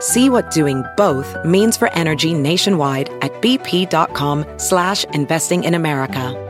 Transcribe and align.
See 0.00 0.28
what 0.28 0.50
doing 0.50 0.84
both 0.96 1.34
means 1.44 1.76
for 1.76 1.90
energy 1.94 2.34
nationwide 2.34 3.08
at 3.22 3.32
bp.com 3.40 4.44
slash 4.58 5.04
investing 5.14 5.64
in 5.64 5.74
America. 5.74 6.42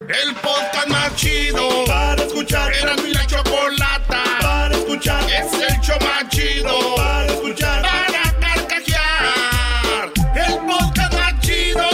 El 0.00 0.34
podcast 0.34 0.88
más 0.88 1.16
chido 1.16 1.84
para 1.86 2.22
escuchar. 2.22 2.72
Era 2.74 2.94
mi 2.96 3.12
la 3.12 3.26
chocolata 3.26 4.22
para 4.40 4.74
escuchar. 4.76 5.24
Es 5.24 5.52
el 5.54 5.80
show 5.80 5.96
más 6.00 6.28
chido 6.28 6.94
para 6.94 7.26
escuchar. 7.26 7.82
Para 7.82 8.32
carcajear. 8.38 10.12
El 10.34 10.58
podcast 10.66 11.12
más 11.14 11.40
chido. 11.40 11.88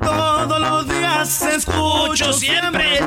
Todos 0.00 0.60
los 0.60 0.88
días 0.88 1.42
escucho 1.42 2.32
siempre 2.32 3.00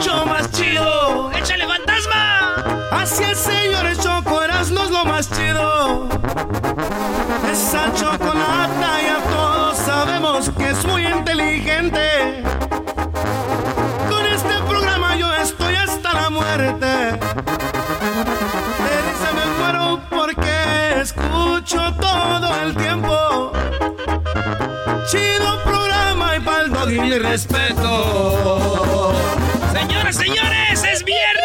el 0.00 0.26
más 0.26 0.50
chido. 0.52 1.30
¡Échale 1.32 1.66
fantasma! 1.66 2.54
Así 2.92 3.24
es, 3.24 3.38
señores, 3.38 3.98
Choco 3.98 4.42
Erasmo 4.42 4.84
es 4.84 4.90
lo 4.90 5.04
más 5.04 5.28
chido. 5.30 6.08
Esa 7.50 7.92
chocolata 7.94 9.02
ya 9.02 9.18
todos 9.30 9.76
sabemos 9.78 10.50
que 10.56 10.70
es 10.70 10.84
muy 10.86 11.06
inteligente. 11.06 12.42
Con 14.08 14.24
este 14.26 14.54
programa 14.66 15.16
yo 15.16 15.32
estoy 15.34 15.74
hasta 15.74 16.12
la 16.14 16.30
muerte. 16.30 17.12
Risa 19.04 19.32
me 19.34 19.46
muero 19.58 20.00
porque 20.08 21.00
escucho 21.00 21.92
todo 22.00 22.62
el 22.62 22.74
tiempo. 22.76 23.52
Chido 25.06 25.62
programa 25.64 26.36
y 26.36 26.40
pa'l 26.40 26.92
y 26.92 27.00
mi 27.00 27.18
respeto. 27.18 29.12
Señoras, 29.82 30.14
señores, 30.14 30.84
es 30.84 31.04
viernes. 31.04 31.42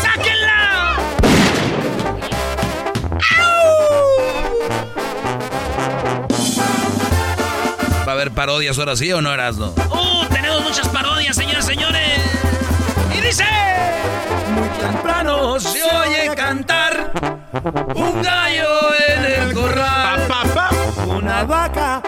¡Sáquenla! 0.00 0.96
¿Va 8.06 8.10
a 8.10 8.14
haber 8.14 8.30
parodias 8.30 8.78
ahora 8.78 8.96
sí 8.96 9.12
o 9.12 9.20
no, 9.20 9.34
Erasno? 9.34 9.74
¡Uh! 9.90 10.24
Tenemos 10.32 10.62
muchas 10.62 10.88
parodias, 10.88 11.36
señores, 11.36 11.66
señores. 11.66 12.18
Y 13.14 13.20
dice: 13.20 13.44
Muy 14.54 14.68
temprano 14.80 15.60
se 15.60 15.82
oye 15.82 16.34
cantar 16.34 17.12
un 17.94 18.22
gallo 18.22 18.94
en 19.08 19.24
el 19.26 19.52
corral. 19.52 20.26
Una 21.06 21.44
vaca. 21.44 22.02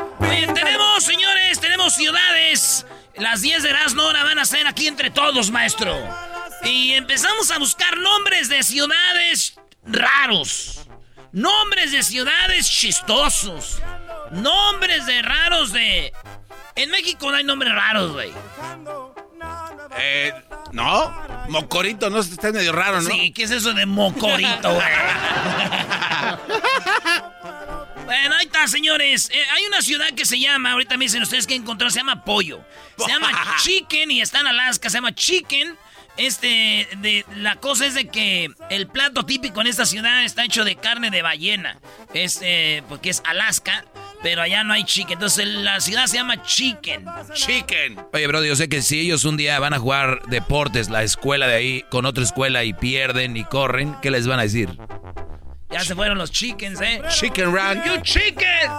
Ciudades. 1.94 2.86
Las 3.16 3.42
10 3.42 3.62
de 3.62 3.70
Erasmo 3.70 4.02
ahora 4.02 4.24
van 4.24 4.38
a 4.38 4.44
ser 4.44 4.66
aquí 4.66 4.86
entre 4.86 5.10
todos, 5.10 5.50
maestro. 5.50 5.96
Y 6.64 6.92
empezamos 6.92 7.50
a 7.50 7.58
buscar 7.58 7.96
nombres 7.96 8.48
de 8.48 8.62
ciudades 8.62 9.58
raros. 9.84 10.86
Nombres 11.32 11.92
de 11.92 12.02
ciudades 12.02 12.68
chistosos. 12.68 13.80
Nombres 14.30 15.06
de 15.06 15.22
raros 15.22 15.72
de... 15.72 16.12
En 16.76 16.90
México 16.90 17.30
no 17.30 17.36
hay 17.36 17.44
nombres 17.44 17.72
raros, 17.72 18.12
güey. 18.12 18.32
Eh, 19.98 20.32
no, 20.72 21.14
Mocorito, 21.48 22.10
no, 22.10 22.20
está 22.20 22.52
medio 22.52 22.72
raro, 22.72 23.00
¿no? 23.00 23.10
Sí, 23.10 23.32
¿qué 23.32 23.42
es 23.42 23.50
eso 23.50 23.74
de 23.74 23.86
mocorito, 23.86 24.72
güey? 24.72 24.86
bueno, 28.10 28.34
ahí 28.34 28.46
está, 28.46 28.66
señores. 28.66 29.30
Eh, 29.32 29.38
hay 29.52 29.66
una 29.66 29.80
ciudad 29.82 30.08
que 30.16 30.24
se 30.24 30.40
llama, 30.40 30.72
ahorita 30.72 30.96
me 30.96 31.04
dicen 31.04 31.22
ustedes 31.22 31.46
que 31.46 31.54
encontró, 31.54 31.88
se 31.90 32.00
llama 32.00 32.24
Pollo. 32.24 32.60
Se 32.98 33.06
llama 33.06 33.30
Chicken 33.62 34.10
y 34.10 34.20
está 34.20 34.40
en 34.40 34.48
Alaska, 34.48 34.90
se 34.90 34.96
llama 34.96 35.14
Chicken. 35.14 35.76
Este, 36.16 36.88
de, 36.98 37.24
la 37.36 37.54
cosa 37.56 37.86
es 37.86 37.94
de 37.94 38.08
que 38.08 38.50
el 38.68 38.88
plato 38.88 39.24
típico 39.24 39.60
en 39.60 39.68
esta 39.68 39.86
ciudad 39.86 40.24
está 40.24 40.44
hecho 40.44 40.64
de 40.64 40.74
carne 40.74 41.12
de 41.12 41.22
ballena. 41.22 41.78
Es, 42.12 42.40
eh, 42.42 42.82
porque 42.88 43.10
es 43.10 43.22
Alaska, 43.24 43.84
pero 44.24 44.42
allá 44.42 44.64
no 44.64 44.72
hay 44.72 44.82
chicken. 44.82 45.12
Entonces 45.12 45.46
la 45.46 45.80
ciudad 45.80 46.06
se 46.06 46.16
llama 46.16 46.42
Chicken. 46.42 47.06
Chicken. 47.32 47.96
Oye, 48.12 48.26
bro, 48.26 48.44
yo 48.44 48.56
sé 48.56 48.68
que 48.68 48.82
si 48.82 48.98
ellos 48.98 49.24
un 49.24 49.36
día 49.36 49.56
van 49.60 49.72
a 49.72 49.78
jugar 49.78 50.22
deportes, 50.26 50.90
la 50.90 51.04
escuela 51.04 51.46
de 51.46 51.54
ahí, 51.54 51.84
con 51.90 52.04
otra 52.06 52.24
escuela 52.24 52.64
y 52.64 52.72
pierden 52.72 53.36
y 53.36 53.44
corren, 53.44 53.94
¿qué 54.02 54.10
les 54.10 54.26
van 54.26 54.40
a 54.40 54.42
decir? 54.42 54.68
Ya 55.70 55.84
se 55.84 55.94
fueron 55.94 56.18
los 56.18 56.30
chickens, 56.30 56.80
¿eh? 56.80 57.00
Chicken 57.08 57.52
run. 57.52 57.82
You 57.84 58.00
chicken. 58.02 58.70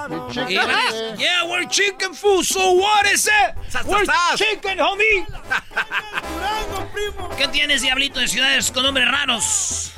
Y 0.49 0.57
van 0.57 0.69
a 0.69 0.91
decir, 0.91 1.17
yeah, 1.17 1.45
we're 1.47 1.65
chicken 1.67 2.13
food. 2.13 2.43
So 2.43 2.73
what 2.73 3.05
is 3.05 3.27
it? 3.27 3.55
We're 3.87 4.05
chicken, 4.35 4.79
homie. 4.79 5.25
¿Qué 7.37 7.47
tienes, 7.47 7.81
diablito, 7.81 8.19
de 8.19 8.27
ciudades 8.27 8.71
con 8.71 8.83
nombres 8.83 9.09
raros? 9.09 9.91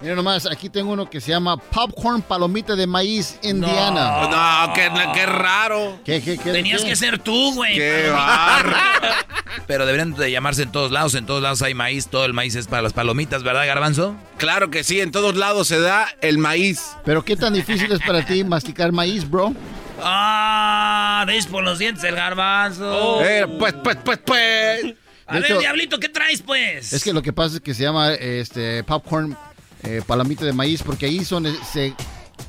Mira 0.00 0.14
nomás, 0.14 0.46
aquí 0.46 0.68
tengo 0.68 0.92
uno 0.92 1.10
que 1.10 1.20
se 1.20 1.32
llama 1.32 1.56
Popcorn 1.56 2.22
Palomita 2.22 2.76
de 2.76 2.86
Maíz, 2.86 3.36
Indiana. 3.42 4.28
No, 4.66 4.72
qué, 4.72 4.88
qué 5.12 5.26
raro. 5.26 5.98
¿Qué, 6.04 6.22
qué, 6.22 6.38
qué? 6.38 6.52
Tenías 6.52 6.82
qué? 6.82 6.90
que 6.90 6.96
ser 6.96 7.18
tú, 7.18 7.54
güey. 7.54 7.74
Qué 7.74 8.08
barro. 8.10 8.76
Pero 9.66 9.86
deberían 9.86 10.14
de 10.14 10.30
llamarse 10.30 10.62
en 10.62 10.70
todos 10.70 10.92
lados, 10.92 11.16
en 11.16 11.26
todos 11.26 11.42
lados 11.42 11.62
hay 11.62 11.74
maíz, 11.74 12.06
todo 12.06 12.24
el 12.24 12.32
maíz 12.32 12.54
es 12.54 12.68
para 12.68 12.80
las 12.82 12.92
palomitas, 12.92 13.42
¿verdad, 13.42 13.66
Garbanzo? 13.66 14.14
Claro 14.36 14.70
que 14.70 14.84
sí, 14.84 15.00
en 15.00 15.10
todos 15.10 15.34
lados 15.34 15.66
se 15.66 15.80
da 15.80 16.06
el 16.20 16.38
maíz. 16.38 16.80
Pero 17.04 17.24
qué 17.24 17.34
tan 17.36 17.52
difícil 17.54 17.90
es 17.90 18.00
para 18.00 18.24
ti 18.24 18.44
masticar 18.44 18.92
maíz, 18.92 19.28
bro. 19.28 19.52
Ah, 20.00 21.24
ves 21.26 21.46
por 21.46 21.64
los 21.64 21.80
dientes 21.80 22.04
el 22.04 22.14
garbanzo. 22.14 23.20
Eh, 23.24 23.46
pues, 23.58 23.74
pues, 23.82 23.96
pues, 24.04 24.18
pues. 24.24 24.84
A 25.26 25.34
de 25.34 25.40
ver, 25.40 25.50
hecho- 25.50 25.60
diablito, 25.60 25.98
¿qué 25.98 26.08
traes, 26.08 26.40
pues? 26.40 26.92
Es 26.92 27.02
que 27.02 27.12
lo 27.12 27.20
que 27.20 27.32
pasa 27.32 27.56
es 27.56 27.60
que 27.60 27.74
se 27.74 27.82
llama 27.82 28.12
este 28.14 28.84
popcorn 28.84 29.36
eh, 29.82 30.02
palomita 30.06 30.44
de 30.44 30.52
maíz 30.52 30.82
porque 30.82 31.06
ahí 31.06 31.24
son 31.24 31.46
se 31.72 31.94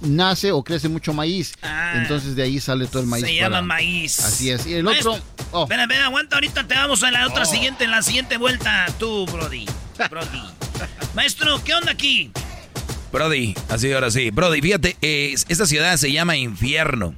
nace 0.01 0.51
o 0.51 0.63
crece 0.63 0.87
mucho 0.89 1.13
maíz. 1.13 1.53
Ah. 1.61 1.93
Entonces 1.95 2.35
de 2.35 2.43
ahí 2.43 2.59
sale 2.59 2.87
todo 2.87 3.01
el 3.01 3.07
maíz. 3.07 3.25
Se 3.25 3.31
para- 3.33 3.41
llama 3.57 3.61
maíz. 3.61 4.19
Así 4.19 4.49
es. 4.49 4.65
Y 4.67 4.73
el 4.73 4.83
Maestro, 4.83 5.13
otro. 5.13 5.23
oh, 5.51 5.63
Espera, 5.63 5.83
espera, 5.83 6.05
aguanta, 6.05 6.35
ahorita 6.35 6.67
te 6.67 6.75
vamos 6.75 7.03
a 7.03 7.11
la 7.11 7.27
otra 7.27 7.45
siguiente, 7.45 7.83
en 7.85 7.91
la 7.91 8.01
siguiente 8.01 8.37
vuelta, 8.37 8.85
tú, 8.99 9.25
Brody. 9.27 9.65
Brody. 10.09 10.41
Maestro, 11.15 11.61
¿qué 11.63 11.73
onda 11.73 11.91
aquí? 11.91 12.31
Brody, 13.11 13.55
así 13.69 13.91
ahora 13.91 14.11
sí. 14.11 14.29
Brody, 14.29 14.61
fíjate, 14.61 14.95
eh, 15.01 15.33
esta 15.47 15.65
ciudad 15.65 15.97
se 15.97 16.11
llama 16.11 16.37
Infierno. 16.37 17.15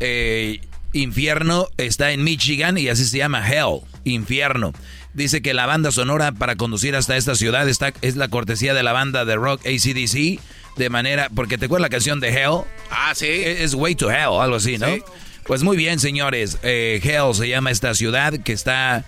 Eh, 0.00 0.60
infierno 0.92 1.68
está 1.76 2.10
en 2.10 2.24
Michigan 2.24 2.76
y 2.76 2.88
así 2.88 3.04
se 3.04 3.18
llama 3.18 3.46
Hell, 3.48 3.80
Infierno. 4.04 4.72
Dice 5.14 5.42
que 5.42 5.54
la 5.54 5.66
banda 5.66 5.90
sonora 5.90 6.32
para 6.32 6.56
conducir 6.56 6.94
hasta 6.96 7.16
esta 7.16 7.34
ciudad 7.34 7.68
está, 7.68 7.92
es 8.00 8.16
la 8.16 8.28
cortesía 8.28 8.74
de 8.74 8.82
la 8.82 8.92
banda 8.92 9.24
de 9.24 9.36
rock 9.36 9.60
ACDC. 9.66 10.40
De 10.76 10.88
manera, 10.88 11.28
porque 11.34 11.58
te 11.58 11.66
acuerdas 11.66 11.82
la 11.82 11.88
canción 11.90 12.20
de 12.20 12.28
Hell, 12.28 12.62
Ah, 12.90 13.12
sí. 13.14 13.26
es 13.26 13.60
es 13.60 13.74
Way 13.74 13.96
to 13.96 14.10
Hell, 14.10 14.40
algo 14.40 14.56
así, 14.56 14.78
¿no? 14.78 14.86
Sí. 14.86 15.02
Pues 15.44 15.62
muy 15.64 15.76
bien, 15.76 15.98
señores. 15.98 16.58
Eh, 16.62 17.00
Hell 17.02 17.34
se 17.34 17.48
llama 17.48 17.72
esta 17.72 17.92
ciudad 17.94 18.34
que 18.44 18.52
está 18.52 19.04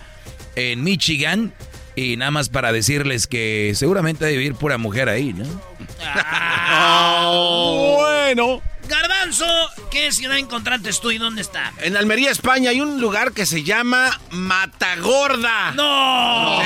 en 0.56 0.82
Michigan. 0.82 1.52
Y 1.94 2.16
nada 2.16 2.30
más 2.30 2.48
para 2.48 2.72
decirles 2.72 3.26
que 3.26 3.72
seguramente 3.76 4.24
debe 4.24 4.38
vivir 4.38 4.54
pura 4.54 4.78
mujer 4.78 5.08
ahí, 5.08 5.32
¿no? 5.34 5.44
Bueno. 7.96 8.60
Garbanzo, 8.92 9.46
¿qué 9.90 10.12
ciudad 10.12 10.36
encontraste 10.36 10.90
tú 11.00 11.10
y 11.10 11.16
dónde 11.16 11.40
está? 11.40 11.72
En 11.80 11.96
Almería, 11.96 12.30
España, 12.30 12.68
hay 12.70 12.82
un 12.82 13.00
lugar 13.00 13.32
que 13.32 13.46
se 13.46 13.62
llama 13.62 14.20
Matagorda. 14.30 15.70
¡No! 15.72 16.60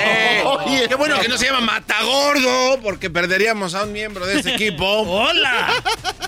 Sí. 0.66 0.88
Qué 0.88 0.94
bueno 0.96 1.20
que 1.20 1.28
no 1.28 1.38
se 1.38 1.46
llama 1.46 1.60
Matagordo, 1.60 2.80
porque 2.82 3.10
perderíamos 3.10 3.74
a 3.74 3.84
un 3.84 3.92
miembro 3.92 4.26
de 4.26 4.40
ese 4.40 4.54
equipo. 4.54 4.84
¡Hola! 5.06 5.68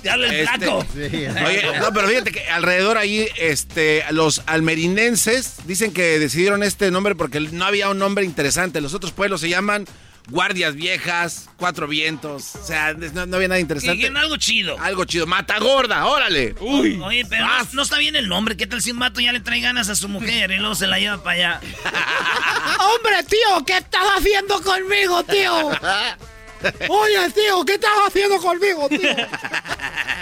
¡Ya 0.05 0.15
el 0.15 0.25
Este, 0.25 0.47
flaco! 0.57 0.87
Oye, 0.95 1.63
no, 1.81 1.93
pero 1.93 2.07
fíjate 2.07 2.31
que 2.31 2.49
alrededor 2.49 2.97
ahí, 2.97 3.27
este, 3.37 4.05
los 4.13 4.43
almerinenses 4.47 5.57
dicen 5.65 5.93
que 5.93 6.21
decidieron 6.21 6.63
este 6.63 6.93
nombre 6.93 7.17
porque 7.17 7.41
no 7.41 7.65
había 7.65 7.89
un 7.89 7.99
nombre 7.99 8.25
interesante. 8.25 8.81
Los 8.81 8.95
otros 8.95 9.13
pueblos 9.13 9.41
se 9.41 9.49
llaman 9.49 9.85
Guardias 10.31 10.75
Viejas, 10.75 11.49
Cuatro 11.57 11.89
Vientos. 11.89 12.55
O 12.55 12.65
sea, 12.65 12.95
no, 12.95 13.27
no 13.27 13.37
había 13.37 13.49
nada 13.49 13.61
interesante. 13.61 13.97
quieren 13.97 14.17
algo 14.17 14.37
chido. 14.37 14.79
Algo 14.79 15.05
chido. 15.05 15.27
Matagorda, 15.27 16.07
órale. 16.07 16.55
Uy. 16.61 17.01
Oye, 17.03 17.25
pero 17.29 17.47
no, 17.47 17.53
no 17.73 17.83
está 17.83 17.99
bien 17.99 18.15
el 18.17 18.29
nombre. 18.29 18.57
¿Qué 18.57 18.67
tal 18.67 18.83
si 18.83 18.91
un 18.91 18.99
vato 18.99 19.21
ya 19.21 19.33
le 19.33 19.41
trae 19.41 19.61
ganas 19.61 19.89
a 19.89 19.95
su 19.95 20.09
mujer 20.09 20.51
y 20.51 20.57
luego 20.59 20.75
se 20.75 20.87
la 20.87 20.99
lleva 20.99 21.23
para 21.23 21.37
allá? 21.37 21.61
Hombre, 22.81 23.23
tío, 23.25 23.65
¿qué 23.67 23.79
estás 23.79 24.05
haciendo 24.17 24.61
conmigo, 24.63 25.25
tío? 25.25 25.69
Oye, 26.89 27.31
tío, 27.31 27.65
¿qué 27.65 27.75
estás 27.75 27.91
haciendo 28.07 28.39
conmigo, 28.39 28.89
tío? 28.89 28.99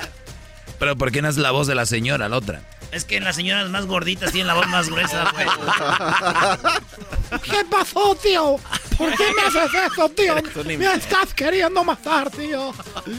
Pero 0.78 0.96
¿por 0.96 1.10
qué 1.12 1.22
no 1.22 1.28
es 1.28 1.36
la 1.36 1.50
voz 1.50 1.66
de 1.66 1.74
la 1.74 1.86
señora, 1.86 2.28
la 2.28 2.36
otra? 2.36 2.62
Es 2.92 3.04
que 3.04 3.20
las 3.20 3.36
señoras 3.36 3.68
más 3.68 3.86
gorditas 3.86 4.32
tienen 4.32 4.46
la 4.46 4.54
voz 4.54 4.66
más 4.68 4.88
gruesa, 4.88 5.30
güey. 5.32 5.46
¿Qué 7.42 7.64
pasó, 7.70 8.14
tío? 8.16 8.56
¿Por 8.96 9.14
qué 9.16 9.24
me 9.34 9.42
haces 9.42 9.70
eso, 9.92 10.08
tío? 10.10 10.34
Me 10.64 10.94
estás 10.94 11.34
queriendo 11.34 11.82
matar, 11.84 12.30
tío. 12.30 12.72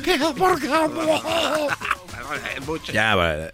¿Qué? 0.04 0.18
¿Por 0.38 0.60
qué? 0.60 0.68
Ya, 2.94 3.16
va. 3.16 3.52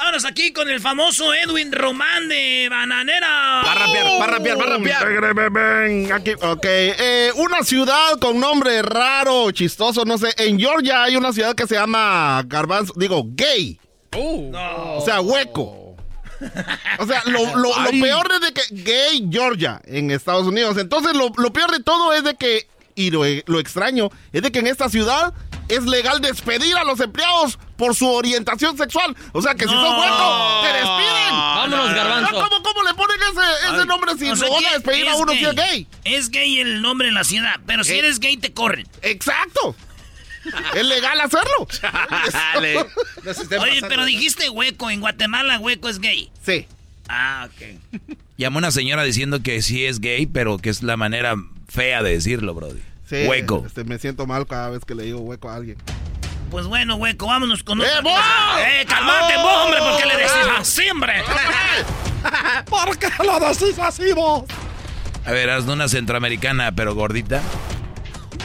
Vámonos 0.00 0.24
aquí 0.24 0.50
con 0.54 0.66
el 0.70 0.80
famoso 0.80 1.34
Edwin 1.34 1.70
Román 1.72 2.26
de 2.26 2.68
Bananera. 2.70 3.60
Va 3.62 3.72
a 3.72 3.74
rapear, 3.74 4.06
va 4.18 4.24
a 4.24 4.26
rapear, 4.28 4.58
va 4.58 4.64
a 4.64 4.78
rapear. 4.78 5.50
Ven, 5.52 6.10
aquí, 6.10 6.30
ok. 6.40 6.64
Eh, 6.64 7.30
una 7.36 7.62
ciudad 7.62 8.18
con 8.18 8.40
nombre 8.40 8.80
raro, 8.80 9.50
chistoso, 9.50 10.06
no 10.06 10.16
sé. 10.16 10.32
En 10.38 10.58
Georgia 10.58 11.02
hay 11.02 11.16
una 11.16 11.34
ciudad 11.34 11.54
que 11.54 11.66
se 11.66 11.74
llama 11.74 12.42
Garbanzo, 12.46 12.94
digo, 12.96 13.24
gay. 13.26 13.78
O 14.16 15.02
sea, 15.04 15.20
hueco. 15.20 15.96
O 16.98 17.06
sea, 17.06 17.22
lo, 17.26 17.54
lo- 17.56 17.78
lo 17.82 17.90
peor 17.90 18.26
es 18.32 18.40
de 18.40 18.52
que 18.54 18.62
gay 18.82 19.28
Georgia 19.30 19.82
en 19.84 20.10
Estados 20.10 20.46
Unidos. 20.46 20.78
Entonces, 20.78 21.12
lo, 21.14 21.30
lo 21.36 21.52
peor 21.52 21.70
de 21.72 21.82
todo 21.82 22.14
es 22.14 22.24
de 22.24 22.34
que, 22.36 22.66
y 22.94 23.10
lo, 23.10 23.24
lo 23.44 23.60
extraño, 23.60 24.08
es 24.32 24.40
de 24.40 24.50
que 24.50 24.60
en 24.60 24.66
esta 24.66 24.88
ciudad 24.88 25.34
es 25.70 25.84
legal 25.84 26.20
despedir 26.20 26.76
a 26.76 26.84
los 26.84 27.00
empleados 27.00 27.58
por 27.76 27.94
su 27.94 28.08
orientación 28.08 28.76
sexual. 28.76 29.16
O 29.32 29.40
sea, 29.40 29.54
que 29.54 29.64
si 29.64 29.70
son 29.70 29.98
huecos, 29.98 30.62
te 30.62 30.72
despiden. 30.72 31.30
Vámonos, 31.30 31.94
Garbanzo. 31.94 32.30
¿Cómo, 32.32 32.62
cómo 32.62 32.82
le 32.82 32.94
ponen 32.94 33.16
ese, 33.22 33.74
ese 33.76 33.86
nombre 33.86 34.12
si 34.18 34.30
O 34.30 34.36
sea, 34.36 34.48
lo 34.48 34.54
van 34.54 34.66
a 34.66 34.72
despedir 34.72 35.08
a 35.08 35.16
uno 35.16 35.32
si 35.32 35.44
es 35.44 35.54
gay? 35.54 35.86
Es 36.04 36.30
gay 36.30 36.58
el 36.60 36.82
nombre 36.82 37.08
en 37.08 37.14
la 37.14 37.24
ciudad, 37.24 37.60
pero 37.66 37.84
si 37.84 37.90
Gay. 37.90 37.98
eres 38.00 38.20
gay 38.20 38.36
te 38.36 38.52
corren. 38.52 38.86
Exacto. 39.02 39.74
es 40.74 40.84
legal 40.86 41.20
hacerlo. 41.20 41.68
Dale. 42.32 42.86
No 43.24 43.34
se 43.34 43.58
Oye, 43.58 43.80
pero 43.88 44.04
dijiste 44.04 44.50
hueco. 44.50 44.90
En 44.90 45.00
Guatemala 45.00 45.58
hueco 45.58 45.88
es 45.88 45.98
gay. 46.00 46.30
Sí. 46.44 46.66
Ah, 47.08 47.48
ok. 47.50 48.00
Llamó 48.36 48.58
una 48.58 48.70
señora 48.70 49.02
diciendo 49.02 49.42
que 49.42 49.60
sí 49.62 49.84
es 49.84 50.00
gay, 50.00 50.26
pero 50.26 50.58
que 50.58 50.70
es 50.70 50.82
la 50.82 50.96
manera 50.96 51.34
fea 51.68 52.02
de 52.02 52.12
decirlo, 52.12 52.54
Brody. 52.54 52.80
Sí, 53.10 53.26
Hueco. 53.26 53.64
este, 53.66 53.82
me 53.82 53.98
siento 53.98 54.24
mal 54.24 54.46
cada 54.46 54.70
vez 54.70 54.84
que 54.84 54.94
le 54.94 55.02
digo 55.02 55.18
hueco 55.18 55.50
a 55.50 55.56
alguien. 55.56 55.76
Pues 56.48 56.66
bueno, 56.66 56.94
hueco, 56.94 57.26
vámonos 57.26 57.64
con 57.64 57.80
¡Eh, 57.80 57.84
otra 57.84 58.00
vos! 58.02 58.20
¡Eh, 58.60 58.84
calmate, 58.86 59.34
¡Oh! 59.36 59.42
vos, 59.42 59.52
hombre! 59.64 59.80
¿Por 59.80 59.98
qué 59.98 60.06
le 60.06 60.16
decís 60.16 60.48
así, 60.56 60.90
hombre? 60.90 61.24
¿Por 62.66 62.96
qué 62.98 63.08
lo 63.24 63.40
decís 63.40 63.76
así, 63.80 64.12
vos? 64.12 64.44
A 65.26 65.32
ver, 65.32 65.50
hazme 65.50 65.72
una 65.72 65.88
centroamericana, 65.88 66.70
pero 66.70 66.94
gordita. 66.94 67.42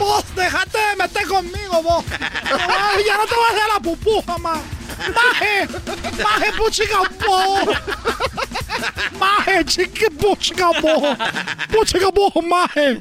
Vos, 0.00 0.24
déjate 0.34 0.78
de 0.78 0.96
meter 0.96 1.28
conmigo, 1.28 1.82
vos. 1.84 2.04
Ay, 2.10 3.04
ya 3.06 3.18
no 3.18 3.26
te 3.26 3.34
voy 3.36 3.44
a 3.48 3.52
hacer 3.52 3.68
la 3.72 3.80
pupuja, 3.80 4.38
man. 4.38 4.60
Maje, 5.14 5.68
maje, 6.24 6.52
puchica, 6.58 6.98
vos. 7.24 7.78
Maje, 9.16 9.64
chique. 9.64 10.10
Puchica, 10.10 10.70
vos, 12.10 12.44
maje. 12.44 13.00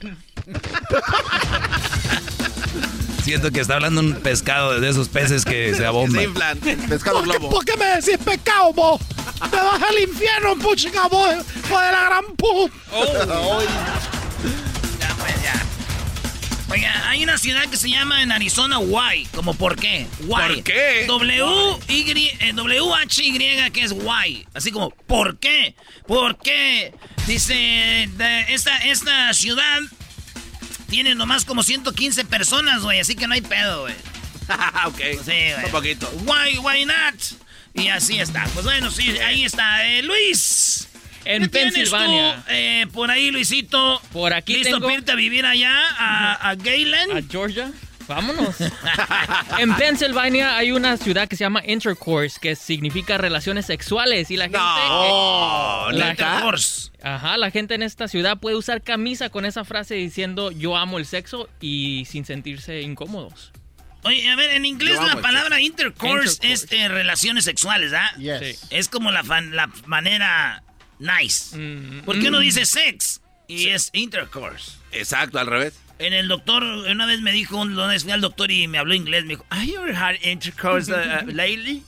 Siento 3.24 3.52
que 3.52 3.60
está 3.60 3.74
hablando 3.76 4.02
un 4.02 4.14
pescado 4.16 4.80
de 4.80 4.88
esos 4.90 5.10
peces 5.10 5.46
que 5.46 5.72
se 5.72 5.78
Se 5.80 5.86
abomban. 5.86 6.24
inflan. 6.24 6.60
Pescado 6.90 7.18
¿Por 7.24 7.32
qué, 7.32 7.38
globo. 7.40 7.50
por 7.50 7.66
qué 7.66 7.76
me 7.78 7.86
decís 7.86 8.18
pecado, 8.24 8.72
vos? 8.74 9.02
Te 9.50 9.58
vas 9.58 9.82
al 9.82 10.00
infierno, 10.00 10.56
puchica, 10.58 11.08
vos. 11.08 11.34
Hijo 11.66 11.80
de 11.80 11.92
la 11.92 12.04
gran 12.06 12.26
puta. 12.38 12.74
Ya, 15.00 15.16
pues, 15.18 15.44
ya. 15.44 15.54
Oiga, 16.70 17.10
hay 17.10 17.24
una 17.24 17.38
ciudad 17.40 17.66
que 17.66 17.78
se 17.78 17.90
llama 17.90 18.22
en 18.22 18.32
Arizona 18.32 18.78
Why. 18.78 19.28
¿Como 19.34 19.56
por 19.56 19.76
qué? 19.76 20.06
Why. 20.28 20.56
¿Por 20.56 20.64
qué? 20.64 21.06
W 21.08 21.44
Y 21.88 22.12
eh, 22.42 22.54
W 22.54 22.94
H 23.02 23.24
Y 23.24 23.72
que 23.72 23.82
es 23.84 23.92
Why. 23.92 24.48
Así 24.54 24.72
como 24.72 24.92
¿por 24.92 25.38
qué? 25.40 25.76
¿Por 26.08 26.38
qué? 26.38 26.94
Dice 27.26 27.54
de- 27.56 28.46
esta 28.54 28.78
esta 28.80 29.34
ciudad 29.34 29.80
tiene 30.90 31.16
nomás 31.16 31.46
como 31.46 31.64
115 31.64 32.26
personas, 32.26 32.82
güey, 32.84 33.00
así 33.00 33.16
que 33.16 33.28
no 33.28 33.34
hay 33.34 33.42
pedo, 33.42 33.82
güey. 33.82 33.96
ok. 34.86 34.98
Sí, 35.24 35.32
güey. 35.32 35.66
Un 35.66 35.72
poquito. 35.72 36.10
Why 36.26 36.58
why 36.60 36.86
not? 36.86 37.16
Y 37.74 37.90
así 37.90 38.20
está. 38.20 38.46
Pues 38.54 38.64
bueno, 38.66 38.90
sí, 38.92 39.18
ahí 39.20 39.44
está. 39.44 39.86
Eh, 39.88 40.02
Luis. 40.04 40.88
En 41.26 41.42
¿qué 41.44 41.48
tienes 41.50 41.74
Pensilvania. 41.74 42.36
tú, 42.36 42.44
eh, 42.50 42.88
por 42.94 43.10
ahí, 43.10 43.32
Luisito. 43.32 44.00
Por 44.14 44.34
aquí 44.34 44.54
¿Listo 44.58 44.70
tengo- 44.76 44.82
para 44.88 44.94
irte 44.94 45.12
a 45.12 45.16
vivir 45.16 45.46
allá, 45.46 45.76
a, 45.98 46.50
a 46.50 46.56
Gayland? 46.56 47.18
¿A 47.18 47.22
Georgia? 47.30 47.72
Vámonos. 48.08 48.56
en 49.60 49.76
Pensilvania 49.76 50.58
hay 50.58 50.72
una 50.72 50.98
ciudad 50.98 51.28
que 51.28 51.36
se 51.36 51.44
llama 51.44 51.62
Intercourse, 51.66 52.40
que 52.40 52.56
significa 52.56 53.18
relaciones 53.18 53.66
sexuales. 53.66 54.30
Y 54.32 54.38
la 54.38 54.46
gente. 54.46 54.60
No, 54.60 55.88
la- 55.92 56.10
Intercourse. 56.12 56.92
Ajá, 57.02 57.38
la 57.38 57.52
gente 57.52 57.76
en 57.76 57.84
esta 57.84 58.08
ciudad 58.08 58.38
puede 58.40 58.56
usar 58.56 58.82
camisa 58.82 59.30
con 59.30 59.46
esa 59.46 59.64
frase 59.66 59.96
diciendo 59.96 60.52
yo 60.52 60.76
amo 60.76 60.98
el 60.98 61.06
sexo 61.06 61.50
y 61.62 62.06
sin 62.10 62.26
sentirse 62.26 62.82
incómodos. 62.82 63.52
Oye, 64.04 64.30
a 64.30 64.36
ver, 64.36 64.52
en 64.52 64.66
inglés 64.66 65.00
la 65.02 65.20
palabra 65.20 65.60
intercourse, 65.62 66.36
Intercourse. 66.36 66.54
es 66.54 66.68
eh, 66.72 66.88
relaciones 66.90 67.44
sexuales, 67.44 67.92
¿ah? 67.94 68.12
Yes. 68.20 68.40
Sí. 68.60 68.68
Es 68.70 68.88
como 68.88 69.10
la, 69.12 69.24
fan- 69.24 69.56
la 69.56 69.68
manera 69.88 70.64
nice. 71.00 71.58
Mm, 71.58 72.02
Porque 72.06 72.28
uno 72.28 72.38
dice 72.40 72.66
sex 72.66 73.22
y 73.48 73.70
es 73.70 73.90
intercourse. 73.94 74.74
Exacto, 74.92 75.40
al 75.40 75.48
revés. 75.48 75.74
En 75.98 76.14
el 76.14 76.28
doctor, 76.28 76.62
una 76.64 77.06
vez 77.06 77.22
me 77.22 77.32
dijo, 77.32 77.58
una 77.58 77.88
vez 77.88 78.04
fui 78.04 78.12
al 78.12 78.22
doctor 78.22 78.52
y 78.52 78.68
me 78.68 78.78
habló 78.78 78.94
inglés, 78.94 79.24
me 79.24 79.30
dijo, 79.30 79.46
¿Have 79.50 79.66
you 79.66 79.80
ever 79.82 79.96
had 79.96 80.16
intercourse 80.24 80.92
uh, 80.92 80.96
uh, 80.96 81.32
lately? 81.32 81.84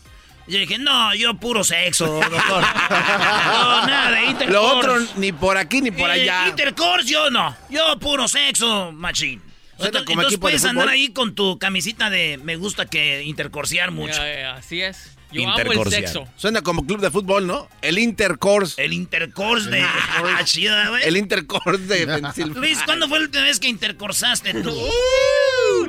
Y 0.48 0.53
yo 0.53 0.60
dije, 0.60 0.77
no, 0.77 1.13
yo 1.13 1.34
puro 1.34 1.62
sexo, 1.63 2.05
doctor. 2.05 2.62
no, 2.89 3.86
nada 3.86 4.12
de 4.12 4.25
intercourse. 4.27 4.51
Lo 4.53 4.63
otro, 4.77 4.96
ni 5.17 5.34
por 5.34 5.58
aquí 5.58 5.82
ni 5.82 5.91
por 5.91 6.10
Eh, 6.10 6.13
allá. 6.13 6.48
Intercourse 6.48 7.12
yo 7.12 7.29
no. 7.29 7.53
Yo 7.70 8.00
puro 8.00 8.29
sexo, 8.29 8.93
machín. 8.93 9.41
Entonces, 9.79 10.03
entonces 10.10 10.39
puedes 10.39 10.63
andar 10.65 10.88
ahí 10.89 11.10
con 11.10 11.36
tu 11.36 11.60
camisita 11.60 12.10
de 12.10 12.39
me 12.41 12.55
gusta 12.55 12.86
que 12.86 13.24
intercorsear 13.24 13.91
mucho. 13.91 14.24
Eh, 14.24 14.46
así 14.46 14.82
es. 14.82 15.16
Yo 15.31 15.50
amo 15.50 15.72
el 15.84 15.91
sexo. 15.91 16.27
Suena 16.38 16.62
como 16.62 16.86
club 16.86 17.01
de 17.01 17.12
fútbol, 17.12 17.48
¿no? 17.48 17.67
El 17.81 18.00
Intercourse. 18.00 18.81
El 18.84 18.93
intercourse 18.93 19.69
de... 19.69 19.81
Ah, 19.81 20.41
chida, 20.43 20.89
güey. 20.89 21.03
El 21.03 21.17
Intercourse 21.17 21.84
de 21.84 22.07
Pensilvania. 22.07 22.60
Luis, 22.62 22.79
¿cuándo 22.86 23.07
fue 23.07 23.19
la 23.19 23.25
última 23.25 23.43
vez 23.43 23.60
que 23.60 23.67
intercorsaste 23.67 24.53
tú? 24.62 24.74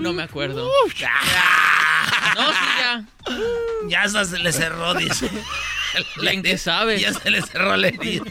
No 0.01 0.13
me 0.13 0.23
acuerdo. 0.25 0.71
Ah, 1.05 2.35
No, 2.39 2.49
sí, 2.53 2.59
ya. 2.79 3.05
ya 3.89 4.03
hasta 4.03 4.25
se 4.25 4.39
le 4.39 4.53
cerró, 4.53 4.95
dice. 4.95 5.31
Que 6.43 6.59
sabe. 6.59 7.01
Ya 7.01 7.15
se 7.15 7.31
le 7.31 7.41
cerró 7.43 7.77
la 7.77 7.89
herida. 7.89 8.23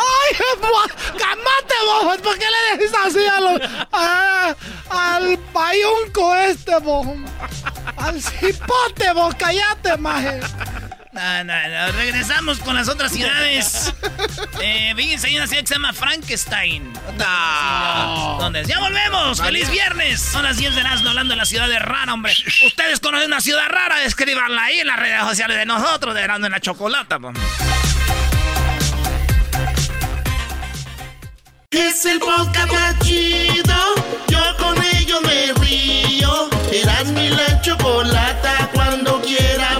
¡Ay, 0.00 0.36
vos! 0.60 0.92
¡Cámate, 1.18 1.74
vos! 1.84 2.18
¿Por 2.18 2.38
qué 2.38 2.46
le 2.46 2.76
decís 2.78 2.96
así 3.06 3.26
a 3.26 3.40
los, 3.40 3.60
a- 3.92 4.54
al 4.90 5.38
payunco 5.52 6.34
este, 6.36 6.78
vos? 6.78 7.06
Al 7.96 8.20
cipote, 8.22 9.12
vos, 9.12 9.34
cállate, 9.36 9.96
maje. 9.98 10.40
No, 11.12 11.44
no, 11.44 11.52
no. 11.68 11.92
Regresamos 11.92 12.60
con 12.60 12.76
las 12.76 12.88
otras 12.88 13.12
ciudades. 13.12 13.92
Eh, 14.62 14.92
fíjense, 14.94 15.28
hay 15.28 15.36
una 15.38 15.46
ciudad 15.46 15.62
que 15.62 15.68
se 15.68 15.74
llama 15.74 15.92
Frankenstein. 15.94 16.92
No. 17.16 18.36
¿Dónde? 18.38 18.62
¡Ya 18.66 18.78
volvemos! 18.78 19.40
¡Feliz 19.40 19.70
viernes! 19.70 20.20
Son 20.20 20.42
las 20.44 20.58
10 20.58 20.74
de 20.74 20.80
Erasmo 20.82 21.08
hablando 21.08 21.32
de 21.32 21.36
la 21.38 21.46
ciudad 21.46 21.66
de 21.66 21.78
rara, 21.78 22.12
hombre. 22.12 22.34
Ustedes 22.66 23.00
conocen 23.00 23.28
una 23.28 23.40
ciudad 23.40 23.66
rara, 23.68 24.04
escríbanla 24.04 24.62
ahí 24.64 24.80
en 24.80 24.86
las 24.86 24.98
redes 24.98 25.22
sociales 25.22 25.56
de 25.56 25.64
nosotros, 25.64 26.14
de 26.14 26.20
Erasmo 26.22 26.44
en 26.46 26.52
la 26.52 26.60
Chocolata. 26.60 27.18
pues. 27.18 27.38
Es 31.72 32.04
el 32.04 32.18
podcast 32.18 32.72
más 32.72 32.98
chido. 32.98 33.74
Yo 34.26 34.40
con 34.58 34.76
ello 34.96 35.20
me 35.20 35.52
río. 35.64 36.50
Eras 36.72 37.12
mi 37.12 37.28
la 37.28 37.60
chocolata 37.60 38.68
cuando 38.74 39.20
quiera 39.20 39.78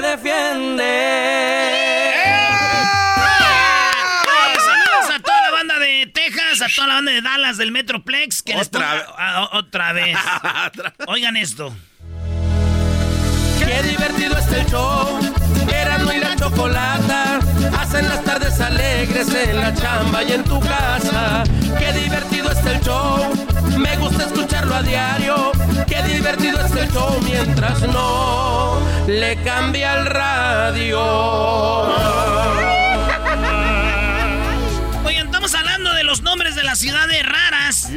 se 0.00 0.06
defiende. 0.06 0.84
Oye, 4.24 4.60
Saludos 4.60 5.10
a 5.14 5.18
toda 5.22 5.42
la 5.42 5.50
banda 5.50 5.78
de 5.78 6.10
Texas, 6.14 6.62
a 6.62 6.68
toda 6.74 6.88
la 6.88 6.94
banda 6.94 7.12
de 7.12 7.22
Dallas 7.22 7.56
del 7.56 7.72
Metroplex. 7.72 8.42
Que 8.42 8.54
les 8.54 8.66
Otra 8.68 9.06
ponga- 9.06 9.40
o- 9.52 9.58
otra 9.58 9.92
vez. 9.92 10.16
Oigan 11.08 11.36
esto. 11.36 11.74
Qué 13.58 13.82
divertido 13.82 14.38
es 14.38 14.52
el 14.52 14.66
show. 14.66 15.18
Erasmo 15.72 16.12
y 16.12 16.18
la 16.18 16.36
chocolata. 16.36 17.27
Hacen 17.88 18.06
las 18.06 18.22
tardes 18.22 18.60
alegres 18.60 19.34
en 19.34 19.56
la 19.56 19.72
chamba 19.72 20.22
y 20.22 20.32
en 20.32 20.44
tu 20.44 20.60
casa. 20.60 21.42
Qué 21.78 21.90
divertido 21.94 22.50
es 22.50 22.58
el 22.66 22.82
show. 22.82 23.32
Me 23.78 23.96
gusta 23.96 24.26
escucharlo 24.26 24.74
a 24.74 24.82
diario. 24.82 25.52
Qué 25.86 26.02
divertido 26.02 26.60
es 26.60 26.70
el 26.72 26.92
show 26.92 27.18
mientras 27.24 27.80
no 27.88 28.78
le 29.06 29.42
cambia 29.42 30.00
el 30.00 30.04
radio. 30.04 31.00
Oigan, 35.06 35.24
estamos 35.24 35.54
hablando 35.54 35.94
de 35.94 36.04
los 36.04 36.20
nombres 36.20 36.56
de 36.56 36.64
las 36.64 36.78
ciudades 36.80 37.24
raras. 37.24 37.88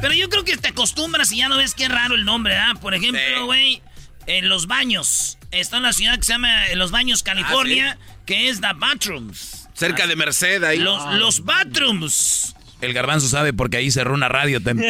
Pero 0.00 0.14
yo 0.14 0.28
creo 0.28 0.44
que 0.44 0.56
te 0.56 0.68
acostumbras 0.68 1.32
y 1.32 1.38
ya 1.38 1.48
no 1.48 1.56
ves 1.56 1.74
qué 1.74 1.88
raro 1.88 2.14
el 2.14 2.24
nombre, 2.24 2.56
¿ah? 2.56 2.74
Por 2.80 2.94
ejemplo, 2.94 3.46
güey, 3.46 3.82
en 4.26 4.48
Los 4.48 4.68
Baños. 4.68 5.36
Está 5.52 5.78
una 5.78 5.92
ciudad 5.92 6.16
que 6.18 6.24
se 6.24 6.32
llama 6.32 6.66
en 6.68 6.78
Los 6.78 6.90
Baños, 6.90 7.22
California, 7.22 7.98
que 8.26 8.48
es 8.48 8.60
The 8.60 8.68
Bathrooms. 8.74 9.68
Cerca 9.74 10.06
de 10.06 10.16
Merced 10.16 10.64
ahí. 10.64 10.78
Los, 10.78 11.14
los 11.14 11.44
Bathrooms. 11.44 12.54
El 12.80 12.92
garbanzo 12.94 13.28
sabe 13.28 13.52
porque 13.52 13.76
ahí 13.76 13.90
cerró 13.90 14.14
una 14.14 14.28
radio 14.28 14.60
tam- 14.60 14.82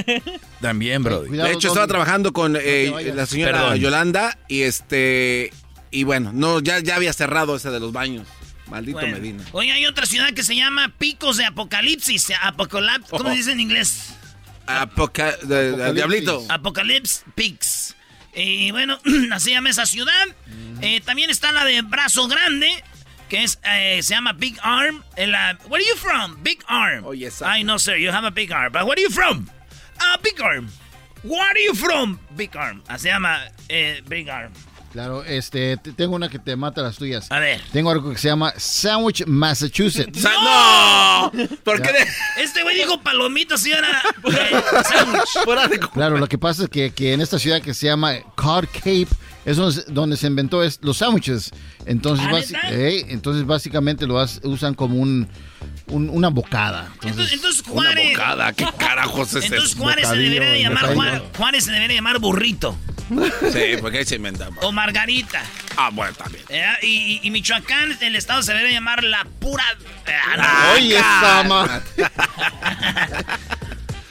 también, 0.61 1.03
bro. 1.03 1.23
De 1.23 1.53
hecho, 1.53 1.69
estaba 1.69 1.87
trabajando 1.87 2.33
con 2.33 2.57
eh, 2.59 3.13
la 3.15 3.27
señora 3.27 3.61
Perdón. 3.61 3.79
Yolanda 3.79 4.39
y 4.49 4.63
este. 4.63 5.53
Y 5.91 6.05
bueno, 6.05 6.31
no, 6.33 6.61
ya, 6.61 6.79
ya 6.79 6.97
había 6.97 7.13
cerrado 7.13 7.57
ese 7.57 7.71
de 7.71 7.81
los 7.81 7.93
baños. 7.93 8.27
Maldito 8.69 8.99
Bueno. 9.01 9.17
Medina. 9.19 9.45
Oye, 9.53 9.73
hay 9.73 9.85
otra 9.85 10.07
ciudad 10.07 10.33
que 10.33 10.43
se 10.43 10.57
llama 10.57 10.91
Picos 10.97 11.37
de 11.37 11.45
Apocalipsis. 11.45 12.31
Apocalip- 12.43 13.05
¿Cómo 13.11 13.25
Oh. 13.29 13.31
se 13.33 13.37
dice 13.37 13.53
en 13.53 13.61
inglés? 13.61 14.15
Apoca- 14.67 15.37
Diablito. 15.93 16.47
Apocalypse 16.49 17.25
Peaks. 17.35 17.82
Y 18.35 18.71
bueno, 18.71 18.99
así 19.33 19.51
llama 19.51 19.71
esa 19.71 19.87
ciudad. 19.87 20.27
Eh, 20.81 21.01
también 21.01 21.31
está 21.31 21.53
la 21.53 21.65
de 21.65 21.83
Brazo 21.83 22.29
Grande, 22.29 22.83
que 23.29 23.45
es, 23.45 23.59
eh, 23.65 24.01
se 24.03 24.15
llama 24.15 24.33
Big 24.33 24.59
Arm. 24.63 25.05
En 25.17 25.33
la, 25.33 25.59
where 25.69 25.83
are 25.83 25.89
you 25.89 25.97
from? 25.97 26.43
Big 26.43 26.63
Arm. 26.67 27.05
Oh, 27.05 27.13
yes, 27.13 27.43
I 27.43 27.63
know, 27.63 27.79
sir, 27.79 27.97
you 27.97 28.11
have 28.11 28.27
a 28.27 28.31
big 28.31 28.53
arm. 28.53 28.73
But 28.73 28.85
where 28.87 28.97
are 28.97 29.01
you 29.01 29.11
from? 29.11 29.49
Ah, 30.01 30.19
Big 30.23 30.41
Arm. 30.41 30.69
Where 31.23 31.41
are 31.41 31.59
you 31.59 31.75
from? 31.75 32.19
Big 32.37 32.57
Arm. 32.57 32.83
Así 32.89 33.09
llama 33.09 33.39
eh, 33.69 34.01
Big 34.09 34.29
Arm. 34.29 34.53
Claro, 34.93 35.25
este, 35.25 35.77
te- 35.79 35.93
tengo 35.93 36.15
una 36.17 36.29
que 36.29 36.39
te 36.39 36.55
mata 36.55 36.83
las 36.83 36.97
tuyas. 36.97 37.27
A 37.31 37.39
ver. 37.39 37.61
Tengo 37.73 37.91
algo 37.91 38.11
que 38.13 38.19
se 38.19 38.29
llama 38.29 38.53
Sandwich, 38.59 39.25
Massachusetts. 39.27 40.23
¡No! 40.23 41.33
¿Por 41.65 41.81
qué? 41.81 41.91
Este 42.39 42.63
güey 42.63 42.77
dijo 42.77 43.01
palomito, 43.03 43.57
señora. 43.57 44.03
Eh, 44.25 44.63
sándwich. 44.89 45.91
Claro, 45.95 46.19
lo 46.19 46.27
que 46.29 46.37
pasa 46.39 46.65
es 46.65 46.69
que, 46.69 46.91
que 46.93 47.13
en 47.15 47.21
esta 47.23 47.39
ciudad 47.39 47.63
que 47.63 47.73
se 47.75 47.87
llama 47.87 48.15
Cod 48.35 48.67
Cape 48.73 49.09
es 49.45 49.57
donde, 49.89 50.17
se 50.17 50.27
inventó 50.27 50.63
es, 50.63 50.79
los 50.83 50.99
sándwiches. 50.99 51.51
Entonces, 51.87 52.53
eh, 52.71 53.07
entonces 53.09 53.47
básicamente 53.47 54.07
lo 54.07 54.19
has- 54.21 54.41
usan 54.45 54.75
como 54.75 54.97
un, 55.01 55.27
un- 55.89 56.11
una 56.11 56.29
bocada. 56.29 56.91
Entonces, 57.03 57.33
entonces 57.33 57.63
Juárez. 57.63 58.19
¿Qué 58.57 58.67
carajos 58.79 59.35
es 59.35 59.45
Entonces? 59.47 59.75
Juárez 59.77 60.09
se 60.09 60.17
debería 60.17 60.51
de 60.51 60.63
llamar 60.63 61.23
Juárez 61.37 61.65
se 61.65 61.73
debería 61.73 61.97
llamar 61.97 62.19
burrito. 62.19 62.77
Sí, 63.53 63.77
porque 63.81 63.99
ahí 63.99 64.05
se 64.05 64.17
inventaba. 64.17 64.55
O 64.63 64.73
Margarita. 64.73 65.43
Ah, 65.77 65.91
bueno, 65.93 66.13
también. 66.15 66.45
¿eh? 66.49 66.65
Y, 66.83 66.87
y- 66.87 67.21
y 67.23 67.31
Michoacán, 67.31 67.97
el 68.01 68.17
estado 68.17 68.43
se 68.43 68.53
debería 68.53 68.73
llamar 68.79 69.03
la 69.05 69.25
pura. 69.41 69.65
Ah, 70.39 70.73
Oye, 70.77 70.99
Sama. 70.99 71.83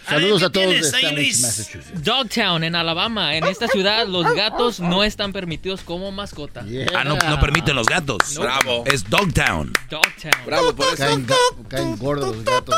Saludos 0.10 0.44
a, 0.44 0.50
todos 0.50 0.66
de 0.68 0.72
tienes 0.74 0.94
ahí, 0.94 1.02
Sandwich, 1.04 1.16
Luis? 1.26 1.42
Massachusetts. 1.42 2.04
Dogtown, 2.04 2.64
en 2.66 2.76
Alabama. 2.76 3.36
En 3.36 3.46
esta 3.46 3.68
ciudad, 3.70 4.06
los 4.08 4.34
gatos 4.36 4.82
no 4.82 5.06
están 5.06 5.32
permitidos 5.32 5.82
como 5.82 6.12
mascota. 6.12 6.66
Ah, 6.94 7.04
no, 7.06 7.16
no 7.16 7.40
permiten 7.40 7.76
los 7.78 7.88
gatos. 7.88 8.18
No. 8.36 8.42
Bravo. 8.42 8.84
Es 8.88 9.10
Dogtown. 9.10 9.72
Dogtown. 9.90 10.46
Bravo 10.46 10.76
por 10.76 10.88
eso. 10.94 11.22
Caen, 11.70 11.98
gordos 11.98 12.36
los 12.36 12.44
gatos. 12.44 12.76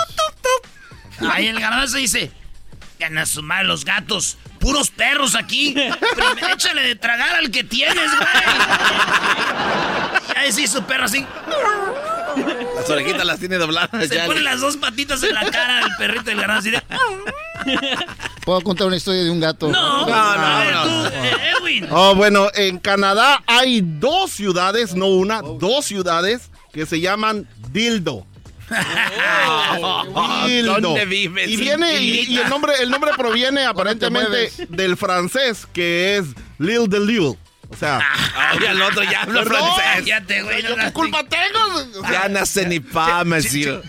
Ahí 1.21 1.47
el 1.47 1.59
garbanzo 1.59 1.97
dice: 1.97 2.31
Gana 3.03 3.25
su 3.25 3.43
madre 3.43 3.65
los 3.65 3.83
gatos. 3.83 4.37
Puros 4.59 4.89
perros 4.89 5.35
aquí. 5.35 5.73
Primero, 5.73 6.47
échale 6.53 6.81
de 6.83 6.95
tragar 6.95 7.35
al 7.35 7.51
que 7.51 7.65
tienes, 7.65 7.97
güey. 8.15 8.29
Ahí 10.37 10.51
sí, 10.53 10.67
su 10.67 10.81
perro 10.83 11.03
así. 11.03 11.25
Las 12.77 12.89
orejitas 12.89 13.25
las 13.25 13.39
tiene 13.39 13.57
dobladas 13.57 14.07
Se 14.07 14.15
ya. 14.15 14.25
pone 14.25 14.39
las 14.39 14.61
dos 14.61 14.77
patitas 14.77 15.21
en 15.23 15.33
la 15.35 15.51
cara 15.51 15.81
del 15.83 15.91
perrito 15.97 16.23
del 16.23 16.39
garbanzo. 16.39 16.69
Así 16.69 16.71
de, 16.71 17.97
¿Puedo 18.45 18.61
contar 18.61 18.87
una 18.87 18.95
historia 18.95 19.23
de 19.23 19.29
un 19.29 19.41
gato? 19.41 19.67
no, 19.67 20.07
No, 20.07 20.13
a 20.13 20.59
ver, 20.63 20.73
no, 20.73 20.83
tú, 20.83 20.89
no. 20.89 21.07
eh, 21.09 21.31
Edwin. 21.59 21.87
Oh, 21.91 22.15
bueno, 22.15 22.47
en 22.55 22.79
Canadá 22.79 23.43
hay 23.47 23.81
dos 23.83 24.31
ciudades, 24.31 24.95
no 24.95 25.07
una, 25.07 25.41
dos 25.41 25.83
ciudades 25.85 26.49
que 26.71 26.85
se 26.85 27.01
llaman 27.01 27.47
Dildo. 27.71 28.25
Dildo. 30.45 30.79
¿Dónde 30.79 31.05
vives, 31.05 31.49
Y 31.49 31.57
viene 31.57 31.97
y, 32.01 32.25
y 32.33 32.37
el 32.37 32.49
nombre 32.49 32.73
el 32.81 32.89
nombre 32.89 33.11
proviene 33.17 33.65
aparentemente 33.65 34.51
del 34.69 34.97
francés 34.97 35.67
que 35.71 36.17
es 36.17 36.25
Lil 36.59 36.87
de 36.89 36.99
Lille. 36.99 37.37
O 37.69 37.75
sea, 37.75 38.01
Oye, 38.55 38.67
el 38.67 38.81
otro 38.81 39.03
ya 39.03 39.23
habla 39.23 39.43
francés. 39.43 40.05
Ya 40.05 40.21
te, 40.21 40.43
güey. 40.43 40.61
no 40.61 40.75
¿qué 40.75 40.93
culpa 40.93 41.23
tengo? 41.23 42.03
Ya 42.11 42.29
nace 42.29 42.67
ni 42.67 42.79
pa, 42.79 43.23
monsieur. 43.23 43.81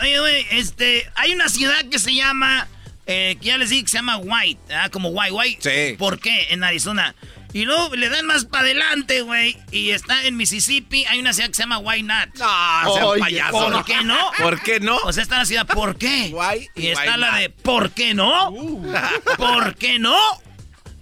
Oye, 0.00 0.18
güey, 0.20 0.46
este, 0.52 1.10
hay 1.16 1.32
una 1.32 1.48
ciudad 1.48 1.84
que 1.90 1.98
se 1.98 2.14
llama, 2.14 2.68
eh, 3.06 3.36
que 3.40 3.48
ya 3.48 3.58
les 3.58 3.70
dije 3.70 3.82
que 3.82 3.88
se 3.90 3.96
llama 3.98 4.16
White, 4.16 4.74
¿ah? 4.74 4.88
como 4.90 5.10
White, 5.10 5.32
White. 5.32 5.90
Sí. 5.90 5.96
¿Por 5.96 6.20
qué? 6.20 6.46
En 6.50 6.64
Arizona. 6.64 7.14
Y 7.52 7.64
luego 7.64 7.94
le 7.96 8.10
dan 8.10 8.26
más 8.26 8.44
para 8.44 8.64
adelante, 8.64 9.22
güey, 9.22 9.56
y 9.70 9.90
está 9.90 10.24
en 10.24 10.36
Mississippi, 10.36 11.06
hay 11.06 11.18
una 11.18 11.32
ciudad 11.32 11.48
que 11.48 11.54
se 11.54 11.62
llama 11.62 11.78
White 11.78 12.02
Not. 12.02 12.28
No, 12.34 12.94
sea 12.94 13.06
Oye, 13.06 13.20
payaso. 13.20 13.70
¿Por 13.70 13.84
qué 13.84 14.04
no? 14.04 14.30
¿Por 14.38 14.62
qué 14.62 14.80
no? 14.80 14.96
O 14.98 15.12
sea, 15.12 15.22
está 15.22 15.38
la 15.38 15.44
ciudad, 15.46 15.66
¿por 15.66 15.96
qué? 15.96 16.30
Why 16.32 16.68
y 16.74 16.88
está 16.88 17.14
why 17.14 17.20
la 17.20 17.30
not? 17.30 17.40
de, 17.40 17.50
¿por 17.50 17.90
qué 17.92 18.12
no? 18.12 18.52
¿Por 19.38 19.74
qué 19.76 19.98
no? 19.98 20.16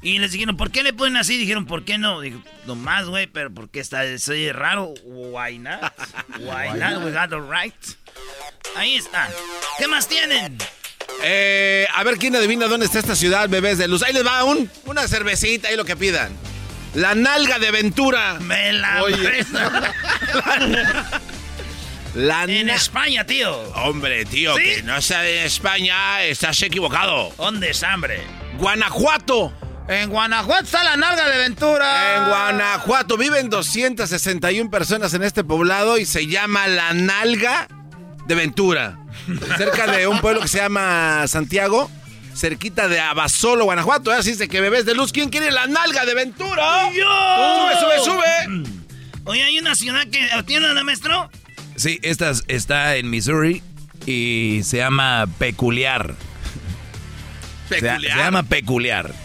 Y 0.03 0.21
les 0.21 0.31
dijeron, 0.31 0.57
¿por 0.57 0.71
qué 0.71 0.85
le 0.85 0.93
ponen 0.93 1.17
así? 1.17 1.37
Dijeron, 1.37 1.67
¿por 1.67 1.85
qué 1.85 1.99
no? 1.99 2.21
Dijo, 2.21 2.41
nomás, 2.65 3.07
güey, 3.07 3.27
pero 3.27 3.53
porque 3.53 3.81
está, 3.81 4.17
soy 4.19 4.53
raro. 4.53 4.95
Why 5.05 5.59
not? 5.59 5.81
Why 6.39 6.79
not? 6.79 7.03
We 7.03 7.11
got 7.11 7.31
the 7.31 7.41
right. 7.41 7.75
Ahí 8.77 8.95
está. 8.95 9.29
¿Qué 9.79 9.89
más 9.89 10.07
tienen? 10.07 10.59
Eh, 11.23 11.87
a 11.95 12.05
ver 12.05 12.19
quién 12.19 12.37
adivina 12.37 12.67
dónde 12.67 12.87
está 12.87 12.99
esta 12.99 13.17
ciudad, 13.17 13.49
bebés 13.49 13.79
de 13.79 13.89
luz. 13.89 14.03
Ahí 14.03 14.13
les 14.13 14.25
va 14.27 14.45
un, 14.45 14.71
una 14.85 15.09
cervecita, 15.09 15.69
ahí 15.69 15.77
lo 15.77 15.85
que 15.85 15.97
pidan. 15.97 16.33
La 16.95 17.15
nalga 17.15 17.59
de 17.59 17.71
Ventura. 17.71 18.39
Me 18.41 18.73
la 18.73 19.03
Oye. 19.03 19.45
La 22.15 22.45
En 22.45 22.71
España, 22.71 23.25
tío. 23.27 23.55
Hombre, 23.75 24.25
tío, 24.25 24.57
¿Sí? 24.57 24.63
que 24.63 24.83
no 24.83 25.03
sea 25.03 25.29
en 25.29 25.45
España, 25.45 26.23
estás 26.23 26.63
equivocado. 26.63 27.31
¿Dónde 27.37 27.71
es 27.71 27.83
hambre? 27.83 28.23
Guanajuato. 28.57 29.53
En 29.87 30.09
Guanajuato 30.09 30.65
está 30.65 30.83
la 30.83 30.97
nalga 30.97 31.29
de 31.29 31.37
Ventura. 31.37 32.17
En 32.17 32.25
Guanajuato 32.29 33.19
viven 33.19 33.51
261 33.51 34.71
personas 34.71 35.13
en 35.13 35.23
este 35.25 35.45
poblado 35.45 35.99
y 35.99 36.07
se 36.07 36.27
llama 36.27 36.67
La 36.67 36.95
Nalga 36.95 37.69
de 38.27 38.35
Ventura. 38.35 38.99
Cerca 39.57 39.87
de 39.87 40.07
un 40.07 40.21
pueblo 40.21 40.41
que 40.41 40.49
se 40.49 40.59
llama 40.59 41.27
Santiago, 41.27 41.91
cerquita 42.35 42.89
de 42.89 43.01
Abasolo, 43.01 43.65
Guanajuato. 43.65 44.13
¿eh? 44.13 44.17
Así 44.19 44.31
es 44.31 44.39
de 44.39 44.49
que 44.49 44.61
bebés 44.61 44.85
de 44.87 44.95
luz, 44.95 45.13
¿quién 45.13 45.31
quiere 45.31 45.51
la 45.51 45.67
nalga 45.67 46.05
de 46.05 46.15
Ventura? 46.15 46.91
¡Yo! 46.93 47.81
Sube, 47.81 47.99
sube, 48.05 48.05
sube. 48.05 48.71
Oye, 49.25 49.43
hay 49.43 49.59
una 49.59 49.75
ciudad 49.75 50.07
que... 50.07 50.29
¿Tiene 50.47 50.71
una, 50.71 50.85
maestro? 50.85 51.29
Sí, 51.77 51.99
esta 52.03 52.31
es- 52.31 52.45
está 52.49 52.97
en 52.97 53.11
Missouri 53.11 53.63
y 54.07 54.61
se 54.65 54.77
llama 54.79 55.27
Peculiar. 55.39 56.15
Se- 57.69 57.77
Se, 57.77 57.81
Peculiar. 57.83 58.19
llama 58.19 58.43
Peculiar. 58.45 59.13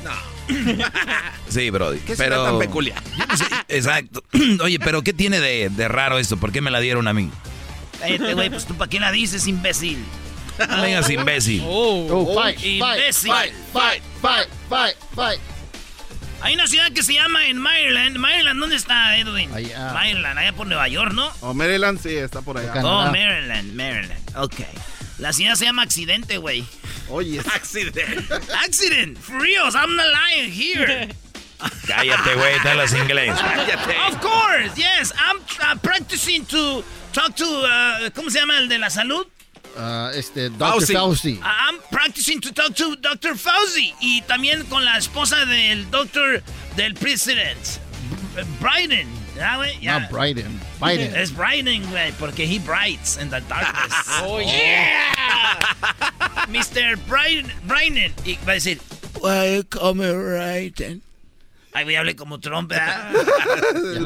Sí, 1.47 1.69
Brody. 1.69 1.99
¿Qué 1.99 2.15
pero... 2.15 2.43
tan 2.45 2.59
peculiar? 2.59 3.01
No 3.17 3.25
exacto. 3.67 4.23
Oye, 4.63 4.79
pero 4.79 5.01
¿qué 5.01 5.11
tiene 5.13 5.39
de, 5.39 5.69
de 5.69 5.87
raro 5.87 6.17
esto? 6.17 6.37
¿Por 6.37 6.51
qué 6.53 6.61
me 6.61 6.71
la 6.71 6.79
dieron 6.79 7.07
a 7.09 7.13
mí? 7.13 7.29
Este 8.05 8.33
güey, 8.33 8.49
pues 8.49 8.65
tú 8.65 8.75
para 8.75 8.89
qué 8.89 8.99
la 8.99 9.11
dices, 9.11 9.47
imbécil. 9.47 10.03
No 10.69 10.77
me 10.77 10.87
digas 10.87 11.09
imbécil. 11.09 11.63
Oh. 11.65 12.07
Oh, 12.11 12.35
fight, 12.35 12.57
fight, 12.57 12.65
imbécil. 12.65 13.31
fight, 13.31 13.53
fight, 13.73 14.03
fight, 14.21 14.47
fight, 14.69 14.97
fight. 15.15 15.39
Hay 16.41 16.55
una 16.55 16.65
ciudad 16.65 16.91
que 16.91 17.03
se 17.03 17.13
llama 17.13 17.47
en 17.47 17.57
Maryland. 17.57 18.17
Maryland, 18.17 18.59
¿dónde 18.59 18.75
está, 18.75 19.15
Edwin? 19.17 19.53
Allá. 19.53 19.93
Maryland, 19.93 20.39
allá 20.39 20.53
por 20.53 20.65
Nueva 20.65 20.87
York, 20.87 21.13
¿no? 21.13 21.31
oh, 21.41 21.53
Maryland 21.53 22.01
sí 22.01 22.15
está 22.15 22.41
por 22.41 22.57
allá. 22.57 22.73
Oh. 22.83 23.11
Maryland, 23.11 23.73
Maryland. 23.73 24.19
Ok. 24.35 24.61
La 25.19 25.33
ciudad 25.33 25.53
se 25.53 25.65
llama 25.65 25.83
Accidente, 25.83 26.37
güey. 26.37 26.65
Oye. 27.09 27.39
Accident. 27.53 28.31
Accident. 28.65 29.19
For 29.19 29.39
reals, 29.39 29.75
I'm 29.75 29.95
not 29.95 30.07
lying 30.07 30.51
here. 30.51 31.09
Cállate, 31.87 32.35
güey, 32.35 32.59
te 32.61 32.69
hablas 32.69 32.93
inglés. 32.93 33.37
Of 34.07 34.21
course, 34.21 34.77
yes. 34.77 35.13
I'm 35.17 35.39
uh, 35.61 35.79
practicing 35.81 36.45
to 36.45 36.83
talk 37.13 37.35
to, 37.35 37.45
uh, 37.45 38.09
¿cómo 38.13 38.29
se 38.29 38.39
llama 38.39 38.57
el 38.57 38.67
de 38.67 38.77
la 38.77 38.89
salud? 38.89 39.25
Ah, 39.77 40.11
este, 40.13 40.49
Dr. 40.49 40.81
Fauci. 40.81 40.93
Fauci. 40.93 41.39
I'm 41.43 41.79
practicing 41.91 42.41
to 42.41 42.51
talk 42.53 42.75
to 42.75 42.95
Dr. 42.97 43.35
Fauci. 43.35 43.93
Y 44.01 44.21
también 44.27 44.65
con 44.69 44.83
la 44.83 44.97
esposa 44.97 45.45
del 45.45 45.89
doctor 45.89 46.41
del 46.75 46.93
president, 46.93 47.79
Biden. 48.59 49.07
¿Ya, 49.35 49.55
güey? 49.55 49.79
Ya. 49.81 49.99
Not 49.99 50.11
Biden. 50.11 50.59
Biden. 50.79 51.15
Es 51.15 51.31
Biden, 51.31 51.89
güey, 51.89 52.11
porque 52.19 52.45
he 52.45 52.59
brights 52.59 53.17
in 53.17 53.29
the 53.29 53.41
darkness. 53.41 53.93
Oh, 54.23 54.39
yeah. 54.39 55.55
Mr. 56.47 56.97
Biden, 57.07 57.51
Biden. 57.65 58.13
Y 58.25 58.37
va 58.45 58.53
a 58.53 58.55
decir, 58.55 58.79
welcome, 59.21 59.99
Biden. 59.99 61.01
Ay, 61.73 61.83
güey, 61.85 61.95
hable 61.95 62.15
como 62.15 62.39
Trump, 62.39 62.73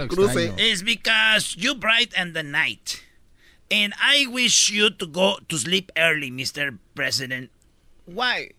Cruce. 0.09 0.53
It's 0.57 0.83
because 0.83 1.55
you 1.57 1.75
bright 1.75 2.13
and 2.15 2.33
the 2.33 2.43
night. 2.43 3.01
And 3.71 3.93
I 3.99 4.27
wish 4.27 4.69
you 4.69 4.91
to 4.91 5.07
go 5.07 5.39
to 5.49 5.57
sleep 5.57 5.91
early, 5.97 6.29
Mr. 6.29 6.77
President. 6.93 7.49
Why? 8.05 8.51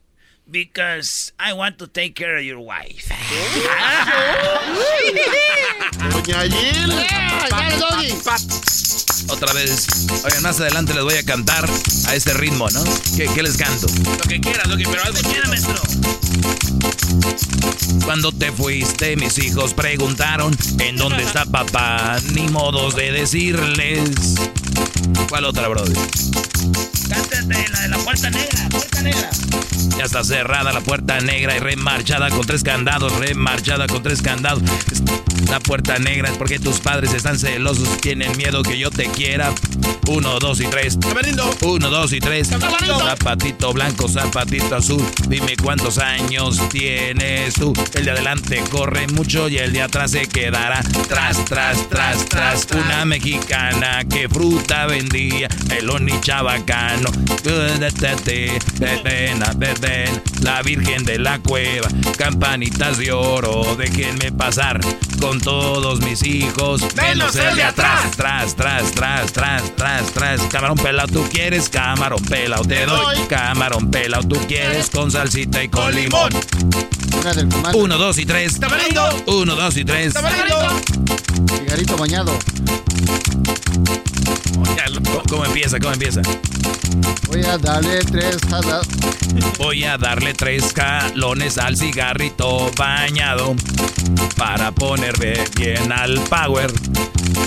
Because 0.50 1.32
I 1.38 1.52
want 1.52 1.78
to 1.78 1.86
take 1.86 2.14
care 2.14 2.36
of 2.36 2.42
your 2.42 2.58
wife. 2.60 3.08
Doña 6.10 6.42
Gil. 6.50 6.92
Otra 9.28 9.52
vez. 9.54 9.86
Oigan, 10.24 10.42
más 10.42 10.60
adelante 10.60 10.94
les 10.94 11.02
voy 11.04 11.14
a 11.14 11.22
cantar 11.24 11.68
a 12.08 12.14
este 12.14 12.32
ritmo, 12.34 12.68
¿no? 12.70 12.84
¿Qué, 13.16 13.28
qué 13.34 13.42
les 13.42 13.56
canto? 13.56 13.86
Lo 14.04 14.28
que 14.28 14.40
quieras, 14.40 14.66
lo 14.68 14.76
que 14.76 14.84
pero 14.84 15.02
algo 15.04 15.18
Mira, 15.28 15.48
maestro. 15.48 15.74
Cuando 18.04 18.32
te 18.32 18.52
fuiste, 18.52 19.16
mis 19.16 19.38
hijos 19.38 19.74
preguntaron 19.74 20.56
¿En 20.78 20.96
dónde 20.96 21.22
está 21.22 21.44
papá? 21.44 22.16
Ni 22.32 22.48
modos 22.48 22.94
de 22.94 23.12
decirles. 23.12 24.36
¿Cuál 25.28 25.44
otra, 25.44 25.68
brother? 25.68 25.96
Cántate 27.08 27.68
la 27.70 27.80
de 27.80 27.88
la 27.88 27.98
puerta 27.98 28.30
negra, 28.30 28.68
puerta 28.70 29.02
negra. 29.02 29.30
Ya 29.96 30.04
está 30.04 30.22
cerrada 30.24 30.72
la 30.72 30.80
puerta 30.80 31.20
negra 31.20 31.56
y 31.56 31.58
remarchada 31.58 32.30
con 32.30 32.46
tres 32.46 32.62
candados, 32.62 33.12
remarchada 33.14 33.86
con 33.86 34.02
tres 34.02 34.20
candados. 34.20 34.62
La 35.50 35.60
puerta 35.60 35.98
negra 35.98 36.30
es 36.30 36.36
porque 36.36 36.58
tus 36.58 36.80
padres 36.80 37.14
están 37.14 37.38
celosos, 37.38 38.00
tienen 38.00 38.36
miedo 38.36 38.62
que 38.62 38.78
yo 38.78 38.90
te 38.90 39.06
quiera. 39.06 39.52
Uno, 40.08 40.38
dos 40.38 40.60
y 40.60 40.66
tres. 40.66 40.98
Uno, 41.62 41.90
dos 41.90 42.12
y 42.12 42.20
tres. 42.20 42.48
Zapatito 42.48 43.72
blanco, 43.72 44.08
zapatito 44.08 44.76
azul. 44.76 45.04
Dime 45.28 45.56
cuántos 45.56 45.98
años 45.98 46.25
tienes 46.70 47.54
tú. 47.54 47.72
El 47.94 48.04
de 48.04 48.10
adelante 48.10 48.62
corre 48.70 49.06
mucho 49.08 49.48
y 49.48 49.58
el 49.58 49.72
de 49.72 49.82
atrás 49.82 50.10
se 50.10 50.26
quedará. 50.26 50.80
Tras, 51.08 51.44
tras, 51.44 51.88
tras, 51.88 52.24
tras. 52.26 52.66
Una 52.72 53.04
mexicana 53.04 54.04
que 54.04 54.28
fruta 54.28 54.86
vendía. 54.86 55.48
Melón 55.68 56.08
y 56.08 56.20
chabacano. 56.20 57.10
La 60.40 60.62
virgen 60.62 61.04
de 61.04 61.18
la 61.18 61.38
cueva. 61.38 61.88
Campanitas 62.16 62.98
de 62.98 63.12
oro. 63.12 63.76
Déjenme 63.76 64.32
pasar 64.32 64.80
con 65.20 65.40
todos 65.40 66.00
mis 66.00 66.22
hijos. 66.24 66.82
Menos 66.96 67.36
el 67.36 67.56
de 67.56 67.62
atrás. 67.62 68.10
Tras, 68.16 68.56
tras, 68.56 68.90
tras, 68.92 69.32
tras, 69.32 69.76
tras, 69.76 70.12
tras. 70.12 70.40
Camarón 70.42 70.78
pelado, 70.78 71.08
tú 71.08 71.28
quieres. 71.30 71.68
Camarón 71.68 72.22
pelado, 72.24 72.64
te 72.64 72.84
doy. 72.84 73.16
Camarón 73.28 73.90
pelado, 73.90 74.26
tú 74.26 74.36
quieres. 74.46 74.90
Con 74.90 75.10
salsita 75.10 75.62
y 75.62 75.68
con 75.68 75.94
limón. 75.94 76.15
Una 77.20 77.34
del 77.34 77.48
comando. 77.48 77.78
Uno, 77.78 77.98
dos 77.98 78.18
y 78.18 78.26
tres. 78.26 78.58
Tamarindo. 78.58 79.24
Uno, 79.26 79.54
dos 79.54 79.76
y 79.76 79.84
tres. 79.84 80.14
Tamarindo. 80.14 80.56
Cigarrito 81.58 81.96
bañado. 81.96 82.38
¿Cómo, 85.04 85.22
cómo 85.28 85.44
empieza? 85.44 85.78
¿Cómo 85.78 85.92
empieza? 85.92 86.22
Voy 87.28 87.44
a 87.44 87.58
darle 87.58 87.98
tres 88.04 88.38
jadas. 88.48 88.86
Voy 89.58 89.84
a 89.84 89.98
darle 89.98 90.34
tres 90.34 90.72
calones 90.72 91.58
al 91.58 91.76
cigarrito 91.76 92.70
bañado 92.76 93.54
para 94.36 94.72
ponerme 94.72 95.34
bien 95.56 95.92
al 95.92 96.20
power 96.24 96.72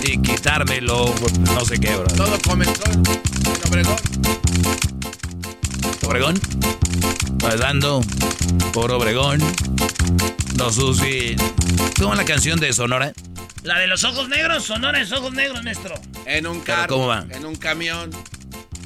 y 0.04 0.18
quitármelo, 0.20 1.14
no 1.54 1.66
sé 1.66 1.80
qué, 1.80 1.96
bro. 1.96 2.08
Todo 2.08 2.38
comenzó 2.46 2.84
en 2.92 3.04
Obregón. 6.10 6.40
Pasando 7.40 8.02
por 8.74 8.92
Obregón, 8.92 9.40
no 10.58 10.72
susi. 10.72 11.36
¿Cómo 12.00 12.14
es 12.14 12.18
la 12.18 12.26
canción 12.26 12.60
de 12.60 12.74
Sonora? 12.74 13.14
La 13.62 13.78
de 13.78 13.86
los 13.86 14.04
ojos 14.04 14.28
negros, 14.28 14.64
sonora 14.64 14.98
de 14.98 15.16
ojos 15.16 15.32
negros, 15.34 15.64
maestro. 15.64 15.94
En 16.26 16.48
un 16.48 16.62
carro. 16.62 16.96
¿cómo 16.96 17.08
va? 17.08 17.28
En 17.30 17.46
un 17.46 17.56
camión. 17.56 18.10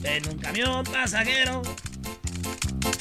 En 0.04 0.28
un 0.28 0.38
camión 0.38 0.84
pasajero. 0.84 1.62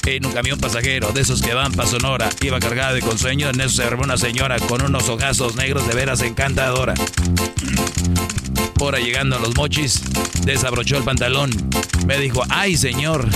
En 0.05 0.25
un 0.25 0.31
camión 0.33 0.59
pasajero, 0.59 1.11
de 1.11 1.21
esos 1.21 1.41
que 1.41 1.53
van 1.53 1.71
para 1.71 1.89
Sonora, 1.89 2.29
iba 2.41 2.59
cargada 2.59 2.93
de 2.93 3.01
consueño, 3.01 3.49
en 3.49 3.61
eso 3.61 3.77
se 3.77 3.83
armó 3.83 4.03
una 4.03 4.17
señora 4.17 4.59
con 4.59 4.81
unos 4.81 5.09
ojazos 5.09 5.55
negros 5.55 5.87
de 5.87 5.93
veras 5.93 6.21
encantadora. 6.21 6.93
Ahí 8.91 9.05
llegando 9.05 9.37
a 9.37 9.39
los 9.39 9.55
mochis, 9.55 10.03
desabrochó 10.43 10.97
el 10.97 11.03
pantalón. 11.03 11.49
Me 12.05 12.17
dijo, 12.19 12.43
ay 12.49 12.75
señor, 12.75 13.27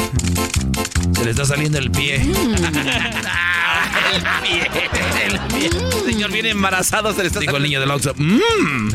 se 1.14 1.24
le 1.24 1.32
está 1.32 1.46
saliendo 1.46 1.78
el 1.78 1.90
pie. 1.90 2.16
el 2.22 2.32
pie. 4.44 4.70
El 5.26 5.40
pie. 5.48 5.70
Señor, 6.06 6.32
viene 6.32 6.50
embarazado. 6.50 7.14
Se 7.14 7.22
le 7.22 7.28
está 7.28 7.40
Dijo 7.40 7.56
el 7.56 7.64
niño 7.64 7.80
del 7.80 7.90
Oxxo, 7.92 8.14
mmm. 8.18 8.90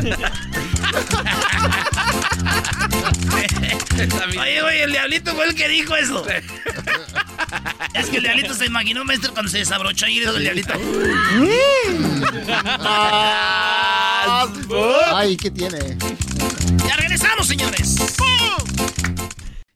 Oye, 4.40 4.62
güey, 4.62 4.80
el 4.80 4.92
diablito 4.92 5.34
fue 5.34 5.46
el 5.46 5.54
que 5.54 5.68
dijo 5.68 5.96
eso. 5.96 6.26
es 7.94 8.06
que 8.06 8.16
el 8.16 8.22
diablito 8.22 8.54
se 8.54 8.66
imaginó, 8.66 9.04
maestro, 9.04 9.32
cuando 9.32 9.50
se 9.50 9.58
desabrochó 9.58 10.06
y 10.06 10.20
dijo 10.20 10.32
el 10.36 10.42
diablito. 10.42 10.72
Ay, 15.14 15.36
¿qué 15.36 15.50
tiene? 15.50 15.78
Ya 16.86 16.96
regresamos, 16.96 17.46
señores. 17.46 17.96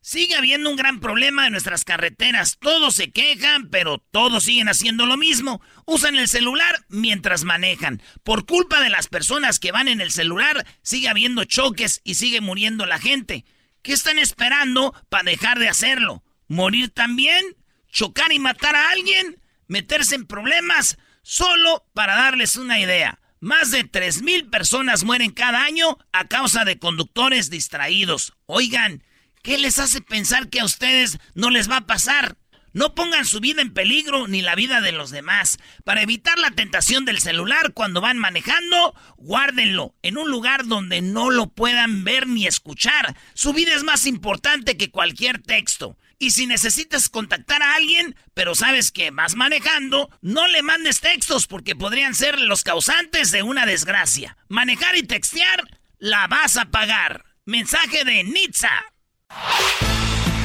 Sigue 0.00 0.36
habiendo 0.36 0.70
un 0.70 0.76
gran 0.76 1.00
problema 1.00 1.46
en 1.46 1.52
nuestras 1.52 1.84
carreteras. 1.84 2.58
Todos 2.60 2.94
se 2.94 3.10
quejan, 3.10 3.68
pero 3.70 3.98
todos 4.12 4.44
siguen 4.44 4.68
haciendo 4.68 5.04
lo 5.04 5.16
mismo. 5.16 5.60
Usan 5.84 6.14
el 6.14 6.28
celular 6.28 6.84
mientras 6.88 7.42
manejan. 7.42 8.00
Por 8.22 8.46
culpa 8.46 8.80
de 8.80 8.88
las 8.88 9.08
personas 9.08 9.58
que 9.58 9.72
van 9.72 9.88
en 9.88 10.00
el 10.00 10.12
celular, 10.12 10.64
sigue 10.82 11.08
habiendo 11.08 11.44
choques 11.44 12.00
y 12.04 12.14
sigue 12.14 12.40
muriendo 12.40 12.86
la 12.86 12.98
gente. 13.00 13.44
¿Qué 13.86 13.92
están 13.92 14.18
esperando 14.18 14.92
para 15.08 15.22
dejar 15.22 15.60
de 15.60 15.68
hacerlo? 15.68 16.24
¿Morir 16.48 16.90
también? 16.90 17.44
¿Chocar 17.88 18.32
y 18.32 18.40
matar 18.40 18.74
a 18.74 18.90
alguien? 18.90 19.40
¿Meterse 19.68 20.16
en 20.16 20.26
problemas? 20.26 20.98
Solo 21.22 21.86
para 21.94 22.16
darles 22.16 22.56
una 22.56 22.80
idea. 22.80 23.20
Más 23.38 23.70
de 23.70 23.88
3.000 23.88 24.50
personas 24.50 25.04
mueren 25.04 25.30
cada 25.30 25.62
año 25.62 25.98
a 26.10 26.26
causa 26.26 26.64
de 26.64 26.80
conductores 26.80 27.48
distraídos. 27.48 28.32
Oigan, 28.46 29.04
¿qué 29.44 29.56
les 29.56 29.78
hace 29.78 30.00
pensar 30.00 30.48
que 30.48 30.58
a 30.58 30.64
ustedes 30.64 31.20
no 31.34 31.50
les 31.50 31.70
va 31.70 31.76
a 31.76 31.86
pasar? 31.86 32.36
No 32.76 32.94
pongan 32.94 33.24
su 33.24 33.40
vida 33.40 33.62
en 33.62 33.72
peligro 33.72 34.28
ni 34.28 34.42
la 34.42 34.54
vida 34.54 34.82
de 34.82 34.92
los 34.92 35.10
demás. 35.10 35.58
Para 35.84 36.02
evitar 36.02 36.38
la 36.38 36.50
tentación 36.50 37.06
del 37.06 37.22
celular 37.22 37.72
cuando 37.72 38.02
van 38.02 38.18
manejando, 38.18 38.94
guárdenlo 39.16 39.94
en 40.02 40.18
un 40.18 40.30
lugar 40.30 40.66
donde 40.66 41.00
no 41.00 41.30
lo 41.30 41.46
puedan 41.46 42.04
ver 42.04 42.26
ni 42.26 42.46
escuchar. 42.46 43.16
Su 43.32 43.54
vida 43.54 43.74
es 43.74 43.82
más 43.82 44.04
importante 44.04 44.76
que 44.76 44.90
cualquier 44.90 45.40
texto. 45.40 45.96
Y 46.18 46.32
si 46.32 46.46
necesitas 46.46 47.08
contactar 47.08 47.62
a 47.62 47.76
alguien, 47.76 48.14
pero 48.34 48.54
sabes 48.54 48.92
que 48.92 49.10
vas 49.10 49.36
manejando, 49.36 50.10
no 50.20 50.46
le 50.46 50.60
mandes 50.60 51.00
textos 51.00 51.46
porque 51.46 51.76
podrían 51.76 52.14
ser 52.14 52.38
los 52.38 52.62
causantes 52.62 53.30
de 53.30 53.42
una 53.42 53.64
desgracia. 53.64 54.36
Manejar 54.50 54.98
y 54.98 55.02
textear, 55.02 55.66
la 55.98 56.26
vas 56.26 56.58
a 56.58 56.66
pagar. 56.66 57.24
Mensaje 57.46 58.04
de 58.04 58.22
Nitza. 58.22 58.84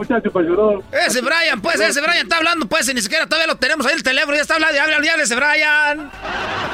Muchacho 0.00 0.30
para 0.30 0.46
llorar. 0.46 0.82
Ese 1.06 1.20
Brian, 1.20 1.60
pues, 1.60 1.80
ese 1.80 2.00
Brian 2.00 2.18
está 2.18 2.36
hablando, 2.38 2.66
pues, 2.66 2.88
y 2.88 2.94
ni 2.94 3.00
siquiera 3.02 3.26
todavía 3.26 3.46
lo 3.52 3.58
tenemos 3.58 3.86
ahí 3.86 3.94
el 3.94 4.02
teléfono, 4.02 4.34
ya 4.34 4.42
está 4.42 4.54
hablando, 4.54 4.76
ya 4.76 4.84
habla, 4.84 4.98
ya 5.02 5.14
ese 5.14 5.36
Brian. 5.36 6.10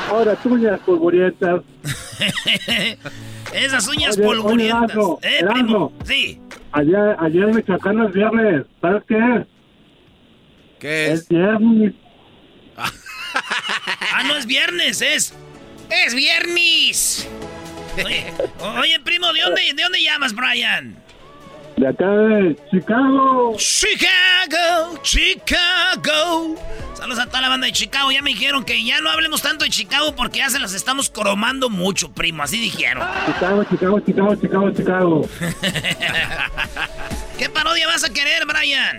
Ahora 0.08 0.34
tuñas 0.36 0.80
polvorientas. 0.80 1.62
Esas 3.52 3.86
uñas 3.88 4.18
Oye, 4.18 4.26
oye, 4.26 4.36
polvorientas. 4.36 4.90
Erasmo, 4.90 5.18
eh, 5.22 5.38
Erasmo. 5.40 5.92
Sí. 6.04 6.40
Ayer, 6.72 7.16
ayer 7.20 7.44
en 7.44 7.56
Michoacán 7.56 8.02
es 8.04 8.12
viernes. 8.12 8.66
¿Sabes 8.80 9.02
qué 9.08 9.16
es? 9.16 9.46
¿Qué 10.78 11.12
es? 11.12 11.28
viernes. 11.28 11.94
Ah, 14.14 14.22
no 14.26 14.34
es 14.34 14.46
viernes, 14.46 15.02
es. 15.02 15.34
Es 15.90 16.14
viernes. 16.14 17.28
Oye, 18.04 18.32
oye, 18.80 19.00
primo, 19.00 19.32
¿de 19.32 19.40
dónde, 19.40 19.62
¿de 19.74 19.82
dónde 19.82 20.02
llamas, 20.02 20.34
Brian? 20.34 20.96
De 21.76 21.86
acá 21.86 22.10
de 22.10 22.56
Chicago. 22.70 23.54
Chicago, 23.58 24.98
Chicago. 25.02 26.54
Saludos 26.94 27.18
a 27.18 27.26
toda 27.26 27.42
la 27.42 27.50
banda 27.50 27.66
de 27.66 27.72
Chicago. 27.72 28.10
Ya 28.10 28.22
me 28.22 28.30
dijeron 28.30 28.64
que 28.64 28.82
ya 28.82 29.02
no 29.02 29.10
hablemos 29.10 29.42
tanto 29.42 29.64
de 29.64 29.70
Chicago 29.70 30.14
porque 30.16 30.38
ya 30.38 30.48
se 30.48 30.58
las 30.58 30.72
estamos 30.72 31.10
cromando 31.10 31.68
mucho, 31.68 32.10
primo. 32.10 32.42
Así 32.42 32.58
dijeron. 32.58 33.06
Chicago, 33.26 33.64
Chicago, 33.64 34.00
Chicago, 34.00 34.34
Chicago, 34.36 34.70
Chicago. 34.70 35.28
¿Qué 37.38 37.50
parodia 37.50 37.86
vas 37.86 38.04
a 38.04 38.12
querer, 38.12 38.46
Brian? 38.46 38.96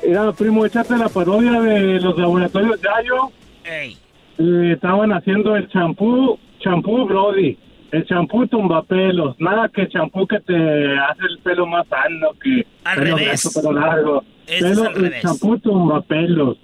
Era, 0.00 0.30
primo, 0.32 0.64
échate 0.64 0.96
la 0.96 1.08
parodia 1.08 1.60
de 1.60 2.00
los 2.00 2.16
laboratorios 2.16 2.80
Yayo. 2.80 3.32
Ey. 3.64 3.98
Eh, 4.38 4.72
estaban 4.74 5.12
haciendo 5.12 5.56
el 5.56 5.68
champú, 5.68 6.38
champú 6.60 7.04
Brody. 7.06 7.58
El 7.90 8.04
champú 8.06 8.46
tumbapelos. 8.46 9.36
Nada 9.38 9.68
que 9.68 9.88
champú 9.88 10.26
que 10.26 10.40
te 10.40 10.54
hace 10.98 11.22
el 11.28 11.38
pelo 11.38 11.66
más 11.66 11.86
sano 11.88 12.28
que 12.42 12.66
Al 12.84 12.98
pelo 12.98 13.16
revés. 13.16 13.50
pelo 13.54 13.72
largo. 13.72 14.24
Pelo- 14.46 14.66
es 14.90 14.96
al 14.96 15.04
el 15.04 15.20
champú 15.22 15.58
tumbapelos. 15.58 16.58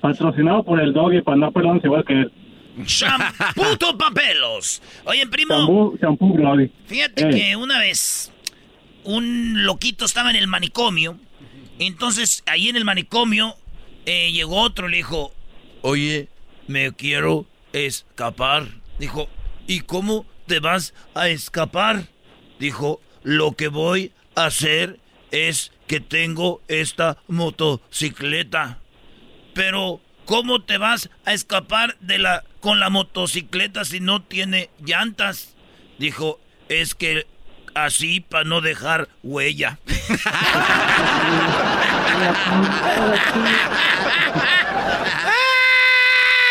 Patrocinado 0.00 0.62
por 0.62 0.80
el 0.80 0.92
doggy 0.92 1.22
para 1.22 1.36
no 1.38 1.50
pelonse 1.52 1.86
igual 1.86 2.04
que 2.04 2.12
él. 2.12 2.32
Champuto 2.84 3.96
papelos. 3.98 4.82
Oye, 5.04 5.26
primo, 5.28 5.54
Champú, 5.56 5.98
champú 6.00 6.36
fíjate 6.86 7.28
Ey. 7.28 7.30
que 7.34 7.56
una 7.56 7.78
vez 7.78 8.32
un 9.04 9.64
loquito 9.64 10.04
estaba 10.04 10.30
en 10.30 10.36
el 10.36 10.46
manicomio. 10.46 11.16
Entonces, 11.78 12.42
ahí 12.46 12.68
en 12.68 12.76
el 12.76 12.84
manicomio 12.84 13.54
eh, 14.06 14.30
llegó 14.32 14.60
otro 14.60 14.88
y 14.88 14.92
le 14.92 14.96
dijo, 14.98 15.32
oye, 15.82 16.28
me 16.68 16.92
quiero 16.92 17.46
escapar. 17.72 18.64
Dijo, 18.98 19.28
¿y 19.66 19.80
cómo 19.80 20.24
te 20.46 20.60
vas 20.60 20.94
a 21.14 21.28
escapar? 21.28 22.08
Dijo, 22.58 23.00
lo 23.22 23.52
que 23.52 23.68
voy 23.68 24.12
a 24.34 24.46
hacer 24.46 24.98
es 25.30 25.72
que 25.86 26.00
tengo 26.00 26.62
esta 26.68 27.18
motocicleta. 27.28 28.78
Pero, 29.54 30.00
¿cómo 30.24 30.62
te 30.62 30.78
vas 30.78 31.10
a 31.24 31.32
escapar 31.32 31.96
de 32.00 32.18
la 32.18 32.44
con 32.60 32.80
la 32.80 32.88
motocicleta 32.90 33.84
si 33.84 34.00
no 34.00 34.22
tiene 34.22 34.70
llantas? 34.80 35.54
Dijo, 35.98 36.40
es 36.68 36.94
que 36.94 37.26
así 37.74 38.20
para 38.20 38.44
no 38.44 38.60
dejar 38.60 39.08
huella. 39.22 39.78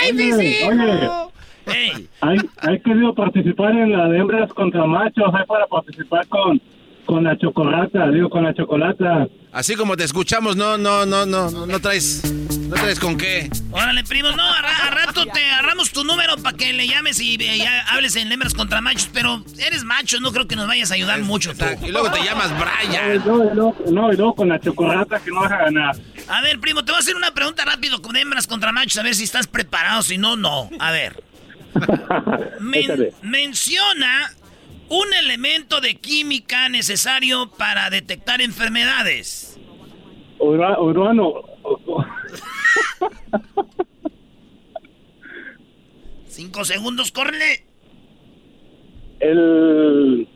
Oye, 0.10 1.22
oye, 1.67 2.08
hay, 2.21 2.38
hay 2.62 2.80
querido 2.82 3.13
participar 3.13 3.71
en 3.71 3.91
la 3.91 4.08
de 4.10 4.17
hembras 4.19 4.52
contra 4.54 4.86
machos, 4.86 5.34
hay 5.34 5.45
para 5.45 5.67
participar 5.67 6.28
con, 6.28 6.62
con 7.06 7.23
la 7.23 7.38
chocolata, 7.38 8.10
digo, 8.10 8.30
con 8.30 8.43
la 8.43 8.54
chocolata. 8.54 9.28
Así 9.52 9.76
como 9.76 9.95
te 9.95 10.04
escuchamos, 10.04 10.56
no, 10.56 10.78
no, 10.80 11.06
no, 11.06 11.26
no, 11.28 11.52
no, 11.52 11.67
no 11.67 11.80
traes, 11.80 12.23
no 12.67 12.73
traes 12.73 12.99
con 12.99 13.15
qué. 13.17 13.52
Órale, 13.71 14.04
primo, 14.04 14.32
no, 14.32 14.41
a, 14.43 14.62
ra- 14.63 14.88
a 14.88 14.89
rato 14.89 15.26
te 15.32 15.45
agarramos 15.45 15.91
tu 15.91 16.04
número 16.04 16.38
para 16.38 16.58
que 16.58 16.73
le 16.73 16.88
llames 16.88 17.19
y 17.21 17.36
eh, 17.36 17.63
hables 17.91 18.15
en 18.15 18.32
hembras 18.32 18.56
contra 18.56 18.82
machos, 18.82 19.12
pero 19.13 19.43
eres 19.60 19.84
macho, 19.84 20.19
no 20.19 20.32
creo 20.32 20.47
que 20.47 20.56
nos 20.56 20.65
vayas 20.67 20.89
a 20.89 20.95
ayudar 20.95 21.19
mucho 21.21 21.54
tú. 21.54 21.65
Y 21.86 21.91
luego 21.91 22.10
te 22.12 22.23
llamas 22.23 22.52
Brian. 22.58 23.23
No, 23.28 23.43
y 23.43 23.56
luego, 23.56 23.76
no, 23.91 24.12
y 24.12 24.15
luego 24.15 24.34
con 24.34 24.49
la 24.49 24.60
chocolata 24.60 25.19
que 25.19 25.30
no 25.30 25.41
vas 25.41 25.52
a 25.52 25.58
ganar. 25.58 25.95
A 26.28 26.41
ver, 26.41 26.60
primo, 26.60 26.84
te 26.84 26.91
voy 26.91 26.97
a 26.97 27.02
hacer 27.02 27.15
una 27.15 27.32
pregunta 27.32 27.63
rápido 27.63 28.02
con 28.02 28.15
hembras 28.15 28.47
contra 28.47 28.71
machos, 28.71 28.97
a 28.97 29.04
ver 29.04 29.13
si 29.13 29.23
estás 29.26 29.45
preparado, 29.45 30.02
si 30.02 30.17
no, 30.17 30.36
no. 30.36 30.67
A 30.80 30.89
ver. 30.91 31.23
Men- 32.59 33.09
menciona 33.21 34.31
un 34.89 35.13
elemento 35.13 35.81
de 35.81 35.95
química 35.95 36.69
necesario 36.69 37.49
para 37.51 37.89
detectar 37.89 38.41
enfermedades. 38.41 39.59
Ura- 40.39 40.77
Cinco 46.27 46.65
segundos, 46.65 47.12
córrele. 47.12 47.65
el, 49.19 50.27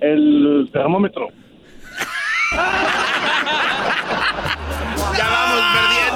el 0.00 0.68
termómetro. 0.72 1.28
Ya 5.16 5.26
vamos 5.28 5.60
perdiendo. 5.74 6.07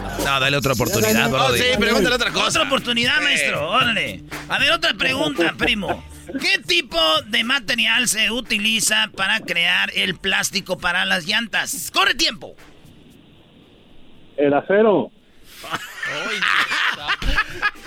No, 0.00 0.40
dale 0.40 0.56
otra 0.56 0.72
oportunidad, 0.72 1.28
No, 1.28 1.30
Brody. 1.30 1.58
sí, 1.58 1.64
pregúntale 1.78 2.14
otra 2.16 2.30
cosa. 2.30 2.46
Otra 2.48 2.62
oportunidad, 2.62 3.20
maestro, 3.22 3.68
órale. 3.70 4.22
A 4.48 4.58
ver, 4.58 4.72
otra 4.72 4.94
pregunta, 4.94 5.54
primo. 5.56 6.04
¿Qué 6.40 6.58
tipo 6.58 6.98
de 7.26 7.44
material 7.44 8.08
se 8.08 8.30
utiliza 8.30 9.10
para 9.16 9.40
crear 9.40 9.90
el 9.94 10.16
plástico 10.16 10.78
para 10.78 11.04
las 11.04 11.26
llantas? 11.26 11.90
¡Corre 11.92 12.14
tiempo! 12.14 12.56
El 14.36 14.52
acero. 14.54 15.10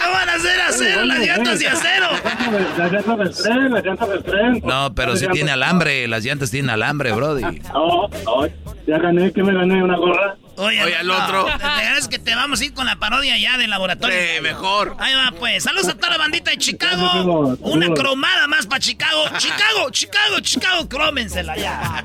¿Cómo 0.08 0.20
van 0.20 0.30
a 0.30 0.34
hacer 0.36 0.62
acero? 0.62 1.06
Las 1.06 1.20
llantas 1.20 1.60
de 1.60 1.67
acero. 1.67 2.08
Las 2.78 2.91
llantas 2.91 3.17
del 3.17 3.36
tren, 3.36 3.74
las 3.74 3.84
llantas 3.84 4.10
del 4.10 4.24
tren. 4.24 4.62
No, 4.63 4.93
pero 4.96 5.12
Las 5.12 5.20
sí 5.20 5.28
tiene 5.32 5.52
alambre. 5.52 6.08
Las 6.08 6.24
llantas 6.24 6.50
tienen 6.50 6.70
alambre, 6.70 7.12
Brody. 7.12 7.41
No, 7.74 8.08
no, 8.08 8.48
ya 8.88 9.00
gané, 9.00 9.34
que 9.34 9.43
me 9.43 9.54
gané 9.54 9.84
una 9.84 9.98
gorra. 9.98 10.38
Oye, 10.56 10.82
Oye, 10.82 10.96
al 10.96 11.08
no, 11.08 11.17
otro. 11.17 11.46
De 11.46 11.52
verdad 11.52 11.98
es 11.98 12.08
que 12.08 12.20
te 12.20 12.34
vamos 12.36 12.62
a 12.62 12.65
ir 12.65 12.74
con 12.74 12.86
la 12.86 12.96
parodia 12.96 13.38
ya 13.38 13.58
del 13.58 13.70
laboratorio. 13.70 14.17
Sí, 14.17 14.41
mejor. 14.41 14.96
Ahí 15.00 15.13
va, 15.13 15.32
pues. 15.38 15.63
Saludos 15.63 15.89
a 15.89 15.96
toda 15.96 16.12
la 16.12 16.17
bandita 16.17 16.52
de 16.52 16.58
Chicago. 16.58 17.58
Una 17.62 17.89
cromada 17.93 18.48
más 18.48 18.65
para 18.65 18.80
Chicago. 18.80 19.26
Chicago, 19.38 19.89
Chicago, 19.91 20.39
Chicago, 20.39 20.89
crómensela 20.89 21.58
ya. 21.58 22.04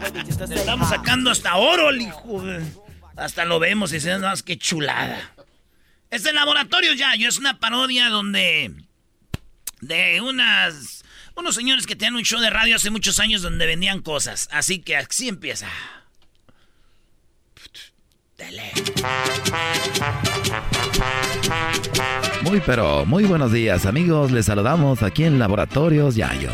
Le 0.49 0.55
estamos 0.57 0.89
sacando 0.89 1.31
hasta 1.31 1.57
oro, 1.57 1.91
el 1.91 2.03
hijo. 2.03 2.43
Hasta 3.17 3.45
lo 3.45 3.61
vemos 3.61 3.93
y 3.93 4.01
se 4.01 4.19
más 4.19 4.43
que 4.43 4.59
chulada. 4.59 5.19
Es 6.13 6.27
el 6.27 6.35
laboratorio 6.35 6.93
ya. 6.93 7.17
Yo 7.17 7.27
es 7.27 7.39
una 7.39 7.59
parodia 7.59 8.11
donde. 8.11 8.71
De 9.81 10.21
unas. 10.21 11.05
Unos 11.35 11.55
señores 11.55 11.87
que 11.87 11.97
tenían 11.97 12.17
un 12.17 12.23
show 12.23 12.39
de 12.39 12.51
radio 12.51 12.77
hace 12.77 12.91
muchos 12.91 13.19
años 13.19 13.41
donde 13.41 13.65
vendían 13.65 14.03
cosas. 14.03 14.47
Así 14.53 14.81
que 14.81 14.95
así 14.95 15.29
empieza. 15.29 15.69
Dale. 18.37 18.73
Muy 22.43 22.61
pero 22.61 23.07
muy 23.07 23.25
buenos 23.25 23.53
días 23.53 23.87
amigos, 23.87 24.33
les 24.33 24.47
saludamos 24.47 25.03
aquí 25.03 25.25
en 25.25 25.39
Laboratorios 25.39 26.17
Yayo. 26.17 26.51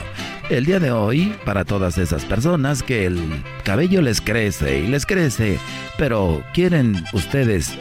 El 0.50 0.66
día 0.66 0.78
de 0.78 0.92
hoy, 0.92 1.34
para 1.44 1.64
todas 1.64 1.98
esas 1.98 2.24
personas 2.24 2.84
que 2.84 3.06
el 3.06 3.42
cabello 3.64 4.02
les 4.02 4.20
crece 4.20 4.78
y 4.80 4.86
les 4.86 5.04
crece, 5.04 5.58
pero 5.96 6.44
quieren 6.54 7.04
ustedes 7.12 7.76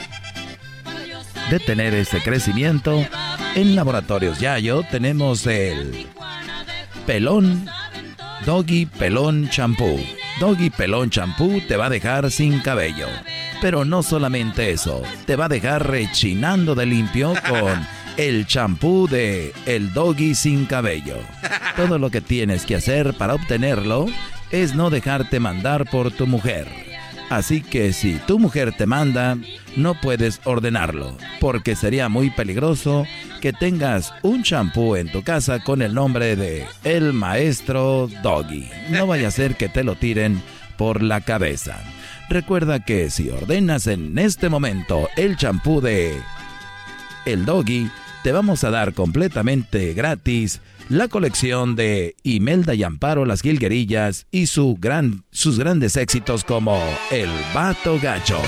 detener 1.49 1.93
ese 1.93 2.21
crecimiento, 2.21 3.05
en 3.55 3.75
Laboratorios 3.75 4.39
Yayo 4.39 4.83
tenemos 4.89 5.45
el 5.47 6.07
pelón 7.05 7.65
Doggy 8.45 8.85
Pelón 8.85 9.49
Champú. 9.49 9.99
Doggy 10.39 10.69
Pelón 10.69 11.09
Champú 11.09 11.61
te 11.67 11.77
va 11.77 11.87
a 11.87 11.89
dejar 11.89 12.31
sin 12.31 12.59
cabello. 12.59 13.07
Pero 13.61 13.85
no 13.85 14.03
solamente 14.03 14.71
eso, 14.71 15.01
te 15.25 15.35
va 15.35 15.45
a 15.45 15.49
dejar 15.49 15.89
rechinando 15.89 16.75
de 16.75 16.85
limpio 16.85 17.33
con 17.49 17.87
el 18.17 18.45
champú 18.45 19.07
de 19.07 19.53
El 19.65 19.93
Doggy 19.93 20.35
sin 20.35 20.65
cabello. 20.65 21.17
Todo 21.75 21.97
lo 21.97 22.09
que 22.09 22.21
tienes 22.21 22.65
que 22.65 22.75
hacer 22.75 23.15
para 23.15 23.33
obtenerlo 23.33 24.05
es 24.51 24.75
no 24.75 24.89
dejarte 24.89 25.39
mandar 25.39 25.89
por 25.89 26.11
tu 26.11 26.27
mujer. 26.27 26.86
Así 27.29 27.61
que 27.61 27.91
si 27.91 28.15
tu 28.25 28.39
mujer 28.39 28.73
te 28.77 28.85
manda, 28.85 29.37
no 29.75 29.99
puedes 29.99 30.39
ordenarlo, 30.45 31.17
porque 31.41 31.75
sería 31.75 32.07
muy 32.07 32.29
peligroso 32.29 33.05
que 33.41 33.51
tengas 33.51 34.13
un 34.21 34.43
champú 34.43 34.95
en 34.95 35.11
tu 35.11 35.23
casa 35.23 35.59
con 35.59 35.81
el 35.81 35.93
nombre 35.93 36.37
de 36.37 36.65
El 36.85 37.11
Maestro 37.11 38.07
Doggy. 38.23 38.69
No 38.89 39.07
vaya 39.07 39.27
a 39.27 39.31
ser 39.31 39.55
que 39.55 39.67
te 39.67 39.83
lo 39.83 39.95
tiren 39.95 40.41
por 40.77 41.03
la 41.03 41.19
cabeza. 41.19 41.81
Recuerda 42.29 42.79
que 42.83 43.09
si 43.09 43.29
ordenas 43.29 43.87
en 43.87 44.17
este 44.17 44.47
momento 44.47 45.09
el 45.17 45.35
champú 45.35 45.81
de 45.81 46.17
El 47.25 47.45
Doggy, 47.45 47.89
te 48.23 48.31
vamos 48.31 48.63
a 48.63 48.71
dar 48.71 48.93
completamente 48.93 49.93
gratis 49.93 50.61
la 50.89 51.07
colección 51.07 51.75
de 51.75 52.15
Imelda 52.23 52.73
y 52.73 52.83
Amparo 52.83 53.25
Las 53.25 53.41
Gilguerillas 53.41 54.27
y 54.31 54.47
su 54.47 54.77
gran, 54.79 55.23
sus 55.31 55.59
grandes 55.59 55.97
éxitos 55.97 56.43
como 56.43 56.81
El 57.11 57.29
Vato 57.53 57.99
Gacho. 58.01 58.41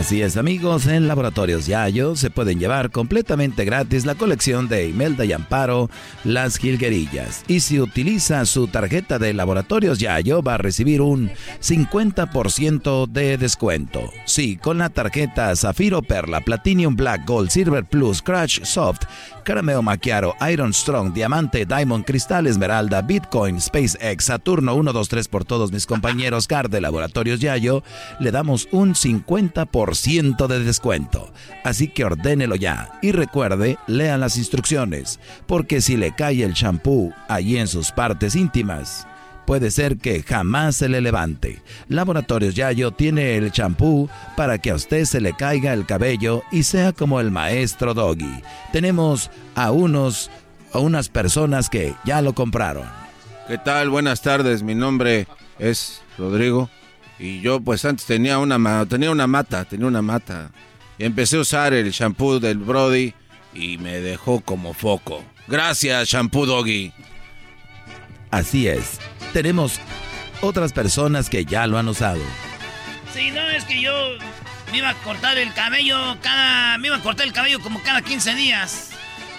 Así 0.00 0.22
es 0.22 0.38
amigos, 0.38 0.86
en 0.86 1.08
Laboratorios 1.08 1.66
Yayo 1.66 2.16
se 2.16 2.30
pueden 2.30 2.58
llevar 2.58 2.90
completamente 2.90 3.66
gratis 3.66 4.06
la 4.06 4.14
colección 4.14 4.66
de 4.66 4.88
Imelda 4.88 5.26
y 5.26 5.34
Amparo, 5.34 5.90
Las 6.24 6.56
Gilguerillas. 6.56 7.44
Y 7.48 7.60
si 7.60 7.78
utiliza 7.80 8.46
su 8.46 8.66
tarjeta 8.66 9.18
de 9.18 9.34
Laboratorios 9.34 9.98
Yayo 9.98 10.42
va 10.42 10.54
a 10.54 10.56
recibir 10.56 11.02
un 11.02 11.30
50% 11.60 13.08
de 13.08 13.36
descuento. 13.36 14.10
Sí, 14.24 14.56
con 14.56 14.78
la 14.78 14.88
tarjeta 14.88 15.54
Zafiro 15.54 16.00
Perla, 16.00 16.40
Platinum 16.40 16.96
Black 16.96 17.26
Gold, 17.26 17.50
Silver 17.50 17.84
Plus, 17.84 18.22
Crash 18.22 18.64
Soft, 18.64 19.02
Carameo 19.50 19.82
Macchiaro, 19.82 20.36
Iron 20.48 20.72
Strong, 20.72 21.12
Diamante, 21.12 21.66
Diamond, 21.66 22.04
Cristal 22.04 22.46
Esmeralda, 22.46 23.02
Bitcoin, 23.02 23.60
SpaceX, 23.60 24.26
Saturno 24.26 24.74
123 24.74 25.26
por 25.26 25.44
todos 25.44 25.72
mis 25.72 25.86
compañeros 25.86 26.46
CAR 26.46 26.70
de 26.70 26.80
Laboratorios 26.80 27.40
Yayo, 27.40 27.82
le 28.20 28.30
damos 28.30 28.68
un 28.70 28.94
50% 28.94 30.46
de 30.46 30.60
descuento. 30.60 31.32
Así 31.64 31.88
que 31.88 32.04
ordénelo 32.04 32.54
ya 32.54 32.92
y 33.02 33.10
recuerde, 33.10 33.76
lea 33.88 34.16
las 34.18 34.36
instrucciones, 34.36 35.18
porque 35.48 35.80
si 35.80 35.96
le 35.96 36.14
cae 36.14 36.44
el 36.44 36.54
champú 36.54 37.12
allí 37.28 37.56
en 37.56 37.66
sus 37.66 37.90
partes 37.90 38.36
íntimas, 38.36 39.04
puede 39.50 39.72
ser 39.72 39.96
que 39.96 40.22
jamás 40.22 40.76
se 40.76 40.88
le 40.88 41.00
levante. 41.00 41.60
Laboratorios 41.88 42.54
Yayo 42.54 42.92
tiene 42.92 43.36
el 43.36 43.50
champú 43.50 44.08
para 44.36 44.58
que 44.58 44.70
a 44.70 44.76
usted 44.76 45.04
se 45.06 45.20
le 45.20 45.32
caiga 45.32 45.72
el 45.72 45.86
cabello 45.86 46.44
y 46.52 46.62
sea 46.62 46.92
como 46.92 47.18
el 47.18 47.32
maestro 47.32 47.92
Doggy. 47.92 48.44
Tenemos 48.72 49.28
a 49.56 49.72
unos 49.72 50.30
a 50.72 50.78
unas 50.78 51.08
personas 51.08 51.68
que 51.68 51.96
ya 52.04 52.22
lo 52.22 52.32
compraron. 52.32 52.84
¿Qué 53.48 53.58
tal? 53.58 53.90
Buenas 53.90 54.22
tardes. 54.22 54.62
Mi 54.62 54.76
nombre 54.76 55.26
es 55.58 56.00
Rodrigo 56.16 56.70
y 57.18 57.40
yo 57.40 57.58
pues 57.58 57.84
antes 57.84 58.06
tenía 58.06 58.38
una 58.38 58.86
tenía 58.86 59.10
una 59.10 59.26
mata, 59.26 59.64
tenía 59.64 59.88
una 59.88 60.00
mata. 60.00 60.52
Y 60.96 61.04
empecé 61.06 61.38
a 61.38 61.40
usar 61.40 61.74
el 61.74 61.90
shampoo 61.90 62.38
del 62.38 62.58
Brody 62.58 63.14
y 63.52 63.78
me 63.78 63.98
dejó 64.00 64.42
como 64.42 64.74
foco. 64.74 65.24
Gracias, 65.48 66.06
shampoo 66.06 66.46
Doggy. 66.46 66.92
Así 68.30 68.68
es 68.68 69.00
tenemos 69.32 69.80
otras 70.40 70.72
personas 70.72 71.28
que 71.28 71.44
ya 71.44 71.66
lo 71.66 71.78
han 71.78 71.88
usado. 71.88 72.20
Sí, 73.12 73.30
no, 73.30 73.48
es 73.50 73.64
que 73.64 73.80
yo 73.80 73.92
me 74.70 74.78
iba 74.78 74.90
a 74.90 74.94
cortar 74.94 75.38
el 75.38 75.52
cabello 75.52 76.16
cada... 76.22 76.78
Me 76.78 76.88
iba 76.88 76.96
a 76.96 77.00
cortar 77.00 77.26
el 77.26 77.32
cabello 77.32 77.60
como 77.60 77.82
cada 77.82 78.02
15 78.02 78.34
días. 78.34 78.90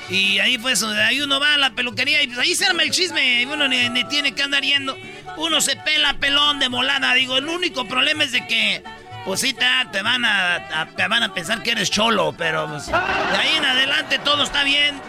Y 0.10 0.40
ahí 0.40 0.58
pues, 0.58 0.84
ahí 0.84 1.22
uno 1.22 1.40
va 1.40 1.54
a 1.54 1.58
la 1.58 1.72
peluquería 1.72 2.22
y 2.22 2.28
pues 2.28 2.40
ahí 2.40 2.54
se 2.54 2.66
arma 2.66 2.84
el 2.84 2.92
chisme. 2.92 3.46
Uno 3.46 3.68
ni, 3.68 4.04
tiene 4.06 4.34
que 4.34 4.44
andar 4.44 4.62
yendo. 4.62 4.98
Uno 5.38 5.62
se 5.62 5.76
pela 5.78 6.16
pelón 6.16 6.60
de 6.60 6.70
molada. 6.70 7.14
Digo, 7.14 7.38
el 7.38 7.48
único 7.48 7.88
problema 7.88 8.24
es 8.24 8.32
de 8.32 8.46
que... 8.46 8.84
Pues 9.24 9.42
sí, 9.42 9.54
te, 9.54 10.02
van 10.02 10.26
a, 10.26 10.90
te 10.98 11.08
van 11.08 11.22
a 11.22 11.32
pensar 11.32 11.62
que 11.62 11.72
eres 11.72 11.92
cholo, 11.92 12.34
pero 12.36 12.68
pues, 12.68 12.88
de 12.88 12.94
ahí 12.96 13.56
en 13.56 13.66
adelante 13.66 14.18
todo 14.18 14.42
está 14.42 14.64
bien. 14.64 15.00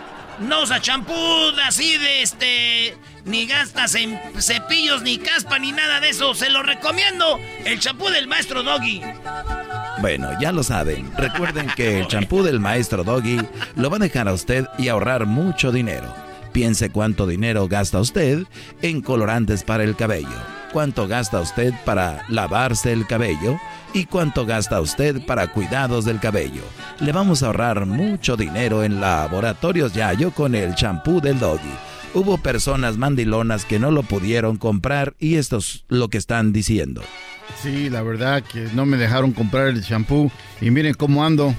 No 0.40 0.62
usa 0.62 0.80
champú 0.80 1.14
así 1.64 1.96
de 1.98 2.22
este 2.22 2.96
ni 3.24 3.46
gastas 3.46 3.94
en 3.94 4.18
cepillos, 4.38 5.02
ni 5.02 5.18
caspa, 5.18 5.58
ni 5.58 5.72
nada 5.72 6.00
de 6.00 6.10
eso. 6.10 6.34
Se 6.34 6.50
lo 6.50 6.62
recomiendo. 6.62 7.38
El 7.64 7.78
champú 7.78 8.08
del 8.08 8.26
maestro 8.26 8.62
Doggy. 8.62 9.02
Bueno, 10.00 10.30
ya 10.40 10.52
lo 10.52 10.62
saben. 10.62 11.12
Recuerden 11.16 11.68
que 11.76 12.00
el 12.00 12.06
champú 12.08 12.42
del 12.42 12.58
maestro 12.60 13.04
Doggy 13.04 13.40
lo 13.76 13.90
va 13.90 13.96
a 13.96 14.00
dejar 14.00 14.28
a 14.28 14.32
usted 14.32 14.66
y 14.78 14.88
ahorrar 14.88 15.26
mucho 15.26 15.70
dinero. 15.70 16.12
Piense 16.52 16.90
cuánto 16.90 17.26
dinero 17.26 17.68
gasta 17.68 18.00
usted 18.00 18.44
en 18.82 19.00
colorantes 19.00 19.62
para 19.62 19.84
el 19.84 19.96
cabello, 19.96 20.28
cuánto 20.72 21.08
gasta 21.08 21.40
usted 21.40 21.72
para 21.84 22.24
lavarse 22.28 22.92
el 22.92 23.06
cabello 23.06 23.58
y 23.94 24.06
cuánto 24.06 24.46
gasta 24.46 24.80
usted 24.80 25.24
para 25.26 25.48
cuidados 25.48 26.04
del 26.04 26.20
cabello. 26.20 26.62
Le 27.00 27.12
vamos 27.12 27.42
a 27.42 27.46
ahorrar 27.46 27.86
mucho 27.86 28.36
dinero 28.36 28.84
en 28.84 29.00
Laboratorios 29.00 29.92
Yayo 29.92 30.30
con 30.30 30.54
el 30.54 30.74
champú 30.74 31.20
del 31.20 31.38
Doggy. 31.38 31.72
Hubo 32.14 32.38
personas 32.38 32.96
mandilonas 32.98 33.64
que 33.64 33.78
no 33.78 33.90
lo 33.90 34.02
pudieron 34.02 34.56
comprar 34.56 35.14
y 35.18 35.36
esto 35.36 35.58
es 35.58 35.84
lo 35.88 36.08
que 36.08 36.18
están 36.18 36.52
diciendo. 36.52 37.02
Sí, 37.62 37.90
la 37.90 38.02
verdad 38.02 38.42
que 38.42 38.68
no 38.74 38.86
me 38.86 38.96
dejaron 38.96 39.32
comprar 39.32 39.68
el 39.68 39.82
champú 39.82 40.30
y 40.60 40.70
miren 40.70 40.94
cómo 40.94 41.24
ando. 41.24 41.54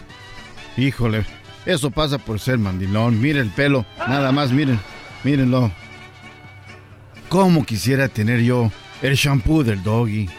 Híjole, 0.78 1.26
eso 1.66 1.92
pasa 1.92 2.18
por 2.18 2.40
ser 2.40 2.58
mandilón. 2.58 3.20
Miren 3.20 3.44
el 3.44 3.50
pelo, 3.50 3.86
nada 4.08 4.32
más, 4.32 4.52
miren, 4.52 4.80
mírenlo. 5.24 5.72
¿Cómo 7.30 7.66
quisiera 7.66 8.08
tener 8.08 8.42
yo 8.42 8.72
el 9.02 9.18
champú 9.18 9.64
del 9.64 9.82
doggy? 9.82 10.30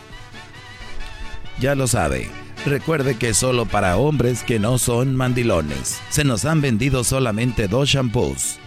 Ya 1.60 1.74
lo 1.74 1.86
sabe. 1.86 2.30
Recuerde 2.66 3.16
que 3.16 3.34
solo 3.34 3.66
para 3.66 3.96
hombres 3.96 4.42
que 4.42 4.58
no 4.58 4.78
son 4.78 5.14
mandilones. 5.14 6.00
Se 6.08 6.24
nos 6.24 6.44
han 6.44 6.60
vendido 6.60 7.04
solamente 7.04 7.68
dos 7.68 7.90
shampoos. 7.90 8.58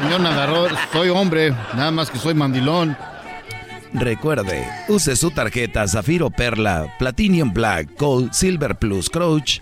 Señor, 0.00 0.20
nadador, 0.20 0.70
soy 0.92 1.08
hombre, 1.08 1.50
nada 1.74 1.90
más 1.90 2.10
que 2.10 2.18
soy 2.18 2.34
mandilón. 2.34 2.96
Recuerde, 3.92 4.66
use 4.88 5.16
su 5.16 5.30
tarjeta 5.30 5.88
Zafiro 5.88 6.30
Perla, 6.30 6.94
Platinum 6.98 7.52
Black, 7.52 7.88
Gold, 7.98 8.32
Silver 8.32 8.76
Plus, 8.76 9.08
Crouch, 9.08 9.60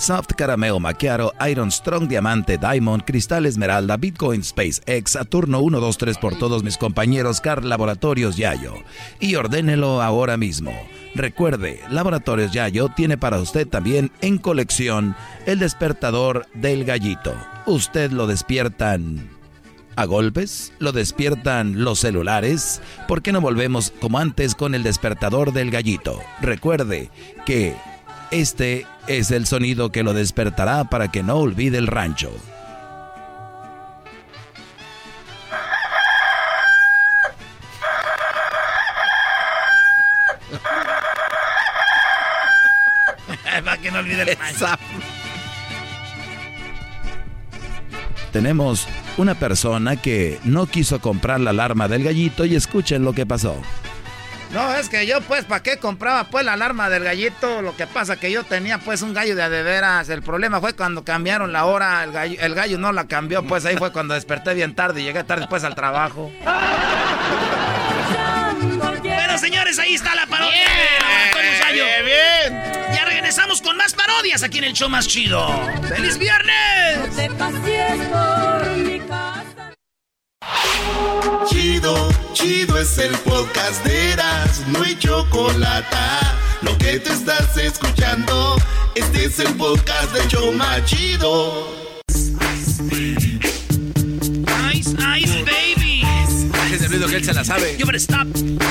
Soft 0.00 0.32
Carameo 0.34 0.80
Macchiaro, 0.80 1.34
Iron 1.46 1.70
Strong 1.70 2.08
Diamante, 2.08 2.56
Diamond, 2.56 3.04
Cristal 3.04 3.44
Esmeralda, 3.44 3.98
Bitcoin 3.98 4.40
Space 4.40 4.80
X, 4.86 5.12
Saturno 5.12 5.58
123 5.60 6.16
por 6.16 6.38
todos 6.38 6.64
mis 6.64 6.78
compañeros 6.78 7.42
Car 7.42 7.66
Laboratorios 7.66 8.38
Yayo. 8.38 8.76
Y 9.20 9.34
ordénelo 9.34 10.00
ahora 10.00 10.38
mismo. 10.38 10.72
Recuerde, 11.14 11.80
Laboratorios 11.90 12.50
Yayo 12.50 12.88
tiene 12.88 13.18
para 13.18 13.40
usted 13.40 13.68
también 13.68 14.10
en 14.22 14.38
colección 14.38 15.14
el 15.44 15.58
despertador 15.58 16.46
del 16.54 16.86
gallito. 16.86 17.34
Usted 17.66 18.10
lo 18.10 18.26
despiertan 18.26 19.28
a 19.96 20.06
golpes, 20.06 20.72
lo 20.78 20.92
despiertan 20.92 21.84
los 21.84 21.98
celulares. 21.98 22.80
¿Por 23.06 23.20
qué 23.20 23.32
no 23.32 23.42
volvemos 23.42 23.92
como 24.00 24.18
antes 24.18 24.54
con 24.54 24.74
el 24.74 24.82
despertador 24.82 25.52
del 25.52 25.70
gallito? 25.70 26.18
Recuerde 26.40 27.10
que 27.44 27.76
este 28.30 28.86
es 29.06 29.30
el 29.30 29.46
sonido 29.46 29.90
que 29.90 30.02
lo 30.02 30.14
despertará 30.14 30.84
para 30.84 31.08
que 31.08 31.22
no 31.22 31.36
olvide 31.36 31.78
el 31.78 31.86
rancho. 31.86 32.30
para 43.64 43.78
que 43.78 43.90
no 43.90 43.98
olvide 43.98 44.22
el 44.22 44.36
rancho. 44.36 44.66
Tenemos 48.32 48.86
una 49.16 49.34
persona 49.34 49.96
que 49.96 50.38
no 50.44 50.66
quiso 50.66 51.00
comprar 51.00 51.40
la 51.40 51.50
alarma 51.50 51.88
del 51.88 52.04
gallito 52.04 52.44
y 52.44 52.54
escuchen 52.54 53.02
lo 53.02 53.12
que 53.12 53.26
pasó. 53.26 53.60
No, 54.52 54.74
es 54.74 54.88
que 54.88 55.06
yo 55.06 55.20
pues, 55.20 55.44
¿para 55.44 55.62
qué 55.62 55.78
compraba 55.78 56.24
pues 56.24 56.44
la 56.44 56.54
alarma 56.54 56.90
del 56.90 57.04
gallito? 57.04 57.62
Lo 57.62 57.76
que 57.76 57.86
pasa 57.86 58.16
que 58.16 58.32
yo 58.32 58.42
tenía 58.44 58.78
pues 58.78 59.02
un 59.02 59.14
gallo 59.14 59.36
de 59.36 59.42
adeveras. 59.42 60.08
El 60.08 60.22
problema 60.22 60.60
fue 60.60 60.74
cuando 60.74 61.04
cambiaron 61.04 61.52
la 61.52 61.66
hora, 61.66 62.02
el 62.02 62.12
gallo, 62.12 62.36
el 62.40 62.54
gallo 62.54 62.78
no 62.78 62.92
la 62.92 63.06
cambió, 63.06 63.44
pues 63.44 63.64
ahí 63.64 63.76
fue 63.76 63.92
cuando 63.92 64.14
desperté 64.14 64.54
bien 64.54 64.74
tarde 64.74 65.02
y 65.02 65.04
llegué 65.04 65.22
tarde 65.22 65.42
después 65.42 65.62
al 65.62 65.74
trabajo. 65.74 66.32
Bueno, 69.02 69.38
señores, 69.38 69.78
ahí 69.78 69.94
está 69.94 70.14
la 70.14 70.26
parodia 70.26 70.50
bien, 71.72 71.86
bien, 71.86 72.04
bien. 72.04 72.94
Ya 72.94 73.04
regresamos 73.04 73.62
con 73.62 73.76
más 73.76 73.94
parodias 73.94 74.42
aquí 74.42 74.58
en 74.58 74.64
el 74.64 74.72
show 74.72 74.88
más 74.88 75.06
chido. 75.06 75.48
¡Feliz 75.88 76.18
viernes! 76.18 76.98
Chido, 81.48 82.08
chido 82.32 82.78
es 82.78 82.96
el 82.98 83.12
podcast 83.18 83.84
de 83.84 84.12
Eras, 84.12 84.62
no 84.68 84.82
hay 84.82 84.96
chocolate. 84.98 85.96
Lo 86.62 86.76
que 86.78 86.98
te 86.98 87.12
estás 87.12 87.56
escuchando, 87.56 88.56
este 88.94 89.24
es 89.26 89.38
el 89.38 89.54
podcast 89.54 90.12
de 90.12 90.26
Choma 90.28 90.84
Chido. 90.84 91.68
Ice, 94.72 94.90
ice, 95.18 95.44
baby. 95.44 96.02
Es 96.72 96.82
el 96.82 96.88
ruido 96.90 97.08
que 97.08 97.16
él 97.16 97.24
se 97.24 97.34
la 97.34 97.44
sabe. 97.44 97.76
You 97.78 97.86
better 97.86 98.00
stop, 98.00 98.26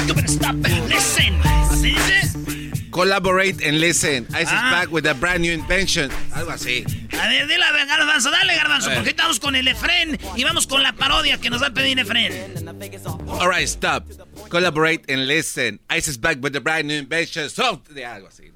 you 0.08 0.13
better 0.13 0.29
stop, 0.29 0.55
listen. 0.88 1.39
¿Así 1.43 1.91
dice? 1.91 2.89
Collaborate 2.91 3.63
and 3.67 3.79
listen. 3.79 4.25
Ice 4.32 4.43
is 4.43 4.49
Ah. 4.51 4.71
back 4.71 4.91
with 4.91 5.05
a 5.08 5.13
brand 5.13 5.41
new 5.41 5.51
invention. 5.53 6.10
Algo 6.34 6.51
así. 6.51 6.84
A 7.19 7.27
ver, 7.27 7.47
dile 7.47 7.63
a 7.63 7.86
Garbanzo, 7.86 8.32
dale 8.32 8.55
Garbanzo, 8.55 8.89
porque 8.93 9.10
estamos 9.10 9.39
con 9.39 9.55
el 9.55 9.67
Efren 9.67 10.17
y 10.36 10.43
vamos 10.43 10.67
con 10.67 10.82
la 10.84 10.93
parodia 10.93 11.38
que 11.38 11.49
nos 11.49 11.62
va 11.62 11.67
a 11.67 11.73
pedir 11.73 11.99
Efren. 11.99 12.55
Alright, 13.39 13.67
stop. 13.67 14.05
Collaborate 14.49 15.12
and 15.13 15.27
listen. 15.27 15.79
Ice 15.89 16.10
is 16.10 16.17
back 16.17 16.38
with 16.41 16.53
the 16.53 16.60
brand 16.60 16.88
new 16.88 16.97
invention. 16.97 17.49
So, 17.49 17.82
de 17.89 18.05
algo 18.05 18.27
así. 18.27 18.51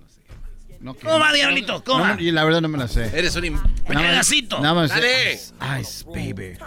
No, 0.83 0.93
que- 0.95 1.05
¿Cómo 1.07 1.17
va, 1.17 1.31
Diablito? 1.31 1.81
¿Cómo 1.85 2.05
No, 2.05 2.13
va? 2.15 2.21
y 2.21 2.29
la 2.31 2.43
verdad 2.43 2.59
no 2.61 2.67
me 2.67 2.77
la 2.77 2.89
sé. 2.89 3.09
Eres 3.17 3.33
un... 3.37 3.43
im- 3.45 3.53
Nada 3.53 3.93
más- 3.93 4.01
pedacito. 4.03 4.59
Nada 4.59 4.73
más. 4.73 4.89
Dale. 4.89 5.33
Ice, 5.79 6.03
baby. 6.05 6.57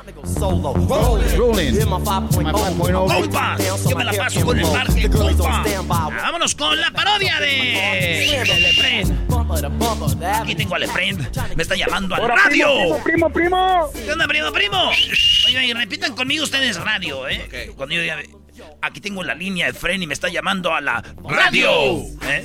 Rolling. 1.36 1.72
My 1.74 2.00
5.0. 2.00 3.06
¡Compa! 3.06 3.56
Yo 3.88 3.96
me 3.96 4.04
la 4.04 4.12
paso 4.14 4.44
con 4.44 4.58
el 4.58 4.66
parque, 4.66 5.10
compa. 5.10 5.64
Vámonos 5.86 6.54
con 6.54 6.80
la 6.80 6.90
parodia 6.92 7.38
de... 7.40 8.40
Aquí 10.42 10.54
tengo 10.54 10.74
al 10.76 10.82
Efren. 10.84 11.28
Me 11.54 11.62
está 11.62 11.76
llamando 11.76 12.14
al 12.14 12.26
radio. 12.26 12.68
primo, 13.02 13.02
primo, 13.04 13.30
primo. 13.30 13.90
¿Qué 13.92 14.12
onda, 14.12 14.26
primo, 14.26 14.50
primo? 14.52 14.88
Oye, 15.46 15.66
y 15.66 15.72
repitan 15.74 16.14
conmigo 16.16 16.44
ustedes 16.44 16.76
radio, 16.78 17.28
¿eh? 17.28 17.70
Cuando 17.76 17.94
yo 17.94 18.00
diga, 18.00 18.16
aquí 18.80 19.00
tengo 19.00 19.22
la 19.22 19.34
línea 19.34 19.66
de 19.66 19.72
Fren 19.74 20.02
y 20.02 20.06
me 20.06 20.14
está 20.14 20.28
llamando 20.28 20.74
a 20.74 20.80
la 20.80 21.02
radio. 21.28 21.98
¿eh? 22.22 22.44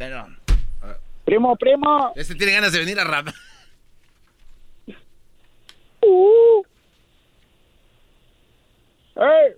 Perdón. 0.00 0.38
Primo, 1.26 1.54
primo. 1.56 2.12
Este 2.16 2.34
tiene 2.34 2.54
ganas 2.54 2.72
de 2.72 2.78
venir 2.78 2.98
a 2.98 3.04
rap. 3.04 3.28
Uh. 6.00 6.62
Hey. 9.14 9.52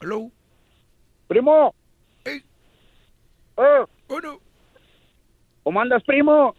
Hello. 0.00 0.28
Primo. 1.28 1.72
Hey. 2.24 2.42
Eh. 3.58 3.84
Bueno. 4.08 4.40
¿Cómo 5.62 5.80
andas, 5.80 6.02
primo? 6.02 6.56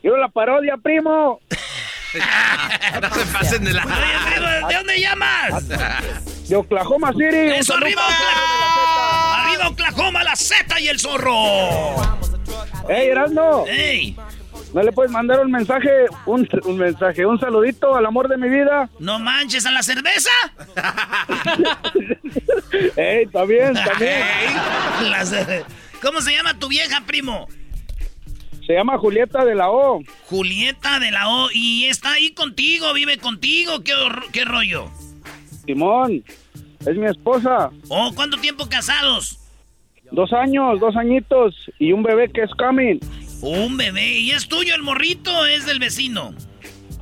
Quiero 0.00 0.16
la 0.16 0.28
parodia, 0.28 0.78
primo. 0.78 1.42
No 3.00 3.14
se 3.14 3.26
pasen 3.26 3.64
de 3.64 3.72
la... 3.72 3.84
Oye, 3.84 4.68
¿de 4.68 4.74
dónde 4.74 5.00
llamas? 5.00 5.68
De 6.48 6.56
Oklahoma 6.56 7.12
City. 7.12 7.36
¡Eso, 7.56 7.74
arriba, 7.74 8.02
Oklahoma! 8.02 9.44
¡Arriba, 9.44 9.68
Oklahoma, 9.68 10.24
la 10.24 10.36
Z 10.36 10.80
y 10.80 10.88
el 10.88 10.98
zorro! 10.98 11.96
Hey, 12.88 13.08
Erasmo. 13.10 13.64
¡Ey! 13.68 14.16
¿No 14.74 14.82
le 14.82 14.92
puedes 14.92 15.10
mandar 15.10 15.40
un 15.40 15.50
mensaje, 15.50 15.90
un, 16.26 16.48
un 16.64 16.76
mensaje, 16.76 17.26
un 17.26 17.38
saludito 17.40 17.96
al 17.96 18.06
amor 18.06 18.28
de 18.28 18.36
mi 18.36 18.48
vida? 18.48 18.88
¿No 19.00 19.18
manches 19.18 19.66
a 19.66 19.72
la 19.72 19.82
cerveza? 19.82 20.30
Ey, 22.96 23.26
también, 23.26 23.74
también. 23.74 24.22
¿Cómo 26.02 26.20
se 26.20 26.32
llama 26.34 26.54
tu 26.58 26.68
vieja, 26.68 27.00
primo? 27.04 27.48
Se 28.70 28.76
llama 28.76 28.98
Julieta 28.98 29.44
de 29.44 29.56
la 29.56 29.68
O. 29.68 30.00
Julieta 30.26 31.00
de 31.00 31.10
la 31.10 31.28
O. 31.28 31.48
¿Y 31.52 31.86
está 31.86 32.12
ahí 32.12 32.30
contigo? 32.30 32.94
¿Vive 32.94 33.18
contigo? 33.18 33.82
¿Qué, 33.82 33.92
qué 34.30 34.44
rollo? 34.44 34.84
Simón, 35.66 36.22
es 36.86 36.96
mi 36.96 37.06
esposa. 37.06 37.72
Oh, 37.88 38.12
¿cuánto 38.14 38.36
tiempo 38.36 38.68
casados? 38.68 39.40
Dos 40.12 40.32
años, 40.32 40.78
dos 40.78 40.94
añitos 40.94 41.52
y 41.80 41.90
un 41.90 42.04
bebé 42.04 42.30
que 42.30 42.42
es 42.42 42.50
coming. 42.52 43.00
Un 43.42 43.76
bebé. 43.76 44.20
¿Y 44.20 44.30
es 44.30 44.46
tuyo 44.46 44.72
el 44.76 44.84
morrito 44.84 45.36
o 45.36 45.46
es 45.46 45.66
del 45.66 45.80
vecino? 45.80 46.32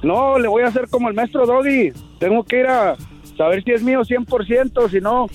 No, 0.02 0.38
le 0.38 0.48
voy 0.48 0.62
a 0.62 0.68
hacer 0.68 0.88
como 0.88 1.10
el 1.10 1.14
maestro 1.14 1.44
Doggy. 1.44 1.92
Tengo 2.18 2.44
que 2.44 2.60
ir 2.60 2.66
a 2.66 2.96
saber 3.36 3.62
si 3.62 3.72
es 3.72 3.82
mío 3.82 4.00
100%, 4.00 4.90
si 4.90 5.02
no... 5.02 5.26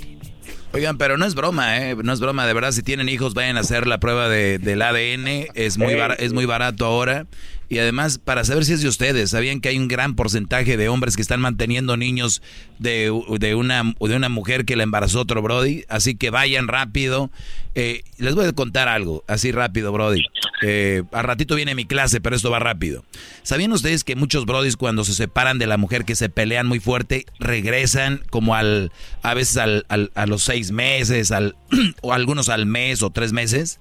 Oigan, 0.73 0.97
pero 0.97 1.17
no 1.17 1.25
es 1.25 1.35
broma, 1.35 1.77
¿eh? 1.77 1.95
No 1.95 2.11
es 2.13 2.19
broma, 2.19 2.47
de 2.47 2.53
verdad, 2.53 2.71
si 2.71 2.81
tienen 2.81 3.07
hijos, 3.07 3.35
vayan 3.35 3.57
a 3.57 3.59
hacer 3.59 3.85
la 3.85 3.99
prueba 3.99 4.27
de, 4.27 4.57
del 4.57 4.81
ADN, 4.81 5.47
es 5.53 5.77
muy, 5.77 5.93
bar- 5.93 6.17
es 6.19 6.33
muy 6.33 6.45
barato 6.45 6.85
ahora. 6.85 7.27
Y 7.73 7.79
además, 7.79 8.19
para 8.19 8.43
saber 8.43 8.65
si 8.65 8.73
es 8.73 8.83
de 8.83 8.87
ustedes, 8.87 9.31
¿sabían 9.31 9.59
que 9.59 9.69
hay 9.69 9.79
un 9.79 9.87
gran 9.87 10.13
porcentaje 10.15 10.77
de 10.77 10.89
hombres 10.89 11.15
que 11.15 11.23
están 11.23 11.41
manteniendo 11.41 11.97
niños 11.97 12.43
de, 12.77 13.11
de, 13.39 13.55
una, 13.55 13.95
de 13.99 14.15
una 14.15 14.29
mujer 14.29 14.63
que 14.65 14.75
la 14.75 14.83
embarazó 14.83 15.21
otro 15.21 15.41
Brody? 15.41 15.83
Así 15.89 16.13
que 16.13 16.29
vayan 16.29 16.67
rápido. 16.67 17.31
Eh, 17.73 18.03
les 18.19 18.35
voy 18.35 18.45
a 18.45 18.53
contar 18.53 18.87
algo, 18.89 19.23
así 19.27 19.51
rápido, 19.51 19.91
Brody. 19.91 20.21
Eh, 20.61 21.01
a 21.11 21.23
ratito 21.23 21.55
viene 21.55 21.73
mi 21.73 21.85
clase, 21.85 22.21
pero 22.21 22.35
esto 22.35 22.51
va 22.51 22.59
rápido. 22.59 23.03
¿Sabían 23.41 23.71
ustedes 23.71 24.03
que 24.03 24.15
muchos 24.15 24.45
Brodis 24.45 24.77
cuando 24.77 25.03
se 25.03 25.15
separan 25.15 25.57
de 25.57 25.65
la 25.65 25.77
mujer 25.77 26.05
que 26.05 26.13
se 26.15 26.29
pelean 26.29 26.67
muy 26.67 26.79
fuerte, 26.79 27.25
regresan 27.39 28.21
como 28.29 28.53
al, 28.53 28.91
a 29.23 29.33
veces 29.33 29.57
al, 29.57 29.87
al- 29.89 30.11
a 30.13 30.27
los 30.27 30.43
seis 30.43 30.69
meses, 30.71 31.31
al, 31.31 31.55
o 32.03 32.13
algunos 32.13 32.49
al 32.49 32.67
mes 32.67 33.01
o 33.01 33.09
tres 33.09 33.33
meses, 33.33 33.79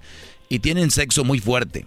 y 0.49 0.57
tienen 0.57 0.89
sexo 0.89 1.23
muy 1.23 1.37
fuerte? 1.37 1.85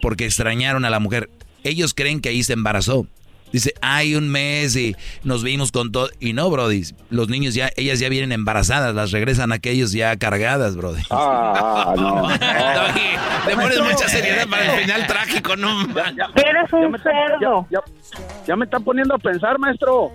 Porque 0.00 0.24
extrañaron 0.24 0.84
a 0.84 0.90
la 0.90 1.00
mujer. 1.00 1.30
Ellos 1.64 1.94
creen 1.94 2.20
que 2.20 2.30
ahí 2.30 2.42
se 2.42 2.52
embarazó. 2.52 3.06
Dice, 3.52 3.72
hay 3.80 4.14
un 4.14 4.28
mes 4.28 4.76
y 4.76 4.94
nos 5.24 5.42
vimos 5.42 5.72
con 5.72 5.90
todo. 5.90 6.10
Y 6.20 6.32
no, 6.32 6.50
Brody. 6.50 6.82
Los 7.10 7.28
niños 7.28 7.54
ya, 7.54 7.70
ellas 7.76 7.98
ya 7.98 8.08
vienen 8.08 8.32
embarazadas, 8.32 8.94
las 8.94 9.10
regresan 9.10 9.52
aquellos 9.52 9.92
ya 9.92 10.16
cargadas, 10.16 10.76
Brody. 10.76 11.02
Ah, 11.10 11.94
no. 11.96 12.28
Le 13.48 13.54
pones 13.56 13.80
mucha 13.80 14.08
seriedad 14.08 14.46
para 14.48 14.74
el 14.74 14.82
final 14.82 15.06
trágico, 15.06 15.56
no 15.56 15.80
Eres 15.82 16.72
un 16.72 16.98
cerdo. 16.98 17.66
Ya, 17.70 17.80
ya 18.46 18.56
me 18.56 18.66
está 18.66 18.80
poniendo 18.80 19.14
a 19.14 19.18
pensar, 19.18 19.58
maestro. 19.58 20.12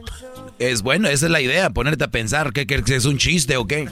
Es 0.63 0.81
bueno, 0.81 1.09
esa 1.09 1.25
es 1.25 1.31
la 1.31 1.41
idea, 1.41 1.71
ponerte 1.71 2.05
a 2.05 2.07
pensar 2.07 2.53
que, 2.53 2.65
que 2.65 2.75
es 2.75 3.03
un 3.03 3.17
chiste 3.17 3.57
o 3.57 3.67
qué. 3.67 3.83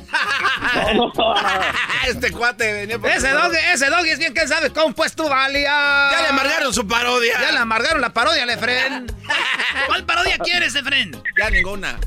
este 2.07 2.31
cuate 2.31 2.71
venía 2.71 2.97
por... 2.97 3.09
Ese 3.09 3.29
doggy, 3.29 3.57
ese 3.73 3.89
doggy 3.89 4.09
es 4.09 4.19
bien 4.19 4.33
que 4.33 4.47
sabe 4.47 4.69
cómo 4.69 4.95
pues 4.95 5.13
tú, 5.13 5.27
Dalia. 5.27 6.11
Ya 6.11 6.21
le 6.21 6.27
amargaron 6.29 6.73
su 6.73 6.87
parodia. 6.87 7.41
Ya 7.41 7.51
le 7.51 7.57
amargaron 7.57 7.99
la 7.99 8.13
parodia, 8.13 8.45
Lefren. 8.45 9.07
¿Cuál 9.87 10.05
parodia 10.05 10.37
quieres, 10.37 10.73
Efren? 10.73 11.11
Ya 11.37 11.49
ninguna. 11.49 11.99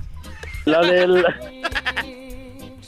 La 0.64 0.81
del... 0.81 1.27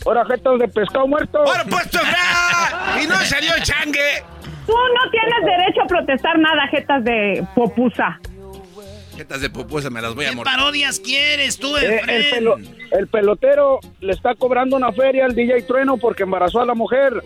Ahora, 0.06 0.24
jetas 0.24 0.58
de 0.58 0.68
pescado 0.68 1.06
muerto. 1.06 1.40
¡Ahora 1.40 1.64
puesto! 1.64 1.98
Y 3.02 3.06
no 3.06 3.16
salió 3.26 3.52
changue. 3.62 4.24
Tú 4.66 4.72
no 4.72 5.10
tienes 5.10 5.44
derecho 5.44 5.82
a 5.82 5.86
protestar 5.86 6.38
nada, 6.38 6.66
jetas 6.70 7.04
de 7.04 7.46
popusa. 7.54 8.18
Jetas 9.16 9.40
de 9.40 9.50
pupusa 9.50 9.88
me 9.90 10.00
las 10.02 10.14
voy 10.14 10.26
a 10.26 10.30
¿Qué 10.30 10.36
morder. 10.36 10.54
parodias 10.54 11.00
quieres 11.00 11.58
tú, 11.58 11.76
Eh, 11.76 12.00
el, 12.06 12.24
pelo- 12.30 12.56
el 12.92 13.06
pelotero 13.08 13.80
le 14.00 14.12
está 14.12 14.34
cobrando 14.34 14.76
una 14.76 14.92
feria 14.92 15.24
al 15.24 15.34
DJ 15.34 15.62
Trueno 15.62 15.96
porque 15.96 16.22
embarazó 16.24 16.60
a 16.60 16.66
la 16.66 16.74
mujer. 16.74 17.22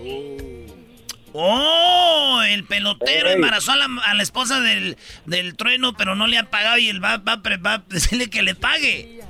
Oh, 1.32 2.40
el 2.48 2.64
pelotero 2.64 3.28
Ey. 3.28 3.34
embarazó 3.36 3.72
a 3.72 3.76
la, 3.76 3.86
a 4.04 4.14
la 4.14 4.22
esposa 4.22 4.60
del, 4.60 4.96
del 5.26 5.54
trueno, 5.56 5.92
pero 5.96 6.16
no 6.16 6.26
le 6.26 6.38
ha 6.38 6.50
pagado 6.50 6.78
y 6.78 6.88
él 6.88 7.02
va, 7.02 7.18
va, 7.18 7.34
a 7.34 7.42
pre- 7.42 7.56
va 7.56 7.74
a 7.74 7.82
decirle 7.88 8.28
que 8.28 8.42
le 8.42 8.54
pague. 8.56 9.20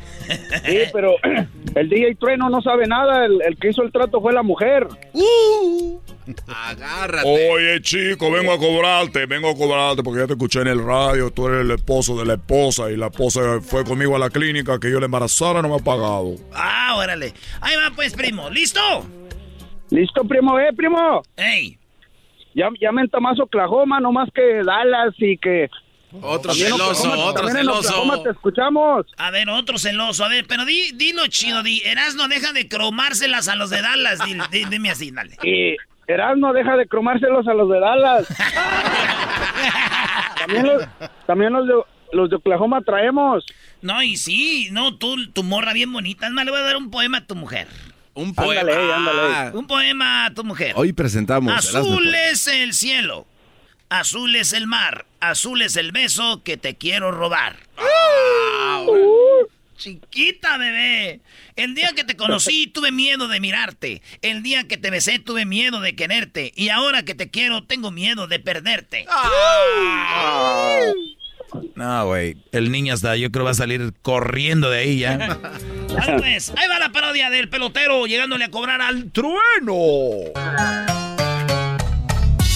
Sí, 0.64 0.78
pero 0.92 1.16
el 1.74 1.88
DJ 1.88 2.14
Trueno 2.14 2.48
no 2.48 2.62
sabe 2.62 2.86
nada. 2.86 3.26
El, 3.26 3.42
el 3.42 3.56
que 3.58 3.68
hizo 3.70 3.82
el 3.82 3.92
trato 3.92 4.20
fue 4.20 4.32
la 4.32 4.42
mujer. 4.42 4.86
Agárrate. 6.46 7.50
Oye, 7.50 7.80
chico, 7.82 8.30
vengo 8.30 8.52
a 8.52 8.58
cobrarte, 8.58 9.26
vengo 9.26 9.50
a 9.50 9.54
cobrarte 9.56 10.02
porque 10.02 10.20
ya 10.20 10.26
te 10.26 10.32
escuché 10.34 10.60
en 10.60 10.68
el 10.68 10.84
radio, 10.84 11.30
tú 11.30 11.48
eres 11.48 11.60
el 11.62 11.70
esposo 11.72 12.18
de 12.18 12.26
la 12.26 12.34
esposa 12.34 12.90
y 12.90 12.96
la 12.96 13.06
esposa 13.06 13.60
fue 13.62 13.84
conmigo 13.84 14.16
a 14.16 14.18
la 14.18 14.30
clínica 14.30 14.78
que 14.78 14.90
yo 14.90 14.98
la 15.00 15.06
embarazara, 15.06 15.62
no 15.62 15.68
me 15.68 15.76
ha 15.76 15.78
pagado. 15.78 16.34
Ah, 16.52 16.94
órale. 16.96 17.32
Ahí 17.60 17.76
va 17.76 17.90
pues, 17.94 18.14
primo. 18.14 18.50
¿Listo? 18.50 18.80
¿Listo, 19.90 20.24
primo? 20.24 20.58
¿Eh, 20.58 20.72
primo? 20.76 21.22
¡Ey! 21.36 21.76
Ya, 22.54 22.68
ya 22.80 22.90
me 22.92 23.04
más 23.20 23.38
Oklahoma, 23.40 24.00
no 24.00 24.12
más 24.12 24.28
que 24.34 24.62
Dallas 24.64 25.14
y 25.18 25.36
que... 25.38 25.68
Otro 26.22 26.50
También 26.50 26.72
celoso, 26.72 27.02
Oklahoma- 27.08 27.24
otro 27.30 27.48
celoso. 27.50 27.78
Oklahoma 28.00 28.22
te 28.24 28.30
escuchamos. 28.30 29.06
A 29.16 29.30
ver, 29.30 29.48
otro 29.48 29.78
celoso. 29.78 30.24
A 30.24 30.28
ver, 30.28 30.44
pero 30.48 30.64
di, 30.64 30.90
dilo 30.94 31.24
chido, 31.28 31.62
di. 31.62 31.82
Erasno, 31.84 32.26
deja 32.26 32.52
de 32.52 32.66
cromárselas 32.66 33.46
a 33.46 33.54
los 33.54 33.70
de 33.70 33.80
Dallas. 33.80 34.18
Di, 34.24 34.34
di- 34.50 34.64
dime 34.64 34.90
así, 34.90 35.12
dale. 35.12 35.36
Y 35.44 35.76
Erasmo 36.10 36.52
deja 36.52 36.76
de 36.76 36.86
cromárselos 36.86 37.46
a 37.46 37.54
los 37.54 37.68
de 37.68 37.80
Dallas. 37.80 38.26
también 40.38 40.66
los, 40.66 40.82
también 41.26 41.52
los 41.52 41.66
de, 41.66 41.74
los 42.12 42.30
de 42.30 42.36
Oklahoma 42.36 42.80
traemos. 42.82 43.44
No, 43.82 44.02
y 44.02 44.16
sí, 44.16 44.68
no, 44.72 44.96
tú, 44.96 45.30
tu 45.32 45.42
morra 45.42 45.72
bien 45.72 45.92
bonita. 45.92 46.26
Es 46.26 46.32
más, 46.32 46.44
le 46.44 46.50
voy 46.50 46.60
a 46.60 46.64
dar 46.64 46.76
un 46.76 46.90
poema 46.90 47.18
a 47.18 47.26
tu 47.26 47.34
mujer. 47.34 47.68
Un 48.14 48.34
Ándale, 48.36 48.72
ándale. 48.92 49.56
Un 49.56 49.66
poema 49.66 50.26
a 50.26 50.34
tu 50.34 50.44
mujer. 50.44 50.72
Hoy 50.76 50.92
presentamos. 50.92 51.52
Azul 51.52 52.08
Erasmo. 52.08 52.30
es 52.32 52.46
el 52.48 52.74
cielo. 52.74 53.26
Azul 53.88 54.36
es 54.36 54.52
el 54.52 54.66
mar. 54.66 55.06
Azul 55.20 55.62
es 55.62 55.76
el 55.76 55.92
beso 55.92 56.42
que 56.42 56.56
te 56.56 56.76
quiero 56.76 57.12
robar. 57.12 57.56
Chiquita 59.80 60.58
bebé. 60.58 61.22
El 61.56 61.74
día 61.74 61.92
que 61.96 62.04
te 62.04 62.14
conocí 62.14 62.66
tuve 62.74 62.92
miedo 62.92 63.28
de 63.28 63.40
mirarte. 63.40 64.02
El 64.20 64.42
día 64.42 64.68
que 64.68 64.76
te 64.76 64.90
besé 64.90 65.18
tuve 65.18 65.46
miedo 65.46 65.80
de 65.80 65.96
quererte. 65.96 66.52
Y 66.54 66.68
ahora 66.68 67.02
que 67.02 67.14
te 67.14 67.30
quiero 67.30 67.64
tengo 67.64 67.90
miedo 67.90 68.26
de 68.26 68.40
perderte. 68.40 69.06
No, 71.74 72.06
güey. 72.06 72.36
El 72.52 72.70
niño 72.70 72.92
hasta 72.92 73.16
yo 73.16 73.30
creo 73.30 73.46
va 73.46 73.52
a 73.52 73.54
salir 73.54 73.94
corriendo 74.02 74.68
de 74.68 74.80
ahí 74.80 74.98
ya. 74.98 75.16
Vale, 75.94 76.18
pues, 76.18 76.52
ahí 76.58 76.68
va 76.68 76.78
la 76.78 76.92
parodia 76.92 77.30
del 77.30 77.48
pelotero 77.48 78.06
llegándole 78.06 78.44
a 78.44 78.50
cobrar 78.50 78.82
al 78.82 79.10
trueno. 79.10 79.74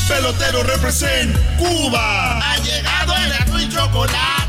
Pelotero 0.07 0.63
represent 0.63 1.35
Cuba. 1.57 2.39
Ha 2.39 2.59
llegado 2.59 3.15
el 3.17 3.63
y 3.63 3.69
chocolate. 3.71 4.45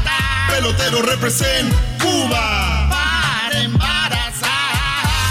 Pelotero 0.50 1.02
represent 1.02 1.74
Cuba. 2.00 2.65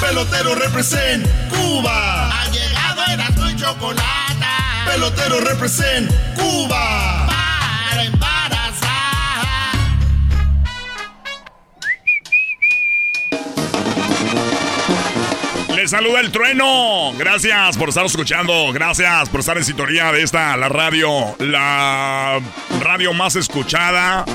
Pelotero 0.05 0.55
represent 0.55 1.27
Cuba. 1.49 2.29
Ha 2.29 2.47
llegado 2.51 3.03
el 3.09 3.21
y 3.51 3.57
chocolate. 3.57 4.03
Pelotero 4.87 5.41
represent 5.41 6.13
Cuba. 6.37 7.27
Para 7.27 8.05
embarazar. 8.05 8.91
Les 15.75 15.91
saluda 15.91 16.21
el 16.21 16.31
trueno. 16.31 17.15
Gracias 17.17 17.79
por 17.79 17.89
estar 17.89 18.05
escuchando. 18.05 18.73
Gracias 18.75 19.31
por 19.31 19.41
estar 19.41 19.57
en 19.57 19.65
sintonía 19.65 20.13
de 20.13 20.23
esta, 20.23 20.55
la 20.59 20.69
radio. 20.69 21.35
La 21.39 22.41
radio 22.79 23.15
más 23.15 23.37
escuchada 23.37 24.27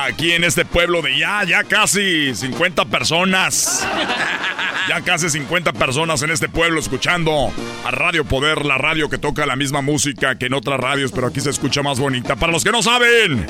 aquí 0.00 0.30
en 0.30 0.44
este 0.44 0.64
pueblo 0.64 1.02
de 1.02 1.18
ya, 1.18 1.42
ya 1.42 1.64
casi 1.64 2.32
50 2.36 2.84
personas. 2.84 3.84
Ya 4.88 5.02
casi 5.02 5.28
50 5.28 5.74
personas 5.74 6.22
en 6.22 6.30
este 6.30 6.48
pueblo 6.48 6.80
escuchando 6.80 7.52
a 7.84 7.90
Radio 7.90 8.24
Poder, 8.24 8.64
la 8.64 8.78
radio 8.78 9.10
que 9.10 9.18
toca 9.18 9.44
la 9.44 9.54
misma 9.54 9.82
música 9.82 10.38
que 10.38 10.46
en 10.46 10.54
otras 10.54 10.80
radios, 10.80 11.12
pero 11.12 11.26
aquí 11.26 11.42
se 11.42 11.50
escucha 11.50 11.82
más 11.82 12.00
bonita. 12.00 12.36
Para 12.36 12.52
los 12.52 12.64
que 12.64 12.72
no 12.72 12.82
saben, 12.82 13.46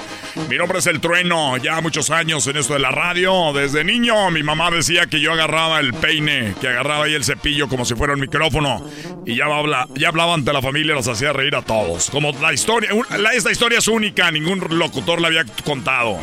mi 0.48 0.56
nombre 0.56 0.80
es 0.80 0.88
El 0.88 1.00
Trueno, 1.00 1.56
ya 1.56 1.80
muchos 1.80 2.10
años 2.10 2.44
en 2.48 2.56
esto 2.56 2.72
de 2.72 2.80
la 2.80 2.90
radio. 2.90 3.52
Desde 3.52 3.84
niño 3.84 4.32
mi 4.32 4.42
mamá 4.42 4.72
decía 4.72 5.06
que 5.06 5.20
yo 5.20 5.32
agarraba 5.32 5.78
el 5.78 5.94
peine, 5.94 6.54
que 6.60 6.68
agarraba 6.68 7.04
ahí 7.04 7.14
el 7.14 7.22
cepillo 7.22 7.68
como 7.68 7.84
si 7.84 7.94
fuera 7.94 8.14
un 8.14 8.20
micrófono. 8.20 8.84
Y 9.24 9.36
ya, 9.36 9.44
habla, 9.44 9.86
ya 9.94 10.08
hablaba 10.08 10.34
ante 10.34 10.52
la 10.52 10.60
familia, 10.60 10.94
los 10.94 11.06
hacía 11.06 11.32
reír 11.32 11.54
a 11.54 11.62
todos. 11.62 12.10
Como 12.10 12.32
la 12.32 12.52
historia, 12.52 12.90
esta 13.32 13.52
historia 13.52 13.78
es 13.78 13.86
única, 13.86 14.28
ningún 14.32 14.58
locutor 14.70 15.20
la 15.20 15.28
había 15.28 15.44
contado. 15.64 16.18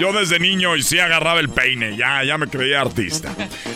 Yo 0.00 0.12
desde 0.14 0.38
niño 0.38 0.74
y 0.74 0.82
sí 0.82 0.98
agarraba 0.98 1.40
el 1.40 1.50
peine, 1.50 1.98
ya, 1.98 2.24
ya 2.24 2.38
me 2.38 2.46
creía 2.46 2.80
artista. 2.80 3.30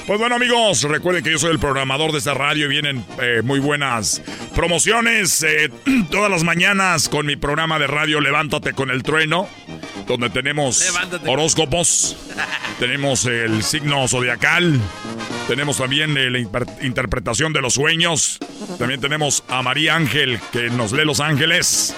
Pues 0.07 0.19
bueno 0.19 0.37
amigos, 0.37 0.78
recuerden 0.83 1.25
que 1.25 1.31
yo 1.33 1.39
soy 1.39 1.51
el 1.51 1.59
programador 1.59 2.13
de 2.13 2.19
esta 2.19 2.35
radio 2.35 2.67
y 2.67 2.69
vienen 2.69 3.05
eh, 3.21 3.43
muy 3.43 3.59
buenas 3.59 4.23
promociones 4.55 5.43
eh, 5.43 5.71
todas 6.11 6.31
las 6.31 6.45
mañanas 6.45 7.09
con 7.09 7.27
mi 7.27 7.37
programa 7.37 7.79
de 7.79 7.87
radio 7.87 8.21
Levántate 8.21 8.75
con 8.75 8.91
el 8.91 9.03
trueno, 9.03 9.49
donde 10.07 10.31
tenemos 10.31 10.81
Levántate. 10.81 11.29
horóscopos, 11.31 12.17
tenemos 12.79 13.25
el 13.27 13.63
signo 13.63 14.07
zodiacal, 14.07 14.79
tenemos 15.49 15.79
también 15.79 16.17
eh, 16.17 16.31
la 16.31 16.39
interpretación 16.83 17.53
de 17.53 17.63
los 17.63 17.75
sueños, 17.75 18.39
también 18.79 19.01
tenemos 19.01 19.43
a 19.49 19.63
María 19.63 19.97
Ángel 19.97 20.39
que 20.53 20.71
nos 20.71 20.93
lee 20.93 21.05
los 21.05 21.21
ángeles. 21.21 21.95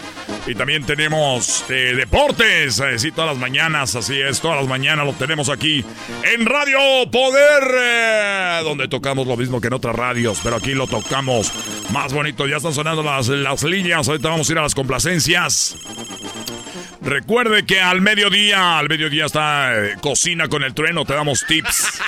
Y 0.47 0.55
también 0.55 0.85
tenemos 0.85 1.64
eh, 1.68 1.95
deportes, 1.97 2.78
eh, 2.81 2.99
sí, 2.99 3.11
todas 3.11 3.31
las 3.31 3.39
mañanas, 3.39 3.95
así 3.95 4.20
es, 4.20 4.41
todas 4.41 4.59
las 4.59 4.68
mañanas 4.68 5.05
lo 5.05 5.12
tenemos 5.12 5.49
aquí 5.49 5.85
en 6.22 6.47
Radio 6.47 6.78
Poder, 7.11 7.62
eh, 7.78 8.62
donde 8.71 8.89
tocamos 8.89 9.27
lo 9.27 9.37
mismo 9.37 9.61
que 9.61 9.68
en 9.68 9.75
otras 9.75 9.95
radios, 9.95 10.41
pero 10.43 10.57
aquí 10.57 10.73
lo 10.73 10.87
tocamos 10.87 11.53
más 11.93 12.12
bonito. 12.12 12.47
Ya 12.49 12.57
están 12.57 12.75
sonando 12.75 13.03
las, 13.03 13.29
las 13.29 13.62
líneas, 13.62 14.09
ahorita 14.09 14.29
vamos 14.31 14.49
a 14.49 14.53
ir 14.53 14.59
a 14.59 14.62
las 14.62 14.75
complacencias. 14.75 15.77
Recuerde 17.03 17.64
que 17.64 17.81
al 17.81 18.03
mediodía, 18.03 18.79
al 18.79 18.89
mediodía 18.89 19.25
está 19.25 19.73
eh, 19.75 19.95
Cocina 20.03 20.49
con 20.49 20.62
el 20.62 20.75
Trueno, 20.75 21.07
te 21.07 21.14
damos 21.14 21.47
tips, 21.47 21.99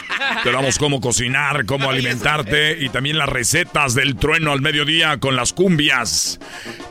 te 0.43 0.53
damos 0.53 0.77
cómo 0.79 1.01
cocinar, 1.01 1.65
cómo 1.65 1.89
alimentarte 1.89 2.77
y 2.79 2.91
también 2.91 3.17
las 3.17 3.31
recetas 3.31 3.95
del 3.95 4.17
trueno 4.17 4.53
al 4.53 4.61
mediodía 4.61 5.17
con 5.19 5.35
las 5.35 5.55
cumbias. 5.55 6.39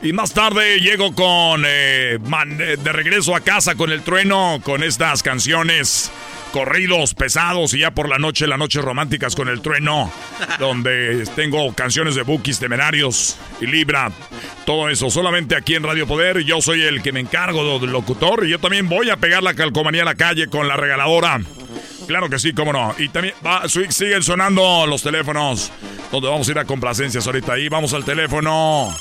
Y 0.02 0.12
más 0.12 0.34
tarde 0.34 0.80
llego 0.80 1.14
con 1.14 1.62
eh, 1.64 2.18
man- 2.26 2.58
eh, 2.60 2.76
de 2.76 2.92
regreso 2.92 3.36
a 3.36 3.40
casa 3.40 3.76
con 3.76 3.92
el 3.92 4.02
trueno, 4.02 4.60
con 4.64 4.82
estas 4.82 5.22
canciones. 5.22 6.10
Corridos 6.52 7.14
pesados 7.14 7.72
y 7.72 7.78
ya 7.78 7.92
por 7.92 8.08
la 8.10 8.18
noche, 8.18 8.46
la 8.46 8.58
noche 8.58 8.82
románticas 8.82 9.34
con 9.34 9.48
el 9.48 9.62
trueno, 9.62 10.12
donde 10.58 11.24
tengo 11.34 11.72
canciones 11.74 12.14
de 12.14 12.22
Bookies 12.22 12.58
temerarios 12.58 13.38
y 13.60 13.66
Libra, 13.66 14.12
todo 14.66 14.90
eso 14.90 15.08
solamente 15.10 15.56
aquí 15.56 15.74
en 15.74 15.82
Radio 15.82 16.06
Poder. 16.06 16.40
Yo 16.44 16.60
soy 16.60 16.82
el 16.82 17.02
que 17.02 17.10
me 17.12 17.20
encargo 17.20 17.78
del 17.78 17.90
locutor 17.90 18.44
y 18.46 18.50
yo 18.50 18.58
también 18.58 18.86
voy 18.88 19.08
a 19.08 19.16
pegar 19.16 19.42
la 19.42 19.54
calcomanía 19.54 20.02
a 20.02 20.04
la 20.04 20.14
calle 20.14 20.48
con 20.48 20.68
la 20.68 20.76
regaladora. 20.76 21.40
Claro 22.06 22.28
que 22.28 22.38
sí, 22.38 22.52
cómo 22.52 22.72
no. 22.72 22.94
Y 22.98 23.08
también 23.08 23.34
va- 23.44 23.62
siguen 23.68 24.22
sonando 24.22 24.86
los 24.86 25.02
teléfonos, 25.02 25.72
donde 26.10 26.28
vamos 26.28 26.46
a 26.48 26.50
ir 26.50 26.58
a 26.58 26.64
complacencias 26.66 27.26
ahorita. 27.26 27.54
Ahí 27.54 27.68
vamos 27.70 27.94
al 27.94 28.04
teléfono. 28.04 28.94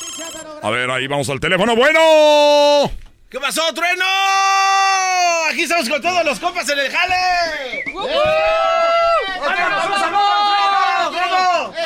A 0.63 0.69
ver, 0.69 0.89
ahí 0.89 1.07
vamos 1.07 1.27
al 1.29 1.39
teléfono. 1.41 1.75
Bueno. 1.75 2.91
¿Qué 3.31 3.39
pasó, 3.39 3.61
trueno? 3.73 4.03
Aquí 5.49 5.61
estamos 5.61 5.87
con 5.87 6.01
todos 6.01 6.25
los 6.25 6.37
compas 6.37 6.67
en 6.67 6.79
el 6.79 6.91
jale. 6.91 7.15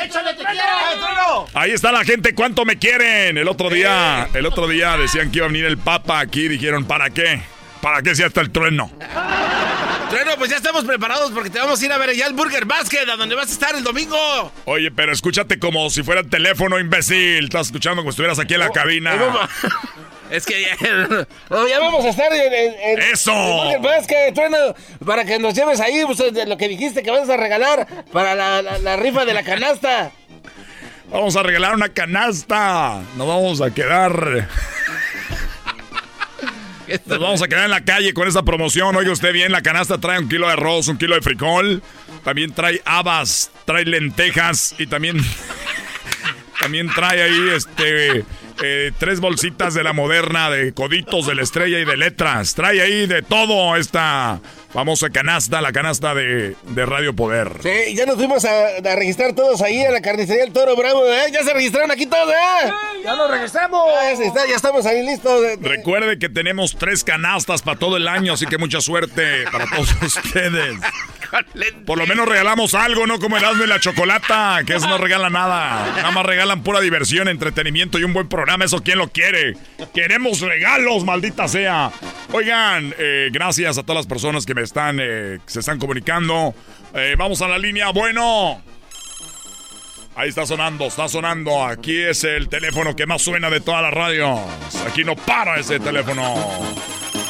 ¡Échale 0.02 0.34
tequila! 0.34 1.46
Ahí 1.54 1.70
está 1.70 1.92
la 1.92 2.04
gente, 2.04 2.34
¿cuánto 2.34 2.64
me 2.64 2.80
quieren? 2.80 3.38
El 3.38 3.46
otro 3.46 3.70
día, 3.70 4.28
el 4.34 4.44
otro 4.44 4.66
día 4.66 4.96
decían 4.96 5.30
que 5.30 5.38
iba 5.38 5.46
a 5.46 5.48
venir 5.48 5.66
el 5.66 5.78
Papa 5.78 6.18
aquí, 6.18 6.48
dijeron, 6.48 6.84
¿para 6.84 7.10
qué? 7.10 7.40
¿Para 7.80 8.02
qué 8.02 8.16
si 8.16 8.24
hasta 8.24 8.40
el 8.40 8.50
trueno? 8.50 8.90
Trueno, 10.10 10.32
pues 10.38 10.50
ya 10.50 10.56
estamos 10.56 10.82
preparados 10.82 11.30
porque 11.30 11.50
te 11.50 11.60
vamos 11.60 11.80
a 11.80 11.84
ir 11.86 11.92
a 11.92 11.98
ver 11.98 12.10
allá 12.10 12.26
al 12.26 12.32
Burger 12.32 12.64
Basket, 12.64 13.08
a 13.08 13.14
donde 13.14 13.36
vas 13.36 13.50
a 13.50 13.52
estar 13.52 13.76
el 13.76 13.84
domingo. 13.84 14.50
Oye, 14.64 14.90
pero 14.90 15.12
escúchate 15.12 15.60
como 15.60 15.90
si 15.90 16.02
fuera 16.02 16.22
el 16.22 16.28
teléfono, 16.28 16.80
imbécil. 16.80 17.44
Estás 17.44 17.68
escuchando 17.68 18.02
como 18.02 18.10
si 18.10 18.14
estuvieras 18.14 18.40
aquí 18.40 18.54
en 18.54 18.60
la 18.60 18.70
cabina. 18.70 19.14
Es 20.30 20.44
que 20.46 20.62
ya... 20.62 20.76
Ya 21.68 21.78
vamos 21.80 22.04
a 22.04 22.08
estar 22.10 22.32
en, 22.32 23.00
¡Eso! 23.12 23.32
en 23.72 23.82
Basket, 23.82 24.32
trueno, 24.34 24.56
para 25.04 25.24
que 25.24 25.38
nos 25.38 25.54
lleves 25.54 25.80
ahí, 25.80 26.02
pues, 26.06 26.18
lo 26.46 26.56
que 26.56 26.68
dijiste 26.68 27.02
que 27.02 27.10
vas 27.10 27.28
a 27.28 27.36
regalar 27.36 27.86
para 28.12 28.34
la, 28.34 28.62
la- 28.62 28.78
la 28.78 28.96
rifa 28.96 29.24
de 29.24 29.34
la 29.34 29.42
canasta. 29.42 30.10
Vamos 31.10 31.36
a 31.36 31.42
regalar 31.44 31.74
una 31.74 31.88
canasta. 31.90 33.00
Nos 33.16 33.26
vamos 33.28 33.60
a 33.60 33.70
quedar. 33.72 34.48
Nos 37.06 37.18
vamos 37.18 37.42
a 37.42 37.48
quedar 37.48 37.64
en 37.64 37.70
la 37.70 37.84
calle 37.84 38.12
con 38.14 38.28
esta 38.28 38.42
promoción. 38.42 38.94
Oiga 38.96 39.10
usted 39.12 39.32
bien, 39.32 39.50
la 39.52 39.62
canasta 39.62 39.98
trae 39.98 40.18
un 40.20 40.28
kilo 40.28 40.46
de 40.46 40.52
arroz, 40.54 40.88
un 40.88 40.98
kilo 40.98 41.14
de 41.16 41.20
frijol. 41.20 41.82
También 42.24 42.52
trae 42.52 42.80
habas, 42.84 43.50
trae 43.64 43.84
lentejas 43.84 44.74
y 44.78 44.86
también. 44.86 45.16
También 46.60 46.88
trae 46.92 47.22
ahí 47.22 47.48
este. 47.54 48.24
Eh, 48.62 48.92
tres 48.98 49.20
bolsitas 49.20 49.74
de 49.74 49.82
la 49.84 49.92
moderna, 49.92 50.50
de 50.50 50.72
coditos 50.72 51.26
de 51.26 51.34
la 51.34 51.42
estrella 51.42 51.78
y 51.78 51.84
de 51.84 51.96
letras. 51.96 52.54
Trae 52.54 52.80
ahí 52.80 53.06
de 53.06 53.22
todo 53.22 53.76
esta 53.76 54.40
famosa 54.72 55.08
canasta, 55.10 55.60
la 55.60 55.72
canasta 55.72 56.14
de, 56.14 56.54
de 56.62 56.86
Radio 56.86 57.14
Poder. 57.14 57.50
Sí, 57.62 57.94
ya 57.94 58.04
nos 58.06 58.16
fuimos 58.16 58.44
a, 58.44 58.50
a 58.84 58.96
registrar 58.96 59.34
todos 59.34 59.62
ahí 59.62 59.82
a 59.84 59.90
la 59.90 60.00
carnicería 60.02 60.42
del 60.44 60.52
Toro 60.52 60.76
Bravo, 60.76 61.04
¿eh? 61.06 61.30
Ya 61.32 61.42
se 61.42 61.52
registraron 61.54 61.90
aquí 61.90 62.06
todos, 62.06 62.28
¿eh? 62.30 62.70
¡Ya 63.04 63.16
nos 63.16 63.30
registramos! 63.30 63.80
Ya, 64.18 64.24
está- 64.24 64.46
ya 64.46 64.56
estamos 64.56 64.84
ahí 64.86 65.02
listos. 65.04 65.42
Recuerde 65.60 66.18
que 66.18 66.28
tenemos 66.28 66.76
tres 66.78 67.04
canastas 67.04 67.62
para 67.62 67.78
todo 67.78 67.96
el 67.96 68.06
año, 68.08 68.34
así 68.34 68.46
que 68.46 68.58
mucha 68.58 68.80
suerte 68.80 69.44
para 69.50 69.66
todos 69.66 69.90
ustedes. 70.02 70.76
Por 71.84 71.98
lo 71.98 72.06
menos 72.06 72.28
regalamos 72.28 72.74
algo, 72.74 73.06
no 73.06 73.18
como 73.18 73.36
Erasmo 73.36 73.64
y 73.64 73.66
la 73.66 73.80
Chocolata, 73.80 74.60
que 74.66 74.74
eso 74.74 74.88
no 74.88 74.98
regala 74.98 75.30
nada. 75.30 75.92
Nada 75.96 76.10
más 76.10 76.26
regalan 76.26 76.62
pura 76.62 76.80
diversión, 76.80 77.28
entretenimiento 77.28 77.98
y 77.98 78.04
un 78.04 78.12
buen 78.12 78.28
programa. 78.28 78.64
Eso 78.64 78.82
quién 78.82 78.98
lo 78.98 79.08
quiere. 79.08 79.54
Queremos 79.94 80.40
regalos, 80.40 81.04
maldita 81.04 81.48
sea. 81.48 81.90
Oigan, 82.32 82.94
eh, 82.98 83.28
gracias 83.32 83.78
a 83.78 83.82
todas 83.82 83.96
las 83.96 84.06
personas 84.06 84.46
que 84.46 84.54
me 84.54 84.62
están, 84.62 84.98
eh, 85.00 85.38
se 85.46 85.60
están 85.60 85.78
comunicando. 85.78 86.54
Eh, 86.94 87.14
vamos 87.18 87.42
a 87.42 87.48
la 87.48 87.58
línea. 87.58 87.90
Bueno. 87.90 88.62
Ahí 90.16 90.30
está 90.30 90.46
sonando, 90.46 90.86
está 90.86 91.08
sonando. 91.08 91.66
Aquí 91.66 91.98
es 92.00 92.24
el 92.24 92.48
teléfono 92.48 92.96
que 92.96 93.04
más 93.04 93.20
suena 93.20 93.50
de 93.50 93.60
todas 93.60 93.82
las 93.82 93.92
radios. 93.92 94.40
Aquí 94.88 95.04
no 95.04 95.14
para 95.14 95.60
ese 95.60 95.78
teléfono. 95.78 96.34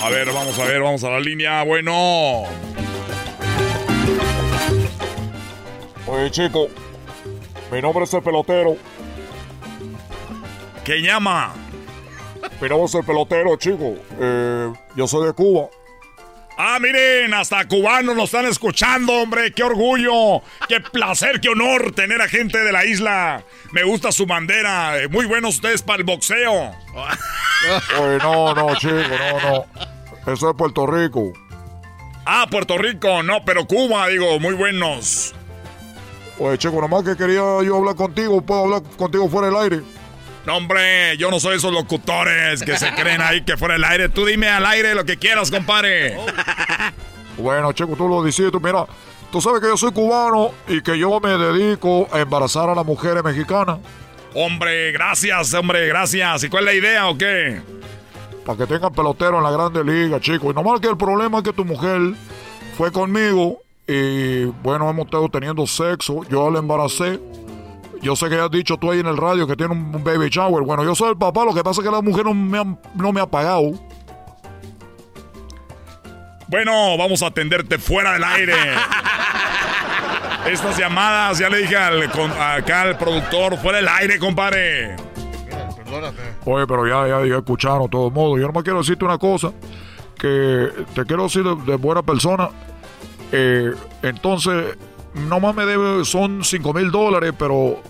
A 0.03 0.11
ver, 0.11 0.33
vamos 0.33 0.57
a 0.59 0.65
ver, 0.65 0.83
vamos 0.83 1.03
a 1.03 1.11
la 1.11 1.19
línea. 1.19 1.65
Bueno. 1.65 2.45
Oye, 6.07 6.31
chico, 6.31 6.69
mi 7.73 7.81
nombre 7.83 8.05
es 8.05 8.15
el 8.15 8.23
pelotero. 8.23 8.77
¿Qué 10.85 11.03
llama? 11.03 11.53
Mi 12.61 12.69
nombre 12.69 12.87
es 12.87 12.95
el 12.95 13.05
pelotero, 13.05 13.57
chico. 13.57 13.95
Eh, 14.21 14.73
yo 14.95 15.09
soy 15.09 15.27
de 15.27 15.33
Cuba. 15.33 15.69
Ah, 16.59 16.79
miren, 16.81 17.35
hasta 17.35 17.67
cubanos 17.69 18.17
nos 18.17 18.27
están 18.27 18.47
escuchando, 18.47 19.13
hombre. 19.13 19.53
¡Qué 19.53 19.63
orgullo! 19.63 20.41
¡Qué 20.69 20.81
placer, 20.81 21.39
qué 21.41 21.51
honor 21.51 21.93
tener 21.93 22.23
a 22.23 22.29
gente 22.29 22.59
de 22.59 22.73
la 22.73 22.87
isla! 22.87 23.43
Me 23.73 23.83
gusta 23.83 24.11
su 24.11 24.25
bandera. 24.25 24.99
Eh, 25.03 25.09
Muy 25.09 25.27
buenos 25.27 25.57
ustedes 25.57 25.83
para 25.83 25.99
el 25.99 26.05
boxeo. 26.05 26.53
Oye, 28.01 28.19
no, 28.23 28.55
no, 28.55 28.75
chico, 28.77 28.95
no, 28.95 29.51
no. 29.51 30.33
Eso 30.33 30.51
es 30.51 30.57
Puerto 30.57 30.87
Rico. 30.87 31.33
Ah, 32.25 32.47
Puerto 32.51 32.79
Rico, 32.79 33.23
no, 33.23 33.45
pero 33.45 33.67
Cuba, 33.67 34.09
digo, 34.09 34.41
muy 34.41 34.55
buenos. 34.55 35.35
Oye, 36.39 36.59
Checo, 36.59 36.81
nomás 36.81 37.03
que 37.03 37.17
quería 37.17 37.41
yo 37.63 37.77
hablar 37.77 37.95
contigo. 37.95 38.41
¿Puedo 38.43 38.65
hablar 38.65 38.83
contigo 38.97 39.29
fuera 39.29 39.49
del 39.49 39.57
aire? 39.57 39.83
No, 40.45 40.59
hombre, 40.59 41.17
yo 41.17 41.31
no 41.31 41.41
soy 41.41 41.57
esos 41.57 41.73
locutores 41.73 42.63
que 42.63 42.77
se 42.77 42.93
creen 42.95 43.21
ahí 43.21 43.43
que 43.43 43.57
fuera 43.57 43.75
del 43.75 43.85
aire. 43.85 44.09
Tú 44.09 44.25
dime 44.25 44.49
al 44.49 44.65
aire 44.67 44.95
lo 44.95 45.05
que 45.05 45.17
quieras, 45.17 45.51
compadre. 45.51 46.17
Bueno, 47.39 47.71
Checo, 47.73 47.97
tú 47.97 48.09
lo 48.09 48.25
dices, 48.25 48.51
tú 48.51 48.61
mira, 48.61 48.87
tú 49.31 49.43
sabes 49.43 49.61
que 49.61 49.67
yo 49.67 49.77
soy 49.77 49.93
cubano 49.93 50.53
y 50.67 50.81
que 50.81 50.99
yo 50.99 51.21
me 51.21 51.37
dedico 51.37 52.09
a 52.11 52.21
embarazar 52.21 52.71
a 52.71 52.75
las 52.75 52.87
mujeres 52.87 53.23
mexicanas. 53.23 53.79
Hombre, 54.35 54.91
gracias, 54.93 55.53
hombre, 55.53 55.87
gracias. 55.87 56.45
¿Y 56.45 56.49
cuál 56.49 56.67
es 56.67 56.75
la 56.75 56.89
idea 56.89 57.09
o 57.09 57.19
qué? 57.19 57.61
Para 58.47 58.59
que 58.59 58.67
tengan 58.67 58.93
pelotero 58.93 59.37
en 59.37 59.45
la 59.45 59.51
grande 59.51 59.85
liga, 59.85 60.19
chico. 60.19 60.51
Y 60.51 60.55
nomás 60.55 60.81
que 60.81 60.89
el 60.89 60.97
problema 60.97 61.39
es 61.39 61.45
que 61.45 61.53
tu 61.53 61.65
mujer 61.65 62.15
fue 62.77 62.91
conmigo 62.91 63.59
y 63.87 64.45
bueno, 64.63 64.89
hemos 64.91 65.05
estado 65.07 65.29
teniendo 65.29 65.67
sexo. 65.67 66.23
Yo 66.29 66.51
la 66.51 66.59
embaracé. 66.59 67.21
Yo 68.03 68.15
sé 68.15 68.29
que 68.29 68.37
has 68.39 68.51
dicho 68.51 68.77
tú 68.77 68.91
ahí 68.91 69.01
en 69.01 69.07
el 69.07 69.17
radio 69.17 69.47
que 69.47 69.57
tiene 69.57 69.73
un 69.73 70.05
baby 70.05 70.29
shower. 70.29 70.63
Bueno, 70.65 70.85
yo 70.85 70.95
soy 70.95 71.11
el 71.11 71.17
papá, 71.17 71.45
lo 71.45 71.55
que 71.55 71.63
pasa 71.65 71.81
es 71.81 71.87
que 71.87 71.93
la 71.93 72.03
mujer 72.03 72.25
no 72.25 72.35
me 72.35 72.59
ha, 72.59 72.65
no 72.95 73.13
me 73.13 73.21
ha 73.21 73.27
pagado. 73.27 73.73
Bueno, 76.49 76.97
vamos 76.97 77.23
a 77.23 77.27
atenderte 77.29 77.79
fuera 77.79 78.13
del 78.13 78.25
aire. 78.25 78.55
Estas 80.51 80.79
llamadas, 80.79 81.39
ya 81.39 81.49
le 81.49 81.59
dije 81.59 81.77
al, 81.77 82.09
con- 82.13 82.31
acá 82.31 82.83
al 82.83 82.97
productor, 82.97 83.57
fuera 83.59 83.79
del 83.79 83.89
aire, 83.89 84.19
compadre. 84.19 84.95
Oye, 86.45 86.67
pero 86.69 86.87
ya, 86.87 87.09
ya, 87.09 87.27
ya 87.27 87.37
escucharon, 87.39 87.83
de 87.85 87.89
todos 87.89 88.13
modos. 88.13 88.39
Yo 88.41 88.47
nomás 88.47 88.63
quiero 88.63 88.79
decirte 88.79 89.05
una 89.05 89.19
cosa, 89.19 89.53
que 90.17 90.69
te 90.95 91.05
quiero 91.05 91.25
decir 91.25 91.43
de, 91.43 91.57
de 91.65 91.77
buena 91.77 92.03
persona. 92.03 92.49
Eh, 93.39 93.75
entonces, 94.03 94.77
nomás 95.13 95.55
me 95.55 95.67
debe, 95.67 96.07
son 96.07 96.43
5 96.43 96.73
mil 96.73 96.91
dólares, 96.91 97.35
pero 97.39 97.83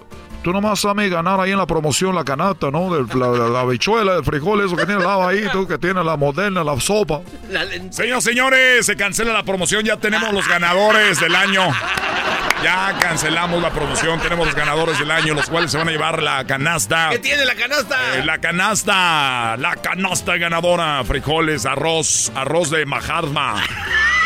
tú 0.42 0.52
nomás 0.52 0.80
sabes 0.80 1.08
ganar 1.08 1.38
ahí 1.38 1.52
en 1.52 1.58
la 1.58 1.66
promoción 1.66 2.16
la 2.16 2.24
canasta, 2.24 2.72
¿no? 2.72 2.92
De 2.92 3.16
la, 3.16 3.28
la, 3.28 3.48
la 3.48 3.60
habichuela, 3.60 4.16
el 4.16 4.24
frijol, 4.24 4.64
eso 4.64 4.74
que 4.74 4.86
tiene 4.86 5.00
al 5.02 5.06
lado 5.06 5.28
ahí, 5.28 5.44
tú 5.52 5.68
que 5.68 5.78
tiene 5.78 6.02
la 6.02 6.16
moderna, 6.16 6.64
la 6.64 6.80
sopa. 6.80 7.20
Señoras 7.90 8.24
señores, 8.24 8.86
se 8.86 8.96
cancela 8.96 9.32
la 9.32 9.44
promoción. 9.44 9.84
Ya 9.84 9.96
tenemos 9.98 10.32
los 10.32 10.48
ganadores 10.48 11.20
del 11.20 11.36
año. 11.36 11.62
Ya 12.64 12.96
cancelamos 12.98 13.62
la 13.62 13.70
promoción. 13.70 14.18
Tenemos 14.18 14.46
los 14.46 14.56
ganadores 14.56 14.98
del 14.98 15.12
año, 15.12 15.34
los 15.34 15.48
cuales 15.48 15.70
se 15.70 15.78
van 15.78 15.88
a 15.88 15.92
llevar 15.92 16.22
la 16.22 16.44
canasta. 16.44 17.10
¿Qué 17.12 17.20
tiene 17.20 17.44
la 17.44 17.54
canasta? 17.54 18.18
Eh, 18.18 18.24
la 18.24 18.38
canasta, 18.38 19.56
la 19.58 19.76
canasta 19.76 20.36
ganadora, 20.38 21.04
frijoles, 21.04 21.66
arroz, 21.66 22.32
arroz 22.34 22.70
de 22.70 22.84
Mahatma. 22.84 23.62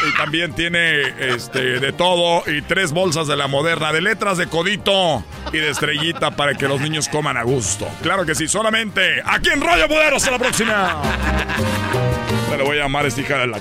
Y 0.09 0.16
también 0.16 0.55
tiene 0.55 1.03
este 1.34 1.78
de 1.78 1.92
todo 1.92 2.42
y 2.51 2.62
tres 2.62 2.92
bolsas 2.92 3.26
de 3.26 3.36
la 3.36 3.48
moderna, 3.48 3.92
de 3.92 4.01
letras 4.01 4.38
de 4.38 4.46
codito 4.46 5.22
y 5.53 5.59
de 5.59 5.70
estrellita 5.70 6.30
para 6.30 6.55
que 6.55 6.66
los 6.66 6.80
niños 6.80 7.09
coman 7.09 7.36
a 7.36 7.42
gusto. 7.42 7.86
Claro 8.03 8.24
que 8.24 8.34
sí, 8.34 8.48
solamente 8.48 9.22
aquí 9.24 9.51
en 9.51 9.61
Radio 9.61 9.88
Poder. 9.88 10.14
Hasta 10.14 10.30
la 10.30 10.38
próxima. 10.38 11.03
Se 12.48 12.57
le 12.57 12.62
voy 12.62 12.78
a 12.78 12.82
llamar 12.82 13.07
esta 13.07 13.20
hija 13.20 13.38
de 13.38 13.46
la... 13.48 13.61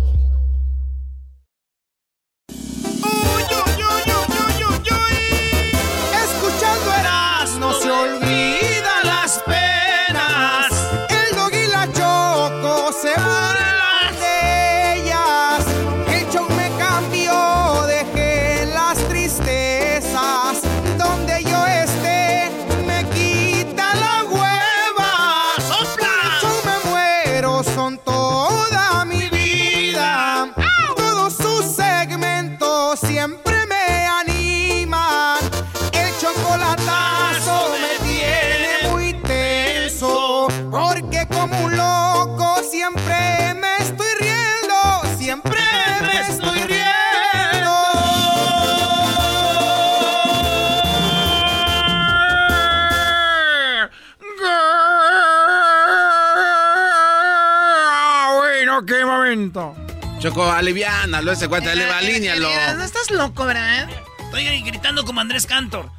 Choco, 60.21 60.51
aliviánalo, 60.51 61.31
ese 61.31 61.47
cuate, 61.47 61.75
le 61.75 61.83
alíñalo. 61.83 62.47
No 62.77 62.83
estás 62.83 63.09
loco, 63.09 63.43
¿verdad? 63.43 63.89
Estoy 64.19 64.61
gritando 64.61 65.03
como 65.03 65.19
Andrés 65.19 65.47
Cantor. 65.47 65.89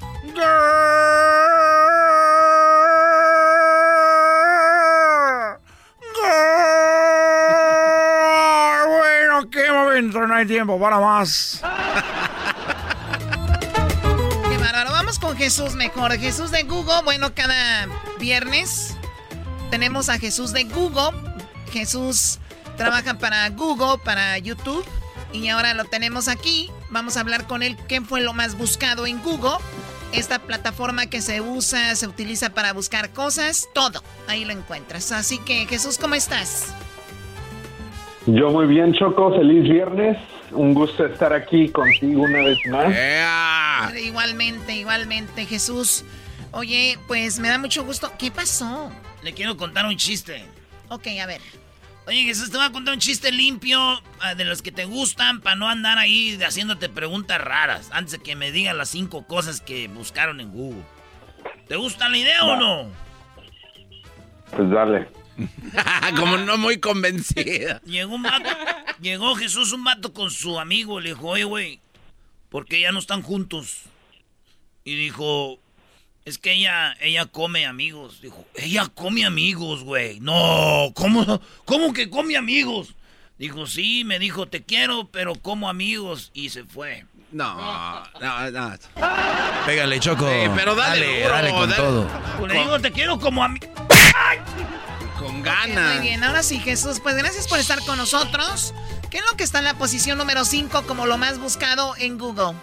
bueno, 8.86 9.50
qué 9.50 9.72
momento, 9.72 10.24
no 10.24 10.34
hay 10.36 10.46
tiempo 10.46 10.78
para 10.78 11.00
más. 11.00 11.60
Qué 14.48 14.56
bárbaro. 14.56 14.92
Vamos 14.92 15.18
con 15.18 15.36
Jesús 15.36 15.74
mejor. 15.74 16.16
Jesús 16.16 16.52
de 16.52 16.62
Google. 16.62 17.02
Bueno, 17.02 17.34
cada 17.34 17.88
viernes 18.20 18.94
tenemos 19.72 20.08
a 20.08 20.16
Jesús 20.20 20.52
de 20.52 20.62
Google. 20.62 21.10
Jesús 21.72 22.38
trabaja 22.82 23.14
para 23.14 23.48
Google, 23.50 24.02
para 24.04 24.36
YouTube. 24.38 24.84
Y 25.32 25.48
ahora 25.48 25.72
lo 25.72 25.84
tenemos 25.84 26.26
aquí. 26.26 26.68
Vamos 26.90 27.16
a 27.16 27.20
hablar 27.20 27.46
con 27.46 27.62
él. 27.62 27.76
¿Qué 27.88 28.00
fue 28.00 28.20
lo 28.20 28.32
más 28.32 28.58
buscado 28.58 29.06
en 29.06 29.22
Google? 29.22 29.58
Esta 30.12 30.40
plataforma 30.40 31.06
que 31.06 31.22
se 31.22 31.40
usa, 31.40 31.94
se 31.94 32.08
utiliza 32.08 32.50
para 32.50 32.72
buscar 32.72 33.10
cosas, 33.10 33.68
todo. 33.72 34.02
Ahí 34.26 34.44
lo 34.44 34.52
encuentras. 34.52 35.12
Así 35.12 35.38
que, 35.38 35.64
Jesús, 35.66 35.96
¿cómo 35.96 36.16
estás? 36.16 36.74
Yo 38.26 38.50
muy 38.50 38.66
bien, 38.66 38.92
Choco. 38.94 39.32
Feliz 39.36 39.62
viernes. 39.62 40.18
Un 40.50 40.74
gusto 40.74 41.06
estar 41.06 41.32
aquí 41.32 41.68
contigo 41.70 42.22
una 42.22 42.42
vez 42.42 42.58
más. 42.68 42.92
Igualmente, 43.96 44.74
igualmente, 44.74 45.46
Jesús. 45.46 46.04
Oye, 46.50 46.98
pues 47.06 47.38
me 47.38 47.48
da 47.48 47.58
mucho 47.58 47.84
gusto. 47.84 48.12
¿Qué 48.18 48.32
pasó? 48.32 48.90
Le 49.22 49.32
quiero 49.32 49.56
contar 49.56 49.86
un 49.86 49.96
chiste. 49.96 50.44
Ok, 50.88 51.06
a 51.22 51.26
ver. 51.26 51.40
Oye, 52.06 52.24
Jesús, 52.24 52.50
te 52.50 52.56
voy 52.56 52.66
a 52.66 52.72
contar 52.72 52.94
un 52.94 53.00
chiste 53.00 53.30
limpio 53.30 53.78
ah, 54.20 54.34
de 54.34 54.44
los 54.44 54.60
que 54.60 54.72
te 54.72 54.84
gustan 54.84 55.40
para 55.40 55.54
no 55.54 55.68
andar 55.68 55.98
ahí 55.98 56.36
haciéndote 56.42 56.88
preguntas 56.88 57.40
raras 57.40 57.90
antes 57.92 58.12
de 58.12 58.18
que 58.18 58.34
me 58.34 58.50
digan 58.50 58.76
las 58.76 58.88
cinco 58.88 59.24
cosas 59.26 59.60
que 59.60 59.86
buscaron 59.86 60.40
en 60.40 60.50
Google. 60.50 60.82
¿Te 61.68 61.76
gusta 61.76 62.08
la 62.08 62.18
idea 62.18 62.44
o 62.44 62.56
no? 62.56 62.90
Pues 64.56 64.70
dale. 64.70 65.08
Como 66.18 66.38
no 66.38 66.58
muy 66.58 66.78
convencida. 66.80 67.80
Llegó 67.84 68.16
un 68.16 68.22
vato, 68.22 68.50
llegó 69.00 69.34
Jesús, 69.36 69.72
un 69.72 69.84
vato 69.84 70.12
con 70.12 70.30
su 70.30 70.58
amigo, 70.58 71.00
le 71.00 71.10
dijo, 71.10 71.28
oye, 71.28 71.44
güey, 71.44 71.80
¿por 72.48 72.66
qué 72.66 72.80
ya 72.80 72.92
no 72.92 72.98
están 72.98 73.22
juntos? 73.22 73.84
Y 74.84 74.96
dijo, 74.96 75.60
es 76.24 76.38
que 76.38 76.52
ella, 76.52 76.94
ella 77.00 77.26
come 77.26 77.66
amigos. 77.66 78.20
Dijo, 78.20 78.44
ella 78.54 78.86
come 78.94 79.24
amigos, 79.24 79.82
güey. 79.82 80.20
No, 80.20 80.92
¿cómo, 80.94 81.40
¿cómo 81.64 81.92
que 81.92 82.10
come 82.10 82.36
amigos? 82.36 82.94
Dijo, 83.38 83.66
sí, 83.66 84.04
me 84.04 84.18
dijo, 84.18 84.46
te 84.46 84.62
quiero, 84.62 85.08
pero 85.10 85.34
como 85.34 85.68
amigos. 85.68 86.30
Y 86.32 86.50
se 86.50 86.64
fue. 86.64 87.06
No, 87.32 88.02
no, 88.20 88.50
no. 88.50 88.76
Pégale, 89.66 89.98
Choco. 90.00 90.26
pero 90.54 90.74
dale, 90.74 91.20
dale, 91.20 91.48
duro, 91.48 91.60
con 91.60 91.70
dale. 91.70 91.82
todo. 91.82 92.46
Le 92.46 92.54
digo, 92.54 92.80
te 92.80 92.92
quiero 92.92 93.18
como 93.18 93.42
a 93.42 93.48
mí. 93.48 93.58
Con 95.18 95.40
Muy 95.40 96.00
bien, 96.02 96.22
ahora 96.24 96.42
sí, 96.42 96.58
Jesús, 96.58 97.00
pues 97.00 97.16
gracias 97.16 97.48
por 97.48 97.58
estar 97.58 97.80
con 97.84 97.96
nosotros. 97.96 98.74
¿Qué 99.10 99.18
es 99.18 99.24
lo 99.30 99.36
que 99.36 99.44
está 99.44 99.58
en 99.58 99.64
la 99.64 99.74
posición 99.74 100.18
número 100.18 100.44
5 100.44 100.82
como 100.86 101.06
lo 101.06 101.16
más 101.16 101.38
buscado 101.38 101.94
en 101.98 102.18
Google? 102.18 102.54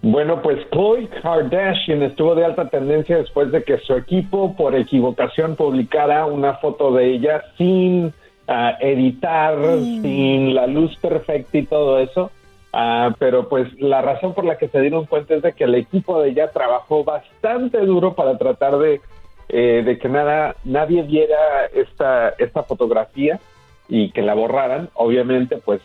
Bueno, 0.00 0.40
pues 0.42 0.64
Khloe 0.70 1.08
Kardashian 1.08 2.02
estuvo 2.02 2.34
de 2.34 2.44
alta 2.44 2.68
tendencia 2.68 3.16
después 3.16 3.50
de 3.50 3.64
que 3.64 3.78
su 3.78 3.94
equipo 3.94 4.54
por 4.56 4.76
equivocación 4.76 5.56
publicara 5.56 6.24
una 6.26 6.54
foto 6.54 6.92
de 6.92 7.14
ella 7.14 7.42
sin 7.56 8.12
ah, 8.46 8.76
editar, 8.80 9.58
sin 9.80 10.54
la 10.54 10.68
luz 10.68 10.96
perfecta 10.98 11.58
y 11.58 11.66
todo 11.66 11.98
eso. 11.98 12.30
Ah, 12.72 13.12
pero 13.18 13.48
pues 13.48 13.72
la 13.80 14.00
razón 14.00 14.34
por 14.34 14.44
la 14.44 14.56
que 14.56 14.68
se 14.68 14.80
dieron 14.80 15.06
cuenta 15.06 15.34
es 15.34 15.42
de 15.42 15.52
que 15.52 15.64
el 15.64 15.74
equipo 15.74 16.20
de 16.20 16.30
ella 16.30 16.52
trabajó 16.52 17.02
bastante 17.02 17.78
duro 17.80 18.14
para 18.14 18.38
tratar 18.38 18.78
de, 18.78 19.00
eh, 19.48 19.82
de 19.84 19.98
que 19.98 20.08
nada, 20.08 20.54
nadie 20.64 21.02
viera 21.02 21.66
esta, 21.74 22.28
esta 22.38 22.62
fotografía 22.62 23.40
y 23.88 24.12
que 24.12 24.22
la 24.22 24.34
borraran. 24.34 24.90
Obviamente, 24.94 25.56
pues 25.56 25.80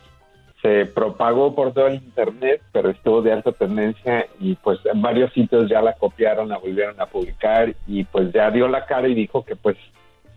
se 0.63 0.85
propagó 0.85 1.53
por 1.53 1.73
todo 1.73 1.87
el 1.87 1.95
internet, 1.95 2.61
pero 2.71 2.89
estuvo 2.89 3.21
de 3.21 3.33
alta 3.33 3.51
tendencia 3.51 4.25
y 4.39 4.55
pues 4.55 4.79
en 4.91 5.01
varios 5.01 5.31
sitios 5.33 5.69
ya 5.69 5.81
la 5.81 5.93
copiaron, 5.93 6.47
la 6.47 6.57
volvieron 6.57 6.99
a 7.01 7.05
publicar 7.05 7.75
y 7.85 8.05
pues 8.05 8.31
ya 8.33 8.49
dio 8.49 8.69
la 8.69 8.85
cara 8.85 9.09
y 9.09 9.13
dijo 9.13 9.43
que 9.43 9.57
pues 9.57 9.75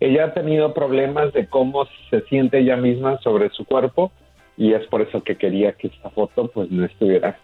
ella 0.01 0.25
ha 0.25 0.33
tenido 0.33 0.73
problemas 0.73 1.31
de 1.31 1.47
cómo 1.47 1.87
se 2.09 2.21
siente 2.23 2.59
ella 2.59 2.75
misma 2.75 3.17
sobre 3.23 3.49
su 3.51 3.63
cuerpo 3.63 4.11
y 4.57 4.73
es 4.73 4.85
por 4.87 5.01
eso 5.01 5.23
que 5.23 5.37
quería 5.37 5.71
que 5.71 5.87
esta 5.87 6.09
foto 6.09 6.51
pues 6.53 6.69
no 6.71 6.85
estuviera 6.85 7.39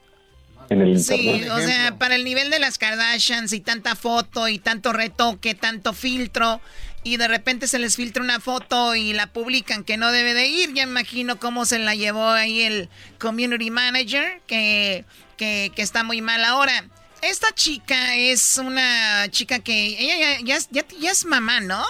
en 0.70 0.82
el 0.82 1.00
Sí, 1.00 1.16
internet. 1.16 1.52
o 1.54 1.60
sea, 1.60 1.98
para 1.98 2.16
el 2.16 2.26
nivel 2.26 2.50
de 2.50 2.60
las 2.60 2.78
Kardashians 2.78 3.54
y 3.54 3.62
tanta 3.62 3.96
foto 3.96 4.48
y 4.50 4.60
tanto 4.60 4.92
retoque, 4.92 5.56
tanto 5.56 5.94
filtro, 5.94 6.60
y 7.04 7.18
de 7.18 7.28
repente 7.28 7.68
se 7.68 7.80
les 7.80 7.96
filtra 7.96 8.24
una 8.24 8.40
foto 8.40 8.96
y 8.96 9.14
la 9.14 9.28
publican 9.28 9.84
que 9.84 9.98
no 9.98 10.12
debe 10.12 10.34
de 10.34 10.48
ir, 10.48 10.74
ya 10.74 10.84
imagino 10.84 11.38
cómo 11.40 11.66
se 11.66 11.80
la 11.80 11.96
llevó 11.96 12.30
ahí 12.30 12.62
el 12.62 12.90
community 13.20 13.70
manager, 13.72 14.42
que, 14.48 15.06
que, 15.38 15.72
que 15.76 15.82
está 15.82 16.04
muy 16.04 16.22
mal 16.22 16.44
ahora. 16.46 16.86
Esta 17.22 17.54
chica 17.54 18.16
es 18.16 18.58
una 18.58 19.28
chica 19.30 19.60
que, 19.60 19.98
ella 20.00 20.18
ya, 20.40 20.46
ya 20.46 20.56
es- 20.58 20.70
ya- 20.72 20.86
ya 21.00 21.12
es 21.12 21.26
mamá, 21.26 21.60
¿no? 21.62 21.84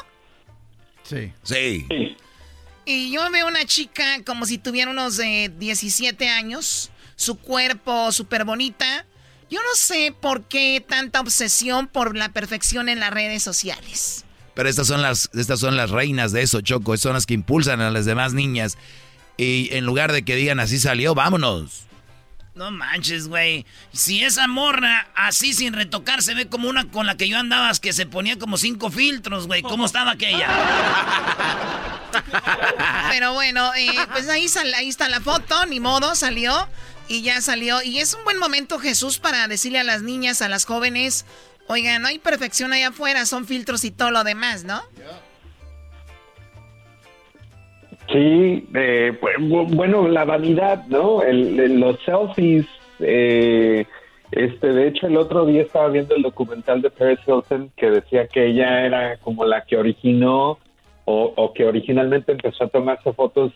Sí. 1.04 1.32
Sí. 1.44 1.86
Y 2.86 3.12
yo 3.12 3.30
veo 3.32 3.48
una 3.48 3.66
chica 3.66 4.24
como 4.26 4.46
si 4.46 4.58
tuviera 4.58 4.92
unos 4.92 5.18
eh, 5.20 5.52
17 5.58 6.28
años, 6.30 6.92
su 7.16 7.38
cuerpo 7.38 8.12
súper 8.12 8.44
bonita. 8.46 9.06
Yo 9.50 9.60
no 9.62 9.76
sé 9.76 10.14
por 10.20 10.48
qué 10.48 10.84
tanta 10.88 11.20
obsesión 11.22 11.88
por 11.88 12.16
la 12.18 12.30
perfección 12.30 12.90
en 12.90 13.00
las 13.00 13.12
redes 13.12 13.44
sociales. 13.44 14.23
Pero 14.56 14.70
estas 14.70 14.88
son 14.88 15.02
las, 15.02 15.30
estas 15.34 15.60
son 15.60 15.76
las 15.78 15.90
reinas 15.90 16.32
de 16.32 16.42
eso, 16.44 16.62
Choco. 16.62 16.96
Son 16.98 17.14
las 17.14 17.26
que 17.26 17.34
impulsan 17.34 17.82
a 17.82 17.90
las 17.92 18.06
demás 18.06 18.34
niñas. 18.34 18.78
Y 19.38 19.70
en 19.74 19.86
lugar 19.86 20.12
de 20.12 20.24
que 20.24 20.36
digan 20.36 20.60
así 20.60 20.80
salió, 20.80 21.16
vámonos. 21.16 21.86
No 22.56 22.70
manches, 22.70 23.28
güey. 23.28 23.66
Si 23.94 24.24
esa 24.24 24.48
morra 24.48 25.08
así 25.16 25.54
sin 25.54 25.74
retocar 25.74 26.22
se 26.22 26.36
ve 26.36 26.48
como 26.48 26.70
una 26.70 26.86
con 26.92 27.08
la 27.08 27.18
que 27.18 27.28
yo 27.28 27.40
andaba 27.40 27.72
que 27.82 27.94
se 27.94 28.06
ponía 28.06 28.38
como 28.38 28.58
cinco 28.58 28.92
filtros, 28.92 29.48
güey. 29.48 29.64
¿Cómo 29.64 29.86
estaba 29.88 30.12
aquella? 30.12 30.48
Pero 33.12 33.34
bueno, 33.34 33.74
eh, 33.76 33.90
pues 34.12 34.30
ahí, 34.30 34.48
sal- 34.48 34.74
ahí 34.76 34.88
está 34.90 35.10
la 35.10 35.20
foto, 35.22 35.66
ni 35.66 35.80
modo, 35.80 36.14
salió 36.14 36.68
y 37.08 37.22
ya 37.24 37.42
salió. 37.42 37.82
Y 37.82 37.98
es 38.00 38.14
un 38.14 38.24
buen 38.24 38.38
momento, 38.38 38.78
Jesús, 38.80 39.18
para 39.20 39.48
decirle 39.48 39.80
a 39.80 39.84
las 39.84 40.04
niñas, 40.04 40.42
a 40.44 40.50
las 40.50 40.66
jóvenes, 40.66 41.26
oigan, 41.68 42.02
no 42.02 42.08
hay 42.10 42.20
perfección 42.20 42.74
allá 42.74 42.90
afuera, 42.90 43.26
son 43.26 43.46
filtros 43.46 43.84
y 43.86 43.92
todo 43.92 44.12
lo 44.12 44.24
demás, 44.24 44.64
¿no? 44.64 44.82
Sí, 48.12 48.68
eh, 48.76 49.18
pues, 49.20 49.38
bu- 49.38 49.74
bueno, 49.76 50.08
la 50.08 50.26
vanidad, 50.26 50.86
¿no? 50.88 51.22
El- 51.24 51.80
los 51.80 51.98
selfies. 52.04 52.66
eh, 53.00 53.86
este, 54.32 54.68
de 54.74 54.88
hecho, 54.88 55.08
el 55.08 55.18
otro 55.18 55.46
día 55.46 55.62
estaba 55.62 55.90
viendo 55.90 56.16
el 56.16 56.22
documental 56.24 56.82
de 56.82 56.90
Paris 56.90 57.20
Hilton 57.28 57.72
que 57.76 57.90
decía 57.92 58.28
que 58.28 58.48
ella 58.48 58.86
era 58.86 59.18
como 59.18 59.46
la 59.46 59.64
que 59.66 59.78
originó 59.78 60.58
o, 61.06 61.34
o 61.36 61.54
que 61.54 61.66
originalmente 61.66 62.32
empezó 62.32 62.64
a 62.64 62.68
tomarse 62.70 63.12
fotos 63.14 63.52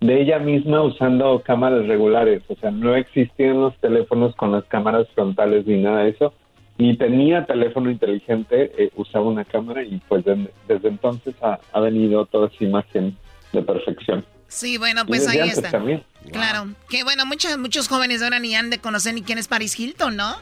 de 0.00 0.20
ella 0.20 0.38
misma 0.38 0.82
usando 0.82 1.40
cámaras 1.44 1.86
regulares. 1.86 2.42
O 2.48 2.56
sea, 2.56 2.70
no 2.70 2.94
existían 2.94 3.60
los 3.60 3.76
teléfonos 3.78 4.34
con 4.36 4.52
las 4.52 4.64
cámaras 4.64 5.06
frontales 5.14 5.66
ni 5.66 5.80
nada 5.82 6.04
de 6.04 6.10
eso. 6.10 6.32
Ni 6.78 6.96
tenía 6.96 7.44
teléfono 7.44 7.90
inteligente, 7.90 8.72
eh, 8.78 8.90
usaba 8.94 9.26
una 9.26 9.44
cámara 9.44 9.82
y 9.82 10.00
pues 10.08 10.24
de- 10.24 10.50
desde 10.68 10.88
entonces 10.88 11.34
ha, 11.42 11.58
ha 11.72 11.80
venido 11.80 12.24
toda 12.26 12.48
esa 12.48 12.64
imagen 12.64 13.16
de 13.52 13.62
perfección. 13.62 14.24
Sí, 14.46 14.78
bueno, 14.78 15.02
Y 15.02 15.08
pues 15.08 15.26
ahí 15.28 15.40
está. 15.48 15.70
también. 15.72 16.04
Claro. 16.32 16.68
Que 16.88 17.02
bueno, 17.04 17.26
muchos, 17.26 17.58
muchos 17.58 17.88
jóvenes 17.88 18.22
ahora 18.22 18.38
ni 18.38 18.54
han 18.54 18.70
de 18.70 18.78
conocer 18.78 19.12
ni 19.14 19.22
quién 19.22 19.38
es 19.38 19.48
Paris 19.48 19.78
Hilton, 19.78 20.16
¿no? 20.16 20.36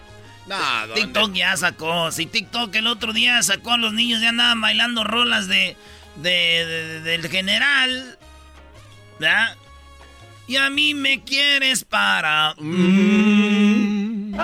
TikTok 0.95 1.33
ya 1.33 1.57
sacó. 1.57 2.13
Si 2.13 2.27
TikTok 2.27 2.73
el 2.77 2.87
otro 2.87 3.13
día 3.13 3.43
sacó 3.43 3.73
a 3.73 3.79
los 3.79 3.93
niños, 3.95 4.21
ya 4.21 4.29
andaban 4.29 4.61
bailando 4.61 5.03
rolas 5.03 5.49
de, 5.49 5.77
de, 6.17 6.31
de- 6.31 7.01
del 7.01 7.27
general. 7.29 8.17
¿Verdad? 9.19 9.57
Y 10.47 10.55
a 10.57 10.71
mí 10.71 10.95
me 10.95 11.25
quieres 11.25 11.85
para. 11.85 12.55
mm. 12.59 14.37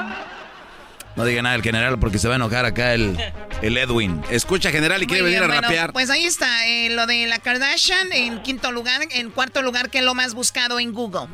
No 1.17 1.25
diga 1.25 1.43
nada 1.43 1.55
el 1.55 1.63
general 1.63 1.99
porque 1.99 2.19
se 2.19 2.27
va 2.29 2.35
a 2.35 2.37
enojar 2.37 2.65
acá 2.65 2.95
el, 2.95 3.17
el 3.61 3.77
Edwin. 3.77 4.23
Escucha, 4.31 4.71
general, 4.71 5.03
y 5.03 5.07
quiere 5.07 5.23
venir 5.23 5.39
a 5.43 5.47
bueno, 5.47 5.61
rapear. 5.61 5.93
Pues 5.93 6.09
ahí 6.11 6.25
está, 6.25 6.67
eh, 6.67 6.89
lo 6.91 7.07
de 7.07 7.27
la 7.27 7.39
Kardashian 7.39 8.13
en 8.13 8.41
quinto 8.43 8.73
lugar, 8.73 9.03
en 9.11 9.31
cuarto 9.31 9.61
lugar, 9.63 9.91
que 9.91 9.99
es 9.99 10.05
lo 10.05 10.15
más 10.15 10.35
buscado 10.35 10.81
en 10.81 10.93
Google. 10.93 11.27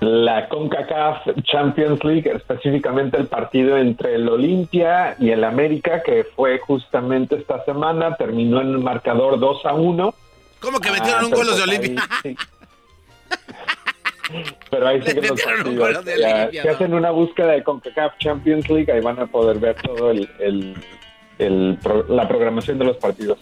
La 0.00 0.48
CONCACAF 0.48 1.28
Champions 1.44 2.02
League, 2.02 2.28
específicamente 2.34 3.16
el 3.18 3.26
partido 3.28 3.76
entre 3.78 4.16
el 4.16 4.28
Olimpia 4.28 5.14
y 5.20 5.30
el 5.30 5.44
América, 5.44 6.02
que 6.04 6.24
fue 6.34 6.58
justamente 6.58 7.36
esta 7.36 7.64
semana, 7.64 8.16
terminó 8.16 8.60
en 8.60 8.68
el 8.70 8.78
marcador 8.78 9.38
2 9.38 9.64
a 9.66 9.74
1. 9.74 10.14
¿Cómo 10.60 10.80
que 10.80 10.90
metieron 10.90 11.20
Ah, 11.22 11.26
un 11.26 11.30
gol 11.30 11.46
los 11.46 11.56
de 11.56 11.62
Olimpia? 11.62 12.08
ahí 12.24 12.34
sí. 12.34 12.36
Pero 14.70 14.88
ahí 14.88 14.98
los 15.00 15.40
partidos. 15.40 15.92
Ya, 15.92 16.00
Olimpia, 16.00 16.62
si 16.62 16.68
hacen 16.68 16.94
una 16.94 17.10
búsqueda 17.10 17.52
de 17.52 17.62
CONCACAF 17.62 18.18
Champions 18.18 18.68
League, 18.68 18.90
ahí 18.92 19.00
van 19.00 19.18
a 19.18 19.26
poder 19.26 19.58
ver 19.58 19.76
todo 19.82 20.10
el, 20.10 20.28
el- 20.38 20.74
el 21.38 21.78
pro- 21.82 22.06
la 22.08 22.28
programación 22.28 22.78
de 22.78 22.84
los 22.84 22.96
partidos. 22.98 23.38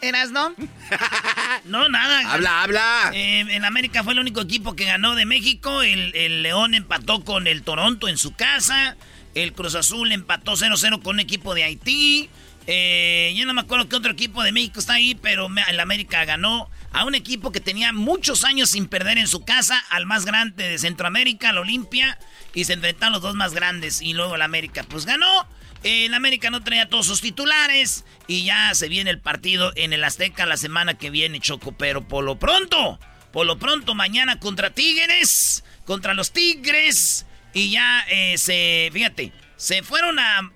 ¿Eras, 0.00 0.30
no? 0.30 0.54
No, 1.64 1.88
nada. 1.88 2.32
Habla, 2.32 2.62
habla. 2.62 3.10
Eh, 3.14 3.40
en 3.48 3.64
América 3.64 4.02
fue 4.02 4.12
el 4.14 4.18
único 4.18 4.40
equipo 4.40 4.74
que 4.74 4.84
ganó 4.84 5.14
de 5.14 5.26
México. 5.26 5.82
El, 5.82 6.14
el 6.16 6.42
León 6.42 6.74
empató 6.74 7.24
con 7.24 7.46
el 7.46 7.62
Toronto 7.62 8.08
en 8.08 8.18
su 8.18 8.34
casa. 8.34 8.96
El 9.34 9.52
Cruz 9.52 9.74
Azul 9.74 10.10
empató 10.12 10.52
0-0 10.52 11.02
con 11.02 11.14
un 11.16 11.20
equipo 11.20 11.54
de 11.54 11.64
Haití. 11.64 12.28
Eh, 12.66 13.32
yo 13.36 13.46
no 13.46 13.54
me 13.54 13.60
acuerdo 13.62 13.88
qué 13.88 13.96
otro 13.96 14.12
equipo 14.12 14.42
de 14.42 14.52
México 14.52 14.78
está 14.80 14.94
ahí, 14.94 15.14
pero 15.14 15.48
me- 15.48 15.62
el 15.68 15.78
América 15.80 16.24
ganó 16.24 16.68
a 16.92 17.04
un 17.04 17.14
equipo 17.14 17.52
que 17.52 17.60
tenía 17.60 17.92
muchos 17.92 18.44
años 18.44 18.70
sin 18.70 18.86
perder 18.86 19.18
en 19.18 19.26
su 19.26 19.44
casa, 19.44 19.82
al 19.90 20.06
más 20.06 20.24
grande 20.24 20.68
de 20.68 20.78
Centroamérica, 20.78 21.50
al 21.50 21.58
Olimpia, 21.58 22.18
y 22.54 22.64
se 22.64 22.74
enfrentaron 22.74 23.14
los 23.14 23.22
dos 23.22 23.34
más 23.34 23.54
grandes. 23.54 24.02
Y 24.02 24.12
luego 24.12 24.34
el 24.34 24.42
América, 24.42 24.84
pues 24.88 25.06
ganó. 25.06 25.46
El 25.82 26.14
América 26.14 26.50
no 26.50 26.62
traía 26.62 26.88
todos 26.88 27.06
sus 27.06 27.20
titulares 27.20 28.04
y 28.28 28.44
ya 28.44 28.72
se 28.74 28.88
viene 28.88 29.10
el 29.10 29.18
partido 29.18 29.72
en 29.74 29.92
el 29.92 30.04
Azteca 30.04 30.46
la 30.46 30.56
semana 30.56 30.94
que 30.94 31.10
viene, 31.10 31.40
Choco. 31.40 31.72
Pero 31.72 32.06
por 32.06 32.22
lo 32.22 32.38
pronto, 32.38 33.00
por 33.32 33.46
lo 33.46 33.58
pronto, 33.58 33.94
mañana 33.94 34.38
contra 34.38 34.70
Tigres, 34.70 35.64
contra 35.84 36.14
los 36.14 36.32
Tigres. 36.32 37.26
Y 37.52 37.70
ya 37.70 38.04
eh, 38.08 38.38
se, 38.38 38.90
fíjate, 38.92 39.32
se 39.56 39.82
fueron 39.82 40.18
a 40.20 40.52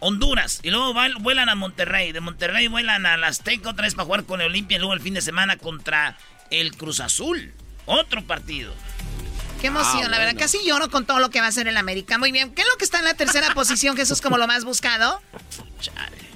Honduras 0.00 0.60
y 0.62 0.70
luego 0.70 0.92
vuelan 1.20 1.48
a 1.48 1.54
Monterrey. 1.54 2.12
De 2.12 2.20
Monterrey 2.20 2.68
vuelan 2.68 3.06
al 3.06 3.22
Azteca 3.24 3.70
otra 3.70 3.84
vez 3.84 3.94
para 3.94 4.06
jugar 4.06 4.24
con 4.24 4.40
el 4.40 4.48
Olimpia 4.48 4.76
y 4.76 4.78
luego 4.80 4.94
el 4.94 5.00
fin 5.00 5.14
de 5.14 5.20
semana 5.20 5.56
contra 5.56 6.16
el 6.50 6.76
Cruz 6.76 7.00
Azul. 7.00 7.52
Otro 7.86 8.22
partido. 8.22 8.72
Qué 9.60 9.66
emoción, 9.66 10.04
Ah, 10.06 10.08
la 10.08 10.18
verdad. 10.18 10.34
Casi 10.38 10.58
lloro 10.66 10.88
con 10.90 11.04
todo 11.04 11.18
lo 11.18 11.28
que 11.28 11.40
va 11.40 11.46
a 11.46 11.48
hacer 11.50 11.68
el 11.68 11.76
América. 11.76 12.16
Muy 12.18 12.32
bien. 12.32 12.54
¿Qué 12.54 12.62
es 12.62 12.68
lo 12.68 12.76
que 12.78 12.84
está 12.84 12.98
en 12.98 13.04
la 13.04 13.14
tercera 13.14 13.48
posición, 13.54 13.96
Jesús, 13.96 14.20
como 14.22 14.38
lo 14.38 14.46
más 14.46 14.64
buscado? 14.64 15.20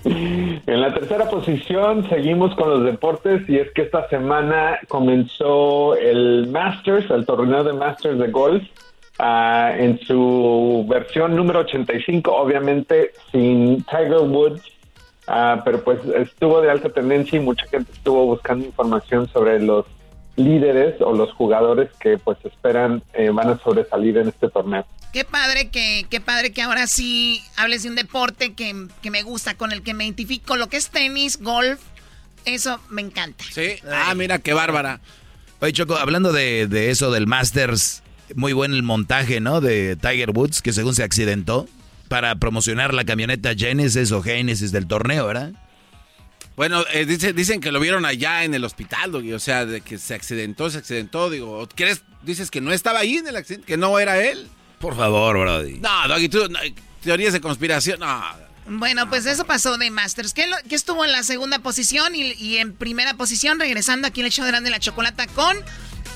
En 0.05 0.81
la 0.81 0.93
tercera 0.93 1.31
posición 1.31 2.07
seguimos 2.11 2.55
con 2.57 2.69
los 2.69 2.85
deportes 2.85 3.49
y 3.49 3.57
es 3.57 3.71
que 3.75 3.83
esta 3.83 4.07
semana 4.11 4.79
comenzó 4.89 5.97
el 5.97 6.49
Masters, 6.49 7.11
el 7.11 7.25
torneo 7.25 7.65
de 7.65 7.73
Masters 7.73 8.19
de 8.19 8.29
golf, 8.29 8.62
ah, 9.19 9.73
en 9.77 9.99
su 10.01 10.87
versión 10.89 11.37
número 11.37 11.61
85, 11.61 12.33
obviamente 12.33 13.12
sin 13.33 13.85
Tiger 13.85 14.23
Woods, 14.23 14.62
ah, 15.27 15.62
pero 15.65 15.83
pues 15.83 16.01
estuvo 16.17 16.61
de 16.61 16.71
alta 16.71 16.91
tendencia 16.91 17.39
y 17.39 17.43
mucha 17.43 17.67
gente 17.67 17.93
estuvo 17.93 18.27
buscando 18.27 18.65
información 18.65 19.29
sobre 19.29 19.61
los 19.61 19.87
líderes 20.37 21.01
o 21.01 21.12
los 21.12 21.33
jugadores 21.33 21.91
que 22.01 22.19
pues 22.19 22.39
esperan 22.45 23.03
eh, 23.12 23.31
van 23.31 23.51
a 23.51 23.59
sobresalir 23.59 24.19
en 24.19 24.29
este 24.29 24.49
torneo. 24.49 24.87
Qué 25.12 25.25
padre 25.25 25.69
que, 25.69 26.07
qué 26.11 26.21
padre 26.21 26.53
que 26.53 26.61
ahora 26.61 26.89
sí 26.89 27.41
hables 27.57 27.85
de 27.85 27.91
un 27.91 27.95
deporte 27.95 28.55
que, 28.55 28.89
que 29.01 29.11
me 29.12 29.23
gusta, 29.23 29.57
con 29.57 29.71
el 29.71 29.83
que 29.83 29.95
me 29.95 30.05
identifico, 30.05 30.57
lo 30.57 30.69
que 30.69 30.77
es 30.77 30.91
tenis, 30.91 31.41
golf, 31.41 31.81
eso 32.45 32.81
me 32.91 33.01
encanta. 33.01 33.45
Sí, 33.53 33.77
ah, 33.89 34.12
mira 34.17 34.41
qué 34.41 34.55
bárbara. 34.55 35.01
Oye, 35.61 35.73
Choco, 35.73 35.97
hablando 35.97 36.33
de, 36.33 36.67
de 36.67 36.91
eso 36.91 37.12
del 37.12 37.29
Masters, 37.29 38.03
muy 38.35 38.53
buen 38.53 38.72
el 38.72 38.83
montaje, 38.83 39.41
¿no? 39.41 39.61
De 39.61 39.97
Tiger 39.97 40.31
Woods, 40.31 40.62
que 40.62 40.72
según 40.72 40.95
se 40.95 41.03
accidentó 41.03 41.68
para 42.09 42.35
promocionar 42.37 42.95
la 42.95 43.05
camioneta 43.05 43.55
Genesis 43.55 44.12
o 44.12 44.22
Genesis 44.22 44.72
del 44.72 44.87
torneo, 44.87 45.27
¿verdad? 45.27 45.53
Bueno, 46.57 46.85
eh, 46.93 47.05
dice, 47.05 47.33
dicen 47.33 47.61
que 47.61 47.72
lo 47.72 47.81
vieron 47.81 48.05
allá 48.05 48.45
en 48.45 48.55
el 48.55 48.62
hospital, 48.64 49.11
Doggy, 49.11 49.33
o 49.33 49.41
sea, 49.41 49.66
de 49.66 49.81
que 49.81 49.99
se 49.99 50.14
accidentó, 50.14 50.70
se 50.70 50.79
accidentó, 50.79 51.29
digo, 51.29 51.68
¿quieres, 51.75 52.03
dices 52.22 52.51
que 52.51 52.61
no 52.61 52.72
estaba 52.72 53.01
ahí 53.01 53.16
en 53.16 53.27
el 53.27 53.35
accidente, 53.37 53.66
que 53.66 53.77
no 53.77 53.99
era 53.99 54.22
él? 54.25 54.47
Por 54.79 54.95
favor, 54.97 55.37
Brody. 55.39 55.79
No, 55.81 56.07
Doggy, 56.09 56.29
tú, 56.29 56.49
no, 56.49 56.61
teorías 57.03 57.33
de 57.33 57.41
conspiración, 57.41 57.99
no. 58.01 58.22
Bueno, 58.68 59.09
pues 59.11 59.27
eso 59.27 59.45
pasó 59.45 59.77
de 59.79 59.91
Masters, 59.91 60.33
que, 60.33 60.47
lo- 60.47 60.57
que 60.68 60.77
estuvo 60.77 61.05
en 61.05 61.11
la 61.12 61.22
segunda 61.25 61.59
posición 61.59 62.14
y, 62.14 62.33
y 62.35 62.59
en 62.59 62.72
primera 62.72 63.14
posición, 63.14 63.59
regresando 63.59 64.07
aquí 64.07 64.20
en 64.20 64.27
el 64.27 64.33
show 64.33 64.45
de 64.45 64.53
Grande 64.53 64.70
la 64.70 64.79
Chocolata 64.79 65.27
con 65.27 65.57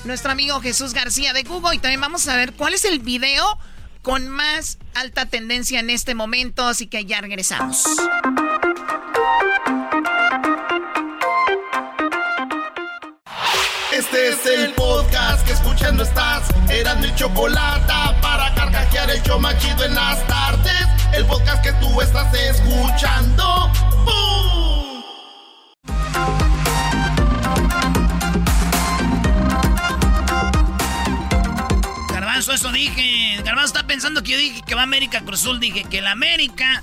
nuestro 0.05 0.31
amigo 0.31 0.59
Jesús 0.61 0.93
García 0.93 1.33
de 1.33 1.43
Google. 1.43 1.75
Y 1.75 1.79
también 1.79 2.01
vamos 2.01 2.27
a 2.27 2.35
ver 2.35 2.53
cuál 2.53 2.73
es 2.73 2.85
el 2.85 2.99
video 2.99 3.57
con 4.01 4.29
más 4.29 4.77
alta 4.95 5.25
tendencia 5.25 5.79
en 5.79 5.89
este 5.89 6.15
momento, 6.15 6.65
así 6.67 6.87
que 6.87 7.05
ya 7.05 7.21
regresamos. 7.21 7.83
Este 13.91 14.29
es 14.29 14.45
el 14.45 14.73
podcast 14.73 15.45
que 15.45 15.53
escuchando 15.53 16.03
estás. 16.03 16.47
Eran 16.69 17.01
mi 17.01 17.13
chocolate 17.15 17.93
para 18.21 18.53
carcajear 18.55 19.11
el 19.11 19.21
show 19.23 19.39
machido 19.39 19.83
en 19.83 19.95
las 19.95 20.25
tardes. 20.27 20.87
El 21.13 21.25
podcast 21.25 21.61
que 21.63 21.73
tú 21.73 21.99
estás 22.01 22.33
escuchando. 22.33 23.69
¡Bum! 24.05 24.58
Garbanzo, 32.49 32.67
eso 32.67 32.71
dije. 32.71 33.35
Garbanzo 33.43 33.65
está 33.75 33.85
pensando 33.85 34.23
que 34.23 34.31
yo 34.31 34.37
dije 34.37 34.61
que 34.65 34.73
va 34.73 34.81
a 34.81 34.83
América 34.83 35.21
Cruzul. 35.21 35.59
Dije 35.59 35.83
que 35.83 35.99
el 35.99 36.07
América 36.07 36.81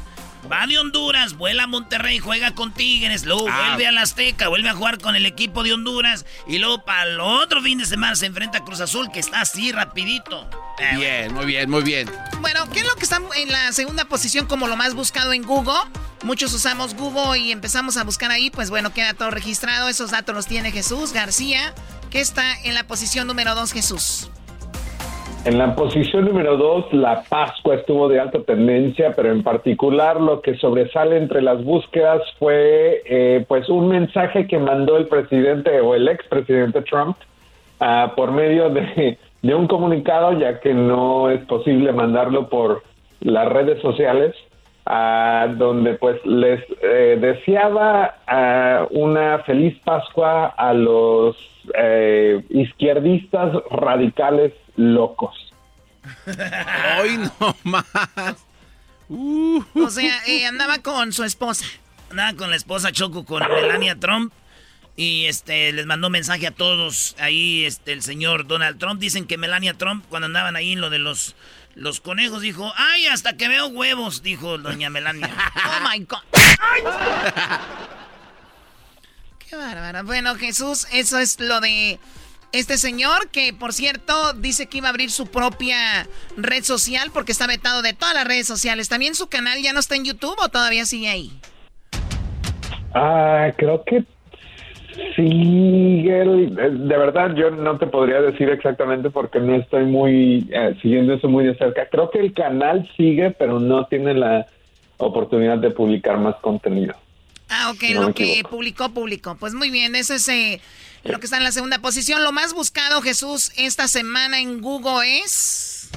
va 0.51 0.65
de 0.69 0.79
Honduras, 0.79 1.37
vuela 1.37 1.65
a 1.65 1.67
Monterrey, 1.67 2.21
juega 2.21 2.55
con 2.55 2.73
Tigres, 2.73 3.25
luego 3.25 3.47
Ah. 3.51 3.67
vuelve 3.71 3.89
a 3.89 3.93
la 3.93 4.03
Azteca, 4.03 4.47
vuelve 4.47 4.69
a 4.69 4.75
jugar 4.75 4.99
con 5.01 5.17
el 5.17 5.27
equipo 5.27 5.65
de 5.65 5.73
Honduras 5.73 6.25
y 6.47 6.59
luego 6.59 6.85
para 6.85 7.03
el 7.11 7.19
otro 7.19 7.61
fin 7.63 7.79
de 7.79 7.87
semana 7.87 8.15
se 8.15 8.27
enfrenta 8.27 8.59
a 8.59 8.65
Cruz 8.65 8.81
Azul, 8.81 9.11
que 9.13 9.19
está 9.19 9.41
así 9.41 9.73
rapidito. 9.73 10.49
Eh, 10.79 10.97
Bien, 10.97 11.35
muy 11.35 11.47
bien, 11.47 11.69
muy 11.69 11.83
bien. 11.83 12.09
Bueno, 12.41 12.71
¿qué 12.71 12.81
es 12.81 12.87
lo 12.87 12.95
que 12.95 13.03
está 13.03 13.21
en 13.37 13.51
la 13.51 13.73
segunda 13.73 14.05
posición 14.05 14.47
como 14.47 14.69
lo 14.69 14.77
más 14.77 14.95
buscado 14.95 15.33
en 15.33 15.43
Google? 15.43 15.81
Muchos 16.23 16.53
usamos 16.53 16.95
Google 16.95 17.41
y 17.41 17.51
empezamos 17.51 17.97
a 17.97 18.05
buscar 18.05 18.31
ahí, 18.31 18.51
pues 18.51 18.71
bueno, 18.71 18.93
queda 18.93 19.15
todo 19.15 19.31
registrado. 19.33 19.89
Esos 19.89 20.13
datos 20.13 20.33
los 20.33 20.47
tiene 20.47 20.71
Jesús 20.71 21.13
García, 21.13 21.75
que 22.11 22.21
está 22.21 22.55
en 22.63 22.75
la 22.75 22.87
posición 22.87 23.27
número 23.27 23.57
dos, 23.57 23.73
Jesús. 23.73 24.29
En 25.47 25.59
la 25.59 25.77
posición 25.77 26.25
número 26.25 26.57
dos, 26.57 26.93
la 26.93 27.23
Pascua 27.23 27.77
estuvo 27.77 28.09
de 28.09 28.19
alta 28.19 28.41
tendencia, 28.41 29.13
pero 29.15 29.31
en 29.31 29.45
particular 29.45 30.21
lo 30.21 30.41
que 30.41 30.57
sobresale 30.57 31.17
entre 31.19 31.41
las 31.41 31.63
búsquedas 31.63 32.21
fue 32.41 33.01
eh, 33.05 33.45
pues 33.47 33.69
un 33.69 33.87
mensaje 33.87 34.49
que 34.49 34.59
mandó 34.59 34.97
el 34.97 35.07
presidente 35.07 35.81
o 35.81 35.95
el 35.95 36.09
expresidente 36.09 36.83
Trump 36.83 37.17
ah, 37.79 38.13
por 38.17 38.33
medio 38.33 38.71
de, 38.71 39.19
un 39.55 39.69
comunicado, 39.69 40.37
ya 40.37 40.59
que 40.59 40.75
no 40.75 41.31
es 41.31 41.45
posible 41.45 41.93
mandarlo 41.93 42.49
por 42.49 42.83
las 43.21 43.49
redes 43.49 43.81
sociales, 43.81 44.35
ah, 44.85 45.47
donde 45.57 45.95
pues 45.95 46.17
les 46.27 46.61
eh, 46.83 47.19
deseaba 47.21 48.17
ah, 48.27 48.89
una 48.91 49.39
feliz 49.45 49.79
Pascua 49.85 50.47
a 50.47 50.75
los 50.75 51.37
eh, 51.73 52.43
izquierdistas 52.51 53.53
radicales 53.71 54.53
locos. 54.77 55.35
Hoy 57.01 57.19
no 57.19 57.57
más. 57.65 57.85
O 59.09 59.91
sea, 59.91 60.25
eh, 60.27 60.47
andaba 60.47 60.79
con 60.79 61.13
su 61.13 61.25
esposa. 61.25 61.65
Andaba 62.11 62.35
con 62.35 62.51
la 62.51 62.57
esposa 62.57 62.93
Choco, 62.93 63.25
con 63.25 63.43
Melania 63.49 63.99
Trump. 63.99 64.33
Y 64.97 65.27
este 65.27 65.73
les 65.73 65.87
mandó 65.87 66.09
mensaje 66.09 66.47
a 66.47 66.51
todos. 66.51 67.17
Ahí 67.19 67.65
este 67.65 67.93
el 67.93 68.03
señor 68.03 68.47
Donald 68.47 68.79
Trump. 68.79 69.01
Dicen 69.01 69.27
que 69.27 69.37
Melania 69.37 69.75
Trump, 69.75 70.05
cuando 70.09 70.27
andaban 70.27 70.57
ahí 70.57 70.73
en 70.73 70.81
lo 70.81 70.89
de 70.91 70.99
los, 70.99 71.37
los 71.75 72.01
conejos, 72.01 72.41
dijo, 72.41 72.73
ay, 72.77 73.07
hasta 73.07 73.37
que 73.37 73.49
veo 73.49 73.67
huevos, 73.67 74.23
dijo 74.23 74.59
doña 74.59 74.91
Melania. 74.91 75.31
Oh 75.57 75.89
my 75.89 75.99
God. 76.05 76.23
Qué 79.39 79.55
bárbara. 79.55 80.03
Bueno, 80.03 80.35
Jesús, 80.37 80.89
eso 80.93 81.19
es 81.19 81.39
lo 81.39 81.61
de 81.61 82.01
este 82.53 82.79
señor 82.79 83.29
que, 83.31 83.53
por 83.53 83.73
cierto, 83.73 84.33
dice 84.35 84.67
que 84.67 84.79
iba 84.79 84.89
a 84.89 84.91
abrir 84.91 85.11
su 85.11 85.27
propia 85.27 86.07
red 86.37 86.63
social 86.65 87.11
porque 87.13 87.33
está 87.33 87.47
vetado 87.47 87.83
de 87.83 87.93
todas 87.93 88.15
las 88.15 88.27
redes 88.27 88.47
sociales. 88.47 88.89
¿También 88.89 89.15
su 89.15 89.29
canal 89.29 89.61
ya 89.63 89.73
no 89.73 89.81
está 89.81 89.97
en 89.97 90.05
YouTube 90.05 90.37
o 90.39 90.49
todavía 90.49 90.85
sigue 90.85 91.09
ahí? 91.09 91.33
Ah, 92.95 93.53
creo 93.57 93.85
que 93.85 94.05
eh, 95.19 96.71
De 96.73 96.97
verdad, 96.97 97.35
yo 97.35 97.51
no 97.51 97.79
te 97.79 97.87
podría 97.87 98.21
decir 98.21 98.49
exactamente 98.49 99.11
porque 99.11 99.41
no 99.41 99.57
estoy 99.57 99.85
muy 99.85 100.49
eh, 100.53 100.77
siguiendo 100.81 101.15
eso 101.15 101.29
muy 101.29 101.45
de 101.45 101.57
cerca. 101.57 101.89
Creo 101.91 102.11
que 102.11 102.21
el 102.21 102.33
canal 102.33 102.89
sigue, 102.97 103.31
pero 103.33 103.61
no 103.61 103.87
tiene 103.87 104.15
la 104.15 104.47
oportunidad 104.99 105.59
de 105.59 105.71
publicar 105.71 106.19
más 106.19 106.37
contenido. 106.37 106.95
Ah, 107.49 107.71
ok, 107.71 107.83
No 107.95 108.03
lo 108.09 108.15
que 108.15 108.43
publicó, 108.49 108.89
publicó. 108.91 109.37
Pues 109.37 109.55
muy 109.55 109.71
bien, 109.71 109.95
eso 109.95 110.15
es 110.15 110.29
eh, 110.29 110.61
lo 111.09 111.19
que 111.21 111.27
está 111.27 111.37
en 111.37 111.45
la 111.45 111.53
segunda 111.53 111.79
posición. 111.79 112.23
Lo 112.25 112.33
más 112.33 112.55
buscado, 112.55 113.01
Jesús, 113.03 113.53
esta 113.57 113.89
semana 113.89 114.41
en 114.41 114.61
Google 114.61 115.21
es... 115.21 115.91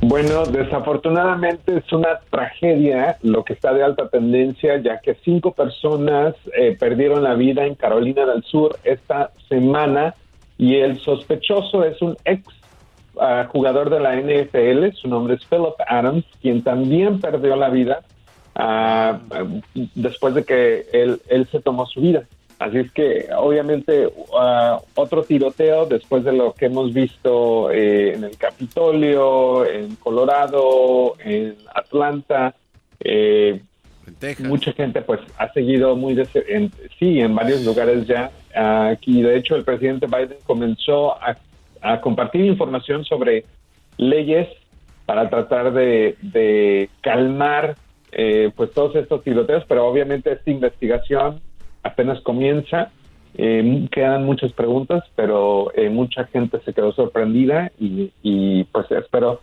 Bueno, 0.00 0.46
desafortunadamente 0.46 1.78
es 1.78 1.92
una 1.92 2.20
tragedia 2.30 3.16
lo 3.22 3.44
que 3.44 3.52
está 3.52 3.74
de 3.74 3.82
alta 3.82 4.08
tendencia, 4.08 4.80
ya 4.80 5.00
que 5.00 5.16
cinco 5.24 5.52
personas 5.52 6.36
eh, 6.56 6.76
perdieron 6.78 7.24
la 7.24 7.34
vida 7.34 7.66
en 7.66 7.74
Carolina 7.74 8.24
del 8.24 8.44
Sur 8.44 8.78
esta 8.84 9.32
semana 9.48 10.14
y 10.56 10.76
el 10.76 11.00
sospechoso 11.00 11.82
es 11.82 12.00
un 12.00 12.16
ex 12.24 12.44
ah, 13.20 13.48
jugador 13.50 13.90
de 13.90 13.98
la 13.98 14.14
NFL, 14.14 14.94
su 14.94 15.08
nombre 15.08 15.34
es 15.34 15.44
Philip 15.46 15.74
Adams, 15.88 16.24
quien 16.40 16.62
también 16.62 17.20
perdió 17.20 17.56
la 17.56 17.68
vida 17.68 18.02
ah, 18.54 19.18
después 19.96 20.32
de 20.34 20.44
que 20.44 20.86
él, 20.92 21.20
él 21.28 21.48
se 21.50 21.60
tomó 21.60 21.86
su 21.86 22.00
vida. 22.00 22.22
Así 22.58 22.78
es 22.78 22.90
que 22.92 23.28
obviamente 23.36 24.08
ah, 24.36 24.80
otro 24.96 25.22
tiroteo 25.22 25.86
después 25.86 26.24
de 26.24 26.32
lo 26.32 26.52
que 26.54 26.66
hemos 26.66 26.92
visto 26.92 27.70
eh, 27.70 28.14
en 28.14 28.24
el 28.24 28.36
Capitolio, 28.36 29.64
en 29.64 29.94
Colorado, 29.96 31.14
en 31.20 31.56
Atlanta. 31.74 32.54
eh, 33.00 33.62
mucha 34.40 34.72
gente 34.72 35.02
pues 35.02 35.20
ha 35.36 35.52
seguido 35.52 35.94
muy 35.94 36.14
de 36.14 36.26
en, 36.48 36.72
sí 36.98 37.20
en 37.20 37.34
varios 37.34 37.62
lugares 37.62 38.06
ya 38.06 38.30
Ah, 38.60 38.88
aquí 38.88 39.22
de 39.22 39.36
hecho 39.36 39.54
el 39.54 39.62
presidente 39.64 40.06
Biden 40.06 40.38
comenzó 40.44 41.12
a, 41.22 41.36
a 41.80 42.00
compartir 42.00 42.44
información 42.44 43.04
sobre 43.04 43.44
leyes 43.98 44.48
para 45.06 45.30
tratar 45.30 45.72
de, 45.72 46.16
de 46.22 46.90
calmar 47.00 47.76
eh, 48.10 48.50
pues 48.56 48.72
todos 48.72 48.96
estos 48.96 49.22
tiroteos 49.22 49.64
pero 49.68 49.86
obviamente 49.86 50.32
esta 50.32 50.50
investigación 50.50 51.40
apenas 51.82 52.20
comienza 52.22 52.90
eh, 53.34 53.88
quedan 53.92 54.24
muchas 54.24 54.52
preguntas 54.52 55.04
pero 55.14 55.72
eh, 55.74 55.90
mucha 55.90 56.24
gente 56.26 56.60
se 56.64 56.72
quedó 56.72 56.92
sorprendida 56.92 57.70
y, 57.78 58.10
y 58.22 58.64
pues 58.64 58.90
espero 58.90 59.40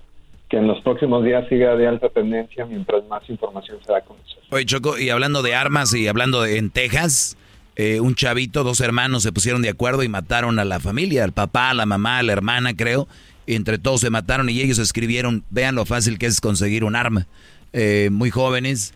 que 0.49 0.57
en 0.57 0.67
los 0.67 0.81
próximos 0.81 1.23
días 1.23 1.47
siga 1.49 1.75
de 1.75 1.87
alta 1.87 2.09
tendencia 2.09 2.65
mientras 2.65 3.05
más 3.07 3.27
información 3.29 3.77
se 3.83 3.91
da 3.91 3.99
a 3.99 4.01
conocer. 4.01 4.37
Oye, 4.51 4.65
Choco, 4.65 4.97
y 4.97 5.09
hablando 5.09 5.41
de 5.41 5.55
armas 5.55 5.93
y 5.93 6.07
hablando 6.07 6.43
de 6.43 6.57
en 6.57 6.69
Texas, 6.69 7.35
eh, 7.75 7.99
un 7.99 8.15
chavito, 8.15 8.63
dos 8.63 8.79
hermanos 8.79 9.23
se 9.23 9.31
pusieron 9.31 9.61
de 9.61 9.69
acuerdo 9.69 10.03
y 10.03 10.07
mataron 10.07 10.59
a 10.59 10.65
la 10.65 10.79
familia, 10.79 11.23
al 11.23 11.33
papá, 11.33 11.71
a 11.71 11.73
la 11.73 11.85
mamá, 11.85 12.19
a 12.19 12.23
la 12.23 12.33
hermana, 12.33 12.75
creo. 12.75 13.07
Y 13.47 13.55
entre 13.55 13.77
todos 13.77 14.01
se 14.01 14.09
mataron 14.09 14.49
y 14.49 14.61
ellos 14.61 14.79
escribieron, 14.79 15.43
vean 15.49 15.75
lo 15.75 15.85
fácil 15.85 16.17
que 16.17 16.25
es 16.25 16.41
conseguir 16.41 16.83
un 16.83 16.95
arma. 16.95 17.27
Eh, 17.73 18.09
muy 18.11 18.29
jóvenes. 18.29 18.93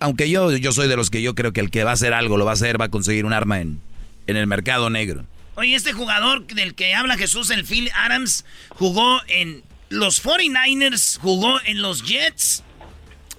Aunque 0.00 0.28
yo, 0.28 0.50
yo 0.52 0.72
soy 0.72 0.88
de 0.88 0.96
los 0.96 1.10
que 1.10 1.22
yo 1.22 1.34
creo 1.34 1.52
que 1.52 1.60
el 1.60 1.70
que 1.70 1.84
va 1.84 1.90
a 1.90 1.94
hacer 1.94 2.12
algo 2.12 2.36
lo 2.36 2.44
va 2.44 2.52
a 2.52 2.54
hacer, 2.54 2.80
va 2.80 2.86
a 2.86 2.90
conseguir 2.90 3.24
un 3.24 3.32
arma 3.32 3.60
en, 3.60 3.80
en 4.26 4.36
el 4.36 4.46
mercado 4.46 4.90
negro. 4.90 5.24
Oye, 5.54 5.74
este 5.74 5.92
jugador 5.92 6.46
del 6.46 6.74
que 6.74 6.94
habla 6.94 7.16
Jesús, 7.16 7.50
el 7.50 7.64
Phil 7.64 7.90
Adams, 7.94 8.44
jugó 8.70 9.20
en 9.28 9.62
los 9.90 10.24
49ers, 10.24 11.18
jugó 11.18 11.60
en 11.64 11.82
los 11.82 12.04
Jets, 12.04 12.62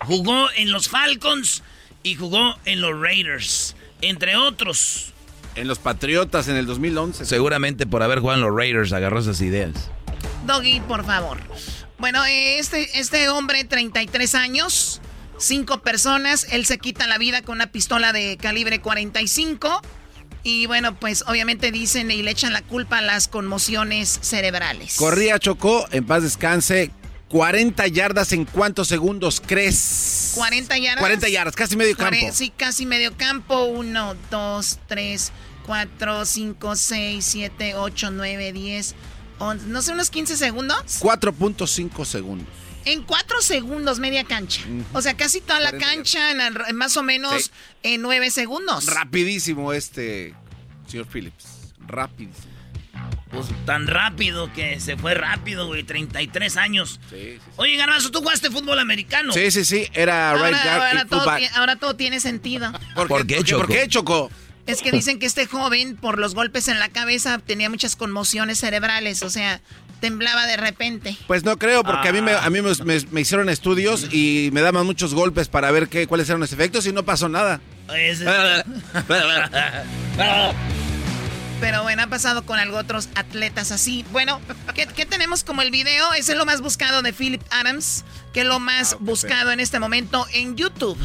jugó 0.06 0.50
en 0.56 0.72
los 0.72 0.90
Falcons 0.90 1.64
y 2.04 2.16
jugó 2.16 2.56
en 2.66 2.82
los 2.82 3.00
Raiders, 3.00 3.76
entre 4.02 4.36
otros. 4.36 5.14
En 5.56 5.68
los 5.68 5.80
Patriotas 5.80 6.48
en 6.48 6.56
el 6.56 6.66
2011. 6.66 7.26
Seguramente 7.26 7.88
por 7.88 8.04
haber 8.04 8.20
jugado 8.20 8.40
en 8.40 8.46
los 8.48 8.56
Raiders 8.56 8.94
agarró 8.94 9.20
esas 9.20 9.42
ideas. 9.42 9.90
Doggy, 10.46 10.82
por 10.82 11.06
favor. 11.06 11.40
Bueno, 11.98 12.24
este, 12.26 13.00
este 13.00 13.30
hombre, 13.30 13.64
33 13.64 14.36
años, 14.36 15.02
cinco 15.38 15.82
personas, 15.82 16.48
él 16.52 16.66
se 16.66 16.78
quita 16.78 17.08
la 17.08 17.18
vida 17.18 17.42
con 17.42 17.56
una 17.56 17.68
pistola 17.68 18.14
de 18.14 18.38
calibre 18.38 18.82
45. 18.82 19.82
Y 20.44 20.66
bueno, 20.66 21.00
pues 21.00 21.24
obviamente 21.28 21.72
dicen 21.72 22.12
y 22.12 22.22
le 22.22 22.32
echan 22.32 22.52
la 22.52 22.62
culpa 22.62 22.98
a 22.98 23.02
las 23.02 23.28
conmociones 23.28 24.20
cerebrales. 24.22 24.96
Corría, 24.98 25.40
chocó, 25.40 25.88
en 25.92 26.06
paz 26.06 26.24
descanse. 26.24 26.92
40 27.30 27.88
yardas 27.88 28.32
en 28.32 28.46
cuántos 28.46 28.88
segundos 28.88 29.42
crees? 29.44 30.34
40 30.36 30.78
yardas. 30.78 31.00
40 31.00 31.30
yardas, 31.30 31.56
casi 31.56 31.76
medio 31.76 31.98
campo. 31.98 32.16
Sí, 32.32 32.54
casi 32.56 32.86
medio 32.86 33.18
campo. 33.18 33.64
1, 33.64 34.16
2, 34.30 34.80
3, 34.88 35.32
4, 35.66 36.26
5, 36.26 36.76
6, 36.76 37.26
7, 37.26 37.76
8, 37.76 38.12
9, 38.12 38.54
10, 38.54 38.96
11. 39.40 39.66
No 39.68 39.82
sé, 39.82 39.94
unos 39.94 40.10
15 40.12 40.38
segundos. 40.38 41.02
4.5 41.02 42.06
segundos. 42.06 42.48
En 42.86 43.04
4 43.04 43.42
segundos, 43.42 44.00
media 44.00 44.24
cancha. 44.24 44.62
O 44.94 45.02
sea, 45.02 45.16
casi 45.16 45.42
toda 45.42 45.60
la 45.60 45.72
cancha 45.78 46.32
en, 46.32 46.76
más 46.76 46.98
o 46.98 47.04
menos 47.04 47.52
en 47.84 48.02
9 48.02 48.30
segundos. 48.30 48.86
Rapidísimo 48.88 49.74
este, 49.74 50.34
señor 50.88 51.08
Phillips. 51.08 51.74
Rapidísimo. 51.88 52.54
Pues 53.32 53.48
tan 53.66 53.88
rápido 53.88 54.54
que 54.54 54.80
se 54.80 54.96
fue 54.96 55.16
rápido, 55.16 55.66
güey. 55.66 55.84
33 55.84 56.56
años. 56.58 57.00
Sí, 57.10 57.16
sí, 57.34 57.40
Oye, 57.56 57.76
Garbanzo, 57.78 58.12
¿tú 58.12 58.20
jugaste 58.20 58.52
fútbol 58.52 58.78
americano? 58.78 59.34
Sí, 59.34 59.50
sí, 59.50 59.66
sí. 59.66 59.88
Era 59.94 60.34
right 60.34 60.54
guard 60.64 60.68
ahora, 60.68 61.02
y 61.02 61.08
todo, 61.08 61.32
ahora 61.56 61.76
todo 61.78 61.96
tiene 61.96 62.20
sentido. 62.20 62.72
¿Por, 62.96 63.26
qué, 63.26 63.44
Choco? 63.44 63.66
¿Por 63.66 63.76
qué, 63.76 63.88
Choco? 63.88 64.30
Es 64.68 64.82
que 64.82 64.92
dicen 64.92 65.20
que 65.20 65.26
este 65.26 65.48
joven, 65.48 65.98
por 65.98 66.20
los 66.20 66.36
golpes 66.36 66.68
en 66.68 66.80
la 66.80 66.90
cabeza, 66.90 67.40
tenía 67.40 67.70
muchas 67.70 67.96
conmociones 67.96 68.60
cerebrales. 68.60 69.24
O 69.24 69.30
sea, 69.30 69.62
temblaba 70.04 70.46
de 70.48 70.58
repente. 70.58 71.16
Pues 71.28 71.46
no 71.46 71.56
creo, 71.58 71.82
porque 71.82 72.10
a 72.10 72.12
mí, 72.12 72.22
me, 72.22 72.34
a 72.34 72.50
mí 72.50 72.60
me, 72.62 73.22
hicieron 73.22 73.48
estudios 73.48 74.14
y 74.14 74.50
me 74.52 74.60
daban 74.60 74.86
muchos 74.86 75.14
golpes 75.14 75.48
para 75.48 75.72
ver 75.72 75.88
qué, 75.88 76.08
cuáles 76.08 76.28
eran 76.28 76.42
los 76.42 76.52
efectos 76.52 76.86
y 76.86 76.92
no 76.92 77.04
pasó 77.04 77.30
nada. 77.30 77.62
Pero 81.62 81.84
bueno, 81.84 82.04
ha 82.04 82.08
pasado 82.08 82.46
con 82.46 82.60
algo 82.60 82.76
otros 82.78 83.08
atletas 83.16 83.72
así. 83.72 84.04
Bueno, 84.12 84.42
¿qué, 84.76 85.06
tenemos 85.06 85.46
como 85.46 85.62
el 85.62 85.72
video? 85.72 86.12
Ese 86.18 86.34
es 86.34 86.38
lo 86.38 86.46
más 86.46 86.60
buscado 86.60 87.02
de 87.02 87.14
Philip 87.14 87.42
Adams, 87.52 88.04
que 88.34 88.42
es 88.42 88.46
lo 88.46 88.60
más 88.60 88.96
ah, 88.96 88.98
buscado 89.00 89.54
en 89.54 89.62
este 89.62 89.80
momento 89.80 90.26
en 90.34 90.58
YouTube. 90.58 90.98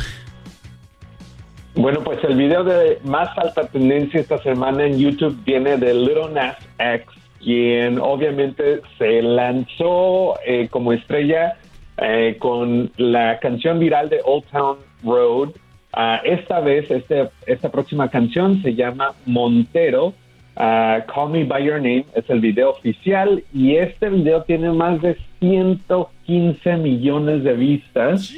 Bueno, 1.76 2.02
pues 2.02 2.18
el 2.24 2.34
video 2.34 2.64
de 2.64 2.98
más 3.04 3.28
alta 3.38 3.68
tendencia 3.68 4.18
esta 4.18 4.42
semana 4.42 4.86
en 4.86 4.98
YouTube 4.98 5.40
viene 5.44 5.76
de 5.76 5.94
Little 5.94 6.30
Nas 6.32 6.56
X, 6.80 7.06
quien 7.42 7.98
obviamente 8.00 8.80
se 8.98 9.22
lanzó 9.22 10.34
eh, 10.44 10.68
como 10.70 10.92
estrella 10.92 11.56
eh, 11.96 12.36
con 12.38 12.90
la 12.96 13.38
canción 13.38 13.78
viral 13.78 14.08
de 14.08 14.20
Old 14.24 14.44
Town 14.50 14.78
Road. 15.02 15.50
Ah, 15.92 16.20
esta 16.24 16.60
vez, 16.60 16.90
este, 16.90 17.28
esta 17.46 17.70
próxima 17.70 18.08
canción 18.08 18.62
se 18.62 18.74
llama 18.74 19.14
Montero 19.26 20.14
Uh, 20.58 21.06
Call 21.06 21.30
Me 21.30 21.44
By 21.44 21.62
Your 21.62 21.76
Name 21.76 22.04
es 22.14 22.28
el 22.28 22.40
video 22.40 22.70
oficial 22.70 23.44
y 23.54 23.76
este 23.76 24.08
video 24.08 24.42
tiene 24.42 24.72
más 24.72 25.00
de 25.00 25.16
115 25.38 26.76
millones 26.78 27.44
de 27.44 27.52
vistas. 27.52 28.34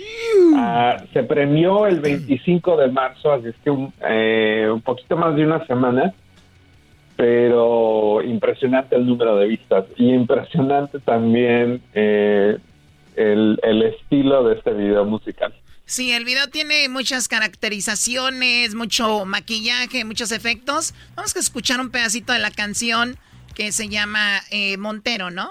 Uh, 0.52 1.02
se 1.14 1.22
premió 1.22 1.86
el 1.86 2.00
25 2.00 2.76
de 2.76 2.88
marzo, 2.88 3.32
así 3.32 3.48
es 3.48 3.54
que 3.64 3.70
un, 3.70 3.90
eh, 4.06 4.68
un 4.70 4.82
poquito 4.82 5.16
más 5.16 5.34
de 5.34 5.46
una 5.46 5.64
semana, 5.66 6.12
pero 7.20 8.22
impresionante 8.22 8.96
el 8.96 9.04
número 9.04 9.36
de 9.36 9.46
vistas 9.46 9.84
y 9.98 10.10
impresionante 10.10 11.00
también 11.00 11.82
eh, 11.92 12.56
el, 13.14 13.60
el 13.62 13.82
estilo 13.82 14.42
de 14.44 14.54
este 14.54 14.72
video 14.72 15.04
musical. 15.04 15.54
Sí, 15.84 16.12
el 16.12 16.24
video 16.24 16.46
tiene 16.46 16.88
muchas 16.88 17.28
caracterizaciones, 17.28 18.74
mucho 18.74 19.26
maquillaje, 19.26 20.06
muchos 20.06 20.32
efectos. 20.32 20.94
Vamos 21.14 21.36
a 21.36 21.40
escuchar 21.40 21.78
un 21.80 21.90
pedacito 21.90 22.32
de 22.32 22.38
la 22.38 22.50
canción 22.50 23.18
que 23.54 23.70
se 23.70 23.90
llama 23.90 24.40
eh, 24.50 24.78
Montero, 24.78 25.30
¿no? 25.30 25.50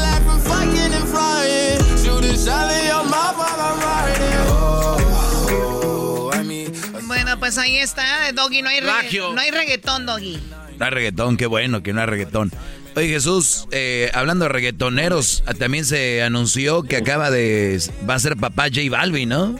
pues 7.51 7.65
ahí 7.65 7.79
está, 7.79 8.31
Doggy. 8.31 8.61
No 8.61 8.69
hay, 8.69 8.79
no 8.79 9.41
hay 9.41 9.51
reggaetón, 9.51 10.05
Doggy. 10.05 10.39
No 10.79 10.85
hay 10.85 10.91
reggaetón, 10.91 11.35
qué 11.35 11.47
bueno 11.47 11.83
que 11.83 11.91
no 11.91 11.99
hay 11.99 12.07
reggaetón. 12.07 12.49
Oye 12.95 13.09
Jesús, 13.09 13.67
eh, 13.71 14.09
hablando 14.13 14.45
de 14.45 14.49
reggaetoneros, 14.49 15.43
también 15.59 15.83
se 15.83 16.23
anunció 16.23 16.83
que 16.83 16.95
acaba 16.95 17.29
de... 17.29 17.81
va 18.09 18.13
a 18.15 18.19
ser 18.19 18.37
papá 18.37 18.67
J 18.73 18.89
Balvin, 18.89 19.27
¿no? 19.27 19.59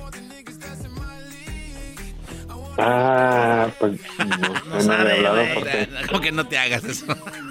Ah, 2.77 3.69
pues 3.77 3.99
no, 4.19 4.83
no, 4.83 4.93
hablado 4.93 5.43
¿Cómo 6.07 6.21
que 6.21 6.31
no 6.31 6.47
te 6.47 6.57
hagas 6.57 6.85
eso? 6.85 7.05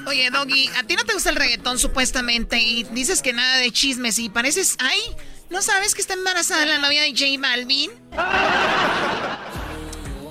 Oye, 0.06 0.30
Doggy, 0.30 0.70
¿a 0.78 0.84
ti 0.84 0.96
no 0.96 1.04
te 1.04 1.12
gusta 1.12 1.28
el 1.28 1.36
reggaetón 1.36 1.78
supuestamente? 1.78 2.58
Y 2.58 2.84
dices 2.84 3.20
que 3.20 3.34
nada 3.34 3.58
de 3.58 3.70
chismes 3.72 4.18
y 4.18 4.30
pareces... 4.30 4.76
¡Ay! 4.78 5.00
¿No 5.50 5.60
sabes 5.60 5.94
que 5.94 6.00
está 6.00 6.14
embarazada 6.14 6.64
la 6.64 6.78
novia 6.78 7.02
de 7.02 7.10
J 7.10 7.26
Balvin? 7.38 7.90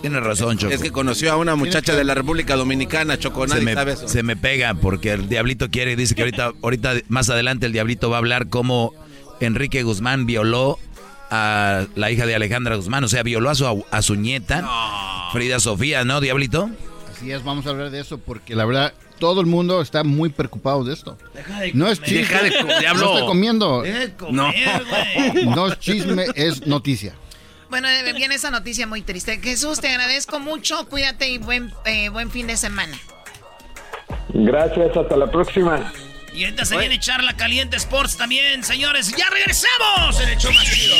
Tienes 0.01 0.23
razón, 0.23 0.57
Choco. 0.57 0.73
Es 0.73 0.81
que 0.81 0.91
conoció 0.91 1.31
a 1.31 1.37
una 1.37 1.55
muchacha 1.55 1.95
de 1.95 2.03
la 2.03 2.15
República 2.15 2.55
Dominicana, 2.55 3.17
Choco, 3.17 3.45
nadie 3.45 3.59
se 3.59 3.65
me, 3.65 3.73
sabe 3.73 3.91
eso. 3.93 4.07
Se 4.07 4.23
me 4.23 4.35
pega 4.35 4.73
porque 4.73 5.11
el 5.11 5.27
diablito 5.27 5.69
quiere, 5.69 5.95
dice 5.95 6.15
que 6.15 6.21
ahorita, 6.21 6.53
ahorita 6.61 6.93
más 7.09 7.29
adelante 7.29 7.65
el 7.65 7.73
diablito 7.73 8.09
va 8.09 8.17
a 8.17 8.19
hablar 8.19 8.47
cómo 8.47 8.93
Enrique 9.39 9.83
Guzmán 9.83 10.25
violó 10.25 10.79
a 11.31 11.85
la 11.95 12.11
hija 12.11 12.25
de 12.25 12.35
Alejandra 12.35 12.75
Guzmán, 12.75 13.03
o 13.03 13.07
sea, 13.07 13.23
violó 13.23 13.49
a 13.49 13.55
su, 13.55 13.85
a 13.91 14.01
su 14.01 14.15
nieta, 14.15 14.67
Frida 15.31 15.59
Sofía, 15.59 16.03
¿no, 16.03 16.21
Diablito? 16.21 16.69
Así 17.11 17.31
es, 17.31 17.43
vamos 17.43 17.67
a 17.67 17.69
hablar 17.69 17.91
de 17.91 17.99
eso 17.99 18.17
porque 18.17 18.55
la 18.55 18.65
verdad 18.65 18.93
todo 19.19 19.41
el 19.41 19.47
mundo 19.47 19.81
está 19.81 20.03
muy 20.03 20.29
preocupado 20.29 20.83
de 20.83 20.93
esto. 20.93 21.17
no 21.73 21.87
es 21.87 22.01
chisme. 22.01 22.19
Deja 22.19 22.43
de 22.43 22.93
No 22.95 23.13
estoy 23.13 23.27
comiendo. 23.27 23.83
no. 24.31 24.51
no 25.45 25.67
es 25.67 25.79
chisme, 25.79 26.25
es 26.35 26.65
noticia. 26.65 27.13
Bueno, 27.69 27.87
eh, 27.87 28.13
viene 28.13 28.35
esa 28.35 28.49
noticia 28.49 28.87
muy 28.87 29.01
triste. 29.01 29.39
Jesús, 29.41 29.79
te 29.79 29.89
agradezco 29.89 30.39
mucho. 30.39 30.87
Cuídate 30.89 31.29
y 31.29 31.37
buen, 31.37 31.71
eh, 31.85 32.09
buen 32.09 32.31
fin 32.31 32.47
de 32.47 32.57
semana. 32.57 32.97
Gracias, 34.33 34.97
hasta 34.97 35.15
la 35.15 35.29
próxima. 35.29 35.91
Y 36.33 36.45
ahorita 36.45 36.65
se 36.65 36.77
viene 36.77 36.99
Charla 36.99 37.35
Caliente 37.35 37.77
Sports 37.77 38.17
también, 38.17 38.63
señores. 38.63 39.13
¡Ya 39.15 39.29
regresamos 39.29 40.21
en 40.21 40.29
el 40.29 40.37
show 40.37 40.51
más 40.53 40.63
chido! 40.63 40.95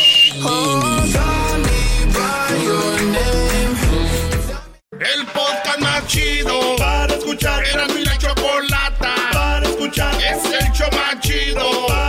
El 4.99 5.25
podcast 5.27 5.79
más 5.79 6.07
chido 6.07 6.75
para 6.77 7.13
escuchar. 7.13 7.63
Era 7.65 7.87
mi 7.87 8.03
la 8.03 8.17
chocolata 8.17 9.15
para 9.31 9.65
escuchar. 9.67 10.13
Es 10.15 10.43
el 10.45 10.71
show 10.73 10.89
más 10.91 11.19
chido 11.21 11.87
para 11.87 12.08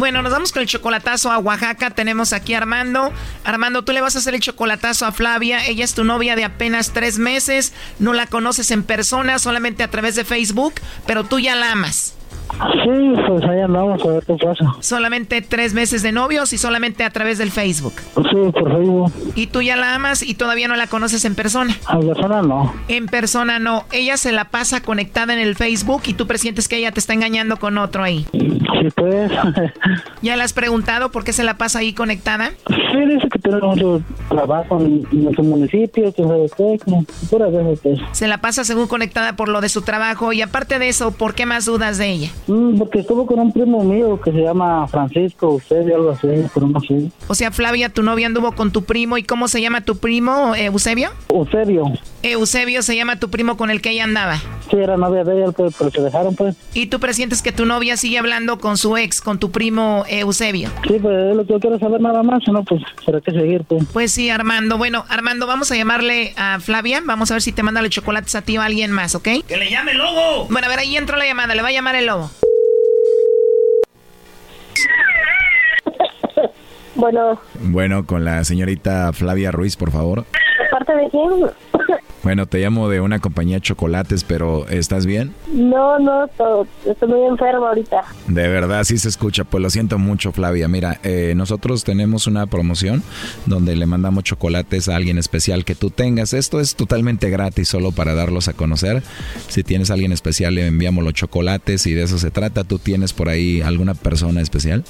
Bueno, 0.00 0.22
nos 0.22 0.32
vamos 0.32 0.50
con 0.50 0.62
el 0.62 0.68
chocolatazo 0.68 1.30
a 1.30 1.36
Oaxaca. 1.36 1.90
Tenemos 1.90 2.32
aquí 2.32 2.54
a 2.54 2.56
Armando. 2.56 3.12
Armando, 3.44 3.84
tú 3.84 3.92
le 3.92 4.00
vas 4.00 4.16
a 4.16 4.20
hacer 4.20 4.34
el 4.34 4.40
chocolatazo 4.40 5.04
a 5.04 5.12
Flavia. 5.12 5.66
Ella 5.66 5.84
es 5.84 5.92
tu 5.92 6.04
novia 6.04 6.36
de 6.36 6.44
apenas 6.44 6.94
tres 6.94 7.18
meses. 7.18 7.74
No 7.98 8.14
la 8.14 8.26
conoces 8.26 8.70
en 8.70 8.82
persona, 8.82 9.38
solamente 9.38 9.82
a 9.82 9.90
través 9.90 10.14
de 10.14 10.24
Facebook, 10.24 10.72
pero 11.06 11.24
tú 11.24 11.38
ya 11.38 11.54
la 11.54 11.72
amas. 11.72 12.14
Sí, 12.52 13.12
pues 13.26 13.44
ahí 13.44 13.60
andamos 13.60 14.04
a 14.04 14.08
ver 14.08 14.24
qué 14.26 14.34
pasa. 14.34 14.76
Solamente 14.80 15.42
tres 15.42 15.74
meses 15.74 16.02
de 16.02 16.12
novios 16.12 16.52
y 16.52 16.58
solamente 16.58 17.04
a 17.04 17.10
través 17.10 17.38
del 17.38 17.50
Facebook. 17.50 17.94
Sí, 18.14 18.52
por 18.52 18.72
Facebook. 18.72 19.12
¿Y 19.34 19.46
tú 19.46 19.62
ya 19.62 19.76
la 19.76 19.94
amas 19.94 20.22
y 20.22 20.34
todavía 20.34 20.68
no 20.68 20.76
la 20.76 20.86
conoces 20.86 21.24
en 21.24 21.34
persona? 21.34 21.76
En 21.92 22.06
persona 22.06 22.42
no. 22.42 22.72
En 22.88 23.06
persona 23.06 23.58
no. 23.58 23.84
Ella 23.92 24.16
se 24.16 24.32
la 24.32 24.46
pasa 24.46 24.82
conectada 24.82 25.32
en 25.32 25.38
el 25.38 25.56
Facebook 25.56 26.02
y 26.06 26.14
tú 26.14 26.26
presientes 26.26 26.68
que 26.68 26.76
ella 26.76 26.92
te 26.92 27.00
está 27.00 27.14
engañando 27.14 27.58
con 27.58 27.78
otro 27.78 28.02
ahí. 28.02 28.26
Sí, 28.32 28.88
pues. 28.94 29.30
¿Ya 30.22 30.36
le 30.36 30.42
has 30.42 30.52
preguntado 30.52 31.10
por 31.10 31.24
qué 31.24 31.32
se 31.32 31.44
la 31.44 31.54
pasa 31.54 31.80
ahí 31.80 31.92
conectada? 31.92 32.50
Sí, 32.68 32.98
dice 33.06 33.28
que 33.28 33.38
tiene 33.38 33.60
mucho 33.60 34.02
trabajo 34.40 34.80
en 34.80 35.06
nuestro 35.12 35.44
municipio, 35.44 36.12
que 36.12 36.22
veces 36.22 37.80
pues. 37.82 38.00
Se 38.12 38.26
la 38.26 38.38
pasa 38.38 38.64
según 38.64 38.86
conectada 38.86 39.36
por 39.36 39.48
lo 39.48 39.60
de 39.60 39.68
su 39.68 39.82
trabajo 39.82 40.32
y 40.32 40.40
aparte 40.40 40.78
de 40.78 40.88
eso, 40.88 41.12
¿por 41.12 41.34
qué 41.34 41.44
más 41.46 41.66
dudas 41.66 41.98
de 41.98 42.10
ella? 42.10 42.30
Mm, 42.46 42.78
porque 42.78 43.00
estuvo 43.00 43.26
con 43.26 43.38
un 43.38 43.52
primo 43.52 43.84
mío 43.84 44.18
que 44.20 44.32
se 44.32 44.42
llama 44.42 44.86
Francisco, 44.88 45.50
usted 45.50 45.90
algo 45.92 46.10
así, 46.10 46.28
pero 46.54 46.68
no 46.68 46.80
sé. 46.80 47.10
O 47.28 47.34
sea, 47.34 47.50
Flavia, 47.50 47.90
tu 47.90 48.02
novia 48.02 48.26
anduvo 48.26 48.52
con 48.52 48.72
tu 48.72 48.84
primo. 48.84 49.18
¿Y 49.18 49.22
cómo 49.22 49.48
se 49.48 49.60
llama 49.60 49.82
tu 49.82 49.96
primo, 49.96 50.54
eh, 50.54 50.66
Eusebio? 50.66 51.10
Eusebio. 51.28 51.84
Eusebio 52.22 52.82
se 52.82 52.96
llama 52.96 53.16
tu 53.18 53.30
primo 53.30 53.56
con 53.56 53.70
el 53.70 53.82
que 53.82 53.90
ella 53.90 54.04
andaba. 54.04 54.36
Sí, 54.70 54.76
era 54.76 54.96
novia 54.96 55.24
de 55.24 55.42
ella, 55.42 55.52
pero 55.52 55.70
se 55.90 56.00
dejaron, 56.00 56.34
pues. 56.36 56.56
¿Y 56.74 56.86
tú 56.86 57.00
presientes 57.00 57.42
que 57.42 57.52
tu 57.52 57.66
novia 57.66 57.96
sigue 57.96 58.18
hablando 58.18 58.58
con 58.58 58.76
su 58.76 58.96
ex, 58.96 59.20
con 59.20 59.38
tu 59.38 59.50
primo 59.50 60.04
Eusebio? 60.08 60.70
Sí, 60.86 60.98
pues 61.00 61.30
es 61.30 61.36
lo 61.36 61.44
que 61.44 61.52
yo 61.54 61.60
quiero 61.60 61.78
saber 61.78 62.00
nada 62.00 62.22
más, 62.22 62.42
no, 62.46 62.62
pues, 62.62 62.82
¿para 63.04 63.20
qué 63.20 63.32
seguir, 63.32 63.64
pues? 63.64 63.84
Pues 63.92 64.12
sí, 64.12 64.29
Armando. 64.30 64.78
Bueno, 64.78 65.04
Armando, 65.08 65.46
vamos 65.46 65.70
a 65.70 65.76
llamarle 65.76 66.34
a 66.36 66.60
Flavia. 66.60 67.02
Vamos 67.04 67.30
a 67.30 67.34
ver 67.34 67.42
si 67.42 67.52
te 67.52 67.62
manda 67.62 67.82
los 67.82 67.90
chocolates 67.90 68.34
a 68.34 68.42
ti 68.42 68.58
o 68.58 68.62
a 68.62 68.66
alguien 68.66 68.90
más, 68.90 69.14
¿ok? 69.14 69.28
¡Que 69.46 69.56
le 69.56 69.70
llame 69.70 69.92
el 69.92 69.98
lobo! 69.98 70.46
Bueno, 70.48 70.66
a 70.66 70.70
ver, 70.70 70.78
ahí 70.80 70.96
entra 70.96 71.16
la 71.16 71.26
llamada. 71.26 71.54
Le 71.54 71.62
va 71.62 71.68
a 71.68 71.72
llamar 71.72 71.94
el 71.96 72.06
lobo. 72.06 72.30
Bueno. 76.94 77.40
Bueno, 77.54 78.04
con 78.04 78.24
la 78.24 78.44
señorita 78.44 79.12
Flavia 79.12 79.50
Ruiz, 79.50 79.76
por 79.76 79.90
favor. 79.90 80.24
¿De 80.24 80.68
parte 80.70 80.94
de 80.94 81.08
quién? 81.10 81.99
Bueno, 82.22 82.44
te 82.46 82.58
llamo 82.58 82.88
de 82.90 83.00
una 83.00 83.18
compañía 83.18 83.56
de 83.56 83.60
chocolates, 83.62 84.24
pero 84.24 84.68
¿estás 84.68 85.06
bien? 85.06 85.32
No, 85.54 85.98
no, 85.98 86.28
to- 86.36 86.66
estoy 86.84 87.08
muy 87.08 87.22
enferma 87.26 87.68
ahorita. 87.68 88.04
De 88.28 88.46
verdad, 88.46 88.84
sí 88.84 88.98
se 88.98 89.08
escucha. 89.08 89.44
Pues 89.44 89.62
lo 89.62 89.70
siento 89.70 89.98
mucho, 89.98 90.30
Flavia. 90.30 90.68
Mira, 90.68 91.00
eh, 91.02 91.32
nosotros 91.34 91.82
tenemos 91.82 92.26
una 92.26 92.46
promoción 92.46 93.02
donde 93.46 93.74
le 93.74 93.86
mandamos 93.86 94.24
chocolates 94.24 94.88
a 94.90 94.96
alguien 94.96 95.16
especial 95.16 95.64
que 95.64 95.74
tú 95.74 95.88
tengas. 95.90 96.34
Esto 96.34 96.60
es 96.60 96.74
totalmente 96.76 97.30
gratis, 97.30 97.68
solo 97.68 97.90
para 97.90 98.14
darlos 98.14 98.48
a 98.48 98.52
conocer. 98.52 99.02
Si 99.48 99.62
tienes 99.62 99.90
a 99.90 99.94
alguien 99.94 100.12
especial, 100.12 100.54
le 100.56 100.66
enviamos 100.66 101.02
los 101.02 101.14
chocolates 101.14 101.86
y 101.86 101.94
de 101.94 102.02
eso 102.02 102.18
se 102.18 102.30
trata. 102.30 102.64
¿Tú 102.64 102.78
tienes 102.78 103.14
por 103.14 103.30
ahí 103.30 103.62
alguna 103.62 103.94
persona 103.94 104.42
especial? 104.42 104.84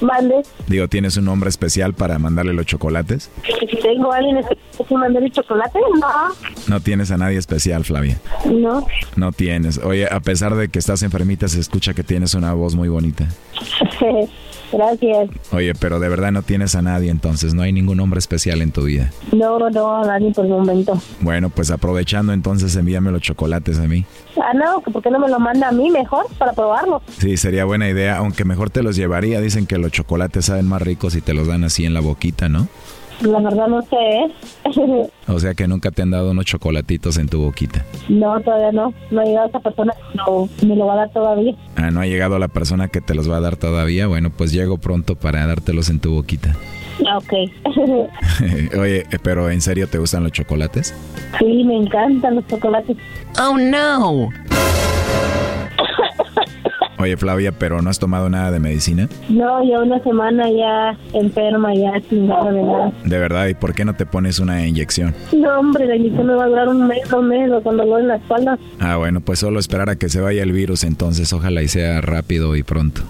Mande. 0.00 0.42
Digo, 0.66 0.88
¿tienes 0.88 1.16
un 1.16 1.26
nombre 1.26 1.48
especial 1.48 1.94
para 1.94 2.18
mandarle 2.18 2.52
los 2.52 2.66
chocolates? 2.66 3.30
Si 3.44 3.76
tengo 3.78 4.12
a 4.12 4.16
alguien 4.16 4.38
especial 4.38 4.88
que 4.88 4.94
mandar 4.96 5.22
el 5.22 5.32
chocolate, 5.32 5.78
no. 6.00 6.08
No 6.68 6.80
tienes 6.80 7.10
a 7.10 7.16
nadie 7.16 7.38
especial, 7.38 7.84
Flavia. 7.84 8.18
No. 8.44 8.86
No 9.16 9.32
tienes. 9.32 9.78
Oye, 9.78 10.06
a 10.10 10.20
pesar 10.20 10.54
de 10.56 10.68
que 10.68 10.78
estás 10.78 11.02
enfermita, 11.02 11.48
se 11.48 11.60
escucha 11.60 11.94
que 11.94 12.02
tienes 12.02 12.34
una 12.34 12.52
voz 12.54 12.74
muy 12.74 12.88
bonita. 12.88 13.28
Gracias. 14.74 15.30
Oye, 15.52 15.72
pero 15.74 16.00
de 16.00 16.08
verdad 16.08 16.32
no 16.32 16.42
tienes 16.42 16.74
a 16.74 16.82
nadie, 16.82 17.10
entonces 17.10 17.54
no 17.54 17.62
hay 17.62 17.72
ningún 17.72 18.00
hombre 18.00 18.18
especial 18.18 18.60
en 18.60 18.72
tu 18.72 18.82
vida. 18.84 19.12
No, 19.32 19.58
no, 19.70 20.02
a 20.02 20.06
nadie 20.06 20.32
por 20.32 20.44
el 20.44 20.50
momento. 20.50 21.00
Bueno, 21.20 21.48
pues 21.48 21.70
aprovechando 21.70 22.32
entonces 22.32 22.74
envíame 22.74 23.12
los 23.12 23.22
chocolates 23.22 23.78
a 23.78 23.86
mí. 23.86 24.04
Ah, 24.36 24.52
no, 24.52 24.80
¿por 24.80 25.00
qué 25.02 25.10
no 25.10 25.20
me 25.20 25.28
lo 25.28 25.38
manda 25.38 25.68
a 25.68 25.72
mí 25.72 25.90
mejor 25.90 26.26
para 26.38 26.52
probarlo? 26.52 27.02
Sí, 27.18 27.36
sería 27.36 27.64
buena 27.64 27.88
idea, 27.88 28.16
aunque 28.16 28.44
mejor 28.44 28.70
te 28.70 28.82
los 28.82 28.96
llevaría. 28.96 29.40
Dicen 29.40 29.66
que 29.66 29.78
los 29.78 29.92
chocolates 29.92 30.46
saben 30.46 30.66
más 30.66 30.82
ricos 30.82 31.12
si 31.12 31.20
te 31.20 31.34
los 31.34 31.46
dan 31.46 31.62
así 31.62 31.84
en 31.84 31.94
la 31.94 32.00
boquita, 32.00 32.48
¿no? 32.48 32.66
La 33.20 33.40
verdad 33.40 33.68
no 33.68 33.80
sé, 33.82 33.96
¿eh? 33.96 34.32
O 35.28 35.38
sea 35.38 35.54
que 35.54 35.66
nunca 35.68 35.90
te 35.90 36.02
han 36.02 36.10
dado 36.10 36.32
unos 36.32 36.44
chocolatitos 36.44 37.16
en 37.18 37.28
tu 37.28 37.40
boquita. 37.40 37.84
no, 38.08 38.38
todavía 38.40 38.72
no. 38.72 38.92
No 39.10 39.20
ha 39.20 39.24
llegado 39.24 39.48
esa 39.48 39.60
persona 39.60 39.92
no, 40.14 40.48
me 40.66 40.76
lo 40.76 40.86
va 40.86 40.94
a 40.94 40.96
dar 40.96 41.10
todavía. 41.12 41.54
Ah, 41.76 41.90
no 41.90 42.00
ha 42.00 42.06
llegado 42.06 42.38
la 42.38 42.48
persona 42.48 42.88
que 42.88 43.00
te 43.00 43.14
los 43.14 43.30
va 43.30 43.36
a 43.36 43.40
dar 43.40 43.56
todavía. 43.56 44.06
Bueno, 44.06 44.30
pues 44.30 44.52
llego 44.52 44.78
pronto 44.78 45.14
para 45.14 45.46
dártelos 45.46 45.88
en 45.90 46.00
tu 46.00 46.12
boquita. 46.14 46.54
Ah, 47.08 47.18
Ok. 47.18 47.32
Oye, 48.78 49.04
pero 49.22 49.50
¿en 49.50 49.60
serio 49.60 49.88
te 49.88 49.98
gustan 49.98 50.22
los 50.22 50.32
chocolates? 50.32 50.94
sí, 51.38 51.64
me 51.64 51.76
encantan 51.76 52.36
los 52.36 52.46
chocolates. 52.46 52.96
Oh, 53.40 53.56
no. 53.58 54.28
Oye, 56.98 57.16
Flavia, 57.16 57.52
pero 57.52 57.82
¿no 57.82 57.90
has 57.90 57.98
tomado 57.98 58.30
nada 58.30 58.50
de 58.50 58.60
medicina? 58.60 59.08
No, 59.28 59.64
yo 59.64 59.82
una 59.82 60.02
semana 60.02 60.44
ya 60.50 60.96
enferma, 61.12 61.74
ya 61.74 61.92
sin 62.08 62.28
nada 62.28 62.52
de 62.52 62.62
nada. 62.62 62.92
De 63.04 63.18
verdad, 63.18 63.48
¿y 63.48 63.54
por 63.54 63.74
qué 63.74 63.84
no 63.84 63.94
te 63.94 64.06
pones 64.06 64.38
una 64.38 64.66
inyección? 64.66 65.14
No, 65.32 65.58
hombre, 65.58 65.86
la 65.86 65.96
inyección 65.96 66.26
me 66.26 66.34
va 66.34 66.44
a 66.44 66.48
durar 66.48 66.68
un 66.68 66.86
mes, 66.86 67.08
dos 67.10 67.24
meses, 67.24 67.62
con 67.62 67.76
dolor 67.76 68.00
en 68.00 68.08
la 68.08 68.16
espalda. 68.16 68.58
Ah, 68.80 68.96
bueno, 68.96 69.20
pues 69.20 69.38
solo 69.40 69.58
esperar 69.58 69.90
a 69.90 69.96
que 69.96 70.08
se 70.08 70.20
vaya 70.20 70.42
el 70.42 70.52
virus, 70.52 70.84
entonces 70.84 71.32
ojalá 71.32 71.62
y 71.62 71.68
sea 71.68 72.00
rápido 72.00 72.54
y 72.56 72.62
pronto. 72.62 73.02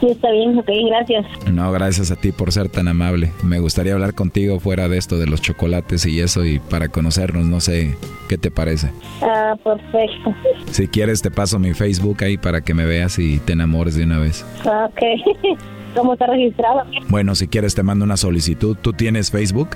Sí, 0.00 0.08
está 0.10 0.30
bien, 0.30 0.58
ok, 0.58 0.68
gracias. 0.88 1.24
No, 1.52 1.70
gracias 1.72 2.10
a 2.10 2.16
ti 2.16 2.32
por 2.32 2.52
ser 2.52 2.68
tan 2.68 2.88
amable. 2.88 3.32
Me 3.42 3.60
gustaría 3.60 3.94
hablar 3.94 4.14
contigo 4.14 4.58
fuera 4.60 4.88
de 4.88 4.98
esto 4.98 5.18
de 5.18 5.26
los 5.26 5.40
chocolates 5.40 6.04
y 6.06 6.20
eso 6.20 6.44
y 6.44 6.58
para 6.58 6.88
conocernos, 6.88 7.44
no 7.46 7.60
sé, 7.60 7.96
¿qué 8.28 8.36
te 8.36 8.50
parece? 8.50 8.90
Ah, 9.22 9.54
perfecto. 9.62 10.34
Si 10.70 10.88
quieres 10.88 11.22
te 11.22 11.30
paso 11.30 11.58
mi 11.58 11.72
Facebook 11.74 12.24
ahí 12.24 12.36
para 12.36 12.60
que 12.62 12.74
me 12.74 12.84
veas 12.84 13.18
y 13.18 13.38
te 13.38 13.52
enamores 13.52 13.94
de 13.94 14.04
una 14.04 14.18
vez. 14.18 14.44
Ah, 14.64 14.88
Ok. 14.90 15.56
¿Cómo 15.96 16.12
está 16.12 16.26
registrado? 16.26 16.82
Bueno, 17.08 17.34
si 17.34 17.48
quieres 17.48 17.74
te 17.74 17.82
mando 17.82 18.04
una 18.04 18.16
solicitud. 18.16 18.76
¿Tú 18.80 18.92
tienes 18.92 19.30
Facebook? 19.30 19.70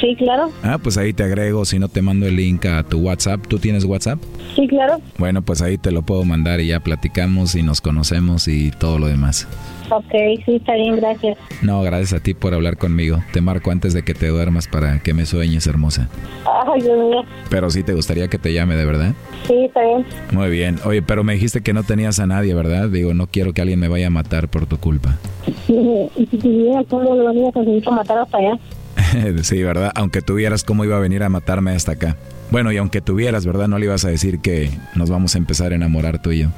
Sí, 0.00 0.16
claro. 0.16 0.50
Ah, 0.62 0.78
pues 0.82 0.98
ahí 0.98 1.12
te 1.12 1.22
agrego, 1.22 1.64
si 1.64 1.78
no 1.78 1.88
te 1.88 2.02
mando 2.02 2.26
el 2.26 2.36
link 2.36 2.66
a 2.66 2.82
tu 2.82 2.98
WhatsApp. 2.98 3.46
¿Tú 3.46 3.58
tienes 3.58 3.84
WhatsApp? 3.84 4.18
Sí, 4.56 4.66
claro. 4.66 5.00
Bueno, 5.18 5.42
pues 5.42 5.62
ahí 5.62 5.78
te 5.78 5.92
lo 5.92 6.02
puedo 6.02 6.24
mandar 6.24 6.60
y 6.60 6.68
ya 6.68 6.80
platicamos 6.80 7.54
y 7.54 7.62
nos 7.62 7.80
conocemos 7.80 8.48
y 8.48 8.72
todo 8.72 8.98
lo 8.98 9.06
demás. 9.06 9.46
Ok, 9.94 10.12
sí, 10.46 10.56
está 10.56 10.74
bien, 10.74 10.96
gracias. 10.96 11.36
No, 11.60 11.82
gracias 11.82 12.14
a 12.14 12.20
ti 12.22 12.32
por 12.32 12.54
hablar 12.54 12.78
conmigo. 12.78 13.22
Te 13.32 13.42
marco 13.42 13.70
antes 13.70 13.92
de 13.92 14.02
que 14.02 14.14
te 14.14 14.28
duermas 14.28 14.66
para 14.66 15.00
que 15.00 15.12
me 15.12 15.26
sueñes, 15.26 15.66
hermosa. 15.66 16.08
Ay, 16.46 16.80
Dios 16.80 16.98
mío. 16.98 17.22
Pero 17.50 17.68
sí 17.68 17.82
te 17.82 17.92
gustaría 17.92 18.28
que 18.28 18.38
te 18.38 18.54
llame, 18.54 18.74
¿de 18.74 18.86
verdad? 18.86 19.12
Sí, 19.46 19.66
está 19.66 19.82
bien. 19.82 20.06
Muy 20.30 20.48
bien. 20.48 20.78
Oye, 20.86 21.02
pero 21.02 21.24
me 21.24 21.34
dijiste 21.34 21.60
que 21.60 21.74
no 21.74 21.82
tenías 21.82 22.20
a 22.20 22.26
nadie, 22.26 22.54
¿verdad? 22.54 22.88
Digo, 22.88 23.12
no 23.12 23.26
quiero 23.26 23.52
que 23.52 23.60
alguien 23.60 23.80
me 23.80 23.88
vaya 23.88 24.06
a 24.06 24.10
matar 24.10 24.48
por 24.48 24.64
tu 24.64 24.78
culpa. 24.78 25.18
Tuviera, 25.66 26.82
¿cómo 26.88 27.14
lo 27.14 27.92
matar 27.92 28.18
hasta 28.18 28.38
allá? 28.38 28.58
sí, 29.42 29.62
¿verdad? 29.62 29.92
Aunque 29.94 30.22
tuvieras, 30.22 30.64
¿cómo 30.64 30.84
iba 30.84 30.96
a 30.96 31.00
venir 31.00 31.22
a 31.22 31.28
matarme 31.28 31.72
hasta 31.72 31.92
acá? 31.92 32.16
Bueno, 32.50 32.72
y 32.72 32.78
aunque 32.78 33.00
tuvieras, 33.00 33.46
¿verdad? 33.46 33.68
No 33.68 33.78
le 33.78 33.86
ibas 33.86 34.04
a 34.04 34.08
decir 34.08 34.40
que 34.40 34.70
nos 34.94 35.10
vamos 35.10 35.34
a 35.34 35.38
empezar 35.38 35.72
a 35.72 35.74
enamorar 35.74 36.20
tú 36.20 36.32
y 36.32 36.40
yo. 36.40 36.48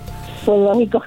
Pues 0.44 0.58
lógico. 0.60 1.02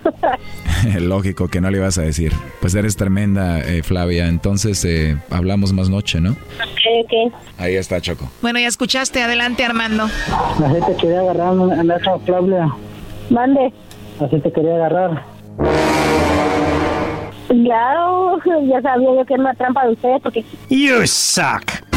Lógico 0.99 1.47
que 1.47 1.61
no 1.61 1.69
le 1.69 1.77
ibas 1.77 1.97
a 1.97 2.01
decir. 2.03 2.33
Pues 2.61 2.75
eres 2.75 2.95
tremenda, 2.95 3.59
eh, 3.59 3.83
Flavia. 3.83 4.27
Entonces, 4.27 4.83
eh, 4.85 5.17
hablamos 5.29 5.73
más 5.73 5.89
noche, 5.89 6.19
¿no? 6.21 6.31
Ok, 6.31 7.05
ok. 7.05 7.33
Ahí 7.57 7.75
está, 7.75 7.99
Choco. 8.01 8.29
Bueno, 8.41 8.59
ya 8.59 8.67
escuchaste. 8.67 9.21
Adelante, 9.21 9.65
Armando. 9.65 10.05
Así 10.05 10.81
te 10.87 10.95
quería 10.97 11.21
agarrar 11.21 11.55
esa 11.99 12.19
Flavia. 12.19 12.69
Mande. 13.29 13.73
Así 14.19 14.39
te 14.39 14.51
quería 14.51 14.75
agarrar. 14.75 15.23
Claro, 17.47 18.39
ya 18.69 18.81
sabía 18.81 19.09
yo 19.15 19.25
que 19.25 19.33
era 19.33 19.41
una 19.43 19.53
trampa 19.53 19.85
de 19.85 19.93
ustedes 19.93 20.21
porque... 20.21 20.43
You 20.69 21.05
suck. 21.05 21.87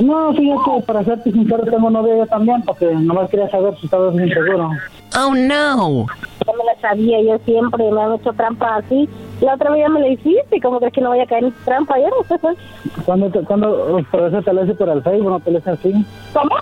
No, 0.00 0.32
fíjate, 0.34 0.82
para 0.86 1.04
serte 1.04 1.30
sincero, 1.30 1.64
tengo 1.64 1.88
novia 1.88 2.16
yo 2.16 2.26
también, 2.26 2.62
porque 2.62 2.86
nomás 2.86 3.30
quería 3.30 3.48
saber 3.50 3.76
si 3.78 3.86
estabas 3.86 4.14
bien 4.14 4.28
seguro. 4.28 4.70
Oh, 5.16 5.34
no. 5.34 6.06
Ya 6.44 6.52
me 6.52 6.64
la 6.64 6.80
sabía 6.80 7.22
yo 7.22 7.38
siempre, 7.44 7.90
me 7.90 8.02
han 8.02 8.14
hecho 8.14 8.32
trampa 8.32 8.76
así. 8.76 9.08
La 9.40 9.54
otra 9.54 9.70
vez 9.70 9.82
ya 9.82 9.88
me 9.88 10.00
la 10.00 10.08
hiciste, 10.08 10.60
como 10.60 10.78
crees 10.78 10.92
que 10.92 11.00
no 11.00 11.10
vaya 11.10 11.22
a 11.22 11.26
caer 11.26 11.44
en 11.44 11.54
trampa 11.64 11.94
yo? 11.98 12.36
Cuando, 13.06 13.30
te, 13.30 13.40
cuando, 13.40 14.02
por 14.10 14.22
eso 14.22 14.42
te 14.42 14.52
lo 14.52 14.64
hice 14.64 14.74
por 14.74 14.88
el 14.88 15.02
Facebook, 15.02 15.30
no 15.30 15.40
te 15.40 15.50
lo 15.50 15.58
hice 15.58 15.70
así. 15.70 16.06
¿Cómo? 16.32 16.56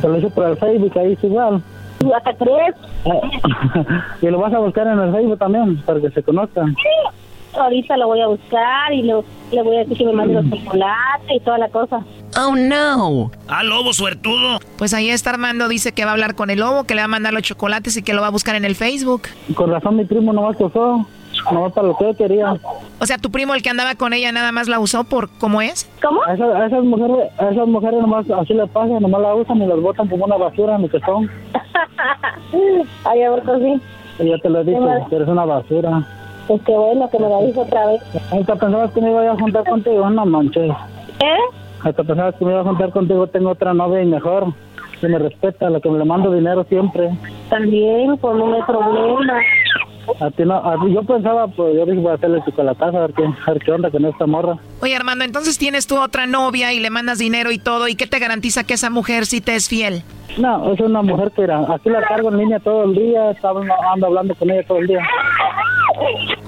Te 0.00 0.08
lo 0.08 0.18
hice 0.18 0.30
por 0.30 0.46
el 0.46 0.56
Facebook, 0.56 0.98
ahí 0.98 1.12
es 1.12 1.24
igual. 1.24 1.62
¿Y 2.00 2.12
hasta 2.12 2.34
crees? 2.34 2.74
y 4.22 4.26
lo 4.26 4.38
vas 4.38 4.52
a 4.52 4.58
buscar 4.60 4.86
en 4.86 4.98
el 4.98 5.12
Facebook 5.12 5.38
también, 5.38 5.76
para 5.82 6.00
que 6.00 6.10
se 6.10 6.22
conozcan. 6.22 6.74
Sí, 6.76 7.18
ahorita 7.54 7.96
lo 7.96 8.06
voy 8.08 8.20
a 8.20 8.26
buscar 8.26 8.92
y 8.92 9.02
lo, 9.02 9.24
le 9.52 9.62
voy 9.62 9.76
a 9.76 9.78
decir 9.80 9.98
que 9.98 10.04
me 10.04 10.12
mande 10.12 10.34
los 10.34 10.50
chocolates 10.50 11.30
y 11.36 11.40
toda 11.40 11.58
la 11.58 11.68
cosa. 11.68 12.04
Oh, 12.36 12.54
no. 12.54 13.30
Ah, 13.48 13.62
lobo 13.62 13.92
suertudo. 13.92 14.60
Pues 14.76 14.94
ahí 14.94 15.10
está 15.10 15.30
Armando, 15.30 15.68
dice 15.68 15.92
que 15.92 16.04
va 16.04 16.10
a 16.10 16.14
hablar 16.14 16.34
con 16.34 16.50
el 16.50 16.60
lobo, 16.60 16.84
que 16.84 16.94
le 16.94 17.00
va 17.00 17.06
a 17.06 17.08
mandar 17.08 17.32
los 17.32 17.42
chocolates 17.42 17.96
y 17.96 18.02
que 18.02 18.12
lo 18.12 18.20
va 18.20 18.28
a 18.28 18.30
buscar 18.30 18.54
en 18.54 18.64
el 18.64 18.76
Facebook. 18.76 19.22
Con 19.54 19.70
razón 19.70 19.96
mi 19.96 20.04
primo 20.04 20.32
nomás 20.32 20.56
que 20.56 20.64
usó. 20.64 21.06
No, 21.52 21.70
para 21.70 21.88
lo 21.88 21.96
que 21.96 22.14
quería. 22.16 22.56
O 22.98 23.06
sea, 23.06 23.18
tu 23.18 23.30
primo, 23.30 23.54
el 23.54 23.62
que 23.62 23.70
andaba 23.70 23.94
con 23.94 24.12
ella, 24.12 24.32
nada 24.32 24.50
más 24.50 24.68
la 24.68 24.80
usó 24.80 25.04
por 25.04 25.28
cómo 25.38 25.62
es. 25.62 25.88
¿Cómo? 26.02 26.22
A 26.24 26.34
esas, 26.34 26.54
a 26.54 26.66
esas 26.66 26.84
mujeres, 26.84 27.30
a 27.38 27.50
esas 27.50 27.68
mujeres 27.68 28.00
nomás 28.00 28.28
así 28.30 28.54
les 28.54 28.68
pasa, 28.70 28.98
nomás 28.98 29.20
la 29.20 29.34
usan 29.34 29.62
y 29.62 29.66
las 29.66 29.80
botan 29.80 30.08
como 30.08 30.24
una 30.24 30.36
basura 30.36 30.76
en 30.76 30.84
el 30.84 30.90
que 30.90 31.00
son. 31.00 31.30
Ay, 33.04 33.22
ahorita 33.22 33.58
sí. 33.58 33.80
Y 34.20 34.28
ya 34.30 34.38
te 34.38 34.50
lo 34.50 34.60
he 34.60 34.64
dicho, 34.64 35.06
eres 35.10 35.28
una 35.28 35.44
basura. 35.44 36.06
Pues 36.48 36.62
qué 36.66 36.72
bueno 36.72 37.08
que 37.10 37.18
me 37.18 37.28
lo 37.28 37.46
dijo 37.46 37.60
otra 37.60 37.86
vez. 37.86 38.00
Hasta 38.32 38.56
pensabas 38.56 38.90
que 38.92 39.00
me 39.00 39.10
iba 39.10 39.30
a 39.30 39.36
juntar 39.38 39.64
contigo, 39.68 40.08
no 40.10 40.26
manches. 40.26 40.70
¿Eh? 41.20 41.54
Hasta 41.84 42.02
pensabas 42.02 42.34
que 42.36 42.44
me 42.44 42.50
iba 42.52 42.60
a 42.62 42.64
juntar 42.64 42.90
contigo, 42.90 43.26
tengo 43.28 43.50
otra 43.50 43.72
novia 43.74 44.02
y 44.02 44.06
mejor. 44.06 44.46
Que 45.00 45.06
me 45.08 45.18
respeta, 45.18 45.70
la 45.70 45.78
que 45.80 45.88
me 45.90 45.98
le 45.98 46.04
mando 46.04 46.32
dinero 46.32 46.64
siempre. 46.68 47.10
También, 47.50 48.16
pues 48.18 48.36
no 48.36 48.52
hay 48.52 48.62
problema. 48.62 49.34
A 50.20 50.30
ti 50.30 50.42
no, 50.44 50.54
a 50.56 50.74
ti- 50.80 50.92
yo 50.92 51.02
pensaba, 51.02 51.46
pues 51.48 51.76
yo 51.76 51.84
dije 51.84 51.98
voy 52.00 52.10
a 52.10 52.14
hacerle 52.14 52.42
chocolatazo 52.46 52.96
a 52.96 53.00
ver 53.02 53.12
qué, 53.12 53.24
a 53.24 53.50
ver 53.52 53.62
qué 53.62 53.72
onda 53.72 53.90
con 53.90 54.04
esta 54.06 54.26
morra. 54.26 54.56
Oye, 54.80 54.96
Armando, 54.96 55.22
entonces 55.24 55.58
tienes 55.58 55.86
tú 55.86 56.00
otra 56.00 56.26
novia 56.26 56.72
y 56.72 56.80
le 56.80 56.88
mandas 56.90 57.18
dinero 57.18 57.52
y 57.52 57.58
todo. 57.58 57.86
¿Y 57.88 57.94
qué 57.94 58.06
te 58.06 58.18
garantiza 58.18 58.64
que 58.64 58.72
esa 58.74 58.88
mujer 58.90 59.26
sí 59.26 59.40
te 59.42 59.54
es 59.54 59.68
fiel? 59.68 60.02
No, 60.38 60.72
es 60.72 60.80
una 60.80 61.02
mujer 61.02 61.30
que 61.32 61.42
era, 61.42 61.60
aquí 61.72 61.90
la 61.90 62.00
cargo 62.02 62.30
en 62.30 62.38
línea 62.38 62.58
todo 62.60 62.84
el 62.84 62.94
día, 62.94 63.30
estaba, 63.32 63.60
ando 63.92 64.06
hablando 64.06 64.34
con 64.34 64.50
ella 64.50 64.62
todo 64.66 64.78
el 64.78 64.86
día. 64.86 65.00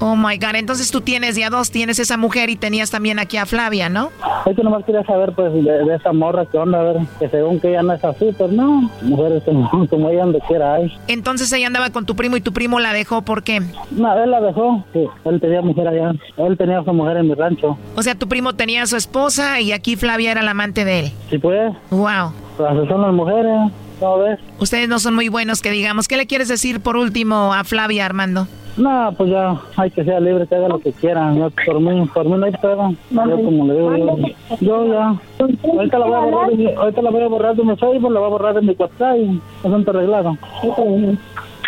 Oh 0.00 0.16
my 0.16 0.36
God, 0.38 0.54
entonces 0.54 0.90
tú 0.90 1.00
tienes 1.00 1.36
ya 1.36 1.50
dos, 1.50 1.70
tienes 1.70 1.98
esa 1.98 2.16
mujer 2.16 2.48
y 2.50 2.56
tenías 2.56 2.90
también 2.90 3.18
aquí 3.18 3.36
a 3.36 3.46
Flavia, 3.46 3.88
¿no? 3.88 4.10
Es 4.46 4.56
que 4.56 4.62
nomás 4.62 4.84
quería 4.84 5.04
saber, 5.04 5.32
pues, 5.34 5.52
de, 5.52 5.60
de 5.62 5.94
esa 5.94 6.12
morra, 6.12 6.46
qué 6.50 6.56
onda, 6.58 6.80
a 6.80 6.84
ver, 6.84 6.96
que 7.18 7.28
según 7.28 7.60
que 7.60 7.68
ella 7.68 7.82
no 7.82 7.92
es 7.92 8.04
así, 8.04 8.30
pues 8.36 8.50
no, 8.52 8.90
mujeres 9.02 9.42
como, 9.44 9.86
como 9.88 10.08
ella 10.08 10.22
donde 10.22 10.40
quiera 10.48 10.74
hay. 10.74 10.92
Entonces 11.08 11.52
ella 11.52 11.66
andaba 11.66 11.90
con 11.90 12.06
tu 12.06 12.16
primo 12.16 12.36
y 12.36 12.40
tu 12.40 12.52
primo 12.52 12.80
la 12.80 12.92
dejó, 12.92 13.22
¿por 13.22 13.42
qué? 13.42 13.60
No, 13.90 14.22
él 14.22 14.30
la 14.30 14.40
dejó, 14.40 14.84
sí, 14.92 15.04
él 15.24 15.40
tenía 15.40 15.60
mujer 15.62 15.88
allá, 15.88 16.12
él 16.38 16.56
tenía 16.56 16.78
a 16.78 16.84
su 16.84 16.92
mujer 16.92 17.18
en 17.18 17.28
mi 17.28 17.34
rancho. 17.34 17.76
O 17.96 18.02
sea, 18.02 18.14
tu 18.14 18.28
primo 18.28 18.54
tenía 18.54 18.82
a 18.82 18.86
su 18.86 18.96
esposa 18.96 19.60
y 19.60 19.72
aquí 19.72 19.96
Flavia 19.96 20.30
era 20.32 20.42
la 20.42 20.52
amante 20.52 20.84
de 20.84 21.00
él. 21.00 21.12
Sí, 21.28 21.38
pues, 21.38 21.72
Wow. 21.90 22.32
pues 22.56 22.88
son 22.88 23.02
las 23.02 23.12
mujeres, 23.12 23.70
¿cómo 23.98 24.18
ves? 24.18 24.38
Ustedes 24.58 24.88
no 24.88 24.98
son 24.98 25.14
muy 25.14 25.28
buenos 25.28 25.60
que 25.60 25.70
digamos. 25.70 26.08
¿Qué 26.08 26.16
le 26.16 26.26
quieres 26.26 26.48
decir 26.48 26.80
por 26.80 26.96
último 26.96 27.52
a 27.52 27.64
Flavia, 27.64 28.06
Armando? 28.06 28.46
No, 28.80 29.14
pues 29.16 29.30
ya, 29.30 29.60
hay 29.76 29.90
que 29.90 30.04
ser 30.04 30.22
libre, 30.22 30.46
que 30.46 30.54
haga 30.54 30.68
lo 30.68 30.78
que 30.78 30.92
quiera, 30.92 31.34
yo, 31.34 31.50
por 31.66 31.80
mí, 31.80 32.06
por 32.14 32.24
mí 32.24 32.36
no 32.38 32.46
hay 32.46 32.52
pedo. 32.52 32.94
Yo 33.10 33.36
como 33.36 33.66
le 33.66 33.74
digo, 33.74 33.96
yo, 33.96 34.16
yo 34.60 34.86
ya, 34.86 35.14
ahorita 35.38 35.98
la 35.98 36.06
voy 36.06 36.14
a 36.14 36.18
borrar, 36.20 36.50
de 36.56 36.74
ahorita 36.74 37.02
la 37.02 37.10
voy 37.10 37.22
a 37.22 37.28
borrar 37.28 37.56
de 37.56 37.64
mi 37.64 37.76
Facebook, 37.76 38.10
la 38.10 38.20
voy 38.20 38.26
a 38.26 38.30
borrar 38.30 38.54
de 38.54 38.62
mi 38.62 38.74
WhatsApp 38.78 39.16
y 39.18 39.40
asunto 39.66 39.90
arreglado. 39.90 40.38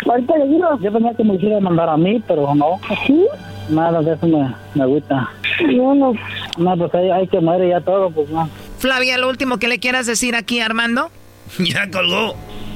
Ahorita 0.09 0.37
le 0.37 0.47
digo. 0.47 0.79
Yo 0.81 0.91
pensaba 0.91 1.15
que 1.15 1.23
me 1.23 1.33
quisiera 1.33 1.59
mandar 1.59 1.89
a 1.89 1.97
mí, 1.97 2.21
pero 2.27 2.53
no. 2.55 2.79
¿Sí? 3.05 3.25
Nada 3.69 4.01
de 4.01 4.13
eso 4.13 4.27
me, 4.27 4.53
me 4.75 4.83
agüita. 4.83 5.29
No, 5.71 5.95
no. 5.95 6.13
No, 6.57 6.77
pues 6.77 6.95
hay, 6.95 7.09
hay 7.11 7.27
que 7.27 7.39
morir 7.39 7.69
ya 7.69 7.81
todo, 7.81 8.09
pues 8.09 8.29
no. 8.29 8.49
Flavia, 8.79 9.17
lo 9.17 9.29
último 9.29 9.57
que 9.59 9.67
le 9.67 9.79
quieras 9.79 10.07
decir 10.07 10.35
aquí, 10.35 10.59
Armando. 10.59 11.09
ya 11.59 11.89
colgó. 11.89 12.35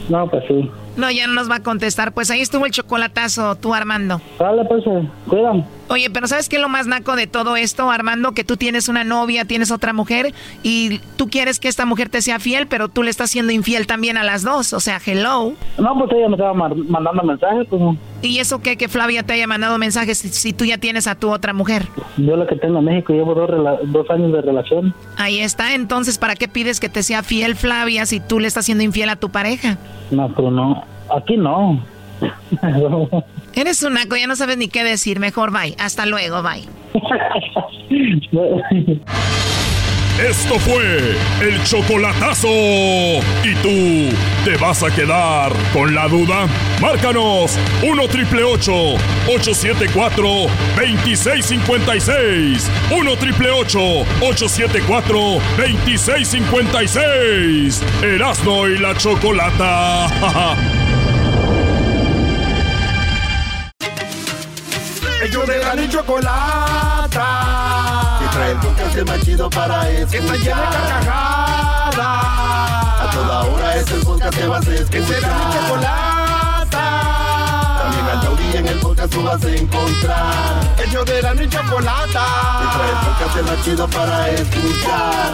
No, 0.09 0.27
pues 0.29 0.43
sí. 0.47 0.69
No, 0.97 1.11
ya 1.11 1.27
no 1.27 1.33
nos 1.33 1.49
va 1.49 1.55
a 1.57 1.63
contestar. 1.63 2.11
Pues 2.11 2.29
ahí 2.31 2.41
estuvo 2.41 2.65
el 2.65 2.71
chocolatazo, 2.71 3.55
tú, 3.55 3.73
Armando. 3.73 4.19
Dale, 4.39 4.65
pues, 4.65 4.83
eh, 4.87 5.07
cuidan. 5.29 5.65
Oye, 5.89 6.09
pero 6.09 6.27
¿sabes 6.27 6.49
qué 6.49 6.57
es 6.57 6.61
lo 6.61 6.69
más 6.69 6.87
naco 6.87 7.15
de 7.15 7.27
todo 7.27 7.55
esto, 7.55 7.89
Armando? 7.89 8.33
Que 8.33 8.43
tú 8.43 8.57
tienes 8.57 8.89
una 8.89 9.03
novia, 9.03 9.45
tienes 9.45 9.71
otra 9.71 9.93
mujer 9.93 10.33
y 10.63 10.99
tú 11.15 11.29
quieres 11.29 11.59
que 11.59 11.67
esta 11.67 11.85
mujer 11.85 12.09
te 12.09 12.21
sea 12.21 12.39
fiel, 12.39 12.67
pero 12.67 12.89
tú 12.89 13.03
le 13.03 13.09
estás 13.09 13.29
siendo 13.29 13.53
infiel 13.53 13.87
también 13.87 14.17
a 14.17 14.23
las 14.23 14.43
dos. 14.43 14.73
O 14.73 14.79
sea, 14.79 14.99
hello. 15.05 15.53
No, 15.77 15.97
pues 15.97 16.11
ella 16.11 16.27
me 16.27 16.35
estaba 16.35 16.53
mandando 16.53 17.23
mensajes, 17.23 17.67
pues 17.69 17.81
¿Y 18.21 18.39
eso 18.39 18.61
qué? 18.61 18.77
Que 18.77 18.87
Flavia 18.87 19.23
te 19.23 19.33
haya 19.33 19.47
mandado 19.47 19.77
mensajes 19.77 20.17
si, 20.17 20.29
si 20.29 20.51
tú 20.51 20.65
ya 20.65 20.77
tienes 20.77 21.07
a 21.07 21.15
tu 21.15 21.31
otra 21.31 21.53
mujer. 21.53 21.87
yo 22.17 22.35
lo 22.35 22.47
que 22.47 22.55
tengo 22.55 22.79
en 22.79 22.85
México, 22.85 23.13
llevo 23.13 23.35
dos, 23.35 23.49
dos 23.85 24.09
años 24.09 24.33
de 24.33 24.41
relación. 24.41 24.93
Ahí 25.17 25.39
está. 25.39 25.75
Entonces, 25.75 26.17
¿para 26.17 26.35
qué 26.35 26.47
pides 26.47 26.79
que 26.79 26.89
te 26.89 27.03
sea 27.03 27.23
fiel 27.23 27.55
Flavia 27.55 28.05
si 28.05 28.19
tú 28.19 28.39
le 28.39 28.47
estás 28.47 28.65
siendo 28.65 28.83
infiel 28.83 29.09
a 29.09 29.15
tu 29.15 29.29
pareja? 29.29 29.77
No, 30.11 30.29
pero 30.35 30.51
no, 30.51 30.83
aquí 31.15 31.37
no. 31.37 31.81
Eres 33.53 33.83
un 33.83 33.93
naco, 33.93 34.15
ya 34.15 34.27
no 34.27 34.35
sabes 34.35 34.57
ni 34.57 34.67
qué 34.67 34.83
decir. 34.83 35.19
Mejor 35.19 35.51
bye. 35.51 35.75
Hasta 35.79 36.05
luego, 36.05 36.43
bye. 36.43 36.63
Esto 40.19 40.57
fue 40.57 41.15
el 41.41 41.63
chocolatazo. 41.63 42.47
¿Y 42.47 43.53
tú 43.61 44.09
te 44.43 44.57
vas 44.57 44.81
a 44.81 44.89
quedar 44.89 45.51
con 45.71 45.93
la 45.93 46.07
duda? 46.07 46.47
Márcanos 46.81 47.55
1 47.83 48.07
triple 48.07 48.43
874 48.43 50.27
2656. 50.75 52.71
1 52.89 53.15
triple 53.17 53.51
874 53.51 55.19
2656. 55.57 57.83
Erasno 58.01 58.67
y 58.67 58.79
la 58.79 58.97
chocolata. 58.97 60.07
Ellos 65.27 65.45
de 65.45 65.59
la 65.59 65.75
y 65.75 65.89
chocolata. 65.89 67.19
Que 68.19 68.27
trae 68.29 68.51
el 68.51 68.57
podcast 68.59 68.97
más 69.05 69.19
chido 69.25 69.49
para 69.49 69.89
escuchar. 69.89 70.07
Que 70.09 70.17
está 70.19 70.35
llena 70.37 70.61
de 70.61 70.77
carcajadas. 70.77 71.97
A 71.97 73.09
toda 73.11 73.41
hora 73.43 73.75
es 73.75 73.91
el 73.91 73.99
podcast 74.03 74.37
que 74.37 74.47
vas 74.47 74.65
a 74.65 74.73
escuchar. 74.73 74.89
Que 74.89 75.03
será 75.05 75.27
mi 75.37 75.53
chocolata. 75.53 76.85
También 77.81 78.05
al 78.05 78.21
taurí 78.21 78.55
en 78.55 78.67
el 78.67 78.79
podcast 78.79 79.11
tú 79.11 79.21
vas 79.23 79.43
a 79.43 79.49
encontrar. 79.49 80.75
Ellos 80.87 81.05
de 81.05 81.21
la 81.21 81.35
y 81.35 81.49
chocolata. 81.49 82.25
Que 82.61 82.67
trae 82.77 82.89
el 82.89 82.97
podcast 83.05 83.41
más 83.49 83.65
chido 83.65 83.87
para 83.89 84.29
escuchar. 84.29 85.33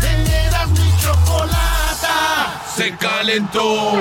tenerás 0.00 0.68
mi 0.70 0.92
chocolata. 1.02 2.62
Se 2.76 2.96
calentó. 2.96 3.94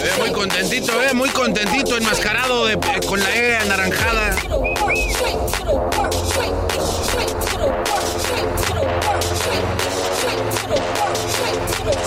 Eh, 0.00 0.12
muy 0.18 0.30
contentito, 0.32 1.02
eh, 1.02 1.12
muy 1.14 1.28
contentito, 1.30 1.96
enmascarado 1.96 2.66
de- 2.66 2.74
eh, 2.74 3.00
con 3.06 3.20
la 3.20 3.34
E 3.36 3.56
anaranjada. 3.56 4.36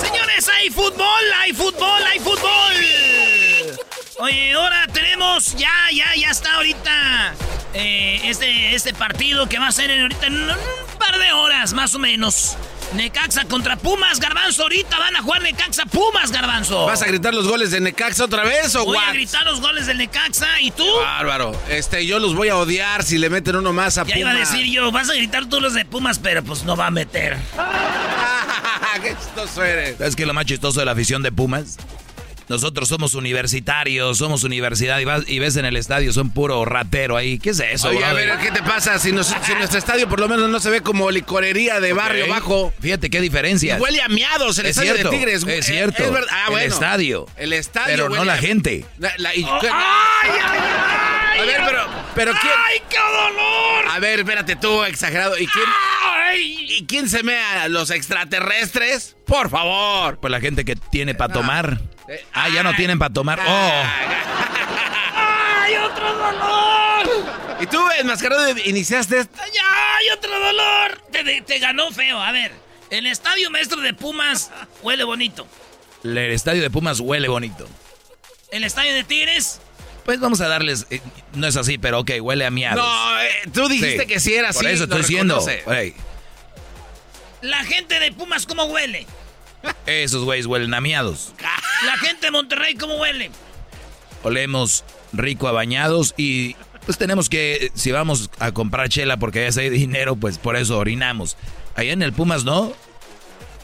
Señores, 0.01 0.47
hay 0.49 0.69
fútbol, 0.69 1.05
hay 1.41 1.53
fútbol, 1.53 2.03
hay 2.11 2.19
fútbol. 2.19 2.30
Oye, 4.21 4.53
ahora 4.53 4.85
tenemos, 4.93 5.55
ya, 5.55 5.71
ya, 5.91 6.05
ya 6.15 6.29
está 6.29 6.53
ahorita 6.57 7.33
eh, 7.73 8.21
este, 8.25 8.75
este 8.75 8.93
partido 8.93 9.49
que 9.49 9.57
va 9.57 9.65
a 9.67 9.71
ser 9.71 9.89
en, 9.89 10.01
ahorita 10.03 10.27
en 10.27 10.43
un 10.43 10.97
par 10.99 11.17
de 11.17 11.31
horas, 11.31 11.73
más 11.73 11.95
o 11.95 11.99
menos. 11.99 12.55
Necaxa 12.93 13.45
contra 13.45 13.77
Pumas, 13.77 14.19
Garbanzo. 14.19 14.61
Ahorita 14.61 14.99
van 14.99 15.15
a 15.15 15.23
jugar 15.23 15.41
Necaxa 15.41 15.87
Pumas, 15.87 16.31
Garbanzo. 16.31 16.85
¿Vas 16.85 17.01
a 17.01 17.07
gritar 17.07 17.33
los 17.33 17.47
goles 17.47 17.71
de 17.71 17.79
Necaxa 17.79 18.25
otra 18.25 18.43
vez 18.43 18.75
o 18.75 18.85
Voy 18.85 18.95
a 18.95 19.11
gritar 19.11 19.43
los 19.43 19.59
goles 19.59 19.87
del 19.87 19.97
Necaxa 19.97 20.61
y 20.61 20.69
tú. 20.69 20.85
Bárbaro. 21.01 21.59
Este, 21.67 22.05
yo 22.05 22.19
los 22.19 22.35
voy 22.35 22.49
a 22.49 22.57
odiar 22.57 23.01
si 23.01 23.17
le 23.17 23.31
meten 23.31 23.55
uno 23.55 23.73
más 23.73 23.97
a 23.97 24.05
Ya 24.05 24.19
iba 24.19 24.29
a 24.29 24.33
Pumas. 24.33 24.51
decir 24.51 24.71
yo, 24.71 24.91
vas 24.91 25.09
a 25.09 25.15
gritar 25.15 25.47
tú 25.49 25.59
los 25.59 25.73
de 25.73 25.83
Pumas, 25.83 26.19
pero 26.19 26.43
pues 26.43 26.63
no 26.63 26.75
va 26.77 26.85
a 26.85 26.91
meter. 26.91 27.37
¡Qué 29.01 29.15
chistoso 29.15 29.63
eres! 29.63 29.97
¿Sabes 29.97 30.15
qué 30.15 30.21
es 30.21 30.27
lo 30.27 30.33
más 30.35 30.45
chistoso 30.45 30.79
de 30.79 30.85
la 30.85 30.91
afición 30.91 31.23
de 31.23 31.31
Pumas? 31.31 31.77
Nosotros 32.51 32.89
somos 32.89 33.15
universitarios, 33.15 34.17
somos 34.17 34.43
universidad 34.43 34.99
y, 34.99 35.05
vas- 35.05 35.23
y 35.25 35.39
ves 35.39 35.55
en 35.55 35.63
el 35.63 35.77
estadio, 35.77 36.11
son 36.11 36.31
puro 36.31 36.65
ratero 36.65 37.15
ahí. 37.15 37.39
¿Qué 37.39 37.51
es 37.51 37.59
eso, 37.61 37.87
Oye, 37.87 38.03
a 38.03 38.11
ver, 38.11 38.37
¿qué 38.39 38.51
te 38.51 38.61
pasa? 38.61 38.99
Si, 38.99 39.13
nos- 39.13 39.27
si 39.41 39.53
nuestro 39.55 39.79
estadio 39.79 40.09
por 40.09 40.19
lo 40.19 40.27
menos 40.27 40.49
no 40.49 40.59
se 40.59 40.69
ve 40.69 40.81
como 40.81 41.09
licorería 41.11 41.79
de 41.79 41.93
barrio 41.93 42.27
bajo. 42.27 42.73
Fíjate 42.81 43.09
qué 43.09 43.21
diferencia. 43.21 43.77
Y 43.77 43.81
huele 43.81 44.01
a 44.01 44.09
miados 44.09 44.57
el 44.59 44.65
Es 44.65 44.71
estadio 44.71 44.93
cierto, 44.95 45.11
de 45.11 45.17
Tigres. 45.17 45.43
es 45.43 45.47
Eh, 45.47 45.63
cierto. 45.63 46.03
Es 46.03 46.11
verdad. 46.11 46.27
Ah, 46.29 46.43
El 46.47 46.51
bueno. 46.51 46.73
estadio. 46.73 47.25
El 47.37 47.53
estadio. 47.53 47.87
Pero 47.87 48.09
no 48.09 48.25
la 48.25 48.33
a- 48.33 48.37
gente. 48.37 48.85
La- 48.97 49.13
la- 49.17 49.33
y- 49.33 49.45
¡Ay, 49.45 49.59
ay, 49.63 50.31
ay! 51.33 51.39
A 51.39 51.45
ver, 51.45 51.61
pero, 51.65 51.85
pero 52.13 52.31
¿quién? 52.39 52.53
¡Ay, 52.67 52.79
qué 52.89 52.97
dolor! 52.97 53.85
A 53.91 53.99
ver, 53.99 54.19
espérate 54.19 54.57
tú, 54.57 54.83
exagerado. 54.83 55.37
¿Y 55.37 55.47
quién? 55.47 55.65
¿Y 56.67 56.85
quién 56.85 57.09
se 57.09 57.23
mea? 57.23 57.67
¿Los 57.69 57.91
extraterrestres? 57.91 59.15
Por 59.25 59.49
favor. 59.49 60.19
Pues 60.19 60.31
la 60.31 60.39
gente 60.39 60.65
que 60.65 60.75
tiene 60.75 61.13
para 61.15 61.33
tomar. 61.33 61.79
Eh, 62.07 62.25
Ah, 62.33 62.49
ya 62.49 62.63
no 62.63 62.73
tienen 62.75 62.97
para 62.99 63.13
tomar. 63.13 63.39
Oh. 63.45 63.83
¡Ay, 65.15 65.75
otro 65.75 66.13
dolor! 66.15 67.61
¿Y 67.61 67.67
tú, 67.67 67.79
enmascarado, 67.99 68.49
iniciaste 68.65 69.19
esto? 69.19 69.37
¡Ay, 69.41 70.09
otro 70.15 70.31
dolor! 70.39 71.01
Te, 71.45 71.59
ganó 71.59 71.91
feo. 71.91 72.19
A 72.19 72.31
ver, 72.31 72.51
el 72.89 73.05
estadio 73.05 73.49
maestro 73.51 73.79
de 73.81 73.93
Pumas 73.93 74.51
huele 74.81 75.03
bonito. 75.03 75.47
El 76.03 76.17
estadio 76.17 76.61
de 76.61 76.69
Pumas 76.69 76.99
huele 76.99 77.27
bonito. 77.27 77.67
El 78.51 78.63
estadio 78.63 78.93
de 78.93 79.03
Tigres, 79.03 79.61
Pues 80.03 80.19
vamos 80.19 80.41
a 80.41 80.47
darles. 80.47 80.87
eh, 80.89 80.99
no 81.35 81.47
es 81.47 81.55
así, 81.55 81.77
pero 81.77 81.99
ok, 81.99 82.11
huele 82.21 82.45
a 82.45 82.51
miados. 82.51 82.83
No, 82.83 83.19
eh, 83.21 83.29
tú 83.53 83.69
dijiste 83.69 84.07
que 84.07 84.19
sí 84.19 84.33
era 84.33 84.49
así. 84.49 84.59
Por 84.59 84.67
eso 84.67 84.83
estoy 84.85 85.01
diciendo. 85.01 85.35
reconoce. 85.35 85.63
ey, 85.79 85.95
la 87.41 87.63
gente 87.63 87.99
de 87.99 88.11
Pumas, 88.11 88.45
¿cómo 88.45 88.65
huele? 88.65 89.05
Esos 89.85 90.23
güeyes 90.23 90.45
huelen 90.45 90.73
a 90.73 90.81
miados. 90.81 91.33
La 91.85 91.97
gente 91.97 92.27
de 92.27 92.31
Monterrey, 92.31 92.75
¿cómo 92.75 92.95
huele? 92.97 93.31
Olemos 94.23 94.83
rico 95.13 95.47
a 95.47 95.51
bañados 95.51 96.13
y 96.17 96.55
pues 96.85 96.97
tenemos 96.97 97.27
que, 97.29 97.71
si 97.75 97.91
vamos 97.91 98.29
a 98.39 98.51
comprar 98.51 98.89
chela 98.89 99.17
porque 99.17 99.49
ya 99.49 99.61
hay 99.61 99.69
dinero, 99.69 100.15
pues 100.15 100.37
por 100.37 100.55
eso 100.55 100.77
orinamos. 100.77 101.37
Allá 101.75 101.91
en 101.93 102.01
el 102.01 102.13
Pumas, 102.13 102.43
¿no? 102.43 102.73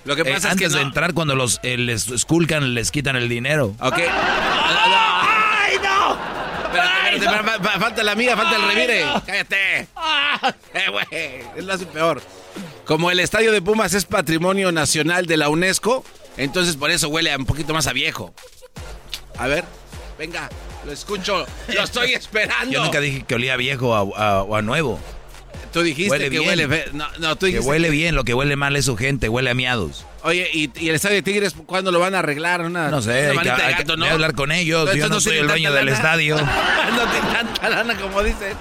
Lo 0.05 0.15
que 0.15 0.21
Eh, 0.21 0.25
pasa 0.25 0.37
es 0.37 0.45
antes 0.53 0.67
que 0.69 0.73
de 0.73 0.81
no. 0.81 0.87
entrar, 0.87 1.13
cuando 1.13 1.35
los 1.35 1.59
eh, 1.63 1.77
les 1.77 2.07
esculcan, 2.09 2.73
les 2.73 2.91
quitan 2.91 3.15
el 3.17 3.27
dinero. 3.27 3.75
Ok. 3.81 3.97
¡Ay, 3.99 5.77
no! 5.83 6.17
Espérate, 6.65 7.15
espérate, 7.15 7.43
fa- 7.43 7.59
fa- 7.71 7.79
falta 7.79 8.03
la 8.03 8.15
mía, 8.15 8.37
falta 8.37 8.55
el 8.55 8.61
Ay, 8.63 8.75
revire. 8.75 9.05
no. 9.05 9.23
Cállate. 9.25 9.87
Eh, 10.73 10.89
güey, 10.91 11.05
es 11.57 11.63
lo 11.65 11.73
hace 11.73 11.85
peor. 11.87 12.21
Como 12.87 13.11
el 13.11 13.19
estadio 13.19 13.51
de 13.51 13.61
Pumas 13.61 13.93
es 13.93 14.05
patrimonio 14.05 14.71
nacional 14.71 15.25
de 15.25 15.35
la 15.37 15.49
UNESCO, 15.49 16.05
entonces 16.37 16.77
por 16.77 16.89
eso 16.89 17.09
huele 17.09 17.31
a 17.31 17.37
un 17.37 17.45
poquito 17.45 17.73
más 17.73 17.85
a 17.87 17.93
viejo. 17.93 18.33
A 19.37 19.47
ver, 19.47 19.65
venga, 20.17 20.49
lo 20.85 20.91
escucho, 20.93 21.45
lo 21.67 21.83
estoy 21.83 22.13
esperando. 22.13 22.71
Yo 22.71 22.83
nunca 22.83 23.01
dije 23.01 23.23
que 23.27 23.35
olía 23.35 23.57
viejo 23.57 23.93
a- 23.93 24.57
a- 24.57 24.61
nuevo. 24.61 24.99
Tú 25.73 25.81
dijiste 25.83 26.11
Huele 26.11 26.23
que 26.25 26.29
bien. 26.39 26.47
huele 26.47 26.67
fe- 26.67 26.85
No, 26.93 27.05
no, 27.19 27.35
tú 27.35 27.41
Que 27.41 27.47
dijiste 27.47 27.69
huele 27.69 27.89
bien, 27.89 28.15
lo 28.15 28.23
que 28.23 28.33
huele 28.33 28.55
mal 28.55 28.75
es 28.77 28.85
su 28.85 28.95
gente, 28.95 29.27
huele 29.27 29.49
a 29.49 29.53
miados. 29.53 30.05
Oye, 30.23 30.49
¿y, 30.53 30.71
y 30.79 30.87
el 30.89 30.95
estadio 30.95 31.15
de 31.17 31.21
Tigres 31.23 31.53
cuándo 31.65 31.91
lo 31.91 31.99
van 31.99 32.15
a 32.15 32.19
arreglar? 32.19 32.61
Una, 32.61 32.89
No 32.89 33.01
sé, 33.01 33.31
una 33.31 33.41
hay 33.41 33.47
que, 33.47 33.51
hay 33.51 33.73
que- 33.73 33.79
gato, 33.81 33.97
¿no? 33.97 34.05
voy 34.05 34.09
a 34.09 34.13
hablar 34.13 34.33
con 34.33 34.51
ellos, 34.53 34.89
yo 34.95 35.09
no 35.09 35.19
soy 35.19 35.37
el 35.37 35.47
dueño 35.47 35.73
del 35.73 35.89
estadio. 35.89 36.35
no 36.37 37.11
tiene 37.11 37.27
tanta 37.33 37.69
lana 37.69 37.95
como 37.97 38.23
dicen. 38.23 38.53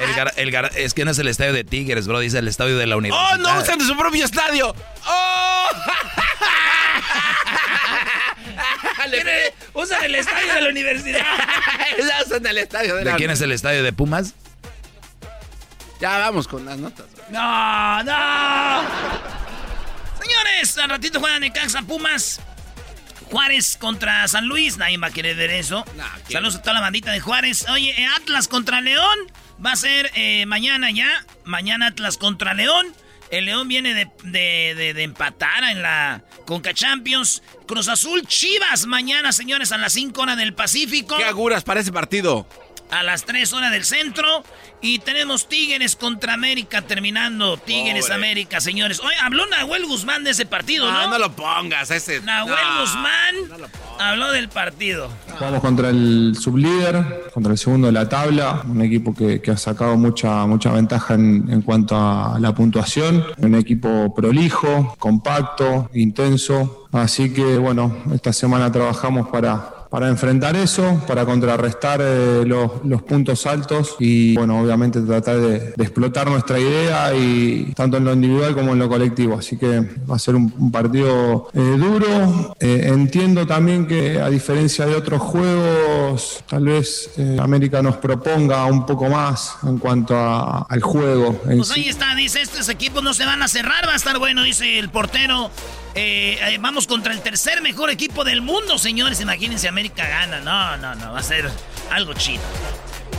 El 0.00 0.14
gar- 0.14 0.32
el 0.36 0.50
gar- 0.52 0.70
es 0.74 0.94
que 0.94 1.04
no 1.04 1.10
es 1.10 1.18
el 1.18 1.28
estadio 1.28 1.52
de 1.52 1.64
Tigres, 1.64 2.06
bro, 2.06 2.18
dice 2.20 2.38
el 2.38 2.48
estadio 2.48 2.76
de 2.78 2.86
la 2.86 2.96
universidad. 2.96 3.34
¡Oh, 3.34 3.36
no 3.38 3.60
usan 3.60 3.80
su 3.80 3.96
propio 3.96 4.24
estadio! 4.24 4.74
¡Oh! 5.06 5.66
Usan 9.74 10.04
el 10.04 10.14
estadio 10.14 10.54
de 10.54 10.60
la 10.60 10.68
universidad. 10.68 11.24
Usan 12.26 12.46
el 12.46 12.58
estadio 12.58 12.94
de, 12.96 13.04
¿De 13.04 13.10
la 13.10 13.16
quién 13.16 13.30
es 13.30 13.40
el 13.40 13.52
estadio 13.52 13.82
de 13.82 13.92
Pumas? 13.92 14.34
Ya 16.00 16.18
vamos 16.18 16.46
con 16.48 16.64
las 16.64 16.78
notas. 16.78 17.06
No, 17.30 18.02
no. 18.02 18.82
Señores, 20.20 20.78
al 20.78 20.90
ratito 20.90 21.20
juegan 21.20 21.40
Necaxa 21.40 21.82
Pumas. 21.82 22.40
Juárez 23.32 23.78
contra 23.78 24.28
San 24.28 24.46
Luis. 24.46 24.76
Nadie 24.76 24.98
va 24.98 25.06
a 25.06 25.10
querer 25.10 25.34
ver 25.36 25.50
eso. 25.50 25.84
Saludos 26.34 26.56
a 26.56 26.60
toda 26.62 26.74
la 26.74 26.80
bandita 26.82 27.10
de 27.12 27.18
Juárez. 27.20 27.66
Oye, 27.70 27.90
eh, 28.00 28.06
Atlas 28.14 28.46
contra 28.46 28.82
León. 28.82 29.18
Va 29.64 29.72
a 29.72 29.76
ser 29.76 30.10
eh, 30.14 30.44
mañana 30.46 30.90
ya. 30.90 31.08
Mañana 31.44 31.86
Atlas 31.86 32.18
contra 32.18 32.52
León. 32.52 32.86
El 33.30 33.46
León 33.46 33.66
viene 33.68 33.94
de, 33.94 34.10
de- 34.24 34.74
de- 34.76 34.92
de 34.92 35.02
empatar 35.02 35.64
en 35.64 35.80
la 35.80 36.22
Conca 36.44 36.74
Champions. 36.74 37.42
Cruz 37.66 37.88
Azul 37.88 38.26
Chivas 38.26 38.84
mañana, 38.84 39.32
señores, 39.32 39.72
a 39.72 39.78
las 39.78 39.94
5 39.94 40.20
horas 40.20 40.36
del 40.36 40.52
Pacífico. 40.52 41.16
¿Qué 41.16 41.24
auguras 41.24 41.64
para 41.64 41.80
ese 41.80 41.90
partido? 41.90 42.46
A 42.92 43.02
las 43.02 43.24
3 43.24 43.52
horas 43.52 43.72
del 43.72 43.84
centro. 43.84 44.44
Y 44.80 44.98
tenemos 45.00 45.48
Tigres 45.48 45.96
contra 45.96 46.34
América 46.34 46.82
terminando. 46.82 47.56
Tigres 47.56 48.06
Pobre. 48.06 48.14
América, 48.14 48.60
señores. 48.60 49.00
Oye, 49.00 49.14
habló 49.22 49.46
Nahuel 49.46 49.86
Guzmán 49.86 50.24
de 50.24 50.30
ese 50.30 50.46
partido, 50.46 50.90
¿no? 50.90 51.02
No, 51.02 51.10
no 51.10 51.18
lo 51.18 51.32
pongas 51.32 51.90
a 51.90 51.96
ese. 51.96 52.20
Nahuel 52.20 52.54
no. 52.54 52.80
Guzmán 52.80 53.34
habló 53.98 54.32
del 54.32 54.48
partido. 54.48 55.08
Jugamos 55.38 55.60
contra 55.60 55.88
el 55.90 56.36
sublíder, 56.38 57.30
contra 57.32 57.52
el 57.52 57.58
segundo 57.58 57.86
de 57.86 57.92
la 57.92 58.08
tabla, 58.08 58.62
un 58.68 58.80
equipo 58.82 59.14
que, 59.14 59.40
que 59.40 59.50
ha 59.50 59.56
sacado 59.56 59.96
mucha, 59.96 60.46
mucha 60.46 60.72
ventaja 60.72 61.14
en, 61.14 61.48
en 61.50 61.62
cuanto 61.62 61.96
a 61.96 62.38
la 62.38 62.54
puntuación, 62.54 63.24
un 63.38 63.54
equipo 63.54 64.14
prolijo, 64.14 64.94
compacto, 64.98 65.90
intenso, 65.94 66.88
así 66.92 67.32
que 67.32 67.58
bueno, 67.58 67.96
esta 68.14 68.32
semana 68.32 68.70
trabajamos 68.70 69.28
para, 69.28 69.81
para 69.92 70.08
enfrentar 70.08 70.56
eso, 70.56 71.02
para 71.06 71.26
contrarrestar 71.26 72.00
eh, 72.02 72.44
los, 72.46 72.82
los 72.82 73.02
puntos 73.02 73.44
altos 73.46 73.94
y 74.00 74.34
bueno, 74.34 74.58
obviamente 74.58 75.02
tratar 75.02 75.38
de, 75.38 75.58
de 75.76 75.84
explotar 75.84 76.30
nuestra 76.30 76.58
idea 76.58 77.14
y 77.14 77.74
tanto 77.76 77.98
en 77.98 78.06
lo 78.06 78.14
individual 78.14 78.54
como 78.54 78.72
en 78.72 78.78
lo 78.78 78.88
colectivo, 78.88 79.36
así 79.38 79.58
que 79.58 79.80
va 80.10 80.16
a 80.16 80.18
ser 80.18 80.34
un, 80.34 80.50
un 80.58 80.72
partido 80.72 81.48
eh, 81.52 81.58
duro. 81.76 82.56
Eh, 82.58 82.84
entiendo 82.86 83.46
también 83.46 83.86
que 83.86 84.18
a 84.18 84.30
diferencia 84.30 84.86
de 84.86 84.94
otros 84.96 85.20
juegos, 85.20 86.42
tal 86.48 86.64
vez 86.64 87.10
América 87.38 87.82
nos 87.82 87.96
proponga 87.98 88.64
un 88.64 88.86
poco 88.86 89.10
más 89.10 89.56
en 89.62 89.76
cuanto 89.76 90.16
a- 90.16 90.62
al 90.70 90.80
juego. 90.80 91.34
Pues 91.44 91.70
ahí 91.72 91.88
está, 91.88 92.14
dice, 92.14 92.40
estos 92.40 92.70
equipos 92.70 93.02
no 93.02 93.12
se 93.12 93.26
van 93.26 93.42
a 93.42 93.48
cerrar, 93.48 93.86
va 93.86 93.92
a 93.92 93.96
estar 93.96 94.18
bueno, 94.18 94.42
dice 94.42 94.78
el 94.78 94.88
portero. 94.88 95.50
Eh, 95.94 96.38
eh, 96.40 96.58
vamos 96.58 96.86
contra 96.86 97.12
el 97.12 97.20
tercer 97.20 97.60
mejor 97.60 97.90
equipo 97.90 98.24
del 98.24 98.40
mundo, 98.40 98.78
señores. 98.78 99.20
Imagínense, 99.20 99.68
América 99.68 100.08
gana. 100.08 100.40
No, 100.40 100.76
no, 100.78 100.94
no, 100.94 101.12
va 101.12 101.18
a 101.18 101.22
ser 101.22 101.50
algo 101.90 102.14
chido. 102.14 102.40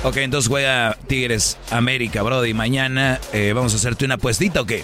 Ok, 0.04 0.18
entonces 0.18 0.50
juega 0.50 0.98
Tigres 1.08 1.58
América, 1.70 2.24
Brody. 2.24 2.54
Mañana 2.54 3.20
eh, 3.32 3.54
vamos 3.54 3.74
a 3.74 3.78
hacerte 3.78 4.06
una 4.06 4.16
apuestita 4.16 4.62
o 4.62 4.66
qué? 4.66 4.84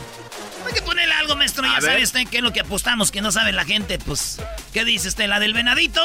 Hay 0.65 0.73
que 0.73 0.81
ponerle 0.81 1.13
algo, 1.15 1.35
maestro. 1.35 1.65
Ya 1.65 1.81
sabe 1.81 2.03
usted 2.03 2.27
qué 2.29 2.37
es 2.37 2.43
lo 2.43 2.53
que 2.53 2.59
apostamos, 2.61 3.11
que 3.11 3.21
no 3.21 3.31
sabe 3.31 3.51
la 3.51 3.65
gente. 3.65 3.97
Pues, 3.97 4.39
¿qué 4.71 4.85
dice 4.85 5.07
usted? 5.07 5.27
¿La 5.27 5.39
del 5.39 5.53
venadito? 5.53 6.01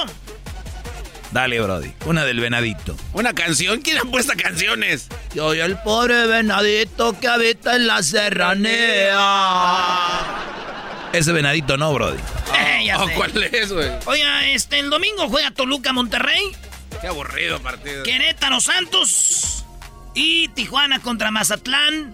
Dale, 1.33 1.61
Brody. 1.61 1.93
Una 2.07 2.25
del 2.25 2.41
venadito. 2.41 2.97
¿Una 3.13 3.35
canción? 3.35 3.83
¿Quién 3.83 3.99
apuesta 3.99 4.35
canciones? 4.37 5.09
Yo 5.35 5.55
y 5.55 5.61
el 5.61 5.77
pobre 5.79 6.27
venadito 6.27 7.19
que 7.19 7.29
habita 7.29 7.77
en 7.77 7.87
la 7.89 8.03
serranía. 8.03 9.19
Ese 11.15 11.33
venadito 11.33 11.77
no, 11.77 11.93
Brody. 11.93 12.19
Ya 12.85 12.99
Oh, 13.01 13.07
sé. 13.09 13.15
¿Cuál 13.15 13.43
es, 13.43 13.73
güey? 13.73 13.89
Oiga, 14.07 14.47
este, 14.49 14.79
el 14.79 14.91
domingo 14.91 15.29
juega 15.29 15.51
Toluca 15.53 15.93
Monterrey, 15.93 16.43
Qué 17.01 17.09
aburrido 17.09 17.61
partido. 17.61 18.03
Querétaro 18.03 18.61
Santos 18.61 19.65
y 20.15 20.49
Tijuana 20.49 21.01
contra 21.01 21.31
Mazatlán. 21.31 22.13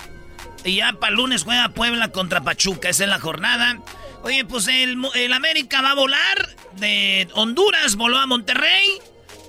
Y 0.64 0.76
ya 0.76 0.92
para 0.92 1.12
lunes 1.12 1.44
juega 1.44 1.68
Puebla 1.70 2.08
contra 2.08 2.42
Pachuca. 2.42 2.88
Esa 2.88 3.04
es 3.04 3.10
la 3.10 3.18
jornada. 3.20 3.78
Oye, 4.22 4.44
pues 4.44 4.68
el, 4.68 4.96
el 5.14 5.32
América 5.32 5.80
va 5.82 5.90
a 5.92 5.94
volar. 5.94 6.56
De 6.76 7.28
Honduras 7.34 7.96
voló 7.96 8.18
a 8.18 8.26
Monterrey. 8.26 8.88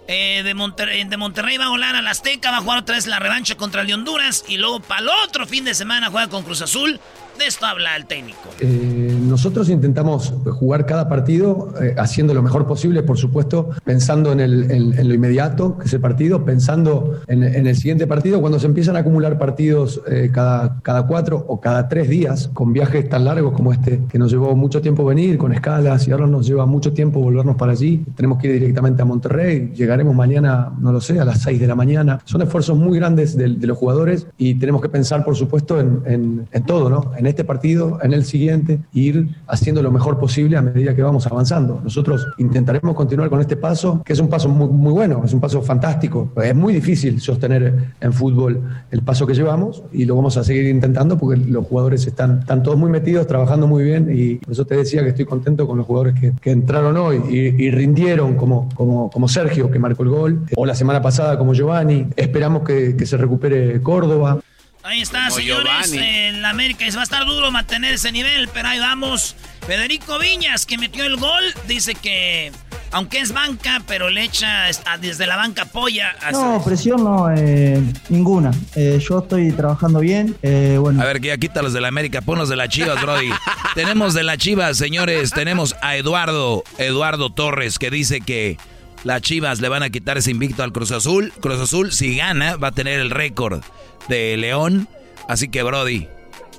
Eh, 0.08 0.42
de, 0.44 0.54
Monterrey, 0.54 1.04
de 1.04 1.18
Monterrey 1.18 1.58
va 1.58 1.66
a 1.66 1.70
volar 1.70 1.96
al 1.96 2.08
Azteca. 2.08 2.52
Va 2.52 2.58
a 2.58 2.62
jugar 2.62 2.80
otra 2.80 2.96
vez 2.96 3.08
la 3.08 3.20
revancha 3.20 3.56
contra 3.56 3.82
el 3.82 3.88
de 3.88 3.94
Honduras. 3.94 4.44
Y 4.48 4.58
luego 4.58 4.80
para 4.80 5.02
el 5.02 5.10
otro 5.26 5.46
fin 5.46 5.66
de 5.66 5.74
semana 5.76 6.10
juega 6.10 6.30
con 6.30 6.44
Cruz 6.44 6.62
Azul. 6.62 7.00
Esto 7.46 7.66
habla 7.66 7.96
el 7.98 8.06
técnico. 8.06 8.38
Eh, 8.60 9.18
nosotros 9.28 9.68
intentamos 9.70 10.34
jugar 10.60 10.86
cada 10.86 11.10
partido 11.10 11.74
eh, 11.82 11.96
haciendo 11.98 12.34
lo 12.34 12.44
mejor 12.44 12.68
posible, 12.68 13.02
por 13.04 13.18
supuesto, 13.18 13.72
pensando 13.84 14.32
en, 14.32 14.40
el- 14.40 14.70
en- 14.72 15.08
lo 15.08 15.14
inmediato, 15.14 15.78
que 15.78 15.86
es 15.86 15.94
el 15.94 16.02
partido, 16.02 16.46
pensando 16.46 17.20
en, 17.28 17.44
el 17.44 17.76
siguiente 17.76 18.06
partido. 18.06 18.40
Cuando 18.42 18.60
se 18.60 18.68
empiezan 18.68 18.96
a 18.96 19.00
acumular 19.00 19.40
partidos 19.40 20.02
eh, 20.08 20.30
cada, 20.32 20.80
cada 20.82 21.08
cuatro 21.08 21.44
o 21.48 21.60
cada 21.60 21.88
tres 21.90 22.10
días, 22.10 22.50
con 22.54 22.74
viajes 22.74 23.10
tan 23.10 23.26
largos 23.26 23.54
como 23.54 23.74
este, 23.74 24.02
que 24.10 24.20
nos 24.20 24.32
llevó 24.32 24.56
mucho 24.56 24.82
tiempo 24.82 25.04
venir, 25.04 25.38
con 25.38 25.52
escalas, 25.52 26.08
y 26.08 26.12
ahora 26.12 26.28
nos 26.28 26.46
lleva 26.48 26.66
mucho 26.66 26.94
tiempo 26.94 27.20
volvernos 27.20 27.56
para 27.56 27.72
allí. 27.72 28.06
Tenemos 28.16 28.38
que 28.38 28.48
ir 28.48 28.54
directamente 28.54 29.02
a 29.02 29.06
Monterrey, 29.06 29.72
llegaremos 29.76 30.16
mañana, 30.16 30.72
no 30.80 30.92
lo 30.92 31.02
sé, 31.02 31.20
a 31.20 31.26
las 31.26 31.42
seis 31.42 31.60
de 31.60 31.68
la 31.68 31.76
mañana. 31.76 32.20
Son 32.26 32.42
esfuerzos 32.42 32.78
muy 32.78 32.98
grandes 33.00 33.36
de, 33.36 33.48
los 33.50 33.78
jugadores 33.78 34.28
y 34.38 34.56
tenemos 34.56 34.82
que 34.82 34.90
pensar, 34.90 35.24
por 35.26 35.36
supuesto, 35.36 35.80
en, 35.80 36.48
todo, 36.66 36.90
¿no? 36.90 37.12
Este 37.32 37.44
partido, 37.44 38.00
en 38.02 38.14
el 38.14 38.24
siguiente, 38.24 38.80
e 38.94 39.00
ir 39.00 39.28
haciendo 39.48 39.82
lo 39.82 39.92
mejor 39.92 40.20
posible 40.20 40.58
a 40.58 40.62
medida 40.62 40.96
que 40.96 41.02
vamos 41.02 41.26
avanzando. 41.28 41.82
Nosotros 41.84 42.28
intentaremos 42.38 42.96
continuar 42.96 43.30
con 43.30 43.42
este 43.42 43.58
paso, 43.58 44.02
que 44.06 44.14
es 44.14 44.20
un 44.20 44.30
paso 44.30 44.50
muy, 44.50 44.92
bueno, 44.94 45.22
es 45.26 45.34
un 45.34 45.40
paso 45.40 45.62
fantástico. 45.62 46.32
Es 46.42 46.56
muy 46.56 46.74
difícil 46.74 47.20
sostener 47.20 47.94
en 48.00 48.14
fútbol 48.14 48.62
el 48.92 49.02
paso 49.02 49.26
que 49.26 49.34
llevamos 49.34 49.84
y 49.92 50.06
lo 50.06 50.16
vamos 50.16 50.38
a 50.38 50.44
seguir 50.44 50.68
intentando 50.68 51.18
porque 51.18 51.40
los 51.40 51.66
jugadores 51.66 52.06
están, 52.06 52.40
están 52.40 52.64
todos 52.64 52.78
muy 52.78 52.90
metidos, 52.90 53.28
trabajando 53.28 53.68
muy 53.68 53.84
bien 53.84 54.10
y 54.14 54.36
por 54.36 54.54
eso 54.54 54.66
te 54.66 54.76
decía 54.76 55.04
que 55.04 55.10
estoy 55.10 55.26
contento 55.26 55.68
con 55.68 55.78
los 55.78 55.86
jugadores 55.86 56.20
que, 56.20 56.34
que 56.42 56.52
entraron 56.52 56.98
hoy 56.98 57.22
y, 57.30 57.64
y 57.64 57.72
rindieron 57.72 58.36
como, 58.36 58.70
como, 58.76 59.10
como 59.10 59.28
Sergio, 59.28 59.72
que 59.72 59.80
marcó 59.80 60.04
el 60.04 60.10
gol, 60.10 60.46
o 60.56 60.66
la 60.66 60.76
semana 60.76 61.02
pasada 61.02 61.38
como 61.38 61.54
Giovanni. 61.54 62.08
Esperamos 62.16 62.64
que, 62.64 62.96
que 62.96 63.06
se 63.06 63.18
recupere 63.18 63.82
Córdoba. 63.82 64.40
Ahí 64.84 65.02
está, 65.02 65.30
señores. 65.30 65.92
En 65.94 66.42
la 66.42 66.50
América 66.50 66.86
va 66.96 67.02
a 67.02 67.04
estar 67.04 67.26
duro 67.26 67.52
mantener 67.52 67.94
ese 67.94 68.12
nivel, 68.12 68.48
pero 68.50 68.70
ahí 68.70 68.80
vamos. 68.80 69.36
Federico 69.66 70.18
Viñas, 70.18 70.66
que 70.66 70.78
metió 70.78 71.06
el 71.06 71.18
gol, 71.18 71.44
dice 71.68 71.94
que 71.96 72.52
aunque 72.92 73.20
es 73.20 73.32
banca, 73.32 73.82
pero 73.88 74.10
le 74.10 74.24
echa 74.24 74.66
desde 75.00 75.26
la 75.26 75.38
banca 75.38 75.64
apoya. 75.64 76.14
No, 76.32 76.62
presión 76.64 77.04
no, 77.04 77.32
eh, 77.34 77.82
ninguna. 78.10 78.52
Eh, 78.76 79.00
yo 79.08 79.20
estoy 79.20 79.52
trabajando 79.52 80.00
bien. 80.00 80.36
Eh, 80.42 80.78
bueno. 80.80 81.02
A 81.02 81.06
ver, 81.06 81.22
ya 81.22 81.38
quita 81.38 81.62
los 81.62 81.74
de 81.74 81.82
la 81.82 81.88
América, 81.88 82.22
ponlos 82.22 82.50
de 82.50 82.58
la 82.58 82.68
Chivas, 82.68 83.02
Brody. 83.02 83.30
tenemos 83.76 84.14
de 84.14 84.24
la 84.24 84.38
Chivas, 84.38 84.78
señores, 84.78 85.32
tenemos 85.32 85.76
a 85.82 85.96
Eduardo, 85.96 86.64
Eduardo 86.78 87.30
Torres, 87.32 87.80
que 87.80 87.90
dice 87.90 88.20
que 88.20 88.58
las 89.04 89.22
Chivas 89.22 89.62
le 89.62 89.70
van 89.70 89.84
a 89.84 89.90
quitar 89.90 90.18
ese 90.18 90.32
invicto 90.32 90.64
al 90.64 90.72
Cruz 90.72 90.92
Azul. 90.92 91.34
Cruz 91.42 91.60
Azul, 91.60 91.92
si 91.92 92.16
gana, 92.16 92.56
va 92.58 92.70
a 92.70 92.72
tener 92.72 93.00
el 93.00 93.10
récord 93.10 93.64
de 94.08 94.38
León. 94.38 94.88
Así 95.28 95.50
que, 95.50 95.64
Brody, 95.64 96.08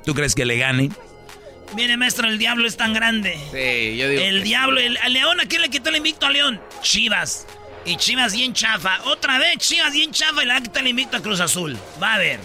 ¿tú 0.04 0.14
crees 0.14 0.34
que 0.34 0.44
le 0.44 0.56
gane? 0.58 0.90
Mire, 1.74 1.96
maestro, 1.96 2.28
el 2.28 2.38
diablo 2.38 2.66
es 2.66 2.76
tan 2.76 2.92
grande. 2.92 3.34
Sí, 3.50 3.96
yo 3.96 4.08
digo. 4.08 4.22
El 4.22 4.42
diablo, 4.42 4.78
el, 4.78 4.96
a 4.98 5.08
León, 5.08 5.40
¿a 5.40 5.46
quién 5.46 5.62
le 5.62 5.70
quitó 5.70 5.88
el 5.88 5.96
invicto 5.96 6.26
a 6.26 6.30
León? 6.30 6.60
Chivas. 6.82 7.46
Y 7.84 7.96
Chivas 7.96 8.34
bien 8.34 8.52
chafa. 8.52 9.00
Otra 9.04 9.38
vez 9.38 9.56
Chivas 9.58 9.92
bien 9.92 10.12
chafa 10.12 10.42
y 10.42 10.46
le 10.46 10.62
quita 10.62 10.80
el 10.80 10.88
invicto 10.88 11.16
a 11.16 11.20
Cruz 11.20 11.40
Azul. 11.40 11.76
Va 12.00 12.14
a 12.14 12.18
ver. 12.18 12.40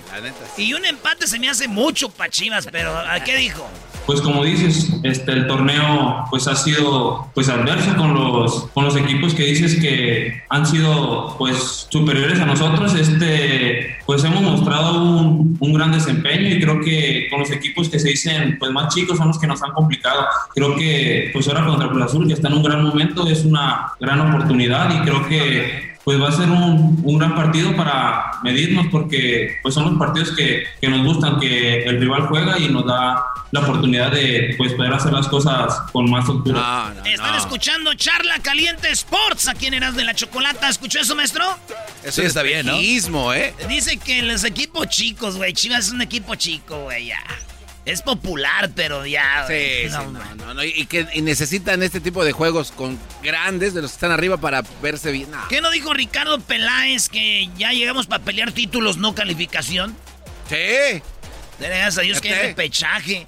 Y 0.58 0.74
un 0.74 0.86
empate 0.86 1.28
se 1.28 1.40
me 1.40 1.50
hace 1.50 1.68
mucho 1.68 2.10
para 2.10 2.30
Chivas, 2.30 2.68
pero 2.72 2.98
¿a 2.98 3.20
qué 3.20 3.36
dijo? 3.36 3.70
Pues 4.08 4.22
como 4.22 4.46
dices, 4.46 4.90
este, 5.04 5.34
el 5.34 5.48
torneo 5.48 6.26
pues 6.30 6.48
ha 6.48 6.56
sido 6.56 7.28
pues 7.36 7.50
adverso 7.50 7.94
con 7.98 8.14
los, 8.14 8.64
con 8.74 8.86
los 8.86 8.96
equipos 8.96 9.34
que 9.34 9.44
dices 9.44 9.76
que 9.82 10.44
han 10.48 10.66
sido 10.66 11.36
pues 11.38 11.88
superiores 11.90 12.40
a 12.40 12.46
nosotros. 12.46 12.96
Este, 12.96 13.98
pues 14.06 14.24
hemos 14.24 14.42
mostrado 14.42 15.04
un, 15.04 15.58
un, 15.60 15.74
gran 15.74 15.92
desempeño 15.92 16.48
y 16.48 16.62
creo 16.62 16.80
que 16.80 17.28
con 17.30 17.42
los 17.42 17.52
equipos 17.52 17.90
que 17.90 18.00
se 18.00 18.08
dicen 18.08 18.56
pues 18.58 18.72
más 18.72 18.96
chicos 18.96 19.18
son 19.18 19.28
los 19.28 19.40
que 19.40 19.48
nos 19.48 19.62
han 19.62 19.74
complicado. 19.74 20.26
Creo 20.56 20.78
que 20.78 21.30
pues 21.34 21.46
ahora 21.50 21.66
contra 21.66 21.90
Cruz 21.90 22.04
Azul 22.04 22.28
que 22.28 22.34
está 22.34 22.48
en 22.48 22.54
un 22.54 22.64
gran 22.64 22.82
momento 22.86 23.28
es 23.28 23.44
una 23.44 23.92
gran 24.00 24.22
oportunidad 24.22 24.90
y 24.90 25.02
creo 25.02 25.28
que 25.28 25.87
pues 26.08 26.22
va 26.22 26.30
a 26.30 26.32
ser 26.32 26.50
un, 26.50 27.02
un, 27.04 27.18
gran 27.18 27.36
partido 27.36 27.76
para 27.76 28.40
medirnos 28.42 28.88
porque 28.90 29.58
pues 29.62 29.76
son 29.76 29.90
los 29.90 30.00
partidos 30.00 30.32
que, 30.32 30.64
que, 30.80 30.88
nos 30.88 31.06
gustan, 31.06 31.38
que 31.38 31.84
el 31.84 32.00
rival 32.00 32.28
juega 32.28 32.58
y 32.58 32.70
nos 32.70 32.86
da 32.86 33.26
la 33.52 33.60
oportunidad 33.60 34.14
de 34.14 34.56
pues 34.58 34.72
poder 34.72 34.94
hacer 34.94 35.12
las 35.12 35.28
cosas 35.28 35.82
con 35.92 36.10
más 36.10 36.30
altura. 36.30 36.94
Están 37.04 37.36
escuchando 37.36 37.94
Charla 37.94 38.40
Caliente 38.40 38.90
Sports 38.92 39.50
aquí 39.50 39.66
en 39.66 39.74
Eras 39.74 39.98
de 39.98 40.06
la 40.06 40.14
Chocolata. 40.14 40.70
¿Escuchó 40.70 41.02
eso, 41.02 41.14
maestro? 41.14 41.44
Eso 42.06 42.22
está 42.22 42.42
bien, 42.42 42.68
¿no? 42.68 43.34
¿eh? 43.34 43.54
Dice 43.68 43.98
que 43.98 44.22
los 44.22 44.46
equipos 44.46 44.88
chicos, 44.88 45.36
güey. 45.36 45.52
Chivas 45.52 45.88
es 45.88 45.92
un 45.92 46.02
equipo 46.02 46.36
chico, 46.36 46.84
güey, 46.84 47.08
ya. 47.08 47.20
Es 47.88 48.02
popular, 48.02 48.70
pero 48.76 49.06
ya. 49.06 49.46
Sí, 49.48 49.88
no, 49.90 50.12
no, 50.12 50.54
no, 50.54 50.64
Y 50.64 50.86
que 50.88 51.06
necesitan 51.22 51.82
este 51.82 52.02
tipo 52.02 52.26
de 52.26 52.34
juegos 52.34 52.74
con 52.74 53.00
grandes 53.24 53.74
de 53.74 53.82
los 53.82 53.92
que 53.92 53.96
están 53.96 54.12
arriba 54.12 54.36
para 54.36 54.62
verse 54.82 55.10
bien. 55.14 55.30
¿Qué 55.48 55.62
no 55.62 55.72
dijo 55.72 55.94
Ricardo 55.94 56.38
Peláez 56.42 57.08
que 57.08 57.50
ya 57.58 57.72
llegamos 57.72 58.06
para 58.06 58.26
pelear 58.26 58.52
títulos, 58.52 58.98
no 58.98 59.16
calificación? 59.16 59.96
Sí. 60.50 61.02
Gracias 61.60 61.98
a 61.98 62.02
Dios 62.02 62.20
que 62.20 62.34
hay 62.34 62.54
pechaje. 62.54 63.26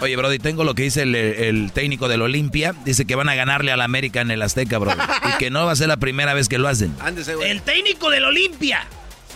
Oye, 0.00 0.16
Brody, 0.16 0.40
tengo 0.40 0.64
lo 0.64 0.74
que 0.74 0.82
dice 0.82 1.02
el, 1.02 1.70
técnico 1.72 2.08
del 2.08 2.22
Olimpia. 2.22 2.74
Dice 2.84 3.04
que 3.04 3.14
van 3.14 3.28
a 3.28 3.36
ganarle 3.36 3.70
al 3.70 3.80
América 3.80 4.20
en 4.20 4.32
el 4.32 4.42
Azteca, 4.42 4.78
Brody. 4.78 4.98
Y 5.34 5.38
que 5.38 5.50
no 5.50 5.66
va 5.66 5.72
a 5.72 5.76
ser 5.76 5.86
la 5.86 5.98
primera 5.98 6.34
vez 6.34 6.48
que 6.48 6.58
lo 6.58 6.66
hacen. 6.66 6.92
el 7.44 7.62
técnico 7.62 8.10
del 8.10 8.24
Olimpia. 8.24 8.88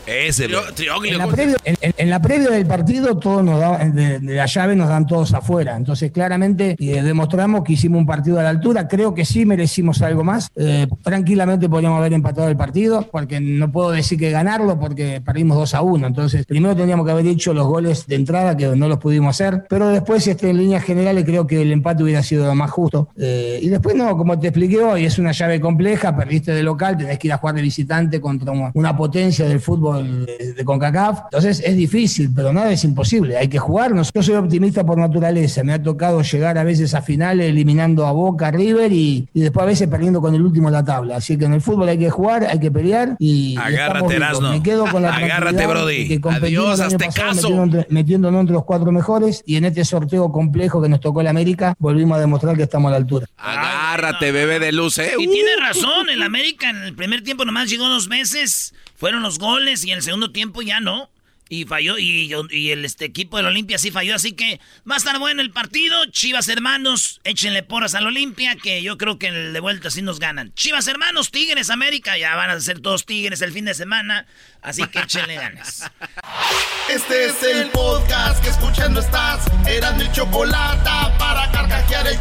Ese, 0.09 0.47
en, 0.47 2.09
la 2.09 2.23
previa, 2.23 2.51
del 2.51 2.67
partido, 2.67 3.19
todos 3.19 3.45
nos 3.45 3.61
de, 3.95 4.21
la 4.23 4.47
llave 4.47 4.75
nos 4.75 4.89
dan 4.89 5.07
todos 5.07 5.35
afuera. 5.35 5.77
Entonces, 5.77 6.11
claramente 6.11 6.77
eh, 6.79 7.03
demostramos 7.03 7.63
que 7.63 7.75
hicimos 7.75 8.01
un 8.01 8.07
partido 8.07 8.41
a 8.41 8.43
la 8.43 8.49
altura. 8.49 8.89
Creo 8.89 9.15
que 9.15 9.27
sí 9.27 9.45
merecimos 9.45 10.01
algo 10.01 10.25
más. 10.25 10.49
Eh, 10.57 10.87
tranquilamente 11.03 11.69
podríamos 11.69 11.99
haber 11.99 12.15
empatado 12.15 12.49
el 12.49 12.57
partido, 12.57 13.07
porque 13.13 13.39
no 13.39 13.71
puedo 13.71 13.91
decir 13.91 14.19
que 14.19 14.31
ganarlo, 14.31 14.81
porque 14.81 15.21
perdimos 15.21 15.59
2 15.59 15.75
a 15.75 15.83
1. 15.83 16.07
Entonces, 16.07 16.47
primero 16.47 16.75
teníamos 16.75 17.05
que 17.05 17.13
haber 17.13 17.27
hecho 17.27 17.53
los 17.53 17.67
goles 17.67 18.07
de 18.07 18.15
entrada, 18.15 18.57
que 18.57 18.67
no 18.69 18.89
los 18.89 18.99
pudimos 18.99 19.37
hacer. 19.37 19.67
Pero 19.69 19.89
después, 19.89 20.27
este, 20.27 20.49
en 20.49 20.57
líneas 20.57 20.85
generales, 20.85 21.25
creo 21.27 21.47
que 21.47 21.61
el 21.61 21.71
empate 21.71 22.03
hubiera 22.03 22.23
sido 22.23 22.47
lo 22.47 22.55
más 22.55 22.71
justo. 22.71 23.11
Eh, 23.19 23.61
y 23.61 23.69
después, 23.69 23.95
no, 23.95 24.17
como 24.17 24.39
te 24.39 24.49
expliqué 24.49 24.79
hoy, 24.79 25.05
es 25.05 25.19
una 25.19 25.33
llave 25.33 25.61
compleja. 25.61 26.17
Perdiste 26.17 26.53
de 26.53 26.63
local, 26.63 26.97
tenés 26.97 27.19
que 27.19 27.27
ir 27.27 27.33
a 27.35 27.37
jugar 27.37 27.57
de 27.57 27.63
visitante 27.63 28.23
contra 28.23 28.53
una 28.73 28.97
potencia 28.97 29.47
del 29.47 29.61
fútbol 29.61 29.98
de, 30.03 30.65
CONCACAF. 30.65 31.21
Entonces 31.25 31.63
es 31.65 31.77
difícil, 31.77 32.31
pero 32.35 32.53
nada 32.53 32.73
es 32.73 32.85
imposible. 32.85 33.37
Hay 33.37 33.49
que 33.49 33.59
jugar. 33.59 33.93
Yo 33.95 34.23
soy 34.23 34.35
optimista 34.35 34.85
por 34.85 34.99
naturaleza. 34.99 35.63
Me 35.65 35.73
ha 35.73 35.83
tocado 35.83 36.23
llegar 36.23 36.59
a 36.59 36.65
veces 36.65 36.95
a 36.95 37.03
finales 37.03 37.49
eliminando 37.49 38.07
a 38.07 38.13
Boca, 38.13 38.51
River 38.51 38.93
y, 38.93 39.29
después 39.35 39.63
a 39.63 39.67
veces 39.67 39.89
perdiendo 39.89 40.21
con 40.21 40.35
el 40.35 40.43
último 40.43 40.69
de 40.69 40.73
la 40.73 40.85
tabla. 40.85 41.17
Así 41.17 41.37
que 41.37 41.45
en 41.45 41.55
el 41.55 41.61
fútbol 41.61 41.89
hay 41.89 41.99
que 41.99 42.11
jugar, 42.11 42.45
hay 42.45 42.59
que 42.59 42.71
pelear 42.71 43.17
y. 43.19 43.57
Agárrate, 43.57 44.17
Erasno. 44.17 44.51
Me 44.51 44.63
quedo 44.63 44.87
con 44.87 45.03
la 45.03 45.15
Agárrate, 45.15 45.67
Brody. 45.67 46.21
Adiós, 46.25 46.81
hazte 46.81 47.09
caso. 47.15 47.67
Metiéndonos 47.89 48.41
entre 48.41 48.55
los 48.55 48.65
cuatro 48.65 48.93
mejores 48.93 49.43
y 49.47 49.57
en 49.57 49.65
este 49.65 49.85
sorteo 49.85 50.31
complejo 50.31 50.81
que 50.83 50.89
nos 50.89 51.01
tocó 51.01 51.21
el 51.21 51.27
América 51.27 51.75
volvimos 51.79 52.17
a 52.17 52.21
demostrar 52.21 52.57
que 52.57 52.65
estamos 52.65 52.89
a 52.89 52.93
la 52.93 52.97
altura. 52.97 53.27
Agárrate, 53.37 54.33
bebé 54.33 54.59
de 54.59 54.73
luz, 54.73 54.99
¿eh? 54.99 55.13
Y 55.19 55.27
tiene 55.29 55.51
razón, 55.61 56.09
el 56.11 56.23
América 56.23 56.71
en 56.71 56.83
el 56.83 56.95
primer 56.95 57.23
tiempo 57.23 57.45
nomás 57.45 57.69
llegó 57.69 57.89
dos 57.89 58.09
meses 58.09 58.75
fueron 58.99 59.23
los 59.23 59.39
goles 59.39 59.85
y 59.85 59.93
en 59.93 59.99
el 59.99 60.03
segundo 60.03 60.33
tiempo 60.33 60.61
ya 60.61 60.81
no. 60.81 61.11
Y 61.51 61.65
falló, 61.65 61.97
y, 61.97 62.31
y 62.51 62.71
el 62.73 62.85
este, 62.85 63.07
equipo 63.07 63.39
del 63.39 63.47
Olimpia 63.47 63.79
sí 63.79 63.91
falló, 63.91 64.15
así 64.15 64.33
que 64.33 64.61
va 64.89 64.97
a 64.97 64.99
estar 64.99 65.19
bueno 65.19 65.41
el 65.41 65.51
partido. 65.51 66.05
Chivas 66.11 66.47
hermanos, 66.49 67.23
échenle 67.25 67.63
porras 67.63 67.95
al 67.95 68.07
Olimpia, 68.07 68.55
que 68.63 68.83
yo 68.83 68.99
creo 68.99 69.19
que 69.19 69.33
de 69.33 69.61
vuelta 69.61 69.91
sí 69.91 70.03
nos 70.03 70.19
ganan. 70.19 70.53
Chivas 70.53 70.87
hermanos, 70.89 71.31
Tigres 71.31 71.71
América, 71.71 72.19
ya 72.19 72.37
van 72.37 72.51
a 72.51 72.61
ser 72.61 72.81
todos 72.81 73.07
Tigres 73.07 73.41
el 73.41 73.53
fin 73.53 73.65
de 73.65 73.73
semana, 73.73 74.27
así 74.61 74.87
que 74.89 74.99
échenle 74.99 75.37
ganas. 75.37 75.91
Este 76.91 77.27
es 77.27 77.43
el 77.43 77.69
podcast 77.71 78.43
que 78.43 78.49
escuchando 78.49 79.01
estás. 79.01 79.45
Eran 79.67 79.99
mi 79.99 80.11
chocolate 80.13 80.91
para 81.19 81.51
carcajear 81.53 82.07
el 82.07 82.19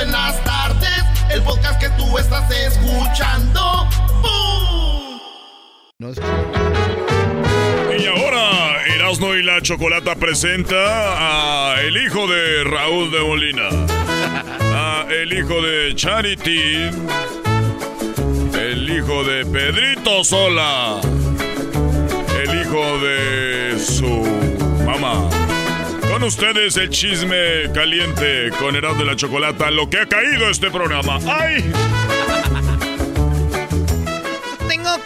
en 0.00 0.12
las 0.12 0.44
tardes. 0.44 1.04
El 1.30 1.42
podcast 1.42 1.78
que 1.78 1.90
tú 1.90 2.18
estás 2.18 2.50
escuchando. 2.50 3.86
Y 6.00 6.06
ahora, 8.06 8.84
Erasmo 8.86 9.34
y 9.34 9.42
la 9.42 9.60
Chocolata 9.60 10.14
presenta 10.14 11.72
a 11.74 11.82
el 11.82 11.96
hijo 11.96 12.28
de 12.28 12.62
Raúl 12.62 13.10
de 13.10 13.18
Molina, 13.18 13.68
a 14.62 15.06
el 15.10 15.32
hijo 15.32 15.60
de 15.60 15.96
Charity, 15.96 16.90
el 18.60 18.88
hijo 18.88 19.24
de 19.24 19.44
Pedrito 19.46 20.22
Sola, 20.22 21.00
el 22.44 22.60
hijo 22.60 22.98
de 23.00 23.76
su 23.80 24.22
mamá. 24.86 25.28
Con 26.12 26.22
ustedes 26.22 26.76
el 26.76 26.90
chisme 26.90 27.72
caliente 27.74 28.50
con 28.60 28.76
Erasmo 28.76 29.02
y 29.02 29.06
la 29.06 29.16
Chocolata, 29.16 29.68
lo 29.72 29.90
que 29.90 29.98
ha 29.98 30.06
caído 30.06 30.48
este 30.48 30.70
programa. 30.70 31.18
¡Ay! 31.26 31.72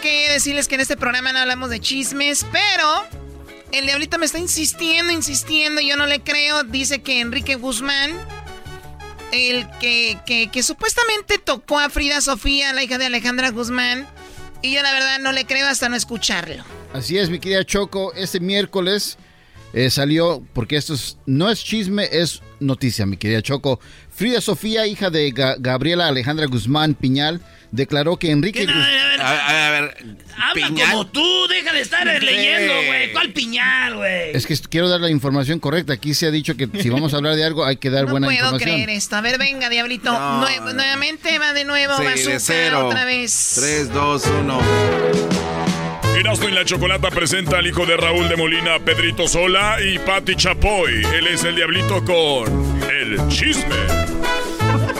Que 0.03 0.29
decirles 0.29 0.67
que 0.67 0.75
en 0.75 0.81
este 0.81 0.97
programa 0.97 1.31
no 1.31 1.39
hablamos 1.39 1.69
de 1.69 1.79
chismes, 1.79 2.45
pero 2.51 3.05
el 3.71 3.85
diablito 3.85 4.19
me 4.19 4.25
está 4.25 4.37
insistiendo, 4.37 5.13
insistiendo, 5.13 5.79
yo 5.79 5.95
no 5.95 6.07
le 6.07 6.19
creo. 6.19 6.63
Dice 6.65 7.01
que 7.01 7.21
Enrique 7.21 7.55
Guzmán, 7.55 8.11
el 9.31 9.65
que, 9.79 10.19
que, 10.51 10.61
supuestamente 10.61 11.37
tocó 11.37 11.79
a 11.79 11.89
Frida 11.89 12.19
Sofía, 12.19 12.73
la 12.73 12.83
hija 12.83 12.97
de 12.97 13.05
Alejandra 13.05 13.51
Guzmán, 13.51 14.05
y 14.61 14.73
yo 14.73 14.83
la 14.83 14.91
verdad 14.91 15.19
no 15.21 15.31
le 15.31 15.45
creo 15.45 15.67
hasta 15.67 15.87
no 15.87 15.95
escucharlo. 15.95 16.65
Así 16.91 17.17
es, 17.17 17.29
mi 17.29 17.39
querida 17.39 17.63
Choco, 17.63 18.13
este 18.13 18.41
miércoles 18.41 19.17
eh, 19.71 19.89
salió, 19.89 20.43
porque 20.51 20.75
esto 20.75 20.95
no 21.25 21.49
es 21.49 21.63
chisme, 21.63 22.09
es 22.11 22.41
noticia, 22.59 23.05
mi 23.05 23.15
querida 23.15 23.41
Choco. 23.41 23.79
Frida 24.09 24.41
Sofía, 24.41 24.85
hija 24.85 25.09
de 25.09 25.31
Gabriela 25.59 26.07
Alejandra 26.09 26.45
Guzmán 26.47 26.93
Piñal, 26.93 27.41
declaró 27.73 28.17
que 28.17 28.31
Enrique... 28.31 28.65
A 29.19 29.71
ver, 29.71 29.95
Habla 30.37 30.69
como 30.91 31.07
tú, 31.07 31.47
deja 31.47 31.73
de 31.73 31.81
estar 31.81 32.05
leyendo, 32.05 32.73
güey. 32.87 33.11
¿Cuál 33.13 33.31
piñal, 33.31 33.95
güey? 33.95 34.31
Es 34.33 34.45
que 34.45 34.55
quiero 34.69 34.89
dar 34.89 34.99
la 35.01 35.09
información 35.09 35.59
correcta. 35.59 35.93
Aquí 35.93 36.13
se 36.13 36.27
ha 36.27 36.31
dicho 36.31 36.55
que 36.55 36.67
si 36.81 36.89
vamos 36.89 37.13
a 37.13 37.17
hablar 37.17 37.35
de 37.35 37.43
algo 37.43 37.65
hay 37.65 37.77
que 37.77 37.89
dar 37.89 38.05
buena 38.05 38.27
información. 38.27 38.53
No 38.53 38.59
puedo 38.59 38.75
creer 38.75 38.89
esto. 38.89 39.15
A 39.15 39.21
ver, 39.21 39.37
venga, 39.37 39.69
Diablito. 39.69 40.11
nuevamente 40.73 41.39
va 41.39 41.53
de 41.53 41.65
nuevo. 41.65 41.97
Sí, 41.97 42.03
va 42.03 42.11
de 42.11 42.39
cero. 42.39 42.87
otra 42.87 43.05
vez. 43.05 43.53
3, 43.55 43.93
2, 43.93 44.25
1. 44.41 44.61
Erasmo 46.17 46.49
y 46.49 46.51
la 46.51 46.65
Chocolata 46.65 47.09
presenta 47.09 47.57
al 47.57 47.67
hijo 47.67 47.85
de 47.85 47.97
Raúl 47.97 48.29
de 48.29 48.35
Molina, 48.35 48.79
Pedrito 48.79 49.27
Sola 49.27 49.77
y 49.81 49.99
Patti 49.99 50.35
Chapoy. 50.35 51.03
Él 51.15 51.27
es 51.27 51.43
el 51.43 51.55
Diablito 51.55 52.03
con 52.05 52.81
el 52.89 53.27
chisme. 53.29 54.32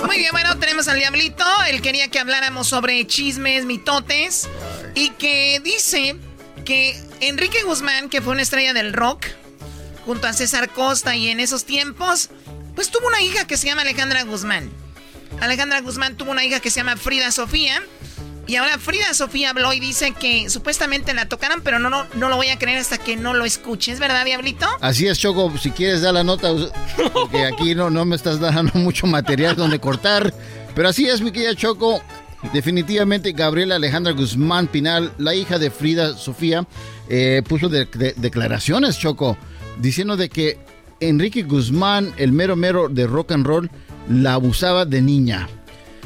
Muy 0.05 0.17
bien, 0.17 0.31
bueno, 0.31 0.57
tenemos 0.59 0.87
al 0.87 0.97
Diablito. 0.97 1.45
Él 1.69 1.81
quería 1.81 2.09
que 2.09 2.19
habláramos 2.19 2.67
sobre 2.67 3.05
chismes, 3.07 3.65
mitotes. 3.65 4.49
Y 4.95 5.09
que 5.11 5.61
dice 5.63 6.15
que 6.65 6.99
Enrique 7.21 7.63
Guzmán, 7.63 8.09
que 8.09 8.21
fue 8.21 8.33
una 8.33 8.41
estrella 8.41 8.73
del 8.73 8.93
rock, 8.93 9.25
junto 10.05 10.27
a 10.27 10.33
César 10.33 10.69
Costa 10.69 11.15
y 11.15 11.29
en 11.29 11.39
esos 11.39 11.65
tiempos, 11.65 12.29
pues 12.75 12.89
tuvo 12.89 13.07
una 13.07 13.21
hija 13.21 13.47
que 13.47 13.57
se 13.57 13.67
llama 13.67 13.83
Alejandra 13.83 14.23
Guzmán. 14.23 14.69
Alejandra 15.39 15.81
Guzmán 15.81 16.15
tuvo 16.15 16.31
una 16.31 16.43
hija 16.43 16.59
que 16.59 16.69
se 16.69 16.81
llama 16.81 16.97
Frida 16.97 17.31
Sofía. 17.31 17.81
Y 18.45 18.57
ahora 18.57 18.77
Frida 18.77 19.13
Sofía 19.13 19.51
habló 19.51 19.71
y 19.73 19.79
dice 19.79 20.11
que 20.19 20.49
supuestamente 20.49 21.13
la 21.13 21.27
tocaron, 21.29 21.61
pero 21.61 21.79
no, 21.79 21.89
no, 21.89 22.05
no 22.15 22.27
lo 22.29 22.35
voy 22.35 22.49
a 22.49 22.59
creer 22.59 22.79
hasta 22.79 22.97
que 22.97 23.15
no 23.15 23.33
lo 23.33 23.45
escuches, 23.45 23.99
¿verdad, 23.99 24.25
Diablito? 24.25 24.65
Así 24.81 25.07
es, 25.07 25.17
Choco. 25.17 25.51
Si 25.57 25.71
quieres 25.71 26.01
dar 26.01 26.13
la 26.13 26.23
nota, 26.25 26.49
porque 27.13 27.45
aquí 27.45 27.73
no, 27.73 27.89
no 27.89 28.03
me 28.03 28.15
estás 28.17 28.39
dando 28.41 28.71
mucho 28.79 29.07
material 29.07 29.55
donde 29.55 29.79
cortar. 29.79 30.33
Pero 30.75 30.89
así 30.89 31.07
es, 31.07 31.21
mi 31.21 31.31
querida 31.31 31.55
Choco. 31.55 32.01
Definitivamente 32.51 33.31
Gabriela 33.31 33.75
Alejandra 33.75 34.11
Guzmán 34.11 34.67
Pinal, 34.67 35.13
la 35.17 35.33
hija 35.33 35.57
de 35.59 35.71
Frida 35.71 36.17
Sofía, 36.17 36.67
eh, 37.07 37.41
puso 37.47 37.69
de- 37.69 37.85
de- 37.85 38.13
declaraciones, 38.17 38.99
Choco, 38.99 39.37
diciendo 39.79 40.17
de 40.17 40.27
que 40.27 40.59
Enrique 40.99 41.43
Guzmán, 41.43 42.13
el 42.17 42.33
mero 42.33 42.57
mero 42.57 42.89
de 42.89 43.07
rock 43.07 43.31
and 43.31 43.45
roll, 43.47 43.71
la 44.09 44.33
abusaba 44.33 44.83
de 44.85 45.01
niña. 45.01 45.47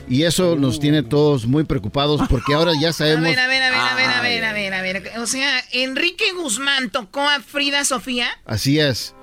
Y 0.09 0.23
eso 0.23 0.55
nos 0.55 0.79
tiene 0.79 1.03
todos 1.03 1.45
muy 1.45 1.63
preocupados 1.65 2.21
porque 2.29 2.53
ahora 2.53 2.71
ya 2.79 2.89
A 2.89 2.93
sabemos... 2.93 3.23
ver, 3.23 3.39
a 3.39 3.47
ver, 3.47 3.63
a 3.63 3.69
ver, 3.69 3.79
a 3.79 3.95
ver, 3.95 4.09
a 4.09 4.21
ver, 4.21 4.43
a 4.45 4.53
ver, 4.53 4.73
a 4.73 4.81
ver. 4.81 5.11
O 5.19 5.27
sea, 5.27 5.63
Enrique 5.71 6.31
Guzmán 6.33 6.89
tocó 6.89 7.21
a 7.21 7.39
Frida 7.41 7.83
Sofía. 7.83 8.27
Así 8.45 8.79
es. 8.79 9.13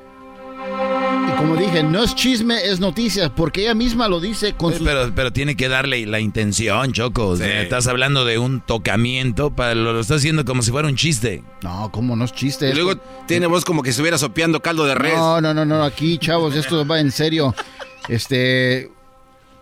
Y 1.27 1.37
como 1.37 1.57
dije, 1.57 1.83
no 1.83 2.05
es 2.05 2.15
chisme, 2.15 2.65
es 2.65 2.81
noticia, 2.81 3.35
porque 3.35 3.63
ella 3.63 3.75
misma 3.75 4.09
lo 4.09 4.21
dice 4.21 4.53
con 4.53 4.73
sus... 4.73 4.87
Pero, 4.87 5.13
pero 5.15 5.33
tiene 5.33 5.57
que 5.57 5.69
darle 5.69 6.07
la 6.07 6.21
intención, 6.21 6.93
Choco. 6.93 7.29
O 7.29 7.37
sea, 7.37 7.63
estás 7.63 7.87
hablando 7.87 8.25
de 8.25 8.39
un 8.39 8.61
tocamiento, 8.61 9.55
para, 9.55 9.75
lo, 9.75 9.93
lo 9.93 10.01
estás 10.01 10.19
haciendo 10.19 10.45
como 10.45 10.63
si 10.63 10.71
fuera 10.71 10.89
un 10.89 10.97
chiste. 10.97 11.43
No, 11.63 11.91
como 11.91 12.15
no 12.17 12.25
es 12.25 12.33
chiste. 12.33 12.71
Y 12.71 12.75
luego 12.75 12.97
tiene 13.27 13.47
voz 13.47 13.65
como 13.65 13.83
que 13.83 13.93
se 13.93 14.01
hubiera 14.01 14.17
sopeando 14.17 14.61
caldo 14.61 14.85
de 14.85 14.95
res. 14.95 15.17
No, 15.17 15.41
no, 15.41 15.53
no, 15.53 15.65
no, 15.65 15.83
aquí, 15.83 16.19
chavos, 16.19 16.55
esto 16.55 16.87
va 16.87 17.01
en 17.01 17.11
serio. 17.11 17.55
Este, 18.07 18.91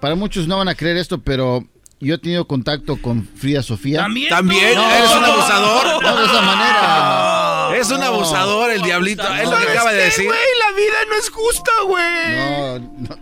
para 0.02 0.16
muchos 0.16 0.48
no 0.48 0.58
van 0.58 0.66
a 0.68 0.74
creer 0.74 0.96
esto, 0.96 1.22
pero 1.22 1.64
yo 2.00 2.16
he 2.16 2.18
tenido 2.18 2.48
contacto 2.48 3.00
con 3.00 3.24
Frida 3.36 3.62
Sofía. 3.62 4.00
¿También 4.00 4.28
¿También? 4.30 4.74
tú? 4.74 4.80
¿Eres 4.82 5.10
un 5.14 5.24
abusador? 5.24 6.02
No, 6.02 6.16
de 6.16 6.24
esa 6.24 6.42
manera. 6.42 7.76
Es 7.76 7.88
un 7.90 8.00
No. 8.00 8.06
abusador 8.06 8.70
el 8.72 8.82
diablito. 8.82 9.22
Es 9.22 9.44
lo 9.44 9.50
que 9.50 9.62
¿Sabes 9.62 9.70
acaba 9.70 9.92
de 9.92 10.02
decir. 10.04 10.24
güey? 10.26 10.38
La 10.58 10.76
vida 10.76 10.94
no 11.08 11.14
es 11.16 11.30
justa, 11.30 11.72
güey. 11.86 12.36
No, 12.36 12.78
no, 12.80 13.18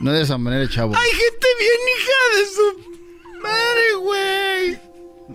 no 0.00 0.12
de 0.12 0.22
esa 0.22 0.36
manera, 0.38 0.68
chavo. 0.68 0.94
Hay 0.96 1.10
gente 1.10 1.46
bien 1.60 1.80
hija 1.96 2.38
de 2.38 2.46
su 2.46 3.40
madre, 3.40 3.94
güey. 4.00 4.70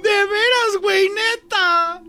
De 0.04 0.10
veras, 0.26 0.82
güey, 0.82 1.10
neta. 1.10 2.02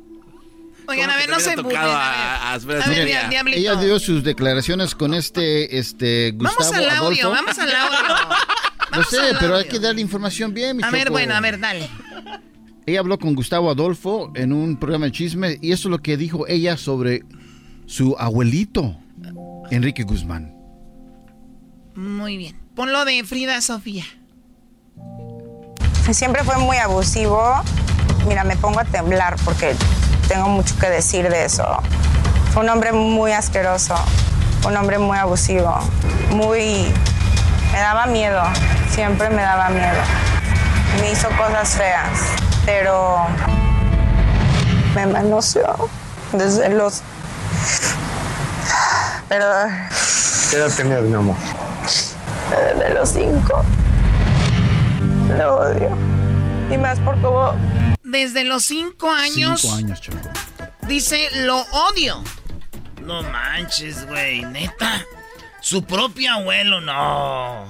Oigan, 0.86 1.11
a 1.11 1.16
ver, 1.16 1.28
no 1.31 1.40
se 1.40 1.56
burlen. 1.56 1.77
A 1.81 2.59
ver, 2.65 2.82
a 2.82 2.86
ver 2.86 2.89
Miren, 2.89 3.06
dia- 3.06 3.28
Diablito. 3.28 3.59
ella 3.59 3.74
dio 3.77 3.98
sus 3.98 4.23
declaraciones 4.23 4.94
con 4.94 5.15
este, 5.15 5.78
este, 5.78 6.32
Gustavo 6.32 6.56
Vamos 6.61 6.77
al 6.77 6.90
audio, 6.90 7.27
Adolfo. 7.27 7.31
vamos 7.31 7.59
al 7.59 7.74
audio. 7.74 7.98
No 8.94 9.02
sé, 9.02 9.16
pero 9.40 9.56
hay 9.56 9.65
que 9.66 9.81
darle 9.81 10.01
información 10.01 10.55
bien, 10.55 10.77
mi 10.77 10.85
A 10.85 10.90
ver, 10.90 11.11
bueno, 11.11 11.35
a 11.35 11.40
ver, 11.40 11.59
dale. 11.59 11.89
Ella 12.86 13.01
habló 13.01 13.19
con 13.19 13.35
Gustavo 13.35 13.69
Adolfo 13.69 14.31
en 14.36 14.52
un 14.52 14.77
programa 14.78 15.06
de 15.06 15.12
chisme 15.12 15.59
y 15.61 15.73
esto 15.73 15.89
es 15.89 15.90
lo 15.90 15.98
que 15.98 16.16
dijo 16.16 16.47
ella 16.47 16.77
sobre 16.77 17.23
su 17.86 18.15
abuelito, 18.19 18.97
Enrique 19.73 20.05
Guzmán. 20.05 20.55
Muy 21.97 22.36
bien. 22.36 22.56
Ponlo 22.77 23.05
de 23.05 23.24
Frida 23.24 23.61
Sofía. 23.62 24.05
Siempre 26.12 26.44
fue 26.44 26.56
muy 26.59 26.77
abusivo. 26.77 27.62
Mira, 28.28 28.44
me 28.44 28.56
pongo 28.56 28.78
a 28.78 28.85
temblar 28.85 29.36
porque 29.44 29.74
tengo 30.28 30.48
mucho 30.48 30.76
que 30.78 30.88
decir 30.88 31.28
de 31.28 31.44
eso. 31.44 31.64
Fue 32.52 32.62
un 32.62 32.68
hombre 32.68 32.92
muy 32.92 33.32
asqueroso, 33.32 33.94
un 34.66 34.76
hombre 34.76 34.98
muy 34.98 35.18
abusivo, 35.18 35.76
muy... 36.30 36.92
Me 37.72 37.78
daba 37.80 38.06
miedo, 38.06 38.42
siempre 38.90 39.28
me 39.30 39.42
daba 39.42 39.68
miedo. 39.70 40.01
Me 41.01 41.10
hizo 41.10 41.28
cosas 41.30 41.70
feas, 41.70 42.20
pero 42.64 43.26
me 44.94 45.06
manoseó 45.06 45.88
desde 46.32 46.68
los... 46.68 47.02
Pero 49.28 49.46
¿Qué 50.51 50.56
edad 50.56 50.70
tenías, 50.76 51.02
mi 51.02 51.14
amor? 51.14 51.34
desde 52.51 52.94
los 52.94 53.09
cinco. 53.09 53.64
Lo 55.36 55.56
odio. 55.56 55.90
Y 56.70 56.78
más 56.78 56.98
por 57.01 57.20
cómo 57.20 57.52
Desde 58.05 58.44
los 58.44 58.64
cinco 58.64 59.10
años, 59.10 59.60
Cinco 59.62 59.74
años, 59.76 60.01
Choco. 60.01 60.18
dice, 60.86 61.28
lo 61.47 61.60
odio. 61.90 62.22
No 63.02 63.22
manches, 63.22 64.06
güey, 64.06 64.44
neta. 64.44 65.02
Su 65.60 65.82
propio 65.85 66.32
abuelo, 66.32 66.81
no. 66.81 67.64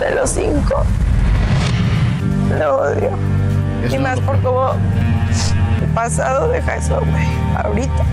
de 0.00 0.14
los 0.14 0.30
cinco. 0.30 0.84
Lo 2.58 2.76
odio. 2.78 3.10
y 3.90 3.98
más 3.98 4.18
por 4.20 4.40
cómo 4.42 4.72
el 5.82 5.88
pasado 5.92 6.48
deja 6.48 6.76
eso, 6.76 6.98
güey. 7.00 7.26
Ahorita 7.62 8.04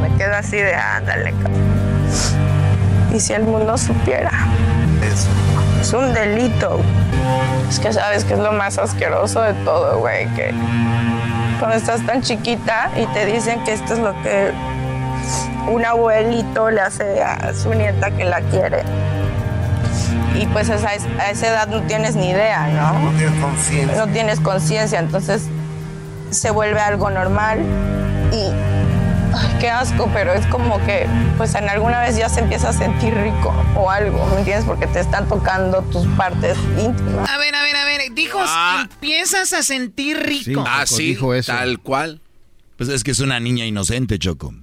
me 0.00 0.16
quedo 0.16 0.34
así 0.34 0.56
de 0.56 0.74
ándale. 0.74 1.32
ca-". 1.32 3.14
Y 3.14 3.20
si 3.20 3.34
el 3.34 3.42
mundo 3.42 3.76
supiera. 3.76 4.30
Es 5.80 5.92
un 5.92 6.14
delito. 6.14 6.80
Es 7.68 7.78
que 7.78 7.92
sabes 7.92 8.24
que 8.24 8.34
es 8.34 8.38
lo 8.38 8.52
más 8.52 8.78
asqueroso 8.78 9.42
de 9.42 9.52
todo, 9.64 9.98
güey. 9.98 10.26
Que 10.34 10.54
cuando 11.58 11.76
estás 11.76 12.04
tan 12.06 12.22
chiquita 12.22 12.90
y 12.96 13.06
te 13.06 13.26
dicen 13.26 13.62
que 13.64 13.72
esto 13.72 13.94
es 13.94 13.98
lo 14.00 14.12
que 14.22 14.52
un 15.70 15.84
abuelito 15.84 16.70
le 16.70 16.80
hace 16.80 17.22
a 17.22 17.54
su 17.54 17.72
nieta 17.74 18.10
que 18.10 18.24
la 18.24 18.40
quiere. 18.42 18.82
Y 20.34 20.46
pues 20.46 20.70
a 20.70 20.74
esa, 20.74 20.88
a 20.88 21.30
esa 21.30 21.48
edad 21.48 21.68
no 21.68 21.82
tienes 21.82 22.16
ni 22.16 22.30
idea, 22.30 22.66
¿no? 22.68 22.98
No 22.98 23.10
tienes 23.18 23.40
conciencia. 23.40 23.96
No 23.96 24.12
tienes 24.12 24.40
conciencia, 24.40 24.98
entonces 24.98 25.48
se 26.30 26.50
vuelve 26.50 26.80
algo 26.80 27.10
normal 27.10 27.60
y 28.32 28.71
ay, 29.34 29.56
qué 29.60 29.70
asco, 29.70 30.10
pero 30.12 30.32
es 30.32 30.46
como 30.46 30.78
que 30.84 31.06
pues 31.36 31.54
en 31.54 31.68
alguna 31.68 32.00
vez 32.00 32.16
ya 32.16 32.28
se 32.28 32.40
empieza 32.40 32.70
a 32.70 32.72
sentir 32.72 33.14
rico 33.14 33.54
o 33.76 33.90
algo, 33.90 34.24
¿me 34.26 34.38
entiendes? 34.38 34.64
Porque 34.64 34.86
te 34.86 35.00
están 35.00 35.28
tocando 35.28 35.82
tus 35.82 36.06
partes 36.16 36.56
íntimas. 36.78 37.28
A 37.28 37.38
ver, 37.38 37.54
a 37.54 37.62
ver, 37.62 37.76
a 37.76 37.84
ver. 37.84 38.12
Dijo, 38.14 38.40
empiezas 38.80 39.52
a 39.52 39.62
sentir 39.62 40.18
rico. 40.18 40.64
Ah, 40.66 40.84
sí, 40.86 41.16
tal 41.46 41.78
cual. 41.80 42.20
Pues 42.76 42.88
es 42.88 43.04
que 43.04 43.12
es 43.12 43.20
una 43.20 43.40
niña 43.40 43.66
inocente, 43.66 44.18
Choco. 44.18 44.54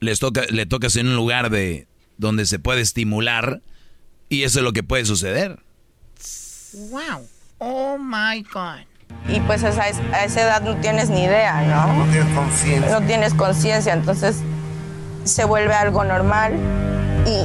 Les 0.00 0.18
toca, 0.18 0.42
le 0.50 0.66
tocas 0.66 0.96
en 0.96 1.08
un 1.08 1.16
lugar 1.16 1.50
de 1.50 1.86
donde 2.18 2.46
se 2.46 2.58
puede 2.58 2.80
estimular 2.80 3.62
y 4.28 4.42
eso 4.42 4.58
es 4.58 4.64
lo 4.64 4.72
que 4.72 4.82
puede 4.82 5.04
suceder. 5.04 5.60
Wow. 6.90 7.26
Oh 7.58 7.96
my 7.98 8.42
God. 8.42 8.86
Y 9.28 9.40
pues 9.40 9.64
a 9.64 9.68
esa, 9.68 9.82
a 9.82 10.24
esa 10.24 10.42
edad 10.42 10.62
no 10.62 10.76
tienes 10.76 11.10
ni 11.10 11.24
idea, 11.24 11.62
¿no? 11.62 12.04
No 12.04 12.04
tienes 12.04 12.34
conciencia. 12.34 12.90
No 12.90 13.06
tienes 13.06 13.34
conciencia, 13.34 13.92
entonces 13.92 14.42
se 15.24 15.44
vuelve 15.44 15.74
algo 15.74 16.04
normal 16.04 16.52
y 17.26 17.44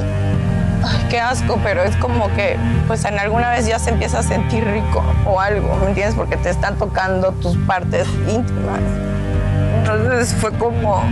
ay, 0.84 1.06
qué 1.10 1.20
asco, 1.20 1.58
pero 1.64 1.82
es 1.82 1.96
como 1.96 2.32
que 2.34 2.56
pues 2.86 3.04
en 3.04 3.18
alguna 3.18 3.50
vez 3.50 3.66
ya 3.66 3.80
se 3.80 3.90
empieza 3.90 4.20
a 4.20 4.22
sentir 4.22 4.64
rico 4.64 5.02
o 5.26 5.40
algo, 5.40 5.74
¿me 5.76 5.88
entiendes? 5.88 6.14
Porque 6.14 6.36
te 6.36 6.50
están 6.50 6.76
tocando 6.76 7.32
tus 7.32 7.56
partes 7.58 8.06
íntimas. 8.28 8.80
Entonces 9.78 10.34
fue 10.34 10.52
como... 10.52 11.02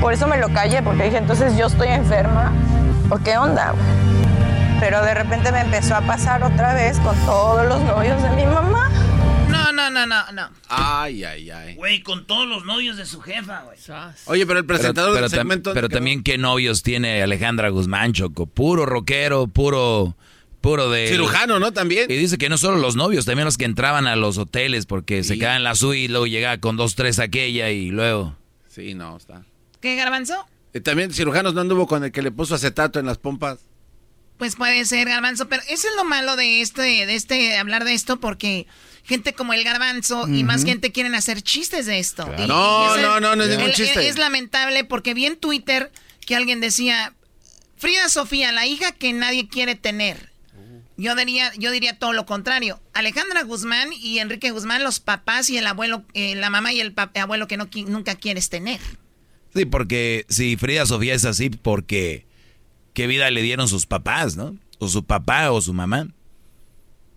Por 0.00 0.12
eso 0.12 0.26
me 0.26 0.36
lo 0.36 0.50
callé, 0.50 0.82
porque 0.82 1.04
dije, 1.04 1.16
entonces 1.16 1.56
yo 1.56 1.66
estoy 1.66 1.88
enferma. 1.88 2.52
¿O 3.08 3.16
qué 3.18 3.38
onda? 3.38 3.72
Pero 4.80 5.02
de 5.02 5.14
repente 5.14 5.50
me 5.52 5.60
empezó 5.60 5.94
a 5.96 6.02
pasar 6.02 6.42
otra 6.42 6.74
vez 6.74 6.98
con 7.00 7.16
todos 7.24 7.66
los 7.66 7.80
novios 7.82 8.22
de 8.22 8.30
mi 8.30 8.44
mamá. 8.44 8.90
No, 9.48 9.72
no, 9.72 9.90
no, 9.90 10.06
no, 10.06 10.32
no. 10.32 10.50
Ay, 10.68 11.24
ay, 11.24 11.50
ay. 11.50 11.74
Güey, 11.76 12.02
con 12.02 12.26
todos 12.26 12.46
los 12.46 12.64
novios 12.64 12.96
de 12.96 13.06
su 13.06 13.20
jefa, 13.20 13.62
güey. 13.62 13.78
Oye, 14.26 14.46
pero 14.46 14.58
el 14.58 14.66
presentador 14.66 15.14
pero, 15.14 15.28
del 15.28 15.32
tam- 15.38 15.42
segmento... 15.42 15.72
pero 15.72 15.88
también 15.88 16.22
qué 16.22 16.36
novios 16.36 16.82
tiene 16.82 17.22
Alejandra 17.22 17.70
Guzmán, 17.70 18.12
Choco. 18.12 18.46
Puro 18.46 18.84
rockero, 18.84 19.46
puro, 19.46 20.14
puro 20.60 20.90
de... 20.90 21.08
Cirujano, 21.08 21.58
¿no? 21.58 21.72
También. 21.72 22.10
Y 22.10 22.16
dice 22.16 22.36
que 22.38 22.48
no 22.48 22.58
solo 22.58 22.76
los 22.76 22.96
novios, 22.96 23.24
también 23.24 23.46
los 23.46 23.56
que 23.56 23.64
entraban 23.64 24.06
a 24.06 24.14
los 24.14 24.36
hoteles 24.36 24.84
porque 24.84 25.24
se 25.24 25.38
quedaban 25.38 25.58
en 25.58 25.64
la 25.64 25.74
suite 25.74 26.04
y 26.04 26.08
luego 26.08 26.26
llegaba 26.26 26.58
con 26.58 26.76
dos, 26.76 26.94
tres 26.94 27.18
aquella 27.18 27.70
y 27.70 27.90
luego... 27.90 28.36
Sí, 28.68 28.94
no, 28.94 29.16
está. 29.16 29.42
¿Qué, 29.80 29.96
Garbanzo? 29.96 30.46
Y 30.74 30.80
también 30.80 31.12
cirujanos 31.12 31.54
no 31.54 31.62
anduvo 31.62 31.86
con 31.86 32.04
el 32.04 32.12
que 32.12 32.20
le 32.20 32.30
puso 32.30 32.54
acetato 32.54 33.00
en 33.00 33.06
las 33.06 33.16
pompas. 33.16 33.60
Pues 34.38 34.56
puede 34.56 34.84
ser, 34.84 35.08
Garbanzo, 35.08 35.48
pero 35.48 35.62
eso 35.68 35.88
es 35.88 35.94
lo 35.96 36.04
malo 36.04 36.36
de 36.36 36.60
este, 36.60 36.82
de 36.82 37.14
este, 37.14 37.56
hablar 37.56 37.84
de 37.84 37.94
esto, 37.94 38.20
porque 38.20 38.66
gente 39.04 39.32
como 39.32 39.52
el 39.54 39.64
Garbanzo 39.64 40.28
y 40.28 40.44
más 40.44 40.64
gente 40.64 40.92
quieren 40.92 41.14
hacer 41.14 41.40
chistes 41.42 41.86
de 41.86 41.98
esto. 41.98 42.24
Claro. 42.26 42.44
Y- 42.44 42.48
No, 42.48 42.98
y 42.98 43.02
no, 43.02 43.20
no, 43.20 43.36
no 43.36 43.44
es 43.44 43.50
ningún 43.50 43.72
chiste. 43.72 44.08
Es 44.08 44.18
lamentable 44.18 44.84
porque 44.84 45.14
vi 45.14 45.26
en 45.26 45.36
Twitter 45.36 45.90
que 46.26 46.36
alguien 46.36 46.60
decía, 46.60 47.14
Frida 47.78 48.08
Sofía, 48.08 48.52
la 48.52 48.66
hija 48.66 48.92
que 48.92 49.12
nadie 49.12 49.48
quiere 49.48 49.74
tener. 49.74 50.30
Yo 50.98 51.14
diría, 51.14 51.52
yo 51.58 51.70
diría 51.70 51.98
todo 51.98 52.12
lo 52.14 52.24
contrario. 52.24 52.80
Alejandra 52.94 53.42
Guzmán 53.42 53.90
y 53.92 54.18
Enrique 54.18 54.50
Guzmán, 54.50 54.82
los 54.82 54.98
papás 54.98 55.50
y 55.50 55.58
el 55.58 55.66
abuelo, 55.66 56.04
eh, 56.14 56.34
la 56.34 56.48
mamá 56.50 56.72
y 56.72 56.80
el 56.80 56.94
abuelo 57.14 57.46
que 57.48 57.56
no, 57.58 57.66
qui- 57.70 57.84
nunca 57.86 58.14
quieres 58.16 58.48
tener. 58.48 58.80
Sí, 59.54 59.66
porque 59.66 60.24
si 60.30 60.56
Frida 60.56 60.84
Sofía 60.86 61.14
es 61.14 61.24
así, 61.26 61.48
porque 61.50 62.25
qué 62.96 63.06
vida 63.06 63.30
le 63.30 63.42
dieron 63.42 63.68
sus 63.68 63.84
papás, 63.84 64.36
¿no? 64.36 64.56
O 64.78 64.88
su 64.88 65.04
papá 65.04 65.50
o 65.52 65.60
su 65.60 65.74
mamá. 65.74 66.08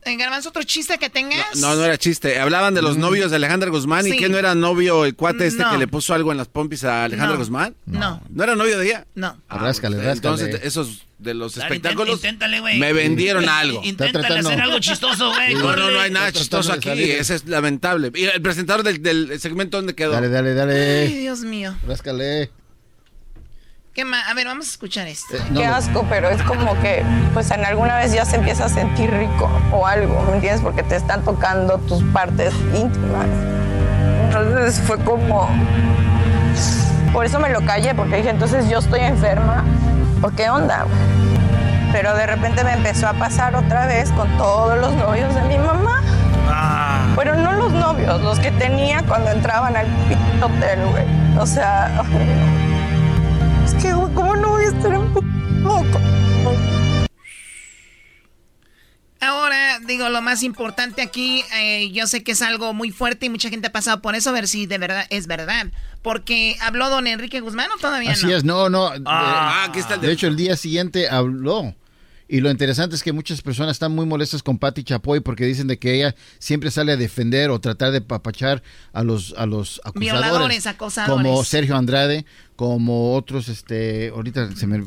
¿En 0.04 0.18
Garbanzo 0.18 0.50
otro 0.50 0.64
chiste 0.64 0.98
que 0.98 1.10
tengas? 1.10 1.56
No, 1.58 1.76
no 1.76 1.84
era 1.86 1.98
chiste. 1.98 2.38
Hablaban 2.40 2.74
de 2.74 2.82
los 2.82 2.98
Mm. 2.98 3.02
novios 3.02 3.30
de 3.32 3.38
Alejandra 3.38 3.70
Guzmán 3.70 4.06
y 4.08 4.18
que 4.18 4.28
no 4.30 4.38
era 4.38 4.56
novio 4.56 5.06
el 5.06 5.16
cuate 5.16 5.48
este 5.48 5.64
No. 5.64 5.72
que 5.72 5.78
le 5.78 5.88
puso 5.88 6.14
algo 6.14 6.32
en 6.32 6.38
las 6.38 6.48
pompis 6.48 6.84
a 6.84 7.06
Alejandra 7.06 7.34
No. 7.36 7.40
Guzmán. 7.40 7.76
No. 7.86 8.22
¿No 8.30 8.44
era 8.44 8.56
novio 8.56 8.78
de 8.78 8.88
ella? 8.88 9.06
No. 9.16 9.38
Ah, 9.50 9.58
Ráscale, 9.58 9.96
pues, 9.98 10.08
ráscale. 10.08 10.42
Entonces, 10.42 10.62
esos 10.66 11.06
de 11.18 11.34
los 11.34 11.56
Dale, 11.56 11.68
espectáculos 11.76 12.16
inténtale, 12.16 12.60
güey. 12.62 12.78
me 12.80 12.92
vendieron 12.94 13.48
algo. 13.50 13.82
Inténtale 13.84 14.40
hacer 14.40 14.62
algo 14.62 14.80
chistoso, 14.80 15.32
güey. 15.34 15.54
No, 15.56 15.76
no, 15.76 15.92
no 15.92 16.00
hay 16.00 16.12
nada 16.12 16.32
chistoso 16.32 16.72
aquí. 16.74 16.90
Ese 16.92 17.36
es 17.36 17.46
lamentable. 17.46 18.12
Y 18.16 18.24
el 18.24 18.42
presentador 18.42 18.84
del, 18.84 19.02
del 19.04 19.40
segmento, 19.40 19.78
¿dónde 19.78 19.96
quedó? 19.96 20.12
Dale, 20.12 20.30
dale, 20.30 20.52
Ay, 20.52 20.56
dale. 20.56 21.08
Dios 21.10 21.40
mío. 21.42 21.76
Ráscale. 21.86 22.52
¿Qué 24.00 24.06
más? 24.06 24.30
A 24.30 24.34
ver, 24.34 24.48
vamos 24.48 24.66
a 24.66 24.70
escuchar 24.70 25.10
esto. 25.10 25.36
Eh, 25.36 25.42
no, 25.50 25.60
Qué 25.60 25.66
asco, 25.66 26.06
pero 26.08 26.30
es 26.30 26.42
como 26.44 26.74
que, 26.80 27.04
pues 27.34 27.52
en 27.52 27.66
alguna 27.66 27.98
vez 27.98 28.14
ya 28.14 28.24
se 28.24 28.38
empieza 28.38 28.64
a 28.64 28.70
sentir 28.70 29.12
rico 29.12 29.52
o 29.74 29.86
algo, 29.86 30.22
¿me 30.30 30.36
entiendes? 30.36 30.62
Porque 30.62 30.84
te 30.84 30.96
están 30.96 31.22
tocando 31.26 31.80
tus 31.80 32.02
partes 32.14 32.54
íntimas. 32.74 33.28
Entonces 34.24 34.80
fue 34.80 35.00
como... 35.00 35.50
Por 37.12 37.26
eso 37.26 37.42
me 37.42 37.50
lo 37.50 37.60
callé, 37.66 37.94
porque 37.94 38.16
dije, 38.16 38.30
entonces 38.30 38.70
yo 38.70 38.80
estoy 38.80 39.02
enferma, 39.02 39.66
¿o 40.22 40.30
qué 40.30 40.50
onda? 40.50 40.86
Pero 41.92 42.16
de 42.16 42.26
repente 42.26 42.64
me 42.64 42.72
empezó 42.72 43.10
a 43.10 43.14
pasar 43.16 43.54
otra 43.54 43.86
vez 43.86 44.12
con 44.12 44.30
todos 44.38 44.80
los 44.80 44.94
novios 44.94 45.36
de 45.36 45.42
mi 45.42 45.58
mamá. 45.58 46.02
Ah. 46.50 47.06
Pero 47.18 47.36
no 47.36 47.52
los 47.52 47.74
novios, 47.74 48.22
los 48.22 48.40
que 48.40 48.52
tenía 48.52 49.04
cuando 49.06 49.30
entraban 49.32 49.76
al 49.76 49.88
hotel, 50.42 50.86
güey. 50.90 51.04
O 51.38 51.46
sea, 51.46 52.02
digo, 59.90 60.08
lo 60.08 60.22
más 60.22 60.42
importante 60.44 61.02
aquí, 61.02 61.44
eh, 61.56 61.92
yo 61.92 62.08
sé 62.08 62.24
que 62.24 62.32
es 62.32 62.42
algo 62.42 62.74
muy 62.74 62.92
fuerte 62.92 63.26
y 63.26 63.30
mucha 63.30 63.50
gente 63.50 63.68
ha 63.68 63.72
pasado 63.74 64.02
por 64.02 64.16
eso, 64.16 64.30
a 64.30 64.34
ver 64.34 64.48
si 64.48 64.66
de 64.66 64.78
verdad 64.78 65.06
es 65.10 65.28
verdad. 65.28 65.68
Porque 66.02 66.56
habló 66.62 66.90
don 66.90 67.08
Enrique 67.08 67.42
Guzmán 67.42 67.68
o 67.76 67.80
todavía 67.82 68.12
Así 68.12 68.28
no. 68.28 68.36
es, 68.38 68.44
no, 68.46 68.70
no. 68.70 68.90
Ah, 69.06 69.64
eh, 69.66 69.70
aquí 69.70 69.80
está 69.80 69.96
el 69.96 70.02
de 70.02 70.08
de- 70.08 70.14
hecho, 70.14 70.28
el 70.28 70.38
día 70.38 70.56
siguiente 70.56 71.10
habló. 71.10 71.76
Y 72.32 72.42
lo 72.42 72.52
interesante 72.52 72.96
es 72.96 73.02
que 73.02 73.12
muchas 73.12 73.42
personas 73.42 73.72
están 73.72 73.92
muy 73.92 74.06
molestas 74.06 74.44
con 74.44 74.60
Patti 74.60 74.84
Chapoy 74.84 75.20
porque 75.20 75.46
dicen 75.46 75.66
de 75.66 75.80
que 75.80 75.96
ella 75.96 76.16
siempre 76.38 76.70
sale 76.70 76.92
a 76.92 76.96
defender 76.96 77.50
o 77.50 77.60
tratar 77.60 77.92
de 77.92 78.02
papachar 78.02 78.62
a 78.94 79.02
los 79.04 79.34
a 79.36 79.48
los 79.48 79.82
acusadores. 79.84 80.00
Violadores, 80.22 80.68
acosadores. 80.68 81.26
Como 81.26 81.44
Sergio 81.44 81.76
Andrade, 81.76 82.26
como 82.56 83.16
otros, 83.16 83.50
este, 83.50 84.10
ahorita 84.10 84.56
se 84.56 84.68
me... 84.68 84.84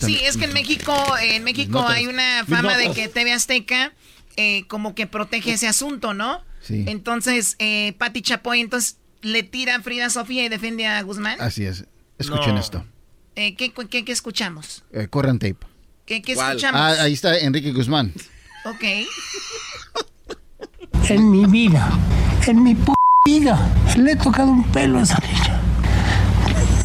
Sí, 0.00 0.20
es 0.22 0.36
que 0.36 0.44
en 0.44 0.52
México, 0.52 0.94
en 1.20 1.42
México 1.44 1.82
hay 1.88 2.06
una 2.08 2.44
fama 2.46 2.76
de 2.76 2.90
que 2.92 3.08
TV 3.08 3.32
Azteca 3.32 3.92
eh, 4.36 4.64
como 4.68 4.94
que 4.94 5.06
protege 5.06 5.52
ese 5.54 5.68
asunto, 5.68 6.14
¿no? 6.14 6.40
Sí. 6.60 6.84
Entonces, 6.86 7.56
eh, 7.58 7.94
Pati 7.98 8.22
Chapoy, 8.22 8.60
entonces 8.60 8.96
le 9.22 9.42
tira 9.42 9.76
a 9.76 9.80
Frida 9.82 10.10
Sofía 10.10 10.44
y 10.44 10.48
defiende 10.48 10.86
a 10.86 11.00
Guzmán. 11.02 11.40
Así 11.40 11.64
es. 11.64 11.84
Escuchen 12.18 12.54
No. 12.54 12.60
esto. 12.60 12.84
Eh, 13.34 13.54
¿qué, 13.56 13.72
qué, 13.72 14.04
qué 14.04 14.12
escuchamos? 14.12 14.84
Eh, 14.92 15.08
corran 15.08 15.38
tape. 15.38 15.56
¿Qué, 16.06 16.20
qué 16.22 16.32
escuchamos? 16.32 16.80
Ah, 16.80 17.02
ahí 17.02 17.12
está 17.14 17.38
Enrique 17.38 17.72
Guzmán. 17.72 18.12
Ok. 18.64 18.84
En 21.08 21.30
mi 21.30 21.46
vida, 21.46 21.90
en 22.46 22.62
mi 22.62 22.74
p 22.74 22.92
vida, 23.26 23.72
le 23.96 24.12
he 24.12 24.16
tocado 24.16 24.50
un 24.50 24.64
pelo 24.72 24.98
a 24.98 25.02
esa 25.02 25.18
niña. 25.18 25.60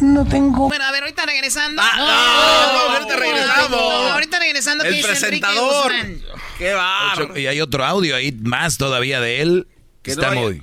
No 0.00 0.24
tengo. 0.24 0.68
Bueno, 0.68 0.84
a 0.84 0.92
ver, 0.92 1.02
ahorita 1.02 1.26
regresando. 1.26 1.82
Ah, 1.84 2.72
no, 2.72 2.94
ahorita 2.94 3.16
regresamos. 3.16 3.70
No, 3.70 4.12
ahorita 4.12 4.38
regresando, 4.38 4.84
¿qué 4.84 4.90
El 4.90 4.96
dice 4.96 5.08
Enrique 5.08 5.40
presentador. 5.40 5.92
¡Qué 6.58 6.72
bárbaro! 6.72 7.38
Y 7.38 7.46
hay 7.46 7.60
otro 7.60 7.84
audio 7.84 8.16
ahí 8.16 8.32
más 8.42 8.78
todavía 8.78 9.20
de 9.20 9.42
él. 9.42 9.68
Que 10.02 10.12
Está 10.12 10.30
no 10.34 10.40
muy... 10.40 10.62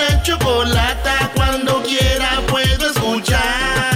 La 0.00 0.22
chocolata. 0.22 1.30
Cuando 1.34 1.82
quiera 1.82 2.40
puedo 2.48 2.90
escuchar. 2.90 3.90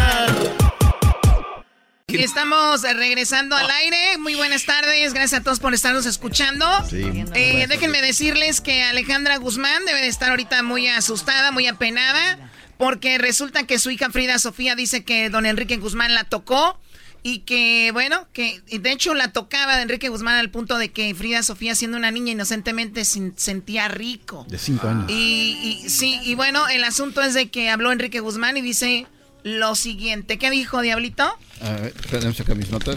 Estamos 2.09 2.83
regresando 2.83 3.57
al 3.57 3.69
aire. 3.71 4.19
Muy 4.19 4.35
buenas 4.35 4.65
tardes. 4.65 5.13
Gracias 5.15 5.41
a 5.41 5.45
todos 5.45 5.61
por 5.61 5.75
estarnos 5.75 6.07
escuchando. 6.07 6.67
Eh, 6.93 7.67
déjenme 7.69 8.03
decirles 8.03 8.61
que 8.61 8.83
Alejandra 8.83 9.37
Guzmán 9.39 9.85
debe 9.85 10.01
de 10.01 10.09
estar 10.09 10.31
ahorita 10.31 10.63
muy 10.63 10.87
asustada, 10.89 11.51
muy 11.51 11.67
apenada, 11.67 12.51
porque 12.79 13.19
resulta 13.19 13.67
que 13.67 13.79
su 13.79 13.91
hija 13.91 14.11
Frida 14.11 14.39
Sofía 14.39 14.77
dice 14.77 15.05
que 15.05 15.29
don 15.29 15.45
Enrique 15.45 15.77
Guzmán 15.77 16.15
la 16.15 16.25
tocó 16.25 16.79
y 17.27 17.41
que, 17.41 17.91
bueno, 17.93 18.29
que 18.33 18.61
de 18.71 18.93
hecho 18.93 19.15
la 19.15 19.33
tocaba 19.33 19.77
de 19.77 19.83
Enrique 19.83 20.11
Guzmán 20.11 20.37
al 20.37 20.51
punto 20.51 20.77
de 20.79 20.93
que 20.93 21.13
Frida 21.15 21.43
Sofía, 21.43 21.75
siendo 21.75 21.97
una 21.97 22.11
niña 22.11 22.33
inocentemente, 22.33 23.05
sin- 23.07 23.33
sentía 23.37 23.89
rico. 23.89 24.47
De 24.49 24.59
cinco 24.59 24.87
años. 24.89 25.07
Y, 25.11 25.81
y 25.85 25.89
sí, 25.89 26.21
y 26.23 26.35
bueno, 26.35 26.69
el 26.69 26.85
asunto 26.85 27.23
es 27.23 27.33
de 27.35 27.49
que 27.51 27.71
habló 27.71 27.91
Enrique 27.93 28.21
Guzmán 28.21 28.57
y 28.59 28.61
dice 28.61 29.07
lo 29.43 29.75
siguiente. 29.75 30.39
¿Qué 30.39 30.51
dijo, 30.51 30.83
Diablito? 30.83 31.25
A 31.63 31.71
ver, 31.71 31.95
déjame 32.13 32.35
sacar 32.35 32.57
mis 32.57 32.71
notas. 32.71 32.97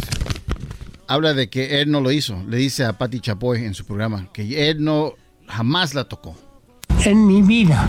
Habla 1.07 1.33
de 1.33 1.49
que 1.49 1.79
él 1.81 1.89
no 1.89 2.01
lo 2.01 2.11
hizo. 2.11 2.43
Le 2.49 2.57
dice 2.57 2.83
a 2.83 2.97
Patti 2.97 3.21
Chapoy 3.21 3.63
en 3.63 3.73
su 3.73 3.85
programa 3.85 4.27
que 4.33 4.69
él 4.69 4.83
no 4.83 5.13
jamás 5.47 5.93
la 5.93 6.03
tocó. 6.03 6.37
En 7.05 7.25
mi 7.25 7.41
vida, 7.41 7.87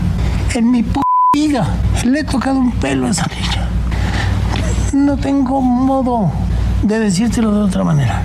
en 0.55 0.71
mi 0.71 0.83
p 0.83 1.01
vida, 1.33 1.67
le 2.05 2.21
he 2.21 2.23
tocado 2.23 2.59
un 2.59 2.71
pelo 2.79 3.07
a 3.07 3.09
esa 3.11 3.27
niña. 3.27 3.69
No 5.05 5.17
tengo 5.17 5.61
modo 5.61 6.31
de 6.83 6.99
decírtelo 6.99 7.53
de 7.53 7.61
otra 7.61 7.83
manera. 7.83 8.21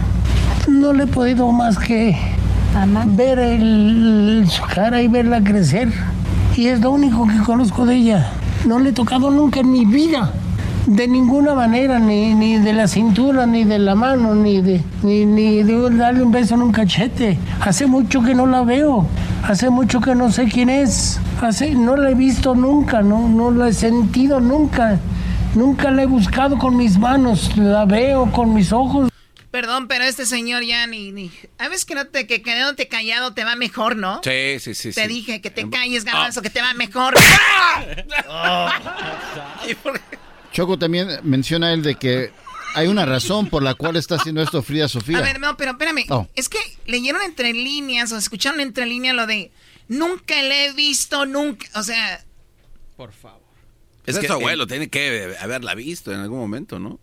No 0.68 0.92
le 0.92 1.04
he 1.04 1.06
podido 1.06 1.50
más 1.52 1.78
que 1.78 2.16
ver 3.06 3.38
el- 3.38 4.44
su 4.48 4.62
cara 4.74 5.00
y 5.00 5.08
verla 5.08 5.42
crecer. 5.42 5.92
Y 6.56 6.66
es 6.66 6.80
lo 6.80 6.90
único 6.90 7.26
que 7.26 7.38
conozco 7.38 7.86
de 7.86 7.94
ella. 7.96 8.26
No 8.66 8.78
le 8.78 8.90
he 8.90 8.92
tocado 8.92 9.30
nunca 9.30 9.60
en 9.60 9.70
mi 9.70 9.84
vida. 9.84 10.32
De 10.86 11.08
ninguna 11.08 11.54
manera, 11.54 11.98
ni, 11.98 12.34
ni 12.34 12.58
de 12.58 12.72
la 12.72 12.86
cintura, 12.88 13.46
ni 13.46 13.64
de 13.64 13.78
la 13.78 13.94
mano, 13.94 14.34
ni 14.34 14.60
de, 14.60 14.82
ni, 15.02 15.24
ni 15.24 15.62
de 15.62 15.90
darle 15.96 16.22
un 16.22 16.32
beso 16.32 16.54
en 16.56 16.62
un 16.62 16.72
cachete. 16.72 17.38
Hace 17.60 17.86
mucho 17.86 18.20
que 18.22 18.34
no 18.34 18.46
la 18.46 18.62
veo. 18.62 19.06
Hace 19.46 19.70
mucho 19.70 20.00
que 20.00 20.14
no 20.14 20.30
sé 20.30 20.44
quién 20.46 20.68
es. 20.68 21.18
Hace, 21.40 21.74
no 21.74 21.96
la 21.96 22.10
he 22.10 22.14
visto 22.14 22.54
nunca, 22.54 23.00
no, 23.02 23.28
no 23.28 23.50
la 23.50 23.68
he 23.68 23.72
sentido 23.72 24.40
nunca. 24.40 24.98
Nunca 25.54 25.90
la 25.90 26.02
he 26.02 26.06
buscado 26.06 26.58
con 26.58 26.76
mis 26.76 26.98
manos. 26.98 27.56
La 27.56 27.84
veo 27.84 28.30
con 28.32 28.52
mis 28.54 28.72
ojos. 28.72 29.10
Perdón, 29.52 29.86
pero 29.86 30.02
este 30.02 30.26
señor 30.26 30.64
ya 30.64 30.84
ni... 30.88 31.12
ni 31.12 31.30
a 31.58 31.68
veces 31.68 31.84
que, 31.84 31.94
no 31.94 32.08
te, 32.08 32.26
que 32.26 32.42
quedándote 32.42 32.88
callado 32.88 33.34
te 33.34 33.44
va 33.44 33.54
mejor, 33.54 33.94
¿no? 33.94 34.20
Sí, 34.24 34.58
sí, 34.58 34.74
sí. 34.74 34.90
Te 34.92 35.02
sí. 35.02 35.08
dije 35.08 35.40
que 35.40 35.50
te 35.50 35.70
calles, 35.70 36.04
garbanzo, 36.04 36.42
que 36.42 36.50
te 36.50 36.60
va 36.60 36.74
mejor. 36.74 37.14
Choco 40.52 40.76
también 40.76 41.20
menciona 41.22 41.72
él 41.72 41.82
de 41.82 41.94
que 41.94 42.32
hay 42.74 42.88
una 42.88 43.06
razón 43.06 43.48
por 43.48 43.62
la 43.62 43.74
cual 43.74 43.94
está 43.94 44.16
haciendo 44.16 44.42
esto 44.42 44.60
Frida 44.60 44.88
Sofía. 44.88 45.18
A 45.18 45.22
ver, 45.22 45.38
no, 45.38 45.56
pero 45.56 45.70
espérame. 45.72 46.04
Oh. 46.10 46.26
Es 46.34 46.48
que 46.48 46.58
leyeron 46.86 47.22
entre 47.22 47.52
líneas 47.52 48.10
o 48.10 48.16
escucharon 48.16 48.58
entre 48.58 48.86
líneas 48.86 49.14
lo 49.14 49.28
de 49.28 49.52
nunca 49.86 50.42
le 50.42 50.66
he 50.66 50.72
visto, 50.72 51.26
nunca. 51.26 51.66
O 51.76 51.84
sea, 51.84 52.24
Por 52.96 53.12
favor. 53.12 53.43
Es, 54.06 54.18
que 54.18 54.26
su 54.26 54.32
abuelo 54.34 54.66
tiene 54.66 54.88
que 54.88 55.34
haberla 55.40 55.74
visto 55.74 56.12
en 56.12 56.20
algún 56.20 56.38
momento, 56.38 56.78
¿no? 56.78 57.00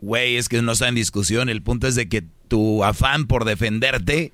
Güey, 0.00 0.36
es 0.36 0.48
que 0.48 0.62
no 0.62 0.72
está 0.72 0.88
en 0.88 0.94
discusión. 0.94 1.48
El 1.48 1.62
punto 1.62 1.86
es 1.86 1.94
de 1.94 2.08
que 2.08 2.24
tu 2.48 2.84
afán 2.84 3.26
por 3.26 3.44
defenderte, 3.44 4.32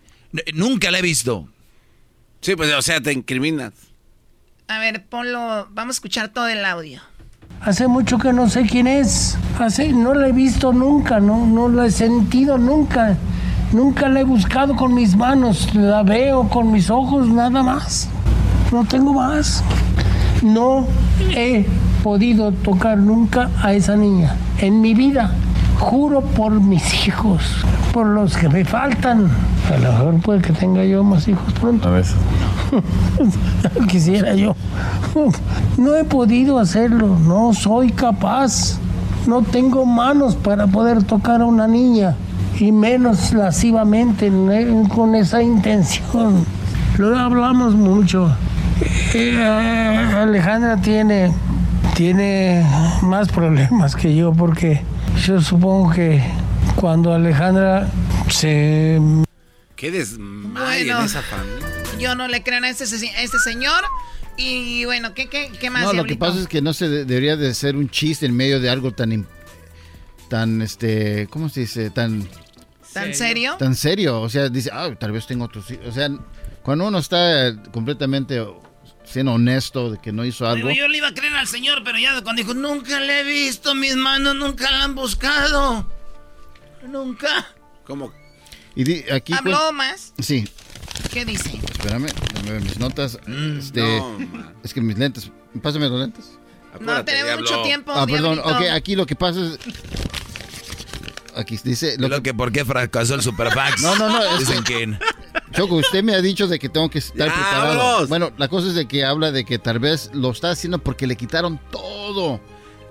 nunca 0.53 0.91
la 0.91 0.99
he 0.99 1.03
visto. 1.03 1.49
Sí, 2.41 2.57
pues, 2.57 2.73
o 2.75 2.83
sea, 2.83 3.01
te 3.01 3.13
incriminas. 3.13 3.73
a 4.69 4.79
ver, 4.79 5.05
ponlo. 5.07 5.69
Vamos 5.71 5.95
a 5.95 5.97
escuchar 5.97 6.29
todo 6.29 6.49
el 6.49 6.65
audio. 6.65 7.01
Hace 7.61 7.89
mucho 7.89 8.19
que 8.19 8.33
no 8.33 8.51
sé 8.51 8.67
quién 8.67 8.87
es. 8.87 9.39
Hace, 9.59 9.93
no 9.93 10.13
la 10.13 10.29
he 10.29 10.33
visto 10.33 10.73
nunca, 10.73 11.21
no, 11.21 11.47
no 11.47 11.69
la 11.69 11.87
he 11.87 11.91
sentido 11.91 12.59
nunca. 12.59 13.17
Nunca 13.73 14.09
la 14.09 14.21
he 14.21 14.25
buscado 14.25 14.77
con 14.77 14.95
mis 14.95 15.17
manos. 15.17 15.75
La 15.75 16.03
veo 16.03 16.49
con 16.49 16.71
mis 16.71 16.91
ojos, 16.91 17.29
nada 17.29 17.63
más. 17.63 18.09
No 18.71 18.85
tengo 18.85 19.15
más. 19.15 19.65
No 20.45 20.87
he 21.35 21.65
podido 22.03 22.53
tocar 22.53 22.99
nunca 22.99 23.51
a 23.63 23.73
esa 23.73 23.97
niña 23.97 24.37
en 24.59 24.81
mi 24.81 24.95
vida. 24.95 25.33
Juro 25.79 26.21
por 26.21 26.61
mis 26.61 27.07
hijos, 27.07 27.43
por 27.93 28.07
los 28.07 28.37
que 28.37 28.49
me 28.49 28.65
faltan. 28.65 29.29
A 29.73 29.79
lo 29.79 29.93
mejor 29.93 30.21
puede 30.21 30.43
que 30.43 30.53
tenga 30.53 30.85
yo 30.85 31.03
más 31.03 31.27
hijos 31.27 31.53
pronto. 31.55 31.89
A 31.89 31.93
veces. 31.93 32.15
Quisiera 33.89 34.35
yo. 34.35 34.55
No 35.79 35.97
he 35.97 36.05
podido 36.05 36.59
hacerlo, 36.59 37.19
no 37.19 37.55
soy 37.55 37.91
capaz. 37.91 38.79
No 39.27 39.43
tengo 39.43 39.87
manos 39.87 40.37
para 40.37 40.67
poder 40.67 41.03
tocar 41.03 41.41
a 41.41 41.47
una 41.47 41.67
niña 41.67 42.15
y 42.61 42.71
menos 42.71 43.33
lascivamente 43.33 44.31
con 44.95 45.15
esa 45.15 45.43
intención. 45.43 46.45
Lo 46.99 47.19
hablamos 47.19 47.75
mucho. 47.75 48.31
Eh, 49.15 49.37
Alejandra 50.17 50.77
tiene, 50.81 51.33
tiene 51.95 52.67
más 53.03 53.29
problemas 53.29 53.95
que 53.95 54.15
yo 54.15 54.33
porque 54.33 54.83
yo 55.25 55.41
supongo 55.41 55.93
que 55.93 56.23
cuando 56.77 57.13
Alejandra 57.13 57.89
se 58.31 59.01
Qué 59.77 59.91
desmadre 59.91 60.85
Bueno. 60.85 61.01
en 61.01 61.05
esa 61.07 61.23
familia. 61.23 61.67
Yo 61.99 62.15
no 62.15 62.27
le 62.29 62.43
creo 62.43 62.63
a 62.63 62.69
este, 62.69 62.85
a 63.11 63.23
este 63.23 63.39
señor. 63.39 63.83
Y 64.37 64.85
bueno, 64.85 65.15
¿qué, 65.15 65.29
qué, 65.29 65.53
qué 65.61 65.71
más? 65.71 65.85
No, 65.85 65.93
lo 65.93 66.05
que 66.05 66.17
pasa 66.17 66.41
es 66.41 66.49
que 66.49 66.61
no 66.61 66.73
se 66.73 66.89
de- 66.89 67.05
debería 67.05 67.37
de 67.37 67.55
ser 67.55 67.77
un 67.77 67.89
chiste 67.89 68.27
en 68.27 68.35
medio 68.37 68.59
de 68.59 68.69
algo 68.71 68.91
tan 68.93 69.27
tan 70.29 70.61
este, 70.63 71.29
¿cómo 71.31 71.49
se 71.49 71.61
dice? 71.61 71.91
tan 71.91 72.27
¿Tan 72.93 73.15
serio? 73.15 73.55
tan 73.59 73.75
serio, 73.77 74.21
o 74.21 74.29
sea, 74.29 74.49
dice, 74.49 74.71
"Ah, 74.73 74.89
tal 74.99 75.13
vez 75.13 75.27
tengo 75.27 75.45
otros, 75.45 75.71
hi-". 75.71 75.79
o 75.87 75.93
sea, 75.93 76.09
cuando 76.63 76.87
uno 76.89 76.99
está 76.99 77.55
completamente 77.73 78.41
siendo 79.05 79.33
honesto 79.35 79.91
de 79.91 79.99
que 80.01 80.13
no 80.13 80.25
hizo 80.25 80.47
algo, 80.47 80.69
Digo, 80.69 80.81
yo 80.81 80.89
le 80.89 80.99
iba 80.99 81.09
a 81.09 81.15
creer 81.15 81.35
al 81.37 81.47
señor, 81.47 81.83
pero 81.85 81.99
ya 81.99 82.21
cuando 82.23 82.41
dijo, 82.43 82.55
nunca 82.55 82.99
le 83.01 83.21
he 83.21 83.25
visto, 83.25 83.75
mis 83.75 83.97
manos 83.97 84.35
nunca 84.35 84.71
la 84.71 84.85
han 84.85 84.95
buscado. 84.95 85.87
Nunca. 86.89 87.47
¿Cómo? 87.87 88.13
y 88.77 88.83
di- 88.85 89.05
aquí 89.13 89.33
¿Habló 89.33 89.69
cuen- 89.71 89.75
más? 89.77 90.13
Sí, 90.19 90.49
¿Qué 91.13 91.25
dice? 91.25 91.61
espérame, 91.71 92.07
déjame 92.33 92.51
ver 92.53 92.63
mis 92.63 92.79
notas, 92.79 93.19
Mm, 93.27 93.59
este, 93.59 93.81
no, 93.83 94.19
es 94.65 94.75
que 94.75 94.81
mis 94.81 94.99
lentes, 94.99 95.31
pásame 95.63 95.89
los 95.89 96.01
lentes. 96.01 96.33
No 96.81 97.05
tenemos 97.05 97.41
mucho 97.41 97.63
tiempo. 97.63 97.93
Ah, 97.95 98.05
perdón, 98.07 98.35
Diablito. 98.43 98.59
ok, 98.59 98.71
aquí 98.73 98.97
lo 98.97 99.07
que 99.07 99.15
pasa 99.15 99.39
es 99.41 99.59
aquí 101.37 101.59
dice 101.63 101.97
Lo, 101.99 102.23
que, 102.23 102.35
¿por 102.35 102.51
qué 102.53 102.65
fracasó 102.65 103.15
el 103.15 103.23
Superfax? 103.23 103.81
No, 103.83 103.95
no, 103.97 104.09
no, 104.09 104.39
Dicen 104.39 104.65
que- 104.65 104.75
que... 104.75 104.99
Choco, 105.53 105.77
usted 105.77 106.03
me 106.03 106.15
ha 106.15 106.21
dicho 106.21 106.47
de 106.49 106.59
que 106.59 106.69
tengo 106.69 106.89
que 106.91 106.99
estar 106.99 107.29
Ya, 107.29 107.33
preparado. 107.35 107.79
vámonos. 107.79 108.09
Bueno, 108.09 108.31
la 108.39 108.49
cosa 108.49 108.69
es 108.69 108.75
de 108.75 108.87
que 108.87 109.05
habla 109.05 109.31
de 109.31 109.45
que 109.45 109.59
tal 109.59 109.79
vez 109.79 110.11
lo 110.13 110.31
está 110.31 110.51
haciendo 110.51 110.79
porque 110.79 111.07
le 111.07 111.17
quitaron 111.17 111.61
todo. 111.71 112.41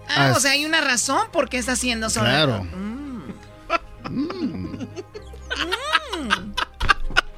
Ah, 0.09 0.27
As- 0.27 0.37
o 0.37 0.39
sea, 0.39 0.51
hay 0.51 0.65
una 0.65 0.81
razón 0.81 1.27
por 1.31 1.49
qué 1.49 1.57
está 1.57 1.73
haciendo 1.73 2.09
solo. 2.09 2.25
Claro. 2.27 2.65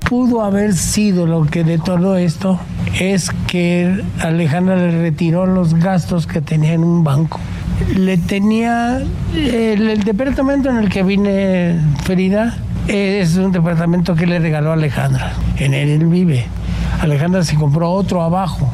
pudo 0.07 0.43
haber 0.43 0.73
sido 0.73 1.25
lo 1.25 1.45
que 1.45 1.63
detonó 1.63 2.15
esto 2.15 2.59
es 2.99 3.29
que 3.47 4.03
Alejandra 4.19 4.75
le 4.75 5.01
retiró 5.01 5.45
los 5.47 5.73
gastos 5.73 6.27
que 6.27 6.41
tenía 6.41 6.73
en 6.73 6.83
un 6.83 7.03
banco. 7.03 7.39
Le 7.95 8.17
tenía 8.17 9.03
el, 9.33 9.89
el 9.89 10.03
departamento 10.03 10.69
en 10.69 10.77
el 10.77 10.89
que 10.89 11.03
vine 11.03 11.81
Frida 12.03 12.57
es 12.87 13.35
un 13.37 13.51
departamento 13.51 14.15
que 14.15 14.25
le 14.27 14.39
regaló 14.39 14.71
Alejandra. 14.71 15.33
En 15.57 15.73
él 15.73 16.05
vive. 16.05 16.45
Alejandra 17.01 17.43
se 17.43 17.55
compró 17.55 17.91
otro 17.91 18.21
abajo 18.21 18.69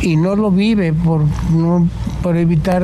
y 0.00 0.16
no 0.16 0.34
lo 0.36 0.50
vive 0.50 0.92
por, 0.92 1.22
no- 1.50 1.86
por 2.22 2.36
evitar 2.36 2.82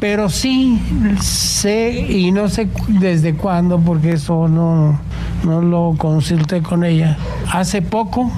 pero 0.00 0.28
sí 0.28 0.80
sé 1.20 2.06
y 2.10 2.32
no 2.32 2.48
sé 2.48 2.68
desde 2.88 3.34
cuándo 3.34 3.78
porque 3.78 4.14
eso 4.14 4.48
no, 4.48 4.98
no 5.44 5.62
lo 5.62 5.94
consulté 5.96 6.60
con 6.60 6.82
ella. 6.82 7.16
Hace 7.52 7.82
poco 7.82 8.28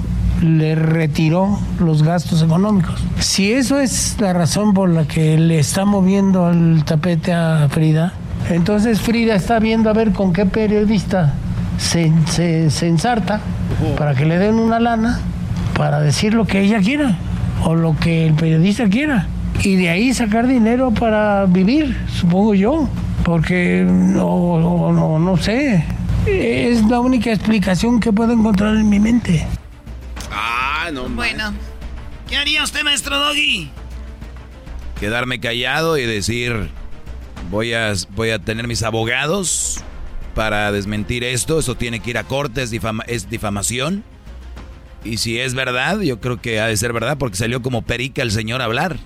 le 0.43 0.75
retiró 0.75 1.59
los 1.81 2.03
gastos 2.03 2.43
económicos. 2.43 3.03
Si 3.19 3.51
eso 3.51 3.81
es 3.81 4.17
la 4.21 4.35
razón 4.35 4.75
por 4.75 4.91
la 4.91 5.05
que 5.07 5.39
le 5.39 5.59
está 5.59 5.87
moviendo 5.87 6.51
el 6.51 6.85
tapete 6.85 7.33
a 7.33 7.67
Frida, 7.71 8.13
entonces 8.51 9.01
Frida 9.01 9.35
está 9.35 9.59
viendo 9.59 9.91
a 9.91 9.93
ver 9.93 10.13
con 10.13 10.33
qué 10.33 10.47
periodista 10.47 11.35
se, 11.79 12.13
se, 12.27 12.71
se 12.71 12.89
ensarta 12.89 13.41
para 13.97 14.15
que 14.15 14.25
le 14.25 14.39
den 14.39 14.55
una 14.55 14.79
lana 14.81 15.21
para 15.77 16.01
decir 16.01 16.35
lo 16.35 16.47
que 16.47 16.61
ella 16.61 16.81
quiera 16.81 17.17
o 17.65 17.75
lo 17.75 17.97
que 17.97 18.27
el 18.27 18.35
periodista 18.35 18.89
quiera. 18.89 19.27
Y 19.63 19.77
de 19.77 19.89
ahí 19.89 20.13
sacar 20.13 20.47
dinero 20.47 20.93
para 20.93 21.47
vivir, 21.47 21.97
supongo 22.13 22.55
yo. 22.55 22.89
Porque 23.25 23.87
no, 23.89 24.59
no, 24.59 24.93
no, 24.93 25.19
no 25.19 25.37
sé. 25.39 25.85
Es 26.27 26.85
la 26.85 27.01
única 27.01 27.33
explicación 27.33 28.01
que 28.01 28.13
puedo 28.13 28.33
encontrar 28.33 28.77
en 28.77 28.89
mi 28.89 29.01
mente. 29.01 29.47
Ah, 30.31 30.91
no. 30.93 31.09
Bueno. 31.09 31.55
¿Qué 32.29 32.37
haría 32.37 32.63
usted, 32.63 32.83
maestro 32.83 33.19
Doggy? 33.19 33.71
quedarme 35.05 35.41
callado 35.41 35.99
y 35.99 36.07
decir 36.07 36.71
voy 37.51 37.73
a, 37.75 37.93
voy 38.15 38.31
a 38.31 38.39
tener 38.39 38.67
mis 38.67 38.83
abogados 38.83 39.81
para 40.35 40.73
desmentir 40.73 41.23
esto, 41.25 41.59
eso 41.61 41.75
tiene 41.77 42.01
que 42.01 42.11
ir 42.11 42.19
a 42.19 42.25
corte, 42.25 42.63
es, 42.63 42.73
difama- 42.73 43.05
es 43.07 43.31
difamación. 43.31 44.03
Y 45.05 45.19
si 45.19 45.39
es 45.39 45.55
verdad, 45.55 46.01
yo 46.01 46.21
creo 46.21 46.41
que 46.41 46.61
ha 46.61 46.67
de 46.67 46.77
ser 46.77 46.93
verdad 46.93 47.19
porque 47.19 47.37
salió 47.37 47.63
como 47.63 47.83
perica 47.83 48.23
el 48.23 48.31
señor 48.31 48.63
a 48.63 48.65
hablar. 48.65 48.97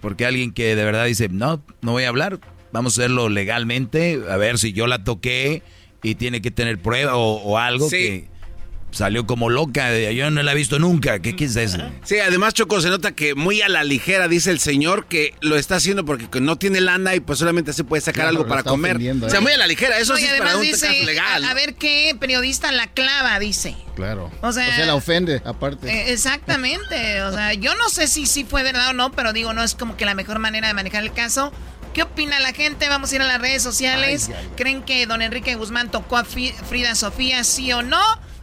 Porque 0.00 0.24
alguien 0.24 0.52
que 0.52 0.74
de 0.76 0.84
verdad 0.84 1.04
dice, 1.06 1.28
no, 1.28 1.62
no 1.82 1.92
voy 1.92 2.04
a 2.04 2.08
hablar, 2.08 2.38
vamos 2.72 2.96
a 2.96 3.02
hacerlo 3.02 3.28
legalmente, 3.28 4.20
a 4.30 4.36
ver 4.36 4.58
si 4.58 4.72
yo 4.72 4.86
la 4.86 5.04
toqué 5.04 5.62
y 6.02 6.14
tiene 6.14 6.40
que 6.40 6.50
tener 6.50 6.78
prueba 6.80 7.16
o, 7.16 7.34
o 7.42 7.58
algo 7.58 7.90
Sí. 7.90 7.96
que 7.96 8.28
salió 8.90 9.26
como 9.26 9.50
loca, 9.50 9.96
yo 10.10 10.30
no 10.30 10.42
la 10.42 10.52
he 10.52 10.54
visto 10.54 10.78
nunca, 10.78 11.20
¿qué, 11.20 11.36
qué 11.36 11.44
es 11.44 11.56
eso? 11.56 11.78
Sí, 12.04 12.18
además 12.18 12.54
Choco 12.54 12.80
se 12.80 12.88
nota 12.88 13.12
que 13.12 13.34
muy 13.34 13.62
a 13.62 13.68
la 13.68 13.84
ligera 13.84 14.26
dice 14.28 14.50
el 14.50 14.58
señor 14.60 15.06
que 15.06 15.34
lo 15.40 15.56
está 15.56 15.76
haciendo 15.76 16.04
porque 16.04 16.28
que 16.28 16.40
no 16.40 16.56
tiene 16.56 16.80
lana 16.80 17.14
y 17.14 17.20
pues 17.20 17.38
solamente 17.38 17.72
se 17.72 17.84
puede 17.84 18.00
sacar 18.00 18.24
Claro, 18.24 18.38
algo 18.38 18.46
para 18.48 18.62
comer. 18.62 18.92
ofendiendo, 18.92 19.26
O 19.26 19.30
sea, 19.30 19.38
¿eh? 19.38 19.42
muy 19.42 19.52
a 19.52 19.58
la 19.58 19.66
ligera, 19.66 19.98
eso 19.98 20.12
No, 20.14 20.18
sí 20.18 20.26
es 20.26 20.34
para 20.38 20.56
un 20.56 20.62
dice, 20.62 20.86
caso 20.88 21.04
legal. 21.04 21.44
a, 21.44 21.50
a 21.50 21.54
ver 21.54 21.74
qué 21.74 22.16
periodista 22.18 22.72
la 22.72 22.88
clava, 22.88 23.38
dice. 23.38 23.76
Claro. 23.94 24.30
O 24.40 24.52
sea- 24.52 24.84
la 24.86 24.94
ofende, 24.94 25.42
aparte. 25.44 25.88
Eh, 25.90 26.12
exactamente. 26.12 27.22
O 27.22 27.32
sea, 27.32 27.54
yo 27.54 27.74
no 27.76 27.88
sé 27.90 28.06
si 28.08 28.26
sí 28.26 28.44
fue 28.44 28.62
verdad 28.62 28.88
o 28.90 28.92
no, 28.92 29.12
pero 29.12 29.32
digo, 29.32 29.52
no 29.52 29.62
es 29.62 29.74
como 29.74 29.96
que 29.96 30.04
la 30.04 30.14
mejor 30.14 30.38
manera 30.38 30.68
de 30.68 30.74
manejar 30.74 31.02
el 31.04 31.12
caso. 31.12 31.52
¿Qué 31.94 32.02
opina 32.02 32.38
la 32.40 32.52
gente? 32.52 32.88
Vamos 32.88 33.10
a 33.12 33.16
ir 33.16 33.22
a 33.22 33.26
las 33.26 33.40
redes 33.40 33.62
sociales. 33.62 34.30
¿Creen 34.56 34.82
que 34.82 35.06
don 35.06 35.22
Enrique 35.22 35.54
Guzmán 35.56 35.90
tocó 35.90 36.16
a 36.16 36.24
Frida 36.24 36.94
Sofía, 36.94 37.42
sí 37.44 37.72
o 37.72 37.82
no? 37.82 38.00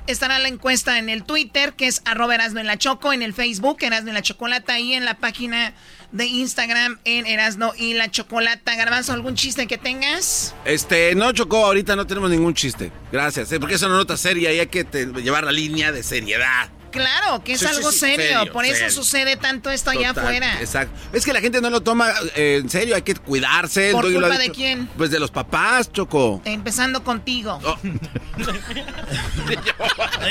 Estará 0.07 0.39
la 0.39 0.47
encuesta 0.47 0.99
en 0.99 1.09
el 1.09 1.23
Twitter, 1.23 1.73
que 1.73 1.88
es 1.88 2.01
arroba 2.05 2.35
Erasno 2.35 2.59
en 2.59 2.67
la 2.67 2.77
Choco, 2.77 3.11
en 3.11 3.21
el 3.21 3.34
Facebook, 3.34 3.77
Erasno 3.81 4.09
en 4.09 4.13
la 4.13 4.21
Chocolata, 4.21 4.79
y 4.79 4.93
en 4.93 5.03
la 5.03 5.17
página 5.17 5.73
de 6.11 6.25
Instagram, 6.25 6.99
en 7.03 7.25
Erasno 7.25 7.73
y 7.77 7.93
la 7.93 8.09
Chocolata. 8.09 8.75
Garbanzo, 8.75 9.13
¿algún 9.13 9.35
chiste 9.35 9.67
que 9.67 9.77
tengas? 9.77 10.55
Este, 10.65 11.13
no 11.15 11.31
Choco, 11.34 11.65
ahorita 11.65 11.95
no 11.95 12.07
tenemos 12.07 12.29
ningún 12.29 12.53
chiste. 12.53 12.91
Gracias, 13.11 13.51
¿eh? 13.51 13.59
porque 13.59 13.75
es 13.75 13.81
una 13.84 13.95
nota 13.95 14.15
seria 14.15 14.53
y 14.53 14.59
hay 14.59 14.67
que 14.67 14.85
llevar 15.21 15.43
la 15.43 15.51
línea 15.51 15.91
de 15.91 16.03
seriedad. 16.03 16.69
Claro, 16.97 17.43
que 17.43 17.53
es 17.53 17.59
Sí, 17.59 17.65
algo 17.65 17.91
sí, 17.91 17.99
serio, 17.99 18.25
serio, 18.39 18.53
por 18.53 18.65
eso 18.65 18.89
sucede 18.89 19.35
tanto 19.37 19.69
esto 19.69 19.89
allá 19.91 20.09
Total, 20.09 20.25
afuera. 20.25 20.57
Exacto. 20.59 20.93
Es 21.13 21.25
que 21.25 21.33
la 21.33 21.41
gente 21.41 21.61
no 21.61 21.69
lo 21.69 21.81
toma 21.81 22.11
eh, 22.35 22.59
en 22.61 22.69
serio, 22.69 22.95
hay 22.95 23.01
que 23.03 23.15
cuidarse. 23.15 23.91
¿Por 23.91 24.05
lo 24.05 24.11
culpa 24.19 24.37
de 24.37 24.43
dicho. 24.43 24.55
quién? 24.55 24.87
Pues 24.97 25.11
de 25.11 25.19
los 25.19 25.31
papás, 25.31 25.91
Choco. 25.91 26.41
Empezando 26.45 27.03
contigo. 27.03 27.59
Oh. 27.63 27.77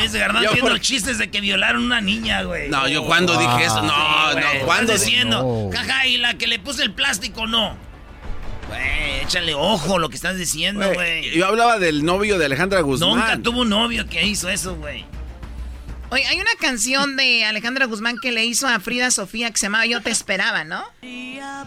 Dice 0.02 0.18
Garbanzo 0.18 0.43
Yo 0.44 0.51
haciendo 0.51 0.70
por- 0.70 0.80
chistes 0.80 1.18
de 1.18 1.30
que 1.30 1.40
violaron 1.40 1.82
una 1.84 2.01
niña, 2.01 2.43
güey. 2.43 2.68
No, 2.68 2.86
yo 2.88 3.05
cuando 3.05 3.36
dije 3.38 3.64
eso, 3.64 3.82
no, 3.82 4.32
no, 4.34 4.38
estás 4.74 5.01
diciendo, 5.01 5.43
No. 5.43 5.76
jaja, 5.76 6.06
y 6.06 6.16
la 6.18 6.34
que 6.34 6.47
le 6.47 6.59
puse 6.59 6.82
el 6.82 6.93
plástico, 6.93 7.47
no. 7.47 7.76
Güey, 8.68 9.20
échale 9.22 9.55
ojo 9.55 9.98
lo 9.98 10.09
que 10.09 10.16
estás 10.16 10.36
diciendo, 10.36 10.93
güey. 10.93 11.30
Yo 11.36 11.47
hablaba 11.47 11.78
del 11.78 12.05
novio 12.05 12.38
de 12.38 12.47
Alejandra 12.47 12.80
Guzmán. 12.80 13.10
Nunca 13.10 13.38
tuvo 13.38 13.60
un 13.62 13.68
novio 13.68 14.06
que 14.09 14.24
hizo 14.26 14.48
eso, 14.48 14.74
güey. 14.76 15.05
Oye, 16.11 16.24
hay 16.27 16.37
una 16.39 16.51
canción 16.61 17.16
de 17.16 17.45
Alejandra 17.45 17.87
Guzmán 17.87 18.16
que 18.23 18.31
le 18.33 18.45
hizo 18.45 18.69
a 18.69 18.78
Frida 18.81 19.11
Sofía 19.11 19.51
que 19.51 19.59
se 19.59 19.66
llamaba 19.66 19.87
Yo 19.87 20.01
te 20.03 20.11
esperaba, 20.11 20.65
¿no? 20.65 20.85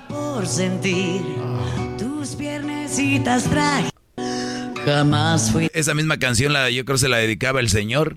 por 0.07 0.47
sentir 0.47 1.21
tus 1.97 2.29
piernecitas 2.35 3.43
frágiles. 3.43 3.91
Jamás 4.85 5.51
fui 5.51 5.69
Esa 5.73 5.93
misma 5.93 6.17
canción 6.17 6.53
la, 6.53 6.69
yo 6.69 6.85
creo 6.85 6.97
se 6.97 7.09
la 7.09 7.17
dedicaba 7.17 7.59
el 7.59 7.69
señor 7.69 8.15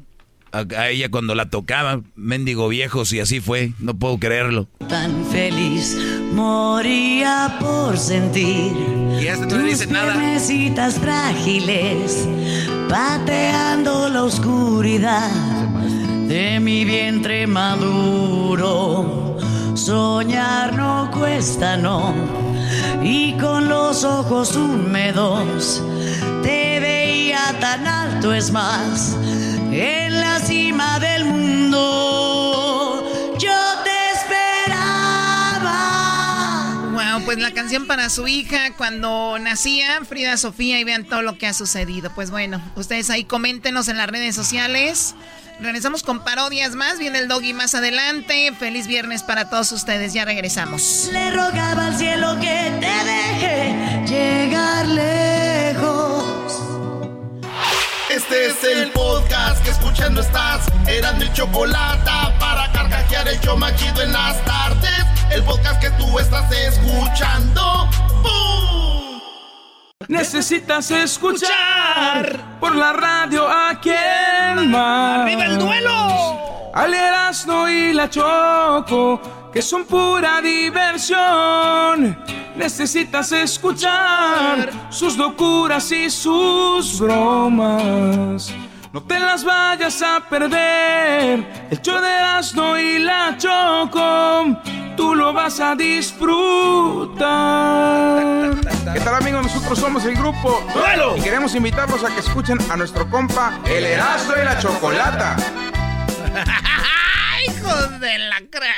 a, 0.53 0.65
a 0.79 0.89
ella 0.91 1.11
cuando 1.11 1.35
la 1.35 1.51
tocaba, 1.51 2.03
mendigo 2.15 2.69
viejo, 2.69 3.05
si 3.05 3.19
así 3.21 3.41
fue, 3.41 3.73
no 3.79 3.95
puedo 3.95 4.19
creerlo. 4.19 4.69
tan 4.89 5.25
feliz. 5.27 5.97
Moría 6.33 7.57
por 7.61 7.99
sentir 7.99 8.73
Y 9.21 9.27
este 9.27 9.47
no 9.47 9.59
dice 9.65 9.87
nada. 9.87 10.13
piernecitas 10.13 10.99
frágiles. 10.99 12.27
Pateando 12.89 14.09
la 14.09 14.23
oscuridad 14.25 15.31
de 16.33 16.61
mi 16.61 16.85
vientre 16.87 17.47
maduro. 17.47 19.37
Soñar 19.75 20.75
no 20.75 21.11
cuesta, 21.13 21.77
no. 21.77 22.15
Y 23.03 23.35
con 23.35 23.69
los 23.69 24.03
ojos 24.03 24.57
húmedos 24.57 25.83
te 26.43 26.81
veía 26.81 27.55
tan 27.61 27.87
alto, 27.87 28.33
es 28.33 28.51
más, 28.51 29.15
en 29.73 30.21
la 30.21 30.39
cima 30.39 30.99
del 31.01 31.27
mundo. 31.27 31.77
Yo 33.39 33.61
te 33.85 33.91
esperaba. 34.15 35.59
Wow, 36.93 37.27
pues 37.27 37.37
la 37.41 37.53
canción 37.53 37.87
para 37.87 38.09
su 38.09 38.27
hija 38.27 38.75
cuando 38.79 39.39
nacía, 39.39 40.03
Frida 40.09 40.39
Sofía, 40.39 40.81
y 40.81 40.85
vean 40.85 41.05
todo 41.05 41.21
lo 41.21 41.37
que 41.37 41.47
ha 41.47 41.53
sucedido. 41.53 42.11
Pues 42.15 42.31
bueno, 42.31 42.63
ustedes 42.75 43.11
ahí 43.11 43.25
coméntenos 43.25 43.89
en 43.89 43.99
las 43.99 44.09
redes 44.09 44.35
sociales. 44.35 45.15
Regresamos 45.61 46.03
con 46.03 46.21
parodias 46.25 46.75
más. 46.75 46.99
Viene 46.99 47.19
el 47.19 47.29
doggy 47.29 47.53
más 47.53 47.75
adelante. 47.75 48.53
Feliz 48.59 48.87
viernes 48.87 49.23
para 49.23 49.49
todos 49.49 49.73
ustedes. 49.73 50.13
Ya 50.13 50.25
regresamos. 50.25 51.09
Le 51.13 51.31
rogaba 51.31 51.87
al 51.87 51.97
cielo 51.97 52.37
que 52.41 52.73
te 52.81 53.05
deje 53.05 54.05
llegar 54.07 54.87
lejos. 54.87 56.23
Este 58.11 58.47
es 58.47 58.65
el 58.65 58.91
podcast 58.91 59.63
que 59.65 59.71
escuchando 59.71 60.21
estás. 60.21 60.67
Eran 60.87 61.19
mi 61.19 61.33
chocolate 61.33 62.11
para 62.39 62.71
carcajear 62.73 63.29
el 63.29 63.41
yo 63.41 63.57
machido 63.57 64.03
en 64.03 64.13
las 64.13 64.45
tardes. 64.45 65.07
El 65.31 65.43
podcast 65.45 65.81
que 65.81 65.91
tú 65.93 66.19
estás 66.19 66.51
escuchando. 66.53 67.89
¡Bum! 68.23 69.12
Necesitas 70.09 70.91
escuchar 70.91 72.59
por 72.61 72.75
la 72.75 72.93
radio 72.93 73.49
a 73.49 73.79
quien 73.81 74.71
más. 74.71 75.21
¡Arriba 75.21 75.45
el 75.45 75.59
duelo! 75.59 76.71
Al 76.75 76.95
Erasmo 76.95 77.69
y 77.69 77.93
la 77.93 78.09
Choco, 78.09 79.51
que 79.53 79.61
son 79.61 79.85
pura 79.85 80.41
diversión. 80.41 82.17
Necesitas 82.57 83.33
escuchar 83.33 84.71
sus 84.91 85.17
locuras 85.17 85.91
y 85.93 86.11
sus 86.11 86.99
bromas. 86.99 88.53
No 88.93 89.03
te 89.03 89.19
las 89.19 89.43
vayas 89.43 90.03
a 90.03 90.21
perder. 90.29 91.67
El 91.71 91.81
show 91.81 92.01
de 92.01 92.09
Erasmo 92.09 92.77
y 92.77 92.99
la 92.99 93.37
Choco, 93.39 94.61
tú 95.13 95.17
lo 95.17 95.33
vas 95.35 95.61
a 95.61 95.75
disfrutar. 95.77 97.21
¿Qué 98.95 99.01
tal 99.01 99.17
amigos? 99.17 99.43
Nosotros 99.43 99.79
somos 99.79 100.07
el 100.07 100.15
grupo 100.15 100.67
¡Duelo! 100.75 101.19
y 101.19 101.21
queremos 101.21 101.55
invitarlos 101.55 102.03
a 102.03 102.15
que 102.15 102.21
escuchen 102.21 102.57
a 102.71 102.79
nuestro 102.79 103.07
compa 103.11 103.61
El 103.67 103.85
Erasmo 103.85 104.33
y 104.41 104.45
la 104.45 104.59
Chocolata. 104.59 105.37
¡Hijos 107.47 108.01
de 108.01 108.19
la 108.21 108.41
cra... 108.51 108.73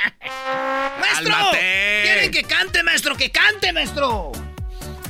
¡Maestro! 0.99 1.29
¡Cálmate! 1.29 2.01
¿Quieren 2.03 2.31
que 2.31 2.43
cante, 2.43 2.83
maestro? 2.83 3.15
¡Que 3.15 3.31
cante, 3.31 3.71
maestro! 3.71 4.33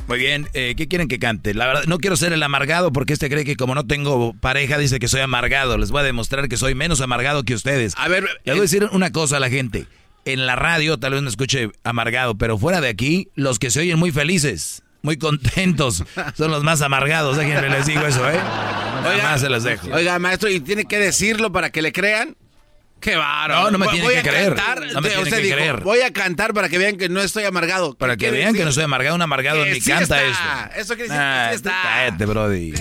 Muy 0.08 0.20
bien, 0.20 0.48
eh, 0.54 0.76
¿qué 0.78 0.88
quieren 0.88 1.08
que 1.08 1.18
cante? 1.18 1.56
La 1.56 1.66
verdad, 1.66 1.86
no 1.88 1.98
quiero 1.98 2.18
ser 2.18 2.34
el 2.34 2.44
amargado 2.44 2.92
porque 2.92 3.14
este 3.14 3.30
cree 3.30 3.46
que 3.46 3.56
como 3.56 3.74
no 3.74 3.88
tengo 3.88 4.36
pareja 4.40 4.78
dice 4.78 5.00
que 5.00 5.08
soy 5.08 5.22
amargado. 5.22 5.80
Les 5.80 5.90
voy 5.90 6.02
a 6.02 6.04
demostrar 6.04 6.48
que 6.50 6.58
soy 6.58 6.76
menos 6.76 7.02
amargado 7.02 7.42
que 7.42 7.56
ustedes. 7.56 7.96
A 7.98 8.08
ver, 8.10 8.26
Les 8.44 8.54
voy 8.54 8.60
a 8.60 8.62
decir 8.62 8.88
una 8.92 9.12
cosa 9.12 9.38
a 9.38 9.40
la 9.40 9.50
gente. 9.50 9.88
En 10.26 10.48
la 10.48 10.56
radio 10.56 10.98
tal 10.98 11.14
vez 11.14 11.22
me 11.22 11.30
escuche 11.30 11.70
amargado, 11.84 12.36
pero 12.36 12.58
fuera 12.58 12.82
de 12.82 12.90
aquí, 12.90 13.30
los 13.36 13.60
que 13.60 13.70
se 13.70 13.80
oyen 13.82 14.00
muy 14.00 14.12
felices, 14.12 14.82
muy 15.04 15.18
contentos, 15.18 16.04
son 16.38 16.50
los 16.52 16.64
más 16.64 16.82
amargados. 16.82 17.38
Déjenme 17.38 17.70
les 17.70 17.86
digo 17.86 18.02
eso, 18.08 18.28
¿eh? 18.30 18.40
Más 19.22 19.42
se 19.42 19.50
los 19.50 19.64
dejo. 19.64 19.88
Oiga, 19.94 20.18
maestro, 20.18 20.50
¿y 20.50 20.60
tiene 20.60 20.86
que 20.86 20.98
decirlo 20.98 21.52
para 21.52 21.70
que 21.70 21.82
le 21.84 21.92
crean? 21.92 22.36
¡Qué 23.00 23.16
bárbaro! 23.16 23.66
No, 23.66 23.72
no 23.72 23.78
me 23.78 23.88
tiene 23.90 24.08
que 24.10 24.22
creer. 24.22 24.56
cantar, 24.56 24.80
No 24.94 25.02
me 25.02 25.10
tiene 25.10 25.30
que 25.30 25.38
dijo, 25.42 25.56
creer. 25.58 25.82
Voy 25.84 26.00
a 26.02 26.12
cantar 26.12 26.56
para 26.56 26.70
que 26.70 26.80
vean 26.80 26.98
que 26.98 27.08
no 27.08 27.22
estoy 27.22 27.44
amargado. 27.44 27.96
Para 27.96 28.18
que 28.18 28.26
¿Qué 28.26 28.32
vean 28.32 28.48
que 28.54 28.60
decir? 28.60 28.66
no 28.66 28.72
soy 28.72 28.84
amargado, 28.86 29.16
un 29.16 29.22
amargado 29.22 29.64
Que 29.64 29.74
mi 29.74 29.82
sí 29.82 29.92
canta 29.92 30.24
está. 30.24 30.64
esto. 30.76 30.80
Eso 30.82 30.96
que 30.96 31.04
sí 31.08 31.14
está. 31.54 31.82
cállate, 31.84 32.26
brody. 32.26 32.74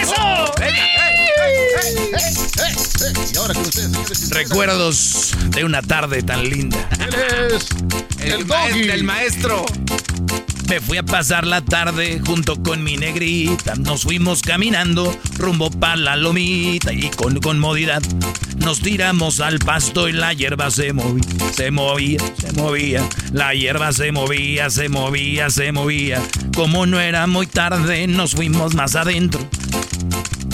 ¡Eso! 0.00 0.14
Y 3.32 3.36
ahora 3.36 3.54
con 3.54 3.62
ustedes, 3.62 3.90
señores 3.92 4.10
y 4.10 4.14
señoras, 4.14 4.30
Recuerdos 4.30 5.30
de 5.50 5.64
una 5.64 5.82
tarde 5.82 6.22
tan 6.22 6.48
linda. 6.48 6.88
él 7.00 7.54
es 7.54 7.66
El, 8.20 8.46
el 8.80 8.90
el 8.90 9.04
maestro. 9.04 9.64
Me 10.68 10.80
fui 10.80 10.98
a 10.98 11.02
pasar 11.02 11.46
la 11.46 11.62
tarde 11.62 12.20
junto 12.26 12.62
con 12.62 12.82
mi 12.84 12.96
negrita. 12.96 13.74
Nos 13.76 14.02
fuimos 14.02 14.42
caminando 14.42 15.16
rumbo 15.38 15.70
pa' 15.70 15.96
la 15.96 16.16
lomita 16.16 16.92
y 16.92 17.08
con 17.10 17.40
comodidad 17.40 18.02
nos 18.58 18.80
tiramos 18.80 19.40
al 19.40 19.58
pasto 19.60 20.08
y 20.08 20.12
la 20.12 20.34
hierba 20.34 20.70
se 20.70 20.92
movía, 20.92 21.24
se 21.52 21.70
movía, 21.70 22.20
se 22.38 22.52
movía. 22.52 23.08
La 23.32 23.54
hierba 23.54 23.92
se 23.92 24.12
movía, 24.12 24.68
se 24.68 24.88
movía, 24.88 25.48
se 25.48 25.72
movía. 25.72 26.22
Como 26.54 26.84
no 26.84 27.00
era 27.00 27.26
muy 27.26 27.46
tarde, 27.46 28.06
nos 28.06 28.32
fuimos 28.32 28.74
más 28.74 28.94
adentro. 28.94 29.40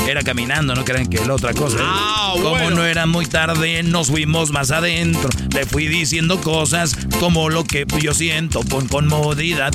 Era 0.06 0.22
caminando, 0.22 0.74
no 0.74 0.84
crean 0.84 1.06
que 1.06 1.16
es 1.16 1.26
la 1.26 1.34
otra 1.34 1.54
cosa. 1.54 1.78
Ah, 1.80 2.32
como 2.34 2.50
bueno. 2.50 2.70
no 2.70 2.84
era 2.84 3.06
muy 3.06 3.26
tarde, 3.26 3.82
nos 3.82 4.08
fuimos 4.08 4.50
más 4.50 4.70
adentro. 4.70 5.30
Le 5.52 5.64
fui 5.64 5.86
diciendo 5.86 6.40
cosas 6.40 6.96
como 7.18 7.48
lo 7.48 7.64
que 7.64 7.86
yo 8.00 8.12
siento 8.12 8.60
con 8.68 8.86
comodidad. 8.86 9.72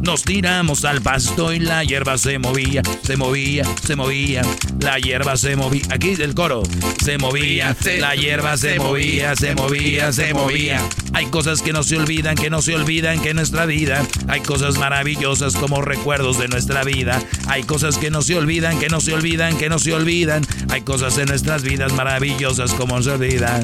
Nos 0.00 0.22
tiramos 0.22 0.84
al 0.84 1.02
pasto 1.02 1.52
y 1.52 1.58
la 1.58 1.84
hierba 1.84 2.18
se 2.18 2.38
movía, 2.38 2.82
se 3.02 3.16
movía, 3.16 3.64
se 3.84 3.96
movía. 3.96 4.42
La 4.80 4.98
hierba 4.98 5.36
se 5.36 5.56
movía. 5.56 5.82
Aquí 5.90 6.12
el 6.18 6.34
coro. 6.34 6.62
Se 7.02 7.18
movía, 7.18 7.76
la 7.98 8.14
hierba 8.14 8.56
se 8.56 8.78
movía, 8.78 9.34
se 9.34 9.54
movía, 9.54 10.12
se 10.12 10.34
movía. 10.34 10.80
Hay 11.12 11.26
cosas 11.26 11.62
que 11.62 11.72
no 11.72 11.82
se 11.82 11.96
olvidan, 11.96 12.36
que 12.36 12.50
no 12.50 12.62
se 12.62 12.74
olvidan 12.74 13.20
que 13.20 13.30
en 13.30 13.36
nuestra 13.36 13.66
vida. 13.66 14.06
Hay 14.28 14.40
cosas 14.40 14.78
maravillosas 14.78 15.54
como 15.54 15.82
recuerdos 15.82 16.38
de 16.38 16.48
nuestra 16.48 16.84
vida. 16.84 17.22
Hay 17.48 17.64
cosas 17.64 17.98
que 17.98 18.10
no 18.10 18.22
se 18.22 18.36
olvidan, 18.36 18.78
que 18.78 18.88
no 18.88 19.00
se 19.00 19.12
olvidan, 19.12 19.58
que 19.58 19.68
no 19.72 19.78
se 19.78 19.94
olvidan. 19.94 20.44
Hay 20.68 20.82
cosas 20.82 21.16
en 21.16 21.28
nuestras 21.28 21.62
vidas 21.62 21.94
maravillosas 21.94 22.74
como 22.74 23.00
se 23.02 23.10
olvidan. 23.12 23.62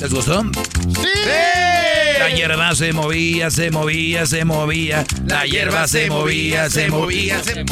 ¿Les 0.00 0.12
gustó? 0.12 0.42
La 2.18 2.28
hierba 2.34 2.74
se 2.74 2.92
movía, 2.92 3.48
se 3.52 3.70
movía, 3.70 4.26
se 4.26 4.44
movía. 4.44 5.04
La 5.26 5.46
hierba 5.46 5.86
se 5.86 6.10
movía, 6.10 6.68
se 6.68 6.88
movía. 6.88 7.40
se- 7.44 7.64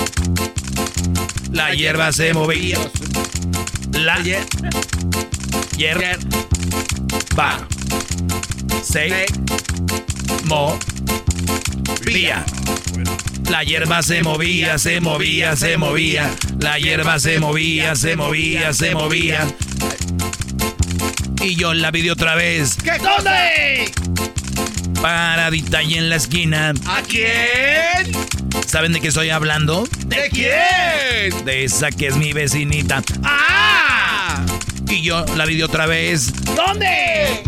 La 1.50 1.74
hierba 1.74 2.12
se 2.12 2.32
movía. 2.32 2.78
La 3.90 4.22
hierba. 5.76 6.06
Se 8.84 9.26
movía. 10.44 12.44
La 13.50 13.64
hierba 13.64 14.00
se 14.02 14.22
movía, 14.22 14.78
se 14.78 15.00
movía, 15.00 15.56
se 15.56 15.76
movía. 15.76 16.30
La 16.60 16.78
hierba 16.78 17.18
se 17.18 17.40
movía, 17.40 17.96
se 17.96 18.14
movía, 18.14 18.72
se 18.72 18.94
movía. 18.94 19.44
Y 21.42 21.56
yo 21.56 21.74
la 21.74 21.90
vi 21.90 22.02
de 22.02 22.12
otra 22.12 22.36
vez. 22.36 22.76
¿Qué 22.76 22.92
dónde? 22.98 23.92
Paradita 25.02 25.78
ahí 25.78 25.94
en 25.94 26.08
la 26.08 26.16
esquina. 26.16 26.72
¿A 26.86 27.02
quién? 27.02 28.12
¿Saben 28.66 28.92
de 28.92 29.00
qué 29.00 29.08
estoy 29.08 29.30
hablando? 29.30 29.88
¿De 30.06 30.30
quién? 30.30 31.44
De 31.44 31.64
esa 31.64 31.90
que 31.90 32.06
es 32.06 32.16
mi 32.16 32.32
vecinita. 32.32 33.02
¡Ah! 33.24 34.46
Y 34.88 35.02
yo 35.02 35.24
la 35.36 35.44
vi 35.44 35.56
de 35.56 35.64
otra 35.64 35.86
vez. 35.86 36.32
¿Dónde? 36.54 37.42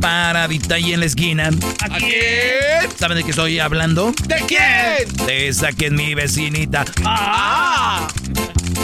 Paradita 0.00 0.76
ahí 0.76 0.92
en 0.92 1.00
la 1.00 1.06
esquina. 1.06 1.50
¿A 1.80 1.88
quién? 1.98 2.90
¿Saben 2.98 3.18
de 3.18 3.24
qué 3.24 3.30
estoy 3.30 3.58
hablando? 3.58 4.12
¿De 4.26 4.36
quién? 4.46 5.26
De 5.26 5.48
esa 5.48 5.72
que 5.72 5.86
es 5.86 5.92
mi 5.92 6.14
vecinita. 6.14 6.84
¡Ah! 7.04 8.06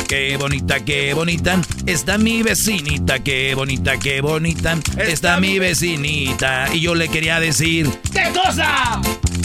Qué 0.09 0.37
bonita, 0.37 0.85
qué 0.85 1.15
bonita. 1.15 1.61
Está 1.87 2.19
mi 2.19 2.43
vecinita, 2.43 3.21
qué 3.21 3.55
bonita, 3.55 3.99
qué 3.99 4.21
bonita. 4.21 4.77
Está 4.99 5.41
mi 5.41 5.59
vecinita. 5.59 6.69
Y 6.73 6.81
yo 6.81 6.95
le 6.95 7.09
quería 7.09 7.41
decir, 7.41 7.89
¿Qué 8.13 8.31
cosa? 8.33 9.01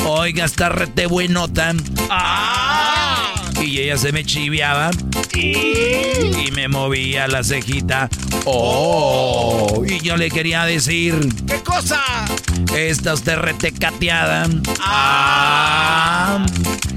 Oiga, 0.06 0.46
está 0.46 0.70
rete 0.70 1.06
buenota. 1.08 1.74
¡Ah! 2.10 3.34
Y 3.62 3.80
ella 3.80 3.98
se 3.98 4.14
me 4.14 4.24
chiviaba 4.24 4.90
¿Y? 5.36 5.50
y 6.48 6.52
me 6.56 6.68
movía 6.70 7.28
la 7.28 7.44
cejita. 7.44 8.10
Oh, 8.46 9.84
y 9.86 10.00
yo 10.00 10.16
le 10.16 10.30
quería 10.32 10.64
decir, 10.66 11.16
¿Qué 11.46 11.62
cosa? 11.62 12.02
esta 12.76 13.14
usted 13.14 13.38
rete 13.38 13.72
cateada. 13.74 14.48
Ah, 14.80 16.46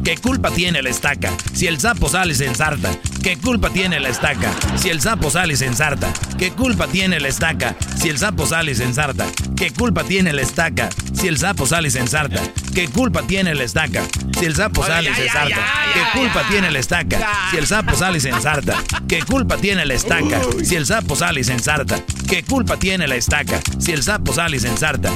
¿Qué 0.04 0.16
culpa 0.18 0.50
tiene 0.50 0.82
la 0.82 0.90
estaca? 0.90 1.32
Si 1.52 1.66
el 1.66 1.80
sapo 1.80 2.08
sale 2.08 2.32
y 2.32 2.36
se 2.36 2.46
ensarta. 2.46 2.90
¿Qué 3.22 3.36
culpa 3.36 3.70
tiene 3.70 4.00
la 4.00 4.08
estaca? 4.08 4.52
Si 4.76 4.88
el 4.90 5.00
sapo 5.00 5.30
sale 5.30 5.52
y 5.54 5.56
se 5.56 5.66
ensarta. 5.66 6.12
¿Qué 6.38 6.50
culpa 6.52 6.86
tiene 6.88 7.20
la 7.20 7.28
estaca? 7.28 7.76
Si 7.96 8.08
el 8.08 8.18
sapo 8.18 8.46
sale 8.46 8.74
se 8.74 8.84
ensarta. 8.84 9.26
¿Qué 9.56 9.70
culpa 9.70 10.02
tiene 10.04 10.32
la 10.32 10.42
estaca? 10.42 10.88
Si 11.12 11.28
el 11.28 11.38
sapo 11.38 11.66
sale 11.66 11.88
y 11.88 11.90
se 11.92 12.00
ensarta. 12.00 12.40
¿Qué 12.74 12.88
culpa 12.92 13.22
tiene 13.22 13.54
la 13.54 13.64
estaca? 13.64 14.04
Si 14.38 14.44
el 14.44 14.54
sapo 14.54 14.84
sale 14.84 15.10
y 15.10 15.14
se 15.14 15.24
ensarta. 15.24 15.56
¿Qué 15.94 16.18
culpa 16.18 16.42
tiene 16.48 16.70
la 16.70 16.78
estaca? 16.78 17.18
Si 17.50 17.56
el 17.56 17.66
sapo 17.66 17.94
sale 17.94 18.18
y 18.18 18.20
se 18.20 18.30
ensarta. 18.30 18.76
¿Qué 19.08 19.22
culpa 19.22 19.56
tiene 19.56 19.84
la 19.84 19.94
estaca? 19.94 20.40
Si 20.62 20.76
el 20.76 20.86
sapo 20.86 21.16
sale 21.16 21.40
y 21.40 21.44
se 21.44 21.52
ensarta. 21.52 22.00
¿Qué 22.28 22.42
culpa 22.44 22.76
tiene 22.76 23.08
la 23.08 23.16
estaca? 23.16 23.60
Si 23.78 23.92
el 23.92 24.02
sapo 24.02 24.32
sale 24.32 24.56
y 24.56 24.60
se 24.60 24.68
ensarta. 24.68 25.10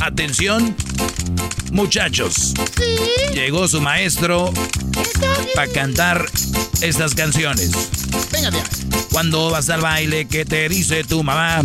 Atención, 0.00 0.76
muchachos. 1.72 2.54
Llegó 3.32 3.66
su 3.66 3.80
maestro 3.80 4.52
para 5.54 5.72
cantar 5.72 6.26
estas 6.80 7.14
canciones. 7.14 7.72
Venga, 8.30 8.50
ya. 8.50 8.64
Cuando 9.10 9.50
vas 9.50 9.70
al 9.70 9.80
baile, 9.80 10.26
¿qué 10.26 10.44
te 10.44 10.68
dice 10.68 11.02
tu 11.02 11.22
mamá? 11.22 11.62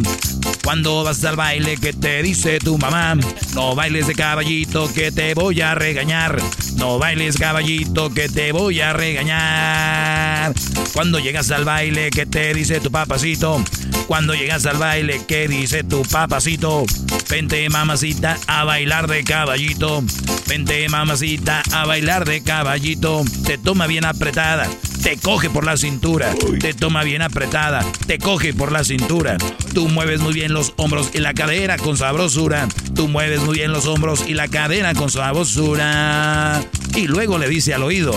Cuando 0.64 1.03
vas 1.03 1.24
al 1.26 1.36
baile, 1.36 1.78
¿qué 1.78 1.91
te 1.91 2.24
dice 2.24 2.60
tu 2.60 2.78
mamá? 2.78 3.16
No 3.53 3.76
bailes 3.76 4.08
de 4.08 4.16
caballito, 4.16 4.91
que 4.94 5.12
te 5.12 5.34
voy 5.34 5.60
a 5.60 5.76
regañar. 5.76 6.41
No 6.78 6.98
bailes 6.98 7.38
caballito, 7.38 8.14
que 8.14 8.30
te 8.30 8.53
voy 8.53 8.80
a 8.80 8.94
regañar. 8.94 10.53
Cuando 10.94 11.20
llegas 11.20 11.52
al 11.52 11.66
baile, 11.66 12.10
¿qué 12.10 12.26
te 12.26 12.53
dice 12.53 12.80
tu 12.80 12.90
papacito? 12.90 13.62
Cuando 14.08 14.34
llegas 14.34 14.66
al 14.66 14.78
baile, 14.78 15.22
¿qué 15.28 15.48
dice 15.48 15.84
tu 15.84 16.03
papacito? 16.03 16.86
Vente 17.30 17.70
mamacita 17.70 18.20
a 18.23 18.64
bailar 18.64 19.07
de 19.07 19.23
caballito. 19.23 20.03
Vente 20.48 20.88
mamacita 20.89 21.64
a 21.72 21.85
bailar 21.85 22.26
de 22.26 22.43
caballito. 22.43 23.23
Te 23.45 23.57
toma 23.57 23.88
bien 23.88 24.06
apretada. 24.06 24.68
Te 25.02 25.18
coge 25.18 25.49
por 25.49 25.65
la 25.65 25.77
cintura, 25.77 26.31
te 26.60 26.76
toma 26.76 27.03
bien 27.03 27.23
apretada, 27.23 27.84
te 28.06 28.19
coge 28.19 28.53
por 28.53 28.72
la 28.72 28.84
cintura. 28.84 29.38
Tú 29.73 29.88
mueves 29.88 30.22
muy 30.22 30.34
bien 30.34 30.53
los 30.53 30.73
hombros 30.77 31.10
y 31.14 31.18
la 31.18 31.34
cadera 31.34 31.77
con 31.77 31.98
sabrosura. 31.98 32.68
Tú 32.93 33.07
mueves 33.07 33.41
muy 33.41 33.57
bien 33.57 33.72
los 33.72 33.88
hombros 33.88 34.23
y 34.27 34.35
la 34.35 34.48
cadera 34.48 34.93
con 34.93 35.10
sabrosura. 35.10 36.61
Y 36.95 37.07
luego 37.07 37.38
le 37.38 37.47
dice 37.47 37.73
al 37.73 37.84
oído, 37.84 38.13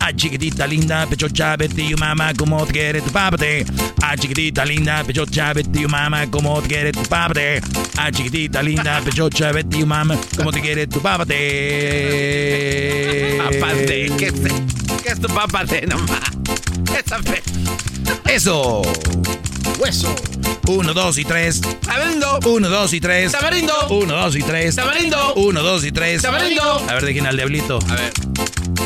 a 0.00 0.12
chiquitita 0.12 0.66
linda, 0.66 1.06
pechocha, 1.06 1.56
vete 1.56 1.96
mamá, 1.96 2.34
como 2.34 2.66
te 2.66 2.72
quiere 2.72 3.00
tu 3.00 3.10
papate. 3.10 3.64
A 4.02 4.16
chiquitita 4.16 4.64
linda, 4.64 5.02
pechocha, 5.04 5.52
vete 5.52 5.88
mamá, 5.88 6.26
como 6.30 6.60
te 6.60 6.68
quiere 6.68 6.92
tu 6.92 7.02
papate. 7.02 7.60
A 7.98 8.12
chiquitita 8.12 8.62
linda, 8.62 9.00
pechocha, 9.00 9.52
vete 9.52 9.84
mamá, 9.86 10.18
como 10.36 10.52
te 10.52 10.60
quiere 10.60 10.86
tu 10.86 11.00
papate. 11.00 11.38
Papate, 13.40 14.10
¿qué 14.16 14.26
es, 14.26 14.34
qué 15.02 15.08
es 15.10 15.20
tu 15.20 15.28
papate 15.28 15.86
nomás? 15.86 16.20
Esa 16.96 17.22
fe. 17.22 17.42
Eso. 18.26 18.82
Hueso. 19.78 20.14
Uno, 20.68 20.94
dos 20.94 21.18
y 21.18 21.24
tres. 21.24 21.60
Tamarindo. 21.80 22.38
Uno, 22.46 22.68
dos 22.68 22.92
y 22.92 23.00
tres. 23.00 23.32
Tamarindo. 23.32 23.88
Uno, 23.88 24.14
dos 24.14 24.36
y 24.36 24.42
tres. 24.42 24.76
Tamarindo. 24.76 25.34
Uno, 25.34 25.62
dos 25.62 25.84
y 25.84 25.90
tres. 25.90 26.22
Tamarindo. 26.22 26.62
A 26.88 26.94
ver, 26.94 27.04
dejen 27.06 27.26
al 27.26 27.36
diablito. 27.36 27.80
A 27.88 27.94
ver. 27.94 28.09
it. 28.10 28.79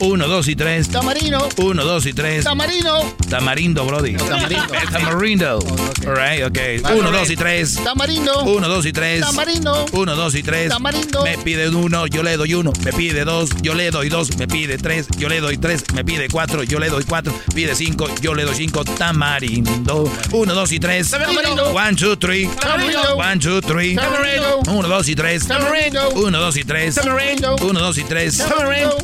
Uno, 0.00 0.28
dos 0.28 0.48
y 0.48 0.56
tres. 0.56 0.88
Tamarino. 0.88 1.48
Uno, 1.56 1.84
dos 1.84 2.06
y 2.06 2.12
tres. 2.12 2.44
Tamarino. 2.44 3.14
Tamarindo, 3.28 3.84
Brody. 3.84 4.14
Tamarindo. 4.16 4.74
Tamarindo. 4.92 5.58
Alright, 6.06 6.44
ok. 6.44 6.90
Uno, 6.98 7.10
dos 7.10 7.30
y 7.30 7.36
tres. 7.36 7.74
Tamarindo. 7.82 8.44
Uno, 8.44 8.68
dos 8.68 8.84
y 8.86 8.92
tres. 8.92 9.20
Tamarindo. 9.20 9.86
Uno, 9.92 10.14
dos 10.16 10.34
y 10.34 10.42
tres. 10.42 10.68
Tamarindo. 10.68 11.22
Me 11.22 11.38
pide 11.38 11.68
uno, 11.68 12.06
yo 12.06 12.22
le 12.22 12.36
doy 12.36 12.54
uno. 12.54 12.72
Me 12.84 12.92
pide 12.92 13.24
dos, 13.24 13.50
yo 13.62 13.74
le 13.74 13.90
doy 13.90 14.08
dos. 14.08 14.36
Me 14.36 14.46
pide 14.46 14.76
tres, 14.78 15.06
yo 15.16 15.28
le 15.28 15.40
doy 15.40 15.56
tres. 15.56 15.84
Me 15.94 16.04
pide 16.04 16.28
cuatro, 16.28 16.62
yo 16.62 16.78
le 16.78 16.88
doy 16.88 17.04
cuatro. 17.04 17.32
Pide 17.54 17.74
cinco, 17.74 18.06
yo 18.20 18.34
le 18.34 18.44
doy 18.44 18.54
cinco. 18.54 18.84
Tamarindo. 18.84 20.10
Uno, 20.32 20.54
dos 20.54 20.72
y 20.72 20.78
tres. 20.78 21.10
Tamarindo. 21.10 21.70
One, 21.72 21.96
two, 21.96 22.16
three. 22.18 22.46
Tamarindo. 22.46 23.16
One, 23.16 23.38
two, 23.38 23.60
three. 23.62 23.94
Tamarindo. 23.94 24.60
Uno, 24.68 24.88
dos 24.88 25.08
y 25.08 25.14
tres. 25.14 25.46
Tamarindo. 25.46 26.10
Uno, 26.10 26.38
dos 26.38 26.56
y 26.56 26.64
tres. 26.64 26.94
Tamarindo. 26.94 27.56
Uno, 27.62 27.80
dos 27.80 27.98
y 27.98 28.04
tres. 28.04 28.38
Tamarindo. 28.38 28.96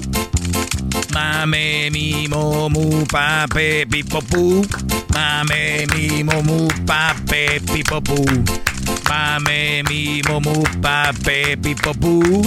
Mame 1.14 1.90
mi 1.90 2.26
momu 2.28 3.06
pape 3.06 3.86
pipopu. 3.86 4.64
Mame 5.14 5.86
mi 5.94 6.22
momu 6.22 6.68
pape 6.86 7.60
pipopu. 7.60 8.24
Mame 9.08 9.82
mi 9.88 10.22
momu 10.28 10.62
pape 10.80 11.56
pipopu. 11.56 12.42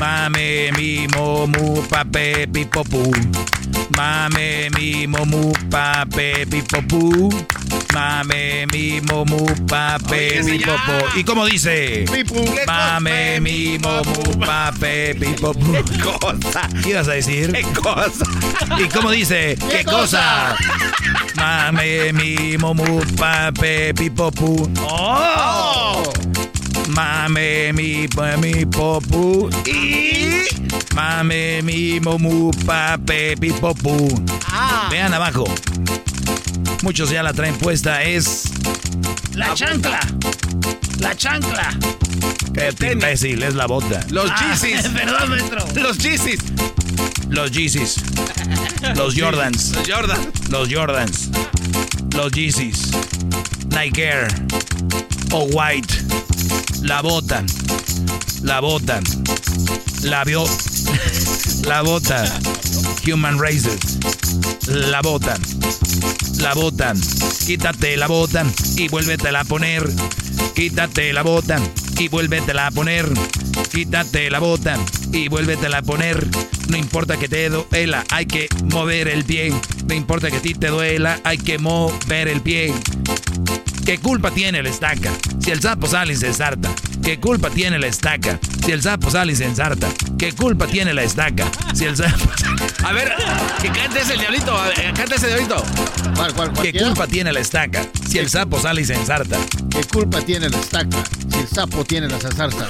Mame 0.00 0.70
mi 0.76 1.06
momu 1.08 1.82
pape 1.90 2.46
pipopu. 2.52 3.12
Mame 3.96 4.70
mi 4.76 5.06
momu 5.06 5.52
pape 5.70 6.46
pipopu. 6.46 7.32
Mame 7.94 8.66
mi 8.72 9.00
momu 9.00 9.46
pape 9.66 10.42
pipopu. 10.44 11.18
¿Y 11.18 11.24
cómo 11.24 11.46
dice? 11.46 12.04
Mame 12.66 13.40
mi 13.40 13.78
momu 13.78 14.38
pape 14.44 15.14
pipopu. 15.14 15.72
Cosa. 16.02 16.68
¿Qué 16.82 16.90
ibas 16.90 17.08
a 17.08 17.12
decir? 17.12 17.52
¿Qué 17.52 17.62
cosa? 17.80 18.24
¿Y 18.78 18.88
cómo 18.88 19.10
dice? 19.10 19.56
¿Qué, 19.70 19.84
cosa? 19.84 20.56
Mame 21.36 22.12
mi 22.12 22.56
momu 22.58 23.00
pape 23.16 23.94
pipopu. 23.94 24.68
¡Oh! 24.82 25.85
Mame 26.88 27.72
mi 27.72 28.06
mi 28.40 28.64
popu. 28.66 29.50
Y 29.66 30.44
mame 30.94 31.62
mi 31.62 32.00
momu 32.00 32.50
pape 32.64 33.36
pipopu. 33.36 34.08
Vean 34.90 35.12
abajo. 35.14 35.44
Muchos 36.82 37.10
ya 37.10 37.22
la 37.22 37.32
traen 37.32 37.56
puesta. 37.58 38.02
Es 38.02 38.44
La 39.34 39.52
chancla. 39.54 40.00
La 41.00 41.14
chancla. 41.16 41.76
Cállate, 42.54 42.92
imbécil, 42.92 43.42
es 43.42 43.54
la 43.54 43.66
bota. 43.66 44.00
Los 44.10 44.30
Ah, 44.30 44.54
Yeezys. 44.54 44.88
Perdón, 44.94 45.28
maestro. 45.28 45.58
Los 45.74 45.98
Yeezys. 45.98 46.40
Los 47.28 47.50
Yeezys. 47.50 47.96
Los 48.94 49.14
Jordans. 49.14 49.72
Los 49.76 49.88
Jordan. 49.90 50.32
Los 50.48 50.68
Jordans. 50.72 51.28
Los 52.14 52.32
Yeezys. 52.32 52.90
Nike 53.70 54.04
Air. 54.04 54.28
O 55.32 55.44
White. 55.52 55.94
La 56.82 57.02
bota. 57.02 57.44
La 58.42 58.60
bota. 58.60 59.00
La 60.02 60.24
vio. 60.24 60.44
La 61.64 61.82
bota. 61.82 62.24
Human 63.06 63.38
Races. 63.38 63.98
La 64.66 65.00
bota. 65.02 65.36
La 66.38 66.54
bota. 66.54 66.94
Quítate 67.46 67.96
la 67.96 68.06
bota 68.06 68.44
y 68.76 68.88
vuélvetela 68.88 69.40
a 69.40 69.44
poner. 69.44 69.88
Quítate 70.54 71.12
la 71.12 71.22
bota 71.22 71.60
y 71.98 72.08
vuélvetela 72.08 72.66
a 72.66 72.70
poner. 72.70 73.06
Quítate 73.72 74.30
la 74.30 74.38
bota 74.38 74.78
y 75.12 75.28
vuélvetela 75.28 75.78
a 75.78 75.82
poner. 75.82 76.26
No 76.68 76.76
importa 76.76 77.16
que 77.16 77.28
te 77.28 77.48
duela, 77.48 78.04
hay 78.10 78.26
que 78.26 78.48
mover 78.64 79.08
el 79.08 79.24
pie. 79.24 79.52
No 79.86 79.94
importa 79.94 80.30
que 80.30 80.38
a 80.38 80.42
ti 80.42 80.54
te 80.54 80.68
duela, 80.68 81.20
hay 81.24 81.38
que 81.38 81.58
mover 81.58 82.28
el 82.28 82.40
pie. 82.40 82.74
¿Qué 83.84 83.98
culpa 83.98 84.32
tiene 84.32 84.62
la 84.62 84.68
estaca? 84.68 85.12
Si 85.38 85.52
el 85.52 85.60
sapo 85.62 85.86
sale 85.86 86.14
y 86.14 86.16
se 86.16 86.26
ensarta. 86.26 86.74
¿Qué 87.04 87.20
culpa 87.20 87.50
tiene 87.50 87.78
la 87.78 87.86
estaca? 87.86 88.40
Si 88.64 88.72
el 88.72 88.82
sapo 88.82 89.10
sale 89.12 89.32
y 89.32 89.36
se 89.36 89.44
ensarta. 89.44 89.88
¿Qué 90.18 90.32
culpa 90.32 90.66
tiene 90.66 90.92
la 90.92 91.04
estaca? 91.04 91.48
Si 91.72 91.84
el 91.84 91.96
sapo 91.96 92.28
A 92.84 92.92
ver, 92.92 93.12
que 93.62 93.70
cante 93.70 94.00
ese 94.00 94.14
diablito. 94.14 94.52
Ver, 94.60 94.92
cante 94.92 95.14
ese 95.14 95.28
diablito. 95.28 95.62
¿Cuál, 96.16 96.34
cuál, 96.34 96.52
cuál 96.52 96.72
¿Qué 96.72 96.78
culpa 96.80 97.06
tiene 97.06 97.32
la 97.32 97.38
estaca? 97.38 97.86
Si 98.08 98.18
el 98.18 98.28
sapo 98.28 98.58
sale 98.58 98.80
y 98.80 98.84
se 98.84 98.94
ensarta. 98.94 99.38
¿Qué 99.70 99.84
culpa 99.84 100.20
tiene 100.20 100.48
la 100.48 100.58
estaca? 100.58 101.04
Si 101.30 101.38
el 101.38 101.48
sapo 101.48 101.84
tiene 101.86 102.08
la 102.08 102.18
zarza. 102.18 102.66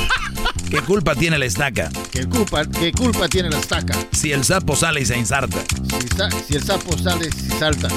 ¿Qué 0.70 0.80
culpa 0.80 1.14
tiene 1.14 1.38
la 1.38 1.44
estaca? 1.46 1.90
¿Qué 2.10 2.26
culpa, 2.26 2.64
¿Qué 2.64 2.92
culpa 2.92 3.28
tiene 3.28 3.50
la 3.50 3.58
estaca? 3.58 3.94
Si 4.12 4.32
el 4.32 4.44
sapo 4.44 4.74
sale 4.76 5.00
y 5.02 5.06
se 5.06 5.14
ensarta. 5.16 5.58
Si, 6.00 6.08
sa- 6.16 6.30
si 6.48 6.54
el 6.56 6.62
sapo 6.64 6.96
sale 6.96 7.28
y 7.28 7.50
salta. 7.58 7.88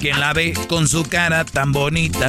Quien 0.00 0.18
la 0.20 0.32
ve 0.32 0.54
con 0.68 0.88
su 0.88 1.04
cara 1.04 1.44
tan 1.44 1.72
bonita. 1.72 2.28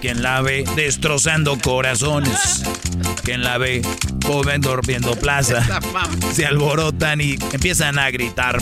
Quien 0.00 0.22
la 0.22 0.40
ve 0.42 0.64
destrozando 0.76 1.58
corazones. 1.58 2.62
Quien 3.22 3.42
la 3.42 3.58
ve 3.58 3.82
joven 4.26 4.60
durmiendo 4.60 5.14
plaza. 5.16 5.64
Se 6.32 6.46
alborotan 6.46 7.20
y 7.20 7.38
empiezan 7.52 7.98
a 7.98 8.10
gritar. 8.10 8.58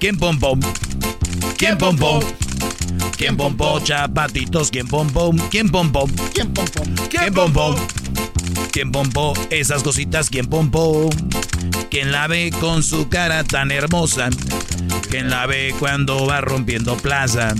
¿Quién 0.00 0.16
pom 0.16 0.38
pom? 0.38 0.60
¿Quién 1.56 1.76
pom 1.78 1.96
pom? 1.96 2.22
¿Quién 3.18 3.36
pom 3.36 3.56
pom? 3.56 3.82
Chapatitos, 3.82 4.70
¿quién 4.70 4.86
pom 4.86 5.10
pom? 5.10 5.36
¿Quién 5.50 5.68
pom 5.68 5.90
pom? 5.90 6.08
¿Quién 6.32 6.54
pom 6.54 6.66
pom? 6.68 6.94
¿Quién 7.10 7.34
pom 7.34 7.52
pom? 7.52 7.74
¿Quién 8.70 8.92
pom 8.92 9.10
pom? 9.10 9.34
Esas 9.50 9.82
cositas, 9.82 10.30
¿quién 10.30 10.46
pom 10.46 10.70
pom? 10.70 11.10
¿Quién 11.90 12.12
la 12.12 12.28
ve 12.28 12.52
con 12.60 12.84
su 12.84 13.08
cara 13.08 13.42
tan 13.42 13.72
hermosa? 13.72 14.30
¿Quién 15.10 15.30
la 15.30 15.46
ve 15.46 15.74
cuando 15.80 16.26
va 16.26 16.40
rompiendo 16.40 16.96
plaza? 16.96 17.56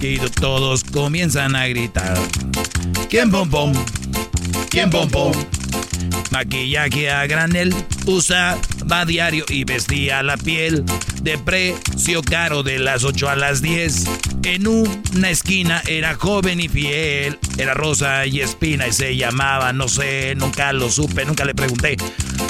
Y 0.00 0.16
todos 0.40 0.84
comienzan 0.84 1.54
a 1.54 1.66
gritar. 1.66 2.18
¿Quién 3.10 3.30
pom 3.30 3.50
pom? 3.50 3.72
¿Quién 4.70 4.88
pom 4.88 5.10
pom? 5.10 5.32
Maquillaje 6.30 7.10
a 7.10 7.26
granel, 7.26 7.74
usaba 8.88 9.04
diario 9.04 9.44
y 9.50 9.64
vestía 9.64 10.22
la 10.22 10.38
piel 10.38 10.82
de 11.20 11.36
precio 11.36 12.22
caro 12.22 12.62
de 12.62 12.78
las 12.78 13.04
8 13.04 13.28
a 13.28 13.36
las 13.36 13.60
10. 13.60 14.04
En 14.44 14.66
una 14.66 15.28
esquina 15.28 15.82
era 15.86 16.14
joven 16.14 16.58
y 16.58 16.68
fiel, 16.68 17.38
era 17.58 17.74
rosa 17.74 18.24
y 18.24 18.40
espina 18.40 18.88
y 18.88 18.92
se 18.92 19.14
llamaba, 19.14 19.74
no 19.74 19.88
sé, 19.88 20.34
nunca 20.36 20.72
lo 20.72 20.90
supe, 20.90 21.26
nunca 21.26 21.44
le 21.44 21.54
pregunté 21.54 21.98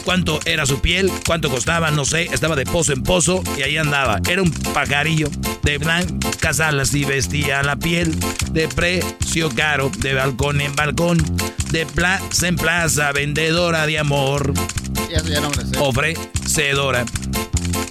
cuánto 0.05 0.39
era 0.45 0.65
su 0.65 0.81
piel, 0.81 1.11
cuánto 1.27 1.51
costaba, 1.51 1.91
no 1.91 2.05
sé, 2.05 2.29
estaba 2.33 2.55
de 2.55 2.67
pozo 2.67 2.93
en 2.93 3.03
pozo 3.03 3.43
y 3.57 3.63
ahí 3.63 3.77
andaba. 3.77 4.21
Era 4.29 4.41
un 4.41 4.53
pajarillo 4.53 5.29
de 5.65 5.79
blancas 5.79 6.61
alas 6.61 6.95
y 6.95 7.05
vestía 7.05 7.65
la 7.65 7.75
piel 7.75 8.15
de 8.53 8.69
precio 8.69 9.51
caro, 9.51 9.91
de 9.99 10.15
balcón 10.15 10.61
en 10.61 10.77
balcón, 10.77 11.19
de 11.73 11.85
plaza 11.85 12.47
en 12.47 12.55
plaza, 12.55 13.11
vendedora 13.11 13.87
de 13.87 13.99
amor. 13.99 14.53
Eso 15.11 15.27
ya 15.27 15.41
no 15.41 15.51
me 15.51 15.65
sé. 16.47 16.69
Ofrecedora 16.69 17.07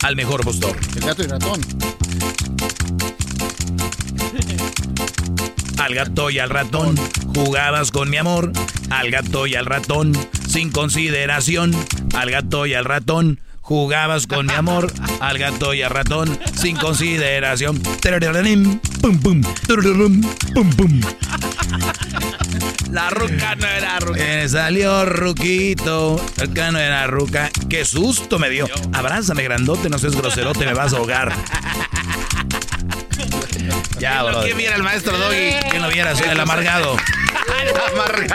al 0.04 0.16
mejor 0.16 0.44
postor. 0.44 0.78
El 0.96 1.02
gato 1.02 1.24
y 1.24 1.28
ratón. 1.28 1.62
Al 5.78 5.96
gato 5.96 6.30
y 6.30 6.40
al 6.40 6.50
ratón 6.50 6.96
jugabas 7.34 7.92
con 7.92 8.10
mi 8.10 8.18
amor. 8.18 8.52
Al 8.90 9.10
gato 9.10 9.48
y 9.48 9.56
al 9.56 9.66
ratón 9.66 10.14
sin 10.48 10.72
consideración. 10.72 11.74
Al 12.14 12.30
gato 12.30 12.66
y 12.66 12.74
al 12.74 12.86
ratón 12.86 13.40
jugabas 13.68 14.28
con 14.28 14.46
mi 14.46 14.54
amor. 14.54 14.92
Al 15.20 15.38
gato 15.38 15.74
y 15.74 15.82
al 15.82 15.90
ratón 15.90 16.40
sin 16.56 16.78
consideración. 16.78 17.80
Pum 19.02 19.20
pum. 19.20 19.42
Pum 20.54 20.70
pum. 20.72 21.02
La 22.92 23.10
ruca 23.10 23.56
no 23.56 23.68
era 23.68 24.00
ruca. 24.00 24.20
Eh, 24.24 24.48
salió 24.48 25.06
ruquito. 25.06 26.16
Acá 26.42 26.72
no 26.72 26.80
era 26.80 27.08
ruca. 27.08 27.52
Qué 27.70 27.84
susto 27.84 28.40
me 28.40 28.50
dio. 28.50 28.68
Abrázame, 28.94 29.44
grandote, 29.44 29.90
no 29.90 30.00
seas 30.00 30.16
groserote, 30.16 30.66
me 30.66 30.74
vas 30.74 30.94
a 30.94 30.98
ahogar. 30.98 31.34
Ya, 34.00 34.24
Lo 34.24 34.30
bro. 34.30 34.44
que 34.44 34.54
viera 34.54 34.78
el 34.78 34.84
maestro 34.84 35.18
Doggy. 35.18 35.56
Que 35.72 35.80
no 35.80 35.90
vieras, 35.90 36.18
soy 36.20 36.30
el 36.30 36.40
amargado. 36.40 36.96
El 37.62 37.70
amargado. 37.94 38.30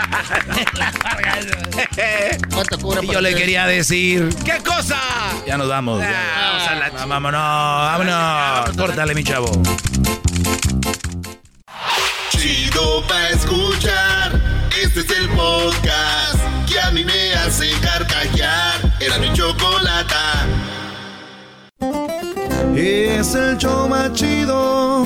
¿Cuánto 2.53 2.79
cobra 2.79 3.01
yo 3.01 3.21
le 3.21 3.33
quería 3.35 3.65
decir. 3.67 4.29
¿Qué 4.45 4.57
cosa? 4.63 4.99
Ya 5.47 5.57
nos 5.57 5.67
vamos. 5.69 6.01
ya. 6.01 6.09
Ah, 6.09 6.51
vamos 6.51 6.67
a 6.67 6.75
la 6.75 6.85
Ah, 6.85 7.05
Vámonos, 7.05 7.41
vámonos. 7.41 8.77
Córtale, 8.77 9.15
mi 9.15 9.23
chavo. 9.23 9.51
Chido 12.29 13.03
pa' 13.07 13.29
escuchar. 13.29 14.41
Este 14.81 14.99
es 15.01 15.09
el 15.11 15.29
podcast 15.29 16.39
que 16.67 16.79
a 16.79 16.91
mí 16.91 17.03
me 17.05 17.33
hace 17.35 17.71
carcajear. 17.81 18.81
Era 18.99 19.17
mi 19.19 19.31
chocolata. 19.33 20.45
Es 22.75 23.33
el 23.35 23.57
show 23.57 23.87
más 23.87 24.11
chido. 24.13 25.05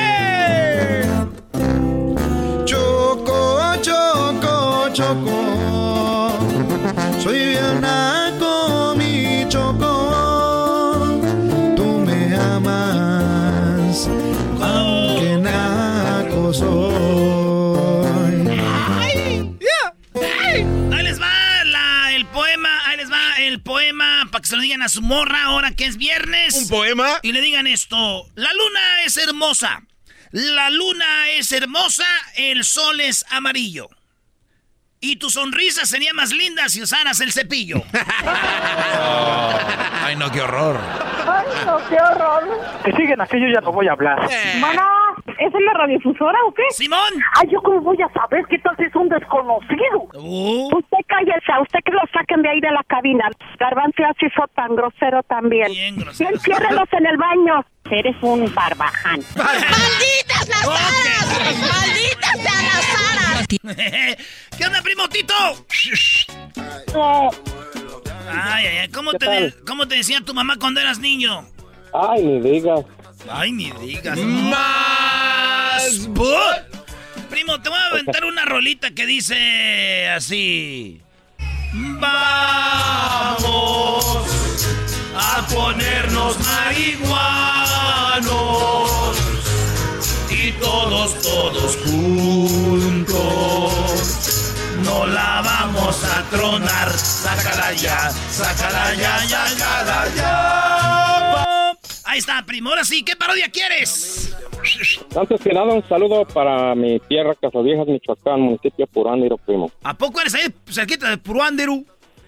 choco, 4.93 6.37
choco, 6.51 7.21
soy 7.23 7.39
bien 7.49 7.81
naco, 7.81 8.95
mi 8.97 9.45
choco. 9.49 11.19
Tú 11.75 11.85
me 12.05 12.35
amas, 12.35 14.07
aunque 14.61 15.37
naco 15.37 16.53
soy. 16.53 16.91
Ahí 20.93 21.03
les 21.03 21.19
va 21.21 21.63
la- 21.65 22.11
el 22.13 22.25
poema, 22.27 22.69
ahí 22.85 22.97
les 22.97 23.11
va 23.11 23.35
el 23.39 23.61
poema 23.61 24.27
para 24.31 24.41
que 24.41 24.47
se 24.47 24.55
lo 24.55 24.61
digan 24.61 24.81
a 24.81 24.89
su 24.89 25.01
morra 25.01 25.43
ahora 25.45 25.71
que 25.71 25.85
es 25.85 25.97
viernes. 25.97 26.53
¿Un 26.55 26.67
poema? 26.67 27.19
Y 27.21 27.31
le 27.31 27.41
digan 27.41 27.67
esto, 27.67 28.25
la 28.35 28.51
luna 28.53 29.03
es 29.05 29.17
hermosa, 29.17 29.81
la 30.31 30.69
luna 30.69 31.29
es 31.29 31.51
hermosa, 31.51 32.05
el 32.35 32.63
sol 32.63 32.99
es 33.01 33.25
amarillo. 33.29 33.89
Y 35.03 35.15
tu 35.15 35.31
sonrisa 35.31 35.83
sería 35.87 36.13
más 36.13 36.31
linda 36.31 36.69
si 36.69 36.79
usaras 36.79 37.19
el 37.21 37.31
cepillo. 37.31 37.81
Ay, 40.03 40.15
no, 40.15 40.31
qué 40.31 40.41
horror. 40.41 40.79
Ay, 41.27 41.47
no, 41.65 41.77
qué 41.89 41.95
horror. 41.95 42.43
Que 42.85 42.91
siguen 42.91 43.19
así, 43.19 43.39
yo 43.39 43.47
ya 43.51 43.61
no 43.61 43.71
voy 43.71 43.87
a 43.87 43.93
hablar. 43.93 44.29
Mana, 45.41 45.47
¿es 45.47 45.55
en 45.55 45.65
la 45.65 45.73
radiodifusora 45.73 46.37
o 46.47 46.53
qué? 46.53 46.63
¡Simón! 46.71 46.99
Ay, 47.39 47.49
¿yo 47.51 47.61
cómo 47.61 47.81
voy 47.81 47.97
a 48.01 48.09
saber 48.13 48.45
que 48.49 48.57
tal 48.59 48.75
si 48.77 48.83
es 48.83 48.95
un 48.95 49.09
desconocido? 49.09 50.03
Usted 50.13 50.97
cállese, 51.07 51.51
a 51.51 51.61
usted 51.61 51.79
que 51.85 51.91
lo 51.91 52.01
saquen 52.13 52.41
de 52.41 52.49
ahí 52.49 52.61
de 52.61 52.71
la 52.71 52.83
cabina. 52.87 53.29
Garbanzo 53.59 54.03
así 54.05 54.27
fue 54.35 54.45
tan 54.55 54.75
grosero 54.75 55.23
también. 55.23 55.67
Bien 55.71 55.97
grosero. 55.97 56.29
Enciérrelos 56.31 56.87
en 56.93 57.05
el 57.05 57.17
baño. 57.17 57.65
Eres 57.89 58.15
un 58.21 58.53
barbaján. 58.53 59.19
¡Malditas 59.35 60.47
las 60.47 60.67
aras! 60.67 61.59
¡Malditas 61.59 62.37
sean 62.39 62.65
las 62.65 62.87
aras! 63.17 63.47
¿Qué 64.57 64.65
onda, 64.65 64.81
primo 64.81 65.07
Tito? 65.09 65.33
Ay, 68.33 68.65
ay, 68.67 68.77
ay, 68.83 68.87
¿cómo 68.89 69.11
¿Qué 69.11 69.17
te, 69.19 69.29
de- 69.29 69.53
¿cómo 69.67 69.87
te 69.87 69.95
decía 69.95 70.21
tu 70.21 70.33
mamá 70.33 70.55
cuando 70.59 70.79
eras 70.79 70.99
niño? 70.99 71.45
Ay, 71.93 72.23
ni 72.23 72.39
digas. 72.39 72.85
Ay, 73.29 73.51
ni 73.51 73.71
digas. 73.71 74.17
Más. 75.71 76.09
Primo, 77.29 77.61
te 77.61 77.69
voy 77.69 77.77
a 77.79 77.85
aventar 77.87 78.25
una 78.25 78.43
rolita 78.45 78.91
que 78.91 79.05
dice 79.05 80.09
así. 80.09 81.01
Vamos 81.73 83.45
a 85.15 85.47
ponernos 85.47 86.37
marihuanos 86.39 87.31
y 90.29 90.51
todos, 90.53 91.21
todos 91.21 91.77
juntos. 91.85 93.13
No 94.83 95.05
la 95.07 95.41
vamos 95.41 96.03
a 96.03 96.23
tronar. 96.29 96.91
Sácala 96.91 97.71
ya, 97.73 98.11
sácala 98.29 98.93
ya, 98.95 99.23
ya, 99.25 99.47
sácala 99.47 100.07
ya. 100.15 100.80
Ahí 102.11 102.19
está, 102.19 102.43
primo. 102.45 102.71
Ahora 102.71 102.83
sí, 102.83 103.05
¿qué 103.05 103.15
parodia 103.15 103.47
quieres? 103.47 104.35
Antes 105.15 105.39
que 105.39 105.53
nada, 105.53 105.73
un 105.73 105.87
saludo 105.87 106.25
para 106.25 106.75
mi 106.75 106.99
tierra, 106.99 107.33
Casaviejas, 107.35 107.87
Michoacán, 107.87 108.41
municipio 108.41 108.85
Purándiro, 108.87 109.37
primo. 109.37 109.71
¿A 109.81 109.93
poco 109.93 110.19
eres 110.19 110.35
ahí 110.35 110.53
cerquita 110.69 111.09
de 111.09 111.17
Puruánderu? 111.17 111.85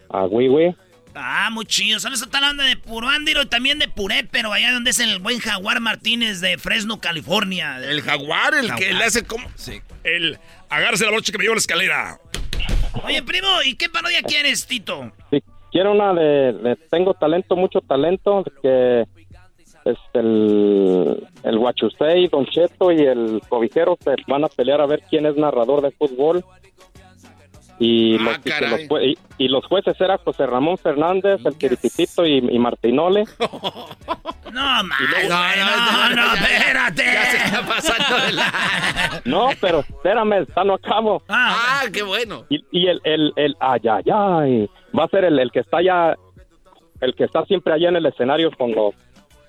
A 0.08 0.24
Huihue. 0.24 0.74
Ah, 1.14 1.50
muy 1.52 1.66
chido. 1.66 2.00
¿Sabes? 2.00 2.22
Está 2.22 2.38
hablando 2.38 2.64
de 2.64 2.78
Puruándiro 2.78 3.42
y 3.42 3.48
también 3.48 3.78
de 3.78 3.90
Puré, 3.90 4.26
pero 4.32 4.54
allá 4.54 4.72
donde 4.72 4.92
es 4.92 5.00
el 5.00 5.20
buen 5.20 5.40
Jaguar 5.40 5.82
Martínez 5.82 6.40
de 6.40 6.58
Fresno, 6.58 7.02
California. 7.02 7.80
El 7.84 8.02
jaguar, 8.04 8.54
el 8.54 8.74
que 8.76 8.94
le 8.94 9.04
hace 9.04 9.26
como. 9.26 9.50
Sí. 9.56 9.82
El 10.06 10.40
agárrese 10.70 11.04
la 11.04 11.12
brocha 11.12 11.34
que 11.34 11.38
me 11.40 11.44
llevo 11.44 11.56
la 11.56 11.60
escalera. 11.60 12.20
Oye, 13.04 13.22
primo, 13.22 13.50
¿y 13.66 13.76
qué 13.76 13.90
parodia 13.90 14.22
quieres, 14.22 14.66
Tito? 14.66 15.12
Sí, 15.30 15.44
quiero 15.74 15.92
una 15.92 16.14
de, 16.14 16.54
de 16.54 16.78
Tengo 16.90 17.14
talento, 17.16 17.58
mucho 17.58 17.82
talento, 17.82 18.46
que 18.62 19.04
este, 19.86 20.20
el, 20.20 21.28
el 21.44 21.58
Huachusei, 21.58 22.28
Don 22.28 22.46
Cheto 22.46 22.92
y 22.92 23.02
el 23.02 23.42
Cobijero 23.50 23.98
se 24.04 24.16
van 24.28 24.44
a 24.44 24.48
pelear 24.48 24.82
a 24.82 24.86
ver 24.86 25.02
quién 25.10 25.26
es 25.26 25.36
narrador 25.36 25.82
de 25.82 25.92
fútbol. 25.92 26.44
Y, 27.80 28.18
los, 28.20 28.38
y 28.38 28.42
que 28.42 28.50
caray. 28.52 28.70
los 28.70 28.80
jue- 28.82 29.04
y- 29.10 29.18
y 29.46 29.48
los 29.48 29.66
jueces 29.66 30.00
eran 30.00 30.20
José 30.20 30.46
Ramón 30.46 30.78
Fernández, 30.78 31.42
el 31.44 31.56
Tirititito 31.58 32.26
y, 32.26 32.38
y 32.38 32.60
Martinole. 32.60 33.24
No, 33.40 34.84
luego- 35.10 35.30
no, 35.30 36.16
no, 36.16 36.34
espérate. 36.36 37.04
Ya 37.04 37.26
se 37.26 37.38
está 37.38 37.62
pasando 37.68 38.26
de 38.26 38.32
la. 38.34 38.54
No, 39.26 39.50
pero 39.60 39.80
espérame, 39.80 40.44
está 40.44 40.64
no 40.64 40.76
acabo. 40.76 41.24
Ah, 41.28 41.84
qué 41.92 42.04
bueno. 42.04 42.46
Y, 42.50 42.64
y 42.72 42.88
el, 42.88 43.02
el, 43.04 43.34
el, 43.36 43.56
ay, 43.60 43.80
ay, 43.90 44.04
ay, 44.14 44.70
va 44.98 45.06
a 45.06 45.08
ser 45.10 45.26
el, 45.26 45.40
el 45.40 45.52
que 45.52 45.60
está 45.62 45.78
allá, 45.78 46.16
el 47.02 47.16
que 47.16 47.24
está 47.24 47.44
siempre 47.46 47.74
allá 47.74 47.90
en 47.90 47.96
el 47.96 48.06
escenario 48.06 48.52
con 48.52 48.72
los, 48.74 48.94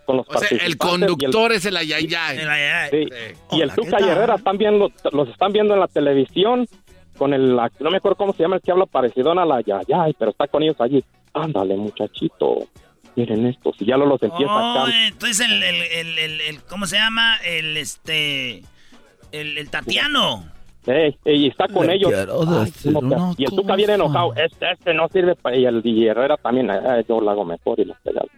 con 0.04 0.18
los 0.18 0.26
O 0.28 0.38
sea, 0.38 0.48
el 0.58 0.72
y 0.72 0.76
conductor 0.76 1.52
es 1.52 1.64
el 1.66 1.76
ayayay. 1.76 2.38
Sí. 2.90 3.06
Y 3.52 3.60
el 3.60 3.72
Tuca 3.74 4.00
y 4.00 4.04
Herrera 4.04 4.34
están 4.36 4.58
viendo, 4.58 4.90
los 5.12 5.28
están 5.28 5.52
viendo 5.52 5.74
en 5.74 5.80
la 5.80 5.88
televisión 5.88 6.66
con 7.16 7.32
el, 7.32 7.54
no 7.56 7.90
me 7.90 7.96
acuerdo 7.98 8.16
cómo 8.16 8.32
se 8.32 8.42
llama 8.42 8.56
el 8.56 8.62
que 8.62 8.72
habla 8.72 8.86
parecido 8.86 9.30
a 9.32 9.44
la 9.46 9.60
Yayay, 9.60 10.14
pero 10.18 10.30
está 10.32 10.46
con 10.48 10.62
ellos 10.62 10.76
allí. 10.80 11.04
Ándale, 11.32 11.76
muchachito, 11.76 12.58
miren 13.16 13.46
esto, 13.46 13.72
si 13.78 13.84
ya 13.84 13.96
lo 13.96 14.06
los 14.06 14.22
empieza 14.22 14.52
Oh, 14.52 14.82
acá. 14.84 14.92
entonces 15.06 15.40
el, 15.46 15.62
el, 15.62 15.74
el, 15.82 16.18
el- 16.18 16.40
el- 16.40 16.62
¿cómo 16.64 16.86
se 16.86 16.96
llama? 16.96 17.36
El, 17.44 17.76
este, 17.76 18.58
el, 19.32 19.58
el 19.58 19.70
Tatiano. 19.70 20.44
Ey, 20.86 21.16
ey, 21.24 21.46
está 21.46 21.66
con 21.68 21.86
Le 21.86 21.94
ellos. 21.94 22.12
no, 22.26 22.40
una 22.40 23.32
y 23.38 23.44
el 23.44 23.50
Tuca 23.50 23.74
viene 23.74 23.94
enojado. 23.94 24.34
Este, 24.34 24.70
este 24.72 24.92
no 24.92 25.08
sirve 25.08 25.34
para... 25.34 25.56
Y 25.56 25.64
el 25.64 25.80
y 25.82 26.06
Herrera 26.06 26.36
también. 26.36 26.68
eh, 26.70 27.04
yo 27.08 27.20
lo 27.22 27.30
hago 27.30 27.44
mejor 27.44 27.80
y 27.80 27.84
lo 27.86 27.94
pegado. 28.04 28.28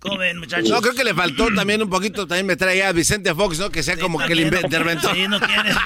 ¿Cómo 0.00 0.16
ven, 0.18 0.38
muchachos? 0.38 0.68
No, 0.70 0.80
creo 0.80 0.94
que 0.94 1.04
le 1.04 1.12
faltó 1.14 1.48
también 1.54 1.82
un 1.82 1.90
poquito, 1.90 2.26
también 2.26 2.46
me 2.46 2.56
trae 2.56 2.82
a 2.82 2.92
Vicente 2.92 3.34
Fox, 3.34 3.58
¿no? 3.58 3.70
Que 3.70 3.82
sea 3.82 3.98
como 3.98 4.18
que 4.18 4.32
el 4.32 4.40
interventor. 4.40 5.14
Sí, 5.14 5.28
no 5.28 5.38
quiere. 5.40 5.70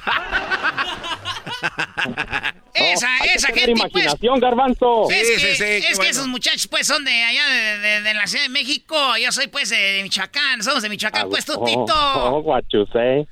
Esa, 2.74 3.14
hay 3.16 3.28
que 3.28 3.34
esa 3.34 3.48
tener 3.48 3.64
gente, 3.66 3.80
pues. 3.80 3.92
imaginación, 4.04 4.40
garbanzo. 4.40 5.10
Es 5.10 5.26
Sí, 5.28 5.34
que, 5.34 5.54
sí, 5.54 5.62
es 5.64 5.86
que 5.88 5.94
bueno. 5.96 6.10
esos 6.10 6.26
muchachos, 6.26 6.66
pues, 6.66 6.86
son 6.86 7.04
de 7.04 7.22
allá, 7.22 7.46
de, 7.48 7.78
de- 7.78 8.00
de 8.02 8.14
la 8.14 8.26
Ciudad 8.26 8.44
de 8.44 8.50
México. 8.50 8.96
Yo 9.22 9.32
soy, 9.32 9.46
pues, 9.46 9.70
de, 9.70 10.00
Michoacán. 10.02 10.62
Somos 10.62 10.82
de 10.82 10.88
Michoacán, 10.88 11.28
pues, 11.30 11.44
tú, 11.44 11.54
Oh, 11.56 11.64
Tito. 11.64 11.84
oh, 11.94 12.42
guachusé. 12.42 13.26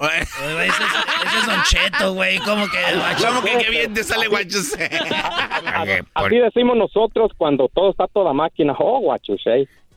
Ese 0.00 0.22
es, 0.22 0.74
ese 0.74 1.38
es 1.38 1.46
Don 1.46 1.62
Cheto, 1.62 2.14
güey. 2.14 2.38
¿Cómo 2.40 2.66
que? 2.68 2.78
¿Cómo 3.24 3.42
que 3.42 3.56
qué 3.58 3.70
bien 3.70 3.94
te 3.94 4.02
sale 4.02 4.26
guachusé? 4.26 4.90
Así 6.14 6.36
decimos 6.36 6.76
nosotros 6.76 7.30
cuando 7.38 7.68
todo 7.72 7.90
está 7.92 8.06
toda 8.08 8.32
máquina. 8.32 8.74
Oh, 8.78 8.98
guachusé. 9.00 9.68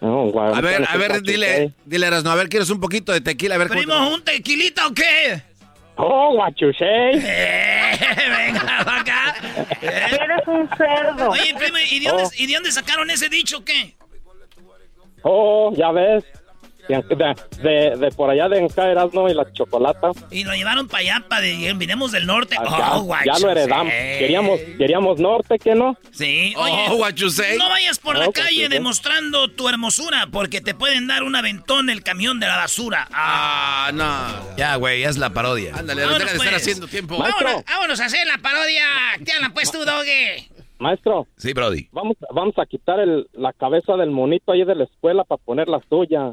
No, 0.00 0.30
A 0.40 0.60
ver, 0.62 0.84
a 0.88 0.96
ver, 0.96 1.22
dile, 1.22 1.74
dile, 1.84 2.06
Erasno, 2.06 2.30
a 2.30 2.34
ver, 2.34 2.48
¿quieres 2.48 2.70
un 2.70 2.80
poquito 2.80 3.12
de 3.12 3.20
tequila? 3.20 3.56
A 3.56 3.58
ver, 3.58 3.68
¿Primo, 3.68 4.14
un 4.14 4.22
tequilita 4.24 4.86
o 4.86 4.94
qué? 4.94 5.42
Oh, 5.96 6.32
guachusé. 6.34 6.84
Venga, 7.12 8.82
pa' 8.84 9.00
acá. 9.00 9.34
Eres 9.82 10.46
un 10.46 10.66
cerdo. 10.76 11.28
Oye, 11.30 11.54
primo, 11.58 11.76
¿y 11.90 12.00
de, 12.00 12.08
dónde, 12.08 12.24
Oh. 12.24 12.30
¿y 12.38 12.46
de 12.46 12.54
dónde 12.54 12.72
sacaron 12.72 13.10
ese 13.10 13.28
dicho 13.28 13.58
o 13.58 13.64
qué? 13.64 13.94
Oh, 15.22 15.70
ya 15.76 15.90
ves. 15.92 16.24
De, 16.90 17.34
de, 17.62 17.96
de- 17.96 18.10
por 18.16 18.30
allá 18.30 18.48
de 18.48 18.58
Encaeras, 18.58 19.12
¿no? 19.14 19.28
Y 19.28 19.34
la 19.34 19.50
chocolata. 19.52 20.10
Y 20.30 20.44
lo 20.44 20.52
llevaron 20.54 20.88
para 20.88 21.00
allá, 21.00 21.24
para 21.28 21.42
de, 21.42 21.72
vinimos 21.74 22.12
del 22.12 22.26
norte. 22.26 22.56
Ya, 22.56 22.96
oh, 22.96 23.14
ya 23.24 23.38
lo 23.38 23.50
heredamos. 23.50 23.92
Queríamos, 23.92 24.60
queríamos 24.78 25.20
norte, 25.20 25.58
¿qué 25.58 25.74
no? 25.74 25.96
Sí, 26.12 26.52
oye. 26.56 26.86
Oh, 26.90 26.96
guachusé. 26.96 27.56
No 27.56 27.68
vayas 27.68 27.98
por 27.98 28.16
la 28.18 28.28
Oh, 28.28 28.32
calle 28.32 28.68
demostrando 28.68 29.48
tu 29.48 29.68
hermosura, 29.68 30.28
porque 30.30 30.60
te 30.60 30.74
pueden 30.74 31.06
dar 31.06 31.22
un 31.22 31.34
aventón 31.36 31.90
el 31.90 32.02
camión 32.02 32.40
de 32.40 32.46
la 32.46 32.56
basura. 32.56 33.06
Ah, 33.12 33.86
Ah, 33.88 33.92
no. 33.92 34.56
Ya, 34.56 34.76
güey, 34.76 35.04
es 35.04 35.16
la 35.16 35.30
parodia. 35.30 35.74
Ándale, 35.74 36.02
Vámonos, 36.02 36.20
deja 36.20 36.32
de 36.32 36.36
estar 36.38 36.52
pues. 36.52 36.62
haciendo 36.62 36.86
tiempo. 36.88 37.16
Vámonos, 37.18 37.64
vámonos 37.64 38.00
a 38.00 38.04
hacer 38.06 38.26
la 38.26 38.38
parodia. 38.38 38.84
¿Qué 39.24 39.32
hablan, 39.32 39.52
pues, 39.54 39.70
tú, 39.72 39.84
Doge? 39.84 40.48
Maestro, 40.78 41.26
Sí, 41.36 41.52
Brody. 41.52 41.88
vamos, 41.92 42.16
vamos 42.34 42.54
a 42.58 42.64
quitar 42.66 43.00
el, 43.00 43.26
la 43.32 43.52
cabeza 43.52 43.96
del 43.96 44.10
monito 44.10 44.52
ahí 44.52 44.64
de 44.64 44.74
la 44.74 44.84
escuela 44.84 45.24
para 45.24 45.40
poner 45.42 45.68
la 45.68 45.80
suya. 45.88 46.32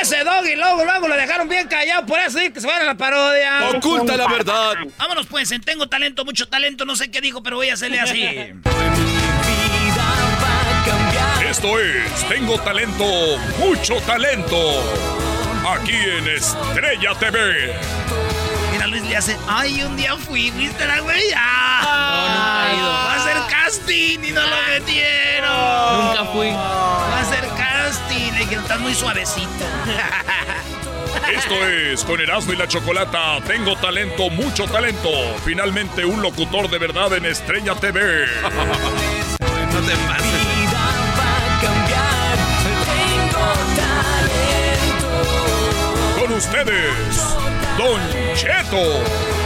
Ese 0.00 0.22
Doggy 0.24 0.54
luego, 0.56 0.84
luego 0.84 1.08
lo 1.08 1.16
dejaron 1.16 1.48
bien 1.48 1.68
callado, 1.68 2.06
por 2.06 2.18
eso 2.20 2.38
que 2.52 2.60
se 2.60 2.66
van 2.66 2.82
a 2.82 2.84
la 2.84 2.94
parodia. 2.94 3.68
Oculta 3.70 4.16
la 4.16 4.28
verdad. 4.28 4.74
Vámonos, 4.98 5.26
pues, 5.26 5.50
en 5.52 5.60
tengo 5.62 5.88
talento, 5.88 6.24
mucho 6.24 6.48
talento, 6.48 6.84
no 6.84 6.96
sé 6.96 7.10
qué 7.10 7.20
dijo, 7.20 7.42
pero 7.42 7.56
voy 7.56 7.70
a 7.70 7.74
hacerle 7.74 8.00
así. 8.00 8.52
Esto 11.48 11.78
es 11.78 12.28
Tengo 12.28 12.58
Talento, 12.60 13.04
Mucho 13.58 13.96
Talento. 14.02 14.56
Aquí 15.68 15.94
en 15.94 16.28
Estrella 16.28 17.14
TV. 17.18 17.74
Mira, 18.72 18.86
Luis 18.88 19.02
le 19.02 19.16
hace, 19.16 19.36
ay, 19.48 19.82
un 19.82 19.96
día 19.96 20.16
fui, 20.16 20.50
¿viste 20.50 20.86
la 20.86 21.00
güey? 21.00 21.22
Ah, 21.36 21.80
No, 22.12 22.28
nunca 22.34 22.70
he 22.70 22.76
ido. 22.76 22.88
Va 22.88 23.12
a 23.12 23.16
hacer 23.16 23.36
casting 23.50 24.24
y 24.24 24.32
no 24.32 24.42
lo 24.42 24.56
metieron. 24.68 26.06
Nunca 26.06 26.24
fui. 26.32 26.50
Va 26.50 27.20
a. 27.20 27.26
Le 27.40 27.55
dijeron, 28.46 28.64
estás 28.64 28.80
muy 28.80 28.94
suavecito. 28.94 29.48
Esto 31.32 31.54
es 31.66 32.04
con 32.04 32.20
Erasmo 32.20 32.52
y 32.52 32.56
la 32.56 32.68
Chocolata. 32.68 33.40
Tengo 33.46 33.76
talento, 33.76 34.30
mucho 34.30 34.66
talento. 34.66 35.10
Finalmente 35.44 36.04
un 36.04 36.22
locutor 36.22 36.70
de 36.70 36.78
verdad 36.78 37.12
en 37.14 37.26
Estrella 37.26 37.74
TV. 37.74 38.26
No 38.42 39.80
te 39.80 39.96
pases. 40.06 40.46
Con 46.20 46.32
ustedes, 46.32 47.36
Don 47.76 48.00
Cheto. 48.34 49.45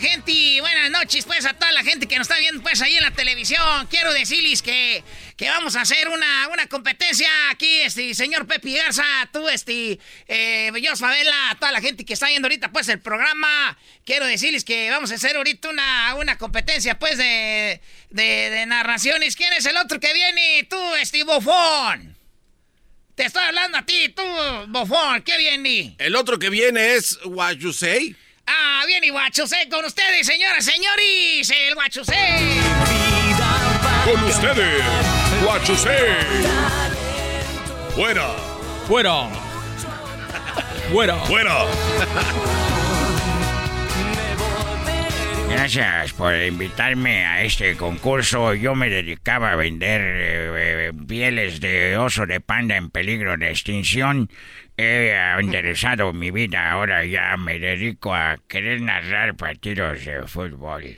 Gente. 0.00 0.60
Buenas 0.62 0.90
noches, 0.90 1.26
pues, 1.26 1.44
a 1.44 1.52
toda 1.52 1.72
la 1.72 1.84
gente 1.84 2.08
que 2.08 2.16
nos 2.16 2.26
está 2.26 2.38
viendo, 2.38 2.62
pues, 2.62 2.80
ahí 2.80 2.96
en 2.96 3.02
la 3.02 3.10
televisión. 3.10 3.86
Quiero 3.90 4.14
decirles 4.14 4.62
que, 4.62 5.04
que 5.36 5.50
vamos 5.50 5.76
a 5.76 5.82
hacer 5.82 6.08
una, 6.08 6.48
una 6.48 6.66
competencia 6.68 7.28
aquí, 7.50 7.82
este, 7.82 8.14
señor 8.14 8.46
Pepe 8.46 8.72
Garza, 8.72 9.04
tú, 9.30 9.46
este, 9.50 9.98
eh, 10.26 10.72
yo, 10.80 10.92
a 10.92 11.56
toda 11.58 11.72
la 11.72 11.82
gente 11.82 12.06
que 12.06 12.14
está 12.14 12.28
viendo 12.28 12.46
ahorita, 12.46 12.72
pues, 12.72 12.88
el 12.88 13.00
programa. 13.00 13.76
Quiero 14.06 14.24
decirles 14.24 14.64
que 14.64 14.90
vamos 14.90 15.12
a 15.12 15.16
hacer 15.16 15.36
ahorita 15.36 15.68
una, 15.68 16.14
una 16.14 16.38
competencia, 16.38 16.98
pues, 16.98 17.18
de, 17.18 17.82
de, 18.08 18.64
narraciones. 18.66 19.36
¿Quién 19.36 19.52
es 19.52 19.66
el 19.66 19.76
otro 19.76 20.00
que 20.00 20.14
viene? 20.14 20.66
Tú, 20.70 20.94
este, 20.94 21.24
bofón. 21.24 22.16
Te 23.16 23.26
estoy 23.26 23.44
hablando 23.44 23.76
a 23.76 23.84
ti, 23.84 24.08
tú, 24.16 24.22
bofón. 24.68 25.20
¿Qué 25.22 25.36
viene? 25.36 25.94
El 25.98 26.16
otro 26.16 26.38
que 26.38 26.48
viene 26.48 26.94
es 26.94 27.18
Guachusei. 27.22 28.16
Ah, 28.52 28.82
bien, 28.84 29.04
y 29.04 29.10
Guachusé 29.10 29.68
con 29.70 29.84
ustedes, 29.84 30.26
señoras, 30.26 30.64
señores, 30.64 31.48
el 31.50 31.74
Guachusé. 31.76 32.60
Con 34.04 34.24
ustedes, 34.24 34.82
Guachusé. 35.44 36.16
Fuera. 37.94 38.28
Fuera. 38.88 39.28
Fuera. 40.90 41.16
Fuera. 41.18 41.66
Gracias 45.48 46.12
por 46.14 46.34
invitarme 46.34 47.26
a 47.26 47.44
este 47.44 47.76
concurso. 47.76 48.54
Yo 48.54 48.74
me 48.74 48.88
dedicaba 48.88 49.52
a 49.52 49.56
vender 49.56 50.00
eh, 50.00 50.88
eh, 50.88 50.92
pieles 51.06 51.60
de 51.60 51.96
oso 51.98 52.26
de 52.26 52.40
panda 52.40 52.76
en 52.76 52.90
peligro 52.90 53.36
de 53.36 53.50
extinción. 53.50 54.28
He 54.82 55.12
enderezado 55.38 56.14
mi 56.14 56.30
vida. 56.30 56.70
Ahora 56.70 57.04
ya 57.04 57.36
me 57.36 57.58
dedico 57.58 58.14
a 58.14 58.38
querer 58.48 58.80
narrar 58.80 59.34
partidos 59.36 60.02
de 60.06 60.22
fútbol. 60.26 60.96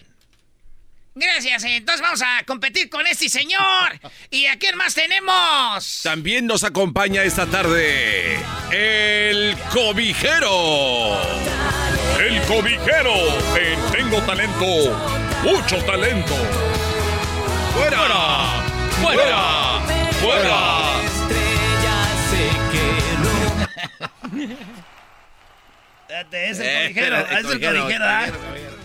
Gracias, 1.17 1.65
entonces 1.65 2.01
vamos 2.01 2.23
a 2.23 2.45
competir 2.47 2.89
con 2.89 3.05
este 3.09 3.29
señor. 3.29 3.99
¿Y 4.31 4.47
a 4.47 4.57
quién 4.57 4.77
más 4.77 4.95
tenemos? 4.95 6.01
También 6.05 6.47
nos 6.47 6.63
acompaña 6.63 7.25
esta 7.25 7.47
tarde 7.47 8.39
el 8.71 9.57
cobijero. 9.73 11.21
El 12.21 12.41
cobijero 12.43 13.15
en 13.59 13.91
Tengo 13.91 14.23
Talento, 14.23 14.65
Mucho 15.43 15.77
Talento. 15.85 16.37
¡Fuera! 17.75 18.63
¡Fuera! 19.03 19.81
¡Fuera! 20.21 20.92
Es 26.33 26.59
el 26.59 26.67
Eh, 26.67 26.83
cobijero, 26.93 27.17
espérate, 27.17 27.35
es 27.35 27.39
el 27.39 27.45
cobijero, 27.47 27.83
cobijero, 27.83 28.05
¿ah? 28.05 28.25
cobijero, 28.27 28.83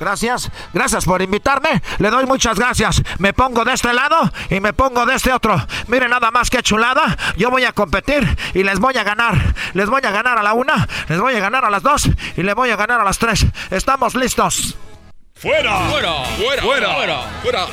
Gracias, 0.00 0.50
gracias 0.72 1.04
por 1.04 1.20
invitarme. 1.20 1.82
Le 1.98 2.08
doy 2.08 2.24
muchas 2.24 2.58
gracias. 2.58 3.02
Me 3.18 3.34
pongo 3.34 3.66
de 3.66 3.74
este 3.74 3.92
lado 3.92 4.32
y 4.48 4.58
me 4.58 4.72
pongo 4.72 5.04
de 5.04 5.14
este 5.14 5.30
otro. 5.30 5.54
Miren 5.88 6.08
nada 6.08 6.30
más 6.30 6.48
que 6.48 6.62
chulada. 6.62 7.18
Yo 7.36 7.50
voy 7.50 7.64
a 7.64 7.72
competir 7.72 8.26
y 8.54 8.62
les 8.62 8.78
voy 8.78 8.96
a 8.96 9.04
ganar. 9.04 9.54
Les 9.74 9.90
voy 9.90 10.00
a 10.02 10.10
ganar 10.10 10.38
a 10.38 10.42
la 10.42 10.54
una, 10.54 10.88
les 11.06 11.20
voy 11.20 11.34
a 11.34 11.40
ganar 11.40 11.66
a 11.66 11.70
las 11.70 11.82
dos 11.82 12.08
y 12.34 12.42
les 12.42 12.54
voy 12.54 12.70
a 12.70 12.76
ganar 12.76 12.98
a 12.98 13.04
las 13.04 13.18
tres. 13.18 13.44
Estamos 13.70 14.14
listos. 14.14 14.74
¡Fuera! 15.34 15.90
¡Fuera! 15.90 16.12
¡Fuera! 16.38 16.62
¡Fuera! 16.62 16.94
¡Fuera! 16.94 17.22
¡Fuera! 17.42 17.66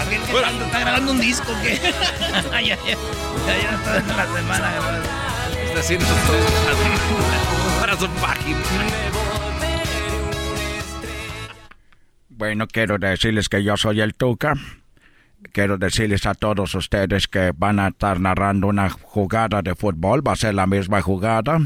¿Alguien 0.00 0.22
que 0.22 0.32
Fuera. 0.32 0.50
está, 0.50 0.78
grabando 0.78 1.12
un 1.12 1.20
disco 1.20 1.52
ya, 1.62 2.60
ya, 2.60 2.76
ya, 2.76 2.76
ya 3.46 3.70
está 3.74 3.96
en 3.98 4.16
la 4.16 4.26
semana. 4.26 4.72
Está 5.76 5.94
haciendo 5.94 6.06
para 7.78 7.96
su 7.96 8.08
página. 8.08 8.58
Bueno, 12.30 12.66
quiero 12.66 12.96
decirles 12.96 13.50
que 13.50 13.62
yo 13.62 13.76
soy 13.76 14.00
el 14.00 14.14
Tuca. 14.14 14.54
Quiero 15.52 15.76
decirles 15.76 16.24
a 16.24 16.32
todos 16.32 16.74
ustedes 16.74 17.28
que 17.28 17.52
van 17.54 17.78
a 17.78 17.88
estar 17.88 18.20
narrando 18.20 18.68
una 18.68 18.88
jugada 18.88 19.60
de 19.60 19.74
fútbol. 19.74 20.26
Va 20.26 20.32
a 20.32 20.36
ser 20.36 20.54
la 20.54 20.66
misma 20.66 21.02
jugada. 21.02 21.58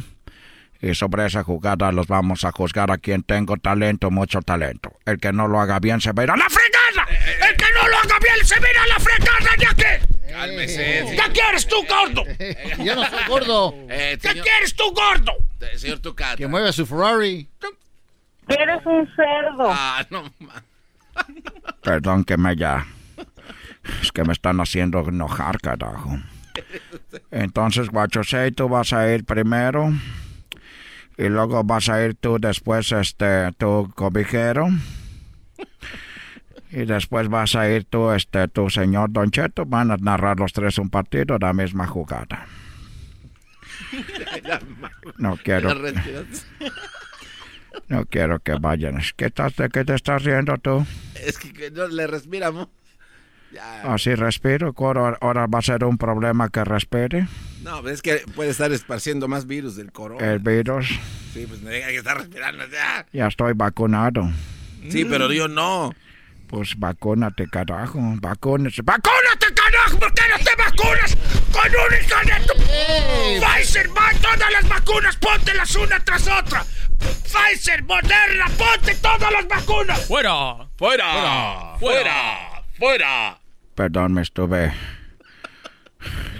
Y 0.82 0.96
sobre 0.96 1.26
esa 1.26 1.44
jugada 1.44 1.92
los 1.92 2.08
vamos 2.08 2.44
a 2.44 2.50
juzgar 2.50 2.90
a 2.90 2.98
quien 2.98 3.22
tengo 3.22 3.58
talento, 3.58 4.10
mucho 4.10 4.42
talento. 4.42 4.90
El 5.06 5.18
que 5.18 5.32
no 5.32 5.46
lo 5.46 5.60
haga 5.60 5.78
bien 5.78 6.00
se 6.00 6.10
va 6.10 6.24
a 6.24 6.36
la 6.36 6.48
fregada. 6.50 7.06
El 7.48 7.56
que 7.56 7.66
no 7.74 7.88
lo 7.88 7.96
haga 7.96 8.18
bien 8.18 8.44
se 8.44 8.58
va 8.58 8.66
a 8.66 8.88
la 8.88 8.98
fregada, 8.98 9.56
ya 9.56 9.74
que. 9.74 10.19
Cálmese. 10.30 11.04
¿Qué 11.10 11.32
quieres 11.32 11.66
tú, 11.66 11.76
gordo? 11.88 12.24
Yo 12.84 12.94
no 12.94 13.04
soy 13.08 13.18
gordo. 13.28 13.74
Eh, 13.88 14.18
¿Qué 14.20 14.28
señor, 14.28 14.44
quieres 14.44 14.74
tú, 14.74 14.84
gordo? 14.92 15.32
eh, 15.60 15.78
señor 15.78 15.98
Tucata. 16.00 16.36
Que 16.36 16.46
mueve 16.46 16.72
su 16.72 16.86
Ferrari. 16.86 17.48
Eres 18.48 18.84
un 18.86 19.06
cerdo. 19.14 19.68
Ah, 19.70 20.04
no. 20.10 20.24
ma- 20.40 20.64
Perdón 21.82 22.24
que 22.24 22.36
me 22.36 22.56
ya. 22.56 22.86
Es 24.02 24.12
que 24.12 24.24
me 24.24 24.32
están 24.32 24.60
haciendo 24.60 25.00
enojar, 25.00 25.60
carajo. 25.60 26.18
Entonces, 27.30 27.88
Guachosei, 27.88 28.52
tú 28.52 28.68
vas 28.68 28.92
a 28.92 29.12
ir 29.12 29.24
primero. 29.24 29.92
Y 31.16 31.28
luego 31.28 31.62
vas 31.64 31.88
a 31.88 32.02
ir 32.04 32.14
tú 32.14 32.38
después, 32.38 32.90
este, 32.92 33.52
tu 33.52 33.90
cobijero. 33.94 34.68
Y 36.72 36.84
después 36.84 37.28
vas 37.28 37.56
a 37.56 37.68
ir 37.68 37.84
tú, 37.84 38.12
este, 38.12 38.46
tu 38.48 38.70
señor 38.70 39.10
Don 39.12 39.30
Cheto. 39.30 39.66
Van 39.66 39.90
a 39.90 39.96
narrar 39.96 40.38
los 40.38 40.52
tres 40.52 40.78
un 40.78 40.88
partido, 40.88 41.36
la 41.38 41.52
misma 41.52 41.86
jugada. 41.86 42.46
No 45.18 45.36
quiero, 45.36 45.74
no 47.88 48.04
quiero 48.06 48.40
que 48.40 48.54
vayan. 48.54 49.00
¿Qué, 49.16 49.26
estás, 49.26 49.56
¿De 49.56 49.68
qué 49.68 49.84
te 49.84 49.94
estás 49.94 50.22
riendo 50.22 50.56
tú? 50.58 50.86
Es 51.14 51.38
que, 51.38 51.70
no 51.70 51.88
le 51.88 52.06
respiramos. 52.06 52.68
Así 53.84 54.14
respiro. 54.14 54.74
Ahora, 54.76 55.18
ahora 55.20 55.46
va 55.46 55.58
a 55.58 55.62
ser 55.62 55.84
un 55.84 55.98
problema 55.98 56.50
que 56.50 56.62
respire 56.62 57.26
No, 57.62 57.86
es 57.88 58.00
que 58.00 58.22
puede 58.36 58.50
estar 58.50 58.70
esparciendo 58.70 59.26
más 59.26 59.46
virus 59.46 59.74
del 59.76 59.90
corona. 59.90 60.24
el 60.24 60.38
virus. 60.38 60.88
Sí, 61.32 61.46
pues 61.48 61.60
no 61.60 61.70
hay 61.70 61.80
que 61.82 61.96
estar 61.96 62.16
respirando 62.16 62.64
ya. 62.68 63.06
Ya 63.12 63.26
estoy 63.26 63.52
vacunado. 63.54 64.30
Sí, 64.88 65.04
pero 65.04 65.32
yo 65.32 65.48
no. 65.48 65.92
Pues 66.50 66.76
vacúnate, 66.76 67.48
carajo. 67.48 68.00
Vacúnate. 68.20 68.82
¡Vacúnate, 68.82 69.54
carajo! 69.54 69.98
¿Por 70.00 70.12
qué 70.12 70.22
no 70.28 70.38
te 70.38 70.56
vacunas 70.56 71.16
con 71.52 71.70
un 71.70 71.94
hijo 71.94 72.16
de 72.26 72.34
tu... 72.44 72.54
Pfizer, 73.40 73.88
va, 73.96 74.10
todas 74.20 74.50
las 74.50 74.68
vacunas, 74.68 75.16
póntelas 75.16 75.76
una 75.76 76.00
tras 76.00 76.26
otra. 76.26 76.64
Pfizer, 76.98 77.84
Moderna, 77.84 78.46
ponte 78.58 78.96
todas 78.96 79.30
las 79.30 79.46
vacunas. 79.46 80.04
¡Fuera! 80.06 80.66
¡Fuera! 80.76 81.76
¡Fuera! 81.78 82.64
¡Fuera! 82.76 83.38
Perdón, 83.76 84.14
me 84.14 84.22
estuve... 84.22 84.74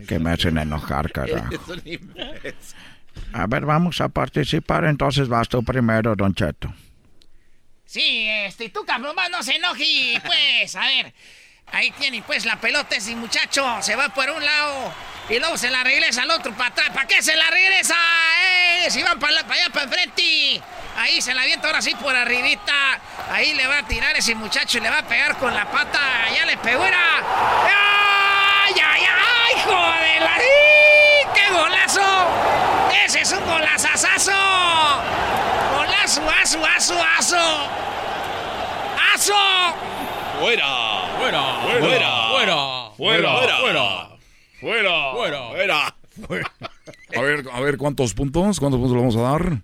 Que 0.09 0.19
me 0.19 0.33
hacen 0.33 0.59
enojar, 0.59 1.13
carajo. 1.13 1.51
A 3.33 3.47
ver, 3.47 3.65
vamos 3.65 4.01
a 4.01 4.09
participar. 4.09 4.87
Entonces 4.87 5.29
vas 5.29 5.49
tú 5.49 5.63
primero, 5.63 6.17
Don 6.17 6.35
Cheto. 6.35 6.75
Sí, 7.91 8.29
este, 8.29 8.69
tú 8.69 8.85
cabrón, 8.85 9.17
no 9.33 9.43
se 9.43 9.57
enoje, 9.57 10.23
pues, 10.25 10.77
a 10.77 10.87
ver. 10.87 11.13
Ahí 11.73 11.91
tiene 11.91 12.23
pues 12.23 12.45
la 12.45 12.55
pelota 12.61 12.95
ese 12.95 13.17
muchacho, 13.17 13.67
se 13.83 13.97
va 13.97 14.09
por 14.11 14.31
un 14.31 14.45
lado 14.45 14.95
y 15.29 15.41
luego 15.41 15.59
se 15.59 15.71
la 15.71 15.83
regresa 15.83 16.23
al 16.23 16.31
otro 16.31 16.53
para 16.53 16.71
atrás. 16.71 16.91
¿Para 16.91 17.09
qué 17.09 17.21
se 17.21 17.35
la 17.35 17.51
regresa? 17.51 17.97
¡Eh! 18.85 18.91
Si 18.93 19.03
van 19.03 19.19
para 19.19 19.41
allá, 19.41 19.71
para 19.73 19.87
enfrente. 19.87 20.63
Ahí 20.99 21.21
se 21.21 21.35
la 21.35 21.43
avienta 21.43 21.67
ahora 21.67 21.83
sí 21.83 21.93
por 21.97 22.15
arribita. 22.15 23.01
Ahí 23.29 23.55
le 23.55 23.67
va 23.67 23.79
a 23.79 23.83
tirar 23.89 24.17
ese 24.17 24.37
muchacho 24.37 24.79
y 24.79 24.83
le 24.83 24.91
va 24.91 24.99
a 24.99 25.09
pegar 25.09 25.37
con 25.39 25.53
la 25.53 25.69
pata. 25.69 26.01
Ya 26.33 26.47
le 26.47 26.57
pegó, 26.59 26.85
era. 26.85 26.97
¡Ay, 27.67 28.75
ay, 28.85 29.03
ay! 29.03 29.63
¡Joder! 29.65 30.23
la- 30.23 30.39
¡Sí! 30.39 31.29
¡Qué 31.35 31.51
golazo! 31.53 32.29
¡Ese 33.05 33.23
es 33.23 33.33
un 33.33 33.45
golazazazo! 33.45 34.33
¡Golazo, 36.01 36.23
aso, 36.31 36.59
aso, 36.65 36.95
aso! 37.19 37.37
¡Aso! 39.15 39.35
¡Fuera! 40.41 40.65
¡Fuera! 41.19 41.43
¡Fuera! 41.61 42.11
¡Fuera! 42.31 42.91
¡Fuera! 42.97 43.37
¡Fuera! 43.37 44.09
¡Fuera! 44.61 45.13
¡Fuera! 45.13 45.95
¡Fuera! 46.27 46.55
A 47.17 47.21
ver, 47.21 47.45
a 47.53 47.61
ver, 47.61 47.77
¿cuántos 47.77 48.15
puntos? 48.15 48.59
¿Cuántos 48.59 48.81
puntos 48.81 48.97
le 48.97 48.99
vamos 48.99 49.17
a 49.17 49.21
dar? 49.21 49.63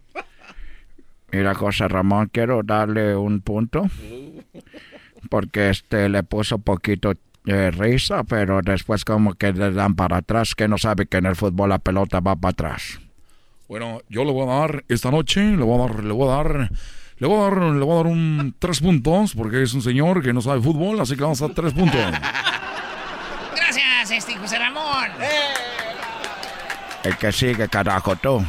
Mira, 1.32 1.54
José 1.54 1.88
Ramón, 1.88 2.28
quiero 2.30 2.62
darle 2.62 3.16
un 3.16 3.40
punto. 3.40 3.86
Porque 5.30 5.70
este 5.70 6.10
le 6.10 6.22
puso 6.22 6.58
poquito 6.58 7.14
eh, 7.46 7.70
risa, 7.70 8.24
pero 8.24 8.60
después 8.60 9.06
como 9.06 9.32
que 9.34 9.54
le 9.54 9.72
dan 9.72 9.94
para 9.94 10.18
atrás, 10.18 10.54
que 10.54 10.68
no 10.68 10.76
sabe 10.76 11.06
que 11.06 11.16
en 11.16 11.26
el 11.26 11.36
fútbol 11.36 11.70
la 11.70 11.78
pelota 11.78 12.20
va 12.20 12.36
para 12.36 12.50
atrás. 12.52 13.00
Bueno, 13.68 14.01
yo 14.09 14.24
le 14.24 14.32
voy 14.32 14.48
a 14.48 14.60
dar 14.60 14.84
esta 14.88 15.10
noche, 15.10 15.40
le 15.40 15.62
voy 15.64 15.74
a 15.80 15.88
dar, 15.88 16.05
le 16.05 16.12
voy 16.12 16.28
a 16.28 16.36
dar, 16.36 16.70
le 17.18 17.26
voy 17.26 17.38
a 17.38 17.43
dar, 17.43 17.62
le 17.62 17.84
voy 17.84 17.93
a 17.93 17.97
dar 17.97 18.06
un 18.06 18.55
tres 18.60 18.80
puntos, 18.80 19.34
porque 19.34 19.62
es 19.62 19.74
un 19.74 19.82
señor 19.82 20.22
que 20.22 20.32
no 20.32 20.40
sabe 20.40 20.60
fútbol, 20.60 21.01
así 21.01 21.16
que 21.16 21.22
vamos 21.22 21.43
a 21.43 21.47
dar 21.47 21.55
tres 21.55 21.72
puntos. 21.72 22.01
Gracias, 23.56 24.10
este 24.10 24.36
José 24.36 24.59
Ramón. 24.59 25.10
El 27.02 27.16
que 27.16 27.32
sigue, 27.32 27.68
carajo, 27.68 28.14
tú. 28.16 28.44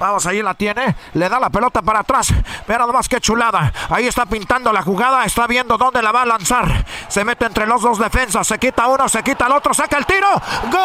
Vamos, 0.00 0.24
ahí 0.24 0.40
la 0.40 0.54
tiene. 0.54 0.96
Le 1.12 1.28
da 1.28 1.38
la 1.38 1.50
pelota 1.50 1.82
para 1.82 1.98
atrás. 2.00 2.32
Mira 2.66 2.78
nada 2.78 2.92
más 2.92 3.06
que 3.06 3.20
chulada. 3.20 3.70
Ahí 3.90 4.06
está 4.06 4.24
pintando 4.24 4.72
la 4.72 4.80
jugada. 4.80 5.26
Está 5.26 5.46
viendo 5.46 5.76
dónde 5.76 6.00
la 6.02 6.10
va 6.10 6.22
a 6.22 6.26
lanzar. 6.26 6.86
Se 7.08 7.22
mete 7.22 7.44
entre 7.44 7.66
los 7.66 7.82
dos 7.82 7.98
defensas. 7.98 8.46
Se 8.46 8.58
quita 8.58 8.88
uno, 8.88 9.06
se 9.10 9.22
quita 9.22 9.46
el 9.46 9.52
otro. 9.52 9.74
Saca 9.74 9.98
el 9.98 10.06
tiro. 10.06 10.30
¡Gol! 10.70 10.80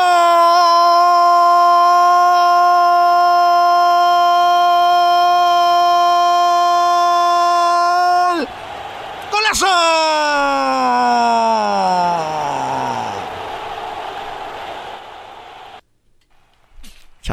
¡Golazo! 9.31 9.95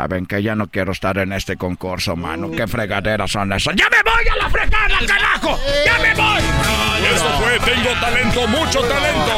Saben 0.02 0.26
que 0.26 0.42
ya 0.42 0.56
no 0.56 0.66
quiero 0.66 0.90
estar 0.90 1.16
en 1.18 1.32
este 1.32 1.56
concurso, 1.56 2.16
mano. 2.16 2.50
¿Qué 2.50 2.66
fregaderas 2.66 3.30
son 3.30 3.52
esas? 3.52 3.72
¡Ya 3.76 3.88
me 3.88 4.02
voy 4.02 4.24
a 4.32 4.36
la 4.42 4.50
fregada, 4.50 4.98
carajo! 5.06 5.56
¡Ya 5.86 5.96
me 6.00 6.12
voy! 6.14 6.42
Esto 7.14 7.30
fue 7.38 7.60
Tengo 7.60 7.90
Talento, 8.00 8.48
mucho 8.48 8.80
talento. 8.80 9.32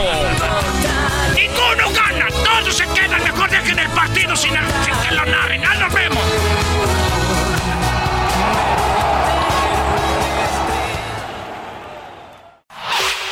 ¡Ninguno 1.35 1.91
gana! 1.95 2.29
¡Todos 2.31 2.75
se 2.79 2.87
quedan! 2.95 3.23
Mejor 3.25 3.51
dejen 3.51 3.79
el 3.79 3.89
partido 3.91 4.35
sin, 4.35 4.57
el- 4.57 4.65
sin 4.87 4.95
que 5.07 5.15
lo 5.15 5.27
narren. 5.27 5.61
¡Ya 5.61 5.75
nos 5.75 5.93
vemos! 5.93 6.25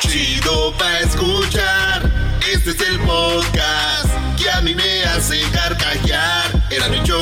Chido 0.01 0.73
pa' 0.79 0.99
escuchar. 1.01 2.03
Este 2.53 2.71
es 2.71 2.81
el 2.81 2.99
podcast 3.01 4.09
que 4.37 4.51
a 4.51 4.61
mí 4.61 4.75
me 4.75 5.05
hace 5.05 5.41
carcajear. 5.53 6.51
Era 6.71 6.89
mi 6.89 7.03
chocolata. 7.03 7.22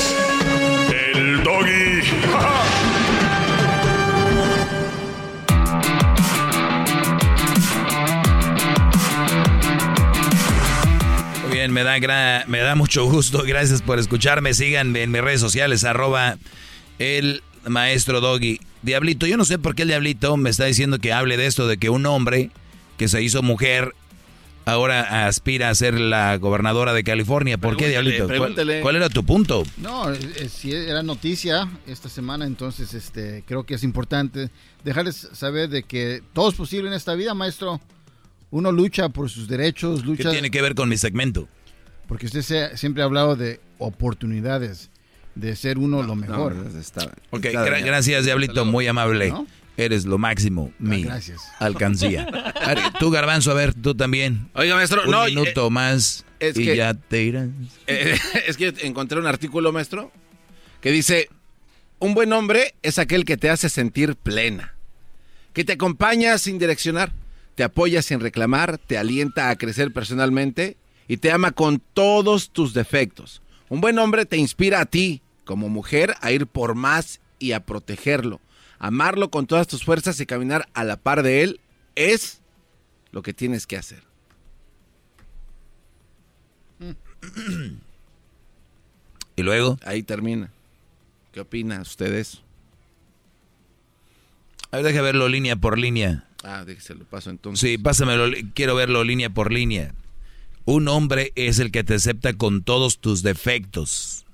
bien, 11.61 11.73
me 11.73 11.83
da, 11.83 11.97
gra- 11.99 12.43
me 12.47 12.59
da 12.59 12.75
mucho 12.75 13.05
gusto. 13.09 13.43
Gracias 13.43 13.81
por 13.81 13.99
escucharme. 13.99 14.53
Síganme 14.53 15.03
en 15.03 15.11
mis 15.11 15.21
redes 15.21 15.39
sociales, 15.41 15.83
arroba 15.83 16.37
el 16.99 17.43
maestro 17.67 18.19
Doggy. 18.21 18.59
Diablito, 18.81 19.27
yo 19.27 19.37
no 19.37 19.45
sé 19.45 19.59
por 19.59 19.75
qué 19.75 19.83
el 19.83 19.89
Diablito 19.89 20.35
me 20.37 20.49
está 20.49 20.65
diciendo 20.65 20.97
que 20.97 21.13
hable 21.13 21.37
de 21.37 21.45
esto, 21.45 21.67
de 21.67 21.77
que 21.77 21.89
un 21.91 22.05
hombre 22.07 22.49
que 22.97 23.07
se 23.07 23.21
hizo 23.21 23.43
mujer 23.43 23.93
ahora 24.65 25.27
aspira 25.27 25.69
a 25.69 25.75
ser 25.75 25.99
la 25.99 26.35
gobernadora 26.37 26.93
de 26.93 27.03
California. 27.03 27.59
¿Por 27.59 27.77
qué, 27.77 27.89
Diablito? 27.89 28.25
¿Cuál- 28.25 28.27
pregúntele. 28.39 28.81
¿Cuál, 28.81 28.95
era 28.95 29.09
tu 29.09 29.23
punto? 29.23 29.63
No, 29.77 30.11
eh, 30.11 30.49
si 30.49 30.73
era 30.73 31.03
noticia 31.03 31.69
esta 31.85 32.09
semana, 32.09 32.45
entonces 32.45 32.95
este, 32.95 33.43
creo 33.45 33.63
que 33.65 33.75
es 33.75 33.83
importante 33.83 34.49
dejarles 34.83 35.29
saber 35.33 35.69
de 35.69 35.83
que 35.83 36.23
todo 36.33 36.49
es 36.49 36.55
posible 36.55 36.87
en 36.89 36.95
esta 36.95 37.13
vida, 37.13 37.35
maestro. 37.35 37.79
Uno 38.51 38.71
lucha 38.71 39.09
por 39.09 39.29
sus 39.29 39.47
derechos, 39.47 40.01
¿Qué 40.01 40.07
lucha... 40.07 40.31
tiene 40.31 40.51
que 40.51 40.61
ver 40.61 40.75
con 40.75 40.89
mi 40.89 40.97
segmento? 40.97 41.47
Porque 42.07 42.25
usted 42.25 42.41
se- 42.41 42.77
siempre 42.77 43.01
ha 43.01 43.05
hablado 43.05 43.35
de 43.35 43.59
oportunidades, 43.77 44.89
de 45.35 45.55
ser 45.55 45.77
uno 45.77 46.03
lo 46.03 46.15
mejor. 46.15 46.53
Ok, 47.29 47.41
gra- 47.45 47.83
gracias, 47.83 48.25
Diablito, 48.25 48.65
muy 48.65 48.87
amable. 48.87 49.29
¿No? 49.29 49.47
Eres 49.77 50.05
lo 50.05 50.17
máximo, 50.17 50.71
mi 50.79 51.03
gracias. 51.03 51.41
alcancía. 51.59 52.23
A 52.61 52.73
ver, 52.75 52.83
tú, 52.99 53.09
Garbanzo, 53.09 53.51
a 53.51 53.53
ver, 53.53 53.73
tú 53.73 53.95
también. 53.95 54.49
Oiga, 54.53 54.75
maestro, 54.75 55.03
Un 55.05 55.11
no, 55.11 55.25
minuto 55.25 55.69
más 55.69 56.25
es 56.39 56.57
y 56.57 56.65
que- 56.65 56.75
ya 56.75 56.93
te 56.93 57.23
irás. 57.23 57.47
Eh, 57.87 58.17
es 58.47 58.57
que 58.57 58.73
encontré 58.81 59.17
un 59.17 59.27
artículo, 59.27 59.71
maestro, 59.71 60.11
que 60.81 60.91
dice, 60.91 61.29
un 61.99 62.13
buen 62.13 62.33
hombre 62.33 62.75
es 62.83 62.99
aquel 62.99 63.23
que 63.23 63.37
te 63.37 63.49
hace 63.49 63.69
sentir 63.69 64.15
plena, 64.17 64.75
que 65.53 65.63
te 65.63 65.73
acompaña 65.73 66.37
sin 66.37 66.59
direccionar, 66.59 67.13
te 67.55 67.63
apoya 67.63 68.01
sin 68.01 68.19
reclamar, 68.19 68.77
te 68.77 68.97
alienta 68.97 69.49
a 69.49 69.55
crecer 69.55 69.91
personalmente 69.91 70.77
y 71.07 71.17
te 71.17 71.31
ama 71.31 71.51
con 71.51 71.81
todos 71.93 72.51
tus 72.51 72.73
defectos. 72.73 73.41
Un 73.69 73.81
buen 73.81 73.99
hombre 73.99 74.25
te 74.25 74.37
inspira 74.37 74.81
a 74.81 74.85
ti, 74.85 75.21
como 75.45 75.69
mujer, 75.69 76.15
a 76.21 76.31
ir 76.31 76.47
por 76.47 76.75
más 76.75 77.21
y 77.39 77.51
a 77.51 77.65
protegerlo. 77.65 78.39
Amarlo 78.79 79.29
con 79.29 79.47
todas 79.47 79.67
tus 79.67 79.83
fuerzas 79.83 80.19
y 80.19 80.25
caminar 80.25 80.67
a 80.73 80.83
la 80.83 80.97
par 80.97 81.23
de 81.23 81.43
él 81.43 81.59
es 81.95 82.41
lo 83.11 83.21
que 83.21 83.33
tienes 83.33 83.67
que 83.67 83.77
hacer. 83.77 84.03
Y 89.35 89.43
luego. 89.43 89.79
Ahí 89.83 90.03
termina. 90.03 90.51
¿Qué 91.31 91.39
opina 91.39 91.81
usted 91.81 92.11
de 92.11 92.19
eso? 92.19 92.43
A 94.71 94.77
ver, 94.77 94.85
deja 94.85 95.01
verlo 95.01 95.27
línea 95.29 95.55
por 95.55 95.79
línea. 95.79 96.25
Ah, 96.43 96.63
déjese 96.65 96.95
lo 96.95 97.05
paso 97.05 97.29
entonces. 97.29 97.69
Sí, 97.69 97.77
pásamelo, 97.77 98.35
quiero 98.53 98.75
verlo 98.75 99.03
línea 99.03 99.29
por 99.29 99.51
línea. 99.51 99.93
Un 100.65 100.87
hombre 100.87 101.31
es 101.35 101.59
el 101.59 101.71
que 101.71 101.83
te 101.83 101.95
acepta 101.95 102.33
con 102.33 102.63
todos 102.63 102.99
tus 102.99 103.23
defectos. 103.23 104.25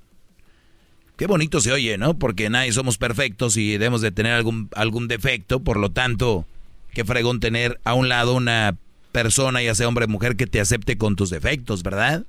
Qué 1.17 1.25
bonito 1.25 1.61
se 1.61 1.71
oye, 1.71 1.97
¿no? 1.97 2.17
Porque 2.19 2.49
nadie 2.49 2.71
somos 2.71 2.97
perfectos 2.97 3.57
y 3.57 3.71
debemos 3.71 4.01
de 4.01 4.11
tener 4.11 4.33
algún, 4.33 4.69
algún 4.75 5.07
defecto, 5.07 5.61
por 5.61 5.77
lo 5.77 5.91
tanto, 5.91 6.45
qué 6.93 7.03
fregón 7.05 7.39
tener 7.39 7.79
a 7.85 7.95
un 7.95 8.07
lado 8.07 8.35
una 8.35 8.77
persona, 9.11 9.63
ya 9.63 9.73
sea 9.73 9.87
hombre 9.87 10.05
o 10.05 10.09
mujer, 10.09 10.35
que 10.35 10.45
te 10.45 10.59
acepte 10.59 10.97
con 10.97 11.15
tus 11.15 11.31
defectos, 11.31 11.81
¿verdad? 11.81 12.25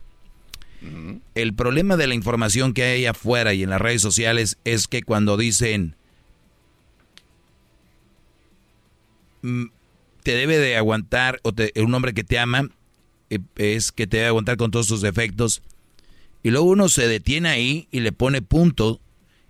El 1.34 1.54
problema 1.54 1.96
de 1.96 2.06
la 2.06 2.14
información 2.14 2.72
que 2.72 2.84
hay 2.84 3.04
afuera 3.04 3.52
y 3.52 3.62
en 3.62 3.70
las 3.70 3.80
redes 3.80 4.00
sociales 4.00 4.58
es 4.64 4.86
que 4.86 5.02
cuando 5.02 5.36
dicen 5.36 5.96
te 10.22 10.34
debe 10.34 10.58
de 10.58 10.76
aguantar, 10.76 11.40
o 11.42 11.52
te- 11.52 11.72
un 11.76 11.94
hombre 11.94 12.14
que 12.14 12.24
te 12.24 12.38
ama 12.38 12.68
eh, 13.30 13.38
es 13.56 13.92
que 13.92 14.06
te 14.06 14.16
debe 14.18 14.28
aguantar 14.28 14.56
con 14.56 14.70
todos 14.70 14.86
tus 14.88 15.00
defectos, 15.02 15.62
y 16.42 16.50
luego 16.50 16.66
uno 16.66 16.88
se 16.88 17.06
detiene 17.08 17.48
ahí 17.48 17.88
y 17.90 18.00
le 18.00 18.12
pone 18.12 18.42
punto, 18.42 19.00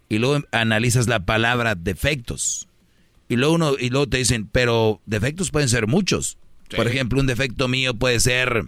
y 0.09 0.19
luego 0.19 0.45
analizas 0.53 1.07
la 1.07 1.25
palabra 1.25 1.75
defectos, 1.75 2.69
y 3.29 3.37
luego 3.37 3.55
uno, 3.55 3.73
y 3.79 3.91
luego 3.91 4.09
te 4.09 4.19
dicen, 4.19 4.49
pero 4.51 5.01
defectos 5.07 5.51
pueden 5.51 5.69
ser 5.69 5.87
muchos. 5.87 6.39
Por 6.77 6.87
ejemplo, 6.87 7.19
un 7.21 7.27
defecto 7.27 7.67
mío 7.69 7.95
puede 7.95 8.21
ser, 8.21 8.65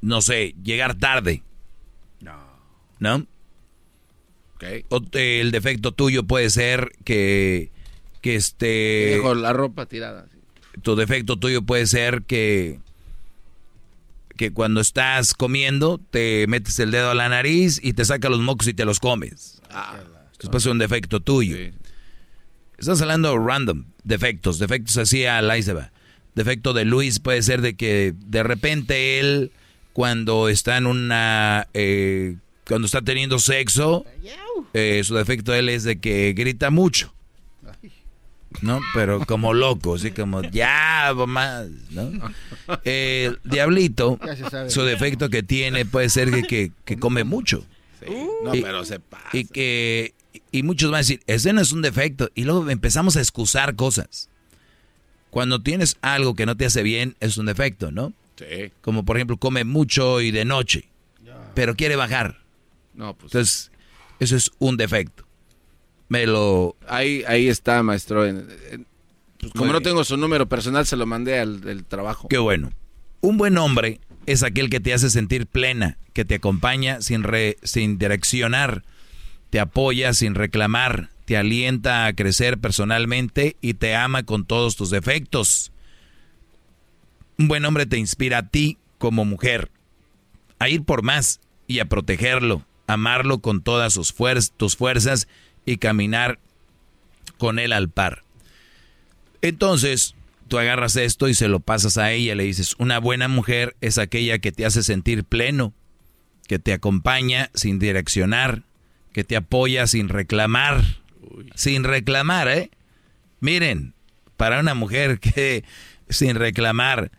no 0.00 0.22
sé, 0.22 0.54
llegar 0.62 0.94
tarde. 0.94 1.42
¿No? 2.98 3.26
O, 4.88 5.00
eh, 5.12 5.40
el 5.40 5.50
defecto 5.50 5.92
tuyo 5.92 6.24
puede 6.24 6.50
ser 6.50 6.92
que, 7.04 7.70
que 8.18 8.36
este... 8.36 9.16
Dejo 9.16 9.34
la 9.34 9.52
ropa 9.52 9.86
tirada. 9.86 10.26
Tu 10.82 10.94
defecto 10.96 11.36
tuyo 11.36 11.62
puede 11.62 11.86
ser 11.86 12.22
que, 12.22 12.78
que 14.36 14.52
cuando 14.52 14.80
estás 14.80 15.34
comiendo 15.34 16.00
te 16.10 16.46
metes 16.46 16.78
el 16.78 16.90
dedo 16.90 17.10
a 17.10 17.14
la 17.14 17.28
nariz 17.28 17.80
y 17.82 17.94
te 17.94 18.04
saca 18.04 18.28
los 18.28 18.40
mocos 18.40 18.68
y 18.68 18.74
te 18.74 18.84
los 18.84 19.00
comes. 19.00 19.60
Ah, 19.70 19.96
Después 20.38 20.64
es 20.64 20.70
un 20.70 20.78
defecto 20.78 21.20
tuyo. 21.20 21.56
Estás 22.78 23.02
hablando 23.02 23.36
random, 23.36 23.86
defectos, 24.04 24.60
defectos 24.60 24.96
así 24.98 25.24
a 25.24 25.42
la 25.42 25.56
va. 25.74 25.90
Defecto 26.36 26.72
de 26.72 26.84
Luis 26.84 27.18
puede 27.18 27.42
ser 27.42 27.60
de 27.60 27.74
que 27.74 28.14
de 28.16 28.44
repente 28.44 29.18
él 29.18 29.50
cuando 29.92 30.48
está 30.48 30.76
en 30.76 30.86
una 30.86 31.66
eh, 31.74 32.36
cuando 32.68 32.86
está 32.86 33.02
teniendo 33.02 33.40
sexo 33.40 34.04
eh, 34.74 35.02
su 35.02 35.16
defecto 35.16 35.50
de 35.50 35.58
él 35.58 35.68
es 35.70 35.82
de 35.82 35.98
que 35.98 36.32
grita 36.34 36.70
mucho. 36.70 37.12
¿No? 38.62 38.80
Pero 38.94 39.24
como 39.26 39.52
loco, 39.54 39.94
así 39.96 40.10
como 40.10 40.42
ya 40.42 41.12
más, 41.26 41.66
¿no? 41.90 42.10
El 42.84 43.38
diablito, 43.44 44.18
su 44.68 44.82
defecto 44.82 45.28
que 45.28 45.42
tiene 45.42 45.84
puede 45.84 46.08
ser 46.08 46.30
que, 46.30 46.42
que, 46.42 46.72
que 46.84 46.98
come 46.98 47.24
mucho. 47.24 47.64
No, 48.42 48.54
Y- 48.54 48.62
pero 48.62 48.84
se 48.84 49.00
pasa. 49.00 49.28
y 49.32 49.44
que 49.44 50.14
y 50.50 50.62
muchos 50.62 50.90
van 50.90 50.96
a 50.96 50.98
decir, 50.98 51.20
ese 51.26 51.52
no 51.52 51.60
es 51.60 51.72
un 51.72 51.82
defecto. 51.82 52.30
Y 52.34 52.44
luego 52.44 52.68
empezamos 52.70 53.16
a 53.16 53.20
excusar 53.20 53.74
cosas. 53.76 54.28
Cuando 55.30 55.62
tienes 55.62 55.98
algo 56.00 56.34
que 56.34 56.46
no 56.46 56.56
te 56.56 56.64
hace 56.64 56.82
bien, 56.82 57.16
es 57.20 57.36
un 57.36 57.46
defecto, 57.46 57.90
¿no? 57.92 58.12
Sí. 58.36 58.72
Como 58.80 59.04
por 59.04 59.16
ejemplo, 59.16 59.36
come 59.36 59.64
mucho 59.64 60.20
y 60.22 60.30
de 60.30 60.44
noche, 60.46 60.88
pero 61.54 61.76
quiere 61.76 61.96
bajar. 61.96 62.38
No, 62.94 63.14
pues. 63.14 63.32
Entonces, 63.34 63.70
eso 64.20 64.36
es 64.36 64.50
un 64.58 64.76
defecto. 64.78 65.26
Me 66.08 66.26
lo... 66.26 66.76
Ahí, 66.86 67.22
ahí 67.26 67.48
está, 67.48 67.82
maestro. 67.82 68.22
Pues, 69.40 69.52
como 69.52 69.66
Muy 69.66 69.72
no 69.74 69.80
tengo 69.82 70.04
su 70.04 70.16
número 70.16 70.48
personal, 70.48 70.86
se 70.86 70.96
lo 70.96 71.06
mandé 71.06 71.38
al 71.38 71.60
del 71.60 71.84
trabajo. 71.84 72.28
Qué 72.28 72.38
bueno. 72.38 72.70
Un 73.20 73.36
buen 73.36 73.58
hombre 73.58 74.00
es 74.26 74.42
aquel 74.42 74.70
que 74.70 74.80
te 74.80 74.94
hace 74.94 75.10
sentir 75.10 75.46
plena, 75.46 75.98
que 76.12 76.24
te 76.24 76.36
acompaña 76.36 77.00
sin, 77.02 77.22
re- 77.22 77.56
sin 77.62 77.98
direccionar, 77.98 78.84
te 79.50 79.60
apoya 79.60 80.12
sin 80.12 80.34
reclamar, 80.34 81.10
te 81.24 81.36
alienta 81.36 82.06
a 82.06 82.12
crecer 82.14 82.58
personalmente 82.58 83.56
y 83.60 83.74
te 83.74 83.94
ama 83.94 84.22
con 84.22 84.44
todos 84.46 84.76
tus 84.76 84.90
defectos. 84.90 85.72
Un 87.38 87.48
buen 87.48 87.64
hombre 87.64 87.86
te 87.86 87.98
inspira 87.98 88.38
a 88.38 88.48
ti 88.48 88.78
como 88.98 89.24
mujer 89.24 89.70
a 90.58 90.68
ir 90.68 90.82
por 90.82 91.02
más 91.02 91.40
y 91.68 91.78
a 91.78 91.84
protegerlo, 91.84 92.64
amarlo 92.86 93.38
con 93.38 93.62
todas 93.62 93.92
sus 93.92 94.14
fuer- 94.16 94.50
tus 94.56 94.76
fuerzas 94.76 95.28
y 95.68 95.76
caminar 95.76 96.38
con 97.36 97.58
él 97.58 97.74
al 97.74 97.90
par. 97.90 98.24
Entonces, 99.42 100.14
tú 100.48 100.58
agarras 100.58 100.96
esto 100.96 101.28
y 101.28 101.34
se 101.34 101.48
lo 101.48 101.60
pasas 101.60 101.98
a 101.98 102.10
ella, 102.10 102.34
le 102.34 102.44
dices, 102.44 102.74
una 102.78 102.98
buena 102.98 103.28
mujer 103.28 103.76
es 103.82 103.98
aquella 103.98 104.38
que 104.38 104.50
te 104.50 104.64
hace 104.64 104.82
sentir 104.82 105.24
pleno, 105.24 105.74
que 106.46 106.58
te 106.58 106.72
acompaña 106.72 107.50
sin 107.52 107.78
direccionar, 107.78 108.62
que 109.12 109.24
te 109.24 109.36
apoya 109.36 109.86
sin 109.86 110.08
reclamar, 110.08 110.82
sin 111.54 111.84
reclamar, 111.84 112.48
¿eh? 112.48 112.70
Miren, 113.40 113.92
para 114.38 114.60
una 114.60 114.72
mujer 114.72 115.20
que 115.20 115.64
sin 116.08 116.34
reclamar 116.36 117.10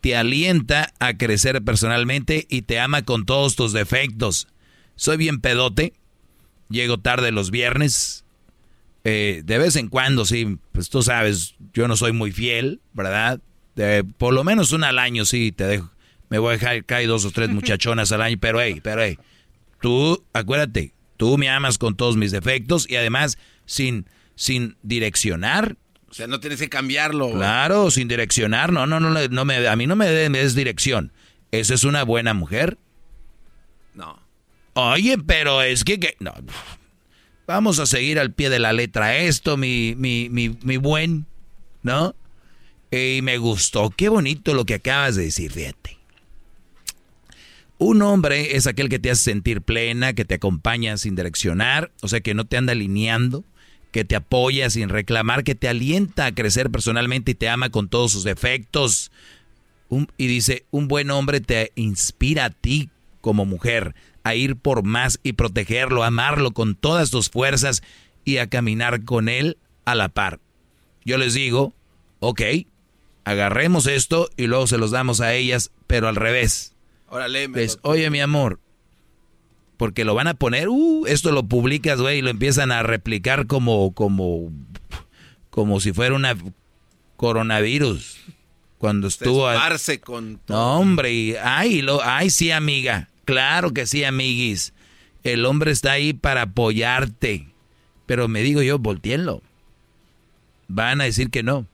te 0.00 0.16
alienta 0.16 0.94
a 1.00 1.16
crecer 1.16 1.60
personalmente 1.64 2.46
y 2.48 2.62
te 2.62 2.78
ama 2.78 3.02
con 3.02 3.26
todos 3.26 3.56
tus 3.56 3.72
defectos. 3.72 4.46
Soy 4.94 5.16
bien 5.16 5.40
pedote, 5.40 5.94
llego 6.70 6.98
tarde 6.98 7.32
los 7.32 7.50
viernes, 7.50 8.24
eh, 9.04 9.42
de 9.44 9.58
vez 9.58 9.76
en 9.76 9.88
cuando, 9.88 10.24
sí, 10.24 10.58
pues 10.72 10.88
tú 10.90 11.02
sabes, 11.02 11.54
yo 11.72 11.88
no 11.88 11.96
soy 11.96 12.12
muy 12.12 12.32
fiel, 12.32 12.80
¿verdad? 12.92 13.40
De- 13.74 14.04
por 14.04 14.34
lo 14.34 14.44
menos 14.44 14.72
una 14.72 14.88
al 14.88 14.98
año, 14.98 15.24
sí, 15.24 15.52
te 15.52 15.64
dejo. 15.64 15.90
Me 16.30 16.38
voy 16.38 16.50
a 16.50 16.58
dejar 16.58 16.84
caer 16.84 17.08
dos 17.08 17.24
o 17.24 17.30
tres 17.30 17.48
muchachonas 17.50 18.12
al 18.12 18.22
año, 18.22 18.36
pero 18.40 18.60
hey, 18.60 18.80
pero 18.82 19.02
hey, 19.02 19.18
tú, 19.80 20.22
acuérdate, 20.32 20.92
tú 21.16 21.38
me 21.38 21.48
amas 21.48 21.78
con 21.78 21.96
todos 21.96 22.16
mis 22.16 22.32
defectos 22.32 22.88
y 22.90 22.96
además 22.96 23.38
sin, 23.64 24.06
sin 24.34 24.76
direccionar. 24.82 25.76
O 26.10 26.14
sea, 26.14 26.26
no 26.26 26.40
tienes 26.40 26.58
que 26.58 26.68
cambiarlo. 26.68 27.30
Claro, 27.32 27.90
sin 27.90 28.08
direccionar, 28.08 28.72
no, 28.72 28.86
no, 28.86 28.98
no, 29.00 29.10
no 29.10 29.44
me, 29.44 29.68
a 29.68 29.76
mí 29.76 29.86
no 29.86 29.94
me 29.96 30.06
des 30.08 30.54
dirección. 30.54 31.12
¿Esa 31.50 31.74
es 31.74 31.84
una 31.84 32.02
buena 32.02 32.34
mujer? 32.34 32.78
No. 33.94 34.20
Oye, 34.80 35.18
pero 35.18 35.60
es 35.62 35.82
que, 35.82 35.98
que- 35.98 36.16
no. 36.20 36.32
Vamos 37.48 37.80
a 37.80 37.86
seguir 37.86 38.20
al 38.20 38.32
pie 38.32 38.48
de 38.48 38.60
la 38.60 38.72
letra 38.72 39.16
esto, 39.16 39.56
mi, 39.56 39.94
mi, 39.96 40.28
mi, 40.28 40.50
mi 40.62 40.76
buen, 40.76 41.26
¿no? 41.82 42.14
Y 42.92 43.20
me 43.22 43.38
gustó, 43.38 43.90
qué 43.90 44.08
bonito 44.08 44.54
lo 44.54 44.64
que 44.64 44.74
acabas 44.74 45.16
de 45.16 45.24
decir, 45.24 45.50
fíjate. 45.50 45.98
Un 47.78 48.02
hombre 48.02 48.56
es 48.56 48.68
aquel 48.68 48.88
que 48.88 49.00
te 49.00 49.10
hace 49.10 49.22
sentir 49.32 49.62
plena, 49.62 50.12
que 50.12 50.24
te 50.24 50.34
acompaña 50.34 50.96
sin 50.96 51.16
direccionar, 51.16 51.90
o 52.00 52.06
sea, 52.06 52.20
que 52.20 52.34
no 52.34 52.44
te 52.44 52.56
anda 52.56 52.72
alineando, 52.72 53.44
que 53.90 54.04
te 54.04 54.14
apoya 54.14 54.70
sin 54.70 54.90
reclamar, 54.90 55.42
que 55.42 55.54
te 55.56 55.68
alienta 55.68 56.26
a 56.26 56.34
crecer 56.34 56.70
personalmente 56.70 57.32
y 57.32 57.34
te 57.34 57.48
ama 57.48 57.70
con 57.70 57.88
todos 57.88 58.12
sus 58.12 58.22
defectos. 58.22 59.10
Y 60.18 60.26
dice, 60.28 60.66
un 60.70 60.86
buen 60.86 61.10
hombre 61.10 61.40
te 61.40 61.72
inspira 61.74 62.44
a 62.44 62.50
ti 62.50 62.90
como 63.20 63.44
mujer 63.44 63.94
a 64.28 64.34
ir 64.34 64.56
por 64.56 64.82
más 64.84 65.18
y 65.22 65.32
protegerlo, 65.34 66.04
amarlo 66.04 66.52
con 66.52 66.74
todas 66.76 67.10
tus 67.10 67.28
fuerzas 67.30 67.82
y 68.24 68.38
a 68.38 68.46
caminar 68.48 69.04
con 69.04 69.28
él 69.28 69.58
a 69.84 69.94
la 69.94 70.08
par. 70.08 70.40
Yo 71.04 71.18
les 71.18 71.34
digo, 71.34 71.72
ok, 72.20 72.42
agarremos 73.24 73.86
esto 73.86 74.28
y 74.36 74.46
luego 74.46 74.66
se 74.66 74.78
los 74.78 74.90
damos 74.90 75.20
a 75.20 75.34
ellas, 75.34 75.70
pero 75.86 76.08
al 76.08 76.16
revés. 76.16 76.74
Órale, 77.08 77.48
me 77.48 77.66
oye, 77.82 78.10
mi 78.10 78.20
amor, 78.20 78.60
porque 79.78 80.04
lo 80.04 80.14
van 80.14 80.26
a 80.28 80.34
poner, 80.34 80.68
uh, 80.68 81.06
esto 81.06 81.32
lo 81.32 81.44
publicas, 81.44 82.00
güey, 82.00 82.18
y 82.18 82.22
lo 82.22 82.30
empiezan 82.30 82.70
a 82.72 82.82
replicar 82.82 83.46
como, 83.46 83.92
como, 83.94 84.50
como 85.50 85.80
si 85.80 85.92
fuera 85.92 86.14
una 86.14 86.36
coronavirus. 87.16 88.16
Cuando 88.78 89.08
estuvo... 89.08 89.46
a- 89.48 89.54
Esparce 89.54 90.00
con 90.00 90.40
no, 90.48 90.78
hombre, 90.78 91.12
y, 91.12 91.34
ay, 91.42 91.82
lo, 91.82 92.00
ay, 92.02 92.30
sí, 92.30 92.50
amiga. 92.50 93.08
Claro 93.28 93.74
que 93.74 93.86
sí, 93.86 94.04
amiguis. 94.04 94.72
El 95.22 95.44
hombre 95.44 95.70
está 95.70 95.92
ahí 95.92 96.14
para 96.14 96.40
apoyarte. 96.40 97.46
Pero 98.06 98.26
me 98.26 98.40
digo 98.40 98.62
yo, 98.62 98.78
volteenlo. 98.78 99.42
Van 100.66 101.02
a 101.02 101.04
decir 101.04 101.28
que 101.28 101.42
no. 101.42 101.66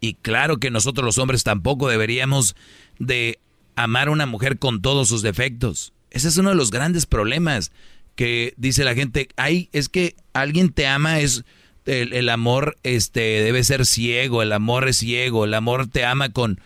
Y 0.00 0.14
claro 0.14 0.56
que 0.56 0.72
nosotros 0.72 1.04
los 1.04 1.18
hombres 1.18 1.44
tampoco 1.44 1.88
deberíamos 1.88 2.56
de 2.98 3.38
amar 3.76 4.08
a 4.08 4.10
una 4.10 4.26
mujer 4.26 4.58
con 4.58 4.82
todos 4.82 5.06
sus 5.06 5.22
defectos. 5.22 5.92
Ese 6.10 6.26
es 6.26 6.36
uno 6.36 6.48
de 6.48 6.56
los 6.56 6.72
grandes 6.72 7.06
problemas 7.06 7.70
que 8.16 8.52
dice 8.56 8.82
la 8.82 8.96
gente, 8.96 9.28
ay, 9.36 9.68
es 9.72 9.88
que 9.88 10.16
alguien 10.32 10.70
te 10.72 10.88
ama, 10.88 11.20
es 11.20 11.44
el, 11.84 12.12
el 12.12 12.28
amor 12.28 12.76
este 12.82 13.20
debe 13.20 13.62
ser 13.62 13.86
ciego, 13.86 14.42
el 14.42 14.52
amor 14.52 14.88
es 14.88 14.96
ciego, 14.96 15.44
el 15.44 15.54
amor 15.54 15.86
te 15.86 16.04
ama 16.04 16.30
con 16.30 16.58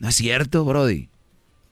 no 0.00 0.08
es 0.08 0.16
cierto, 0.16 0.64
brody. 0.64 1.08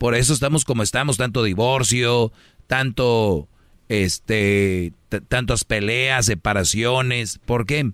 Por 0.02 0.16
eso 0.16 0.34
estamos 0.34 0.64
como 0.64 0.82
estamos, 0.82 1.16
tanto 1.16 1.44
divorcio, 1.44 2.32
tanto 2.66 3.46
este 3.88 4.92
tantas 5.28 5.62
peleas, 5.64 6.26
separaciones, 6.26 7.38
¿por 7.46 7.66
qué? 7.66 7.92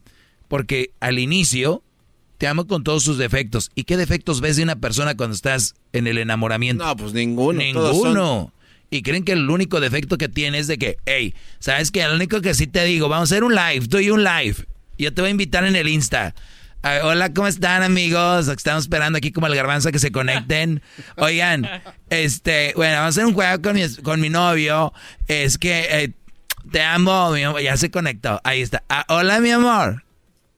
Porque 0.48 0.93
al 1.01 1.18
inicio 1.18 1.82
te 2.39 2.47
amo 2.47 2.66
con 2.66 2.82
todos 2.82 3.02
sus 3.05 3.18
defectos. 3.18 3.70
¿Y 3.74 3.85
qué 3.85 3.98
defectos 3.98 4.40
ves 4.40 4.56
de 4.56 4.62
una 4.62 4.76
persona 4.76 5.18
cuando 5.18 5.36
estás 5.36 5.74
en 5.93 6.06
el 6.06 6.16
enamoramiento? 6.16 6.82
No, 6.86 6.97
pues 6.97 7.12
ninguno. 7.12 7.59
Ninguno. 7.59 7.93
son- 7.93 8.52
Y 8.89 9.02
creen 9.02 9.22
que 9.22 9.32
el 9.32 9.51
único 9.51 9.78
defecto 9.78 10.16
que 10.16 10.30
tiene 10.30 10.60
es 10.60 10.66
de 10.66 10.78
que, 10.78 10.97
hey, 11.05 11.35
¿sabes 11.59 11.90
qué? 11.90 12.09
Lo 12.09 12.14
único 12.14 12.40
que 12.40 12.55
sí 12.55 12.66
te 12.66 12.85
digo, 12.85 13.10
vamos 13.10 13.30
a 13.30 13.35
hacer 13.35 13.44
un 13.44 13.55
live, 13.55 13.86
tú 13.86 13.98
y 13.98 14.09
un 14.09 14.24
live. 14.24 14.56
Yo 14.97 15.12
te 15.12 15.20
voy 15.20 15.28
a 15.28 15.32
invitar 15.32 15.66
en 15.66 15.76
el 15.76 15.86
Insta. 15.89 16.35
Ah, 16.83 17.01
hola, 17.03 17.35
¿cómo 17.35 17.49
están 17.49 17.83
amigos? 17.83 18.47
Estamos 18.47 18.85
esperando 18.85 19.19
aquí 19.19 19.33
como 19.33 19.49
el 19.49 19.57
garbanzo 19.57 19.91
que 19.91 19.99
se 19.99 20.13
conecten. 20.13 20.81
Oigan, 21.17 21.69
este, 22.09 22.73
bueno, 22.77 22.99
vamos 22.99 23.07
a 23.07 23.09
hacer 23.09 23.27
un 23.27 23.35
juego 23.35 23.61
con 23.61 23.75
mi, 23.75 23.95
con 23.97 24.21
mi 24.21 24.29
novio. 24.29 24.93
Es 25.27 25.59
que 25.59 25.89
eh, 25.91 26.13
te 26.71 26.81
amo, 26.81 27.33
mi 27.33 27.43
amor. 27.43 27.61
Ya 27.61 27.77
se 27.77 27.91
conectó. 27.91 28.41
Ahí 28.45 28.63
está. 28.63 28.85
Ah, 28.89 29.05
hola, 29.09 29.41
mi 29.41 29.51
amor. 29.51 30.05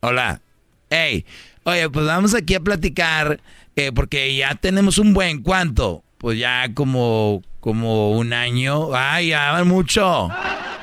Hola. 0.01 0.43
Hey, 0.91 1.25
oye, 1.63 1.89
pues 1.89 2.05
vamos 2.05 2.35
aquí 2.35 2.55
a 2.55 2.61
platicar 2.61 3.41
eh, 3.75 3.91
porque 3.91 4.37
ya 4.37 4.55
tenemos 4.57 4.99
un 4.99 5.15
buen 5.15 5.43
cuánto. 5.43 6.05
Pues 6.19 6.39
ya 6.39 6.75
como, 6.75 7.43
como 7.61 8.11
un 8.11 8.35
año. 8.35 8.95
Ay, 8.95 9.29
ya 9.29 9.53
va 9.53 9.65
mucho. 9.65 10.25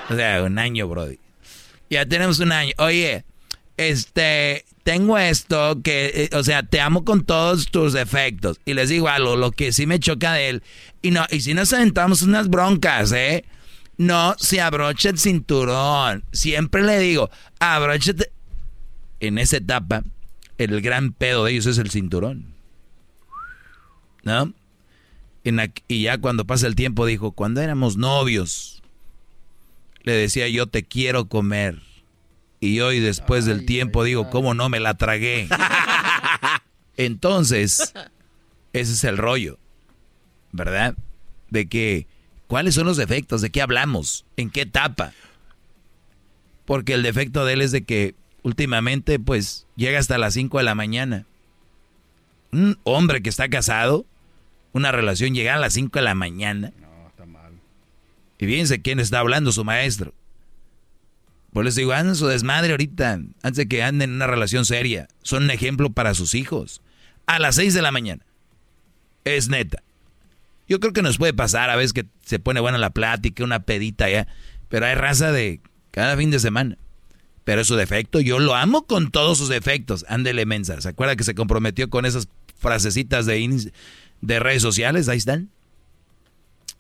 O 0.10 0.16
sea, 0.16 0.42
un 0.42 0.58
año, 0.58 0.88
Brody. 0.88 1.20
Ya 1.92 2.08
tenemos 2.08 2.40
un 2.40 2.52
año. 2.52 2.74
Oye, 2.80 3.24
este, 3.78 4.66
tengo 4.88 5.18
esto 5.18 5.82
que, 5.84 6.30
eh, 6.32 6.38
o 6.38 6.46
sea, 6.46 6.64
te 6.64 6.80
amo 6.80 7.04
con 7.04 7.26
todos 7.26 7.68
tus 7.68 7.92
defectos. 7.92 8.62
Y 8.64 8.74
les 8.74 8.88
digo 8.88 9.10
algo, 9.10 9.36
lo 9.36 9.52
que 9.52 9.74
sí 9.74 9.86
me 9.86 10.00
choca 10.00 10.32
de 10.32 10.48
él. 10.48 10.64
Y 11.02 11.12
no, 11.12 11.26
y 11.30 11.42
si 11.42 11.54
nos 11.54 11.74
aventamos 11.74 12.22
unas 12.22 12.48
broncas, 12.48 13.12
¿eh? 13.12 13.44
No 13.98 14.34
se 14.40 14.62
abrocha 14.62 15.10
el 15.10 15.20
cinturón. 15.20 16.24
Siempre 16.32 16.84
le 16.84 17.00
digo, 17.00 17.30
abróchate. 17.60 18.32
En 19.20 19.38
esa 19.40 19.58
etapa, 19.58 20.06
el 20.58 20.80
gran 20.80 21.12
pedo 21.12 21.44
de 21.44 21.52
ellos 21.52 21.66
es 21.66 21.80
el 21.80 21.92
cinturón. 21.92 22.54
¿No? 24.24 24.54
Y 25.90 26.04
ya 26.04 26.18
cuando 26.18 26.46
pasa 26.46 26.66
el 26.66 26.76
tiempo 26.76 27.06
dijo, 27.06 27.34
cuando 27.34 27.60
éramos 27.60 27.98
novios, 27.98 28.82
le 30.04 30.14
decía 30.14 30.48
yo 30.48 30.68
te 30.68 30.86
quiero 30.86 31.26
comer. 31.26 31.82
Y 32.60 32.80
hoy 32.80 33.00
después 33.00 33.46
del 33.46 33.66
tiempo 33.66 34.04
digo, 34.04 34.30
¿cómo 34.30 34.54
no 34.54 34.70
me 34.70 34.80
la 34.80 34.96
tragué? 34.96 35.48
Entonces, 36.98 37.94
ese 38.74 38.94
es 38.94 39.04
el 39.04 39.18
rollo, 39.18 39.60
¿verdad? 40.52 40.96
De 41.50 41.68
que, 41.68 42.08
¿cuáles 42.48 42.74
son 42.76 42.88
los 42.88 42.98
defectos? 42.98 43.42
¿De 43.42 43.52
qué 43.52 43.62
hablamos? 43.62 44.26
¿En 44.38 44.50
qué 44.50 44.62
etapa? 44.62 45.14
Porque 46.66 46.94
el 46.94 47.04
defecto 47.04 47.46
de 47.46 47.54
él 47.54 47.62
es 47.62 47.72
de 47.72 47.84
que 47.84 48.16
últimamente, 48.42 49.20
pues, 49.20 49.68
llega 49.76 50.00
hasta 50.00 50.18
las 50.18 50.34
5 50.34 50.58
de 50.58 50.64
la 50.64 50.76
mañana. 50.76 51.26
Un 52.52 52.80
hombre 52.84 53.22
que 53.22 53.30
está 53.30 53.50
casado, 53.50 54.06
una 54.74 54.92
relación 54.92 55.36
llega 55.36 55.54
a 55.54 55.60
las 55.60 55.74
5 55.74 56.00
de 56.00 56.04
la 56.04 56.16
mañana. 56.16 56.74
No, 56.80 57.08
está 57.08 57.26
mal. 57.26 57.54
Y 58.40 58.46
fíjense 58.46 58.82
quién 58.82 59.00
está 59.00 59.20
hablando, 59.20 59.52
su 59.52 59.64
maestro. 59.64 60.14
Pues 61.58 61.66
les 61.66 61.76
digo, 61.76 61.92
anden 61.92 62.16
su 62.16 62.28
desmadre 62.28 62.70
ahorita, 62.70 63.14
antes 63.14 63.56
de 63.56 63.68
que 63.68 63.82
anden 63.82 64.12
en 64.12 64.16
una 64.18 64.28
relación 64.28 64.64
seria. 64.64 65.08
Son 65.24 65.46
un 65.46 65.50
ejemplo 65.50 65.90
para 65.90 66.14
sus 66.14 66.36
hijos. 66.36 66.84
A 67.26 67.40
las 67.40 67.56
6 67.56 67.74
de 67.74 67.82
la 67.82 67.92
mañana. 67.92 68.24
Es 69.24 69.50
neta. 69.50 69.82
Yo 70.68 70.80
creo 70.80 70.94
que 70.94 71.02
nos 71.02 71.18
puede 71.18 71.34
pasar 71.34 71.72
a 71.72 71.76
veces 71.76 71.94
que 71.94 72.06
se 72.24 72.38
pone 72.38 72.60
buena 72.60 72.78
la 72.78 72.92
plática, 72.92 73.44
una 73.44 73.62
pedita 73.62 74.08
ya. 74.08 74.28
Pero 74.70 74.86
hay 74.86 74.94
raza 74.94 75.32
de 75.32 75.60
cada 75.90 76.16
fin 76.16 76.30
de 76.30 76.38
semana. 76.38 76.78
Pero 77.44 77.62
es 77.62 77.68
su 77.68 77.76
defecto, 77.76 78.20
yo 78.20 78.38
lo 78.38 78.54
amo 78.54 78.86
con 78.86 79.10
todos 79.10 79.40
sus 79.40 79.50
defectos. 79.50 80.06
Ándele 80.10 80.46
mensa. 80.46 80.80
¿Se 80.80 80.90
acuerda 80.90 81.16
que 81.16 81.24
se 81.24 81.34
comprometió 81.34 81.90
con 81.90 82.06
esas 82.06 82.28
frasecitas 82.60 83.26
de, 83.26 83.72
de 84.22 84.40
redes 84.40 84.62
sociales? 84.62 85.10
Ahí 85.10 85.18
están. 85.18 85.50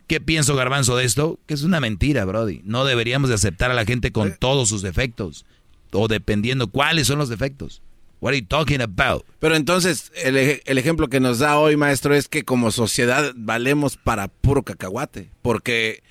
¿Qué 0.07 0.21
pienso, 0.21 0.55
Garbanzo, 0.55 0.95
de 0.95 1.03
esto? 1.05 1.37
Que 1.47 1.53
es 1.53 1.63
una 1.63 1.79
mentira, 1.81 2.23
Brody. 2.25 2.61
No 2.63 2.85
deberíamos 2.85 3.29
de 3.29 3.35
aceptar 3.35 3.71
a 3.71 3.73
la 3.73 3.85
gente 3.85 4.11
con 4.11 4.35
todos 4.39 4.69
sus 4.69 4.81
defectos. 4.81 5.45
O 5.91 6.07
dependiendo 6.07 6.67
cuáles 6.67 7.07
son 7.07 7.19
los 7.19 7.29
defectos. 7.29 7.81
What 8.19 8.29
are 8.31 8.39
you 8.39 8.45
talking 8.47 8.81
about? 8.81 9.25
Pero 9.39 9.55
entonces, 9.55 10.11
el, 10.23 10.37
ej- 10.37 10.61
el 10.65 10.77
ejemplo 10.77 11.07
que 11.07 11.19
nos 11.19 11.39
da 11.39 11.59
hoy, 11.59 11.75
maestro, 11.77 12.15
es 12.15 12.27
que 12.27 12.43
como 12.43 12.71
sociedad 12.71 13.33
valemos 13.35 13.97
para 13.97 14.27
puro 14.29 14.63
cacahuate. 14.63 15.29
Porque 15.41 16.01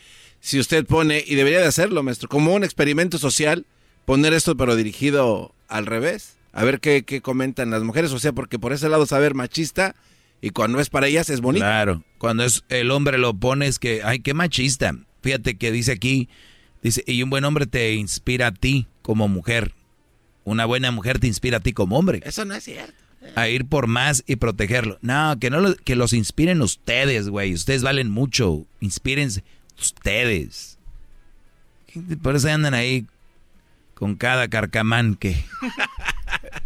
si 0.41 0.61
usted 0.61 0.85
pone, 0.87 1.25
y 1.27 1.35
debería 1.35 1.61
de 1.61 1.67
hacerlo, 1.67 2.03
maestro, 2.03 2.29
como 2.29 2.55
un 2.55 2.65
experimento 2.65 3.19
social, 3.19 3.67
poner 4.05 4.35
esto 4.35 4.57
pero 4.57 4.77
dirigido 4.77 5.53
al 5.69 5.87
revés. 5.87 6.37
A 6.53 6.65
ver 6.65 6.81
qué, 6.81 7.03
qué 7.05 7.21
comentan 7.23 7.71
las 7.71 7.83
mujeres. 7.83 8.13
O 8.13 8.19
sea, 8.19 8.33
porque 8.33 8.59
por 8.59 8.73
ese 8.73 8.89
lado 8.89 9.05
saber 9.07 9.35
machista 9.35 9.97
y 10.41 10.51
cuando 10.51 10.81
es 10.81 10.91
para 10.91 11.07
ellas 11.09 11.31
es 11.31 11.41
bonito. 11.41 11.65
Claro, 11.65 12.05
cuando 12.19 12.45
es 12.45 12.65
el 12.69 12.91
hombre 12.91 13.19
lo 13.19 13.35
pone 13.35 13.67
es 13.67 13.79
que, 13.79 14.03
ay, 14.05 14.21
qué 14.21 14.35
machista. 14.35 14.95
Fíjate 15.23 15.57
que 15.57 15.73
dice 15.73 15.93
aquí, 15.93 16.29
dice, 16.83 17.03
y 17.07 17.23
un 17.23 17.31
buen 17.31 17.45
hombre 17.45 17.67
te 17.67 17.95
inspira 17.95 18.49
a 18.49 18.53
ti 18.53 18.87
como 19.03 19.29
mujer. 19.29 19.75
Una 20.45 20.65
buena 20.67 20.91
mujer 20.93 21.19
te 21.19 21.27
inspira 21.27 21.57
a 21.57 21.61
ti 21.61 21.73
como 21.73 21.99
hombre. 21.99 22.21
Eso 22.25 22.45
no 22.45 22.55
es 22.55 22.63
cierto. 22.65 22.95
A 23.35 23.49
ir 23.49 23.65
por 23.65 23.89
más 23.89 24.23
y 24.29 24.37
protegerlo. 24.37 24.99
No, 25.03 25.37
que 25.41 25.51
no 25.51 25.61
lo- 25.61 25.75
que 25.75 25.97
los 25.97 26.13
inspiren 26.13 26.63
ustedes, 26.63 27.29
güey. 27.29 27.53
Ustedes 27.55 27.83
valen 27.83 28.09
mucho. 28.11 28.65
Inspírense 28.81 29.43
ustedes. 29.77 30.79
Por 32.23 32.37
eso 32.37 32.49
andan 32.49 32.75
ahí 32.75 33.07
con 33.95 34.15
cada 34.15 34.47
carcamán 34.49 35.17
que. 35.17 35.35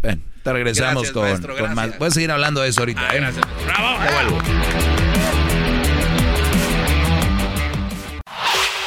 bueno, 0.02 0.22
te 0.42 0.52
regresamos 0.52 0.94
Gracias, 0.94 1.12
con, 1.12 1.22
maestro, 1.22 1.56
con 1.56 1.74
más. 1.74 1.98
Voy 1.98 2.08
a 2.08 2.10
seguir 2.10 2.30
hablando 2.30 2.60
de 2.62 2.68
eso 2.68 2.80
ahorita. 2.80 3.14
¿eh? 3.14 3.32
¡Bravo! 3.66 3.98
Vuelvo. 4.12 4.38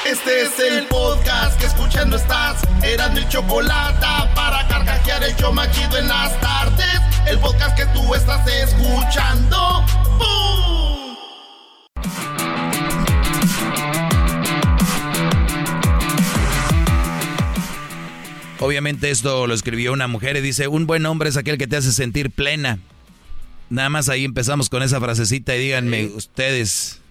Este 0.05 0.41
es 0.41 0.59
el 0.59 0.85
podcast 0.87 1.59
que 1.59 1.65
escuchando 1.65 2.17
estás. 2.17 2.61
Eran 2.83 3.13
mi 3.13 3.27
chocolate 3.29 4.05
para 4.35 4.67
carcajear 4.67 5.23
el 5.23 5.35
show 5.35 5.53
machido 5.53 5.97
en 5.97 6.07
las 6.07 6.39
tardes. 6.39 6.99
El 7.25 7.39
podcast 7.39 7.77
que 7.77 7.85
tú 7.87 8.13
estás 8.13 8.45
escuchando. 8.47 9.85
¡Bum! 10.17 10.82
Obviamente 18.63 19.09
esto 19.09 19.45
lo 19.47 19.53
escribió 19.53 19.93
una 19.93 20.07
mujer 20.07 20.37
y 20.37 20.41
dice, 20.41 20.67
un 20.67 20.87
buen 20.87 21.05
hombre 21.05 21.29
es 21.29 21.37
aquel 21.37 21.57
que 21.57 21.67
te 21.67 21.75
hace 21.75 21.91
sentir 21.91 22.31
plena. 22.31 22.79
Nada 23.69 23.89
más 23.89 24.09
ahí 24.09 24.25
empezamos 24.25 24.69
con 24.69 24.83
esa 24.83 24.99
frasecita 24.99 25.55
y 25.55 25.59
díganme 25.59 26.05
ustedes, 26.07 27.01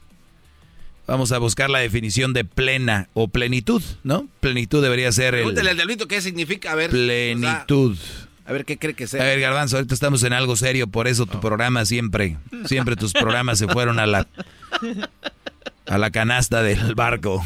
Vamos 1.06 1.32
a 1.32 1.38
buscar 1.38 1.68
la 1.68 1.80
definición 1.80 2.32
de 2.32 2.44
plena 2.44 3.08
o 3.12 3.26
plenitud, 3.26 3.82
¿no? 4.04 4.28
Plenitud 4.40 4.82
debería 4.82 5.10
ser 5.10 5.34
el... 5.34 5.40
Pregúntale 5.40 5.70
al 5.70 5.76
diablito 5.76 6.06
qué 6.06 6.22
significa, 6.22 6.72
a 6.72 6.74
ver. 6.76 6.90
Plenitud. 6.90 7.92
o 7.92 7.94
sea, 7.96 8.28
a 8.44 8.52
ver 8.52 8.64
qué 8.64 8.78
cree 8.78 8.94
que 8.94 9.06
sea. 9.06 9.22
A 9.22 9.26
ver, 9.26 9.40
Garbanzo, 9.40 9.76
ahorita 9.76 9.94
estamos 9.94 10.22
en 10.22 10.32
algo 10.32 10.56
serio, 10.56 10.86
por 10.86 11.08
eso 11.08 11.26
tu 11.26 11.40
programa 11.40 11.84
siempre, 11.84 12.38
siempre 12.66 12.96
tus 12.96 13.12
programas 13.12 13.58
se 13.58 13.68
fueron 13.68 13.98
a 13.98 14.06
la 14.06 14.26
a 15.86 15.98
la 15.98 16.10
canasta 16.10 16.62
del 16.62 16.94
barco. 16.94 17.42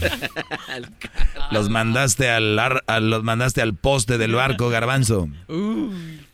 Los 1.51 1.69
mandaste 1.71 2.29
al 2.31 2.59
ar- 2.59 2.83
a- 2.87 3.01
los 3.01 3.23
mandaste 3.23 3.63
al 3.63 3.75
poste 3.75 4.19
del 4.19 4.35
barco, 4.35 4.69
Garbanzo. 4.69 5.29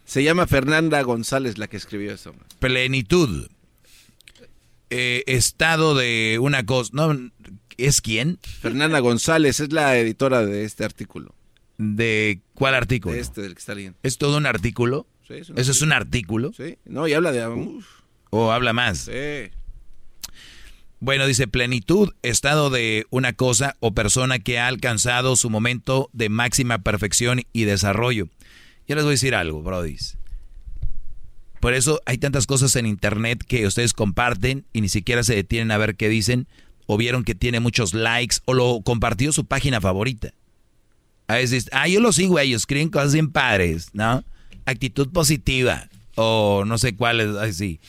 Se 0.05 0.23
llama 0.23 0.47
Fernanda 0.47 1.01
González 1.03 1.59
la 1.59 1.69
que 1.69 1.77
escribió 1.77 2.13
eso. 2.15 2.35
Plenitud. 2.59 3.49
Eh, 4.91 5.23
estado 5.27 5.95
de 5.95 6.39
una 6.41 6.65
cosa. 6.67 6.91
¿No? 6.95 7.17
¿Es 7.79 8.01
quién? 8.01 8.39
Fernanda 8.61 8.99
González 9.01 9.61
es 9.61 9.73
la 9.73 9.97
editora 9.97 10.45
de 10.45 10.65
este 10.65 10.85
artículo. 10.85 11.35
¿De 11.79 12.41
cuál 12.55 12.75
artículo? 12.75 13.15
De 13.15 13.21
este, 13.21 13.41
del 13.43 13.55
que 13.55 13.59
está 13.61 13.75
leyendo. 13.75 13.99
¿Es 14.03 14.19
todo 14.19 14.37
un 14.37 14.47
artículo? 14.47 15.07
Sí, 15.27 15.35
es 15.35 15.51
un 15.51 15.59
¿Eso 15.59 15.71
es 15.73 15.83
un 15.83 15.93
artículo? 15.93 16.53
Sí. 16.57 16.77
No, 16.85 17.09
y 17.09 17.15
habla 17.15 17.33
de... 17.33 17.47
uf, 17.49 17.87
¿O 18.31 18.53
habla 18.53 18.73
más? 18.73 18.99
sí. 18.99 19.51
Bueno, 21.03 21.27
dice 21.27 21.49
plenitud, 21.49 22.11
estado 22.23 22.71
de 22.71 23.07
una 23.11 23.33
cosa 23.33 23.75
o 23.81 23.93
persona 23.93 24.39
que 24.39 24.61
ha 24.61 24.69
alcanzado 24.69 25.35
su 25.35 25.51
momento 25.51 26.09
de 26.13 26.29
máxima 26.29 26.79
perfección 26.79 27.43
y 27.53 27.65
desarrollo. 27.65 28.29
Yo 28.87 28.95
les 28.95 29.03
voy 29.03 29.11
a 29.11 29.19
decir 29.19 29.35
algo, 29.35 29.65
brodis. 29.65 30.17
Por 31.59 31.75
eso 31.75 32.01
hay 32.07 32.19
tantas 32.19 32.47
cosas 32.47 32.77
en 32.77 32.87
internet 32.87 33.43
que 33.45 33.67
ustedes 33.67 33.95
comparten 33.95 34.65
y 34.73 34.81
ni 34.81 34.89
siquiera 34.89 35.25
se 35.25 35.35
detienen 35.35 35.73
a 35.73 35.77
ver 35.77 35.97
qué 35.97 36.09
dicen, 36.09 36.47
o 36.87 36.97
vieron 36.97 37.25
que 37.25 37.35
tiene 37.35 37.59
muchos 37.59 37.95
likes, 37.95 38.37
o 38.45 38.55
lo 38.55 38.81
compartió 38.85 39.33
su 39.33 39.45
página 39.45 39.81
favorita. 39.81 40.33
A 41.27 41.35
veces, 41.35 41.69
ah, 41.73 41.89
yo 41.89 41.99
lo 41.99 42.13
sigo 42.13 42.39
ellos, 42.39 42.65
creen 42.65 42.91
cosas 42.91 43.13
bien 43.13 43.33
padres, 43.33 43.89
¿no? 43.93 44.23
Actitud 44.67 45.11
positiva, 45.11 45.89
o 46.15 46.63
no 46.65 46.79
sé 46.79 46.95
cuál 46.95 47.21
es, 47.21 47.35
así. 47.35 47.81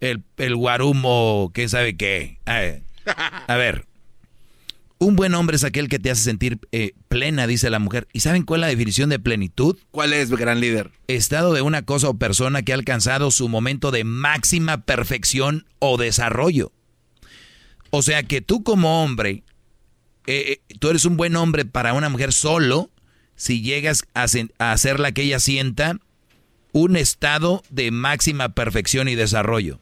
El, 0.00 0.22
el 0.36 0.56
guarumo, 0.56 1.50
¿qué 1.54 1.68
sabe 1.68 1.96
qué? 1.96 2.38
A 2.44 2.58
ver, 2.58 2.82
a 3.46 3.56
ver, 3.56 3.88
un 5.00 5.14
buen 5.14 5.34
hombre 5.34 5.56
es 5.56 5.62
aquel 5.62 5.88
que 5.88 6.00
te 6.00 6.10
hace 6.10 6.24
sentir 6.24 6.58
eh, 6.72 6.92
plena, 7.08 7.46
dice 7.46 7.70
la 7.70 7.78
mujer. 7.78 8.08
¿Y 8.12 8.20
saben 8.20 8.42
cuál 8.42 8.60
es 8.60 8.62
la 8.62 8.68
definición 8.68 9.10
de 9.10 9.20
plenitud? 9.20 9.78
¿Cuál 9.92 10.12
es, 10.12 10.30
gran 10.30 10.60
líder? 10.60 10.90
Estado 11.06 11.52
de 11.52 11.62
una 11.62 11.82
cosa 11.82 12.08
o 12.08 12.14
persona 12.14 12.62
que 12.62 12.72
ha 12.72 12.74
alcanzado 12.74 13.30
su 13.30 13.48
momento 13.48 13.92
de 13.92 14.02
máxima 14.02 14.78
perfección 14.78 15.66
o 15.78 15.98
desarrollo. 15.98 16.72
O 17.90 18.02
sea 18.02 18.24
que 18.24 18.40
tú 18.40 18.64
como 18.64 19.04
hombre, 19.04 19.44
eh, 20.26 20.58
eh, 20.68 20.76
tú 20.80 20.90
eres 20.90 21.04
un 21.04 21.16
buen 21.16 21.36
hombre 21.36 21.64
para 21.64 21.92
una 21.92 22.08
mujer 22.08 22.32
solo 22.32 22.90
si 23.36 23.62
llegas 23.62 24.02
a, 24.14 24.26
a 24.58 24.72
hacerla 24.72 25.12
que 25.12 25.22
ella 25.22 25.38
sienta 25.38 25.96
un 26.72 26.96
estado 26.96 27.62
de 27.70 27.92
máxima 27.92 28.48
perfección 28.50 29.08
y 29.08 29.14
desarrollo. 29.14 29.78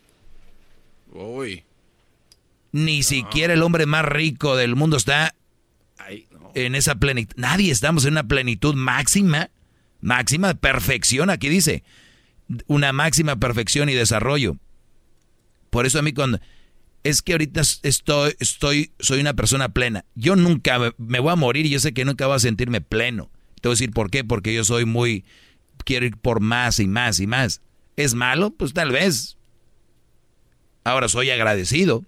Uy. 1.17 1.65
Ni 2.73 3.03
siquiera 3.03 3.55
el 3.55 3.63
hombre 3.63 3.87
más 3.87 4.05
rico 4.05 4.57
del 4.57 4.77
mundo 4.77 4.97
está 4.97 5.35
en 6.55 6.75
esa 6.75 6.95
plenitud. 6.97 7.35
Nadie 7.37 7.73
estamos 7.73 8.05
en 8.05 8.13
una 8.13 8.25
plenitud 8.29 8.75
máxima, 8.75 9.51
máxima 10.01 10.55
perfección. 10.55 11.31
Aquí 11.31 11.49
dice, 11.49 11.83
una 12.67 12.93
máxima 12.93 13.37
perfección 13.37 13.89
y 13.89 13.95
desarrollo. 13.95 14.57
Por 15.71 15.87
eso 15.87 15.99
a 15.99 16.03
mí 16.03 16.13
cuando 16.13 16.39
es 17.03 17.23
que 17.23 17.33
ahorita 17.33 17.61
estoy, 17.83 18.35
estoy, 18.41 18.91
soy 18.99 19.21
una 19.21 19.35
persona 19.35 19.69
plena. 19.71 20.05
Yo 20.15 20.37
nunca 20.37 20.79
me- 20.79 20.93
me 20.99 21.21
voy 21.21 21.33
a 21.33 21.37
morir 21.37 21.65
y 21.67 21.71
yo 21.71 21.79
sé 21.81 21.95
que 21.95 22.05
nunca 22.05 22.27
voy 22.27 22.37
a 22.37 22.41
sentirme 22.41 22.81
pleno. 22.81 23.31
Te 23.61 23.69
voy 23.69 23.73
a 23.75 23.77
decir 23.77 23.91
por 23.93 24.11
qué, 24.11 24.23
porque 24.25 24.53
yo 24.55 24.65
soy 24.65 24.85
muy, 24.85 25.25
quiero 25.85 26.05
ir 26.05 26.17
por 26.17 26.41
más 26.41 26.79
y 26.81 26.87
más 26.89 27.21
y 27.21 27.27
más. 27.27 27.63
¿Es 27.97 28.15
malo? 28.15 28.51
Pues 28.51 28.73
tal 28.75 28.91
vez. 28.91 29.36
Ahora 30.87 31.09
soy 31.09 31.31
agradecido. 31.31 32.05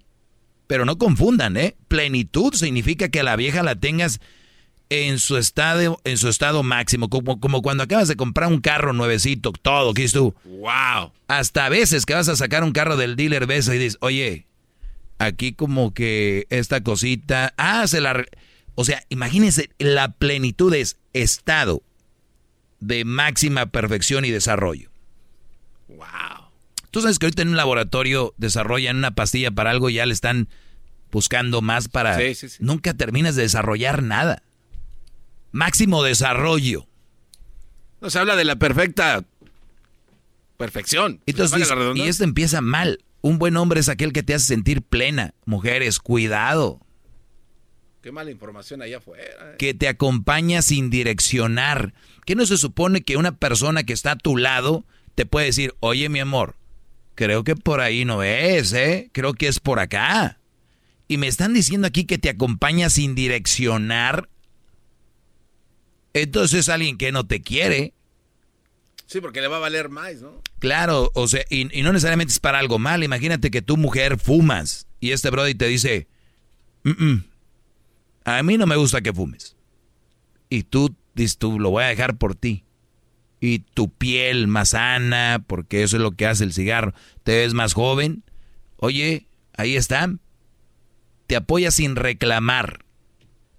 Pero 0.69 0.85
no 0.85 0.99
confundan, 0.99 1.57
¿eh? 1.57 1.75
Plenitud 1.89 2.55
significa 2.55 3.09
que 3.09 3.19
a 3.19 3.25
la 3.25 3.35
vieja 3.35 3.65
la 3.65 3.75
tengas 3.75 4.21
en 4.89 5.19
su 5.19 5.37
estado, 5.37 6.01
en 6.05 6.17
su 6.17 6.29
estado 6.29 6.63
máximo, 6.63 7.09
como, 7.09 7.41
como 7.41 7.61
cuando 7.61 7.83
acabas 7.83 8.07
de 8.07 8.15
comprar 8.15 8.49
un 8.49 8.61
carro 8.61 8.93
nuevecito, 8.93 9.51
todo, 9.51 9.95
¿qué 9.95 10.03
dices 10.03 10.21
tú? 10.21 10.33
¡Wow! 10.45 11.13
Hasta 11.27 11.67
a 11.67 11.69
veces 11.71 12.07
que 12.07 12.15
vas 12.15 12.29
a 12.29 12.37
sacar 12.37 12.63
un 12.63 12.71
carro 12.71 12.97
del 12.97 13.17
dealer, 13.17 13.47
ves 13.47 13.67
y 13.67 13.73
dices, 13.73 13.99
oye, 14.01 14.47
aquí 15.19 15.55
como 15.55 15.93
que 15.93 16.47
esta 16.49 16.81
cosita, 16.83 17.55
ah, 17.57 17.85
se 17.89 18.01
la... 18.01 18.13
re-". 18.13 18.29
O 18.77 18.85
sea, 18.85 19.03
imagínense, 19.09 19.71
la 19.79 20.13
plenitud 20.13 20.73
es 20.73 20.99
estado 21.15 21.83
de 22.79 23.05
máxima 23.05 23.67
perfección 23.67 24.25
y 24.25 24.31
desarrollo. 24.31 24.89
¡Wow! 25.89 26.48
Tú 26.91 27.01
sabes 27.03 27.19
que 27.19 27.27
ahorita 27.27 27.43
en 27.43 27.49
un 27.49 27.57
laboratorio 27.57 28.35
desarrollan 28.39 28.97
una 28.97 29.11
pastilla 29.15 29.51
para 29.51 29.71
algo 29.71 29.91
y 29.91 29.95
ya 29.95 30.07
le 30.07 30.13
están 30.15 30.49
buscando 31.11 31.61
más 31.63 31.89
para... 31.89 32.17
Sí, 32.19 32.35
sí, 32.35 32.49
sí. 32.49 32.57
Nunca 32.61 32.95
terminas 32.95 33.37
de 33.37 33.43
desarrollar 33.43 34.03
nada. 34.03 34.43
Máximo 35.53 36.03
desarrollo. 36.03 36.87
No 38.01 38.11
se 38.11 38.19
habla 38.19 38.37
de 38.37 38.45
la 38.45 38.57
perfecta 38.57 39.25
perfección. 40.57 41.21
Entonces, 41.27 41.69
y 41.95 42.03
esto 42.03 42.25
empieza 42.25 42.61
mal. 42.61 43.05
Un 43.21 43.39
buen 43.39 43.57
hombre 43.57 43.81
es 43.81 43.89
aquel 43.89 44.13
que 44.13 44.23
te 44.23 44.35
hace 44.35 44.47
sentir 44.47 44.83
plena. 44.83 45.35
Mujeres, 45.45 45.99
cuidado. 45.99 46.81
Qué 48.03 48.13
mala 48.13 48.31
información 48.31 48.81
allá 48.83 48.99
afuera. 48.99 49.25
eh. 49.25 49.57
Que 49.59 49.75
te 49.75 49.89
acompaña 49.89 50.63
sin 50.63 50.89
direccionar. 50.91 51.95
¿Qué 52.25 52.35
no 52.37 52.47
se 52.47 52.57
supone 52.57 53.03
que 53.03 53.17
una 53.17 53.37
persona 53.37 53.83
que 53.83 53.93
está 53.93 54.13
a 54.13 54.17
tu 54.17 54.37
lado 54.37 54.85
te 55.15 55.27
puede 55.27 55.47
decir, 55.47 55.75
oye 55.81 56.09
mi 56.09 56.21
amor, 56.21 56.55
creo 57.19 57.43
que 57.43 57.57
por 57.57 57.81
ahí 57.81 58.05
no 58.05 58.23
es, 58.23 58.73
¿eh? 58.73 59.11
Creo 59.13 59.35
que 59.35 59.49
es 59.49 59.59
por 59.59 59.81
acá. 59.81 60.39
Y 61.09 61.17
me 61.17 61.27
están 61.27 61.53
diciendo 61.53 61.89
aquí 61.89 62.05
que 62.05 62.17
te 62.17 62.29
acompaña 62.29 62.91
sin 62.91 63.17
direccionar. 63.17 64.29
Entonces 66.13 66.61
es 66.61 66.69
alguien 66.69 66.97
que 66.97 67.11
no 67.11 67.27
te 67.27 67.43
quiere. 67.43 67.93
Sí, 69.07 69.21
porque 69.21 69.41
le 69.41 69.49
va 69.49 69.57
a 69.57 69.61
valer 69.61 69.89
más, 69.89 70.23
¿no? 70.23 70.41
Claro, 70.61 71.11
o 71.13 71.27
sea, 71.27 71.43
y, 71.51 71.77
y 71.77 71.83
no 71.83 71.93
necesariamente 71.93 72.33
es 72.33 72.39
para 72.39 72.61
algo 72.61 72.79
mal. 72.79 73.03
Imagínate 73.03 73.51
que 73.51 73.63
tu 73.63 73.77
mujer 73.77 74.17
fumas 74.17 74.87
y 75.01 75.11
este 75.11 75.31
brody 75.31 75.57
te 75.57 75.67
dice, 75.67 76.07
"Mm, 76.85 77.05
mm, 77.05 77.25
a 78.27 78.43
mí 78.45 78.57
no 78.59 78.67
me 78.67 78.77
gusta 78.77 79.01
que 79.01 79.13
fumes. 79.13 79.57
Y 80.49 80.63
tú 80.63 80.95
dices, 81.17 81.37
tú 81.37 81.59
lo 81.59 81.71
voy 81.71 81.83
a 81.83 81.89
dejar 81.89 82.17
por 82.17 82.37
ti. 82.37 82.65
Y 83.41 83.61
tu 83.61 83.91
piel 83.91 84.49
más 84.49 84.71
sana, 84.71 85.45
porque 85.47 85.83
eso 85.83 85.97
es 85.97 86.03
lo 86.03 86.13
que 86.13 86.27
hace 86.27 86.45
el 86.45 86.53
cigarro, 86.53 86.93
te 87.23 87.39
ves 87.39 87.55
más 87.55 87.73
joven. 87.73 88.25
Oye, 88.77 89.27
ahí 89.57 89.77
está. 89.77 90.11
Te 91.27 91.37
apoya 91.37 91.71
sin 91.71 91.95
reclamar. 91.97 92.85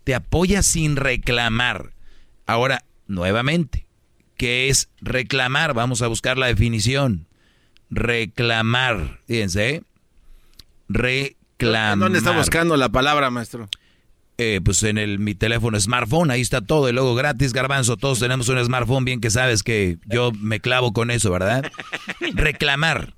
Te 0.04 0.16
apoya 0.16 0.64
sin 0.64 0.96
reclamar. 0.96 1.94
Ahora, 2.46 2.84
nuevamente, 3.08 3.86
¿qué 4.38 4.70
es 4.70 4.90
reclamar? 5.02 5.74
Vamos 5.74 6.02
a 6.02 6.08
buscar 6.08 6.38
la 6.38 6.48
definición. 6.48 7.28
Reclamar. 7.90 9.22
Fíjense, 9.28 9.70
¿eh? 9.70 9.84
Reclamar. 10.88 12.00
¿Dónde 12.00 12.18
está 12.18 12.32
buscando 12.32 12.76
la 12.76 12.90
palabra, 12.90 13.30
maestro? 13.30 13.70
Eh, 14.42 14.62
pues 14.64 14.84
en 14.84 14.98
el, 14.98 15.20
mi 15.20 15.36
teléfono 15.36 15.78
smartphone, 15.78 16.32
ahí 16.32 16.40
está 16.40 16.62
todo, 16.62 16.88
y 16.88 16.94
luego 16.94 17.14
gratis, 17.14 17.52
garbanzo, 17.52 17.98
todos 17.98 18.20
tenemos 18.20 18.48
un 18.48 18.64
smartphone, 18.64 19.04
bien 19.04 19.20
que 19.20 19.30
sabes 19.32 19.64
que 19.64 19.98
yo 20.06 20.32
me 20.32 20.62
clavo 20.62 20.94
con 20.94 21.12
eso, 21.12 21.30
¿verdad? 21.30 21.70
Reclamar. 22.36 23.16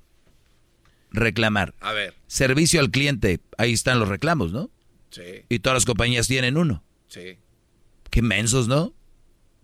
Reclamar. 1.11 1.75
A 1.79 1.91
ver. 1.93 2.15
Servicio 2.25 2.79
al 2.79 2.89
cliente, 2.89 3.39
ahí 3.59 3.71
están 3.71 3.99
los 3.99 4.09
reclamos, 4.09 4.51
¿no? 4.51 4.71
Sí, 5.11 5.21
Y 5.47 5.59
todas 5.59 5.75
las 5.75 5.85
compañías 5.85 6.27
tienen 6.27 6.57
uno. 6.57 6.83
sí. 7.07 7.37
Qué 8.09 8.23
mensos, 8.23 8.67
¿no? 8.67 8.93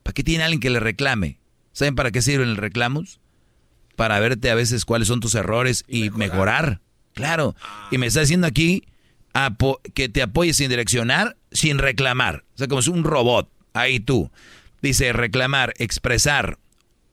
¿Para 0.03 0.13
qué 0.13 0.23
tiene 0.23 0.43
alguien 0.43 0.59
que 0.59 0.69
le 0.69 0.79
reclame? 0.79 1.39
¿Saben 1.73 1.95
para 1.95 2.11
qué 2.11 2.21
sirven 2.21 2.49
los 2.49 2.59
reclamos? 2.59 3.19
Para 3.95 4.19
verte 4.19 4.51
a 4.51 4.55
veces 4.55 4.85
cuáles 4.85 5.07
son 5.07 5.19
tus 5.19 5.33
errores 5.33 5.83
y, 5.87 6.11
mejorar. 6.11 6.81
Claro. 7.13 7.55
Y 7.89 7.97
me 7.97 8.05
está 8.05 8.21
diciendo 8.21 8.45
aquí 8.45 8.83
que 9.93 10.09
te 10.09 10.21
apoyes 10.21 10.57
sin 10.57 10.69
direccionar, 10.69 11.37
sin 11.51 11.77
reclamar. 11.77 12.43
O 12.55 12.57
sea, 12.57 12.67
como 12.67 12.81
si 12.81 12.89
un 12.89 13.03
robot. 13.03 13.49
Ahí 13.73 13.99
tú. 13.99 14.31
Dice 14.81 15.13
reclamar, 15.13 15.73
expresar 15.77 16.59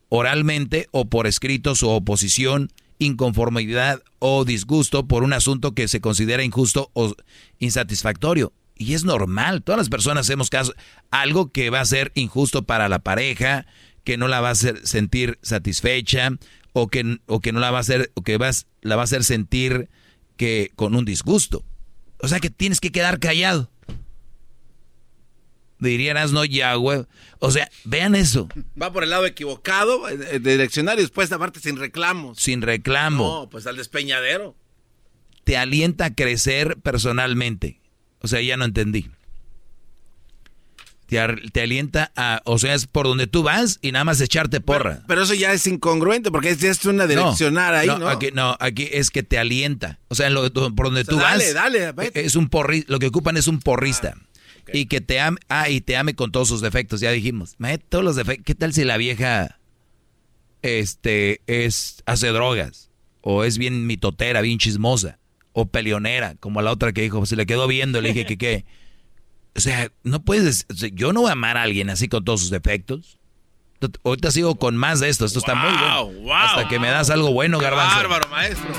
oralmente 0.08 0.88
o 0.92 1.06
por 1.06 1.26
escrito 1.26 1.74
su 1.74 1.88
oposición, 1.88 2.70
inconformidad 2.98 4.02
o 4.18 4.44
disgusto 4.44 5.08
por 5.08 5.22
un 5.22 5.32
asunto 5.32 5.72
que 5.72 5.88
se 5.88 6.00
considera 6.00 6.44
injusto 6.44 6.90
o 6.94 7.14
insatisfactorio. 7.58 8.52
Y 8.76 8.94
es 8.94 9.04
normal, 9.04 9.62
todas 9.62 9.78
las 9.78 9.88
personas 9.88 10.26
hacemos 10.26 10.50
caso, 10.50 10.74
algo 11.10 11.52
que 11.52 11.70
va 11.70 11.80
a 11.80 11.84
ser 11.84 12.10
injusto 12.14 12.64
para 12.64 12.88
la 12.88 13.00
pareja, 13.00 13.66
que 14.02 14.16
no 14.16 14.28
la 14.28 14.40
va 14.40 14.48
a 14.48 14.52
hacer 14.52 14.86
sentir 14.86 15.38
satisfecha 15.42 16.30
o 16.72 16.88
que, 16.88 17.18
o 17.26 17.40
que 17.40 17.52
no 17.52 17.60
la 17.60 17.70
va 17.70 17.78
a 17.78 17.80
hacer, 17.80 18.10
o 18.14 18.22
que 18.22 18.38
la 18.82 18.96
va 18.96 19.02
a 19.02 19.04
hacer 19.04 19.24
sentir 19.24 19.88
que 20.36 20.72
con 20.74 20.94
un 20.94 21.04
disgusto. 21.04 21.64
O 22.24 22.28
sea 22.28 22.40
que 22.40 22.48
tienes 22.48 22.80
que 22.80 22.90
quedar 22.90 23.20
callado. 23.20 23.70
Dirías, 25.78 26.32
no, 26.32 26.42
ya, 26.46 26.74
güey. 26.76 27.04
O 27.38 27.50
sea, 27.50 27.70
vean 27.84 28.14
eso. 28.14 28.48
Va 28.80 28.90
por 28.94 29.04
el 29.04 29.10
lado 29.10 29.26
equivocado, 29.26 30.08
eh, 30.08 30.16
de 30.16 30.52
direccionar 30.52 30.98
y 30.98 31.02
después 31.02 31.30
aparte 31.32 31.60
sin 31.60 31.76
reclamos. 31.76 32.38
Sin 32.38 32.62
reclamo. 32.62 33.40
No, 33.42 33.50
pues 33.50 33.66
al 33.66 33.76
despeñadero. 33.76 34.56
Te 35.44 35.58
alienta 35.58 36.06
a 36.06 36.14
crecer 36.14 36.78
personalmente. 36.78 37.78
O 38.20 38.26
sea, 38.26 38.40
ya 38.40 38.56
no 38.56 38.64
entendí. 38.64 39.10
Te, 41.06 41.60
alienta 41.60 42.12
a, 42.16 42.40
o 42.44 42.58
sea, 42.58 42.74
es 42.74 42.86
por 42.86 43.06
donde 43.06 43.26
tú 43.26 43.42
vas 43.42 43.78
y 43.82 43.92
nada 43.92 44.04
más 44.04 44.20
echarte 44.20 44.60
porra. 44.60 45.02
Pero 45.06 45.22
eso 45.22 45.34
ya 45.34 45.52
es 45.52 45.66
incongruente 45.66 46.30
porque 46.30 46.50
es, 46.50 46.84
una 46.84 47.06
direccionar 47.06 47.74
ahí, 47.74 47.86
¿no? 47.86 48.08
Aquí, 48.08 48.30
no, 48.32 48.56
aquí 48.58 48.88
es 48.90 49.10
que 49.10 49.22
te 49.22 49.38
alienta. 49.38 50.00
O 50.08 50.14
sea, 50.14 50.30
lo- 50.30 50.50
por 50.52 50.86
donde 50.86 51.02
O 51.02 51.04
sea, 51.04 51.14
tú 51.14 51.16
dale, 51.16 51.44
vas. 51.44 51.54
dale, 51.54 51.92
vete. 51.92 52.24
Es 52.24 52.36
un 52.36 52.48
porri, 52.48 52.84
lo 52.88 52.98
que 52.98 53.08
ocupan 53.08 53.36
es 53.36 53.48
un 53.48 53.60
porrista. 53.60 54.14
Y 54.72 54.86
que 54.86 55.00
te 55.00 55.20
ame, 55.20 55.38
ah, 55.48 55.68
y 55.68 55.82
te 55.82 55.96
ame 55.96 56.14
con 56.14 56.32
todos 56.32 56.48
sus 56.48 56.60
defectos, 56.62 57.00
ya 57.00 57.10
dijimos. 57.10 57.56
Todos 57.88 58.04
los 58.04 58.16
defectos. 58.16 58.44
¿Qué 58.46 58.54
tal 58.54 58.72
si 58.72 58.84
la 58.84 58.96
vieja 58.96 59.58
este 60.62 61.42
es 61.46 62.02
hace 62.06 62.28
drogas? 62.28 62.90
O 63.20 63.44
es 63.44 63.58
bien 63.58 63.86
mitotera, 63.86 64.40
bien 64.40 64.58
chismosa, 64.58 65.18
o 65.52 65.66
peleonera, 65.66 66.34
como 66.40 66.60
la 66.62 66.70
otra 66.70 66.92
que 66.92 67.02
dijo, 67.02 67.24
se 67.26 67.36
le 67.36 67.46
quedó 67.46 67.66
viendo, 67.66 68.00
le 68.00 68.08
dije 68.08 68.26
que 68.26 68.38
qué. 68.38 68.64
O 69.56 69.60
sea, 69.60 69.88
no 70.02 70.20
puedes, 70.22 70.66
o 70.70 70.74
sea, 70.74 70.88
yo 70.92 71.12
no 71.12 71.20
voy 71.22 71.30
a 71.30 71.34
amar 71.34 71.56
a 71.56 71.62
alguien 71.62 71.88
así 71.88 72.08
con 72.08 72.24
todos 72.24 72.40
sus 72.40 72.50
defectos. 72.50 73.18
Ahorita 74.02 74.30
sigo 74.30 74.56
con 74.56 74.76
más 74.76 74.98
de 75.00 75.10
esto, 75.10 75.26
esto 75.26 75.38
está 75.38 75.54
muy 75.54 75.70
bueno. 75.70 76.06
wow. 76.22 76.32
Hasta 76.32 76.68
que 76.68 76.78
me 76.78 76.88
das 76.88 77.10
algo 77.10 77.32
bueno, 77.32 77.58
garbanzo. 77.58 77.96
Bárbaro, 77.96 78.28
maestro. 78.30 78.72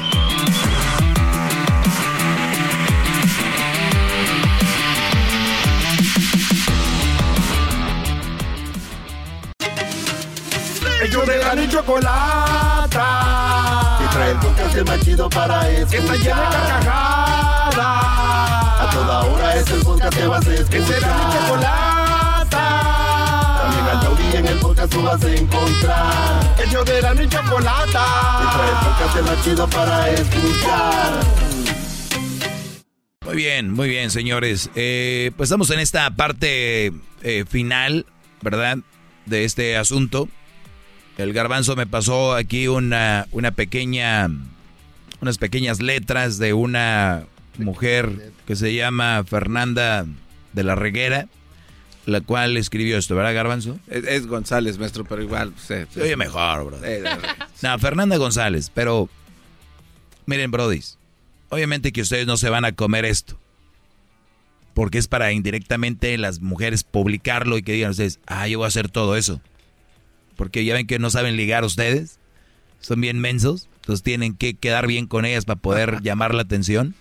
Ellos 11.04 11.28
de 11.28 11.38
la 11.38 11.56
ni 11.56 11.70
chocolata. 11.70 12.98
Que 14.00 14.08
trae 14.08 14.32
el 14.32 14.38
podcast 14.40 14.88
más 14.88 15.00
chido 15.02 15.30
para 15.30 15.70
escuchar. 15.70 15.90
Que 15.90 15.98
está 15.98 16.16
llena 16.16 16.50
de 16.50 16.58
carcajadas. 16.68 18.55
Toda 18.96 19.26
hora 19.26 19.56
es 19.58 19.70
el 19.72 19.82
podcast 19.82 20.18
que 20.18 20.26
vas 20.26 20.48
a 20.48 20.54
escuchar. 20.54 20.70
Que 20.70 20.86
será 20.86 21.18
mi 21.18 21.34
chocolata. 21.34 22.66
También 23.62 23.86
al 23.88 24.00
taurí 24.00 24.38
en 24.38 24.48
el 24.48 24.58
podcast 24.60 24.94
tú 24.94 25.02
vas 25.04 25.22
a 25.22 25.36
encontrar. 25.36 26.56
Ellos 26.66 26.86
de 26.86 27.02
la 27.02 27.14
ni 27.14 27.28
chocolata. 27.28 28.06
Trae 28.54 28.70
el 28.70 28.76
podcast 28.86 29.22
más 29.22 29.44
chido 29.44 29.68
para 29.68 30.10
escuchar. 30.12 31.14
Muy 33.26 33.36
bien, 33.36 33.74
muy 33.74 33.90
bien, 33.90 34.10
señores. 34.12 34.70
Eh, 34.76 35.32
pues 35.36 35.48
estamos 35.48 35.72
en 35.72 35.82
esta 35.82 36.10
parte 36.12 36.94
eh, 37.22 37.44
final, 37.50 38.06
¿verdad? 38.42 38.78
De 39.26 39.44
este 39.44 39.76
asunto. 39.76 40.30
El 41.18 41.34
garbanzo 41.34 41.76
me 41.76 41.86
pasó 41.86 42.34
aquí 42.34 42.70
una, 42.70 43.28
una 43.34 43.52
pequeña, 43.52 44.30
unas 45.20 45.38
pequeñas 45.38 45.82
letras 45.82 46.38
de 46.38 46.54
una 46.54 47.26
mujer 47.58 48.32
que 48.46 48.56
se 48.56 48.74
llama 48.74 49.24
Fernanda 49.26 50.06
de 50.54 50.64
la 50.64 50.76
Reguera, 50.76 51.28
la 52.06 52.22
cual 52.22 52.56
escribió 52.58 52.98
esto, 52.98 53.16
¿verdad, 53.16 53.34
garbanzo? 53.34 53.80
Es, 53.88 54.04
es 54.06 54.28
González, 54.28 54.78
maestro, 54.78 55.06
pero 55.06 55.22
igual. 55.24 55.52
pues, 55.52 55.88
Se 55.92 56.02
oye 56.02 56.16
mejor, 56.16 56.66
bro. 56.66 56.78
Eh, 56.84 57.04
eh, 57.06 57.18
No, 57.62 57.80
Fernanda 57.80 58.18
González, 58.18 58.72
pero 58.74 59.10
miren, 60.26 60.52
brodis, 60.52 60.98
obviamente 61.50 61.92
que 61.92 62.02
ustedes 62.02 62.28
no 62.28 62.38
se 62.38 62.50
van 62.50 62.66
a 62.66 62.74
comer 62.74 63.06
esto. 63.06 63.38
Porque 64.74 64.98
es 64.98 65.08
para 65.08 65.32
indirectamente 65.32 66.18
las 66.18 66.42
mujeres 66.42 66.84
publicarlo 66.84 67.58
y 67.58 67.64
que 67.64 67.72
digan 67.72 67.92
ustedes, 67.92 68.20
ah, 68.28 68.46
yo 68.48 68.58
voy 68.58 68.66
a 68.66 68.68
hacer 68.68 68.90
todo 68.90 69.16
eso. 69.16 69.42
Porque 70.36 70.66
ya 70.66 70.74
ven 70.74 70.86
que 70.86 71.00
no 71.00 71.10
saben 71.10 71.38
ligar 71.38 71.64
ustedes. 71.64 72.20
Son 72.82 73.00
bien 73.00 73.20
mensos. 73.20 73.70
Entonces 73.86 74.02
tienen 74.02 74.34
que 74.34 74.56
quedar 74.56 74.88
bien 74.88 75.06
con 75.06 75.26
ellas 75.26 75.46
para 75.46 75.60
poder 75.60 76.00
llamar 76.02 76.34
la 76.34 76.42
atención. 76.42 76.96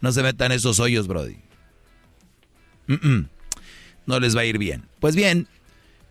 No 0.00 0.10
se 0.10 0.24
metan 0.24 0.50
esos 0.50 0.80
hoyos, 0.80 1.06
Brody. 1.06 1.36
No 4.06 4.18
les 4.18 4.36
va 4.36 4.40
a 4.40 4.44
ir 4.44 4.58
bien. 4.58 4.88
Pues 4.98 5.14
bien, 5.14 5.46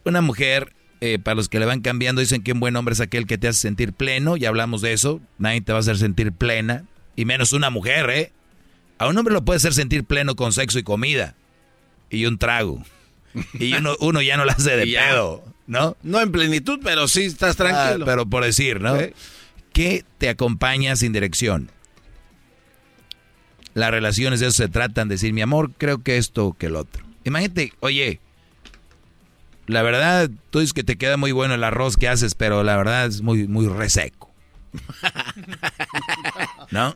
una 0.06 0.22
mujer, 0.22 0.72
eh, 1.02 1.20
para 1.20 1.36
los 1.36 1.50
que 1.50 1.60
le 1.60 1.66
van 1.66 1.82
cambiando, 1.82 2.22
dicen 2.22 2.44
que 2.44 2.54
un 2.54 2.62
buen 2.62 2.78
hombre 2.78 2.94
es 2.94 3.02
aquel 3.02 3.28
que 3.28 3.38
te 3.38 3.50
hace 3.50 3.60
sentir 3.60 3.92
pleno. 3.92 4.38
Ya 4.38 4.48
hablamos 4.48 4.82
de 4.82 4.94
eso. 4.94 5.20
Nadie 5.38 5.60
te 5.60 5.74
va 5.74 5.80
a 5.80 5.82
hacer 5.82 5.98
sentir 5.98 6.32
plena. 6.32 6.86
Y 7.18 7.26
menos 7.26 7.52
una 7.52 7.70
mujer, 7.70 8.10
¿eh? 8.10 8.32
A 9.00 9.10
un 9.10 9.18
hombre 9.18 9.34
lo 9.34 9.44
puede 9.44 9.58
hacer 9.58 9.74
sentir 9.74 10.06
pleno 10.06 10.38
con 10.38 10.54
sexo 10.54 10.80
y 10.80 10.84
comida. 10.84 11.36
Y 12.10 12.26
un 12.26 12.38
trago. 12.38 12.86
Y 13.56 13.74
uno, 13.78 13.98
uno 14.00 14.22
ya 14.22 14.38
no 14.38 14.46
la 14.46 14.54
hace 14.54 14.78
de 14.78 14.86
pedo, 14.86 15.44
¿no? 15.68 15.98
No 16.04 16.22
en 16.22 16.32
plenitud, 16.32 16.80
pero 16.82 17.10
sí 17.10 17.24
estás 17.26 17.58
tranquilo. 17.58 18.06
Ah, 18.06 18.10
pero 18.10 18.26
por 18.26 18.46
decir, 18.46 18.80
¿no? 18.80 18.96
¿Eh? 18.96 19.14
¿Qué 19.80 20.04
te 20.18 20.28
acompaña 20.28 20.98
sin 20.98 21.14
dirección? 21.14 21.72
Las 23.74 23.92
relaciones 23.92 24.42
de 24.42 24.48
eso 24.48 24.58
se 24.58 24.68
tratan, 24.68 25.08
decir, 25.08 25.32
mi 25.32 25.42
amor, 25.42 25.72
creo 25.78 26.04
que 26.04 26.18
esto 26.18 26.52
que 26.52 26.66
el 26.66 26.76
otro. 26.76 27.06
Imagínate, 27.24 27.72
oye, 27.80 28.20
la 29.68 29.82
verdad, 29.82 30.30
tú 30.50 30.60
dices 30.60 30.74
que 30.74 30.84
te 30.84 30.98
queda 30.98 31.16
muy 31.16 31.32
bueno 31.32 31.54
el 31.54 31.64
arroz 31.64 31.96
que 31.96 32.10
haces, 32.10 32.36
pero 32.36 32.62
la 32.62 32.76
verdad 32.76 33.06
es 33.06 33.22
muy, 33.22 33.48
muy 33.48 33.70
reseco. 33.70 34.34
¿No? 36.72 36.94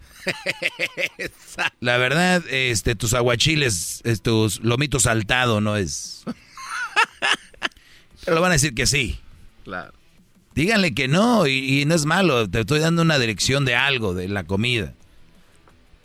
La 1.80 1.96
verdad, 1.96 2.44
este, 2.50 2.96
tus 2.96 3.14
aguachiles, 3.14 4.02
es, 4.04 4.22
tus 4.22 4.60
lomitos 4.60 5.04
saltado, 5.04 5.62
no 5.62 5.78
es. 5.78 6.26
Pero 8.26 8.36
lo 8.36 8.42
van 8.42 8.52
a 8.52 8.56
decir 8.56 8.76
que 8.76 8.88
sí. 8.88 9.22
Claro. 9.64 10.03
Díganle 10.56 10.94
que 10.94 11.08
no, 11.08 11.48
y, 11.48 11.84
no 11.86 11.96
es 11.96 12.06
malo, 12.06 12.48
te 12.48 12.60
estoy 12.60 12.80
dando 12.80 13.02
una 13.02 13.18
dirección 13.18 13.66
de 13.66 13.76
algo, 13.76 14.14
de 14.14 14.28
la 14.28 14.44
comida. 14.44 14.94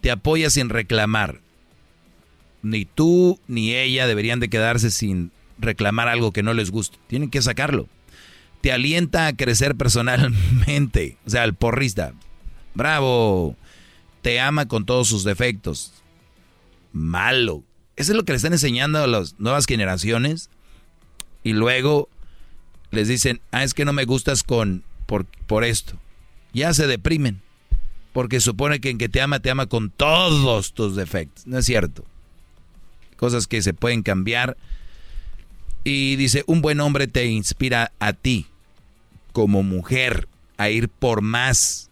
Te 0.00 0.10
apoya 0.10 0.48
sin 0.48 0.70
reclamar. 0.70 1.40
Ni 2.62 2.84
tú 2.86 3.38
ni 3.46 3.74
ella 3.74 4.06
deberían 4.06 4.40
de 4.40 4.48
quedarse 4.48 4.90
sin 4.90 5.32
reclamar 5.58 6.08
algo 6.08 6.32
que 6.32 6.42
no 6.42 6.54
les 6.54 6.70
guste. 6.70 6.98
Tienen 7.08 7.30
que 7.30 7.42
sacarlo. 7.42 7.88
Te 8.62 8.72
alienta 8.72 9.26
a 9.26 9.36
crecer 9.36 9.76
personalmente. 9.76 11.16
O 11.26 11.30
sea, 11.30 11.44
el 11.44 11.54
porrista. 11.54 12.14
Bravo. 12.74 13.56
Te 14.22 14.40
ama 14.40 14.66
con 14.66 14.86
todos 14.86 15.08
sus 15.08 15.24
defectos. 15.24 15.92
Malo. 16.92 17.62
Eso 17.96 18.12
es 18.12 18.16
lo 18.16 18.24
que 18.24 18.32
le 18.32 18.36
están 18.36 18.52
enseñando 18.52 18.98
a 18.98 19.06
las 19.06 19.38
nuevas 19.38 19.66
generaciones. 19.66 20.50
Y 21.44 21.52
luego 21.52 22.08
les 22.90 23.08
dicen, 23.08 23.40
ah, 23.52 23.64
es 23.64 23.74
que 23.74 23.84
no 23.84 23.92
me 23.92 24.04
gustas 24.04 24.42
con 24.42 24.84
por, 25.06 25.26
por 25.46 25.64
esto. 25.64 25.94
Ya 26.52 26.72
se 26.74 26.86
deprimen. 26.86 27.40
Porque 28.12 28.40
supone 28.40 28.80
que 28.80 28.90
en 28.90 28.98
que 28.98 29.08
te 29.08 29.20
ama, 29.20 29.40
te 29.40 29.50
ama 29.50 29.66
con 29.66 29.90
todos 29.90 30.72
tus 30.72 30.96
defectos. 30.96 31.46
No 31.46 31.58
es 31.58 31.66
cierto. 31.66 32.04
Cosas 33.16 33.46
que 33.46 33.62
se 33.62 33.74
pueden 33.74 34.02
cambiar. 34.02 34.56
Y 35.84 36.16
dice, 36.16 36.44
un 36.46 36.60
buen 36.60 36.80
hombre 36.80 37.06
te 37.06 37.26
inspira 37.26 37.92
a 37.98 38.12
ti, 38.12 38.46
como 39.32 39.62
mujer, 39.62 40.28
a 40.56 40.68
ir 40.70 40.88
por 40.88 41.22
más. 41.22 41.90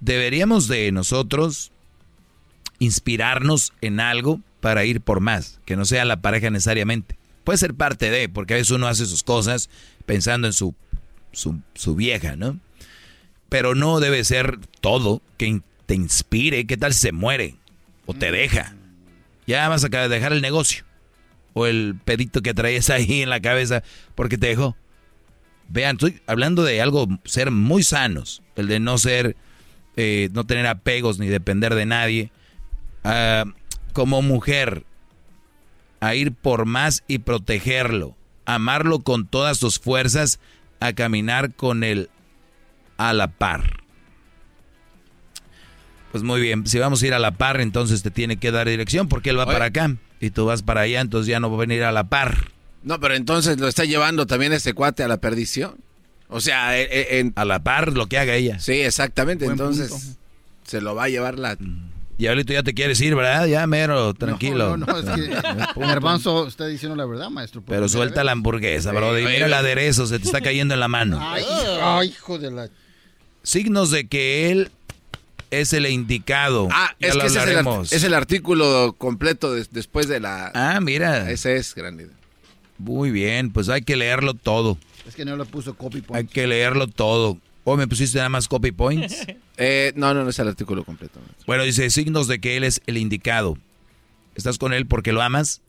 Deberíamos 0.00 0.68
de 0.68 0.92
nosotros 0.92 1.72
inspirarnos 2.78 3.72
en 3.80 4.00
algo 4.00 4.40
para 4.60 4.84
ir 4.84 5.00
por 5.00 5.20
más, 5.20 5.60
que 5.64 5.76
no 5.76 5.84
sea 5.84 6.04
la 6.04 6.20
pareja 6.20 6.50
necesariamente. 6.50 7.16
Puede 7.44 7.58
ser 7.58 7.74
parte 7.74 8.10
de, 8.10 8.28
porque 8.28 8.54
a 8.54 8.56
veces 8.56 8.70
uno 8.70 8.86
hace 8.86 9.06
sus 9.06 9.22
cosas 9.22 9.68
pensando 10.06 10.46
en 10.46 10.52
su, 10.52 10.74
su, 11.32 11.60
su 11.74 11.94
vieja, 11.94 12.36
¿no? 12.36 12.58
Pero 13.48 13.74
no 13.74 14.00
debe 14.00 14.24
ser 14.24 14.58
todo 14.80 15.22
que 15.36 15.60
te 15.86 15.94
inspire. 15.94 16.66
¿Qué 16.66 16.76
tal 16.76 16.94
si 16.94 17.00
se 17.00 17.12
muere? 17.12 17.56
O 18.06 18.14
te 18.14 18.32
deja. 18.32 18.74
Ya 19.46 19.68
vas 19.68 19.84
a 19.84 19.88
dejar 19.88 20.32
el 20.32 20.40
negocio. 20.40 20.84
O 21.52 21.66
el 21.66 21.96
pedito 22.04 22.40
que 22.42 22.54
traes 22.54 22.90
ahí 22.90 23.22
en 23.22 23.30
la 23.30 23.40
cabeza 23.40 23.82
porque 24.14 24.38
te 24.38 24.48
dejó. 24.48 24.76
Vean, 25.68 25.96
estoy 25.96 26.20
hablando 26.26 26.64
de 26.64 26.80
algo, 26.80 27.08
ser 27.24 27.50
muy 27.50 27.82
sanos. 27.82 28.42
El 28.56 28.68
de 28.68 28.78
no 28.78 28.98
ser, 28.98 29.36
eh, 29.96 30.28
no 30.32 30.44
tener 30.44 30.66
apegos 30.66 31.18
ni 31.18 31.28
depender 31.28 31.74
de 31.74 31.86
nadie. 31.86 32.30
Ah, 33.04 33.44
como 33.92 34.22
mujer, 34.22 34.84
a 36.02 36.16
ir 36.16 36.32
por 36.32 36.66
más 36.66 37.04
y 37.06 37.18
protegerlo. 37.20 38.16
Amarlo 38.44 38.98
con 38.98 39.24
todas 39.28 39.60
tus 39.60 39.78
fuerzas, 39.78 40.40
a 40.80 40.94
caminar 40.94 41.54
con 41.54 41.84
él 41.84 42.10
a 42.96 43.12
la 43.12 43.28
par. 43.28 43.84
Pues 46.10 46.24
muy 46.24 46.40
bien, 46.40 46.66
si 46.66 46.80
vamos 46.80 47.00
a 47.02 47.06
ir 47.06 47.14
a 47.14 47.20
la 47.20 47.30
par, 47.30 47.60
entonces 47.60 48.02
te 48.02 48.10
tiene 48.10 48.36
que 48.36 48.50
dar 48.50 48.68
dirección 48.68 49.08
porque 49.08 49.30
él 49.30 49.38
va 49.38 49.44
Oye. 49.44 49.52
para 49.52 49.66
acá 49.66 49.96
y 50.18 50.30
tú 50.30 50.44
vas 50.44 50.62
para 50.62 50.80
allá, 50.80 51.00
entonces 51.00 51.28
ya 51.28 51.38
no 51.38 51.50
va 51.50 51.56
a 51.56 51.60
venir 51.60 51.84
a 51.84 51.92
la 51.92 52.08
par. 52.08 52.50
No, 52.82 52.98
pero 52.98 53.14
entonces 53.14 53.60
lo 53.60 53.68
está 53.68 53.84
llevando 53.84 54.26
también 54.26 54.52
este 54.52 54.74
cuate 54.74 55.04
a 55.04 55.08
la 55.08 55.18
perdición. 55.18 55.76
O 56.26 56.40
sea, 56.40 56.76
eh, 56.76 56.88
eh, 56.90 57.20
en... 57.20 57.32
A 57.36 57.44
la 57.44 57.62
par 57.62 57.92
lo 57.92 58.08
que 58.08 58.18
haga 58.18 58.34
ella. 58.34 58.58
Sí, 58.58 58.72
exactamente. 58.72 59.44
Buen 59.44 59.52
entonces 59.52 59.90
punto. 59.90 60.18
se 60.64 60.80
lo 60.80 60.96
va 60.96 61.04
a 61.04 61.08
llevar 61.08 61.38
la... 61.38 61.56
Y 61.60 61.91
ahorita 62.26 62.52
ya 62.52 62.62
te 62.62 62.74
quieres 62.74 63.00
ir, 63.00 63.14
¿verdad? 63.14 63.46
Ya, 63.46 63.66
mero, 63.66 64.14
tranquilo. 64.14 64.76
No, 64.76 64.86
no, 64.86 64.98
es 64.98 65.04
que 65.04 65.28
Garbanzo 65.80 66.46
está 66.46 66.66
diciendo 66.66 66.96
la 66.96 67.04
verdad, 67.06 67.30
maestro. 67.30 67.62
Pero 67.66 67.88
suelta 67.88 68.22
la 68.24 68.32
hamburguesa, 68.32 68.92
bro. 68.92 69.18
Y 69.18 69.24
mira 69.24 69.46
el 69.46 69.54
aderezo, 69.54 70.06
se 70.06 70.18
te 70.18 70.24
está 70.26 70.40
cayendo 70.40 70.74
en 70.74 70.80
la 70.80 70.88
mano. 70.88 71.18
Ay, 71.22 71.44
ay, 71.80 72.08
hijo 72.08 72.38
de 72.38 72.50
la... 72.50 72.68
Signos 73.42 73.90
de 73.90 74.06
que 74.06 74.50
él 74.52 74.70
es 75.50 75.72
el 75.72 75.86
indicado. 75.86 76.68
Ah, 76.72 76.94
Ya 77.00 77.08
es 77.08 77.14
lo 77.14 77.20
que 77.22 77.26
ese 77.26 77.38
es 77.42 78.04
el, 78.04 78.12
es 78.12 78.16
artículo 78.16 78.94
completo 78.96 79.52
des- 79.52 79.70
después 79.72 80.08
de 80.08 80.20
la... 80.20 80.50
Ah, 80.54 80.80
mira. 80.80 81.30
Ese 81.30 81.56
es 81.56 81.74
grande. 81.74 82.08
Muy 82.78 83.10
bien, 83.10 83.50
pues 83.52 83.68
hay 83.68 83.82
que 83.82 83.96
leerlo 83.96 84.34
todo. 84.34 84.78
Es 85.06 85.14
que 85.16 85.24
no 85.24 85.36
le 85.36 85.44
puso 85.44 85.74
copy 85.74 85.98
Hay 85.98 86.02
point. 86.02 86.30
que 86.30 86.46
leerlo 86.46 86.86
todo. 86.86 87.38
¿O 87.64 87.76
me 87.76 87.86
pusiste 87.86 88.18
nada 88.18 88.28
más 88.28 88.48
copy 88.48 88.72
points? 88.72 89.26
Eh, 89.58 89.92
no, 89.94 90.12
no, 90.12 90.24
no 90.24 90.30
es 90.30 90.38
el 90.40 90.48
artículo 90.48 90.82
completo. 90.82 91.20
Bueno, 91.46 91.62
dice 91.62 91.88
signos 91.90 92.26
de 92.26 92.40
que 92.40 92.56
él 92.56 92.64
es 92.64 92.80
el 92.86 92.96
indicado. 92.96 93.56
¿Estás 94.34 94.58
con 94.58 94.72
él 94.72 94.86
porque 94.86 95.12
lo 95.12 95.22
amas? 95.22 95.60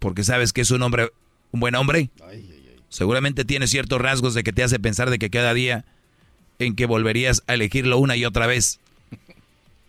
¿Porque 0.00 0.24
sabes 0.24 0.52
que 0.52 0.62
es 0.62 0.70
un 0.72 0.82
hombre, 0.82 1.12
un 1.52 1.60
buen 1.60 1.76
hombre? 1.76 2.10
Seguramente 2.88 3.44
tiene 3.44 3.68
ciertos 3.68 4.00
rasgos 4.00 4.34
de 4.34 4.42
que 4.42 4.52
te 4.52 4.64
hace 4.64 4.80
pensar 4.80 5.10
de 5.10 5.18
que 5.18 5.30
cada 5.30 5.54
día 5.54 5.84
en 6.58 6.74
que 6.74 6.86
volverías 6.86 7.44
a 7.46 7.54
elegirlo 7.54 7.98
una 7.98 8.16
y 8.16 8.24
otra 8.24 8.46
vez. 8.46 8.80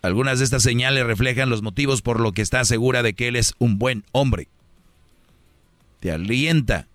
Algunas 0.01 0.37
de 0.37 0.45
estas 0.45 0.61
señales 0.61 1.05
reflejan 1.05 1.49
los 1.49 1.63
motivos 1.63 2.03
por 2.03 2.19
lo 2.19 2.31
que 2.31 2.43
estás 2.43 2.67
segura 2.67 3.01
de 3.01 3.13
que 3.13 3.27
él 3.27 3.37
es 3.37 3.55
un 3.57 3.79
buen 3.79 4.03
hombre. 4.11 4.49
Te 5.99 6.11
alienta. 6.11 6.87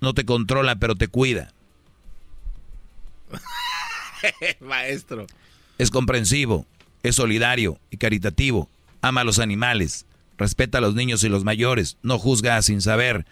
No 0.00 0.12
te 0.12 0.26
controla, 0.26 0.76
pero 0.76 0.96
te 0.96 1.08
cuida. 1.08 1.54
Maestro. 4.60 5.26
Es 5.78 5.90
comprensivo, 5.90 6.66
es 7.02 7.16
solidario 7.16 7.78
y 7.90 7.96
caritativo, 7.96 8.68
ama 9.00 9.22
a 9.22 9.24
los 9.24 9.38
animales, 9.38 10.06
respeta 10.38 10.78
a 10.78 10.80
los 10.80 10.94
niños 10.94 11.24
y 11.24 11.28
los 11.28 11.44
mayores, 11.44 11.96
no 12.02 12.18
juzga 12.18 12.60
sin 12.62 12.80
saber, 12.82 13.26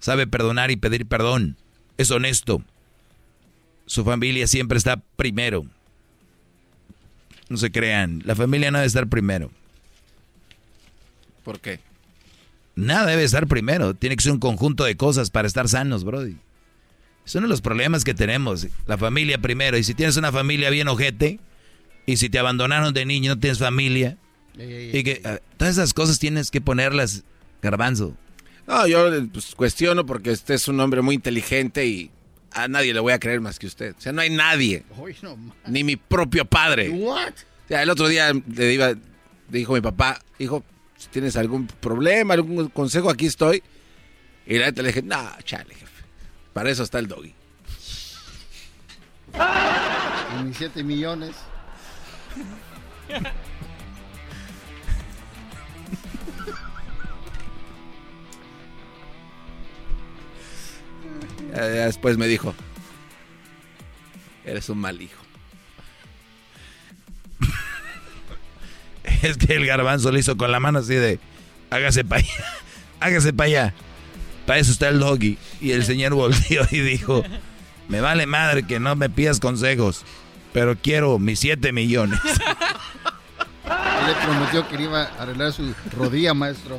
sabe 0.00 0.26
perdonar 0.26 0.70
y 0.70 0.76
pedir 0.76 1.06
perdón, 1.06 1.56
es 1.98 2.10
honesto. 2.10 2.62
Su 3.86 4.04
familia 4.04 4.46
siempre 4.46 4.78
está 4.78 4.96
primero. 5.16 5.66
No 7.48 7.58
se 7.58 7.70
crean, 7.70 8.22
la 8.24 8.34
familia 8.34 8.70
no 8.70 8.78
debe 8.78 8.86
estar 8.86 9.06
primero. 9.08 9.50
¿Por 11.44 11.60
qué? 11.60 11.80
Nada 12.74 13.06
debe 13.06 13.22
estar 13.22 13.46
primero, 13.46 13.94
tiene 13.94 14.16
que 14.16 14.22
ser 14.22 14.32
un 14.32 14.40
conjunto 14.40 14.84
de 14.84 14.96
cosas 14.96 15.30
para 15.30 15.46
estar 15.46 15.68
sanos, 15.68 16.04
Brody. 16.04 16.36
Es 17.24 17.34
uno 17.34 17.46
de 17.46 17.50
los 17.50 17.62
problemas 17.62 18.04
que 18.04 18.14
tenemos, 18.14 18.66
la 18.86 18.98
familia 18.98 19.38
primero. 19.38 19.78
Y 19.78 19.84
si 19.84 19.94
tienes 19.94 20.16
una 20.16 20.30
familia 20.30 20.70
bien 20.70 20.88
ojete, 20.88 21.40
y 22.06 22.16
si 22.18 22.28
te 22.28 22.38
abandonaron 22.38 22.92
de 22.92 23.06
niño 23.06 23.32
y 23.32 23.34
no 23.34 23.40
tienes 23.40 23.58
familia, 23.58 24.18
y 24.56 25.02
que 25.02 25.20
ah, 25.24 25.38
todas 25.56 25.74
esas 25.74 25.94
cosas 25.94 26.18
tienes 26.18 26.50
que 26.50 26.60
ponerlas 26.60 27.24
garbanzo. 27.62 28.16
No, 28.66 28.86
yo 28.86 29.10
pues, 29.32 29.54
cuestiono 29.54 30.06
porque 30.06 30.30
usted 30.30 30.54
es 30.54 30.68
un 30.68 30.78
hombre 30.80 31.02
muy 31.02 31.16
inteligente 31.16 31.86
y 31.86 32.10
a 32.52 32.68
nadie 32.68 32.94
le 32.94 33.00
voy 33.00 33.12
a 33.12 33.18
creer 33.18 33.40
más 33.40 33.58
que 33.58 33.66
usted. 33.66 33.94
O 33.98 34.00
sea, 34.00 34.12
no 34.12 34.20
hay 34.20 34.30
nadie, 34.30 34.84
no, 35.22 35.36
ni 35.66 35.82
mi 35.82 35.96
propio 35.96 36.44
padre. 36.44 36.90
What? 36.90 37.32
O 37.64 37.68
sea, 37.68 37.82
el 37.82 37.90
otro 37.90 38.08
día 38.08 38.32
le, 38.32 38.72
iba, 38.72 38.90
le 38.90 38.98
dijo 39.58 39.72
mi 39.72 39.80
papá, 39.80 40.20
hijo, 40.38 40.62
si 40.96 41.08
tienes 41.08 41.36
algún 41.36 41.66
problema, 41.66 42.34
algún 42.34 42.68
consejo, 42.68 43.10
aquí 43.10 43.26
estoy. 43.26 43.62
Y 44.46 44.58
la 44.58 44.66
neta 44.66 44.82
le 44.82 44.88
dije, 44.88 45.02
no, 45.02 45.30
chale, 45.44 45.74
jefe. 45.74 45.93
Para 46.54 46.70
eso 46.70 46.82
está 46.84 46.98
el 47.00 47.08
doggy. 47.08 47.34
Y 50.40 50.42
mis 50.44 50.56
7 50.56 50.82
millones. 50.84 51.36
Después 61.52 62.16
me 62.18 62.26
dijo, 62.26 62.54
eres 64.44 64.68
un 64.68 64.78
mal 64.78 65.00
hijo. 65.02 65.22
Es 69.22 69.36
que 69.36 69.54
el 69.54 69.66
garbanzo 69.66 70.10
le 70.12 70.20
hizo 70.20 70.36
con 70.36 70.52
la 70.52 70.60
mano 70.60 70.80
así 70.80 70.94
de, 70.94 71.18
hágase 71.70 72.04
para 72.04 72.22
allá, 72.22 72.44
hágase 73.00 73.32
para 73.32 73.46
allá. 73.46 73.74
Para 74.46 74.58
eso 74.58 74.72
está 74.72 74.88
el 74.88 74.98
doggy. 74.98 75.38
Y 75.60 75.72
el 75.72 75.84
señor 75.84 76.14
volteó 76.14 76.66
y 76.70 76.80
dijo, 76.80 77.22
me 77.88 78.00
vale 78.00 78.26
madre 78.26 78.64
que 78.64 78.80
no 78.80 78.94
me 78.96 79.10
pidas 79.10 79.40
consejos, 79.40 80.04
pero 80.52 80.76
quiero 80.76 81.18
mis 81.18 81.40
7 81.40 81.72
millones. 81.72 82.20
Él 83.64 84.06
le 84.06 84.14
prometió 84.24 84.68
que 84.68 84.76
le 84.76 84.84
iba 84.84 85.02
a 85.02 85.22
arreglar 85.22 85.52
su 85.52 85.74
rodilla, 85.96 86.34
maestro. 86.34 86.78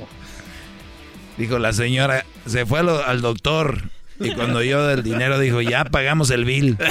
Dijo 1.37 1.59
la 1.59 1.73
señora, 1.73 2.25
se 2.45 2.65
fue 2.65 2.79
al, 2.79 2.89
al 2.89 3.21
doctor. 3.21 3.89
Y 4.19 4.31
cuando 4.31 4.63
yo 4.63 4.85
del 4.87 5.03
dinero 5.03 5.39
dijo, 5.39 5.61
ya 5.61 5.83
pagamos 5.85 6.29
el 6.29 6.45
bill. 6.45 6.77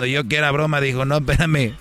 Cuando 0.00 0.06
yo 0.14 0.26
que 0.28 0.36
era 0.36 0.50
broma 0.50 0.80
dijo, 0.80 1.04
no, 1.04 1.18
espérame. 1.18 1.74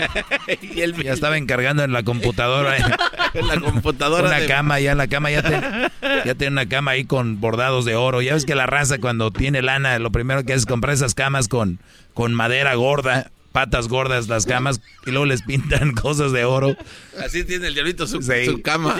y 0.62 0.80
él 0.80 0.94
Ya 1.00 1.12
estaba 1.12 1.36
encargando 1.38 1.84
en 1.84 1.92
la 1.92 2.02
computadora. 2.02 2.76
en 3.34 3.46
la 3.46 3.60
computadora 3.60 4.26
Una 4.28 4.40
de- 4.40 4.46
cama, 4.48 4.80
ya 4.80 4.90
en 4.92 4.98
la 4.98 5.06
cama 5.06 5.30
ya, 5.30 5.42
te- 5.42 5.90
ya 6.26 6.34
tiene 6.34 6.48
una 6.52 6.68
cama 6.68 6.90
ahí 6.90 7.04
con 7.04 7.40
bordados 7.40 7.84
de 7.84 7.94
oro. 7.94 8.20
Ya 8.20 8.34
ves 8.34 8.44
que 8.46 8.56
la 8.56 8.66
raza 8.66 8.98
cuando 8.98 9.30
tiene 9.30 9.62
lana, 9.62 9.96
lo 10.00 10.10
primero 10.10 10.44
que 10.44 10.54
hace 10.54 10.60
es 10.62 10.66
comprar 10.66 10.92
esas 10.94 11.14
camas 11.14 11.46
con, 11.46 11.78
con 12.14 12.34
madera 12.34 12.74
gorda, 12.74 13.30
patas 13.52 13.86
gordas 13.86 14.26
las 14.26 14.44
camas, 14.44 14.80
y 15.06 15.10
luego 15.12 15.26
les 15.26 15.42
pintan 15.42 15.92
cosas 15.94 16.32
de 16.32 16.44
oro. 16.44 16.76
Así 17.24 17.44
tiene 17.44 17.68
el 17.68 17.74
diablito 17.74 18.08
su, 18.08 18.20
Sí. 18.22 18.44
su 18.44 18.60
cama. 18.60 18.96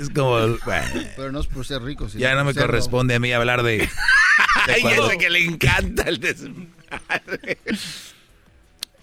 Es 0.00 0.08
como, 0.10 0.30
bueno, 0.30 0.56
Pero 1.16 1.30
no 1.32 1.40
es 1.40 1.46
por 1.46 1.66
ser 1.66 1.82
rico. 1.82 2.08
ya 2.08 2.34
no 2.34 2.44
me 2.44 2.54
corresponde 2.54 3.14
a 3.14 3.20
mí 3.20 3.32
hablar 3.32 3.62
de... 3.62 3.88
Ay, 4.66 4.82
ese 4.84 5.18
que 5.18 5.28
le 5.30 5.44
encanta 5.44 6.04
el 6.04 6.18
desmadre. 6.20 7.58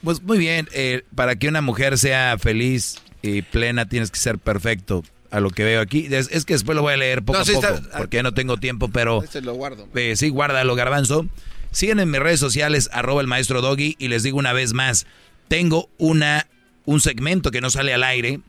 Pues 0.03 0.21
muy 0.21 0.37
bien, 0.37 0.67
eh, 0.73 1.03
para 1.15 1.35
que 1.35 1.47
una 1.47 1.61
mujer 1.61 1.97
sea 1.97 2.37
feliz 2.39 2.97
y 3.21 3.41
plena 3.41 3.87
tienes 3.87 4.11
que 4.11 4.19
ser 4.19 4.37
perfecto. 4.39 5.03
A 5.29 5.39
lo 5.41 5.49
que 5.49 5.63
veo 5.65 5.81
aquí, 5.81 6.07
es, 6.09 6.29
es 6.31 6.45
que 6.45 6.53
después 6.53 6.75
lo 6.75 6.81
voy 6.81 6.93
a 6.93 6.97
leer 6.97 7.21
poco 7.21 7.39
No, 7.39 7.43
a 7.43 7.45
poco, 7.45 7.67
está- 7.67 7.97
porque 7.97 8.23
no 8.23 8.33
tengo 8.33 8.57
tiempo, 8.57 8.87
pero 8.89 9.21
Ese 9.23 9.41
lo 9.41 9.53
guardo. 9.55 9.87
eh, 9.95 10.15
sí, 10.15 10.29
guárdalo, 10.29 10.73
garbanzo. 10.75 11.27
Siguen 11.71 11.99
en 11.99 12.09
mis 12.09 12.21
redes 12.21 12.39
sociales, 12.39 12.89
arroba 12.93 13.19
el 13.21 13.27
maestro 13.27 13.61
Doggy, 13.61 13.97
y 13.99 14.07
les 14.07 14.23
digo 14.23 14.37
una 14.37 14.53
vez 14.53 14.71
más, 14.73 15.05
tengo 15.49 15.89
una, 15.97 16.47
un 16.85 17.01
segmento 17.01 17.51
que 17.51 17.59
no 17.59 17.69
sale 17.69 17.93
al 17.93 18.03
aire 18.05 18.39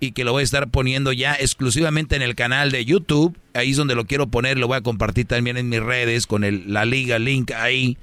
y 0.00 0.12
que 0.12 0.24
lo 0.24 0.32
voy 0.32 0.42
a 0.42 0.44
estar 0.44 0.68
poniendo 0.68 1.12
ya 1.12 1.34
exclusivamente 1.34 2.16
en 2.16 2.22
el 2.22 2.34
canal 2.34 2.70
de 2.70 2.84
YouTube. 2.84 3.36
Ahí 3.54 3.70
es 3.70 3.76
donde 3.76 3.94
lo 3.94 4.06
quiero 4.06 4.26
poner, 4.26 4.58
lo 4.58 4.66
voy 4.66 4.76
a 4.76 4.82
compartir 4.82 5.26
también 5.26 5.56
en 5.56 5.68
mis 5.68 5.80
redes 5.80 6.26
con 6.26 6.44
el, 6.44 6.72
la 6.72 6.84
liga, 6.84 7.18
link 7.18 7.52
ahí. 7.52 7.96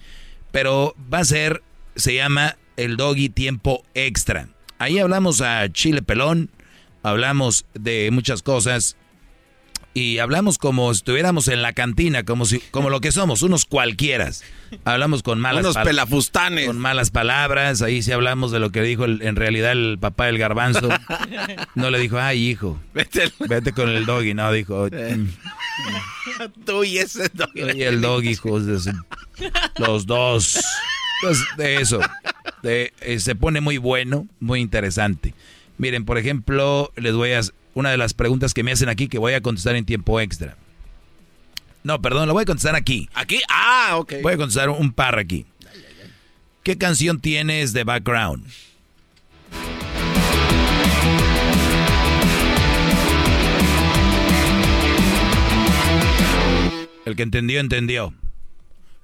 Pero 0.52 0.96
va 1.12 1.20
a 1.20 1.26
ser, 1.26 1.62
se 1.96 2.16
llama 2.16 2.58
el 2.78 2.98
Doggy 2.98 3.30
Tiempo 3.30 3.84
Extra. 3.94 4.50
Ahí 4.80 5.00
hablamos 5.00 5.42
a 5.42 5.72
Chile 5.72 6.02
Pelón, 6.02 6.50
hablamos 7.04 7.66
de 7.74 8.10
muchas 8.12 8.42
cosas 8.42 8.98
y 9.96 10.18
hablamos 10.20 10.58
como 10.58 10.92
si 10.94 10.98
estuviéramos 11.00 11.48
en 11.48 11.62
la 11.62 11.74
cantina, 11.74 12.24
como 12.24 12.46
si, 12.46 12.60
como 12.72 12.90
lo 12.90 13.00
que 13.02 13.12
somos, 13.12 13.42
unos 13.44 13.66
cualquieras. 13.66 14.44
Hablamos 14.86 15.22
con 15.22 15.40
malas 15.40 15.64
Unos 15.66 15.76
pal- 15.76 15.84
pelafustanes. 15.86 16.66
con 16.66 16.80
malas 16.80 17.12
palabras, 17.12 17.82
ahí 17.84 18.02
sí 18.02 18.12
hablamos 18.12 18.52
de 18.52 18.60
lo 18.60 18.72
que 18.72 18.82
dijo 18.82 19.06
el- 19.06 19.22
en 19.22 19.36
realidad 19.36 19.72
el 19.74 19.98
papá 20.00 20.26
del 20.26 20.38
garbanzo. 20.38 20.90
No 21.76 21.90
le 21.92 22.00
dijo, 22.00 22.18
ay 22.20 22.48
hijo, 22.50 22.80
Vete 22.94 23.32
vete 23.48 23.72
con 23.74 23.90
el 23.90 24.06
doggy, 24.06 24.34
no, 24.34 24.52
dijo. 24.52 24.88
"Mm, 24.92 25.28
Tú 26.66 26.84
y 26.84 26.98
ese 26.98 27.30
doggy. 27.34 27.62
y 27.76 27.84
el 27.84 28.02
doggy, 28.02 28.30
hijos 28.32 28.66
de 28.66 28.80
su- 28.80 28.92
los 29.78 30.06
dos. 30.06 30.60
Entonces, 31.22 31.46
de 31.58 31.76
eso, 31.78 32.00
de, 32.64 32.94
eh, 33.02 33.20
se 33.20 33.36
pone 33.36 33.62
muy 33.62 33.78
bueno, 33.78 34.28
muy 34.40 34.60
interesante. 34.60 35.34
Miren, 35.78 36.06
por 36.06 36.18
ejemplo, 36.18 36.92
les 36.96 37.14
voy 37.14 37.32
a 37.32 37.42
una 37.74 37.92
de 37.92 37.98
las 37.98 38.14
preguntas 38.14 38.54
que 38.54 38.64
me 38.64 38.72
hacen 38.72 38.90
aquí 38.90 39.08
que 39.08 39.18
voy 39.18 39.34
a 39.34 39.42
contestar 39.42 39.76
en 39.76 39.86
tiempo 39.86 40.20
extra. 40.20 40.58
No, 41.84 42.02
perdón, 42.02 42.28
lo 42.28 42.34
voy 42.34 42.44
a 42.44 42.46
contestar 42.46 42.76
aquí. 42.76 43.10
¿Aquí? 43.14 43.42
Ah, 43.50 43.98
ok. 43.98 44.14
Voy 44.22 44.34
a 44.34 44.38
contestar 44.38 44.70
un 44.70 44.94
par 44.94 45.20
aquí. 45.20 45.46
¿Qué 46.64 46.78
canción 46.78 47.20
tienes 47.20 47.74
de 47.74 47.84
background? 47.84 48.46
El 57.06 57.18
que 57.18 57.24
entendió, 57.24 57.60
entendió. 57.60 58.14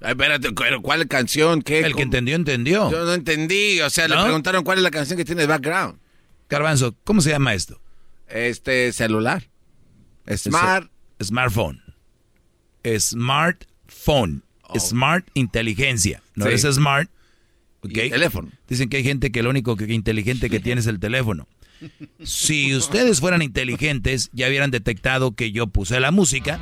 Ay, 0.00 0.12
espérate, 0.12 0.52
pero 0.52 0.80
¿cuál 0.80 1.06
canción? 1.06 1.60
¿Qué? 1.60 1.80
El 1.80 1.94
que 1.94 2.02
entendió, 2.02 2.34
entendió. 2.34 2.90
Yo 2.90 3.04
no 3.04 3.12
entendí. 3.12 3.80
O 3.82 3.90
sea, 3.90 4.08
le 4.08 4.16
preguntaron 4.16 4.64
cuál 4.64 4.78
es 4.78 4.84
la 4.84 4.90
canción 4.90 5.18
que 5.18 5.26
tiene 5.26 5.42
de 5.42 5.46
background. 5.46 5.98
Garbanzo, 6.48 6.96
¿cómo 7.04 7.20
se 7.20 7.28
llama 7.28 7.52
esto? 7.52 7.78
Este 8.30 8.92
celular. 8.92 9.48
Smart. 10.36 10.90
Es- 11.18 11.28
Smartphone. 11.28 11.82
Smartphone. 12.98 14.42
Smart 14.78 15.26
inteligencia. 15.34 16.22
No 16.34 16.46
Sí. 16.46 16.52
es 16.52 16.62
smart 16.62 17.10
¿ok? 17.82 17.92
teléfono. 17.92 18.50
Dicen 18.68 18.88
que 18.88 18.98
hay 18.98 19.02
gente 19.04 19.32
que 19.32 19.42
lo 19.42 19.50
único 19.50 19.76
que 19.76 19.92
inteligente 19.92 20.48
que 20.48 20.60
tiene 20.60 20.80
es 20.80 20.86
el 20.86 21.00
teléfono. 21.00 21.46
Si 22.22 22.74
ustedes 22.76 23.20
fueran 23.20 23.42
inteligentes, 23.42 24.28
ya 24.32 24.48
hubieran 24.48 24.70
detectado 24.70 25.32
que 25.32 25.50
yo 25.50 25.66
puse 25.66 25.98
la 25.98 26.10
música. 26.10 26.60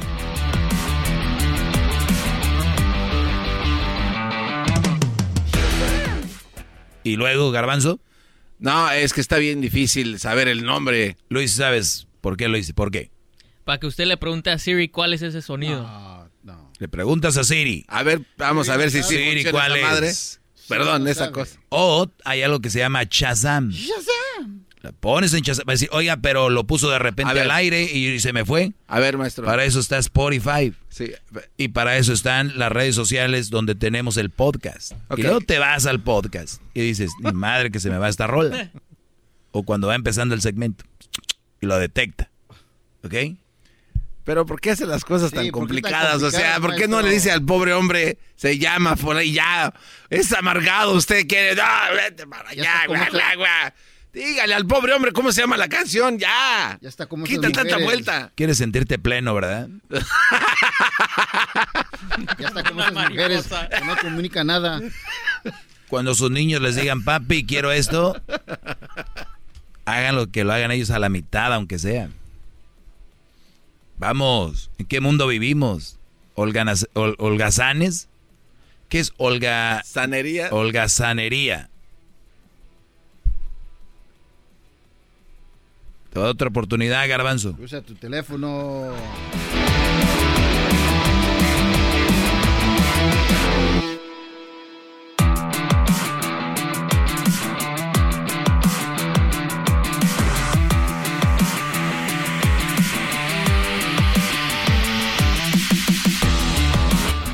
Y 7.05 7.16
luego, 7.16 7.50
Garbanzo. 7.50 8.00
No, 8.59 8.91
es 8.91 9.12
que 9.12 9.20
está 9.20 9.39
bien 9.39 9.61
difícil 9.61 10.19
saber 10.19 10.49
el 10.49 10.65
nombre. 10.65 11.17
Luis, 11.28 11.53
¿sabes 11.53 12.09
por 12.20 12.37
qué 12.37 12.49
lo 12.49 12.59
hice? 12.59 12.75
¿Por 12.75 12.91
qué? 12.91 13.11
Para 13.65 13.78
que 13.78 13.87
usted 13.87 14.07
le 14.07 14.17
pregunte 14.17 14.51
a 14.51 14.59
Siri 14.59 14.89
cuál 14.89 15.15
es 15.15 15.23
ese 15.23 15.43
sonido. 15.43 15.89
Le 16.78 16.89
preguntas 16.89 17.37
a 17.37 17.45
Siri. 17.45 17.85
A 17.89 18.03
ver, 18.03 18.23
vamos 18.37 18.69
a 18.69 18.77
ver 18.77 18.91
si 18.91 19.03
Siri, 19.03 19.33
funciona 19.33 19.51
¿cuál 19.51 19.77
es? 19.77 19.83
madre. 19.83 20.12
Perdón, 20.69 21.09
esa 21.09 21.33
cosa. 21.33 21.59
O 21.70 22.09
hay 22.25 22.43
algo 22.43 22.61
que 22.61 22.70
se 22.70 22.78
llama 22.78 23.03
Shazam. 23.09 23.73
La 24.89 24.92
pones 24.92 25.34
en 25.34 25.42
Shazam. 25.42 25.67
Va 25.68 25.73
a 25.73 25.75
decir, 25.75 25.91
oiga, 25.92 26.17
pero 26.17 26.49
lo 26.49 26.67
puso 26.67 26.89
de 26.89 26.99
repente 26.99 27.34
ver. 27.34 27.42
al 27.42 27.50
aire 27.50 27.83
y 27.83 28.18
se 28.20 28.33
me 28.33 28.47
fue. 28.47 28.73
A 28.86 28.99
ver, 28.99 29.18
maestro. 29.18 29.44
Para 29.44 29.65
eso 29.65 29.81
está 29.81 29.99
Spotify. 29.99 30.73
Sí. 30.89 31.12
Y 31.58 31.68
para 31.68 31.99
eso 31.99 32.15
están 32.15 32.58
las 32.58 32.73
redes 32.73 32.94
sociales 32.94 33.50
donde 33.50 33.75
tenemos 33.75 34.17
el 34.17 34.31
podcast. 34.31 34.92
Ok. 35.08 35.18
Y 35.18 35.23
luego 35.23 35.41
te 35.42 35.58
vas 35.58 35.84
al 35.84 36.00
podcast 36.00 36.62
y 36.73 36.81
dices, 36.81 37.10
mi 37.20 37.33
madre 37.34 37.70
que 37.70 37.81
se 37.81 37.91
me 37.91 37.99
va 37.99 38.08
esta 38.08 38.26
rola. 38.26 38.70
O 39.50 39.62
cuando 39.62 39.89
va 39.89 39.94
empezando 39.94 40.34
el 40.34 40.41
segmento. 40.41 40.84
Y 41.60 41.67
lo 41.67 41.78
detecta. 41.78 42.31
¿Ok? 43.05 43.15
Pero 44.25 44.47
¿por 44.47 44.58
qué 44.58 44.70
hace 44.70 44.86
las 44.86 45.05
cosas 45.05 45.31
Sí, 45.31 45.36
tan 45.36 45.44
¿por 45.44 45.44
qué 45.44 45.50
tan 45.50 45.60
complicadas? 45.60 46.23
O 46.23 46.31
sea, 46.31 46.60
¿por 46.60 46.76
qué 46.76 46.89
no 46.89 47.02
le 47.02 47.10
dice 47.10 47.31
al 47.31 47.44
pobre 47.44 47.75
hombre, 47.75 48.17
se 48.36 48.58
llama 48.58 48.97
por 48.97 49.17
ahí 49.17 49.33
ya, 49.33 49.75
es 50.08 50.33
amargado, 50.33 50.92
usted 50.92 51.26
quiere, 51.26 51.55
no, 51.55 51.62
vete 51.94 52.26
para 52.26 52.49
allá. 52.50 53.75
Dígale 54.18 54.52
al 54.55 54.66
pobre 54.66 54.92
hombre 54.94 55.12
cómo 55.12 55.30
se 55.30 55.42
llama 55.42 55.56
la 55.56 55.68
canción, 55.68 56.18
ya. 56.18 56.76
Ya 56.80 56.88
está 56.88 57.06
como 57.06 57.24
Quita 57.24 57.50
tanta 57.50 57.78
vuelta. 57.78 58.32
Quieres 58.34 58.58
sentirte 58.58 58.98
pleno, 58.98 59.32
¿verdad? 59.34 59.68
Ya 62.38 62.48
está 62.48 62.64
como 62.64 62.80
esas 62.80 62.94
mujeres 63.10 63.47
que 63.47 63.84
no 63.84 63.97
comunica 63.97 64.42
nada. 64.42 64.80
Cuando 65.88 66.14
sus 66.16 66.30
niños 66.32 66.60
les 66.60 66.74
digan, 66.76 67.05
papi, 67.05 67.47
quiero 67.47 67.70
esto, 67.70 68.20
hagan 69.84 70.16
lo 70.16 70.26
que 70.30 70.42
lo 70.44 70.52
hagan 70.52 70.70
ellos 70.72 70.90
a 70.90 70.98
la 70.98 71.08
mitad, 71.08 71.52
aunque 71.55 71.78
sea. 71.78 72.08
Vamos, 73.98 74.70
¿en 74.78 74.86
qué 74.86 75.00
mundo 75.00 75.26
vivimos? 75.28 75.98
¿Holganas- 76.34 76.88
hol- 76.94 77.16
¿Holgazanes? 77.18 78.08
¿Qué 78.88 79.00
es 79.00 79.12
Olga? 79.16 79.82
Sanería. 79.84 80.48
Holgazanería. 80.50 81.70
Otra 86.24 86.48
oportunidad, 86.48 87.08
Garbanzo. 87.08 87.56
Usa 87.58 87.82
tu 87.82 87.94
teléfono. 87.94 88.92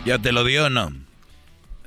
¿Ya 0.05 0.19
te 0.19 0.33
lo 0.33 0.45
dio 0.45 0.67
o 0.67 0.71
no? 0.71 0.93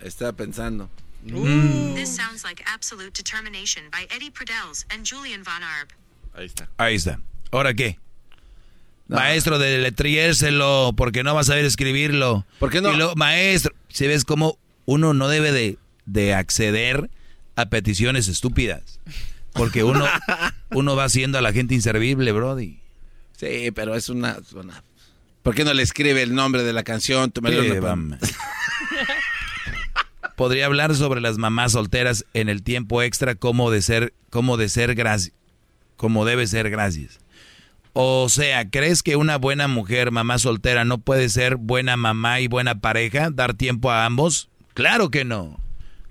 Estaba 0.01 0.33
pensando. 0.33 0.89
This 1.23 2.15
sounds 2.15 2.43
like 2.43 2.63
absolute 2.65 3.13
determination 3.13 3.83
by 3.91 4.07
Eddie 4.09 4.31
Prudels 4.31 4.85
and 4.89 5.05
Julian 5.05 5.43
Von 5.43 5.61
Arb. 5.61 5.89
Ahí 6.37 6.45
está. 6.45 6.69
Ahí 6.77 6.95
está. 6.95 7.19
¿Ahora 7.51 7.73
qué? 7.73 7.99
Maestro 9.09 9.57
de 9.57 9.77
letriérselo, 9.79 10.93
porque 10.95 11.23
no 11.23 11.33
vas 11.33 11.47
a 11.47 11.51
saber 11.53 11.65
escribirlo. 11.65 12.45
¿Por 12.59 12.69
qué 12.69 12.81
no? 12.81 12.93
Y 12.93 13.15
maestro, 13.15 13.73
si 13.89 14.05
ves 14.07 14.23
cómo 14.25 14.57
uno 14.85 15.13
no 15.13 15.27
debe 15.29 15.51
de, 15.51 15.77
de 16.05 16.33
acceder 16.33 17.09
a 17.55 17.67
peticiones 17.69 18.27
estúpidas. 18.27 18.99
Porque 19.53 19.83
uno, 19.83 20.05
uno 20.71 20.95
va 20.95 21.05
haciendo 21.05 21.37
a 21.37 21.41
la 21.41 21.53
gente 21.53 21.73
inservible, 21.73 22.31
Brody. 22.33 22.79
Sí, 23.37 23.71
pero 23.73 23.95
es 23.95 24.09
una, 24.09 24.37
una- 24.53 24.83
¿Por 25.41 25.55
qué 25.55 25.63
no 25.63 25.73
le 25.73 25.81
escribe 25.83 26.21
el 26.21 26.35
nombre 26.35 26.63
de 26.63 26.73
la 26.73 26.83
canción? 26.83 27.31
Tú 27.31 27.41
me 27.41 27.49
lo- 27.51 27.61
Qué 27.61 27.79
bam. 27.79 28.17
Podría 30.35 30.65
hablar 30.67 30.93
sobre 30.95 31.21
las 31.21 31.37
mamás 31.37 31.71
solteras 31.71 32.25
en 32.33 32.49
el 32.49 32.61
tiempo 32.61 33.01
extra, 33.01 33.35
como 33.35 33.71
de 33.71 33.81
ser, 33.81 34.13
como 34.29 34.57
de 34.57 34.69
ser 34.69 34.93
gracias, 34.93 35.33
como 35.97 36.23
debe 36.23 36.47
ser 36.47 36.69
gracias. 36.69 37.19
O 37.93 38.29
sea, 38.29 38.69
¿crees 38.69 39.01
que 39.01 39.15
una 39.15 39.37
buena 39.37 39.67
mujer, 39.67 40.11
mamá 40.11 40.37
soltera, 40.37 40.85
no 40.85 40.99
puede 40.99 41.29
ser 41.29 41.55
buena 41.55 41.97
mamá 41.97 42.39
y 42.39 42.47
buena 42.47 42.79
pareja? 42.79 43.31
¿Dar 43.31 43.55
tiempo 43.55 43.89
a 43.89 44.05
ambos? 44.05 44.49
Claro 44.75 45.09
que 45.09 45.25
no. 45.25 45.59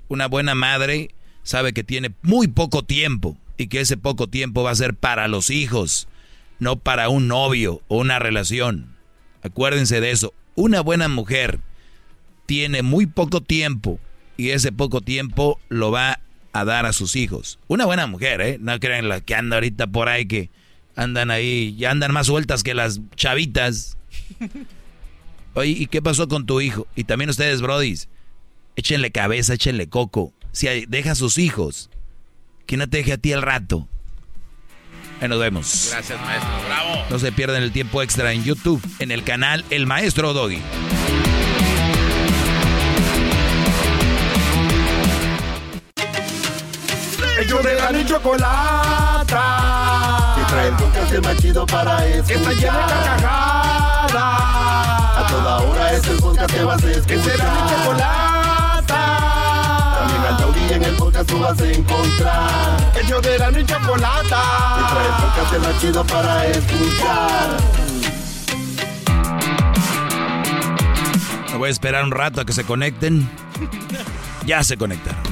Una 0.08 0.26
buena 0.26 0.56
madre 0.56 1.14
sabe 1.44 1.72
que 1.72 1.84
tiene 1.84 2.12
muy 2.22 2.48
poco 2.48 2.84
tiempo 2.84 3.38
y 3.56 3.68
que 3.68 3.80
ese 3.80 3.96
poco 3.96 4.26
tiempo 4.26 4.64
va 4.64 4.72
a 4.72 4.74
ser 4.74 4.94
para 4.94 5.28
los 5.28 5.50
hijos, 5.50 6.08
no 6.58 6.76
para 6.76 7.08
un 7.08 7.28
novio 7.28 7.82
o 7.86 7.98
una 7.98 8.18
relación. 8.18 8.96
Acuérdense 9.42 10.00
de 10.00 10.10
eso. 10.10 10.34
Una 10.56 10.80
buena 10.80 11.06
mujer 11.06 11.60
tiene 12.46 12.82
muy 12.82 13.06
poco 13.06 13.42
tiempo 13.42 14.00
y 14.36 14.50
ese 14.50 14.72
poco 14.72 15.00
tiempo 15.00 15.60
lo 15.68 15.92
va 15.92 16.18
a 16.60 16.64
dar 16.64 16.86
a 16.86 16.92
sus 16.92 17.16
hijos. 17.16 17.58
Una 17.68 17.84
buena 17.86 18.06
mujer, 18.06 18.40
¿eh? 18.40 18.58
No 18.60 18.78
crean 18.80 19.08
la 19.08 19.20
que 19.20 19.34
anda 19.34 19.56
ahorita 19.56 19.86
por 19.86 20.08
ahí 20.08 20.26
que 20.26 20.50
andan 20.94 21.30
ahí, 21.30 21.74
ya 21.76 21.90
andan 21.90 22.12
más 22.12 22.26
sueltas 22.26 22.62
que 22.62 22.74
las 22.74 23.00
chavitas. 23.16 23.96
Oye, 25.54 25.70
¿y 25.70 25.86
qué 25.86 26.02
pasó 26.02 26.28
con 26.28 26.46
tu 26.46 26.60
hijo? 26.60 26.86
Y 26.96 27.04
también 27.04 27.30
ustedes, 27.30 27.60
brodis, 27.62 28.08
échenle 28.76 29.10
cabeza, 29.10 29.54
échenle 29.54 29.88
coco. 29.88 30.32
Si 30.52 30.68
hay- 30.68 30.86
deja 30.86 31.12
a 31.12 31.14
sus 31.14 31.38
hijos, 31.38 31.90
que 32.66 32.76
no 32.76 32.88
te 32.88 32.98
deje 32.98 33.12
a 33.14 33.18
ti 33.18 33.32
el 33.32 33.42
rato. 33.42 33.88
Ahí 35.20 35.28
nos 35.28 35.38
vemos. 35.40 35.88
Gracias, 35.92 36.20
maestro. 36.20 36.50
Bravo. 36.66 37.04
No 37.08 37.18
se 37.18 37.32
pierdan 37.32 37.62
el 37.62 37.72
tiempo 37.72 38.02
extra 38.02 38.32
en 38.32 38.44
YouTube, 38.44 38.82
en 38.98 39.10
el 39.10 39.22
canal 39.24 39.64
El 39.70 39.86
Maestro 39.86 40.34
Doggy. 40.34 40.58
Ellos 47.46 47.62
de 47.62 47.74
la 47.76 47.92
y 47.96 48.04
chocolata. 48.04 49.44
Que 50.34 50.42
trae 50.52 50.66
el 50.66 50.74
podcast 50.74 51.12
el 51.12 51.22
más 51.22 51.36
chido 51.36 51.64
para 51.64 52.04
escuchar. 52.04 52.26
Que 52.26 52.34
está 52.34 52.50
llena 52.50 52.86
de 52.86 52.94
carcajadas. 53.04 54.14
A 55.16 55.26
toda 55.30 55.58
hora 55.58 55.92
es 55.92 56.08
el 56.08 56.16
podcast 56.16 56.52
que 56.52 56.64
vas 56.64 56.82
a 56.82 56.90
escuchar. 56.90 57.06
Que 57.06 57.22
será 57.22 57.44
mi 57.44 57.60
chocolata. 57.70 59.00
También 59.96 60.22
al 60.24 60.36
taurí 60.38 60.72
en 60.72 60.84
el 60.86 60.96
podcast 60.96 61.28
tú 61.28 61.38
vas 61.38 61.60
a 61.60 61.66
encontrar. 61.70 62.92
Ellos 63.00 63.22
de 63.22 63.38
la 63.38 63.50
y 63.60 63.64
chocolata. 63.64 64.42
Que 64.74 64.82
trae 64.92 65.06
el 65.06 65.12
podcast 65.22 65.52
el 65.52 65.60
más 65.60 65.80
chido 65.80 66.04
para 66.04 66.46
escuchar. 66.46 67.56
Me 71.52 71.58
voy 71.58 71.68
a 71.68 71.70
esperar 71.70 72.02
un 72.02 72.10
rato 72.10 72.40
a 72.40 72.44
que 72.44 72.52
se 72.52 72.64
conecten. 72.64 73.30
Ya 74.44 74.64
se 74.64 74.76
conectaron. 74.76 75.25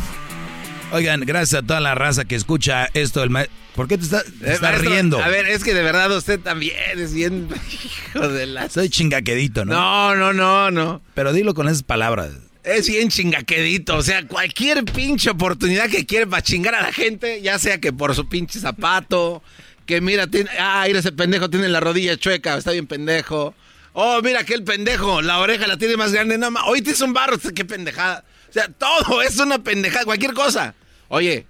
Oigan, 0.95 1.21
gracias 1.23 1.63
a 1.63 1.67
toda 1.67 1.81
la 1.81 1.95
raza 1.97 2.25
que 2.25 2.37
escucha 2.37 2.89
esto. 2.95 3.23
El 3.23 3.31
ma- 3.31 3.47
¿Por 3.75 3.89
qué 3.89 3.99
te 3.99 4.05
estás, 4.05 4.25
Eh, 4.43 4.57
riendo? 4.79 5.21
A 5.21 5.29
ver, 5.29 5.47
es 5.47 5.65
que 5.65 5.75
de 5.75 5.83
verdad 5.83 6.17
usted 6.17 6.39
también 6.39 6.77
es 6.97 7.13
bien. 7.13 7.49
Hijo 8.15 8.29
de 8.29 8.47
la. 8.47 8.69
Soy 8.71 8.89
chingaquedito, 8.89 9.65
¿no? 9.65 9.75
No, 9.75 10.15
no, 10.15 10.33
no, 10.33 10.71
no. 10.71 11.03
Pero 11.15 11.33
dilo 11.33 11.53
con 11.55 11.69
esas 11.69 11.83
palabras. 11.83 12.31
Es 12.63 12.87
bien 12.89 13.09
chingaquedito. 13.11 13.97
O 13.97 14.03
sea, 14.03 14.25
cualquier 14.29 14.85
pinche 14.85 15.31
oportunidad 15.31 15.89
que 15.91 16.07
quiere 16.07 16.29
para 16.29 16.43
chingar 16.43 16.77
a 16.77 16.83
la 16.83 16.93
gente, 16.93 17.43
ya 17.43 17.59
sea 17.59 17.79
que 17.79 17.93
por 17.93 18.15
su 18.15 18.29
pinche 18.29 18.61
zapato, 18.61 19.43
que 19.87 20.01
mira, 20.01 20.29
tiene, 20.29 20.49
ah, 20.61 20.85
mira 20.87 21.01
ese 21.01 21.11
pendejo 21.11 21.51
tiene 21.51 21.69
la 21.69 21.81
rodilla 21.81 22.17
chueca, 22.17 22.57
está 22.57 22.71
bien 22.71 22.87
pendejo. 22.87 23.53
Oh, 23.95 24.21
mira 24.23 24.41
aquel 24.41 24.63
pendejo, 24.63 25.23
la 25.23 25.39
oreja 25.41 25.67
la 25.67 25.77
tiene 25.77 25.97
más 25.97 26.13
grande. 26.13 26.39
No, 26.39 26.49
hoy 26.67 26.83
te 26.83 26.93
hizo 26.93 27.05
un 27.05 27.13
barro, 27.13 27.37
qué 27.53 27.65
pendejada. 27.65 28.25
O 28.49 28.53
sea, 28.53 28.69
todo 28.69 29.21
es 29.23 29.37
una 29.41 29.59
pendejada, 29.59 30.05
cualquier 30.05 30.33
cosa. 30.35 30.75
Oye, 31.09 31.47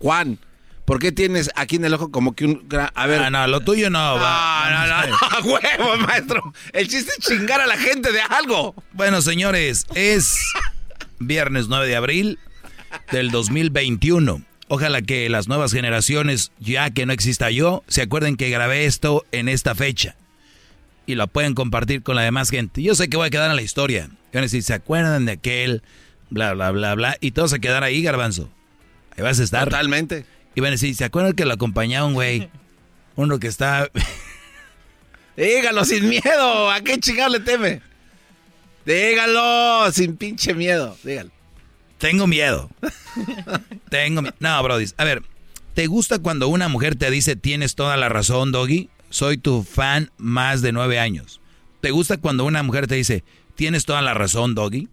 Juan, 0.00 0.38
¿por 0.84 0.98
qué 0.98 1.12
tienes 1.12 1.50
aquí 1.56 1.76
en 1.76 1.84
el 1.84 1.94
ojo 1.94 2.10
como 2.10 2.34
que 2.34 2.44
un... 2.44 2.68
gra- 2.68 2.90
A 2.94 3.06
ver... 3.06 3.22
Ah, 3.22 3.30
no, 3.30 3.46
lo 3.46 3.60
tuyo 3.60 3.90
no. 3.90 3.98
va. 4.16 4.70
no, 4.70 4.86
no, 4.86 5.06
no, 5.08 5.16
a 5.20 5.40
huevo, 5.44 5.96
maestro. 6.06 6.52
El 6.72 6.88
chiste 6.88 7.12
es 7.18 7.24
chingar 7.26 7.60
a 7.60 7.66
la 7.66 7.76
gente 7.76 8.12
de 8.12 8.20
algo. 8.20 8.74
Bueno, 8.92 9.20
señores, 9.22 9.86
es 9.94 10.36
viernes 11.18 11.68
9 11.68 11.86
de 11.86 11.96
abril 11.96 12.38
del 13.12 13.30
2021. 13.30 14.42
Ojalá 14.68 15.00
que 15.02 15.28
las 15.28 15.46
nuevas 15.48 15.72
generaciones, 15.72 16.50
ya 16.58 16.90
que 16.90 17.06
no 17.06 17.12
exista 17.12 17.50
yo, 17.50 17.84
se 17.86 18.02
acuerden 18.02 18.36
que 18.36 18.50
grabé 18.50 18.84
esto 18.86 19.24
en 19.32 19.48
esta 19.48 19.74
fecha. 19.74 20.16
Y 21.06 21.14
lo 21.14 21.28
pueden 21.28 21.54
compartir 21.54 22.02
con 22.02 22.16
la 22.16 22.22
demás 22.22 22.50
gente. 22.50 22.82
Yo 22.82 22.96
sé 22.96 23.08
que 23.08 23.16
voy 23.16 23.28
a 23.28 23.30
quedar 23.30 23.48
en 23.50 23.54
la 23.56 23.62
historia. 23.62 24.08
Van 24.32 24.38
a 24.38 24.40
decir, 24.42 24.62
¿se 24.64 24.74
acuerdan 24.74 25.24
de 25.24 25.32
aquel 25.32 25.82
bla, 26.30 26.52
bla, 26.54 26.72
bla, 26.72 26.94
bla, 26.96 27.16
y 27.20 27.30
todo 27.30 27.46
se 27.46 27.60
quedará 27.60 27.86
ahí, 27.86 28.02
garbanzo. 28.02 28.50
Ahí 29.16 29.22
vas 29.22 29.40
a 29.40 29.44
estar. 29.44 29.64
Totalmente. 29.64 30.26
Y 30.54 30.60
van 30.60 30.68
a 30.68 30.70
decir, 30.72 30.94
¿se 30.94 31.04
acuerdan 31.04 31.34
que 31.34 31.44
lo 31.44 31.52
acompañaba 31.52 32.06
un 32.06 32.14
güey? 32.14 32.48
Uno 33.14 33.38
que 33.38 33.46
está... 33.46 33.90
Dígalo 35.36 35.84
sin 35.84 36.08
miedo. 36.08 36.70
¿A 36.70 36.80
qué 36.80 36.98
chingado 36.98 37.30
le 37.30 37.40
teme? 37.40 37.82
Dígalo 38.86 39.92
sin 39.92 40.16
pinche 40.16 40.54
miedo. 40.54 40.96
Dígalo. 41.02 41.30
Tengo 41.98 42.26
miedo. 42.26 42.70
Tengo 43.90 44.22
miedo. 44.22 44.34
No, 44.38 44.62
Brody. 44.62 44.86
A 44.96 45.04
ver, 45.04 45.22
¿te 45.74 45.86
gusta 45.86 46.18
cuando 46.18 46.48
una 46.48 46.68
mujer 46.68 46.96
te 46.96 47.10
dice 47.10 47.36
tienes 47.36 47.74
toda 47.74 47.96
la 47.96 48.08
razón, 48.08 48.52
Doggy? 48.52 48.88
Soy 49.10 49.38
tu 49.38 49.62
fan 49.62 50.10
más 50.16 50.62
de 50.62 50.72
nueve 50.72 50.98
años. 50.98 51.40
¿Te 51.80 51.90
gusta 51.90 52.16
cuando 52.16 52.44
una 52.44 52.62
mujer 52.62 52.86
te 52.86 52.94
dice 52.94 53.24
tienes 53.54 53.84
toda 53.84 54.02
la 54.02 54.14
razón, 54.14 54.54
Doggy? 54.54 54.88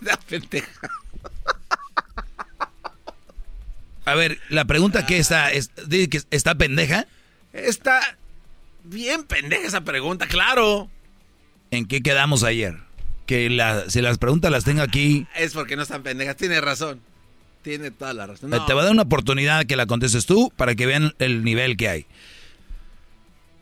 La 0.00 0.16
pendeja. 0.16 0.90
A 4.04 4.14
ver, 4.14 4.38
la 4.48 4.64
pregunta 4.64 5.06
que 5.06 5.18
está, 5.18 5.52
es, 5.52 5.70
que 5.88 6.22
está 6.30 6.54
pendeja. 6.54 7.06
Está 7.52 8.00
bien 8.84 9.24
pendeja 9.24 9.66
esa 9.66 9.82
pregunta, 9.82 10.26
claro. 10.26 10.90
¿En 11.70 11.86
qué 11.86 12.02
quedamos 12.02 12.42
ayer? 12.42 12.76
Que 13.26 13.48
la, 13.48 13.88
si 13.88 14.00
las 14.00 14.18
preguntas 14.18 14.50
las 14.50 14.64
tengo 14.64 14.82
aquí. 14.82 15.26
Es 15.36 15.52
porque 15.52 15.76
no 15.76 15.82
están 15.82 16.02
pendejas, 16.02 16.36
tiene 16.36 16.60
razón. 16.60 17.00
Tiene 17.62 17.92
toda 17.92 18.12
la 18.12 18.26
razón. 18.26 18.52
Eh, 18.52 18.58
Te 18.66 18.72
voy 18.72 18.82
a 18.82 18.84
dar 18.86 18.92
una 18.92 19.02
oportunidad 19.02 19.66
que 19.66 19.76
la 19.76 19.86
contestes 19.86 20.26
tú 20.26 20.52
para 20.56 20.74
que 20.74 20.86
vean 20.86 21.14
el 21.20 21.44
nivel 21.44 21.76
que 21.76 21.88
hay. 21.88 22.06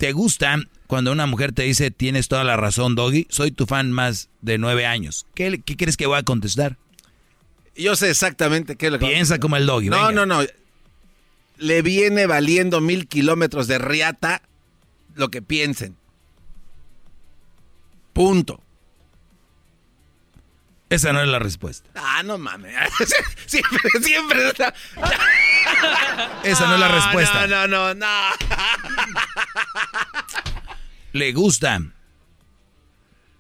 ¿Te 0.01 0.13
gusta 0.13 0.57
cuando 0.87 1.13
una 1.13 1.27
mujer 1.27 1.53
te 1.53 1.65
dice 1.65 1.91
tienes 1.91 2.27
toda 2.27 2.43
la 2.43 2.57
razón, 2.57 2.95
Doggy? 2.95 3.27
Soy 3.29 3.51
tu 3.51 3.67
fan 3.67 3.93
más 3.93 4.31
de 4.41 4.57
nueve 4.57 4.87
años. 4.87 5.27
¿Qué, 5.35 5.61
qué 5.61 5.77
crees 5.77 5.99
que 5.99 6.07
voy 6.07 6.17
a 6.17 6.23
contestar? 6.23 6.79
Yo 7.77 7.95
sé 7.97 8.09
exactamente 8.09 8.77
qué 8.77 8.87
es 8.87 8.93
lo 8.93 8.99
que... 8.99 9.05
Piensa 9.05 9.39
como 9.39 9.57
el 9.57 9.67
Doggy. 9.67 9.91
No, 9.91 10.07
venga. 10.07 10.13
no, 10.13 10.25
no. 10.25 10.47
Le 11.59 11.83
viene 11.83 12.25
valiendo 12.25 12.81
mil 12.81 13.09
kilómetros 13.09 13.67
de 13.69 13.77
riata 13.77 14.41
lo 15.17 15.31
que 15.31 15.43
piensen. 15.43 15.97
Punto. 18.15 18.63
Esa 20.91 21.13
no 21.13 21.23
es 21.23 21.29
la 21.29 21.39
respuesta. 21.39 21.89
Ah, 21.95 22.23
no 22.25 22.37
mames. 22.37 22.75
siempre, 23.47 23.79
siempre. 24.03 24.53
Esa 26.45 26.67
no 26.67 26.75
es 26.75 26.81
la 26.81 26.89
respuesta. 26.89 27.47
No, 27.47 27.67
no, 27.69 27.95
no, 27.95 28.07
no. 28.07 28.07
¿Le 31.13 31.33
gusta 31.33 31.79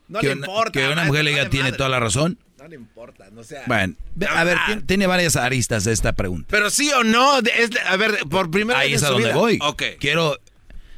No 0.08 0.18
que, 0.20 0.26
le 0.28 0.32
una, 0.34 0.46
importa. 0.46 0.70
que 0.72 0.88
una 0.88 1.04
mujer 1.04 1.24
le 1.24 1.30
diga 1.32 1.48
tiene 1.50 1.64
madre. 1.66 1.76
toda 1.76 1.88
la 1.90 2.00
razón? 2.00 2.38
No 2.58 2.68
le 2.68 2.76
importa, 2.76 3.26
no 3.32 3.42
sea. 3.42 3.62
Bueno, 3.66 3.94
a 4.28 4.44
ver, 4.44 4.58
tiene, 4.66 4.82
tiene 4.82 5.06
varias 5.06 5.36
aristas 5.36 5.84
de 5.84 5.92
esta 5.92 6.12
pregunta. 6.12 6.46
Pero 6.50 6.68
sí 6.70 6.90
o 6.92 7.04
no, 7.04 7.38
es 7.38 7.70
a 7.86 7.96
ver, 7.96 8.18
por 8.28 8.50
primera 8.50 8.80
Ahí 8.80 8.92
vez 8.92 9.02
es 9.02 9.02
en 9.02 9.08
a 9.08 9.10
donde 9.12 9.28
vida. 9.28 9.36
voy. 9.36 9.58
Ok. 9.62 9.82
Quiero, 9.98 10.38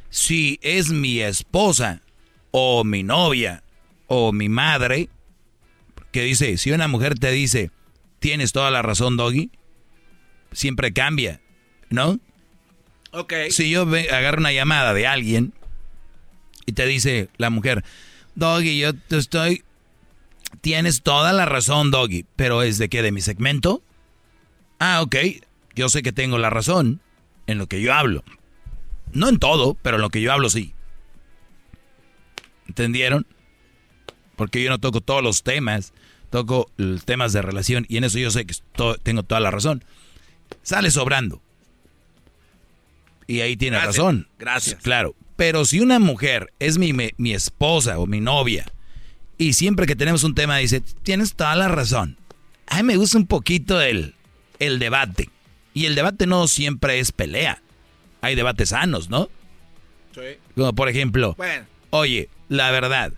si 0.09 0.59
es 0.61 0.89
mi 0.89 1.19
esposa 1.21 2.01
o 2.51 2.83
mi 2.83 3.03
novia 3.03 3.63
o 4.07 4.31
mi 4.33 4.49
madre, 4.49 5.09
que 6.13 6.21
dice, 6.21 6.57
si 6.57 6.71
una 6.71 6.87
mujer 6.87 7.19
te 7.19 7.31
dice, 7.31 7.71
tienes 8.19 8.53
toda 8.53 8.71
la 8.71 8.81
razón, 8.81 9.17
Doggy, 9.17 9.51
siempre 10.53 10.93
cambia, 10.93 11.41
¿no? 11.89 12.19
Ok. 13.11 13.33
Si 13.49 13.69
yo 13.69 13.81
agarro 13.81 14.39
una 14.39 14.53
llamada 14.53 14.93
de 14.93 15.07
alguien 15.07 15.53
y 16.65 16.71
te 16.71 16.85
dice 16.85 17.27
la 17.37 17.49
mujer, 17.49 17.83
Doggy, 18.35 18.79
yo 18.79 18.93
te 18.93 19.17
estoy... 19.17 19.63
Tienes 20.61 21.01
toda 21.01 21.33
la 21.33 21.45
razón, 21.45 21.89
Doggy, 21.89 22.25
pero 22.35 22.61
¿es 22.61 22.77
de 22.77 22.87
qué? 22.87 23.01
¿De 23.01 23.11
mi 23.11 23.21
segmento? 23.21 23.81
Ah, 24.79 25.01
ok. 25.01 25.15
Yo 25.75 25.89
sé 25.89 26.03
que 26.03 26.13
tengo 26.13 26.37
la 26.37 26.51
razón 26.51 27.01
en 27.47 27.57
lo 27.57 27.67
que 27.67 27.81
yo 27.81 27.91
hablo. 27.91 28.23
No 29.11 29.29
en 29.29 29.39
todo, 29.39 29.75
pero 29.81 29.97
en 29.97 30.01
lo 30.01 30.09
que 30.09 30.21
yo 30.21 30.31
hablo 30.31 30.49
sí. 30.49 30.73
¿Entendieron? 32.67 33.25
Porque 34.35 34.63
yo 34.63 34.69
no 34.69 34.79
toco 34.79 35.01
todos 35.01 35.23
los 35.23 35.43
temas, 35.43 35.93
toco 36.33 36.71
temas 37.05 37.31
de 37.31 37.43
relación 37.43 37.85
y 37.89 37.97
en 37.97 38.05
eso 38.05 38.17
yo 38.17 38.31
sé 38.31 38.43
que 38.47 38.55
to- 38.75 38.95
tengo 38.97 39.21
toda 39.21 39.39
la 39.39 39.51
razón. 39.51 39.83
Sale 40.63 40.89
sobrando. 40.89 41.43
Y 43.27 43.41
ahí 43.41 43.55
tiene 43.55 43.77
Gracias, 43.77 43.97
razón. 43.97 44.27
gracias. 44.39 44.81
Claro. 44.81 45.15
Pero 45.35 45.63
si 45.65 45.79
una 45.79 45.99
mujer 45.99 46.51
es 46.59 46.79
mi, 46.79 46.91
me- 46.91 47.13
mi 47.17 47.33
esposa 47.35 47.99
o 47.99 48.07
mi 48.07 48.19
novia 48.19 48.65
y 49.37 49.53
siempre 49.53 49.85
que 49.85 49.95
tenemos 49.95 50.23
un 50.23 50.33
tema 50.33 50.57
dice, 50.57 50.81
tienes 51.03 51.35
toda 51.35 51.55
la 51.55 51.67
razón. 51.67 52.17
A 52.65 52.77
mí 52.77 52.83
me 52.83 52.97
gusta 52.97 53.19
un 53.19 53.27
poquito 53.27 53.79
el, 53.79 54.15
el 54.57 54.79
debate. 54.79 55.29
Y 55.75 55.85
el 55.85 55.93
debate 55.93 56.25
no 56.25 56.47
siempre 56.47 56.99
es 56.99 57.11
pelea. 57.11 57.61
Hay 58.21 58.33
debates 58.33 58.69
sanos, 58.69 59.09
¿no? 59.11 59.29
Sí. 60.15 60.21
Como 60.55 60.73
por 60.73 60.89
ejemplo, 60.89 61.35
Bueno. 61.37 61.65
oye, 61.91 62.29
la 62.49 62.71
verdad, 62.71 63.13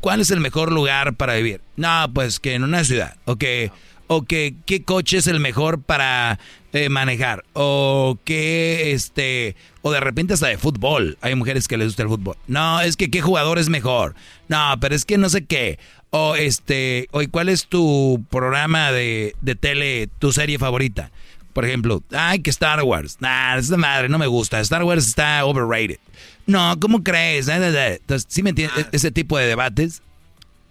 ¿cuál 0.00 0.20
es 0.20 0.30
el 0.30 0.40
mejor 0.40 0.72
lugar 0.72 1.14
para 1.14 1.34
vivir? 1.34 1.60
No, 1.76 2.10
pues 2.12 2.40
que 2.40 2.54
en 2.54 2.64
una 2.64 2.84
ciudad. 2.84 3.16
O 3.24 3.36
que, 3.36 3.70
o 4.06 4.22
que 4.22 4.54
qué 4.66 4.82
coche 4.82 5.18
es 5.18 5.26
el 5.26 5.40
mejor 5.40 5.82
para 5.82 6.38
eh, 6.72 6.88
manejar. 6.88 7.44
O 7.52 8.18
que 8.24 8.92
este, 8.92 9.56
o 9.82 9.92
de 9.92 10.00
repente 10.00 10.34
hasta 10.34 10.48
de 10.48 10.58
fútbol. 10.58 11.18
Hay 11.20 11.34
mujeres 11.34 11.68
que 11.68 11.76
les 11.76 11.88
gusta 11.88 12.02
el 12.02 12.08
fútbol. 12.08 12.36
No, 12.46 12.80
es 12.80 12.96
que 12.96 13.10
qué 13.10 13.20
jugador 13.20 13.58
es 13.58 13.68
mejor. 13.68 14.14
No, 14.48 14.74
pero 14.80 14.94
es 14.94 15.04
que 15.04 15.18
no 15.18 15.28
sé 15.28 15.44
qué. 15.44 15.78
O 16.10 16.36
este, 16.36 17.08
oye, 17.10 17.28
¿cuál 17.28 17.48
es 17.48 17.66
tu 17.66 18.24
programa 18.30 18.92
de, 18.92 19.34
de 19.40 19.54
tele, 19.54 20.08
tu 20.18 20.32
serie 20.32 20.58
favorita? 20.58 21.10
Por 21.56 21.64
ejemplo, 21.64 22.02
ay, 22.12 22.40
que 22.40 22.50
Star 22.50 22.82
Wars. 22.82 23.16
Nah, 23.18 23.56
esa 23.56 23.78
madre 23.78 24.10
no 24.10 24.18
me 24.18 24.26
gusta. 24.26 24.60
Star 24.60 24.84
Wars 24.84 25.08
está 25.08 25.42
overrated. 25.46 25.98
No, 26.46 26.78
¿cómo 26.78 27.02
crees? 27.02 27.48
Entonces, 27.48 28.26
¿sí 28.28 28.42
me 28.42 28.50
entiendes? 28.50 28.86
Ese 28.92 29.10
tipo 29.10 29.38
de 29.38 29.46
debates. 29.46 30.02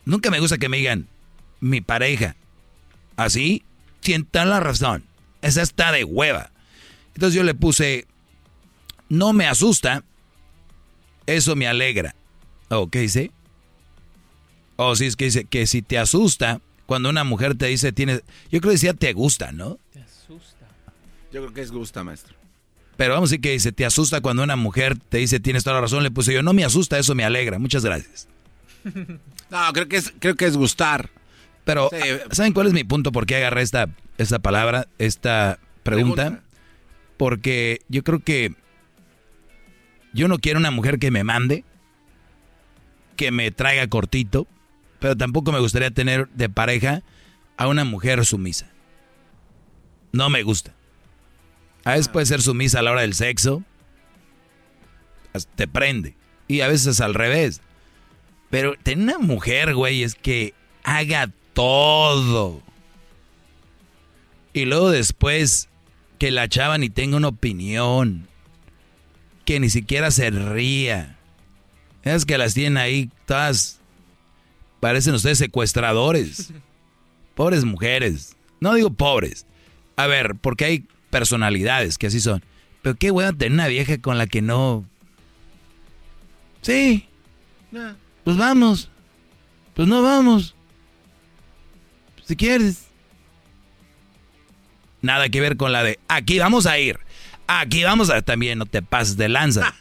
Nunca 0.05 0.29
me 0.29 0.39
gusta 0.39 0.59
que 0.59 0.69
me 0.69 0.77
digan, 0.77 1.07
mi 1.59 1.81
pareja. 1.81 2.35
Así, 3.15 3.63
sientan 4.01 4.51
la 4.51 4.59
razón. 4.59 5.03
Esa 5.41 5.63
está 5.63 5.91
de 5.91 6.03
hueva. 6.03 6.51
Entonces 7.15 7.35
yo 7.35 7.41
le 7.41 7.55
puse, 7.55 8.05
no 9.09 9.33
me 9.33 9.47
asusta, 9.47 10.03
eso 11.25 11.55
me 11.55 11.67
alegra. 11.67 12.13
¿O 12.69 12.91
qué 12.91 12.99
dice? 12.99 13.31
O 14.75 14.95
si 14.95 15.07
es 15.07 15.15
que 15.15 15.25
dice 15.25 15.45
que 15.45 15.65
si 15.65 15.81
te 15.81 15.97
asusta, 15.97 16.61
cuando 16.85 17.09
una 17.09 17.23
mujer 17.23 17.57
te 17.57 17.65
dice, 17.65 17.91
tienes, 17.91 18.21
yo 18.51 18.61
creo 18.61 18.69
que 18.69 18.77
decía 18.77 18.93
te 18.93 19.13
gusta, 19.13 19.51
¿no? 19.51 19.79
Yo 21.35 21.41
creo 21.41 21.53
que 21.53 21.59
es 21.61 21.71
gusta, 21.71 22.01
maestro. 22.01 22.33
Pero 22.95 23.13
vamos 23.13 23.29
a 23.29 23.31
decir 23.31 23.41
que 23.41 23.51
dice, 23.51 23.73
te 23.73 23.85
asusta 23.85 24.21
cuando 24.21 24.41
una 24.41 24.55
mujer 24.55 24.97
te 24.97 25.17
dice, 25.17 25.41
tienes 25.41 25.65
toda 25.65 25.73
la 25.75 25.81
razón, 25.81 26.01
le 26.01 26.09
puse 26.11 26.33
yo, 26.33 26.41
no 26.41 26.53
me 26.53 26.63
asusta, 26.63 26.97
eso 26.97 27.13
me 27.13 27.25
alegra. 27.25 27.59
Muchas 27.59 27.83
gracias. 27.83 28.29
No, 29.49 29.73
creo 29.73 29.87
que 29.87 29.97
es, 29.97 30.11
creo 30.19 30.35
que 30.35 30.45
es 30.45 30.57
gustar. 30.57 31.09
Pero, 31.65 31.89
Sí. 31.91 31.97
¿saben 32.31 32.51
cuál 32.53 32.65
es 32.67 32.73
mi 32.73 32.83
punto? 32.83 33.11
¿Por 33.11 33.25
qué 33.27 33.35
agarré 33.35 33.61
esta, 33.61 33.89
esta 34.17 34.39
palabra, 34.39 34.87
esta 34.97 35.59
pregunta? 35.83 36.23
Pregunta. 36.23 36.43
Porque 37.17 37.81
yo 37.87 38.03
creo 38.03 38.19
que 38.19 38.55
yo 40.13 40.27
no 40.27 40.39
quiero 40.39 40.59
una 40.59 40.71
mujer 40.71 40.97
que 40.97 41.11
me 41.11 41.23
mande, 41.23 41.63
que 43.17 43.31
me 43.31 43.51
traiga 43.51 43.87
cortito, 43.87 44.47
pero 44.99 45.15
tampoco 45.15 45.51
me 45.51 45.59
gustaría 45.59 45.91
tener 45.91 46.27
de 46.29 46.49
pareja 46.49 47.03
a 47.57 47.67
una 47.67 47.83
mujer 47.83 48.25
sumisa. 48.25 48.71
No 50.11 50.29
me 50.29 50.41
gusta. 50.41 50.73
A 51.85 51.91
veces 51.91 52.09
puede 52.09 52.25
ser 52.25 52.41
sumisa 52.41 52.79
a 52.79 52.81
la 52.81 52.91
hora 52.91 53.01
del 53.01 53.13
sexo, 53.13 53.63
te 55.55 55.67
prende. 55.67 56.15
Y 56.47 56.61
a 56.61 56.67
veces 56.67 57.01
al 57.01 57.13
revés. 57.13 57.61
Pero 58.49 58.75
tener 58.81 59.17
una 59.17 59.25
mujer, 59.25 59.73
güey, 59.73 60.03
es 60.03 60.15
que 60.15 60.53
haga 60.83 61.31
todo. 61.53 62.61
Y 64.53 64.65
luego 64.65 64.89
después 64.89 65.69
que 66.19 66.31
la 66.31 66.47
chava 66.47 66.77
ni 66.77 66.89
tenga 66.89 67.17
una 67.17 67.29
opinión. 67.29 68.27
Que 69.43 69.59
ni 69.59 69.69
siquiera 69.69 70.11
se 70.11 70.29
ría. 70.29 71.17
Es 72.03 72.25
que 72.25 72.37
las 72.37 72.53
tienen 72.53 72.77
ahí 72.77 73.09
todas. 73.25 73.79
Parecen 74.79 75.15
ustedes 75.15 75.37
secuestradores. 75.37 76.53
Pobres 77.35 77.65
mujeres. 77.65 78.35
No 78.59 78.73
digo 78.73 78.89
pobres. 78.91 79.45
A 79.97 80.07
ver, 80.07 80.35
porque 80.35 80.65
hay 80.65 80.87
personalidades 81.19 81.97
que 81.97 82.07
así 82.07 82.19
son. 82.19 82.43
Pero 82.81 82.95
qué 82.95 83.09
hueva 83.09 83.31
tener 83.31 83.53
una 83.53 83.67
vieja 83.67 83.97
con 83.99 84.17
la 84.17 84.27
que 84.27 84.41
no. 84.41 84.83
Sí. 86.61 87.07
Pues 88.25 88.35
vamos. 88.35 88.89
Pues 89.75 89.87
no 89.87 90.03
vamos. 90.03 90.55
Si 92.25 92.35
quieres. 92.35 92.87
Nada 95.01 95.29
que 95.29 95.39
ver 95.39 95.55
con 95.55 95.71
la 95.71 95.83
de 95.83 95.99
aquí 96.09 96.37
vamos 96.37 96.65
a 96.65 96.77
ir. 96.79 96.99
Aquí 97.47 97.83
vamos 97.85 98.09
a 98.09 98.21
también 98.21 98.59
no 98.59 98.65
te 98.65 98.81
pases 98.81 99.15
de 99.15 99.29
lanza. 99.29 99.73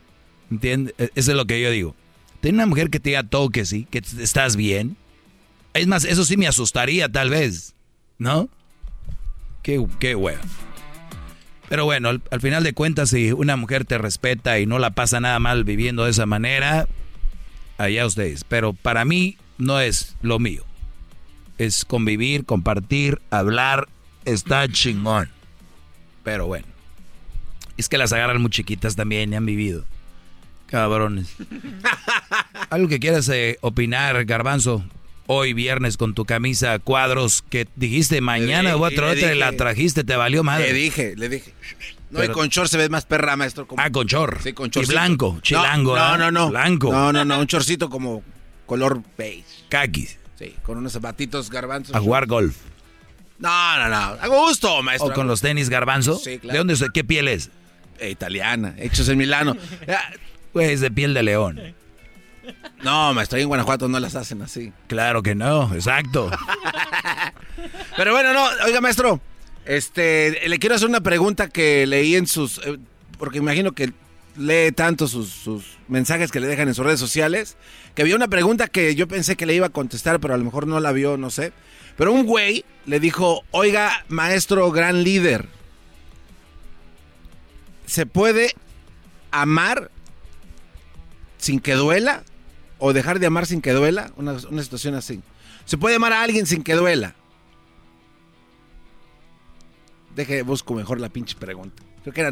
¿Entiendes? 0.50 0.94
E- 0.96 1.10
Eso 1.14 1.32
es 1.32 1.36
lo 1.36 1.44
que 1.44 1.60
yo 1.60 1.70
digo. 1.70 1.94
Tener 2.40 2.54
una 2.54 2.66
mujer 2.66 2.88
que 2.88 2.98
te 2.98 3.10
diga 3.10 3.24
todo 3.24 3.50
que 3.50 3.66
sí, 3.66 3.86
que 3.90 3.98
estás 3.98 4.56
bien. 4.56 4.96
Es 5.74 5.86
más, 5.86 6.04
eso 6.04 6.24
sí 6.24 6.38
me 6.38 6.46
asustaría 6.46 7.10
tal 7.10 7.28
vez, 7.28 7.74
¿no? 8.16 8.48
Qué, 9.62 9.84
qué. 9.98 10.16
Pero 11.68 11.84
bueno, 11.84 12.08
al, 12.08 12.22
al, 12.30 12.40
final 12.40 12.64
de 12.64 12.72
cuentas, 12.72 13.10
si 13.10 13.32
una 13.32 13.56
mujer 13.56 13.84
te 13.84 13.98
respeta 13.98 14.58
y 14.58 14.66
no 14.66 14.78
la 14.78 14.90
pasa 14.90 15.20
nada 15.20 15.38
mal 15.38 15.64
viviendo 15.64 16.04
de 16.04 16.10
esa 16.10 16.26
manera, 16.26 16.86
allá 17.78 18.06
ustedes. 18.06 18.44
Pero 18.44 18.72
para 18.72 19.04
mí 19.04 19.36
no 19.58 19.80
es 19.80 20.16
lo 20.22 20.38
mío. 20.38 20.64
Es 21.58 21.84
convivir, 21.84 22.44
compartir, 22.44 23.20
hablar, 23.30 23.88
está 24.24 24.68
chingón. 24.68 25.28
Pero 26.22 26.46
bueno. 26.46 26.66
Es 27.76 27.88
que 27.88 27.98
las 27.98 28.12
agarran 28.12 28.42
muy 28.42 28.50
chiquitas 28.50 28.96
también 28.96 29.32
y 29.32 29.36
han 29.36 29.46
vivido. 29.46 29.84
Cabrones. 30.66 31.34
Algo 32.70 32.88
que 32.88 33.00
quieras 33.00 33.28
eh, 33.28 33.58
opinar, 33.60 34.24
Garbanzo. 34.24 34.84
Hoy 35.30 35.52
viernes 35.52 35.98
con 35.98 36.14
tu 36.14 36.24
camisa 36.24 36.72
a 36.72 36.78
cuadros 36.78 37.44
que 37.50 37.68
dijiste 37.76 38.22
mañana 38.22 38.74
o 38.76 38.82
otra 38.82 39.12
vez 39.12 39.36
la 39.36 39.52
trajiste, 39.52 40.02
te 40.02 40.16
valió 40.16 40.42
madre. 40.42 40.68
Le 40.68 40.72
dije, 40.72 41.14
le 41.16 41.28
dije. 41.28 41.52
No, 42.08 42.24
y 42.24 42.28
con 42.28 42.48
short 42.48 42.70
se 42.70 42.78
ve 42.78 42.88
más 42.88 43.04
perra, 43.04 43.36
maestro. 43.36 43.66
Como... 43.66 43.82
Ah, 43.82 43.90
con 43.90 44.06
short. 44.06 44.40
Sí, 44.40 44.54
con 44.54 44.70
Y 44.74 44.86
blanco, 44.86 45.38
chilango. 45.42 45.94
No, 45.94 46.16
no, 46.16 46.30
no. 46.30 46.48
Blanco. 46.48 46.90
No, 46.90 47.12
no, 47.12 47.26
no, 47.26 47.40
un 47.40 47.46
chorcito 47.46 47.90
como 47.90 48.22
color 48.64 49.02
beige. 49.18 49.44
Kakis. 49.68 50.18
Sí, 50.38 50.54
con 50.62 50.78
unos 50.78 50.94
zapatitos 50.94 51.50
garbanzos. 51.50 51.94
A 51.94 52.00
jugar 52.00 52.26
golf. 52.26 52.56
No, 53.38 53.76
no, 53.76 53.88
no. 53.90 54.16
A 54.18 54.26
gusto, 54.28 54.82
maestro. 54.82 55.10
¿O 55.10 55.12
con 55.12 55.26
los 55.26 55.42
tenis 55.42 55.68
garbanzo? 55.68 56.16
Sí, 56.16 56.38
claro. 56.38 56.52
¿De 56.54 56.58
dónde 56.58 56.72
es? 56.72 56.84
¿Qué 56.94 57.04
piel 57.04 57.28
es? 57.28 57.50
Eh, 57.98 58.08
italiana, 58.08 58.74
hechos 58.78 59.08
en 59.10 59.18
Milano. 59.18 59.56
Pues 60.50 60.80
de 60.80 60.90
piel 60.90 61.12
de 61.12 61.22
león. 61.22 61.60
No, 62.82 63.12
maestro, 63.12 63.36
ahí 63.36 63.42
en 63.42 63.48
Guanajuato 63.48 63.88
no 63.88 63.98
las 63.98 64.14
hacen 64.14 64.42
así. 64.42 64.72
Claro 64.86 65.22
que 65.22 65.34
no, 65.34 65.74
exacto. 65.74 66.30
Pero 67.96 68.12
bueno, 68.12 68.32
no, 68.32 68.44
oiga, 68.64 68.80
maestro, 68.80 69.20
este, 69.64 70.48
le 70.48 70.58
quiero 70.58 70.76
hacer 70.76 70.88
una 70.88 71.00
pregunta 71.00 71.48
que 71.48 71.86
leí 71.86 72.14
en 72.14 72.26
sus, 72.26 72.58
eh, 72.58 72.78
porque 73.18 73.38
imagino 73.38 73.72
que 73.72 73.92
lee 74.36 74.72
tanto 74.72 75.08
sus, 75.08 75.28
sus, 75.28 75.76
mensajes 75.88 76.30
que 76.30 76.40
le 76.40 76.46
dejan 76.46 76.68
en 76.68 76.74
sus 76.74 76.84
redes 76.84 77.00
sociales, 77.00 77.56
que 77.94 78.02
había 78.02 78.14
una 78.14 78.28
pregunta 78.28 78.68
que 78.68 78.94
yo 78.94 79.08
pensé 79.08 79.36
que 79.36 79.46
le 79.46 79.54
iba 79.54 79.66
a 79.66 79.70
contestar, 79.70 80.20
pero 80.20 80.34
a 80.34 80.36
lo 80.36 80.44
mejor 80.44 80.66
no 80.66 80.78
la 80.80 80.92
vio, 80.92 81.16
no 81.16 81.30
sé. 81.30 81.52
Pero 81.96 82.12
un 82.12 82.26
güey 82.26 82.64
le 82.86 83.00
dijo, 83.00 83.42
oiga, 83.50 84.04
maestro 84.08 84.70
gran 84.70 85.02
líder, 85.02 85.48
¿se 87.86 88.06
puede 88.06 88.54
amar 89.32 89.90
sin 91.38 91.58
que 91.58 91.74
duela? 91.74 92.22
¿O 92.78 92.92
dejar 92.92 93.18
de 93.18 93.26
amar 93.26 93.46
sin 93.46 93.60
que 93.60 93.72
duela? 93.72 94.12
Una, 94.16 94.36
una 94.50 94.62
situación 94.62 94.94
así. 94.94 95.20
¿Se 95.64 95.76
puede 95.76 95.96
amar 95.96 96.12
a 96.12 96.22
alguien 96.22 96.46
sin 96.46 96.62
que 96.62 96.74
duela? 96.74 97.14
Deje, 100.14 100.42
busco 100.42 100.74
mejor 100.74 101.00
la 101.00 101.08
pinche 101.08 101.36
pregunta. 101.36 101.82
Creo 102.02 102.14
que 102.14 102.20
era, 102.20 102.30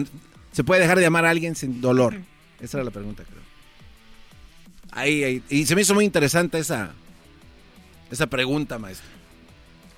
¿se 0.52 0.64
puede 0.64 0.80
dejar 0.80 0.98
de 0.98 1.06
amar 1.06 1.24
a 1.26 1.30
alguien 1.30 1.54
sin 1.54 1.80
dolor? 1.80 2.14
Esa 2.60 2.78
era 2.78 2.84
la 2.84 2.90
pregunta, 2.90 3.24
creo. 3.24 3.42
Ahí, 4.92 5.24
ahí. 5.24 5.42
Y 5.50 5.66
se 5.66 5.74
me 5.74 5.82
hizo 5.82 5.94
muy 5.94 6.04
interesante 6.04 6.58
esa, 6.58 6.94
esa 8.10 8.26
pregunta, 8.26 8.78
maestro. 8.78 9.06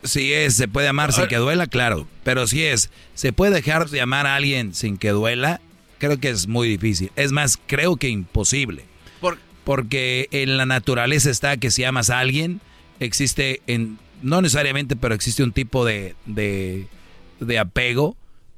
Si 0.03 0.33
es, 0.33 0.55
se 0.55 0.69
puede 0.69 0.89
amar 0.89 1.13
sin 1.13 1.27
que 1.27 1.37
duela, 1.37 1.67
claro. 1.67 2.07
Pero 2.25 2.47
si 2.47 2.65
es, 2.65 2.91
se 3.15 3.33
puede 3.33 3.53
dejar 3.53 3.89
de 3.89 4.01
amar 4.01 4.27
a 4.27 4.37
alguien 4.37 4.75
sin 4.75 4.97
que 4.97 5.11
duela, 5.11 5.61
creo 5.99 6.19
que 6.19 6.31
es 6.31 6.47
muy 6.47 6.69
difícil. 6.69 7.11
Es 7.17 7.33
más, 7.33 7.59
creo 7.67 7.97
que 7.97 8.09
imposible. 8.09 8.85
¿Por? 9.21 9.39
Porque 9.69 10.29
en 10.31 10.57
la 10.57 10.65
naturaleza 10.65 11.29
está 11.29 11.59
que 11.59 11.71
si 11.71 11.85
amas 11.85 12.09
a 12.09 12.21
alguien, 12.21 12.63
existe, 13.01 13.61
en, 13.67 13.99
no 14.23 14.41
necesariamente, 14.41 14.97
pero 14.97 15.15
existe 15.15 15.43
un 15.43 15.53
tipo 15.53 15.85
de, 15.85 16.15
de, 16.25 17.59
apego 17.59 18.17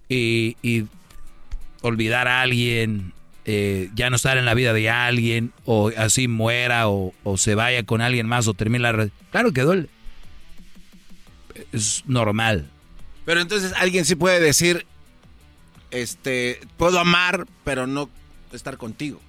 y, 0.09 0.57
y, 0.63 0.85
olvidar 1.83 2.29
a 2.29 2.43
alguien, 2.43 3.13
eh, 3.45 3.91
ya 3.93 4.09
no 4.09 4.15
estar 4.15 4.39
en 4.39 4.45
la 4.45 4.55
vida 4.55 4.73
de 4.73 4.89
alguien, 4.89 5.53
o 5.65 5.91
así 5.97 6.29
muera, 6.29 6.89
o, 6.89 7.13
se 7.37 7.57
vaya 7.57 7.83
con 7.83 8.03
alguien 8.03 8.29
más, 8.29 8.47
o 8.47 8.55
termine 8.55 8.79
la... 8.79 9.09
Claro 9.33 9.53
que 9.53 9.63
duele. 9.63 9.89
Es 11.73 12.05
normal. 12.07 12.71
Pero 13.25 13.41
entonces 13.41 13.73
alguien 13.77 14.05
sí 14.05 14.15
puede 14.15 14.39
decir, 14.39 14.87
este, 15.91 16.61
puedo 16.77 17.01
amar, 17.01 17.49
pero 17.65 17.89
no 17.89 18.09
estar 18.53 18.77
contigo. 18.77 19.21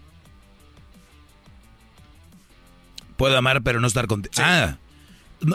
Puedo 3.21 3.37
amar, 3.37 3.61
pero 3.61 3.79
no 3.79 3.85
estar 3.85 4.07
contigo. 4.07 4.33
Sí. 4.35 4.41
Ah, 4.43 4.79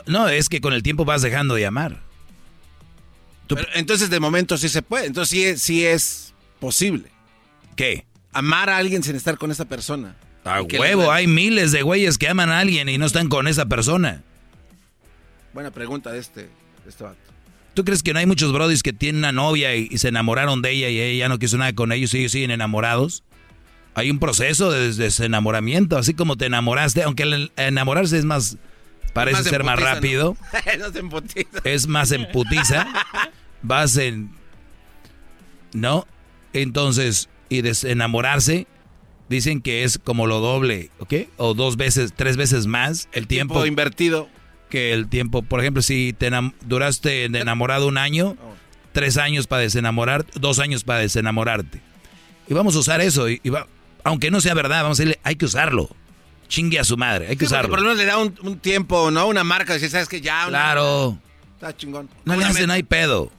no, 0.07 0.29
es 0.29 0.49
que 0.49 0.61
con 0.61 0.73
el 0.73 0.85
tiempo 0.85 1.05
vas 1.05 1.21
dejando 1.21 1.57
de 1.57 1.67
amar. 1.67 2.01
Pero 3.49 3.67
entonces 3.75 4.09
de 4.09 4.21
momento 4.21 4.57
sí 4.57 4.69
se 4.69 4.83
puede, 4.83 5.07
entonces 5.07 5.31
sí 5.31 5.45
es, 5.45 5.63
sí 5.63 5.85
es 5.85 6.33
posible. 6.61 7.11
¿Qué? 7.75 8.07
Amar 8.33 8.71
a 8.71 8.77
alguien 8.77 9.03
sin 9.03 9.17
estar 9.17 9.37
con 9.37 9.51
esa 9.51 9.65
persona. 9.65 10.15
A 10.45 10.63
huevo, 10.63 11.11
hay 11.11 11.27
miles 11.27 11.73
de 11.73 11.83
güeyes 11.83 12.19
que 12.19 12.29
aman 12.29 12.51
a 12.51 12.61
alguien 12.61 12.89
y 12.89 12.99
no 12.99 13.07
están 13.07 13.29
con 13.29 13.49
esa 13.49 13.67
persona. 13.67 14.23
Buena 15.53 15.73
pregunta 15.73 16.13
de 16.13 16.21
este, 16.21 16.43
de 16.43 16.89
este 16.89 17.03
vato. 17.03 17.19
¿Tú 17.75 17.85
crees 17.85 18.05
que 18.05 18.13
no 18.13 18.21
hay 18.21 18.27
muchos 18.27 18.53
brodis 18.53 18.85
que 18.85 18.93
tienen 18.93 19.23
una 19.23 19.33
novia 19.33 19.75
y, 19.75 19.89
y, 19.91 19.99
se 19.99 20.07
enamoraron 20.07 20.63
de 20.63 20.71
ella 20.71 20.89
y 20.89 21.01
ella 21.01 21.29
no 21.29 21.41
quiso 21.41 21.59
nada 21.59 21.73
con 21.73 21.91
ellos 21.91 22.15
y 22.15 22.19
ellos 22.19 22.31
siguen 22.31 22.53
enamorados? 22.53 23.25
Hay 23.97 24.11
un 24.11 24.19
proceso 24.19 24.71
de 24.71 24.93
desenamoramiento, 24.93 25.97
así 25.97 26.13
como 26.13 26.37
te 26.37 26.45
enamoraste, 26.45 27.03
aunque 27.03 27.23
el 27.23 27.51
enamorarse 27.57 28.19
es 28.19 28.27
más, 28.27 28.59
parece 29.15 29.39
más 29.39 29.45
ser 29.45 29.63
emputiza, 29.63 29.75
más 29.75 29.95
rápido. 29.95 30.37
¿no? 30.79 30.91
no 30.91 30.99
emputiza. 30.99 31.61
Es 31.65 31.87
más 31.87 32.13
en 32.13 32.31
putiza. 32.31 32.87
Vas 33.63 33.97
en... 33.97 34.33
¿No? 35.73 36.07
Entonces, 36.53 37.31
y 37.49 37.63
desenamorarse, 37.63 38.67
dicen 39.31 39.63
que 39.63 39.83
es 39.83 39.99
como 39.99 40.27
lo 40.27 40.41
doble, 40.41 40.91
¿ok? 40.99 41.15
O 41.39 41.55
dos 41.55 41.79
veces, 41.79 42.13
tres 42.15 42.37
veces 42.37 42.67
más 42.67 43.09
el, 43.13 43.23
el 43.23 43.27
tiempo, 43.29 43.55
tiempo 43.55 43.67
invertido 43.67 44.29
que 44.69 44.93
el 44.93 45.09
tiempo. 45.09 45.41
Por 45.41 45.61
ejemplo, 45.61 45.81
si 45.81 46.13
te 46.13 46.31
duraste 46.67 47.25
enamorado 47.25 47.89
un 47.89 47.97
año, 47.97 48.37
tres 48.93 49.17
años 49.17 49.47
para 49.47 49.63
desenamorar, 49.63 50.27
dos 50.35 50.59
años 50.59 50.85
para 50.85 51.01
desenamorarte. 51.01 51.81
Y 52.47 52.53
vamos 52.53 52.77
a 52.77 52.81
usar 52.81 53.01
eso. 53.01 53.29
Y, 53.31 53.41
y 53.43 53.49
va, 53.49 53.67
aunque 54.07 54.31
no 54.31 54.41
sea 54.41 54.55
verdad, 54.55 54.85
vamos 54.85 55.01
a 55.01 55.03
decirle, 55.03 55.21
hay 55.25 55.35
que 55.35 55.47
usarlo. 55.47 55.91
Chingue 56.47 56.79
a 56.79 56.85
su 56.85 56.97
madre, 56.97 57.27
hay 57.27 57.37
que 57.37 57.45
sí, 57.45 57.53
usarlo. 57.53 57.71
Por 57.71 57.81
lo 57.81 57.87
menos 57.87 57.99
le 57.99 58.05
da 58.05 58.19
un, 58.19 58.39
un, 58.43 58.57
tiempo, 58.61 59.11
¿no? 59.11 59.27
Una 59.27 59.43
marca, 59.43 59.77
si 59.81 59.89
sabes 59.89 60.09
que 60.09 60.21
ya. 60.21 60.47
Una... 60.47 60.59
Claro. 60.59 61.19
Está 61.55 61.77
chingón. 61.77 62.09
No 62.25 62.37
le 62.37 62.45
hacen, 62.45 62.69
no 62.69 62.73
hay 62.73 62.85
pedo. 62.85 63.33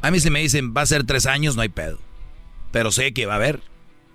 A 0.00 0.10
mí 0.10 0.18
si 0.18 0.30
me 0.30 0.40
dicen, 0.40 0.72
va 0.74 0.80
a 0.80 0.86
ser 0.86 1.04
tres 1.04 1.26
años, 1.26 1.54
no 1.54 1.60
hay 1.60 1.68
pedo. 1.68 1.98
Pero 2.72 2.92
sé 2.92 3.12
que 3.12 3.26
va 3.26 3.34
a 3.34 3.36
haber. 3.36 3.60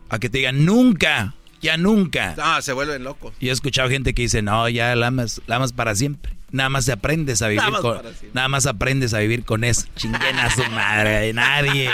A 0.09 0.17
que 0.17 0.27
te 0.27 0.39
digan, 0.39 0.65
nunca, 0.65 1.35
ya 1.61 1.77
nunca. 1.77 2.33
No, 2.35 2.59
se 2.63 2.73
vuelven 2.73 3.03
locos. 3.03 3.35
Y 3.39 3.49
he 3.49 3.51
escuchado 3.51 3.87
gente 3.87 4.15
que 4.15 4.23
dice, 4.23 4.41
no, 4.41 4.67
ya 4.69 4.95
la 4.95 5.07
amas, 5.07 5.39
la 5.45 5.57
amas 5.57 5.71
para 5.71 5.93
siempre. 5.93 6.33
Nada 6.49 6.69
más 6.69 6.89
aprendes 6.89 7.43
a 7.43 7.47
vivir 7.47 7.63
nada 7.63 7.79
con. 7.79 8.01
Nada 8.33 8.47
más 8.47 8.65
aprendes 8.65 9.13
a 9.13 9.19
vivir 9.19 9.45
con 9.45 9.63
eso. 9.63 9.85
Chinguen 9.95 10.39
a 10.39 10.49
su 10.49 10.63
madre, 10.71 11.31
nadie. 11.31 11.91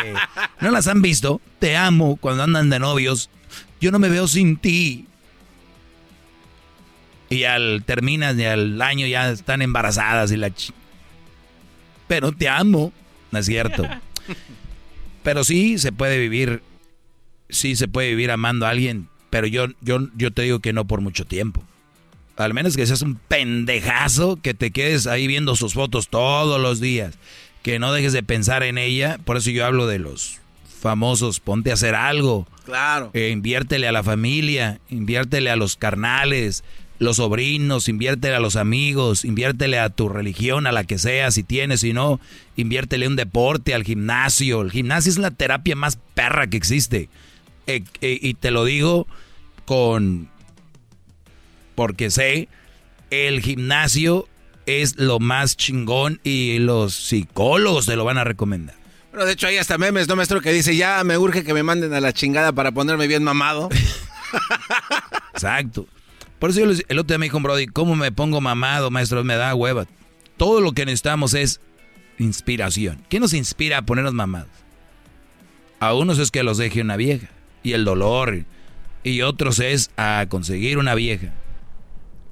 ¿No 0.62 0.72
las 0.72 0.88
han 0.88 1.02
visto? 1.02 1.42
Te 1.60 1.76
amo 1.76 2.16
cuando 2.16 2.44
andan 2.44 2.70
de 2.70 2.80
novios. 2.80 3.30
Yo 3.80 3.92
no 3.92 4.00
me 4.00 4.10
veo 4.10 4.28
sin 4.28 4.58
ti. 4.58 5.06
Y 7.30 7.44
al 7.44 7.84
terminas 7.86 8.38
y 8.38 8.46
al 8.46 8.82
año 8.82 9.06
ya 9.06 9.30
están 9.30 9.62
embarazadas 9.62 10.32
y 10.32 10.38
la 10.38 10.50
ch... 10.50 10.72
Pero 12.08 12.32
te 12.32 12.48
amo. 12.48 12.94
No 13.32 13.40
es 13.40 13.46
cierto. 13.46 13.88
Pero 15.24 15.44
sí 15.44 15.78
se 15.78 15.92
puede 15.92 16.20
vivir. 16.20 16.62
Sí 17.50 17.76
se 17.76 17.88
puede 17.88 18.10
vivir 18.10 18.32
amando 18.32 18.66
a 18.66 18.70
alguien. 18.70 19.10
Pero 19.30 19.48
yo, 19.48 19.68
yo, 19.82 20.08
yo 20.16 20.32
te 20.32 20.44
digo 20.44 20.60
que 20.60 20.74
no 20.74 20.86
por 20.86 21.02
mucho 21.02 21.26
tiempo. 21.26 21.64
Al 22.38 22.54
menos 22.54 22.78
que 22.78 22.86
seas 22.86 23.02
un 23.02 23.16
pendejazo, 23.16 24.38
que 24.42 24.54
te 24.54 24.72
quedes 24.72 25.08
ahí 25.08 25.28
viendo 25.28 25.56
sus 25.56 25.74
fotos 25.74 26.08
todos 26.08 26.62
los 26.62 26.80
días. 26.80 27.16
Que 27.62 27.80
no 27.80 27.92
dejes 27.92 28.14
de 28.14 28.24
pensar 28.24 28.64
en 28.64 28.78
ella. 28.78 29.20
Por 29.26 29.38
eso 29.38 29.50
yo 29.50 29.66
hablo 29.66 29.88
de 29.88 30.00
los 30.00 30.40
famosos. 30.80 31.42
Ponte 31.42 31.72
a 31.72 31.74
hacer 31.74 31.94
algo. 31.94 32.48
Claro. 32.68 33.12
Eh, 33.14 33.30
inviértele 33.30 33.88
a 33.88 33.94
la 33.94 34.04
familia. 34.04 34.82
Inviértele 34.90 35.50
a 35.50 35.56
los 35.56 35.78
carnales, 35.78 36.66
los 37.00 37.16
sobrinos. 37.16 37.88
Inviértele 37.88 38.36
a 38.36 38.42
los 38.42 38.58
amigos. 38.58 39.24
Inviértele 39.24 39.80
a 39.80 39.90
tu 39.90 40.10
religión, 40.10 40.68
a 40.68 40.74
la 40.74 40.84
que 40.84 40.98
sea, 40.98 41.32
si 41.32 41.44
tienes, 41.44 41.80
si 41.80 41.94
no. 41.94 42.20
Inviértele 42.58 43.08
un 43.08 43.16
deporte, 43.16 43.74
al 43.74 43.86
gimnasio. 43.86 44.62
El 44.62 44.72
gimnasio 44.72 45.10
es 45.10 45.18
la 45.18 45.32
terapia 45.32 45.78
más 45.78 45.98
perra 46.14 46.48
que 46.48 46.58
existe. 46.58 47.08
Eh, 47.68 47.86
eh, 48.02 48.20
y 48.22 48.34
te 48.34 48.52
lo 48.52 48.66
digo 48.66 49.08
con 49.64 50.30
porque 51.74 52.12
sé, 52.12 52.50
el 53.12 53.40
gimnasio 53.40 54.28
es 54.66 54.98
lo 54.98 55.20
más 55.20 55.56
chingón 55.56 56.20
y 56.24 56.60
los 56.60 56.94
psicólogos 56.94 57.86
te 57.86 57.96
lo 57.96 58.04
van 58.04 58.18
a 58.18 58.26
recomendar. 58.26 58.76
Bueno, 59.18 59.26
de 59.30 59.34
hecho 59.34 59.48
hay 59.48 59.58
hasta 59.58 59.80
memes, 59.80 60.08
¿no, 60.08 60.16
maestro? 60.16 60.42
Que 60.42 60.52
dice, 60.54 60.76
ya 60.76 61.04
me 61.04 61.18
urge 61.18 61.44
que 61.44 61.52
me 61.52 61.64
manden 61.64 61.92
a 61.96 62.00
la 62.00 62.14
chingada 62.14 62.52
para 62.52 62.72
ponerme 62.72 63.08
bien 63.08 63.24
mamado. 63.24 63.68
Exacto. 65.34 65.88
Por 66.38 66.52
eso 66.52 66.60
yo 66.60 66.66
les- 66.68 66.86
el 66.88 67.00
otro 67.00 67.08
día 67.14 67.18
me 67.18 67.26
dijo 67.26 67.40
Brody, 67.40 67.66
¿cómo 67.66 67.96
me 67.96 68.12
pongo 68.12 68.42
mamado, 68.42 68.92
maestro? 68.92 69.24
Me 69.24 69.36
da 69.36 69.56
hueva. 69.56 69.86
Todo 70.38 70.62
lo 70.62 70.74
que 70.74 70.86
necesitamos 70.86 71.34
es 71.34 71.62
inspiración. 72.20 73.04
¿Qué 73.10 73.20
nos 73.20 73.34
inspira 73.34 73.80
a 73.80 73.82
ponernos 73.82 74.14
mamados? 74.14 74.52
A 75.80 75.96
unos 75.96 76.20
es 76.20 76.30
que 76.30 76.44
los 76.44 76.60
deje 76.60 76.82
una 76.82 76.96
vieja 76.96 77.28
y 77.64 77.74
el 77.74 77.86
dolor. 77.86 78.44
Y 79.04 79.24
otros 79.24 79.58
es 79.58 79.90
a 79.98 80.28
conseguir 80.30 80.78
una 80.78 80.94
vieja. 80.94 81.34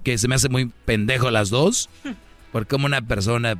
Que 0.04 0.20
se 0.20 0.28
me 0.28 0.36
hace 0.36 0.50
muy 0.50 0.72
pendejo 0.86 1.32
las 1.32 1.50
dos. 1.50 1.90
Porque 2.52 2.70
como 2.70 2.86
una 2.86 3.02
persona... 3.02 3.56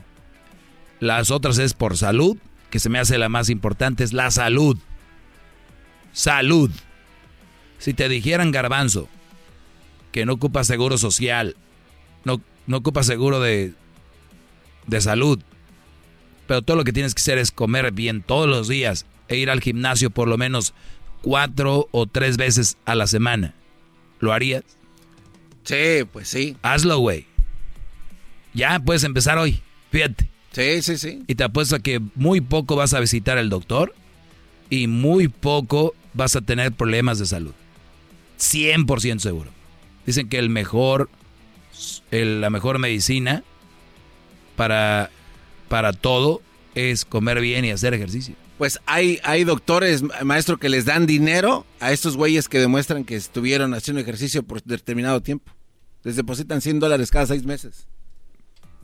Las 1.00 1.32
otras 1.32 1.58
es 1.58 1.74
por 1.74 1.98
salud. 1.98 2.38
Que 2.76 2.80
se 2.80 2.90
me 2.90 3.00
hace 3.00 3.18
la 3.18 3.30
más 3.30 3.50
importante 3.50 4.04
es 4.04 4.12
la 4.12 4.30
salud. 4.32 4.78
Salud. 6.12 6.70
Si 7.78 7.94
te 7.94 8.10
dijeran 8.10 8.52
garbanzo 8.52 9.08
que 10.12 10.26
no 10.26 10.34
ocupa 10.34 10.66
seguro 10.66 10.98
social, 10.98 11.56
no, 12.26 12.42
no 12.68 12.76
ocupa 12.76 13.04
seguro 13.04 13.40
de, 13.40 13.74
de 14.88 15.00
salud, 15.00 15.40
pero 16.48 16.64
todo 16.64 16.76
lo 16.76 16.84
que 16.84 16.92
tienes 16.92 17.16
que 17.16 17.22
hacer 17.22 17.38
es 17.38 17.52
comer 17.52 17.94
bien 17.94 18.22
todos 18.22 18.50
los 18.50 18.68
días 18.68 19.06
e 19.30 19.38
ir 19.38 19.50
al 19.50 19.62
gimnasio 19.62 20.10
por 20.10 20.28
lo 20.28 20.38
menos 20.38 20.74
cuatro 21.22 21.88
o 21.92 22.08
tres 22.08 22.36
veces 22.36 22.76
a 22.84 22.94
la 22.94 23.08
semana. 23.08 23.54
¿Lo 24.20 24.34
harías? 24.34 24.66
Sí, 25.64 26.04
pues 26.12 26.28
sí. 26.28 26.58
Hazlo, 26.62 26.98
güey. 26.98 27.26
Ya 28.54 28.82
puedes 28.82 29.06
empezar 29.06 29.38
hoy. 29.38 29.62
Fíjate. 29.92 30.35
Sí, 30.56 30.82
sí, 30.82 30.98
sí. 30.98 31.24
Y 31.28 31.36
te 31.36 31.44
apuesto 31.44 31.76
a 31.76 31.80
que 31.80 32.00
muy 32.16 32.40
poco 32.40 32.78
vas 32.78 32.94
a 32.94 33.00
visitar 33.02 33.38
al 33.38 33.50
doctor 33.50 33.94
y 34.70 34.88
muy 34.88 35.28
poco 35.28 35.94
vas 36.14 36.36
a 36.38 36.42
tener 36.42 36.72
problemas 36.72 37.20
de 37.20 37.26
salud. 37.26 37.54
100% 38.40 39.20
seguro. 39.20 39.52
Dicen 40.06 40.30
que 40.30 40.40
el 40.40 40.50
mejor, 40.50 41.10
el- 42.12 42.40
la 42.40 42.50
mejor 42.50 42.80
medicina 42.80 43.44
para, 44.56 45.10
para 45.68 45.92
todo 45.94 46.42
es 46.74 47.04
comer 47.06 47.42
bien 47.42 47.66
y 47.66 47.72
hacer 47.72 47.94
ejercicio. 47.94 48.36
Pues 48.58 48.80
hay, 48.86 49.20
hay 49.24 49.44
doctores, 49.44 50.04
ma- 50.04 50.24
maestro, 50.24 50.58
que 50.58 50.70
les 50.70 50.86
dan 50.86 51.06
dinero 51.06 51.66
a 51.82 51.92
estos 51.92 52.16
güeyes 52.16 52.48
que 52.48 52.60
demuestran 52.60 53.04
que 53.04 53.16
estuvieron 53.16 53.74
haciendo 53.74 54.00
ejercicio 54.02 54.44
por 54.44 54.64
determinado 54.64 55.22
tiempo. 55.22 55.52
Les 56.04 56.16
depositan 56.16 56.62
100 56.62 56.80
dólares 56.80 57.12
cada 57.12 57.26
seis 57.26 57.44
meses. 57.44 57.88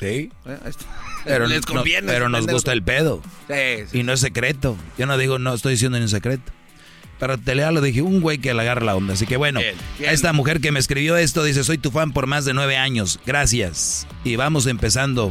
Sí. 0.01 0.30
Eh. 0.45 0.57
Pero, 1.23 1.45
les 1.47 1.61
no- 1.67 1.75
conviene. 1.75 2.07
pero 2.11 2.27
nos 2.30 2.47
gusta 2.47 2.73
el 2.73 2.81
pedo. 2.81 3.21
Sí, 3.47 3.85
sí. 3.91 3.99
Y 3.99 4.03
no 4.03 4.11
es 4.11 4.19
secreto. 4.19 4.75
Yo 4.97 5.05
no 5.05 5.17
digo, 5.19 5.38
no 5.38 5.53
estoy 5.53 5.73
diciendo 5.73 5.97
ni 5.99 6.03
un 6.05 6.09
secreto. 6.09 6.51
Para 7.19 7.38
telear 7.38 7.71
lo 7.71 7.80
dije, 7.81 8.01
un 8.01 8.21
güey 8.21 8.39
que 8.39 8.51
le 8.55 8.61
agarra 8.61 8.83
la 8.83 8.95
onda. 8.95 9.13
Así 9.13 9.27
que 9.27 9.38
bueno, 9.38 9.59
bien. 9.59 9.75
a 10.09 10.11
esta 10.13 10.33
mujer 10.33 10.59
que 10.61 10.71
me 10.71 10.80
escribió 10.80 11.17
esto 11.17 11.43
dice, 11.43 11.63
soy 11.63 11.77
tu 11.77 11.91
fan 11.91 12.11
por 12.11 12.25
más 12.25 12.43
de 12.45 12.55
nueve 12.55 12.75
años. 12.77 13.19
Gracias. 13.27 14.07
Y 14.23 14.35
vamos 14.35 14.65
empezando. 14.65 15.30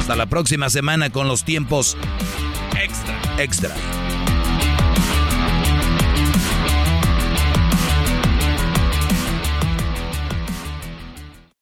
Hasta 0.00 0.16
la 0.16 0.26
próxima 0.26 0.68
semana 0.68 1.10
con 1.10 1.28
los 1.28 1.44
tiempos 1.44 1.96
extra. 2.82 3.20
Extra. 3.38 3.74